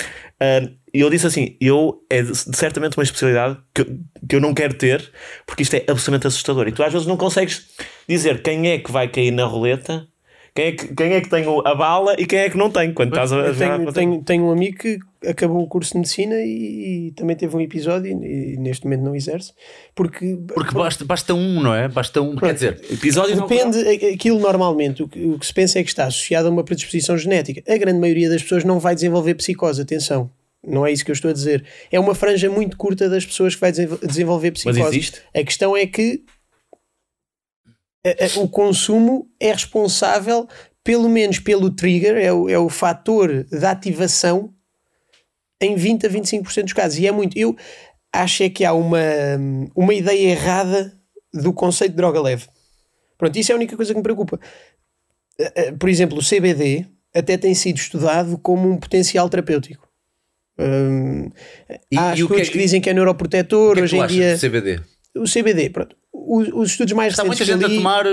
E 0.93 0.99
eu 0.99 1.09
disse 1.09 1.27
assim: 1.27 1.55
eu 1.61 2.03
é 2.09 2.23
certamente 2.33 2.97
uma 2.97 3.03
especialidade 3.03 3.57
que, 3.73 3.85
que 4.27 4.35
eu 4.35 4.41
não 4.41 4.53
quero 4.53 4.73
ter, 4.73 5.11
porque 5.45 5.63
isto 5.63 5.75
é 5.75 5.85
absolutamente 5.87 6.27
assustador. 6.27 6.67
E 6.67 6.71
tu 6.71 6.83
às 6.83 6.91
vezes 6.91 7.07
não 7.07 7.15
consegues 7.15 7.67
dizer 8.09 8.41
quem 8.41 8.69
é 8.69 8.79
que 8.79 8.91
vai 8.91 9.07
cair 9.07 9.31
na 9.31 9.45
roleta, 9.45 10.07
quem 10.57 10.65
é 10.65 10.71
que, 10.71 10.95
quem 10.95 11.13
é 11.13 11.21
que 11.21 11.29
tem 11.29 11.45
a 11.65 11.75
bala 11.75 12.15
e 12.17 12.25
quem 12.25 12.39
é 12.39 12.49
que 12.49 12.57
não 12.57 12.71
tem. 12.71 12.91
Quando 12.91 13.09
estás 13.09 13.31
a, 13.31 13.53
tenho, 13.53 13.93
tenho, 13.93 14.23
tenho 14.23 14.43
um 14.45 14.51
amigo 14.51 14.77
que 14.79 14.97
acabou 15.27 15.61
o 15.61 15.67
curso 15.67 15.91
de 15.91 15.97
medicina 15.99 16.33
e, 16.37 17.11
também 17.15 17.35
teve 17.35 17.55
um 17.55 17.61
episódio 17.61 18.11
e, 18.23 18.53
e 18.53 18.57
neste 18.57 18.85
momento 18.85 19.01
não 19.03 19.15
exerce, 19.15 19.53
porque, 19.93 20.35
Porque 20.53 20.73
basta, 20.73 21.05
basta 21.05 21.33
um, 21.35 21.61
não 21.61 21.75
é? 21.75 21.87
Basta 21.87 22.21
um. 22.21 22.35
Quer 22.35 22.53
dizer, 22.55 22.81
Episódio 22.91 23.35
depende, 23.35 23.77
a- 23.77 24.13
aquilo 24.13 24.39
normalmente, 24.39 25.03
o 25.03 25.07
que, 25.07 25.23
o 25.25 25.37
que 25.37 25.45
se 25.45 25.53
pensa 25.53 25.77
é 25.79 25.83
que 25.83 25.89
está 25.89 26.05
associado 26.05 26.47
a 26.47 26.51
uma 26.51 26.63
predisposição 26.63 27.15
genética. 27.17 27.61
A 27.71 27.77
grande 27.77 27.99
maioria 27.99 28.27
das 28.29 28.41
pessoas 28.41 28.63
não 28.63 28.79
vai 28.79 28.95
desenvolver 28.95 29.35
psicose, 29.35 29.79
atenção. 29.81 30.29
Não 30.67 30.85
é 30.85 30.91
isso 30.91 31.05
que 31.05 31.11
eu 31.11 31.13
estou 31.13 31.29
a 31.29 31.33
dizer. 31.33 31.63
É 31.91 31.99
uma 31.99 32.15
franja 32.15 32.49
muito 32.49 32.75
curta 32.77 33.07
das 33.07 33.23
pessoas 33.25 33.53
que 33.53 33.61
vai 33.61 33.71
desenvol- 33.71 33.99
desenvolver 34.05 34.49
Mas 34.51 34.61
psicose. 34.63 34.81
existe? 34.97 35.21
A 35.35 35.43
questão 35.43 35.77
é 35.77 35.85
que 35.85 36.23
o 38.37 38.47
consumo 38.47 39.29
é 39.39 39.51
responsável, 39.51 40.47
pelo 40.83 41.09
menos 41.09 41.39
pelo 41.39 41.69
trigger, 41.69 42.15
é 42.17 42.31
o, 42.31 42.49
é 42.49 42.57
o 42.57 42.69
fator 42.69 43.43
de 43.43 43.65
ativação 43.65 44.53
em 45.61 45.75
20 45.75 46.05
a 46.05 46.09
25% 46.09 46.63
dos 46.63 46.73
casos. 46.73 46.99
E 46.99 47.07
é 47.07 47.11
muito. 47.11 47.37
Eu 47.37 47.55
acho 48.13 48.43
é 48.43 48.49
que 48.49 48.63
há 48.63 48.73
uma, 48.73 48.99
uma 49.75 49.93
ideia 49.93 50.29
errada 50.31 50.93
do 51.33 51.51
conceito 51.53 51.91
de 51.91 51.97
droga 51.97 52.21
leve. 52.21 52.45
Pronto, 53.17 53.35
isso 53.37 53.51
é 53.51 53.53
a 53.53 53.57
única 53.57 53.75
coisa 53.75 53.91
que 53.93 53.97
me 53.97 54.03
preocupa. 54.03 54.39
Por 55.79 55.89
exemplo, 55.89 56.17
o 56.17 56.23
CBD 56.23 56.85
até 57.13 57.37
tem 57.37 57.53
sido 57.53 57.77
estudado 57.77 58.37
como 58.37 58.69
um 58.69 58.77
potencial 58.77 59.27
terapêutico. 59.29 59.87
Hum, 60.59 61.29
E- 61.91 61.97
há 61.97 62.11
e 62.13 62.15
que 62.15 62.19
é 62.19 62.21
estudos 62.23 62.41
que, 62.47 62.51
que- 62.53 62.57
dizem 62.59 62.81
que 62.81 62.89
é 62.89 62.93
neuroprotetor, 62.93 63.73
que 63.73 63.79
é 63.79 63.83
hoje 63.83 63.97
em 63.97 64.07
dia. 64.07 64.37
CBD? 64.37 64.79
O 65.19 65.23
CBD, 65.25 65.69
pronto. 65.69 65.95
Os, 66.13 66.49
os 66.53 66.71
estudos 66.71 66.93
mais 66.93 67.13
Está 67.13 67.23
muita 67.23 67.43
recentes 67.43 67.63
que 67.65 67.71
gente 67.71 67.83
eu 67.83 67.89
a 67.89 67.93
li- 68.03 68.03
tomar, 68.03 68.05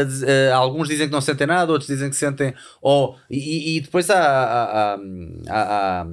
a 0.00 0.04
diz- 0.04 0.22
eh, 0.22 0.50
alguns 0.52 0.88
dizem 0.88 1.06
que 1.06 1.12
não 1.12 1.20
sentem 1.20 1.46
nada, 1.46 1.70
outros 1.72 1.88
dizem 1.88 2.08
que 2.08 2.16
sentem. 2.16 2.54
Oh, 2.80 3.14
e, 3.30 3.76
e 3.76 3.80
depois 3.80 4.08
há, 4.08 4.16
há- 4.18 4.94
há- 4.94 4.98
há- 5.48 6.00
há, 6.02 6.06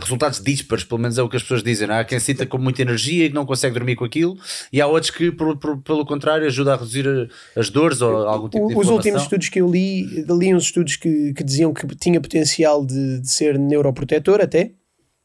resultados 0.00 0.42
dispares, 0.42 0.82
pelo 0.84 1.00
menos 1.00 1.16
é 1.18 1.22
o 1.22 1.28
que 1.28 1.36
as 1.36 1.42
pessoas 1.42 1.62
dizem. 1.62 1.88
é? 1.88 2.00
Há 2.00 2.04
quem 2.04 2.18
sinta 2.18 2.44
com 2.44 2.58
muita 2.58 2.82
energia 2.82 3.26
e 3.26 3.28
que 3.28 3.34
não 3.34 3.46
consegue 3.46 3.74
dormir 3.74 3.94
com 3.94 4.04
aquilo, 4.04 4.36
e 4.72 4.80
há 4.80 4.86
outros 4.88 5.10
que, 5.10 5.30
por- 5.30 5.56
por- 5.56 5.78
pelo 5.82 6.04
contrário, 6.04 6.46
ajuda 6.46 6.72
a 6.74 6.76
reduzir 6.76 7.06
eh, 7.06 7.28
as 7.60 7.70
dores 7.70 8.00
ou 8.00 8.26
algum 8.26 8.48
tipo 8.48 8.66
de 8.68 8.74
Os 8.76 8.88
últimos 8.88 9.22
estudos 9.22 9.48
que 9.48 9.60
eu 9.60 9.70
li, 9.70 10.24
li 10.28 10.52
uns 10.54 10.64
estudos 10.64 10.96
que, 10.96 11.32
que 11.34 11.44
diziam 11.44 11.72
que 11.72 11.86
tinha 11.96 12.20
potencial 12.20 12.84
de, 12.84 13.20
de 13.20 13.30
ser 13.30 13.56
neuroprotetor 13.58 14.40
até, 14.40 14.72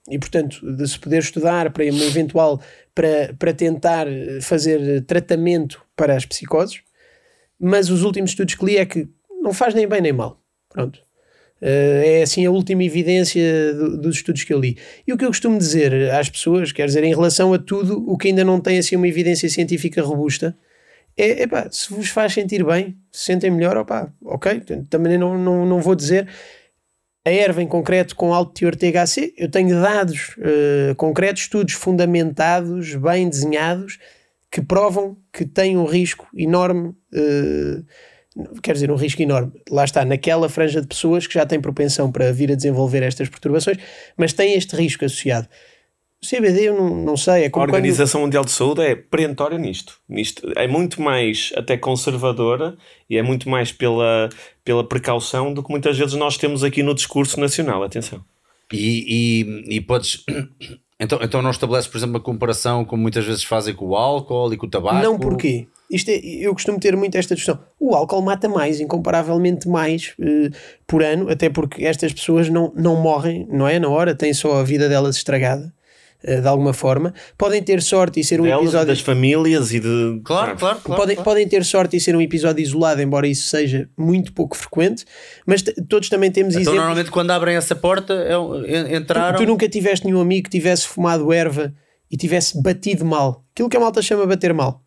e 0.10 0.18
portanto 0.20 0.60
de 0.76 0.88
se 0.88 1.00
poder 1.00 1.20
estudar 1.20 1.72
para 1.72 1.84
uma 1.86 2.04
eventual 2.04 2.62
para, 2.96 3.34
para 3.38 3.54
tentar 3.54 4.08
eh, 4.08 4.40
fazer 4.42 5.02
tratamento 5.06 5.82
para 5.96 6.16
as 6.16 6.26
psicoses, 6.26 6.82
mas 7.60 7.90
os 7.90 8.04
últimos 8.04 8.32
estudos 8.32 8.56
que 8.56 8.66
li 8.66 8.78
é 8.78 8.86
que 8.86 9.08
não 9.42 9.54
faz 9.54 9.74
nem 9.74 9.88
bem 9.88 10.02
nem 10.02 10.14
mal. 10.14 10.42
Pronto. 10.70 11.00
Eh, 11.62 12.20
é 12.20 12.22
assim 12.24 12.46
a 12.46 12.52
última 12.52 12.84
evidência 12.84 13.74
do- 13.74 13.98
dos 13.98 14.16
estudos 14.18 14.44
que 14.44 14.54
eu 14.54 14.60
li. 14.60 14.78
E 15.06 15.12
o 15.14 15.18
que 15.18 15.26
eu 15.26 15.30
costumo 15.30 15.58
dizer 15.58 16.10
às 16.12 16.30
pessoas, 16.30 16.72
quer 16.72 16.86
dizer, 16.86 17.04
em 17.04 17.10
relação 17.14 17.54
a 17.54 17.60
tudo 17.60 18.04
o 18.10 18.18
que 18.18 18.30
ainda 18.30 18.44
não 18.46 18.60
tem 18.62 18.78
assim 18.78 18.96
uma 18.96 19.08
evidência 19.08 19.50
científica 19.50 20.02
robusta, 20.02 20.58
é, 21.18 21.44
epá, 21.44 21.68
se 21.70 21.94
vos 21.94 22.08
faz 22.10 22.34
sentir 22.34 22.64
bem, 22.64 22.96
se 23.12 23.26
sentem 23.26 23.52
melhor, 23.52 23.76
opá, 23.76 24.10
ok, 24.24 24.62
também 24.90 25.18
não, 25.18 25.38
não, 25.38 25.66
não 25.66 25.82
vou 25.82 25.94
dizer 25.96 26.28
a 27.30 27.32
erva 27.32 27.62
em 27.62 27.68
concreto 27.68 28.16
com 28.16 28.34
alto 28.34 28.54
teor 28.54 28.76
THC, 28.76 29.34
eu 29.38 29.50
tenho 29.50 29.80
dados 29.80 30.36
eh, 30.40 30.94
concretos, 30.98 31.44
estudos 31.44 31.76
fundamentados, 31.76 32.96
bem 32.96 33.30
desenhados, 33.30 34.00
que 34.52 34.62
provam 34.62 35.16
que 35.32 35.46
tem 35.46 35.78
um 35.78 35.86
risco 35.86 36.28
enorme, 36.36 36.96
eh, 37.14 37.84
quer 38.64 38.74
dizer, 38.74 38.92
um 38.92 38.96
risco 38.96 39.22
enorme, 39.22 39.52
lá 39.70 39.86
está, 39.86 40.04
naquela 40.04 40.50
franja 40.50 40.82
de 40.82 40.88
pessoas 40.88 41.28
que 41.28 41.36
já 41.36 41.46
têm 41.46 41.62
propensão 41.62 42.12
para 42.12 42.32
vir 42.34 42.52
a 42.52 42.56
desenvolver 42.56 43.04
estas 43.04 43.30
perturbações, 43.30 43.78
mas 44.18 44.34
tem 44.34 44.56
este 44.56 44.76
risco 44.76 45.06
associado. 45.06 45.48
O 46.22 46.28
CBD 46.28 46.68
eu 46.68 46.76
não, 46.76 46.96
não 46.96 47.18
sei, 47.18 47.44
é 47.44 47.46
A 47.46 47.50
como 47.50 47.66
quando... 47.66 47.76
Organização 47.76 48.22
Mundial 48.22 48.44
de 48.44 48.52
Saúde 48.52 48.82
é 48.82 48.96
perentória 48.96 49.58
nisto. 49.58 50.00
nisto. 50.08 50.52
É 50.56 50.68
muito 50.68 51.02
mais 51.02 51.54
até 51.56 51.78
conservadora 51.78 52.78
e 53.10 53.18
é 53.18 53.22
muito 53.22 53.50
mais 53.50 53.72
pela, 53.72 54.30
pela 54.64 54.84
precaução 54.84 55.54
do 55.54 55.64
que 55.64 55.72
muitas 55.72 55.98
vezes 55.98 56.16
nós 56.16 56.38
temos 56.38 56.64
aqui 56.64 56.84
no 56.84 56.94
discurso 56.94 57.40
nacional. 57.40 57.84
Atenção. 57.84 58.24
E, 58.72 59.64
e, 59.70 59.76
e 59.78 59.82
podes. 59.82 60.24
Então, 61.02 61.18
então 61.22 61.42
não 61.42 61.50
estabeleces, 61.50 61.90
por 61.90 61.98
exemplo, 61.98 62.16
uma 62.16 62.20
comparação 62.20 62.84
como 62.84 63.02
muitas 63.02 63.24
vezes 63.24 63.42
fazem 63.42 63.74
com 63.74 63.86
o 63.86 63.96
álcool 63.96 64.54
e 64.54 64.58
com 64.58 64.66
o 64.66 64.70
tabaco? 64.70 65.02
Não 65.02 65.18
porquê? 65.18 65.66
Isto 65.90 66.10
é, 66.12 66.18
eu 66.18 66.52
costumo 66.54 66.78
ter 66.78 66.94
muito 66.98 67.18
esta 67.18 67.34
discussão. 67.34 67.64
O 67.80 67.96
álcool 67.96 68.22
mata 68.22 68.50
mais, 68.50 68.82
incomparavelmente 68.82 69.66
mais 69.70 70.14
eh, 70.20 70.50
por 70.86 71.02
ano, 71.02 71.30
até 71.30 71.50
porque 71.50 71.86
estas 71.86 72.12
pessoas 72.12 72.50
não, 72.50 72.74
não 72.76 73.02
morrem, 73.02 73.48
não 73.50 73.66
é? 73.66 73.80
Na 73.80 73.88
hora, 73.88 74.14
têm 74.14 74.34
só 74.34 74.60
a 74.60 74.64
vida 74.64 74.90
delas 74.90 75.16
estragada. 75.16 75.74
Uh, 76.24 76.42
de 76.42 76.48
alguma 76.48 76.74
forma. 76.74 77.14
Podem 77.38 77.62
ter 77.62 77.82
sorte 77.82 78.20
e 78.20 78.24
ser 78.24 78.40
um 78.40 78.44
Delas, 78.44 78.62
episódio. 78.64 78.88
das 78.88 79.00
famílias 79.02 79.72
e 79.74 79.80
de. 79.80 80.22
Claro, 80.24 80.58
claro, 80.58 80.80
claro. 80.84 81.02
podem, 81.02 81.16
claro. 81.16 81.24
podem 81.30 81.48
ter 81.48 81.64
sorte 81.66 81.98
e 81.98 82.00
ser 82.00 82.16
um 82.16 82.22
episódio 82.22 82.62
isolado, 82.62 83.02
embora 83.02 83.28
isso 83.28 83.48
seja 83.48 83.90
muito 83.98 84.34
pouco 84.34 84.56
frequente, 84.58 85.06
mas 85.46 85.62
todos 85.88 86.10
também 86.10 86.32
temos 86.32 86.52
Então, 86.54 86.62
exemplos. 86.62 86.78
normalmente, 86.80 87.12
quando 87.12 87.32
abrem 87.32 87.56
essa 87.56 87.76
porta, 87.76 88.14
é 88.14 88.34
en- 88.94 88.96
entraram. 88.98 89.38
Tu, 89.38 89.44
tu 89.44 89.48
nunca 89.48 89.68
tiveste 89.70 90.06
nenhum 90.06 90.22
amigo 90.22 90.46
que 90.46 90.50
tivesse 90.52 90.88
fumado 90.88 91.32
erva 91.34 91.74
e 92.12 92.18
tivesse 92.18 92.62
batido 92.62 93.06
mal. 93.06 93.44
Aquilo 93.54 93.70
que 93.70 93.78
a 93.78 93.80
malta 93.80 94.02
chama 94.02 94.26
bater 94.26 94.54
mal. 94.54 94.84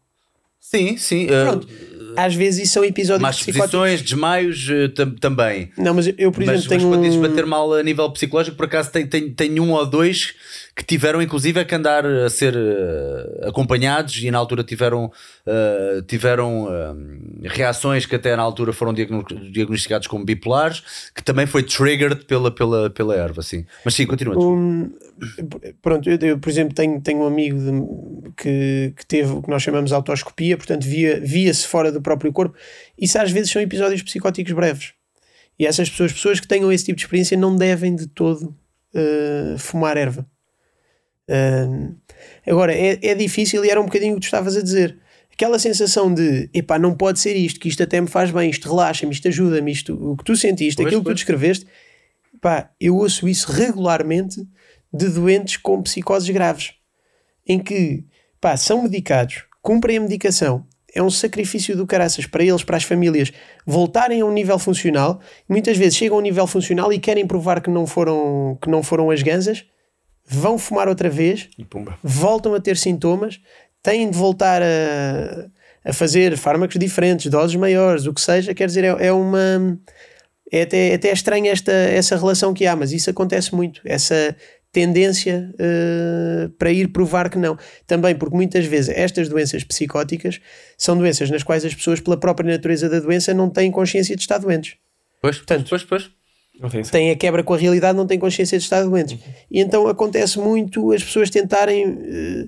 Sim, 0.58 0.96
sim. 0.96 1.24
uh, 1.26 1.28
Pronto. 1.44 1.68
Às 2.16 2.34
vezes 2.34 2.64
isso 2.64 2.74
são 2.74 2.84
episódios 2.84 3.22
Más 3.22 3.36
exposições, 3.36 4.02
desmaios 4.02 4.68
uh, 4.68 4.88
tam- 4.90 5.14
também. 5.14 5.70
Não, 5.76 5.94
mas 5.94 6.06
eu, 6.18 6.30
por 6.32 6.44
Mas, 6.44 6.48
exemplo, 6.48 6.54
mas 6.54 6.66
tenho 6.66 6.88
quando 6.90 7.02
dizes 7.02 7.20
bater 7.20 7.46
mal 7.46 7.72
a 7.74 7.82
nível 7.82 8.10
psicológico, 8.10 8.56
por 8.56 8.66
acaso 8.66 8.90
tem, 8.90 9.06
tem, 9.06 9.30
tem 9.30 9.60
um 9.60 9.72
ou 9.72 9.86
dois 9.86 10.34
que 10.74 10.84
tiveram 10.84 11.20
inclusive 11.20 11.60
a 11.60 11.64
que 11.64 11.74
andar 11.74 12.04
a 12.06 12.30
ser 12.30 12.54
uh, 12.56 13.48
acompanhados 13.48 14.16
e 14.22 14.30
na 14.30 14.38
altura 14.38 14.64
tiveram, 14.64 15.06
uh, 15.46 16.02
tiveram 16.06 16.64
uh, 16.64 16.96
reações 17.44 18.06
que 18.06 18.14
até 18.16 18.34
na 18.36 18.42
altura 18.42 18.72
foram 18.72 18.92
diagno- 18.94 19.24
diagnosticados 19.50 20.06
como 20.06 20.24
bipolares, 20.24 20.82
que 21.14 21.22
também 21.22 21.46
foi 21.46 21.62
triggered 21.62 22.24
pela, 22.24 22.50
pela, 22.50 22.88
pela 22.90 23.14
erva, 23.14 23.42
sim. 23.42 23.64
Mas 23.84 23.94
sim, 23.94 24.06
continua. 24.06 24.36
um- 24.38 24.90
pronto, 25.80 26.08
eu, 26.10 26.18
eu, 26.20 26.38
por 26.38 26.48
exemplo 26.50 26.74
tenho, 26.74 27.00
tenho 27.00 27.20
um 27.20 27.26
amigo 27.26 27.58
de- 27.58 28.32
que, 28.36 28.92
que 28.96 29.06
teve 29.06 29.30
o 29.32 29.42
que 29.42 29.50
nós 29.50 29.62
chamamos 29.62 29.90
de 29.90 29.94
autoscopia, 29.94 30.56
portanto 30.56 30.84
via, 30.84 31.20
via-se 31.20 31.66
fora 31.66 31.92
do 31.92 32.00
próprio 32.02 32.32
corpo. 32.32 32.56
Isso 32.98 33.18
às 33.18 33.30
vezes 33.30 33.50
são 33.50 33.62
episódios 33.62 34.02
psicóticos 34.02 34.52
breves. 34.52 34.92
E 35.58 35.66
essas 35.66 35.88
pessoas, 35.88 36.12
pessoas 36.12 36.40
que 36.40 36.48
tenham 36.48 36.72
esse 36.72 36.84
tipo 36.84 36.96
de 36.96 37.04
experiência, 37.04 37.36
não 37.36 37.56
devem 37.56 37.94
de 37.94 38.06
todo 38.06 38.54
uh, 38.94 39.58
fumar 39.58 39.96
erva. 39.96 40.26
Uh, 41.28 41.94
agora, 42.46 42.74
é, 42.74 42.98
é 43.02 43.14
difícil 43.14 43.64
e 43.64 43.70
era 43.70 43.80
um 43.80 43.84
bocadinho 43.84 44.12
o 44.12 44.16
que 44.16 44.22
tu 44.22 44.24
estavas 44.24 44.56
a 44.56 44.62
dizer. 44.62 44.98
Aquela 45.32 45.58
sensação 45.58 46.12
de, 46.12 46.50
epá, 46.52 46.78
não 46.78 46.94
pode 46.94 47.18
ser 47.18 47.34
isto, 47.34 47.58
que 47.58 47.68
isto 47.68 47.82
até 47.82 48.00
me 48.00 48.06
faz 48.06 48.30
bem, 48.30 48.50
isto 48.50 48.68
relaxa-me, 48.68 49.12
isto 49.12 49.28
ajuda-me, 49.28 49.72
isto, 49.72 49.94
o 49.94 50.16
que 50.16 50.24
tu 50.24 50.36
sentiste, 50.36 50.76
Pois, 50.76 50.86
aquilo 50.86 51.00
que 51.00 51.04
tu 51.04 51.08
pois. 51.08 51.16
descreveste, 51.16 51.66
pá, 52.40 52.70
eu 52.78 52.96
ouço 52.96 53.26
isso 53.26 53.50
regularmente 53.50 54.46
de 54.92 55.08
doentes 55.08 55.56
com 55.56 55.82
psicoses 55.82 56.28
graves, 56.28 56.74
em 57.46 57.58
que, 57.58 58.04
pá, 58.40 58.56
são 58.58 58.82
medicados, 58.82 59.44
cumprem 59.62 59.96
a 59.96 60.00
medicação, 60.00 60.66
é 60.94 61.02
um 61.02 61.10
sacrifício 61.10 61.76
do 61.76 61.86
caraças 61.86 62.26
para 62.26 62.44
eles, 62.44 62.62
para 62.62 62.76
as 62.76 62.84
famílias, 62.84 63.32
voltarem 63.66 64.20
a 64.20 64.26
um 64.26 64.32
nível 64.32 64.58
funcional, 64.58 65.20
muitas 65.48 65.76
vezes 65.76 65.96
chegam 65.96 66.16
a 66.16 66.20
um 66.20 66.22
nível 66.22 66.46
funcional 66.46 66.92
e 66.92 66.98
querem 66.98 67.26
provar 67.26 67.60
que 67.60 67.70
não 67.70 67.86
foram, 67.86 68.58
que 68.60 68.68
não 68.68 68.82
foram 68.82 69.10
as 69.10 69.22
ganzas, 69.22 69.64
vão 70.24 70.58
fumar 70.58 70.88
outra 70.88 71.08
vez, 71.08 71.48
voltam 72.02 72.54
a 72.54 72.60
ter 72.60 72.76
sintomas, 72.76 73.40
têm 73.82 74.10
de 74.10 74.16
voltar 74.16 74.62
a, 74.62 75.46
a 75.84 75.92
fazer 75.92 76.36
fármacos 76.36 76.78
diferentes, 76.78 77.30
doses 77.30 77.56
maiores, 77.56 78.06
o 78.06 78.12
que 78.12 78.20
seja, 78.20 78.54
quer 78.54 78.66
dizer, 78.66 78.84
é, 78.84 79.06
é 79.06 79.12
uma. 79.12 79.78
É 80.54 80.62
até, 80.62 80.90
é 80.90 80.94
até 80.94 81.10
estranha 81.10 81.50
esta, 81.50 81.72
essa 81.72 82.14
relação 82.14 82.52
que 82.52 82.66
há, 82.66 82.76
mas 82.76 82.92
isso 82.92 83.08
acontece 83.08 83.54
muito, 83.54 83.80
essa 83.86 84.36
tendência 84.72 85.54
eh, 85.58 86.48
para 86.58 86.72
ir 86.72 86.88
provar 86.88 87.28
que 87.28 87.38
não. 87.38 87.58
Também 87.86 88.14
porque 88.14 88.34
muitas 88.34 88.64
vezes 88.64 88.88
estas 88.96 89.28
doenças 89.28 89.62
psicóticas 89.62 90.40
são 90.78 90.96
doenças 90.96 91.30
nas 91.30 91.42
quais 91.42 91.64
as 91.64 91.74
pessoas, 91.74 92.00
pela 92.00 92.16
própria 92.16 92.50
natureza 92.50 92.88
da 92.88 92.98
doença, 92.98 93.34
não 93.34 93.50
têm 93.50 93.70
consciência 93.70 94.16
de 94.16 94.22
estar 94.22 94.38
doentes. 94.38 94.76
Pois, 95.20 95.36
Portanto, 95.36 95.66
pois, 95.68 95.84
pois. 95.84 96.10
Não 96.58 96.68
tem 96.68 96.82
Têm 96.82 97.10
a 97.10 97.16
quebra 97.16 97.42
com 97.42 97.54
a 97.54 97.56
realidade, 97.56 97.96
não 97.96 98.06
têm 98.06 98.18
consciência 98.18 98.58
de 98.58 98.64
estar 98.64 98.82
doentes. 98.82 99.18
E 99.50 99.60
então 99.60 99.88
acontece 99.88 100.38
muito 100.38 100.92
as 100.92 101.02
pessoas 101.02 101.28
tentarem 101.28 101.98
eh, 102.00 102.44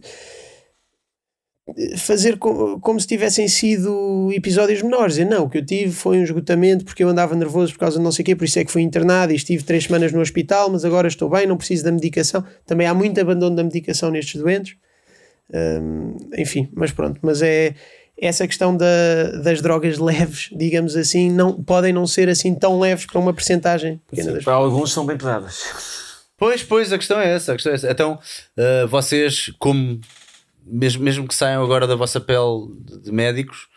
fazer 1.97 2.36
co- 2.39 2.78
como 2.81 3.01
se 3.01 3.07
tivessem 3.07 3.49
sido 3.49 4.31
episódios 4.32 4.82
menores. 4.82 5.16
E 5.19 5.24
não, 5.24 5.45
o 5.45 5.49
que 5.51 5.59
eu 5.59 5.65
tive 5.65 5.93
foi 5.93 6.19
um 6.19 6.23
esgotamento 6.23 6.85
porque 6.85 7.03
eu 7.03 7.09
andava 7.09 7.35
nervoso 7.35 7.73
por 7.73 7.78
causa 7.81 7.99
de 7.99 8.05
não 8.05 8.12
sei 8.12 8.23
o 8.23 8.27
quê, 8.27 8.36
por 8.36 8.45
isso 8.45 8.59
é 8.59 8.65
que 8.65 8.70
fui 8.70 8.82
internado 8.82 9.32
e 9.32 9.36
estive 9.36 9.62
três 9.65 9.85
semanas 9.85 10.12
no 10.12 10.20
hospital, 10.20 10.70
mas 10.70 10.85
agora 10.85 11.09
estou 11.09 11.28
bem, 11.31 11.47
não 11.47 11.57
preciso 11.57 11.85
da 11.85 11.91
medicação. 11.93 12.45
Também 12.66 12.86
há 12.86 12.93
muito 12.95 13.19
abandono 13.20 13.57
da 13.57 13.65
medicação 13.65 14.11
nestes 14.11 14.41
doentes. 14.41 14.77
Hum, 15.53 16.16
enfim, 16.36 16.69
mas 16.74 16.91
pronto, 16.91 17.19
mas 17.23 17.43
é 17.43 17.74
essa 18.20 18.47
questão 18.47 18.77
da- 18.77 19.31
das 19.43 19.61
drogas 19.61 19.99
leves, 19.99 20.49
digamos 20.57 20.97
assim, 20.97 21.31
não, 21.31 21.62
podem 21.62 21.93
não 21.93 22.07
ser 22.07 22.28
assim 22.28 22.55
tão 22.55 22.78
leves 22.78 23.07
para 23.07 23.19
uma 23.19 23.32
percentagem 23.35 24.01
pequena 24.11 24.32
das 24.32 24.45
Para 24.45 24.55
alguns 24.55 24.93
são 24.93 25.05
bem 25.05 25.16
pesadas. 25.16 25.62
Pois, 26.36 26.62
pois, 26.62 26.93
a 26.93 26.99
questão 26.99 27.19
é 27.20 27.32
essa. 27.35 27.53
A 27.53 27.55
questão 27.55 27.73
é 27.73 27.74
essa. 27.77 27.91
Então, 27.91 28.19
uh, 28.59 28.86
vocês, 28.89 29.51
como 29.59 30.01
mesmo, 30.66 31.03
mesmo 31.03 31.27
que 31.28 31.35
saiam 31.35 31.62
agora 31.62 31.86
da 31.86 31.95
vossa 31.95 32.20
pele 32.20 32.69
de- 33.03 33.12
médicos, 33.12 33.69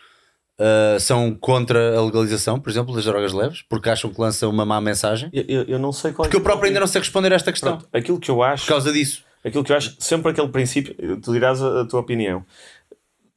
uh, 0.58 0.98
são 1.00 1.34
contra 1.34 1.96
a 1.98 2.02
legalização, 2.04 2.58
por 2.58 2.70
exemplo, 2.70 2.94
das 2.94 3.04
drogas 3.04 3.32
leves, 3.32 3.62
porque 3.68 3.88
acham 3.90 4.12
que 4.12 4.20
lança 4.20 4.48
uma 4.48 4.64
má 4.64 4.80
mensagem? 4.80 5.28
Eu, 5.32 5.44
eu, 5.48 5.62
eu 5.64 5.78
não 5.78 5.92
sei 5.92 6.12
qual 6.12 6.24
Porque 6.26 6.36
eu 6.36 6.42
próprio 6.42 6.68
ainda 6.68 6.80
não 6.80 6.86
sei 6.86 7.00
responder 7.00 7.32
a 7.32 7.36
esta 7.36 7.52
questão. 7.52 7.78
Pronto, 7.78 7.88
aquilo 7.92 8.18
que 8.20 8.30
eu 8.30 8.42
acho. 8.42 8.64
Por 8.64 8.70
causa 8.70 8.92
disso. 8.92 9.22
Aquilo 9.44 9.62
que 9.62 9.72
eu 9.72 9.76
acho, 9.76 9.94
sempre 10.00 10.30
aquele 10.32 10.48
princípio, 10.48 11.20
tu 11.20 11.32
dirás 11.32 11.62
a, 11.62 11.82
a 11.82 11.84
tua 11.86 12.00
opinião. 12.00 12.44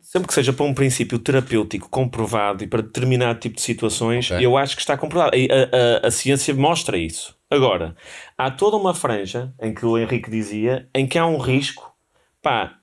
Sempre 0.01 0.27
que 0.27 0.33
seja 0.33 0.51
para 0.51 0.65
um 0.65 0.73
princípio 0.73 1.17
terapêutico 1.19 1.87
comprovado 1.89 2.63
e 2.63 2.67
para 2.67 2.81
determinado 2.81 3.39
tipo 3.39 3.55
de 3.55 3.61
situações, 3.61 4.29
Ok. 4.29 4.45
eu 4.45 4.57
acho 4.57 4.75
que 4.75 4.81
está 4.81 4.97
comprovado. 4.97 5.31
A, 5.37 6.05
a, 6.05 6.07
a 6.07 6.11
ciência 6.11 6.53
mostra 6.53 6.97
isso. 6.97 7.33
Agora, 7.49 7.95
há 8.37 8.49
toda 8.51 8.75
uma 8.75 8.93
franja 8.93 9.53
em 9.61 9.73
que 9.73 9.85
o 9.85 9.97
Henrique 9.97 10.29
dizia 10.29 10.89
em 10.93 11.07
que 11.07 11.17
há 11.17 11.25
um 11.25 11.37
risco 11.37 11.93
pá, 12.41 12.73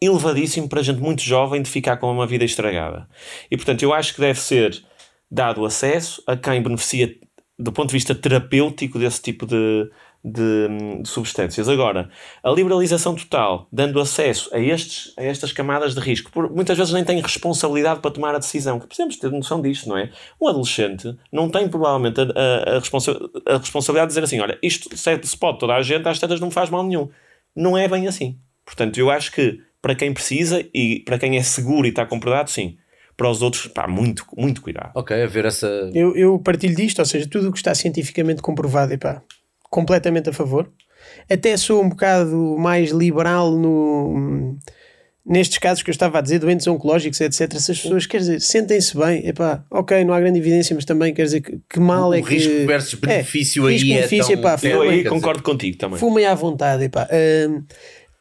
elevadíssimo 0.00 0.68
para 0.68 0.82
gente 0.82 1.00
muito 1.00 1.22
jovem 1.22 1.62
de 1.62 1.70
ficar 1.70 1.96
com 1.96 2.10
uma 2.10 2.26
vida 2.26 2.44
estragada. 2.44 3.08
E 3.50 3.56
portanto, 3.56 3.82
eu 3.82 3.92
acho 3.92 4.14
que 4.14 4.20
deve 4.20 4.38
ser 4.38 4.82
dado 5.30 5.64
acesso 5.64 6.22
a 6.26 6.36
quem 6.36 6.62
beneficia 6.62 7.14
do 7.58 7.72
ponto 7.72 7.88
de 7.88 7.94
vista 7.94 8.14
terapêutico 8.14 8.98
desse 9.00 9.20
tipo 9.20 9.44
de, 9.44 9.90
de, 10.24 10.68
de 11.02 11.08
substâncias. 11.08 11.68
Agora, 11.68 12.08
a 12.42 12.50
liberalização 12.50 13.16
total, 13.16 13.66
dando 13.72 14.00
acesso 14.00 14.48
a, 14.54 14.60
estes, 14.60 15.12
a 15.18 15.24
estas 15.24 15.52
camadas 15.52 15.92
de 15.92 16.00
risco, 16.00 16.30
por, 16.30 16.48
muitas 16.48 16.78
vezes 16.78 16.92
nem 16.92 17.04
têm 17.04 17.20
responsabilidade 17.20 17.98
para 18.00 18.12
tomar 18.12 18.34
a 18.34 18.38
decisão. 18.38 18.78
Precisamos 18.78 19.16
ter 19.16 19.30
noção 19.32 19.60
disto, 19.60 19.88
não 19.88 19.98
é? 19.98 20.12
Um 20.40 20.46
adolescente 20.46 21.16
não 21.32 21.50
tem 21.50 21.68
provavelmente 21.68 22.20
a, 22.20 22.24
a, 22.24 22.76
a, 22.76 22.78
responsa 22.78 23.18
a 23.44 23.58
responsabilidade 23.58 24.08
de 24.08 24.20
dizer 24.20 24.24
assim: 24.24 24.40
olha, 24.40 24.56
isto 24.62 24.96
se, 24.96 25.20
se 25.24 25.36
pode 25.36 25.58
toda 25.58 25.74
a 25.74 25.82
gente, 25.82 26.08
às 26.08 26.20
tantas 26.20 26.38
não 26.38 26.52
faz 26.52 26.70
mal 26.70 26.84
nenhum. 26.84 27.08
Não 27.56 27.76
é 27.76 27.88
bem 27.88 28.06
assim. 28.06 28.38
Portanto, 28.64 28.98
eu 28.98 29.10
acho 29.10 29.32
que 29.32 29.60
para 29.80 29.94
quem 29.94 30.12
precisa 30.12 30.64
e 30.74 31.00
para 31.00 31.18
quem 31.18 31.36
é 31.36 31.42
seguro 31.42 31.86
e 31.86 31.90
está 31.90 32.04
comprovado, 32.06 32.50
sim. 32.50 32.76
Para 33.16 33.28
os 33.30 33.42
outros, 33.42 33.66
pá, 33.66 33.88
muito, 33.88 34.24
muito 34.36 34.62
cuidado. 34.62 34.92
Ok, 34.94 35.20
a 35.20 35.26
ver 35.26 35.44
essa. 35.46 35.66
Eu, 35.92 36.14
eu 36.16 36.38
partilho 36.38 36.76
disto, 36.76 37.00
ou 37.00 37.04
seja, 37.04 37.28
tudo 37.28 37.48
o 37.48 37.52
que 37.52 37.58
está 37.58 37.74
cientificamente 37.74 38.40
comprovado, 38.40 38.92
epá, 38.92 39.22
completamente 39.70 40.30
a 40.30 40.32
favor. 40.32 40.70
Até 41.28 41.56
sou 41.56 41.82
um 41.82 41.88
bocado 41.88 42.56
mais 42.58 42.90
liberal 42.90 43.50
no, 43.50 44.56
nestes 45.28 45.58
casos 45.58 45.82
que 45.82 45.90
eu 45.90 45.92
estava 45.92 46.18
a 46.18 46.20
dizer, 46.20 46.38
doentes 46.38 46.66
oncológicos, 46.66 47.20
etc. 47.20 47.52
Se 47.54 47.72
as 47.72 47.80
pessoas, 47.80 48.06
quer 48.06 48.18
dizer, 48.18 48.40
sentem-se 48.40 48.96
bem, 48.96 49.26
epá, 49.26 49.64
ok, 49.70 50.04
não 50.04 50.14
há 50.14 50.20
grande 50.20 50.38
evidência, 50.38 50.74
mas 50.74 50.84
também 50.84 51.12
quer 51.12 51.24
dizer 51.24 51.40
que, 51.40 51.60
que 51.68 51.78
mal 51.80 52.10
O 52.10 52.14
é 52.14 52.22
que. 52.22 52.34
risco 52.34 52.66
versus 52.66 52.94
benefício 52.94 53.66
aí 53.66 53.74
risco, 53.74 53.90
é 53.90 53.94
benefício, 53.96 54.32
tão 54.32 54.40
epá, 54.40 54.58
perto, 54.58 54.66
Eu 54.66 54.80
fumem, 54.82 54.90
aí 54.98 55.04
concordo 55.04 55.42
contigo 55.42 55.76
também. 55.76 55.98
fumem 55.98 56.24
à 56.24 56.34
vontade, 56.34 56.84
epá. 56.84 57.08
Hum, 57.12 57.64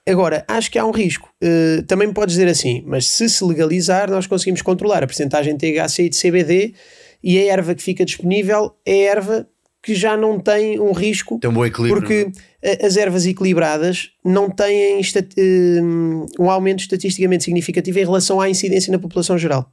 agora, 0.10 0.46
acho 0.48 0.70
que 0.72 0.78
há 0.80 0.86
um 0.86 0.92
risco. 0.92 1.30
Uh, 1.44 1.84
também 1.84 2.08
me 2.08 2.14
podes 2.14 2.36
dizer 2.36 2.48
assim, 2.50 2.84
mas 2.86 3.08
se 3.08 3.30
se 3.30 3.44
legalizar, 3.44 4.10
nós 4.10 4.28
conseguimos 4.28 4.62
controlar 4.62 5.04
a 5.04 5.08
percentagem 5.08 5.56
de 5.56 5.74
THC 5.74 6.04
e 6.04 6.10
de 6.10 6.18
CBD 6.20 6.74
e 7.24 7.38
a 7.40 7.46
erva 7.54 7.74
que 7.76 7.82
fica 7.84 8.06
disponível 8.06 8.72
é 8.86 9.02
erva 9.04 9.48
que 9.84 9.94
já 9.96 10.18
não 10.18 10.40
tem 10.40 10.80
um 10.80 10.92
risco 10.92 11.40
Tem 11.40 11.50
um 11.50 11.54
bom 11.54 11.66
equilíbrio. 11.66 12.02
porque 12.02 12.32
a- 12.64 12.86
as 12.86 12.98
ervas 12.98 13.26
equilibradas 13.26 14.10
não 14.26 14.50
têm 14.50 15.00
hum, 15.82 16.26
um 16.40 16.50
aumento 16.50 16.80
estatisticamente 16.82 17.44
significativo 17.46 18.00
em 18.00 18.04
relação 18.06 18.42
à 18.42 18.50
incidência 18.50 18.92
na 18.92 19.00
população 19.00 19.38
geral. 19.38 19.72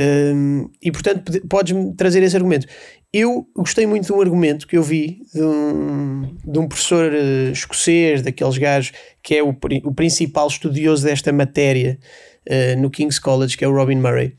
Hum, 0.00 0.70
e 0.80 0.92
portanto 0.92 1.24
pode- 1.24 1.40
podes-me 1.48 1.94
trazer 1.94 2.22
esse 2.22 2.36
argumento. 2.36 2.66
Eu 3.12 3.46
gostei 3.56 3.86
muito 3.86 4.04
de 4.04 4.12
um 4.12 4.20
argumento 4.20 4.66
que 4.66 4.76
eu 4.76 4.82
vi 4.82 5.22
de 5.32 5.42
um, 5.42 6.36
de 6.44 6.58
um 6.58 6.68
professor 6.68 7.10
eh, 7.12 7.50
escocês, 7.52 8.20
daqueles 8.20 8.58
gajos 8.58 8.92
que 9.22 9.34
é 9.34 9.42
o, 9.42 9.56
o 9.84 9.94
principal 9.94 10.46
estudioso 10.46 11.04
desta 11.04 11.32
matéria 11.32 11.98
eh, 12.44 12.76
no 12.76 12.90
King's 12.90 13.18
College, 13.18 13.56
que 13.56 13.64
é 13.64 13.68
o 13.68 13.74
Robin 13.74 13.96
Murray. 13.96 14.34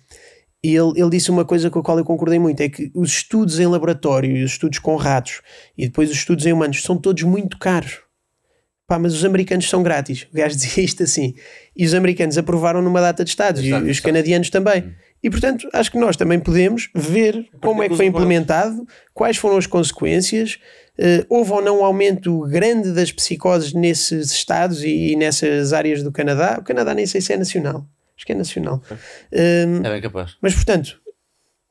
E 0.64 0.76
ele, 0.76 0.94
ele 0.96 1.10
disse 1.10 1.32
uma 1.32 1.46
coisa 1.46 1.70
com 1.70 1.80
a 1.80 1.84
qual 1.84 1.98
eu 1.98 2.06
concordei 2.06 2.38
muito: 2.38 2.62
é 2.62 2.70
que 2.70 2.92
os 2.94 3.10
estudos 3.10 3.60
em 3.60 3.66
laboratório 3.66 4.36
e 4.36 4.44
os 4.44 4.52
estudos 4.52 4.78
com 4.78 4.96
ratos 4.96 5.42
e 5.78 5.88
depois 5.88 6.12
os 6.12 6.18
estudos 6.18 6.46
em 6.46 6.54
humanos 6.54 6.84
são 6.84 6.98
todos 6.98 7.24
muito 7.24 7.58
caros. 7.58 8.02
Pá, 8.88 8.98
mas 8.98 9.14
os 9.14 9.24
americanos 9.24 9.70
são 9.70 9.84
grátis. 9.84 10.28
O 10.32 10.36
gajo 10.36 10.56
dizia 10.58 10.84
isto 10.84 11.04
assim. 11.04 11.34
E 11.76 11.86
os 11.86 11.94
americanos 11.94 12.38
aprovaram 12.38 12.82
numa 12.82 13.00
data 13.00 13.24
de 13.24 13.30
Estados, 13.30 13.62
e 13.62 13.68
Exato, 13.68 13.84
os 13.84 13.90
exato. 13.90 14.06
canadianos 14.06 14.50
também. 14.50 14.94
E 15.22 15.30
portanto, 15.30 15.68
acho 15.74 15.92
que 15.92 15.98
nós 15.98 16.16
também 16.16 16.40
podemos 16.40 16.90
ver 16.96 17.50
como 17.62 17.84
é 17.84 17.90
que 17.90 17.96
foi 17.96 18.06
implementado, 18.06 18.88
quais 19.14 19.38
foram 19.38 19.58
as 19.58 19.68
consequências, 19.68 20.60
Uh, 21.00 21.24
houve 21.30 21.54
ou 21.54 21.62
não 21.62 21.80
um 21.80 21.86
aumento 21.86 22.42
grande 22.42 22.92
das 22.92 23.10
psicoses 23.10 23.72
nesses 23.72 24.32
estados 24.34 24.84
e, 24.84 25.14
e, 25.14 25.16
nessas 25.16 25.72
áreas 25.72 26.04
do 26.04 26.12
Canadá? 26.12 26.58
O 26.60 26.64
Canadá 26.64 26.94
nem 26.94 27.06
sei 27.06 27.22
se 27.22 27.32
é 27.32 27.38
nacional. 27.38 27.88
Acho 28.18 28.26
que 28.26 28.34
é 28.34 28.36
nacional. 28.36 28.84
Uh, 28.92 29.80
é 29.82 29.90
bem 29.90 30.02
capaz. 30.02 30.36
Mas, 30.42 30.54
portanto, 30.54 31.00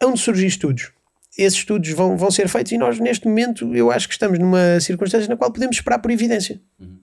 onde 0.03 0.19
surgir 0.19 0.47
estudos? 0.47 0.93
Esses 1.37 1.59
estudos 1.59 1.91
vão, 1.91 2.16
vão 2.16 2.31
ser 2.31 2.49
feitos 2.49 2.73
e 2.73 2.79
nós, 2.79 2.99
neste 2.99 3.29
momento, 3.29 3.75
eu 3.77 3.91
acho 3.91 4.09
que 4.09 4.15
estamos 4.15 4.39
numa 4.39 4.81
circunstância 4.81 5.29
na 5.29 5.37
qual 5.37 5.53
podemos 5.53 5.77
esperar 5.77 5.99
por 5.99 6.11
evidência. 6.11 6.59
Uhum. 6.81 6.99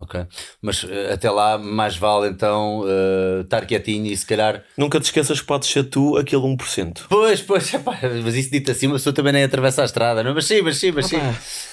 Ok, 0.00 0.24
mas 0.62 0.84
uh, 0.84 1.12
até 1.12 1.28
lá 1.28 1.58
mais 1.58 1.96
vale 1.96 2.28
então 2.28 2.82
uh, 2.82 3.40
estar 3.40 3.66
quietinho 3.66 4.06
e 4.06 4.16
se 4.16 4.24
calhar. 4.24 4.62
Nunca 4.76 5.00
te 5.00 5.06
esqueças 5.06 5.40
que 5.40 5.46
podes 5.46 5.68
ser 5.68 5.82
tu 5.82 6.16
aquele 6.16 6.42
1%. 6.42 7.00
Pois, 7.08 7.42
pois, 7.42 7.74
epá, 7.74 7.98
mas 8.22 8.36
isso 8.36 8.48
dito 8.48 8.70
assim, 8.70 8.86
uma 8.86 8.94
pessoa 8.94 9.12
também 9.12 9.32
nem 9.32 9.42
atravessa 9.42 9.82
a 9.82 9.84
estrada, 9.84 10.22
não? 10.22 10.34
Mas 10.34 10.46
sim, 10.46 10.62
mas 10.62 10.76
sim, 10.76 10.92
mas 10.92 11.06
sim. 11.06 11.16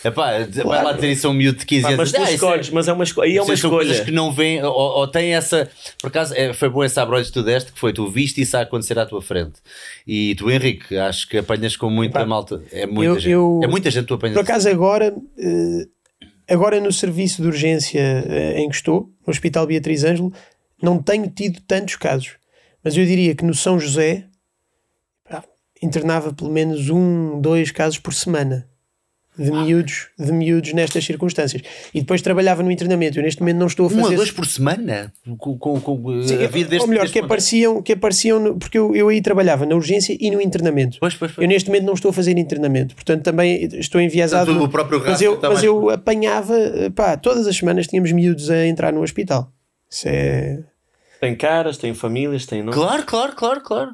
Epá, 0.04 0.44
claro. 0.44 0.68
Vai 0.68 0.84
lá 0.84 0.94
dizer 0.94 1.12
isso 1.12 1.28
a 1.28 1.30
um 1.30 1.34
miúdo 1.34 1.60
de 1.60 1.68
15 1.68 1.86
anos. 1.86 1.98
Mas 1.98 2.12
tu 2.12 2.22
ah, 2.22 2.32
escolhes, 2.32 2.70
é, 2.70 2.72
mas 2.72 2.88
é 2.88 2.94
uma 2.94 3.04
escolha. 3.04 3.28
Aí 3.28 3.38
é 3.38 3.42
uma 3.44 3.54
escolha. 3.54 3.76
coisas 3.76 4.00
que 4.00 4.12
não 4.12 4.32
vêm, 4.32 4.64
ou, 4.64 4.74
ou 4.74 5.08
tem 5.08 5.36
essa. 5.36 5.70
Por 6.02 6.08
acaso, 6.08 6.34
é, 6.36 6.52
foi 6.52 6.70
bom 6.70 6.84
esse 6.84 7.00
abrolho 7.00 7.24
que 7.24 7.32
tu 7.32 7.44
deste, 7.44 7.74
que 7.74 7.80
foi 7.80 7.94
tu 7.94 8.10
viste 8.10 8.42
isso 8.42 8.58
a 8.58 8.62
acontecer 8.62 8.98
à 8.98 9.06
tua 9.06 9.22
frente. 9.22 9.60
E 10.08 10.34
tu, 10.34 10.50
Henrique, 10.50 10.98
acho 10.98 11.30
que 11.30 11.38
apanhas 11.38 11.76
com 11.76 11.92
muita 11.92 12.18
Epá, 12.18 12.26
malta. 12.26 12.60
É 12.72 12.88
muita 12.88 13.12
eu, 13.12 13.20
gente. 13.20 13.30
Eu, 13.30 13.60
é 13.64 13.68
muita 13.68 13.92
gente 13.92 14.02
que 14.02 14.08
tu 14.08 14.16
apanhas. 14.16 14.34
Por 14.34 14.42
acaso, 14.42 14.68
agora. 14.68 15.14
Uh 15.38 15.94
Agora, 16.48 16.80
no 16.80 16.92
serviço 16.92 17.42
de 17.42 17.48
urgência 17.48 18.00
eh, 18.00 18.60
em 18.60 18.70
que 18.70 18.76
estou, 18.76 19.12
no 19.26 19.32
Hospital 19.32 19.66
Beatriz 19.66 20.04
Ângelo, 20.04 20.32
não 20.82 21.02
tenho 21.02 21.28
tido 21.30 21.62
tantos 21.62 21.96
casos. 21.96 22.38
Mas 22.84 22.96
eu 22.96 23.06
diria 23.06 23.34
que 23.34 23.44
no 23.44 23.54
São 23.54 23.80
José 23.80 24.28
internava 25.82 26.34
pelo 26.34 26.52
menos 26.52 26.90
um, 26.90 27.40
dois 27.40 27.72
casos 27.72 28.00
por 28.00 28.14
semana 28.14 28.68
de 29.38 29.52
miúdos, 29.52 30.08
de 30.18 30.32
miúdos 30.32 30.74
nestas 30.74 31.06
circunstâncias. 31.06 31.62
E 31.94 32.00
depois 32.00 32.22
trabalhava 32.22 32.64
no 32.64 32.72
internamento. 32.72 33.20
Eu 33.20 33.24
neste 33.24 33.42
momento 33.42 33.58
não 33.58 33.68
estou 33.68 33.88
a 33.88 33.90
fazer. 33.90 34.02
Um 34.02 34.14
a 34.14 34.16
dois 34.16 34.32
por 34.32 34.46
semana? 34.46 35.14
Com, 35.38 35.58
com, 35.58 35.80
com 35.80 36.24
Sim, 36.24 36.44
a 36.44 36.48
vida 36.48 36.70
deste, 36.70 36.84
Ou 36.84 36.88
melhor, 36.88 37.10
que 37.10 37.20
apareciam, 37.20 37.82
que 37.82 37.94
apareciam 37.94 38.40
no, 38.40 38.58
porque 38.58 38.78
eu, 38.78 38.96
eu 38.96 39.10
aí 39.10 39.22
trabalhava 39.22 39.66
na 39.66 39.76
urgência 39.76 40.16
e 40.20 40.32
no 40.32 40.42
internamento. 40.42 40.98
Pois, 41.00 41.16
pois, 41.16 41.32
pois. 41.34 41.44
Eu 41.44 41.48
neste 41.48 41.70
momento 41.70 41.86
não 41.86 41.94
estou 41.94 42.10
a 42.10 42.14
fazer 42.14 42.38
internamento. 42.38 42.96
Portanto, 42.96 43.24
também 43.24 43.66
estou 43.80 44.00
enviesado. 44.00 44.64
o 44.64 44.70
próprio 44.70 45.02
mas 45.06 45.22
eu, 45.22 45.40
mas 45.42 45.64
eu 45.64 45.90
apanhava, 45.90 46.56
pá, 46.96 47.18
todas 47.18 47.48
as 47.48 47.56
semanas 47.56 47.88
tínhamos 47.88 48.12
miúdos 48.12 48.50
a 48.50 48.66
entrar 48.66 48.92
no 48.94 49.02
hospital. 49.02 49.52
Isso 49.90 50.08
é. 50.08 50.64
Tem 51.20 51.36
caras, 51.36 51.78
tem 51.78 51.94
famílias, 51.94 52.46
tem 52.46 52.62
nomes. 52.62 52.76
Claro, 52.76 53.04
claro, 53.04 53.36
claro, 53.36 53.62
claro. 53.62 53.92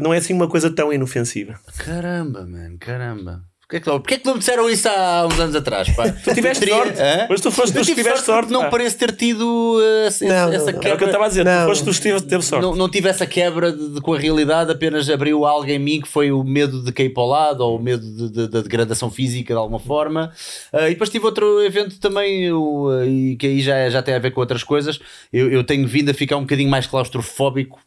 Não 0.00 0.12
é 0.12 0.18
assim 0.18 0.34
uma 0.34 0.48
coisa 0.48 0.70
tão 0.70 0.92
inofensiva. 0.92 1.58
Caramba, 1.78 2.46
mano, 2.46 2.76
caramba. 2.78 3.42
Porquê 3.68 3.80
que, 3.80 3.88
não, 3.88 3.98
porquê 3.98 4.18
que 4.18 4.24
não 4.24 4.34
me 4.34 4.38
disseram 4.38 4.70
isso 4.70 4.88
há 4.88 5.26
uns 5.26 5.40
anos 5.40 5.56
atrás? 5.56 5.90
Pá? 5.90 6.08
Tu 6.22 6.34
tiveste 6.34 6.60
Teria, 6.60 6.76
sorte, 6.76 7.02
hã? 7.02 7.26
mas 7.28 7.40
tu 7.40 7.50
foste 7.50 7.72
tu 7.72 7.84
que 7.84 7.94
tiveste 7.96 8.24
sorte. 8.24 8.52
Não 8.52 8.70
parece 8.70 8.96
ter 8.96 9.10
tido 9.10 9.42
uh, 9.42 10.24
não, 10.24 10.52
essa 10.52 10.70
não, 10.70 10.78
quebra. 10.78 10.88
É 10.90 10.94
o 10.94 10.96
que 10.96 11.02
eu 11.02 11.08
estava 11.08 11.24
a 11.24 11.28
dizer, 11.28 11.44
não, 11.44 11.62
tu 11.64 11.68
foste 11.70 11.84
tu 11.84 12.22
que 12.22 12.28
teve 12.28 12.44
sorte. 12.44 12.62
Não, 12.62 12.76
não 12.76 12.88
tive 12.88 13.08
essa 13.08 13.26
quebra 13.26 13.72
de, 13.72 13.94
de, 13.94 14.00
com 14.00 14.14
a 14.14 14.18
realidade, 14.18 14.70
apenas 14.70 15.10
abriu 15.10 15.44
algo 15.44 15.68
em 15.68 15.80
mim 15.80 16.00
que 16.00 16.06
foi 16.06 16.30
o 16.30 16.44
medo 16.44 16.80
de 16.84 16.92
cair 16.92 17.10
para 17.10 17.24
o 17.24 17.26
lado 17.26 17.60
ou 17.62 17.76
o 17.76 17.82
medo 17.82 18.30
de, 18.30 18.46
da 18.46 18.60
degradação 18.60 19.10
física 19.10 19.52
de 19.52 19.58
alguma 19.58 19.80
forma. 19.80 20.32
Uh, 20.72 20.86
e 20.86 20.90
depois 20.90 21.10
tive 21.10 21.24
outro 21.26 21.60
evento 21.60 21.98
também, 21.98 22.44
eu, 22.44 22.62
uh, 22.62 23.04
e 23.04 23.34
que 23.34 23.48
aí 23.48 23.60
já, 23.60 23.90
já 23.90 24.00
tem 24.00 24.14
a 24.14 24.20
ver 24.20 24.30
com 24.30 24.40
outras 24.40 24.62
coisas. 24.62 25.00
Eu, 25.32 25.50
eu 25.50 25.64
tenho 25.64 25.88
vindo 25.88 26.08
a 26.08 26.14
ficar 26.14 26.36
um 26.36 26.42
bocadinho 26.42 26.70
mais 26.70 26.86
claustrofóbico 26.86 27.80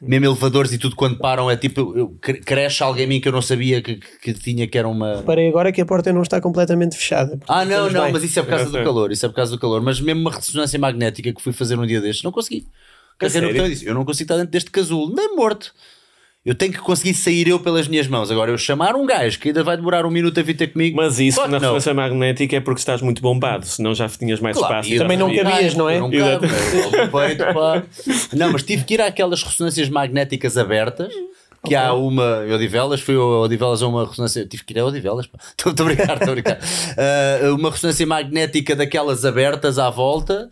mesmo 0.00 0.26
elevadores 0.26 0.72
e 0.72 0.78
tudo 0.78 0.96
quando 0.96 1.18
param 1.18 1.50
é 1.50 1.56
tipo, 1.56 2.16
cresce 2.44 2.82
alguém 2.82 3.04
em 3.04 3.08
mim 3.08 3.20
que 3.20 3.28
eu 3.28 3.32
não 3.32 3.42
sabia 3.42 3.80
que, 3.80 3.96
que, 3.96 4.34
tinha 4.34 4.66
que 4.66 4.76
era 4.76 4.86
uma. 4.86 5.16
Reparei 5.16 5.48
agora 5.48 5.72
que 5.72 5.80
a 5.80 5.86
porta 5.86 6.12
não 6.12 6.22
está 6.22 6.40
completamente 6.40 6.96
fechada. 6.96 7.38
Ah, 7.48 7.64
não, 7.64 7.90
não, 7.90 8.04
bem. 8.04 8.12
mas 8.12 8.22
isso 8.22 8.38
é 8.38 8.42
por 8.42 8.50
causa 8.50 8.66
do 8.66 8.84
calor. 8.84 9.12
Isso 9.12 9.24
é 9.24 9.28
por 9.28 9.34
causa 9.34 9.52
do 9.52 9.58
calor. 9.58 9.80
Mas 9.82 10.00
mesmo 10.00 10.20
uma 10.20 10.30
ressonância 10.30 10.78
magnética 10.78 11.32
que 11.32 11.42
fui 11.42 11.52
fazer 11.52 11.78
um 11.78 11.86
dia 11.86 12.00
destes, 12.00 12.22
não 12.22 12.32
consegui. 12.32 12.66
Carreguei 13.18 13.62
no 13.62 13.68
disse, 13.68 13.86
eu 13.86 13.94
não 13.94 14.04
consigo 14.04 14.24
estar 14.24 14.36
dentro 14.36 14.52
deste 14.52 14.70
casulo, 14.70 15.14
nem 15.14 15.34
morto. 15.34 15.72
Eu 16.46 16.54
tenho 16.54 16.72
que 16.72 16.78
conseguir 16.78 17.12
sair 17.12 17.48
eu 17.48 17.58
pelas 17.58 17.88
minhas 17.88 18.06
mãos. 18.06 18.30
Agora, 18.30 18.52
eu 18.52 18.56
chamar 18.56 18.94
um 18.94 19.04
gajo 19.04 19.36
que 19.40 19.48
ainda 19.48 19.64
vai 19.64 19.76
demorar 19.76 20.06
um 20.06 20.10
minuto 20.10 20.38
a 20.38 20.44
vir 20.44 20.54
ter 20.54 20.68
comigo. 20.68 20.96
Mas 20.96 21.18
isso 21.18 21.40
na 21.48 21.58
ressonância 21.58 21.92
magnética 21.92 22.54
é 22.54 22.60
porque 22.60 22.78
estás 22.78 23.02
muito 23.02 23.20
bombado, 23.20 23.66
senão 23.66 23.92
já 23.92 24.08
tinhas 24.08 24.38
mais 24.38 24.56
claro, 24.56 24.74
espaço. 24.80 24.96
Também 24.96 25.16
não 25.16 25.34
cabias, 25.34 25.74
não 25.74 25.90
é? 25.90 25.98
Não, 25.98 26.08
cabe, 26.08 26.46
não, 28.32 28.52
mas 28.52 28.62
tive 28.62 28.84
que 28.84 28.94
ir 28.94 29.00
àquelas 29.00 29.42
ressonâncias 29.42 29.88
magnéticas 29.88 30.56
abertas 30.56 31.12
que 31.68 31.74
okay. 31.74 31.88
há 31.88 31.92
uma 31.92 32.44
Odivelas, 32.54 33.00
fui 33.00 33.14
a 33.14 33.20
Odivelas 33.20 33.82
a 33.82 33.86
uma 33.86 34.06
ressonância, 34.06 34.46
tive 34.46 34.64
que 34.64 34.72
ir 34.72 34.78
a 34.78 34.86
Odivelas, 34.86 35.28
estou 35.58 35.72
a 35.72 35.88
brincar, 35.88 36.16
estou 36.16 36.30
a 36.30 36.32
brincar. 36.32 36.58
Uh, 36.58 37.54
uma 37.58 37.70
ressonância 37.70 38.06
magnética 38.06 38.76
daquelas 38.76 39.24
abertas 39.24 39.78
à 39.78 39.90
volta 39.90 40.50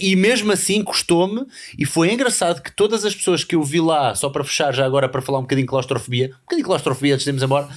e 0.00 0.14
mesmo 0.14 0.52
assim 0.52 0.82
custou-me, 0.82 1.44
e 1.76 1.84
foi 1.84 2.12
engraçado 2.12 2.62
que 2.62 2.70
todas 2.70 3.04
as 3.04 3.14
pessoas 3.14 3.42
que 3.42 3.56
eu 3.56 3.62
vi 3.64 3.80
lá, 3.80 4.14
só 4.14 4.30
para 4.30 4.44
fechar 4.44 4.72
já 4.72 4.86
agora 4.86 5.08
para 5.08 5.20
falar 5.20 5.38
um 5.38 5.42
bocadinho 5.42 5.66
de 5.66 5.70
claustrofobia, 5.70 6.26
um 6.26 6.40
bocadinho 6.42 6.62
de 6.62 6.66
claustrofobia 6.66 7.14
antes 7.14 7.24
de 7.24 7.30
irmos 7.30 7.42
embora. 7.42 7.68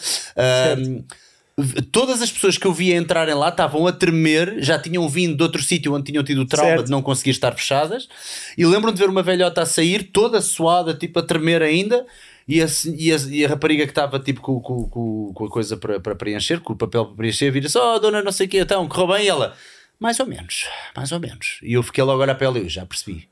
todas 1.92 2.22
as 2.22 2.32
pessoas 2.32 2.58
que 2.58 2.68
eu 2.68 2.74
via 2.74 2.96
entrarem 2.96 3.34
lá 3.34 3.50
estavam 3.50 3.88
a 3.88 3.92
tremer, 3.92 4.58
já 4.60 4.78
tinham 4.78 5.08
vindo 5.10 5.36
de 5.36 5.42
outro 5.42 5.64
sítio 5.64 5.96
onde 5.96 6.12
tinham 6.12 6.24
tido 6.24 6.42
o 6.42 6.46
trauma 6.46 6.70
certo. 6.70 6.86
de 6.86 6.92
não 6.92 7.02
conseguir 7.02 7.32
estar 7.32 7.54
fechadas, 7.54 8.08
e 8.56 8.64
lembram 8.66 8.94
de 8.94 9.00
ver 9.00 9.10
uma 9.10 9.24
velhota 9.24 9.64
a 9.64 9.66
sair, 9.66 10.04
toda 10.14 10.42
suada, 10.42 10.94
tipo 10.94 11.18
a 11.18 11.24
tremer 11.24 11.64
ainda, 11.64 12.06
e 12.48 12.62
a, 12.62 12.68
e 12.86 13.12
a, 13.12 13.18
e 13.30 13.46
a 13.46 13.50
rapariga 13.50 13.86
que 13.86 13.92
estava 13.92 14.20
tipo 14.20 14.42
com, 14.42 14.60
com, 14.60 15.34
com, 15.34 15.46
a 15.46 15.50
coisa 15.50 15.76
para, 15.76 16.00
para 16.00 16.16
preencher, 16.16 16.60
com 16.60 16.74
o 16.74 16.76
papel 16.76 17.06
para 17.06 17.16
preencher, 17.16 17.50
vira-se: 17.52 17.78
Oh, 17.78 18.00
dona, 18.00 18.22
não 18.22 18.32
sei 18.32 18.46
o 18.46 18.50
que, 18.50 18.60
então, 18.60 18.88
correu 18.88 19.08
bem? 19.16 19.26
E 19.26 19.30
ela 19.30 19.56
mais 20.00 20.20
ou 20.20 20.28
menos, 20.28 20.68
mais 20.96 21.12
ou 21.12 21.20
menos. 21.20 21.60
E 21.64 21.74
eu 21.74 21.84
fiquei 21.84 22.04
logo 22.04 22.22
a 22.22 22.24
olhar 22.24 22.36
para 22.36 22.48
ela 22.48 22.60
e 22.60 22.64
eu 22.64 22.70
já 22.70 22.86
percebi. 22.86 23.28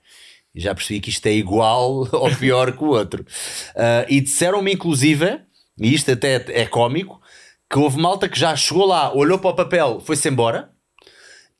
Já 0.56 0.74
percebi 0.74 1.00
que 1.00 1.10
isto 1.10 1.26
é 1.28 1.34
igual 1.34 2.08
ou 2.12 2.36
pior 2.38 2.72
que 2.76 2.84
o 2.84 2.88
outro. 2.88 3.24
Uh, 3.76 4.06
e 4.10 4.22
disseram-me, 4.22 4.74
inclusive, 4.74 5.40
e 5.80 5.94
isto 5.94 6.12
até 6.12 6.44
é 6.50 6.66
cómico, 6.66 7.22
que 7.70 7.78
houve 7.78 8.00
malta 8.00 8.30
que 8.30 8.40
já 8.40 8.56
chegou 8.56 8.86
lá, 8.86 9.14
olhou 9.14 9.40
para 9.40 9.50
o 9.50 9.56
papel, 9.56 10.00
foi-se 10.00 10.30
embora 10.30 10.73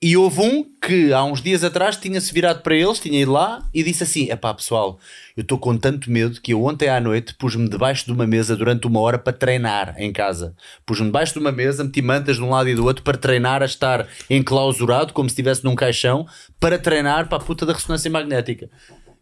e 0.06 0.18
houve 0.18 0.42
um 0.42 0.62
que 0.82 1.14
há 1.14 1.24
uns 1.24 1.40
dias 1.40 1.64
atrás 1.64 1.96
tinha-se 1.96 2.30
virado 2.30 2.60
para 2.60 2.76
eles, 2.76 3.00
tinha 3.00 3.22
ido 3.22 3.32
lá 3.32 3.66
e 3.72 3.82
disse 3.82 4.02
assim: 4.02 4.30
é 4.30 4.36
pá, 4.36 4.52
pessoal, 4.52 4.98
eu 5.34 5.40
estou 5.40 5.58
com 5.58 5.78
tanto 5.78 6.10
medo 6.10 6.42
que 6.42 6.52
eu 6.52 6.62
ontem 6.62 6.90
à 6.90 7.00
noite 7.00 7.34
pus-me 7.34 7.66
debaixo 7.70 8.04
de 8.04 8.12
uma 8.12 8.26
mesa 8.26 8.54
durante 8.54 8.86
uma 8.86 9.00
hora 9.00 9.18
para 9.18 9.32
treinar 9.32 9.94
em 9.96 10.12
casa. 10.12 10.54
Pus-me 10.84 11.06
debaixo 11.06 11.32
de 11.32 11.38
uma 11.38 11.50
mesa, 11.50 11.82
meti 11.82 12.02
mantas 12.02 12.36
de 12.36 12.42
um 12.42 12.50
lado 12.50 12.68
e 12.68 12.74
do 12.74 12.84
outro 12.84 13.02
para 13.02 13.16
treinar 13.16 13.62
a 13.62 13.64
estar 13.64 14.06
enclausurado, 14.28 15.14
como 15.14 15.26
se 15.26 15.32
estivesse 15.32 15.64
num 15.64 15.74
caixão, 15.74 16.26
para 16.60 16.78
treinar 16.78 17.26
para 17.26 17.38
a 17.38 17.40
puta 17.40 17.64
da 17.64 17.72
ressonância 17.72 18.10
magnética. 18.10 18.68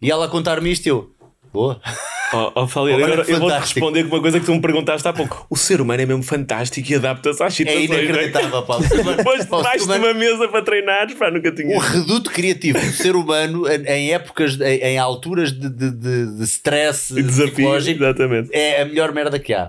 E 0.01 0.11
ela 0.11 0.27
contar-me 0.27 0.73
isto, 0.73 0.89
eu, 0.89 1.15
boa. 1.53 1.81
Oh, 2.35 2.51
oh 2.55 2.61
oh, 2.63 2.87
agora 2.87 3.25
eu 3.29 3.39
vou-te 3.39 3.59
responder 3.59 4.05
com 4.05 4.17
uma 4.17 4.23
coisa 4.23 4.41
que 4.41 4.47
tu 4.47 4.55
me 4.55 4.61
perguntaste 4.61 5.07
há 5.07 5.13
pouco. 5.13 5.47
O 5.51 5.57
ser 5.57 5.83
humano 5.83 6.01
é 6.01 6.07
mesmo 6.07 6.23
fantástico 6.23 6.91
e 6.91 6.95
adapta-se 6.95 7.43
às 7.43 7.53
é 7.53 7.57
situações. 7.57 7.91
É 7.91 8.05
inacreditável, 8.05 8.63
pá. 8.63 8.79
Depois 8.79 9.45
debaixo 9.45 9.87
de 9.87 9.99
uma 9.99 10.15
mesa 10.15 10.49
para 10.49 10.63
treinar, 10.63 11.15
pá, 11.15 11.31
nunca 11.31 11.53
tinha. 11.53 11.77
O 11.77 11.79
reduto 11.79 12.31
criativo 12.31 12.81
do 12.81 12.93
ser 12.93 13.15
humano 13.15 13.69
em 13.69 14.15
épocas, 14.15 14.59
em, 14.61 14.79
em 14.79 14.99
alturas 14.99 15.53
de, 15.53 15.69
de, 15.69 15.91
de, 15.91 16.39
de 16.39 16.45
stress 16.45 17.13
Desafio, 17.13 17.53
psicológico, 17.53 18.03
exatamente. 18.03 18.49
é 18.51 18.81
a 18.81 18.85
melhor 18.87 19.13
merda 19.13 19.39
que 19.39 19.53
há. 19.53 19.69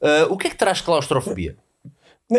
Uh, 0.00 0.32
o 0.32 0.36
que 0.36 0.48
é 0.48 0.50
que 0.50 0.56
traz 0.56 0.82
claustrofobia? 0.82 1.56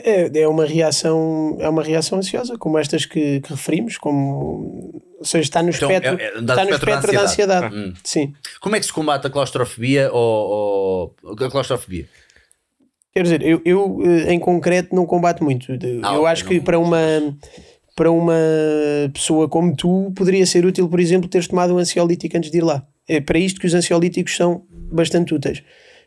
É, 0.04 0.42
é 0.42 0.48
uma 0.48 0.66
reação 0.66 1.58
é 1.60 1.70
uma 1.70 1.84
reação 1.84 2.18
ansiosa 2.18 2.58
como 2.58 2.78
estas 2.78 3.06
que, 3.06 3.42
que 3.42 3.50
referimos 3.50 3.98
como 3.98 5.02
ou 5.20 5.26
seja 5.26 5.44
está 5.44 5.64
no 5.64 5.70
então, 5.70 5.90
espectro 5.90 6.20
é, 6.20 6.26
é, 6.26 6.40
está 6.40 6.66
no 6.66 6.72
espectro 6.72 7.12
da 7.14 7.22
ansiedade, 7.22 7.62
da 7.62 7.68
ansiedade. 7.68 7.76
Hum. 7.76 7.94
sim. 8.04 8.34
Como 8.60 8.76
é 8.76 8.80
que 8.80 8.86
se 8.86 8.94
combate 8.94 9.28
a 9.28 9.30
claustrofobia 9.30 10.12
ou, 10.12 11.16
ou 11.24 11.46
a 11.46 11.50
claustrofobia? 11.50 12.08
Quer 13.14 13.24
dizer 13.24 13.42
eu, 13.44 13.62
eu 13.64 14.00
eh, 14.04 14.34
em 14.34 14.40
concreto 14.40 14.96
não 14.96 15.06
combato 15.06 15.44
muito. 15.44 15.72
Ah, 16.02 16.16
eu 16.16 16.26
acho 16.26 16.46
que 16.46 16.60
para 16.60 16.80
uma 16.80 17.00
para 17.96 18.12
uma 18.12 18.34
pessoa 19.14 19.48
como 19.48 19.76
tu 19.76 20.12
poderia 20.16 20.46
ser 20.46 20.66
útil 20.66 20.90
por 20.90 21.00
exemplo 21.00 21.30
teres 21.30 21.48
tomado 21.48 21.76
um 21.76 21.78
ansiolítico 21.78 22.38
antes 22.38 22.50
de 22.50 22.58
ir 22.58 22.64
lá. 22.64 22.86
É 23.08 23.22
para 23.22 23.38
isto 23.38 23.60
que 23.60 23.68
os 23.68 23.74
ansiolíticos 23.74 24.36
são 24.36 24.64
bastante 24.70 25.34
úteis 25.34 25.64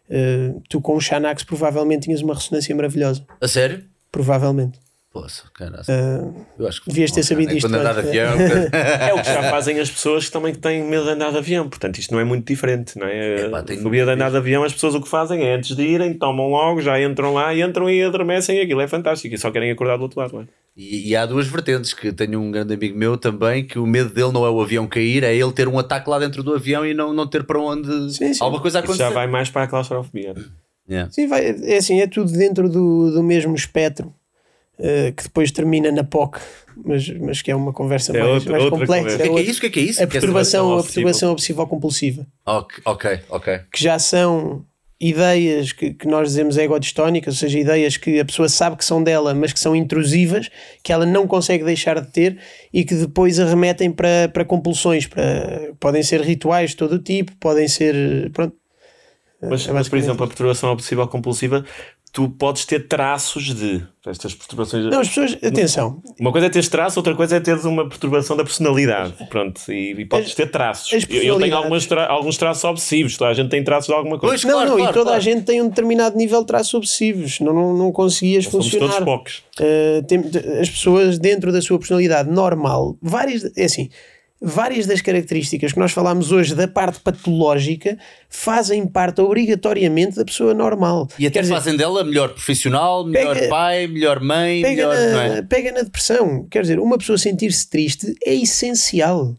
Uh, 0.08 0.62
tu 0.68 0.80
com 0.80 0.96
o 0.96 1.00
Xanax 1.00 1.42
provavelmente 1.42 2.04
tinhas 2.04 2.22
uma 2.22 2.34
ressonância 2.34 2.74
maravilhosa. 2.74 3.24
A 3.40 3.48
sério? 3.48 3.84
Provavelmente. 4.10 4.78
Poxa, 5.16 5.44
uh, 5.48 6.46
eu 6.58 6.68
acho 6.68 6.82
que 6.82 6.90
devias 6.90 7.10
ter 7.10 7.22
sabido 7.22 7.56
isto. 7.56 7.66
Andar 7.66 7.94
de 7.94 8.00
avião, 8.00 8.34
é 8.70 9.14
o 9.14 9.16
que 9.16 9.24
já 9.24 9.44
fazem 9.44 9.80
as 9.80 9.90
pessoas 9.90 10.26
que 10.26 10.30
também 10.30 10.54
têm 10.54 10.84
medo 10.84 11.04
de 11.04 11.10
andar 11.10 11.30
de 11.30 11.38
avião. 11.38 11.68
Portanto, 11.70 11.98
isto 11.98 12.12
não 12.12 12.20
é 12.20 12.24
muito 12.24 12.46
diferente, 12.46 12.98
não 12.98 13.06
é? 13.06 13.46
Epá, 13.46 13.64
fobia 13.82 14.04
de 14.04 14.10
andar 14.10 14.30
de 14.30 14.36
avião, 14.36 14.62
as 14.62 14.74
pessoas 14.74 14.94
o 14.94 15.00
que 15.00 15.08
fazem 15.08 15.42
é 15.42 15.54
antes 15.54 15.74
de 15.74 15.82
irem, 15.82 16.12
tomam 16.12 16.48
logo, 16.48 16.82
já 16.82 17.00
entram 17.00 17.32
lá, 17.32 17.56
entram 17.56 17.88
e 17.88 18.02
adormecem. 18.02 18.60
Aquilo 18.60 18.82
é 18.82 18.88
fantástico 18.88 19.34
e 19.34 19.38
só 19.38 19.50
querem 19.50 19.70
acordar 19.70 19.96
do 19.96 20.02
outro 20.02 20.20
lado. 20.20 20.40
É? 20.40 20.44
E, 20.76 21.08
e, 21.08 21.16
há 21.16 21.24
duas 21.24 21.46
vertentes, 21.46 21.94
que 21.94 22.12
tenho 22.12 22.38
um 22.38 22.50
grande 22.50 22.74
amigo 22.74 22.98
meu 22.98 23.16
também, 23.16 23.64
que 23.64 23.78
o 23.78 23.86
medo 23.86 24.10
dele 24.10 24.32
não 24.32 24.44
é 24.44 24.50
o 24.50 24.60
avião 24.60 24.86
cair, 24.86 25.24
é 25.24 25.34
ele 25.34 25.52
ter 25.52 25.66
um 25.66 25.78
ataque 25.78 26.10
lá 26.10 26.18
dentro 26.18 26.42
do 26.42 26.54
avião 26.54 26.84
e 26.84 26.92
não, 26.92 27.14
não 27.14 27.26
ter 27.26 27.44
para 27.44 27.58
onde 27.58 28.12
sim, 28.12 28.34
sim. 28.34 28.44
alguma 28.44 28.60
coisa 28.60 28.80
acontecer. 28.80 29.04
Isso 29.04 29.08
já 29.08 29.14
vai 29.14 29.26
mais 29.26 29.48
para 29.48 29.62
a 29.62 29.66
claustrofobia. 29.66 30.34
Yeah. 30.88 31.10
Sim, 31.10 31.26
vai, 31.26 31.46
é 31.46 31.78
assim, 31.78 32.00
é 32.00 32.06
tudo 32.06 32.30
dentro 32.30 32.68
do, 32.68 33.10
do 33.10 33.22
mesmo 33.22 33.54
espectro 33.54 34.12
eh, 34.78 35.12
que 35.16 35.22
depois 35.24 35.50
termina 35.50 35.90
na 35.90 36.04
POC, 36.04 36.38
mas, 36.84 37.08
mas 37.18 37.42
que 37.42 37.50
é 37.50 37.56
uma 37.56 37.72
conversa 37.72 38.16
É 38.16 38.20
mais, 38.20 38.34
outra- 38.34 38.50
mais 38.52 38.64
outra 38.64 38.78
complexa. 38.80 39.02
conversa. 39.02 39.16
O 39.16 39.34
que 39.34 39.40
é, 39.40 39.42
que 39.42 39.48
é 39.48 39.50
isso? 39.50 39.58
O 39.58 39.60
que 39.60 39.66
é 39.66 39.70
que 39.70 39.80
é 39.80 39.82
isso? 39.82 40.00
A 40.00 40.02
é 40.04 40.06
perturbação, 40.06 40.60
a 40.64 40.74
obsessiva. 40.74 40.92
perturbação 40.94 41.32
obsessivo-compulsiva, 41.32 42.26
Ok, 42.44 42.78
ok, 42.84 43.20
ok. 43.30 43.60
que 43.72 43.82
já 43.82 43.98
são 43.98 44.64
ideias 44.98 45.72
que, 45.72 45.92
que 45.92 46.06
nós 46.08 46.28
dizemos 46.28 46.56
egodistónicas, 46.56 47.34
ou 47.34 47.38
seja, 47.38 47.58
ideias 47.58 47.98
que 47.98 48.18
a 48.18 48.24
pessoa 48.24 48.48
sabe 48.48 48.76
que 48.76 48.84
são 48.84 49.02
dela, 49.02 49.34
mas 49.34 49.52
que 49.52 49.60
são 49.60 49.76
intrusivas, 49.76 50.48
que 50.82 50.90
ela 50.90 51.04
não 51.04 51.26
consegue 51.26 51.64
deixar 51.64 52.00
de 52.00 52.10
ter 52.10 52.38
e 52.72 52.82
que 52.82 52.94
depois 52.94 53.38
arremetem 53.38 53.90
para, 53.90 54.30
para 54.32 54.42
compulsões. 54.44 55.06
Para, 55.06 55.72
podem 55.78 56.02
ser 56.02 56.22
rituais 56.22 56.70
de 56.70 56.76
todo 56.76 56.92
o 56.94 56.98
tipo, 56.98 57.32
podem 57.36 57.68
ser. 57.68 58.30
Pronto, 58.32 58.56
Mas, 59.42 59.68
É 59.68 59.72
mas, 59.72 59.86
por 59.86 59.98
exemplo, 59.98 60.24
a 60.24 60.28
perturbação 60.28 60.70
obsessiva 60.72 61.06
compulsiva, 61.06 61.62
tu 62.16 62.30
podes 62.30 62.64
ter 62.64 62.88
traços 62.88 63.54
de 63.54 63.84
estas 64.06 64.34
perturbações. 64.34 64.86
Não, 64.86 65.00
as 65.00 65.08
pessoas, 65.08 65.36
atenção, 65.44 66.00
Uma 66.18 66.32
coisa 66.32 66.46
é 66.46 66.48
teres 66.48 66.66
traços, 66.66 66.96
outra 66.96 67.14
coisa 67.14 67.36
é 67.36 67.40
teres 67.40 67.66
uma 67.66 67.86
perturbação 67.86 68.34
da 68.34 68.42
personalidade. 68.42 69.12
Pronto, 69.28 69.60
e, 69.70 69.90
e 69.92 70.04
podes 70.06 70.28
As- 70.30 70.34
ter 70.34 70.50
traços. 70.50 70.90
Eu, 71.10 71.22
eu 71.22 71.38
tenho 71.38 71.54
algumas 71.54 71.84
tra- 71.84 72.06
alguns 72.06 72.38
traços 72.38 72.64
obsessivos, 72.64 73.18
toda 73.18 73.30
a 73.30 73.34
gente 73.34 73.50
tem 73.50 73.62
traços 73.62 73.88
de 73.88 73.92
alguma 73.92 74.18
coisa. 74.18 74.32
Pois, 74.32 74.44
não, 74.44 74.52
claro, 74.54 74.70
não, 74.70 74.76
claro, 74.78 74.90
e 74.90 74.94
toda 74.94 75.04
claro. 75.10 75.18
a 75.18 75.20
gente 75.20 75.44
tem 75.44 75.60
um 75.60 75.68
determinado 75.68 76.16
nível 76.16 76.40
de 76.40 76.46
traços 76.46 76.72
obsessivos, 76.72 77.38
não, 77.40 77.52
não, 77.52 77.76
não 77.76 77.92
conseguias 77.92 78.44
Somos 78.44 78.70
todos 78.70 78.86
funcionar. 78.86 79.04
poucos. 79.04 79.42
Uh, 79.60 80.02
tem- 80.06 80.22
as 80.58 80.70
pessoas 80.70 81.18
dentro 81.18 81.52
da 81.52 81.60
sua 81.60 81.78
personalidade 81.78 82.30
normal, 82.30 82.96
várias, 83.02 83.44
é 83.54 83.64
assim, 83.64 83.90
várias 84.40 84.86
das 84.86 85.00
características 85.00 85.72
que 85.72 85.78
nós 85.78 85.92
falámos 85.92 86.30
hoje 86.32 86.54
da 86.54 86.68
parte 86.68 87.00
patológica 87.00 87.98
fazem 88.28 88.86
parte 88.86 89.20
obrigatoriamente 89.20 90.16
da 90.16 90.24
pessoa 90.24 90.52
normal. 90.54 91.08
E 91.18 91.26
até 91.26 91.34
Quer 91.34 91.42
dizer, 91.42 91.54
fazem 91.54 91.76
dela 91.76 92.04
melhor 92.04 92.30
profissional, 92.30 93.04
melhor 93.04 93.34
Pega- 93.34 93.48
pai, 93.48 93.86
melhor 93.86 94.20
mãe, 94.20 94.62
pega, 94.62 94.88
melhor. 94.88 95.14
na, 95.14 95.24
é? 95.36 95.42
pega 95.42 95.72
na 95.72 95.82
depressão. 95.82 96.46
Quer 96.50 96.62
dizer, 96.62 96.78
uma 96.78 96.98
pessoa 96.98 97.16
sentir-se 97.18 97.68
triste 97.68 98.14
é 98.24 98.34
essencial. 98.34 99.34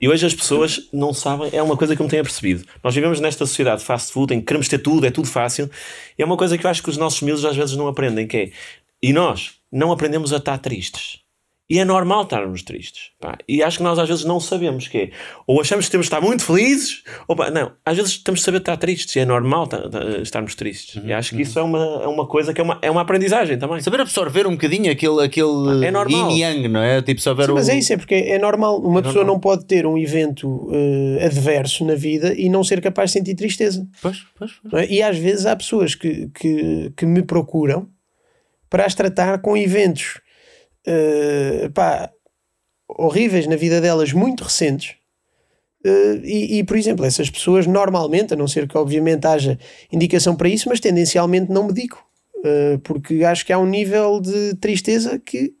E 0.00 0.08
hoje 0.08 0.26
as 0.26 0.34
pessoas 0.34 0.80
não 0.92 1.14
sabem, 1.14 1.48
é 1.52 1.62
uma 1.62 1.76
coisa 1.76 1.94
que 1.94 2.02
eu 2.02 2.04
me 2.04 2.10
tenho 2.10 2.22
apercebido. 2.22 2.64
Nós 2.82 2.92
vivemos 2.92 3.20
nesta 3.20 3.46
sociedade 3.46 3.84
fast 3.84 4.12
food 4.12 4.34
em 4.34 4.40
que 4.40 4.46
queremos 4.46 4.66
ter 4.66 4.78
tudo, 4.78 5.06
é 5.06 5.12
tudo 5.12 5.28
fácil. 5.28 5.70
E 6.18 6.22
é 6.22 6.24
uma 6.26 6.36
coisa 6.36 6.58
que 6.58 6.66
eu 6.66 6.70
acho 6.70 6.82
que 6.82 6.90
os 6.90 6.96
nossos 6.96 7.22
miúdos 7.22 7.44
às 7.44 7.54
vezes 7.56 7.76
não 7.76 7.86
aprendem, 7.86 8.26
que 8.26 8.36
é, 8.36 8.50
e 9.00 9.12
nós 9.12 9.52
não 9.70 9.92
aprendemos 9.92 10.32
a 10.32 10.38
estar 10.38 10.58
tristes. 10.58 11.21
E 11.72 11.78
é 11.78 11.84
normal 11.86 12.24
estarmos 12.24 12.62
tristes. 12.62 13.12
pá. 13.18 13.38
E 13.48 13.62
acho 13.62 13.78
que 13.78 13.82
nós 13.82 13.98
às 13.98 14.06
vezes 14.08 14.24
não 14.24 14.38
sabemos 14.38 14.88
que 14.88 14.98
é. 14.98 15.10
Ou 15.46 15.58
achamos 15.60 15.86
que 15.86 15.90
temos 15.90 16.04
de 16.06 16.08
estar 16.14 16.20
muito 16.20 16.44
felizes, 16.44 17.02
ou 17.26 17.34
pá, 17.34 17.50
não, 17.50 17.72
às 17.84 17.96
vezes 17.96 18.18
temos 18.18 18.40
de 18.40 18.44
saber 18.44 18.58
estar 18.58 18.76
tristes. 18.76 19.16
E 19.16 19.20
é 19.20 19.24
normal 19.24 19.66
ta- 19.66 19.88
ta- 19.88 20.04
estarmos 20.22 20.54
tristes. 20.54 21.02
E 21.02 21.12
acho 21.12 21.34
que 21.34 21.40
isso 21.42 21.58
é 21.58 21.62
uma, 21.62 21.78
é 22.02 22.06
uma 22.06 22.26
coisa 22.26 22.52
que 22.52 22.60
é 22.60 22.64
uma, 22.64 22.78
é 22.82 22.90
uma 22.90 23.00
aprendizagem 23.00 23.56
também. 23.58 23.80
Saber 23.80 24.00
absorver 24.00 24.46
um 24.46 24.50
bocadinho 24.52 24.92
aquele, 24.92 25.22
aquele 25.24 25.86
É 25.86 25.90
normal. 25.90 26.30
yin 26.30 26.40
yang, 26.42 26.68
não 26.68 26.82
é? 26.82 27.00
Tipo, 27.00 27.20
saber 27.22 27.46
Sim, 27.46 27.52
o... 27.52 27.54
mas 27.54 27.68
é 27.70 27.78
isso, 27.78 27.92
é 27.92 27.96
porque 27.96 28.14
é 28.16 28.38
normal. 28.38 28.78
Uma 28.80 29.00
pessoa 29.02 29.24
não 29.24 29.40
pode 29.40 29.64
ter 29.64 29.86
um 29.86 29.96
evento 29.96 30.46
uh, 30.48 31.24
adverso 31.24 31.84
na 31.86 31.94
vida 31.94 32.34
e 32.36 32.48
não 32.50 32.62
ser 32.62 32.80
capaz 32.82 33.10
de 33.10 33.18
sentir 33.18 33.34
tristeza. 33.34 33.86
Pois, 34.02 34.18
pois, 34.38 34.50
pois. 34.70 34.84
é? 34.90 34.92
E 34.92 35.02
às 35.02 35.16
vezes 35.16 35.46
há 35.46 35.56
pessoas 35.56 35.94
que, 35.94 36.28
que, 36.34 36.92
que 36.96 37.06
me 37.06 37.22
procuram 37.22 37.88
para 38.68 38.84
as 38.84 38.94
tratar 38.94 39.38
com 39.40 39.56
eventos 39.56 40.20
eh, 40.86 41.70
pá, 41.74 42.10
horríveis 42.88 43.46
na 43.46 43.56
vida 43.56 43.80
delas, 43.80 44.12
muito 44.12 44.44
recentes. 44.44 44.94
Eh, 45.84 46.20
e, 46.22 46.58
e, 46.58 46.64
por 46.64 46.76
exemplo, 46.76 47.04
essas 47.04 47.28
pessoas 47.30 47.66
normalmente, 47.66 48.34
a 48.34 48.36
não 48.36 48.46
ser 48.48 48.68
que 48.68 48.76
obviamente 48.78 49.26
haja 49.26 49.58
indicação 49.90 50.34
para 50.36 50.48
isso, 50.48 50.68
mas 50.68 50.80
tendencialmente 50.80 51.50
não 51.50 51.66
medico, 51.66 52.04
eh, 52.44 52.78
porque 52.84 53.24
acho 53.24 53.44
que 53.44 53.52
há 53.52 53.58
um 53.58 53.66
nível 53.66 54.20
de 54.20 54.54
tristeza 54.56 55.18
que 55.18 55.52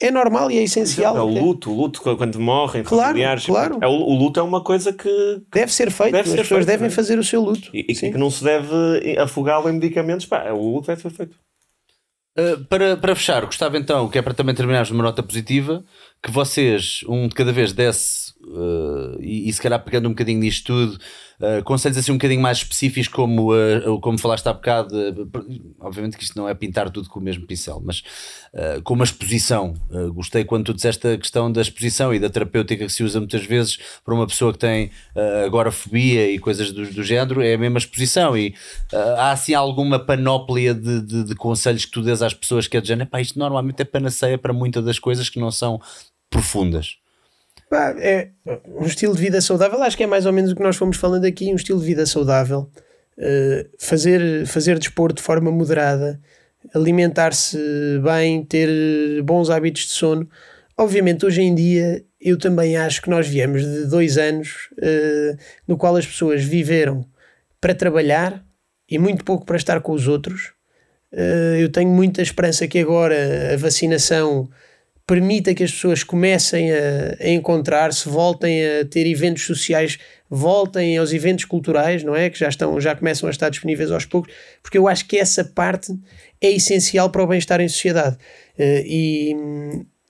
é 0.00 0.12
normal 0.12 0.48
e 0.50 0.58
é 0.58 0.62
essencial. 0.62 1.16
É 1.16 1.20
o 1.20 1.26
luto, 1.26 1.72
o 1.72 1.74
luto 1.74 2.00
quando 2.16 2.38
morrem 2.38 2.84
Claro, 2.84 3.08
familiares. 3.08 3.44
claro. 3.46 3.78
É, 3.82 3.86
o, 3.88 3.90
o 3.90 4.14
luto 4.14 4.38
é 4.38 4.42
uma 4.44 4.62
coisa 4.62 4.92
que, 4.92 5.42
Deve 5.52 5.72
ser 5.72 5.90
feito, 5.90 6.12
Deve 6.12 6.28
as 6.28 6.30
ser 6.30 6.36
pessoas 6.42 6.58
feito, 6.64 6.66
devem 6.68 6.86
é? 6.86 6.90
fazer 6.90 7.18
o 7.18 7.24
seu 7.24 7.40
luto. 7.42 7.68
e, 7.74 7.80
e 7.90 7.94
que 7.94 8.16
não 8.18 8.30
se 8.30 8.44
deve 8.44 8.68
afogá-lo 9.18 9.68
em 9.68 9.72
medicamentos. 9.72 10.24
Pá, 10.26 10.50
o 10.52 10.74
luto 10.74 10.86
deve 10.86 11.02
ser 11.02 11.10
feito. 11.10 11.36
Uh, 12.38 12.64
para, 12.66 12.96
para 12.96 13.16
fechar, 13.16 13.44
gostava 13.44 13.76
então, 13.76 14.08
que 14.08 14.16
é 14.16 14.22
para 14.22 14.32
também 14.32 14.54
terminarmos 14.54 14.90
numa 14.92 15.02
nota 15.02 15.24
positiva, 15.24 15.82
que 16.22 16.30
vocês, 16.30 17.00
um 17.08 17.26
de 17.26 17.34
cada 17.34 17.52
vez, 17.52 17.72
desse, 17.72 18.27
uh, 18.44 19.20
e, 19.20 19.48
e 19.48 19.52
se 19.52 19.60
calhar 19.60 19.82
pegando 19.82 20.06
um 20.06 20.12
bocadinho 20.12 20.38
nisto 20.40 20.66
tudo, 20.66 20.98
uh, 21.40 21.62
conselhos 21.64 21.98
assim 21.98 22.12
um 22.12 22.16
bocadinho 22.16 22.40
mais 22.40 22.58
específicos, 22.58 23.08
como, 23.08 23.54
uh, 23.54 24.00
como 24.00 24.18
falaste 24.18 24.46
há 24.46 24.52
bocado, 24.52 24.96
obviamente 25.80 26.16
que 26.16 26.24
isto 26.24 26.36
não 26.36 26.48
é 26.48 26.54
pintar 26.54 26.90
tudo 26.90 27.08
com 27.08 27.20
o 27.20 27.22
mesmo 27.22 27.46
pincel, 27.46 27.80
mas 27.84 28.02
uh, 28.54 28.82
com 28.82 28.94
uma 28.94 29.04
exposição. 29.04 29.74
Gostei 30.12 30.44
quando 30.44 30.66
tu 30.66 30.74
disseste 30.74 31.06
a 31.06 31.18
questão 31.18 31.50
da 31.50 31.60
exposição 31.60 32.12
e 32.12 32.18
da 32.18 32.30
terapêutica 32.30 32.86
que 32.86 32.92
se 32.92 33.02
usa 33.02 33.18
muitas 33.18 33.44
vezes 33.44 33.78
para 34.04 34.14
uma 34.14 34.26
pessoa 34.26 34.52
que 34.52 34.58
tem 34.58 34.90
uh, 35.14 35.46
agorafobia 35.46 36.30
e 36.30 36.38
coisas 36.38 36.72
do, 36.72 36.86
do 36.86 37.02
género, 37.02 37.42
é 37.42 37.54
a 37.54 37.58
mesma 37.58 37.78
exposição. 37.78 38.36
E 38.36 38.54
há 38.92 39.32
assim 39.32 39.54
alguma 39.54 39.98
panóplia 39.98 40.74
de, 40.74 41.00
de, 41.02 41.24
de 41.24 41.34
conselhos 41.34 41.84
que 41.84 41.90
tu 41.90 42.02
dês 42.02 42.22
às 42.22 42.34
pessoas 42.34 42.66
que 42.66 42.76
é 42.76 42.80
de 42.80 42.88
género, 42.88 43.08
"Epá, 43.08 43.20
isto 43.20 43.38
normalmente 43.38 43.80
é 43.80 43.84
panaceia 43.84 44.38
para 44.38 44.52
muitas 44.52 44.84
das 44.84 44.98
coisas 44.98 45.28
que 45.28 45.38
não 45.38 45.50
são 45.50 45.80
profundas. 46.30 46.96
É 47.70 48.30
um 48.66 48.86
estilo 48.86 49.14
de 49.14 49.20
vida 49.20 49.40
saudável, 49.40 49.82
acho 49.82 49.96
que 49.96 50.04
é 50.04 50.06
mais 50.06 50.24
ou 50.26 50.32
menos 50.32 50.52
o 50.52 50.56
que 50.56 50.62
nós 50.62 50.76
fomos 50.76 50.96
falando 50.96 51.24
aqui, 51.24 51.52
um 51.52 51.56
estilo 51.56 51.80
de 51.80 51.86
vida 51.86 52.06
saudável, 52.06 52.70
Uh, 53.20 53.68
fazer, 53.80 54.46
fazer 54.46 54.78
desporto 54.78 55.16
de 55.16 55.22
forma 55.22 55.50
moderada, 55.50 56.20
alimentar-se 56.72 57.58
bem, 58.00 58.44
ter 58.44 58.70
bons 59.24 59.50
hábitos 59.50 59.86
de 59.86 59.90
sono. 59.90 60.28
Obviamente, 60.76 61.26
hoje 61.26 61.42
em 61.42 61.52
dia, 61.52 62.04
eu 62.20 62.38
também 62.38 62.76
acho 62.76 63.02
que 63.02 63.10
nós 63.10 63.26
viemos 63.26 63.62
de 63.62 63.86
dois 63.86 64.18
anos 64.18 64.68
uh, 64.74 65.36
no 65.66 65.76
qual 65.76 65.96
as 65.96 66.06
pessoas 66.06 66.44
viveram 66.44 67.04
para 67.60 67.74
trabalhar 67.74 68.44
e 68.88 68.98
muito 68.98 69.24
pouco 69.24 69.44
para 69.44 69.56
estar 69.56 69.80
com 69.80 69.92
os 69.92 70.06
outros. 70.06 70.52
Uh, 71.12 71.56
eu 71.58 71.70
tenho 71.70 71.90
muita 71.90 72.22
esperança 72.22 72.68
que 72.68 72.78
agora 72.78 73.52
a 73.52 73.56
vacinação 73.56 74.48
permita 75.08 75.54
que 75.54 75.64
as 75.64 75.72
pessoas 75.72 76.04
comecem 76.04 76.70
a, 76.70 77.16
a 77.18 77.28
encontrar-se, 77.30 78.06
voltem 78.06 78.62
a 78.62 78.84
ter 78.84 79.06
eventos 79.06 79.42
sociais, 79.46 79.98
voltem 80.28 80.98
aos 80.98 81.14
eventos 81.14 81.46
culturais, 81.46 82.04
não 82.04 82.14
é? 82.14 82.28
Que 82.28 82.38
já 82.38 82.48
estão, 82.50 82.78
já 82.78 82.94
começam 82.94 83.26
a 83.26 83.30
estar 83.30 83.48
disponíveis 83.48 83.90
aos 83.90 84.04
poucos, 84.04 84.30
porque 84.62 84.76
eu 84.76 84.86
acho 84.86 85.08
que 85.08 85.16
essa 85.16 85.42
parte 85.42 85.98
é 86.42 86.52
essencial 86.52 87.08
para 87.08 87.22
o 87.22 87.26
bem-estar 87.26 87.58
em 87.58 87.68
sociedade. 87.68 88.16
Uh, 88.58 88.84
e, 88.84 89.36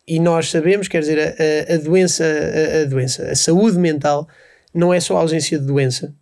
e 0.04 0.18
nós 0.18 0.50
sabemos, 0.50 0.88
quer 0.88 0.98
dizer, 0.98 1.18
a, 1.20 1.74
a 1.74 1.76
doença, 1.76 2.24
a, 2.24 2.82
a 2.82 2.84
doença, 2.84 3.30
a 3.30 3.36
saúde 3.36 3.78
mental 3.78 4.26
não 4.74 4.92
é 4.92 4.98
só 4.98 5.16
a 5.16 5.20
ausência 5.20 5.60
de 5.60 5.64
doença. 5.64 6.12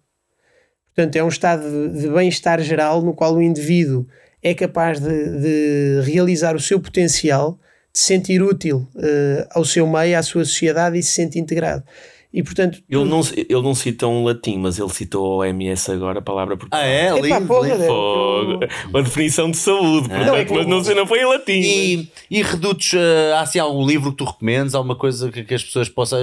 Portanto, 0.94 1.16
é 1.16 1.24
um 1.24 1.28
estado 1.28 1.62
de, 1.62 2.02
de 2.02 2.08
bem-estar 2.10 2.60
geral 2.60 3.00
no 3.00 3.14
qual 3.14 3.34
o 3.34 3.42
indivíduo 3.42 4.06
é 4.42 4.52
capaz 4.52 5.00
de, 5.00 5.08
de 5.08 6.00
realizar 6.04 6.54
o 6.54 6.60
seu 6.60 6.78
potencial, 6.78 7.58
se 7.96 8.08
sentir 8.08 8.42
útil 8.42 8.86
uh, 8.94 9.46
ao 9.54 9.64
seu 9.64 9.86
meio, 9.86 10.18
à 10.18 10.22
sua 10.22 10.44
sociedade 10.44 10.98
e 10.98 11.02
se 11.02 11.12
sentir 11.12 11.38
integrado. 11.38 11.82
E 12.30 12.42
portanto. 12.42 12.82
Ele 12.90 13.04
não, 13.04 13.22
ele 13.34 13.62
não 13.62 13.74
cita 13.74 14.06
um 14.06 14.22
latim, 14.22 14.58
mas 14.58 14.78
ele 14.78 14.90
citou 14.90 15.40
a 15.40 15.46
OMS 15.46 15.90
agora, 15.90 16.18
a 16.18 16.22
palavra 16.22 16.58
porque. 16.58 16.76
Ah, 16.76 16.86
é? 16.86 17.06
Epá, 17.06 17.38
Lindo, 17.38 17.46
porra, 17.46 17.74
lindo. 17.74 18.58
Uma 18.90 19.02
definição 19.02 19.50
de 19.50 19.56
saúde, 19.56 20.10
portanto, 20.10 20.26
Não, 20.26 20.36
é 20.36 20.44
que- 20.44 20.52
mas 20.52 20.66
não, 20.66 20.94
não 20.94 21.06
foi 21.06 21.20
em 21.20 21.24
latim. 21.24 21.52
E, 21.52 22.12
e 22.30 22.42
redutos, 22.42 22.92
uh, 22.92 23.34
há 23.36 23.40
assim 23.40 23.58
algum 23.58 23.86
livro 23.86 24.10
que 24.10 24.18
tu 24.18 24.24
recomendes? 24.24 24.74
Alguma 24.74 24.94
coisa 24.96 25.30
que, 25.32 25.42
que 25.44 25.54
as 25.54 25.64
pessoas 25.64 25.88
possam. 25.88 26.18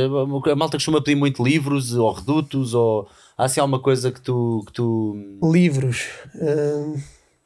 A 0.45 0.55
malta 0.55 0.77
costuma 0.77 1.01
pedir 1.01 1.15
muito 1.17 1.43
livros 1.43 1.95
ou 1.95 2.11
redutos? 2.11 2.75
Ou 2.75 3.07
há 3.35 3.45
assim 3.45 3.59
alguma 3.59 3.79
coisa 3.79 4.11
que 4.11 4.21
tu. 4.21 4.61
Que 4.67 4.73
tu... 4.73 5.17
livros. 5.41 6.05
uh, 6.35 7.01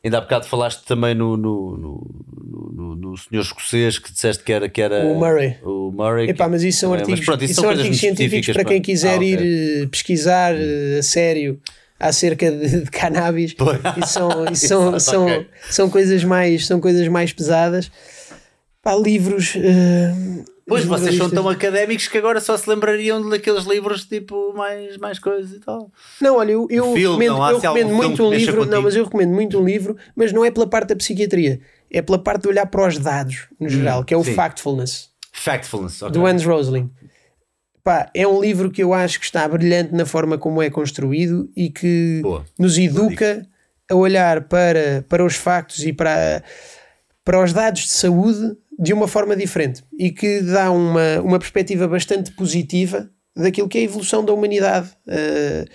Ainda 0.07 0.19
há 0.19 0.21
bocado 0.21 0.45
falaste 0.47 0.85
também 0.85 1.13
no, 1.13 1.35
no, 1.35 1.77
no, 1.77 2.71
no, 2.73 2.95
no 2.95 3.17
senhor 3.17 3.41
escocês 3.41 3.99
que 3.99 4.09
disseste 4.11 4.41
que 4.43 4.53
era. 4.53 4.69
Que 4.69 4.81
era 4.81 5.05
O 5.05 5.15
Murray. 5.19 5.57
O 5.63 5.91
Murray. 5.91 6.29
Epá, 6.29 6.47
mas 6.47 6.63
isso 6.63 6.79
são 6.79 6.95
É, 6.95 6.99
artigos, 6.99 7.25
pronto, 7.25 7.43
isso 7.43 7.55
são 7.55 7.69
artigos 7.69 7.97
científicos 7.97 8.53
para 8.53 8.63
quem 8.63 8.81
quiser 8.81 9.13
Ah, 9.15 9.17
ok. 9.17 9.33
ir 9.33 9.83
eh, 9.83 9.87
pesquisar 9.87 10.55
eh, 10.55 10.99
a 10.99 11.03
sério 11.03 11.59
acerca 11.99 12.49
de, 12.49 12.81
de 12.85 12.89
cannabis. 12.91 13.53
Isso 13.97 14.13
são, 14.13 14.55
são, 14.55 14.81
Exato, 14.95 14.99
são, 15.01 15.25
ok. 15.25 15.47
são, 15.69 15.89
coisas 15.89 16.23
mais, 16.23 16.65
são 16.65 16.79
coisas 16.79 17.07
mais 17.09 17.33
pesadas. 17.33 17.91
Pá, 18.81 18.95
livros. 18.95 19.53
eh, 19.57 20.13
Pois 20.67 20.83
vocês 20.83 21.15
são 21.15 21.29
tão 21.29 21.47
académicos 21.47 22.09
que 22.09 22.17
agora 22.17 22.41
só 22.41 22.57
se 22.57 22.69
lembrariam 22.69 23.27
daqueles 23.29 23.63
livros 23.63 24.03
tipo 24.03 24.53
mais, 24.53 24.97
mais 24.97 25.17
coisas 25.17 25.53
e 25.53 25.59
tal. 25.61 25.89
Não, 26.19 26.35
olha, 26.37 26.51
eu, 26.51 26.67
eu 26.69 26.93
filme, 26.93 26.99
recomendo, 27.03 27.31
não 27.31 27.43
há 27.43 27.51
eu 27.51 27.59
se 27.61 27.65
há 27.67 27.71
recomendo 27.71 27.95
muito 27.95 28.15
filme 28.17 28.35
um 28.35 28.37
livro. 28.37 28.55
Não, 28.57 28.63
contigo? 28.65 28.81
mas 28.83 28.95
eu 28.95 29.03
recomendo 29.05 29.33
muito 29.33 29.59
um 29.59 29.63
livro, 29.65 29.95
mas 30.13 30.33
não 30.33 30.43
é 30.43 30.51
pela 30.51 30.67
parte 30.67 30.89
da 30.89 30.95
psiquiatria, 30.97 31.61
é 31.89 32.01
pela 32.01 32.19
parte 32.19 32.41
de 32.41 32.49
olhar 32.49 32.65
para 32.65 32.85
os 32.85 32.97
dados 32.97 33.47
no 33.57 33.69
geral, 33.69 34.03
que 34.03 34.13
é 34.13 34.17
o 34.17 34.19
Hum, 34.19 34.23
sim. 34.25 34.33
Factfulness. 34.33 35.09
Factfulness, 35.31 36.01
ok. 36.01 36.11
do 36.11 36.25
Hans 36.25 36.43
Rosling. 36.43 36.91
Pá, 37.81 38.09
é 38.13 38.27
um 38.27 38.41
livro 38.41 38.69
que 38.69 38.83
eu 38.83 38.93
acho 38.93 39.19
que 39.19 39.25
está 39.25 39.47
brilhante 39.47 39.95
na 39.95 40.05
forma 40.05 40.37
como 40.37 40.61
é 40.61 40.69
construído 40.69 41.49
e 41.55 41.69
que 41.69 42.19
Boa. 42.21 42.43
nos 42.59 42.77
educa 42.77 43.47
a 43.89 43.95
olhar 43.95 44.41
para, 44.49 45.05
para 45.07 45.23
os 45.23 45.35
factos 45.35 45.85
e 45.85 45.93
para, 45.93 46.43
para 47.23 47.41
os 47.41 47.53
dados 47.53 47.83
de 47.83 47.91
saúde 47.91 48.57
de 48.77 48.93
uma 48.93 49.07
forma 49.07 49.35
diferente 49.35 49.83
e 49.97 50.11
que 50.11 50.41
dá 50.41 50.71
uma, 50.71 51.21
uma 51.21 51.39
perspectiva 51.39 51.87
bastante 51.87 52.31
positiva 52.31 53.09
daquilo 53.35 53.67
que 53.67 53.77
é 53.77 53.81
a 53.81 53.83
evolução 53.85 54.23
da 54.23 54.33
humanidade. 54.33 54.89
Uh, 55.07 55.65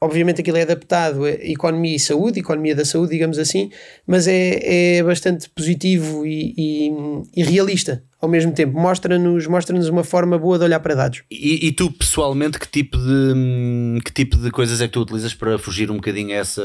obviamente 0.00 0.40
aquilo 0.40 0.56
é 0.56 0.62
adaptado 0.62 1.24
a 1.24 1.30
economia 1.30 1.94
e 1.94 2.00
saúde, 2.00 2.40
economia 2.40 2.74
da 2.74 2.84
saúde, 2.84 3.12
digamos 3.12 3.38
assim, 3.38 3.70
mas 4.06 4.26
é, 4.26 4.96
é 4.96 5.02
bastante 5.02 5.48
positivo 5.50 6.26
e, 6.26 6.54
e, 6.56 6.90
e 7.36 7.42
realista 7.44 8.02
ao 8.20 8.28
mesmo 8.28 8.52
tempo. 8.52 8.78
Mostra-nos 8.78 9.46
mostra 9.46 9.76
uma 9.90 10.04
forma 10.04 10.38
boa 10.38 10.58
de 10.58 10.64
olhar 10.64 10.80
para 10.80 10.94
dados. 10.94 11.22
E, 11.30 11.66
e, 11.66 11.72
tu, 11.72 11.90
pessoalmente, 11.90 12.58
que 12.58 12.68
tipo, 12.68 12.96
de, 12.96 14.00
que 14.04 14.12
tipo 14.12 14.36
de 14.38 14.50
coisas 14.50 14.80
é 14.80 14.86
que 14.86 14.92
tu 14.92 15.00
utilizas 15.00 15.34
para 15.34 15.58
fugir 15.58 15.90
um 15.90 15.96
bocadinho 15.96 16.30
a 16.30 16.38
essa. 16.38 16.62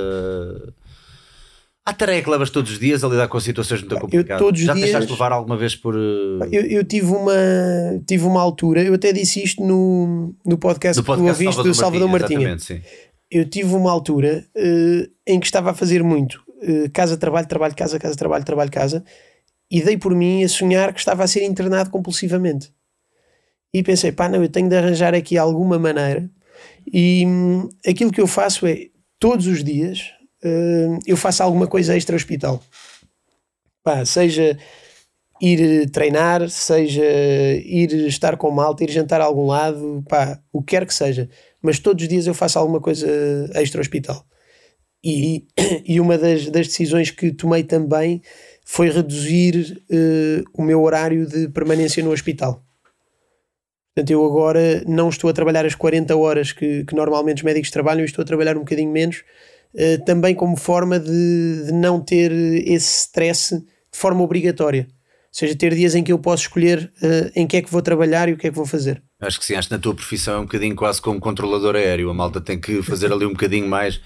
A 1.85 1.93
tarefa 1.93 2.23
que 2.23 2.29
levas 2.31 2.49
todos 2.49 2.71
os 2.71 2.79
dias 2.79 3.03
a 3.03 3.07
lidar 3.07 3.27
com 3.27 3.39
situações 3.39 3.81
muito 3.81 3.99
complicadas. 3.99 4.41
Eu, 4.41 4.47
todos 4.47 4.59
Já 4.59 4.73
dias, 4.73 4.85
deixaste 4.85 5.11
levar 5.11 5.31
alguma 5.31 5.55
vez 5.55 5.75
por. 5.75 5.95
Eh, 5.95 6.49
eu, 6.51 6.61
eu, 6.63 6.83
tive, 6.83 7.07
uma, 7.07 7.33
tive 8.07 8.25
uma 8.25 8.41
altura, 8.41 8.81
eu 8.81 8.95
até 8.95 9.13
disse 9.13 9.43
isto 9.43 9.63
no, 9.63 10.33
no 10.43 10.57
podcast, 10.57 10.99
no 10.99 11.05
podcast 11.05 11.37
que 11.37 11.43
tu 11.43 11.47
ouviste 11.47 11.63
do 11.63 11.73
Salvador 11.75 12.09
Martinha. 12.09 12.57
Sim 12.57 12.81
eu 13.29 13.47
tive 13.47 13.73
uma 13.73 13.91
altura 13.91 14.45
uh, 14.55 15.11
em 15.25 15.39
que 15.39 15.45
estava 15.45 15.71
a 15.71 15.73
fazer 15.73 16.03
muito 16.03 16.41
uh, 16.61 16.89
casa, 16.91 17.17
trabalho, 17.17 17.47
trabalho, 17.47 17.75
casa, 17.75 17.99
casa, 17.99 18.15
trabalho, 18.15 18.45
trabalho, 18.45 18.71
casa, 18.71 19.03
e 19.69 19.81
dei 19.81 19.97
por 19.97 20.15
mim 20.15 20.43
a 20.43 20.49
sonhar 20.49 20.93
que 20.93 20.99
estava 20.99 21.23
a 21.23 21.27
ser 21.27 21.43
internado 21.43 21.89
compulsivamente. 21.89 22.71
E 23.73 23.83
pensei, 23.83 24.11
pá, 24.11 24.29
não, 24.29 24.41
eu 24.41 24.49
tenho 24.49 24.69
de 24.69 24.75
arranjar 24.77 25.13
aqui 25.13 25.37
alguma 25.37 25.77
maneira. 25.77 26.29
E 26.91 27.25
hum, 27.25 27.67
aquilo 27.85 28.11
que 28.11 28.21
eu 28.21 28.27
faço 28.27 28.65
é, 28.67 28.87
todos 29.19 29.47
os 29.47 29.63
dias, 29.63 30.11
uh, 30.45 30.99
eu 31.05 31.17
faço 31.17 31.43
alguma 31.43 31.67
coisa 31.67 31.97
extra-hospital. 31.97 32.63
Seja 34.05 34.57
ir 35.41 35.89
treinar, 35.91 36.49
seja 36.49 37.03
ir 37.63 38.07
estar 38.07 38.35
com 38.37 38.49
malta, 38.49 38.83
ir 38.83 38.89
jantar 38.89 39.21
a 39.21 39.25
algum 39.25 39.45
lado, 39.45 40.03
pá, 40.07 40.39
o 40.51 40.61
que 40.61 40.75
quer 40.75 40.87
que 40.87 40.93
seja 40.93 41.29
mas 41.65 41.79
todos 41.79 42.03
os 42.03 42.07
dias 42.07 42.27
eu 42.27 42.33
faço 42.35 42.59
alguma 42.59 42.79
coisa 42.79 43.07
extra-hospital. 43.55 44.23
E, 45.03 45.47
e 45.83 45.99
uma 45.99 46.17
das, 46.17 46.45
das 46.49 46.67
decisões 46.67 47.09
que 47.09 47.31
tomei 47.31 47.63
também 47.63 48.21
foi 48.63 48.89
reduzir 48.89 49.83
uh, 49.89 50.43
o 50.53 50.61
meu 50.61 50.81
horário 50.83 51.25
de 51.25 51.49
permanência 51.49 52.03
no 52.03 52.11
hospital. 52.11 52.63
Portanto, 53.95 54.11
eu 54.11 54.25
agora 54.25 54.83
não 54.85 55.09
estou 55.09 55.29
a 55.29 55.33
trabalhar 55.33 55.65
as 55.65 55.73
40 55.73 56.15
horas 56.15 56.51
que, 56.51 56.83
que 56.85 56.95
normalmente 56.95 57.37
os 57.37 57.43
médicos 57.43 57.71
trabalham, 57.71 58.05
estou 58.05 58.21
a 58.21 58.25
trabalhar 58.25 58.57
um 58.57 58.59
bocadinho 58.59 58.91
menos, 58.91 59.23
uh, 59.75 60.05
também 60.05 60.33
como 60.33 60.57
forma 60.57 60.99
de, 60.99 61.65
de 61.65 61.71
não 61.71 61.99
ter 61.99 62.31
esse 62.31 63.01
stress 63.01 63.55
de 63.55 63.99
forma 63.99 64.23
obrigatória 64.23 64.87
seja, 65.35 65.53
ter 65.53 65.75
dias 65.75 65.93
em 65.95 66.03
que 66.03 66.13
eu 66.13 66.17
posso 66.17 66.43
escolher 66.43 66.89
uh, 67.03 67.31
em 67.35 67.45
que 67.45 67.57
é 67.57 67.61
que 67.61 67.69
vou 67.69 67.81
trabalhar 67.81 68.29
e 68.29 68.33
o 68.33 68.37
que 68.37 68.47
é 68.47 68.49
que 68.49 68.55
vou 68.55 68.65
fazer. 68.65 69.03
Acho 69.19 69.37
que 69.37 69.45
sim, 69.45 69.55
acho 69.55 69.67
que 69.67 69.73
na 69.73 69.79
tua 69.79 69.93
profissão 69.93 70.35
é 70.35 70.39
um 70.39 70.43
bocadinho 70.43 70.75
quase 70.75 71.01
como 71.01 71.19
controlador 71.19 71.75
aéreo. 71.75 72.09
A 72.09 72.13
malta 72.13 72.39
tem 72.39 72.57
que 72.57 72.81
fazer 72.81 73.11
ali 73.11 73.25
um 73.25 73.33
bocadinho 73.33 73.67
mais. 73.67 73.99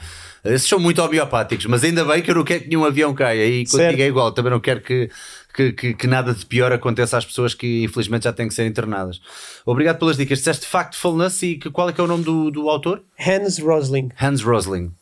Esses 0.44 0.68
são 0.68 0.80
muito 0.80 1.02
homeopáticos, 1.04 1.68
mas 1.68 1.84
ainda 1.84 2.04
bem 2.04 2.24
que 2.24 2.32
eu 2.32 2.36
não 2.36 2.44
quero 2.44 2.64
que 2.64 2.70
nenhum 2.70 2.84
avião 2.84 3.14
caia. 3.14 3.46
E 3.46 3.64
contigo 3.66 4.02
é 4.02 4.08
igual, 4.08 4.32
também 4.32 4.52
não 4.52 4.60
quero 4.60 4.82
que, 4.82 5.10
que, 5.54 5.72
que, 5.74 5.94
que, 5.94 6.08
nada 6.08 6.34
de 6.34 6.46
pior 6.46 6.72
aconteça 6.72 7.18
às 7.18 7.26
pessoas 7.26 7.54
que 7.54 7.84
infelizmente 7.84 8.24
já 8.24 8.34
têm 8.34 8.48
que 8.48 8.54
ser 8.54 8.66
internadas. 8.66 9.20
Obrigado 9.66 10.00
pelas 10.00 10.18
dicas. 10.18 10.40
Disseste 10.40 10.66
Factfulness 10.66 11.44
e 11.44 11.56
que, 11.56 11.70
qual 11.70 11.90
é 11.90 11.94
que 11.94 12.02
é 12.02 12.04
o 12.04 12.08
nome 12.08 12.24
do, 12.24 12.50
do 12.50 12.70
autor? 12.70 13.04
Hans 13.20 13.60
Rosling. 13.60 14.10
Hans 14.20 14.42
Rosling. 14.42 14.94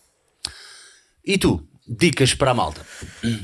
E 1.28 1.38
tu? 1.38 1.62
Dicas 1.88 2.34
para 2.34 2.52
a 2.52 2.54
malta. 2.54 2.82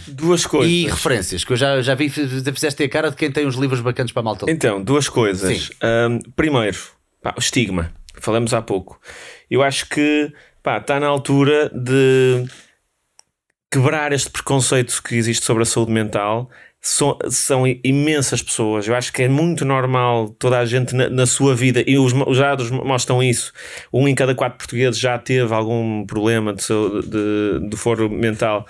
Duas 0.07 0.45
coisas. 0.45 0.71
E 0.71 0.85
referências, 0.85 1.43
que 1.43 1.53
eu 1.53 1.57
já, 1.57 1.81
já 1.81 1.95
vi, 1.95 2.09
fizeste 2.09 2.83
a 2.83 2.89
cara 2.89 3.09
de 3.09 3.15
quem 3.15 3.31
tem 3.31 3.45
uns 3.45 3.55
livros 3.55 3.81
bacanas 3.81 4.11
para 4.11 4.21
a 4.21 4.23
malta. 4.23 4.45
Então, 4.49 4.81
duas 4.81 5.09
coisas. 5.09 5.69
Um, 5.81 6.19
primeiro, 6.31 6.77
pá, 7.21 7.33
o 7.37 7.39
estigma. 7.39 7.93
Falamos 8.15 8.53
há 8.53 8.61
pouco. 8.61 8.99
Eu 9.49 9.61
acho 9.61 9.87
que 9.87 10.31
pá, 10.61 10.77
está 10.77 10.99
na 10.99 11.07
altura 11.07 11.69
de 11.69 12.45
quebrar 13.71 14.13
este 14.13 14.29
preconceito 14.29 15.01
que 15.03 15.15
existe 15.15 15.45
sobre 15.45 15.63
a 15.63 15.65
saúde 15.65 15.91
mental 15.91 16.49
são, 16.85 17.17
são 17.29 17.65
imensas 17.65 18.41
pessoas. 18.41 18.85
Eu 18.85 18.93
acho 18.93 19.13
que 19.13 19.23
é 19.23 19.29
muito 19.29 19.63
normal 19.63 20.35
toda 20.37 20.59
a 20.59 20.65
gente 20.65 20.93
na, 20.93 21.09
na, 21.09 21.25
sua 21.25 21.55
vida, 21.55 21.81
e 21.87 21.97
os, 21.97 22.11
os 22.11 22.37
dados 22.37 22.69
mostram 22.69 23.23
isso. 23.23 23.53
Um 23.91 24.05
em 24.05 24.13
cada 24.13 24.35
quatro 24.35 24.57
portugueses 24.57 24.99
já 24.99 25.17
teve 25.17 25.53
algum 25.53 26.05
problema 26.05 26.53
de, 26.53 26.65
de, 27.07 27.69
de 27.69 27.77
foro 27.77 28.09
mental. 28.09 28.67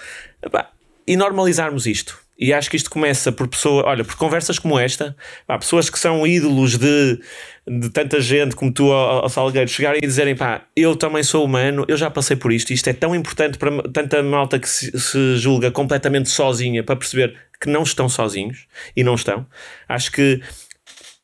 E 1.08 1.18
normalizarmos 1.18 1.88
isto. 1.88 2.22
E 2.38 2.54
acho 2.54 2.70
que 2.70 2.78
isto 2.78 2.90
começa 2.90 3.32
por 3.32 3.48
pessoas, 3.48 3.86
olha, 3.86 4.04
por 4.04 4.16
conversas 4.16 4.60
como 4.60 4.78
esta, 4.78 5.16
pá, 5.48 5.58
pessoas 5.58 5.90
que 5.90 6.00
são 6.00 6.26
ídolos 6.26 6.78
de, 6.78 7.20
de 7.68 7.90
tanta 7.90 8.20
gente 8.20 8.56
como 8.56 8.72
tu 8.72 8.92
ao, 8.92 9.24
ao 9.24 9.30
Salgueiro 9.30 9.70
chegarem 9.70 10.02
e 10.04 10.08
dizerem, 10.08 10.36
pá, 10.36 10.64
eu 10.76 10.96
também 10.96 11.22
sou 11.24 11.46
humano, 11.46 11.86
eu 11.88 11.96
já 11.96 12.10
passei 12.10 12.36
por 12.36 12.52
isto, 12.52 12.74
isto 12.74 12.90
é 12.90 12.94
tão 12.94 13.16
importante 13.16 13.58
para 13.58 13.84
tanta 13.84 14.22
malta 14.24 14.58
que 14.58 14.68
se, 14.68 15.00
se 15.00 15.38
julga 15.38 15.70
completamente 15.70 16.28
sozinha 16.30 16.84
para 16.84 16.96
perceber 16.96 17.36
que 17.64 17.70
não 17.70 17.84
estão 17.84 18.10
sozinhos 18.10 18.68
e 18.94 19.04
não 19.06 19.16
estão. 19.16 19.48
Acho 19.88 20.12
que 20.12 20.42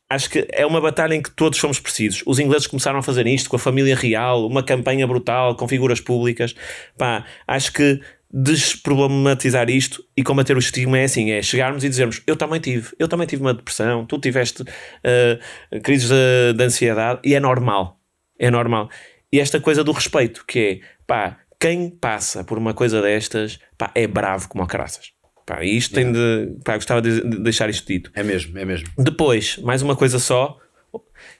acho 0.08 0.30
que 0.30 0.48
é 0.50 0.64
uma 0.64 0.80
batalha 0.80 1.14
em 1.14 1.22
que 1.22 1.30
todos 1.30 1.58
somos 1.58 1.78
precisos. 1.78 2.22
Os 2.26 2.38
ingleses 2.38 2.66
começaram 2.66 2.98
a 2.98 3.02
fazer 3.02 3.26
isto 3.26 3.48
com 3.48 3.56
a 3.56 3.58
família 3.58 3.94
real, 3.94 4.46
uma 4.46 4.62
campanha 4.62 5.06
brutal 5.06 5.54
com 5.54 5.68
figuras 5.68 6.00
públicas. 6.00 6.54
Pá, 6.96 7.26
acho 7.46 7.72
que 7.72 8.00
desproblematizar 8.32 9.68
isto 9.68 10.04
e 10.16 10.22
combater 10.22 10.56
o 10.56 10.58
estigma 10.58 10.98
é 10.98 11.04
assim: 11.04 11.30
é 11.30 11.42
chegarmos 11.42 11.84
e 11.84 11.88
dizermos 11.90 12.22
eu 12.26 12.36
também 12.36 12.58
tive, 12.58 12.88
eu 12.98 13.06
também 13.06 13.26
tive 13.26 13.42
uma 13.42 13.52
depressão, 13.52 14.06
tu 14.06 14.18
tiveste 14.18 14.62
uh, 14.62 15.80
crises 15.82 16.08
de, 16.08 16.54
de, 16.56 16.64
ansiedade 16.64 17.20
e 17.22 17.34
é 17.34 17.40
normal. 17.40 18.00
É 18.38 18.50
normal. 18.50 18.88
E 19.30 19.38
esta 19.38 19.60
coisa 19.60 19.84
do 19.84 19.92
respeito, 19.92 20.44
que 20.46 20.58
é 20.58 20.80
pá, 21.06 21.36
quem 21.60 21.90
passa 21.90 22.42
por 22.42 22.56
uma 22.56 22.72
coisa 22.72 23.02
destas 23.02 23.58
pá, 23.76 23.90
é 23.94 24.06
bravo 24.06 24.48
como 24.48 24.64
a 24.64 24.66
caraças. 24.66 25.19
Pá, 25.50 25.64
e 25.64 25.76
isto 25.76 25.92
tem 25.92 26.12
de. 26.12 26.52
Pá, 26.64 26.76
gostava 26.76 27.02
de 27.02 27.22
deixar 27.40 27.68
isto 27.68 27.84
dito. 27.84 28.12
É 28.14 28.22
mesmo, 28.22 28.56
é 28.56 28.64
mesmo. 28.64 28.86
Depois, 28.96 29.56
mais 29.56 29.82
uma 29.82 29.96
coisa 29.96 30.20
só, 30.20 30.56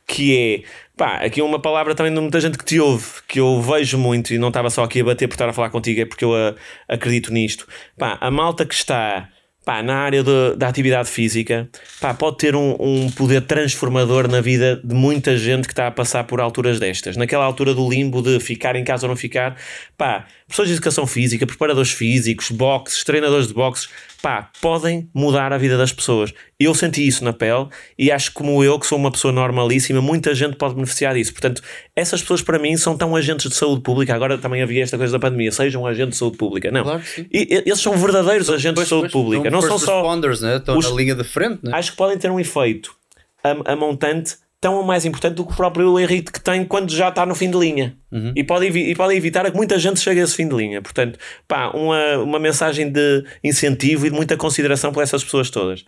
que 0.05 0.36
é. 0.36 0.68
Pá, 0.97 1.18
aqui 1.18 1.40
uma 1.40 1.62
palavra 1.62 1.94
também 1.94 2.12
de 2.12 2.20
muita 2.20 2.40
gente 2.40 2.58
que 2.58 2.64
te 2.64 2.80
ouve, 2.80 3.06
que 3.28 3.39
eu 3.39 3.62
vejo 3.62 3.97
muito 3.97 4.34
e 4.34 4.39
não 4.39 4.48
estava 4.48 4.68
só 4.68 4.82
aqui 4.82 5.00
a 5.00 5.05
bater 5.05 5.28
por 5.28 5.34
estar 5.34 5.48
a 5.48 5.52
falar 5.52 5.70
contigo, 5.70 6.00
é 6.00 6.05
porque 6.05 6.24
eu 6.24 6.34
a, 6.34 6.56
acredito 6.89 7.32
nisto. 7.32 7.68
Pá, 7.97 8.18
a 8.20 8.32
malta 8.32 8.66
que 8.66 8.74
está 8.74 9.28
pá, 9.64 9.80
na 9.80 9.98
área 9.98 10.24
de, 10.24 10.56
da 10.56 10.66
atividade 10.66 11.08
física, 11.08 11.68
pá, 12.00 12.12
pode 12.12 12.39
ter 12.39 12.56
um, 12.56 12.76
um, 12.80 13.10
poder 13.12 13.42
transformador 13.42 14.26
na 14.26 14.40
vida 14.40 14.80
de 14.82 14.92
muita 14.92 15.36
gente 15.36 15.68
que 15.68 15.72
está 15.72 15.86
a 15.86 15.90
passar 15.92 16.24
por 16.24 16.40
alturas 16.40 16.80
destas. 16.80 17.16
Naquela 17.16 17.44
altura 17.44 17.74
do 17.74 17.89
limbo 17.89 18.20
de 18.20 18.40
ficar 18.40 18.74
em 18.74 18.82
casa 18.82 19.06
ou 19.06 19.10
não 19.10 19.16
ficar, 19.16 19.56
pá, 19.97 20.26
pessoas 20.50 20.68
de 20.68 20.74
educação 20.74 21.06
física, 21.06 21.46
preparadores 21.46 21.90
físicos, 21.90 22.50
boxes, 22.50 23.04
treinadores 23.04 23.46
de 23.46 23.54
boxes, 23.54 23.88
pá, 24.20 24.50
podem 24.60 25.08
mudar 25.14 25.52
a 25.52 25.58
vida 25.58 25.78
das 25.78 25.92
pessoas. 25.92 26.32
Eu 26.58 26.74
senti 26.74 27.06
isso 27.06 27.24
na 27.24 27.32
pele 27.32 27.68
e 27.98 28.10
acho 28.10 28.30
que, 28.30 28.34
como 28.34 28.62
eu, 28.62 28.78
que 28.78 28.86
sou 28.86 28.98
uma 28.98 29.10
pessoa 29.10 29.32
normalíssima, 29.32 30.02
muita 30.02 30.34
gente 30.34 30.56
pode 30.56 30.74
beneficiar 30.74 31.14
disso. 31.14 31.32
Portanto, 31.32 31.62
essas 31.96 32.20
pessoas 32.20 32.42
para 32.42 32.58
mim 32.58 32.76
são 32.76 32.96
tão 32.96 33.16
agentes 33.16 33.48
de 33.48 33.54
saúde 33.54 33.80
pública. 33.82 34.14
Agora 34.14 34.36
também 34.36 34.60
havia 34.60 34.82
esta 34.82 34.98
coisa 34.98 35.12
da 35.12 35.18
pandemia, 35.18 35.52
sejam 35.52 35.86
agentes 35.86 36.14
de 36.14 36.18
saúde 36.18 36.36
pública. 36.36 36.70
Não. 36.70 36.82
Claro 36.82 37.02
e, 37.32 37.62
eles 37.64 37.80
são 37.80 37.96
verdadeiros 37.96 38.50
agentes 38.50 38.74
pois, 38.74 38.86
de 38.86 38.90
saúde 38.90 39.10
pois, 39.10 39.12
pública. 39.12 39.50
Não, 39.50 39.60
não 39.60 39.68
são 39.68 39.78
só. 39.78 40.16
Né? 40.16 40.56
Estão 40.56 40.76
os, 40.76 40.90
na 40.90 40.96
linha 40.96 41.14
de 41.14 41.24
frente. 41.24 41.60
Né? 41.62 41.70
Acho 41.72 41.92
que 41.92 41.96
podem 41.96 42.18
ter 42.18 42.30
um 42.30 42.38
efeito 42.38 42.94
a, 43.42 43.72
a 43.72 43.76
montante 43.76 44.36
tão 44.60 44.74
ou 44.74 44.84
mais 44.84 45.06
importante 45.06 45.34
do 45.34 45.47
que 45.47 45.52
o 45.52 45.56
próprio 45.56 45.98
Henrique 45.98 46.32
que 46.32 46.40
tem 46.40 46.64
quando 46.66 46.90
já 46.92 47.08
está 47.08 47.24
no 47.24 47.34
fim 47.34 47.50
de 47.50 47.56
linha. 47.56 47.97
Uhum. 48.12 48.32
E, 48.36 48.44
pode, 48.44 48.66
e 48.66 48.94
pode 48.94 49.14
evitar 49.14 49.50
que 49.50 49.56
muita 49.56 49.78
gente 49.78 50.00
chegue 50.00 50.20
a 50.20 50.24
esse 50.24 50.36
fim 50.36 50.47
de 50.47 50.55
linha. 50.55 50.82
Portanto, 50.82 51.18
pá, 51.48 51.70
uma, 51.70 52.18
uma 52.18 52.39
mensagem 52.39 52.90
de 52.90 53.24
incentivo 53.42 54.06
e 54.06 54.10
de 54.10 54.16
muita 54.16 54.36
consideração 54.36 54.92
por 54.92 55.02
essas 55.02 55.24
pessoas 55.24 55.48
todas. 55.48 55.84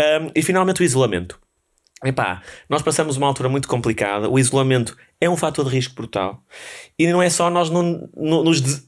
Um, 0.00 0.30
e 0.34 0.42
finalmente 0.42 0.80
o 0.80 0.84
isolamento. 0.84 1.38
Epá, 2.04 2.42
nós 2.68 2.82
passamos 2.82 3.16
uma 3.16 3.26
altura 3.26 3.48
muito 3.48 3.68
complicada. 3.68 4.28
O 4.28 4.38
isolamento 4.38 4.96
é 5.20 5.30
um 5.30 5.36
fator 5.36 5.64
de 5.64 5.70
risco 5.70 5.94
brutal. 5.94 6.42
E 6.98 7.06
não 7.06 7.22
é 7.22 7.30
só 7.30 7.48
nós 7.50 7.70
não, 7.70 8.08
não, 8.16 8.42
nos 8.42 8.60
de, 8.60 8.82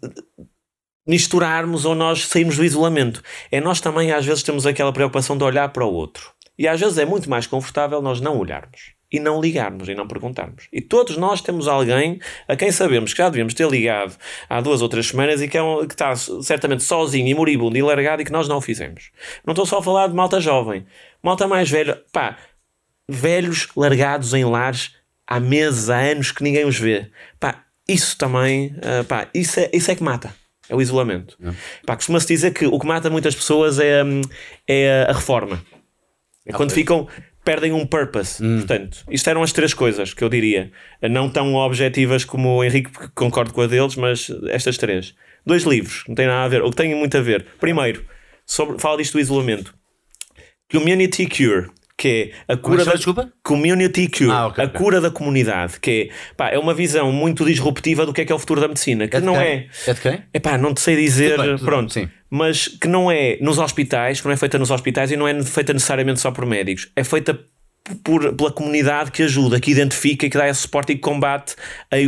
misturarmos 1.07 1.85
ou 1.85 1.95
nós 1.95 2.27
sairmos 2.27 2.57
do 2.57 2.65
isolamento. 2.65 3.23
É 3.51 3.61
nós 3.61 3.81
também, 3.81 4.11
às 4.11 4.25
vezes, 4.27 4.43
temos 4.43 4.67
aquela 4.67 4.93
preocupação 4.93 5.39
de 5.39 5.45
olhar 5.45 5.69
para 5.69 5.85
o 5.85 5.93
outro. 5.93 6.33
E 6.59 6.67
às 6.69 6.81
vezes 6.81 6.99
é 6.99 7.05
muito 7.05 7.31
mais 7.31 7.47
confortável 7.47 8.03
nós 8.03 8.21
não 8.21 8.37
olharmos 8.37 9.00
e 9.11 9.19
não 9.19 9.41
ligarmos 9.41 9.89
e 9.89 9.95
não 9.95 10.07
perguntarmos. 10.07 10.69
E 10.73 10.81
todos 10.81 11.17
nós 11.17 11.41
temos 11.41 11.67
alguém 11.67 12.21
a 12.47 12.55
quem 12.55 12.71
sabemos 12.71 13.13
que 13.13 13.19
já 13.19 13.29
devíamos 13.29 13.55
ter 13.55 13.69
ligado 13.69 14.17
há 14.49 14.61
duas 14.61 14.83
ou 14.83 14.89
três 14.89 15.09
semanas 15.09 15.43
e 15.43 15.49
que, 15.49 15.59
é 15.59 15.63
um, 15.63 15.87
que 15.87 15.95
está 15.95 16.15
certamente 16.15 16.83
sozinho 16.83 17.27
e 17.27 17.35
moribundo 17.35 17.77
e 17.77 17.83
largado 17.83 18.23
e 18.23 18.25
que 18.25 18.33
nós 18.33 18.47
não 18.49 18.59
o 18.59 18.61
fizemos. 18.61 19.11
Não 19.45 19.53
estou 19.53 19.67
só 19.67 19.79
a 19.79 19.83
falar 19.83 20.07
de 20.07 20.15
malta 20.15 20.41
jovem, 20.41 20.87
malta 21.23 21.49
mais 21.49 21.69
velha, 21.69 22.03
pá, 22.13 22.37
velhos 23.09 23.69
largados 23.77 24.33
em 24.35 24.45
lares 24.45 24.95
há 25.27 25.41
meses, 25.41 25.91
há 25.91 25.99
anos 25.99 26.31
que 26.33 26.43
ninguém 26.43 26.65
os 26.65 26.79
vê. 26.79 27.11
Pá, 27.39 27.65
isso 27.89 28.17
também, 28.17 28.75
uh, 28.79 29.05
pá, 29.05 29.29
isso 29.35 29.59
é, 29.59 29.71
isso 29.73 29.91
é 29.91 29.95
que 29.95 30.03
mata. 30.03 30.35
É 30.69 30.75
o 30.75 30.81
isolamento. 30.81 31.37
É. 31.43 31.53
Pá, 31.85 31.97
costuma-se 31.97 32.29
dizer 32.29 32.53
que 32.53 32.65
o 32.65 32.79
que 32.79 32.87
mata 32.87 33.11
muitas 33.11 33.35
pessoas 33.35 33.81
é, 33.81 34.05
hum, 34.05 34.21
é 34.69 35.05
a 35.09 35.13
reforma 35.13 35.61
É 36.47 36.53
quando 36.53 36.71
ficam, 36.71 37.09
perdem 37.45 37.73
um 37.73 37.87
purpose. 37.87 38.43
Portanto, 38.43 39.05
isto 39.11 39.29
eram 39.31 39.43
as 39.43 39.53
três 39.53 39.75
coisas 39.75 40.13
que 40.15 40.23
eu 40.23 40.29
diria. 40.29 40.71
Não 41.03 41.29
tão 41.29 41.55
objetivas 41.55 42.25
como 42.25 42.57
o 42.57 42.65
Henrique, 42.65 42.91
porque 42.91 43.09
concordo 43.15 43.53
com 43.53 43.63
a 43.63 43.67
deles, 43.67 43.97
mas 43.97 44.31
estas 44.49 44.77
três. 44.77 45.15
Dois 45.45 45.63
livros, 45.65 46.05
não 46.07 46.15
tem 46.15 46.27
nada 46.27 46.45
a 46.45 46.49
ver, 46.49 46.63
ou 46.63 46.71
que 46.71 46.77
têm 46.77 46.95
muito 46.95 47.17
a 47.17 47.21
ver. 47.21 47.47
Primeiro, 47.59 48.05
sobre, 48.47 48.79
fala 48.79 48.99
disto 48.99 49.15
do 49.15 49.21
isolamento. 49.21 49.75
Community 50.71 51.27
Cure, 51.27 51.71
que 52.01 52.33
é 52.49 52.53
a 52.55 52.57
cura 52.57 52.83
da 52.85 52.95
desculpa? 52.95 53.31
Community 53.45 54.09
Cure, 54.09 54.31
Ah, 54.31 54.47
ok, 54.47 54.65
a 54.65 54.69
cura 54.69 55.01
da 55.03 55.11
comunidade, 55.11 55.79
que 55.79 56.09
é, 56.11 56.35
pá, 56.35 56.49
é 56.49 56.59
uma 56.59 56.73
visão 56.73 57.13
muito 57.13 57.45
disruptiva 57.45 58.07
do 58.07 58.13
que 58.15 58.23
é 58.23 58.25
que 58.25 58.33
é 58.33 58.35
o 58.35 58.39
futuro 58.39 58.61
da 58.61 58.69
medicina, 58.69 59.07
que 59.07 59.21
de 59.21 59.27
não 59.27 59.35
quem? 59.35 59.43
é. 59.43 59.67
É 59.87 59.93
de 59.95 60.01
quem? 60.01 60.23
Epá, 60.33 60.57
não 60.57 60.73
te 60.73 60.81
sei 60.81 60.97
dizer, 60.97 61.33
Tudo 61.37 61.43
bem, 61.47 61.57
tudo 61.57 61.65
pronto, 61.67 61.93
sim. 61.93 62.09
mas 62.31 62.69
que 62.69 62.89
não 62.89 63.11
é 63.13 63.37
nos 63.43 63.59
hospitais, 63.59 64.21
que 64.21 64.27
não 64.27 64.33
é 64.33 64.37
feita 64.39 64.59
nos 64.59 64.71
hospitais 64.71 65.11
e 65.11 65.17
não 65.17 65.29
é 65.29 65.43
feita 65.43 65.73
necessariamente 65.75 66.21
só 66.21 66.31
por 66.31 66.47
médicos, 66.47 66.91
é 66.97 67.05
feita 67.05 67.39
por, 68.05 68.33
pela 68.35 68.53
comunidade 68.53 69.11
que 69.11 69.23
ajuda, 69.23 69.59
que 69.61 69.71
identifica, 69.71 70.29
que 70.29 70.37
dá 70.37 70.49
esse 70.49 70.61
suporte 70.63 70.93
e 70.93 70.95
que 70.97 71.01
combate 71.01 71.55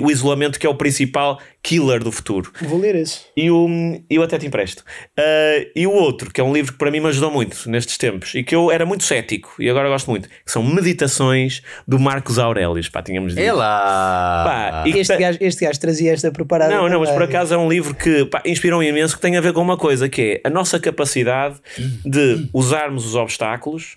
o 0.02 0.10
isolamento, 0.10 0.58
que 0.58 0.66
é 0.66 0.70
o 0.70 0.74
principal 0.74 1.40
killer 1.62 2.02
do 2.02 2.10
futuro. 2.10 2.52
Vou 2.62 2.78
ler 2.78 2.94
esse. 2.96 3.20
E 3.36 3.50
o, 3.50 3.68
eu 4.10 4.22
até 4.22 4.36
te 4.38 4.46
empresto. 4.46 4.82
Uh, 5.18 5.70
e 5.76 5.86
o 5.86 5.92
outro, 5.92 6.30
que 6.32 6.40
é 6.40 6.44
um 6.44 6.52
livro 6.52 6.72
que 6.72 6.78
para 6.78 6.90
mim 6.90 7.00
me 7.00 7.08
ajudou 7.08 7.30
muito 7.30 7.70
nestes 7.70 7.96
tempos 7.96 8.34
e 8.34 8.42
que 8.42 8.54
eu 8.54 8.70
era 8.70 8.84
muito 8.84 9.04
cético 9.04 9.54
e 9.60 9.70
agora 9.70 9.88
gosto 9.88 10.10
muito, 10.10 10.28
que 10.28 10.50
são 10.50 10.62
Meditações 10.62 11.62
do 11.86 11.98
Marcos 12.00 12.38
Aurelius. 12.38 12.88
Pá, 12.88 13.02
tínhamos 13.02 13.34
dito. 13.34 13.44
É 13.44 13.52
lá. 13.52 14.44
Pá, 14.44 14.84
e- 14.88 14.98
Este 14.98 15.16
gajo, 15.16 15.38
este 15.40 15.64
gajo 15.64 15.80
trazia 15.80 16.12
esta 16.12 16.30
preparada. 16.30 16.74
não, 16.74 16.88
não, 16.88 17.00
mas 17.00 17.10
por 17.10 17.22
acaso 17.22 17.54
é 17.54 17.56
um 17.56 17.68
livro 17.68 17.94
que 17.94 18.24
pá, 18.26 18.42
inspirou-me 18.44 18.88
imenso, 18.88 19.14
que 19.16 19.22
tem 19.22 19.36
a 19.36 19.40
ver 19.40 19.52
com 19.52 19.60
uma 19.62 19.76
coisa, 19.76 20.08
que 20.08 20.40
é 20.44 20.48
a 20.48 20.50
nossa 20.50 20.78
capacidade 20.80 21.60
de 22.04 22.48
usarmos 22.52 23.06
os 23.06 23.14
obstáculos 23.14 23.96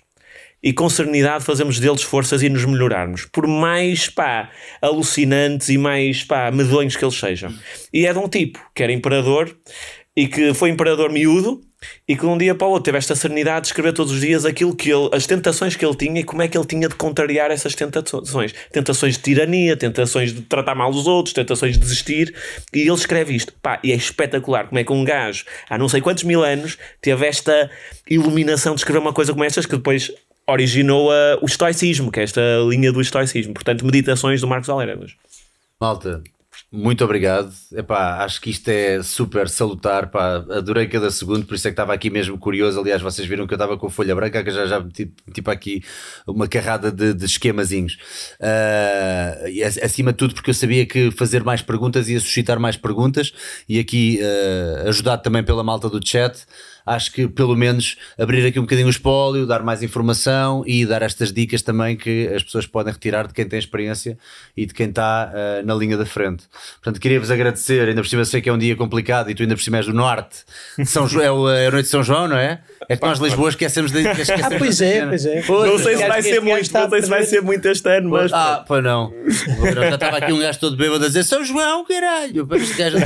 e 0.66 0.72
com 0.72 0.90
serenidade 0.90 1.44
fazermos 1.44 1.78
deles 1.78 2.02
forças 2.02 2.42
e 2.42 2.48
nos 2.48 2.64
melhorarmos, 2.64 3.24
por 3.26 3.46
mais 3.46 4.08
pá, 4.08 4.50
alucinantes 4.82 5.68
e 5.68 5.78
mais 5.78 6.24
pá, 6.24 6.50
medonhos 6.50 6.96
que 6.96 7.04
eles 7.04 7.14
sejam. 7.14 7.54
E 7.92 8.04
é 8.04 8.12
de 8.12 8.18
um 8.18 8.28
tipo 8.28 8.58
que 8.74 8.82
era 8.82 8.90
imperador 8.90 9.56
e 10.16 10.26
que 10.26 10.52
foi 10.54 10.70
imperador 10.70 11.12
miúdo 11.12 11.60
e 12.08 12.16
que 12.16 12.22
de 12.22 12.26
um 12.26 12.36
dia 12.36 12.52
para 12.52 12.66
o 12.66 12.70
outro 12.70 12.84
teve 12.84 12.98
esta 12.98 13.14
serenidade 13.14 13.60
de 13.60 13.66
escrever 13.68 13.92
todos 13.92 14.12
os 14.12 14.20
dias 14.20 14.44
aquilo 14.44 14.74
que 14.74 14.90
ele, 14.90 15.08
as 15.12 15.24
tentações 15.24 15.76
que 15.76 15.84
ele 15.84 15.94
tinha 15.94 16.20
e 16.20 16.24
como 16.24 16.42
é 16.42 16.48
que 16.48 16.58
ele 16.58 16.66
tinha 16.66 16.88
de 16.88 16.96
contrariar 16.96 17.52
essas 17.52 17.76
tentações. 17.76 18.52
Tentações 18.72 19.14
de 19.14 19.22
tirania, 19.22 19.76
tentações 19.76 20.32
de 20.32 20.42
tratar 20.42 20.74
mal 20.74 20.90
os 20.90 21.06
outros, 21.06 21.32
tentações 21.32 21.74
de 21.74 21.78
desistir. 21.78 22.34
E 22.74 22.80
ele 22.80 22.90
escreve 22.90 23.36
isto. 23.36 23.52
Pá, 23.62 23.78
e 23.84 23.92
é 23.92 23.94
espetacular 23.94 24.66
como 24.66 24.80
é 24.80 24.84
que 24.84 24.92
um 24.92 25.04
gajo, 25.04 25.44
há 25.70 25.78
não 25.78 25.88
sei 25.88 26.00
quantos 26.00 26.24
mil 26.24 26.42
anos, 26.42 26.76
teve 27.00 27.24
esta 27.24 27.70
iluminação 28.10 28.74
de 28.74 28.80
escrever 28.80 28.98
uma 28.98 29.12
coisa 29.12 29.32
como 29.32 29.44
estas 29.44 29.66
que 29.66 29.76
depois 29.76 30.10
originou 30.48 31.10
a- 31.10 31.38
o 31.42 31.46
estoicismo, 31.46 32.10
que 32.10 32.20
é 32.20 32.22
esta 32.22 32.40
linha 32.68 32.92
do 32.92 33.00
estoicismo. 33.00 33.52
Portanto, 33.54 33.84
meditações 33.84 34.40
do 34.40 34.46
Marcos 34.46 34.68
Aurelius. 34.68 35.16
Malta, 35.80 36.22
muito 36.72 37.04
obrigado. 37.04 37.52
Epá, 37.74 38.24
acho 38.24 38.40
que 38.40 38.50
isto 38.50 38.68
é 38.68 39.02
super 39.02 39.48
salutar. 39.48 40.08
Pá, 40.10 40.36
adorei 40.50 40.86
cada 40.88 41.10
segundo, 41.10 41.44
por 41.46 41.54
isso 41.54 41.66
é 41.68 41.70
que 41.70 41.74
estava 41.74 41.92
aqui 41.92 42.10
mesmo 42.10 42.38
curioso. 42.38 42.80
Aliás, 42.80 43.02
vocês 43.02 43.26
viram 43.28 43.46
que 43.46 43.52
eu 43.54 43.56
estava 43.56 43.76
com 43.76 43.88
folha 43.90 44.14
branca, 44.14 44.42
que 44.42 44.50
já, 44.50 44.66
já 44.66 44.80
meti, 44.80 45.06
para 45.42 45.52
aqui 45.52 45.82
uma 46.26 46.48
carrada 46.48 46.90
de, 46.90 47.12
de 47.14 47.24
esquemazinhos. 47.24 47.98
Ac- 49.66 49.80
acima 49.82 50.12
de 50.12 50.18
tudo, 50.18 50.34
porque 50.34 50.50
eu 50.50 50.54
sabia 50.54 50.86
que 50.86 51.10
fazer 51.10 51.42
mais 51.44 51.62
perguntas 51.62 52.08
ia 52.08 52.20
suscitar 52.20 52.58
mais 52.58 52.76
perguntas 52.76 53.32
e 53.68 53.78
aqui 53.78 54.18
ah, 54.22 54.88
ajudado 54.88 55.22
também 55.22 55.42
pela 55.44 55.62
malta 55.62 55.88
do 55.88 56.00
chat. 56.06 56.38
Acho 56.86 57.10
que 57.12 57.26
pelo 57.26 57.56
menos 57.56 57.96
abrir 58.16 58.46
aqui 58.46 58.58
um 58.60 58.62
bocadinho 58.62 58.86
o 58.86 58.90
espólio, 58.90 59.44
dar 59.44 59.62
mais 59.64 59.82
informação 59.82 60.62
e 60.66 60.86
dar 60.86 61.02
estas 61.02 61.32
dicas 61.32 61.60
também 61.60 61.96
que 61.96 62.28
as 62.28 62.44
pessoas 62.44 62.64
podem 62.66 62.92
retirar 62.92 63.26
de 63.26 63.34
quem 63.34 63.44
tem 63.44 63.58
experiência 63.58 64.16
e 64.56 64.64
de 64.64 64.72
quem 64.72 64.88
está 64.88 65.32
ah, 65.34 65.62
na 65.64 65.74
linha 65.74 65.96
da 65.96 66.06
frente. 66.06 66.44
Portanto, 66.82 67.00
queria-vos 67.00 67.30
agradecer. 67.30 67.88
Ainda 67.88 68.00
por 68.02 68.08
cima, 68.08 68.24
sei 68.24 68.40
que 68.40 68.48
é 68.48 68.52
um 68.52 68.58
dia 68.58 68.76
complicado 68.76 69.28
e 69.30 69.34
tu 69.34 69.42
ainda 69.42 69.56
por 69.56 69.62
cima 69.62 69.78
és 69.78 69.86
do 69.86 69.92
Norte. 69.92 70.44
São 70.84 71.08
Jo- 71.08 71.20
é, 71.20 71.30
o- 71.30 71.50
é 71.50 71.66
a 71.66 71.70
noite 71.70 71.86
de 71.86 71.90
São 71.90 72.04
João, 72.04 72.28
não 72.28 72.36
é? 72.38 72.60
É 72.88 72.96
que 72.96 73.04
nós, 73.04 73.18
Lisboa, 73.18 73.48
esquecemos 73.48 73.90
de. 73.90 74.00
esquecemos 74.08 74.42
Ah, 74.44 74.50
pois 74.58 74.80
é, 74.80 74.92
cena. 74.92 75.08
pois 75.08 75.26
é. 75.26 75.42
Pois, 75.42 75.70
Não 75.72 75.78
sei 75.78 75.96
se 75.96 76.06
vai 76.08 76.22
ser 76.22 76.40
muito, 76.40 76.72
não 76.72 76.90
sei 76.90 77.02
se 77.02 77.08
vai 77.08 77.22
ser 77.24 77.42
muito 77.42 77.66
este 77.68 77.88
ano, 77.88 78.10
mas. 78.10 78.32
Ah, 78.32 78.64
pois 78.66 78.82
não. 78.84 79.12
Já 79.74 79.94
estava 79.94 80.16
aqui 80.18 80.32
um 80.32 80.38
gajo 80.38 80.58
todo 80.60 80.76
bêbado 80.76 81.04
a 81.04 81.08
dizer 81.08 81.24
São 81.24 81.44
João, 81.44 81.84
caralho. 81.84 82.46
Para 82.46 82.58
este 82.58 82.74
gajo 82.74 82.96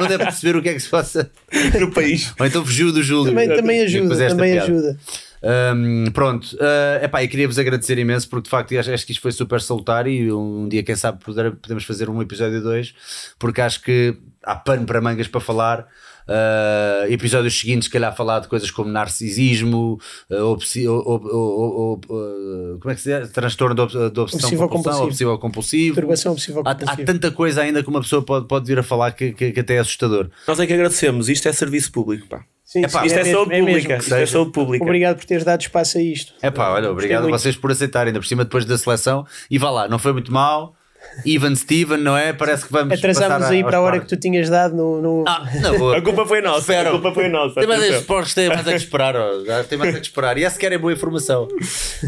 não 0.00 0.06
deve 0.06 0.24
perceber 0.24 0.56
o 0.58 0.62
que 0.62 0.68
é 0.68 0.74
que 0.74 0.80
se 0.80 0.88
passa. 0.88 1.30
no 1.80 1.90
país. 1.92 2.32
Ou 2.38 2.46
então 2.46 2.64
fugiu 2.64 2.92
do 2.92 3.02
Júlio. 3.02 3.32
Também, 3.32 3.48
também 3.48 3.80
ajuda, 3.82 4.28
também 4.28 4.52
piada. 4.52 4.72
ajuda. 4.72 4.98
Hum, 5.76 6.06
pronto, 6.12 6.44
uh, 6.56 7.04
epá, 7.04 7.22
eu 7.22 7.28
queria 7.28 7.46
vos 7.46 7.58
agradecer 7.58 7.96
imenso 7.98 8.28
porque 8.28 8.44
de 8.44 8.50
facto 8.50 8.76
acho, 8.76 8.90
acho 8.90 9.06
que 9.06 9.12
isto 9.12 9.20
foi 9.20 9.30
super 9.30 9.60
salutar 9.60 10.06
e 10.08 10.32
um 10.32 10.66
dia, 10.66 10.82
quem 10.82 10.96
sabe, 10.96 11.22
poder- 11.22 11.52
podemos 11.52 11.84
fazer 11.84 12.08
um 12.08 12.20
episódio 12.22 12.60
2 12.62 12.94
porque 13.38 13.60
acho 13.60 13.80
que 13.82 14.16
há 14.42 14.56
pano 14.56 14.84
para 14.86 15.00
mangas 15.00 15.28
para 15.28 15.40
falar. 15.40 15.86
Uh, 16.28 17.10
episódios 17.12 17.56
seguintes, 17.58 17.86
se 17.86 17.90
calhar, 17.92 18.14
falar 18.16 18.40
de 18.40 18.48
coisas 18.48 18.68
como 18.70 18.90
narcisismo, 18.90 20.00
uh, 20.30 20.42
obsi- 20.46 20.86
o- 20.88 20.98
o- 20.98 21.14
o- 21.36 22.00
o- 22.08 22.74
uh, 22.74 22.78
como 22.80 22.90
é 22.90 22.94
que 22.94 23.00
se 23.00 23.16
diz? 23.20 23.30
Transtorno 23.30 23.74
de, 23.76 23.80
ob- 23.82 23.90
de 23.92 23.96
obsessão 24.20 24.22
Obsessivo 24.48 24.68
compulsão, 24.68 25.04
obsessivo 25.04 25.38
compulsivo. 25.38 25.94
Perturbação 25.94 26.32
obsessiva 26.32 26.62
Há, 26.64 26.70
há 26.72 26.96
tanta 27.04 27.30
coisa 27.30 27.62
ainda 27.62 27.82
que 27.82 27.88
uma 27.88 28.00
pessoa 28.00 28.22
pode, 28.22 28.46
pode 28.48 28.66
vir 28.66 28.78
a 28.78 28.82
falar 28.82 29.12
que, 29.12 29.32
que, 29.32 29.52
que 29.52 29.60
até 29.60 29.76
é 29.76 29.78
assustador. 29.78 30.28
Nós 30.48 30.58
é 30.58 30.66
que 30.66 30.72
agradecemos. 30.72 31.28
Isto 31.28 31.48
é 31.48 31.52
serviço 31.52 31.92
público, 31.92 32.26
pá. 32.26 32.44
Sim, 32.64 32.80
Epá, 32.84 33.00
sim, 33.02 33.06
Isto 33.06 33.18
é, 33.18 33.22
mesmo, 33.22 33.38
saúde 33.38 33.54
é 33.54 33.58
pública. 33.60 33.96
Isto 33.98 34.14
é 34.16 34.26
saúde 34.26 34.50
pública. 34.52 34.84
Obrigado 34.84 35.16
por 35.18 35.24
teres 35.24 35.44
dado 35.44 35.60
espaço 35.60 35.98
a 35.98 36.02
isto. 36.02 36.32
É 36.42 36.50
pá, 36.50 36.70
olha, 36.70 36.90
obrigado 36.90 37.28
a 37.28 37.30
vocês 37.30 37.56
por 37.56 37.70
aceitarem, 37.70 38.08
ainda 38.08 38.18
por 38.18 38.26
cima 38.26 38.42
depois 38.44 38.64
da 38.64 38.76
seleção. 38.76 39.24
E 39.48 39.56
vá 39.58 39.70
lá, 39.70 39.86
não 39.88 39.98
foi 40.00 40.12
muito 40.12 40.32
mal. 40.32 40.74
Ivan 41.24 41.54
Steven, 41.54 41.98
não 41.98 42.16
é? 42.16 42.32
Parece 42.32 42.66
que 42.66 42.72
vamos. 42.72 42.92
Atrasámos 42.98 43.46
aí 43.46 43.62
para 43.64 43.78
a 43.78 43.80
hora 43.80 44.00
que 44.00 44.06
tu 44.06 44.16
tinhas 44.16 44.48
dado 44.48 44.74
no. 44.76 45.00
no- 45.00 45.24
Ah, 45.26 45.44
não 45.62 45.78
vou. 45.78 45.92
A 45.94 46.00
culpa 46.02 46.26
foi 46.26 46.40
nossa. 46.40 46.60
Espera. 46.60 46.88
A 46.88 46.92
culpa 46.92 47.12
foi 47.12 47.28
nossa. 47.28 47.54
Tem 47.54 47.66
mais 47.66 48.02
porcos 48.04 48.34
têm 48.34 48.48
mais 48.48 48.66
a 48.66 48.70
que 48.70 48.76
esperar, 48.76 49.16
ó. 49.16 49.44
Já 49.44 49.64
tem 49.64 49.78
mais 49.78 49.94
a 49.94 49.98
que 49.98 50.06
esperar. 50.06 50.36
E 50.38 50.44
essa 50.44 50.58
quer 50.58 50.72
é 50.72 50.78
boa 50.78 50.92
informação. 50.92 51.48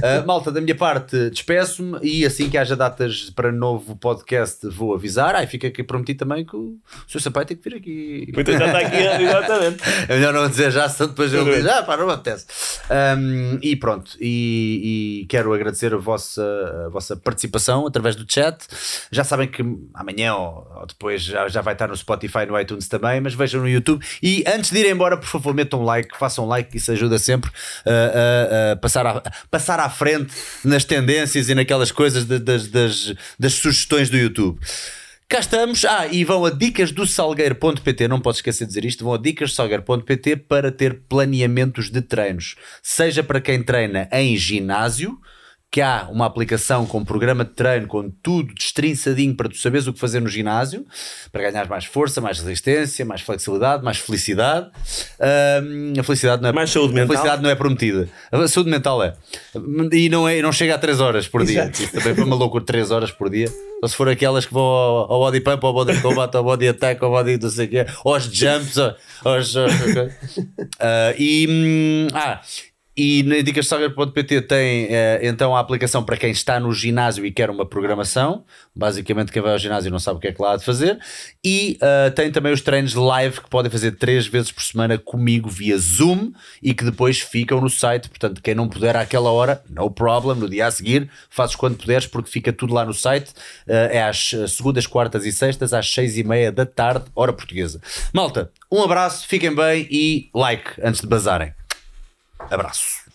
Ah, 0.02 0.22
malta, 0.26 0.50
da 0.52 0.60
minha 0.60 0.74
parte, 0.74 1.30
despeço-me 1.30 1.98
e 2.02 2.24
assim 2.26 2.48
que 2.50 2.58
haja 2.58 2.76
datas 2.76 3.30
para 3.34 3.50
novo 3.50 3.96
podcast, 3.96 4.66
vou 4.68 4.94
avisar. 4.94 5.34
Ai, 5.34 5.46
fica 5.46 5.68
aqui 5.68 5.82
prometido 5.82 6.18
também 6.20 6.44
que 6.44 6.56
o 6.56 6.76
Sr. 7.06 7.20
Sampaio 7.20 7.46
tem 7.46 7.56
que 7.56 7.68
vir 7.68 7.76
aqui. 7.76 8.30
Muita 8.34 8.52
já 8.58 8.66
está 8.66 8.78
aqui, 8.78 8.96
exatamente. 9.24 9.82
É 10.08 10.14
melhor 10.16 10.32
não 10.34 10.48
dizer 10.48 10.70
já, 10.70 10.88
senão 10.88 11.10
depois 11.10 11.32
ele 11.32 11.54
diz, 11.54 11.66
ah 11.66 11.82
pá, 11.82 11.96
não 11.96 12.06
me 12.06 12.12
apetece. 12.12 12.46
Um, 13.18 13.58
e 13.62 13.76
pronto, 13.76 14.12
e, 14.20 15.20
e 15.22 15.26
quero 15.26 15.52
agradecer 15.52 15.92
a 15.94 15.96
vossa, 15.96 16.42
a 16.86 16.88
vossa 16.88 17.16
participação 17.16 17.86
através 17.86 18.14
do 18.16 18.24
chat. 18.30 18.58
Já 19.10 19.24
sabem 19.24 19.48
que 19.48 19.62
amanhã 19.94 20.34
ou, 20.34 20.66
ou 20.80 20.86
depois 20.86 21.22
já, 21.22 21.48
já 21.48 21.60
vai 21.60 21.74
estar 21.74 21.88
no 21.88 21.96
Spotify 21.96 22.46
no 22.46 22.58
iTunes 22.60 22.88
também, 22.88 23.20
mas 23.20 23.34
vejam 23.34 23.60
no 23.60 23.68
YouTube. 23.68 24.04
E 24.22 24.44
antes 24.46 24.70
de 24.70 24.78
ir 24.78 24.86
embora, 24.90 25.16
por 25.16 25.26
favor, 25.26 25.54
metam 25.54 25.80
um 25.80 25.84
like, 25.84 26.16
façam 26.18 26.44
um 26.44 26.48
like, 26.48 26.76
isso 26.76 26.90
ajuda 26.92 27.18
sempre 27.18 27.50
a, 27.86 27.90
a- 27.90 28.72
a 28.72 28.76
passar, 28.76 29.06
à, 29.06 29.22
passar 29.50 29.80
à 29.80 29.88
frente 29.90 30.32
nas 30.64 30.84
tendências 30.84 31.48
e 31.48 31.54
naquelas 31.54 31.90
coisas 31.92 32.24
de- 32.24 32.38
das, 32.38 32.68
das, 32.68 33.14
das 33.38 33.54
sugestões 33.54 34.08
do 34.10 34.16
YouTube. 34.16 34.58
Cá 35.28 35.40
estamos. 35.40 35.84
Ah, 35.84 36.06
e 36.06 36.24
vão 36.24 36.44
a 36.46 36.50
dicasdosalgueiro.pt. 36.50 38.08
Não 38.08 38.18
posso 38.20 38.38
esquecer 38.38 38.64
de 38.64 38.68
dizer 38.68 38.84
isto. 38.86 39.04
Vão 39.04 39.12
a 39.12 39.18
dicasdosalgueiro.pt 39.18 40.36
para 40.36 40.72
ter 40.72 41.00
planeamentos 41.08 41.90
de 41.90 42.00
treinos. 42.00 42.56
Seja 42.82 43.22
para 43.22 43.38
quem 43.40 43.62
treina 43.62 44.08
em 44.10 44.34
ginásio, 44.38 45.18
que 45.70 45.82
há 45.82 46.08
uma 46.10 46.24
aplicação 46.24 46.86
com 46.86 47.04
programa 47.04 47.44
de 47.44 47.50
treino, 47.50 47.86
com 47.86 48.10
tudo 48.22 48.54
destrinçadinho 48.54 49.36
para 49.36 49.50
tu 49.50 49.56
saberes 49.58 49.86
o 49.86 49.92
que 49.92 50.00
fazer 50.00 50.18
no 50.20 50.28
ginásio, 50.28 50.86
para 51.30 51.50
ganhar 51.50 51.68
mais 51.68 51.84
força, 51.84 52.22
mais 52.22 52.38
resistência, 52.38 53.04
mais 53.04 53.20
flexibilidade, 53.20 53.84
mais 53.84 53.98
felicidade. 53.98 54.70
A 55.98 56.02
felicidade 56.02 56.40
não 56.42 56.48
é 56.48 56.52
Mais 56.52 56.70
saúde 56.70 56.92
a 56.92 56.94
mental. 56.94 57.08
felicidade 57.08 57.42
não 57.42 57.50
é 57.50 57.54
prometida. 57.54 58.08
A 58.32 58.48
saúde 58.48 58.70
mental 58.70 59.02
é. 59.02 59.14
E 59.92 60.08
não, 60.08 60.26
é, 60.26 60.40
não 60.40 60.52
chega 60.52 60.74
a 60.74 60.78
3 60.78 61.00
horas 61.00 61.28
por 61.28 61.44
dia. 61.44 61.64
Exato. 61.64 61.82
Isso 61.82 61.92
também 61.92 62.14
foi 62.14 62.24
uma 62.24 62.36
loucura 62.36 62.64
3 62.64 62.90
horas 62.90 63.10
por 63.10 63.28
dia. 63.28 63.48
Ou 63.82 63.88
se 63.88 63.94
for 63.94 64.08
aquelas 64.08 64.46
que 64.46 64.54
vão 64.54 64.62
ao, 64.64 65.12
ao 65.12 65.20
body 65.20 65.40
pump, 65.40 65.62
ao 65.64 65.72
body 65.74 66.00
combat, 66.00 66.34
ao 66.34 66.42
body 66.44 66.68
attack, 66.68 67.04
ao 67.04 67.10
body 67.10 67.38
não 67.40 67.50
sei 67.50 67.66
o 67.66 67.68
quê, 67.68 67.86
aos 68.04 68.24
jumps, 68.24 68.78
ao- 68.78 68.96
aos. 69.24 69.54
aos- 69.54 69.70
Ah, 70.80 71.14
e. 71.18 71.46
hum, 71.48 72.06
ah, 72.14 72.40
e 73.00 73.22
na 73.22 73.40
dicassaga.pt 73.42 74.40
tem 74.42 74.88
eh, 74.90 75.20
então 75.22 75.54
a 75.54 75.60
aplicação 75.60 76.02
para 76.02 76.16
quem 76.16 76.32
está 76.32 76.58
no 76.58 76.72
ginásio 76.72 77.24
e 77.24 77.30
quer 77.30 77.48
uma 77.48 77.64
programação. 77.64 78.44
Basicamente, 78.74 79.30
quem 79.30 79.40
vai 79.40 79.52
ao 79.52 79.58
ginásio 79.58 79.88
não 79.88 80.00
sabe 80.00 80.16
o 80.16 80.20
que 80.20 80.26
é 80.26 80.32
que 80.32 80.42
lá 80.42 80.54
há 80.54 80.56
de 80.56 80.64
fazer. 80.64 80.98
E 81.44 81.78
ah, 81.80 82.10
tem 82.10 82.32
também 82.32 82.52
os 82.52 82.60
treinos 82.60 82.94
live 82.94 83.40
que 83.40 83.48
podem 83.48 83.70
fazer 83.70 83.92
três 83.92 84.26
vezes 84.26 84.50
por 84.50 84.64
semana 84.64 84.98
comigo 84.98 85.48
via 85.48 85.78
Zoom 85.78 86.32
e 86.60 86.74
que 86.74 86.84
depois 86.84 87.20
ficam 87.20 87.60
no 87.60 87.70
site. 87.70 88.08
Portanto, 88.08 88.42
quem 88.42 88.52
não 88.52 88.68
puder 88.68 88.96
àquela 88.96 89.30
hora, 89.30 89.62
no 89.70 89.88
problem, 89.88 90.36
no 90.36 90.48
dia 90.48 90.66
a 90.66 90.70
seguir, 90.72 91.08
fazes 91.30 91.54
quando 91.54 91.76
puderes, 91.76 92.08
porque 92.08 92.28
fica 92.28 92.52
tudo 92.52 92.74
lá 92.74 92.84
no 92.84 92.92
site. 92.92 93.32
Ah, 93.68 93.74
é 93.92 94.02
às 94.02 94.34
segundas, 94.48 94.88
quartas 94.88 95.24
e 95.24 95.30
sextas, 95.30 95.72
às 95.72 95.88
seis 95.88 96.18
e 96.18 96.24
meia 96.24 96.50
da 96.50 96.66
tarde, 96.66 97.04
hora 97.14 97.32
portuguesa. 97.32 97.80
Malta, 98.12 98.50
um 98.68 98.82
abraço, 98.82 99.24
fiquem 99.28 99.54
bem 99.54 99.86
e 99.88 100.28
like 100.34 100.72
antes 100.82 101.00
de 101.00 101.06
bazarem. 101.06 101.52
Abraço. 102.38 103.07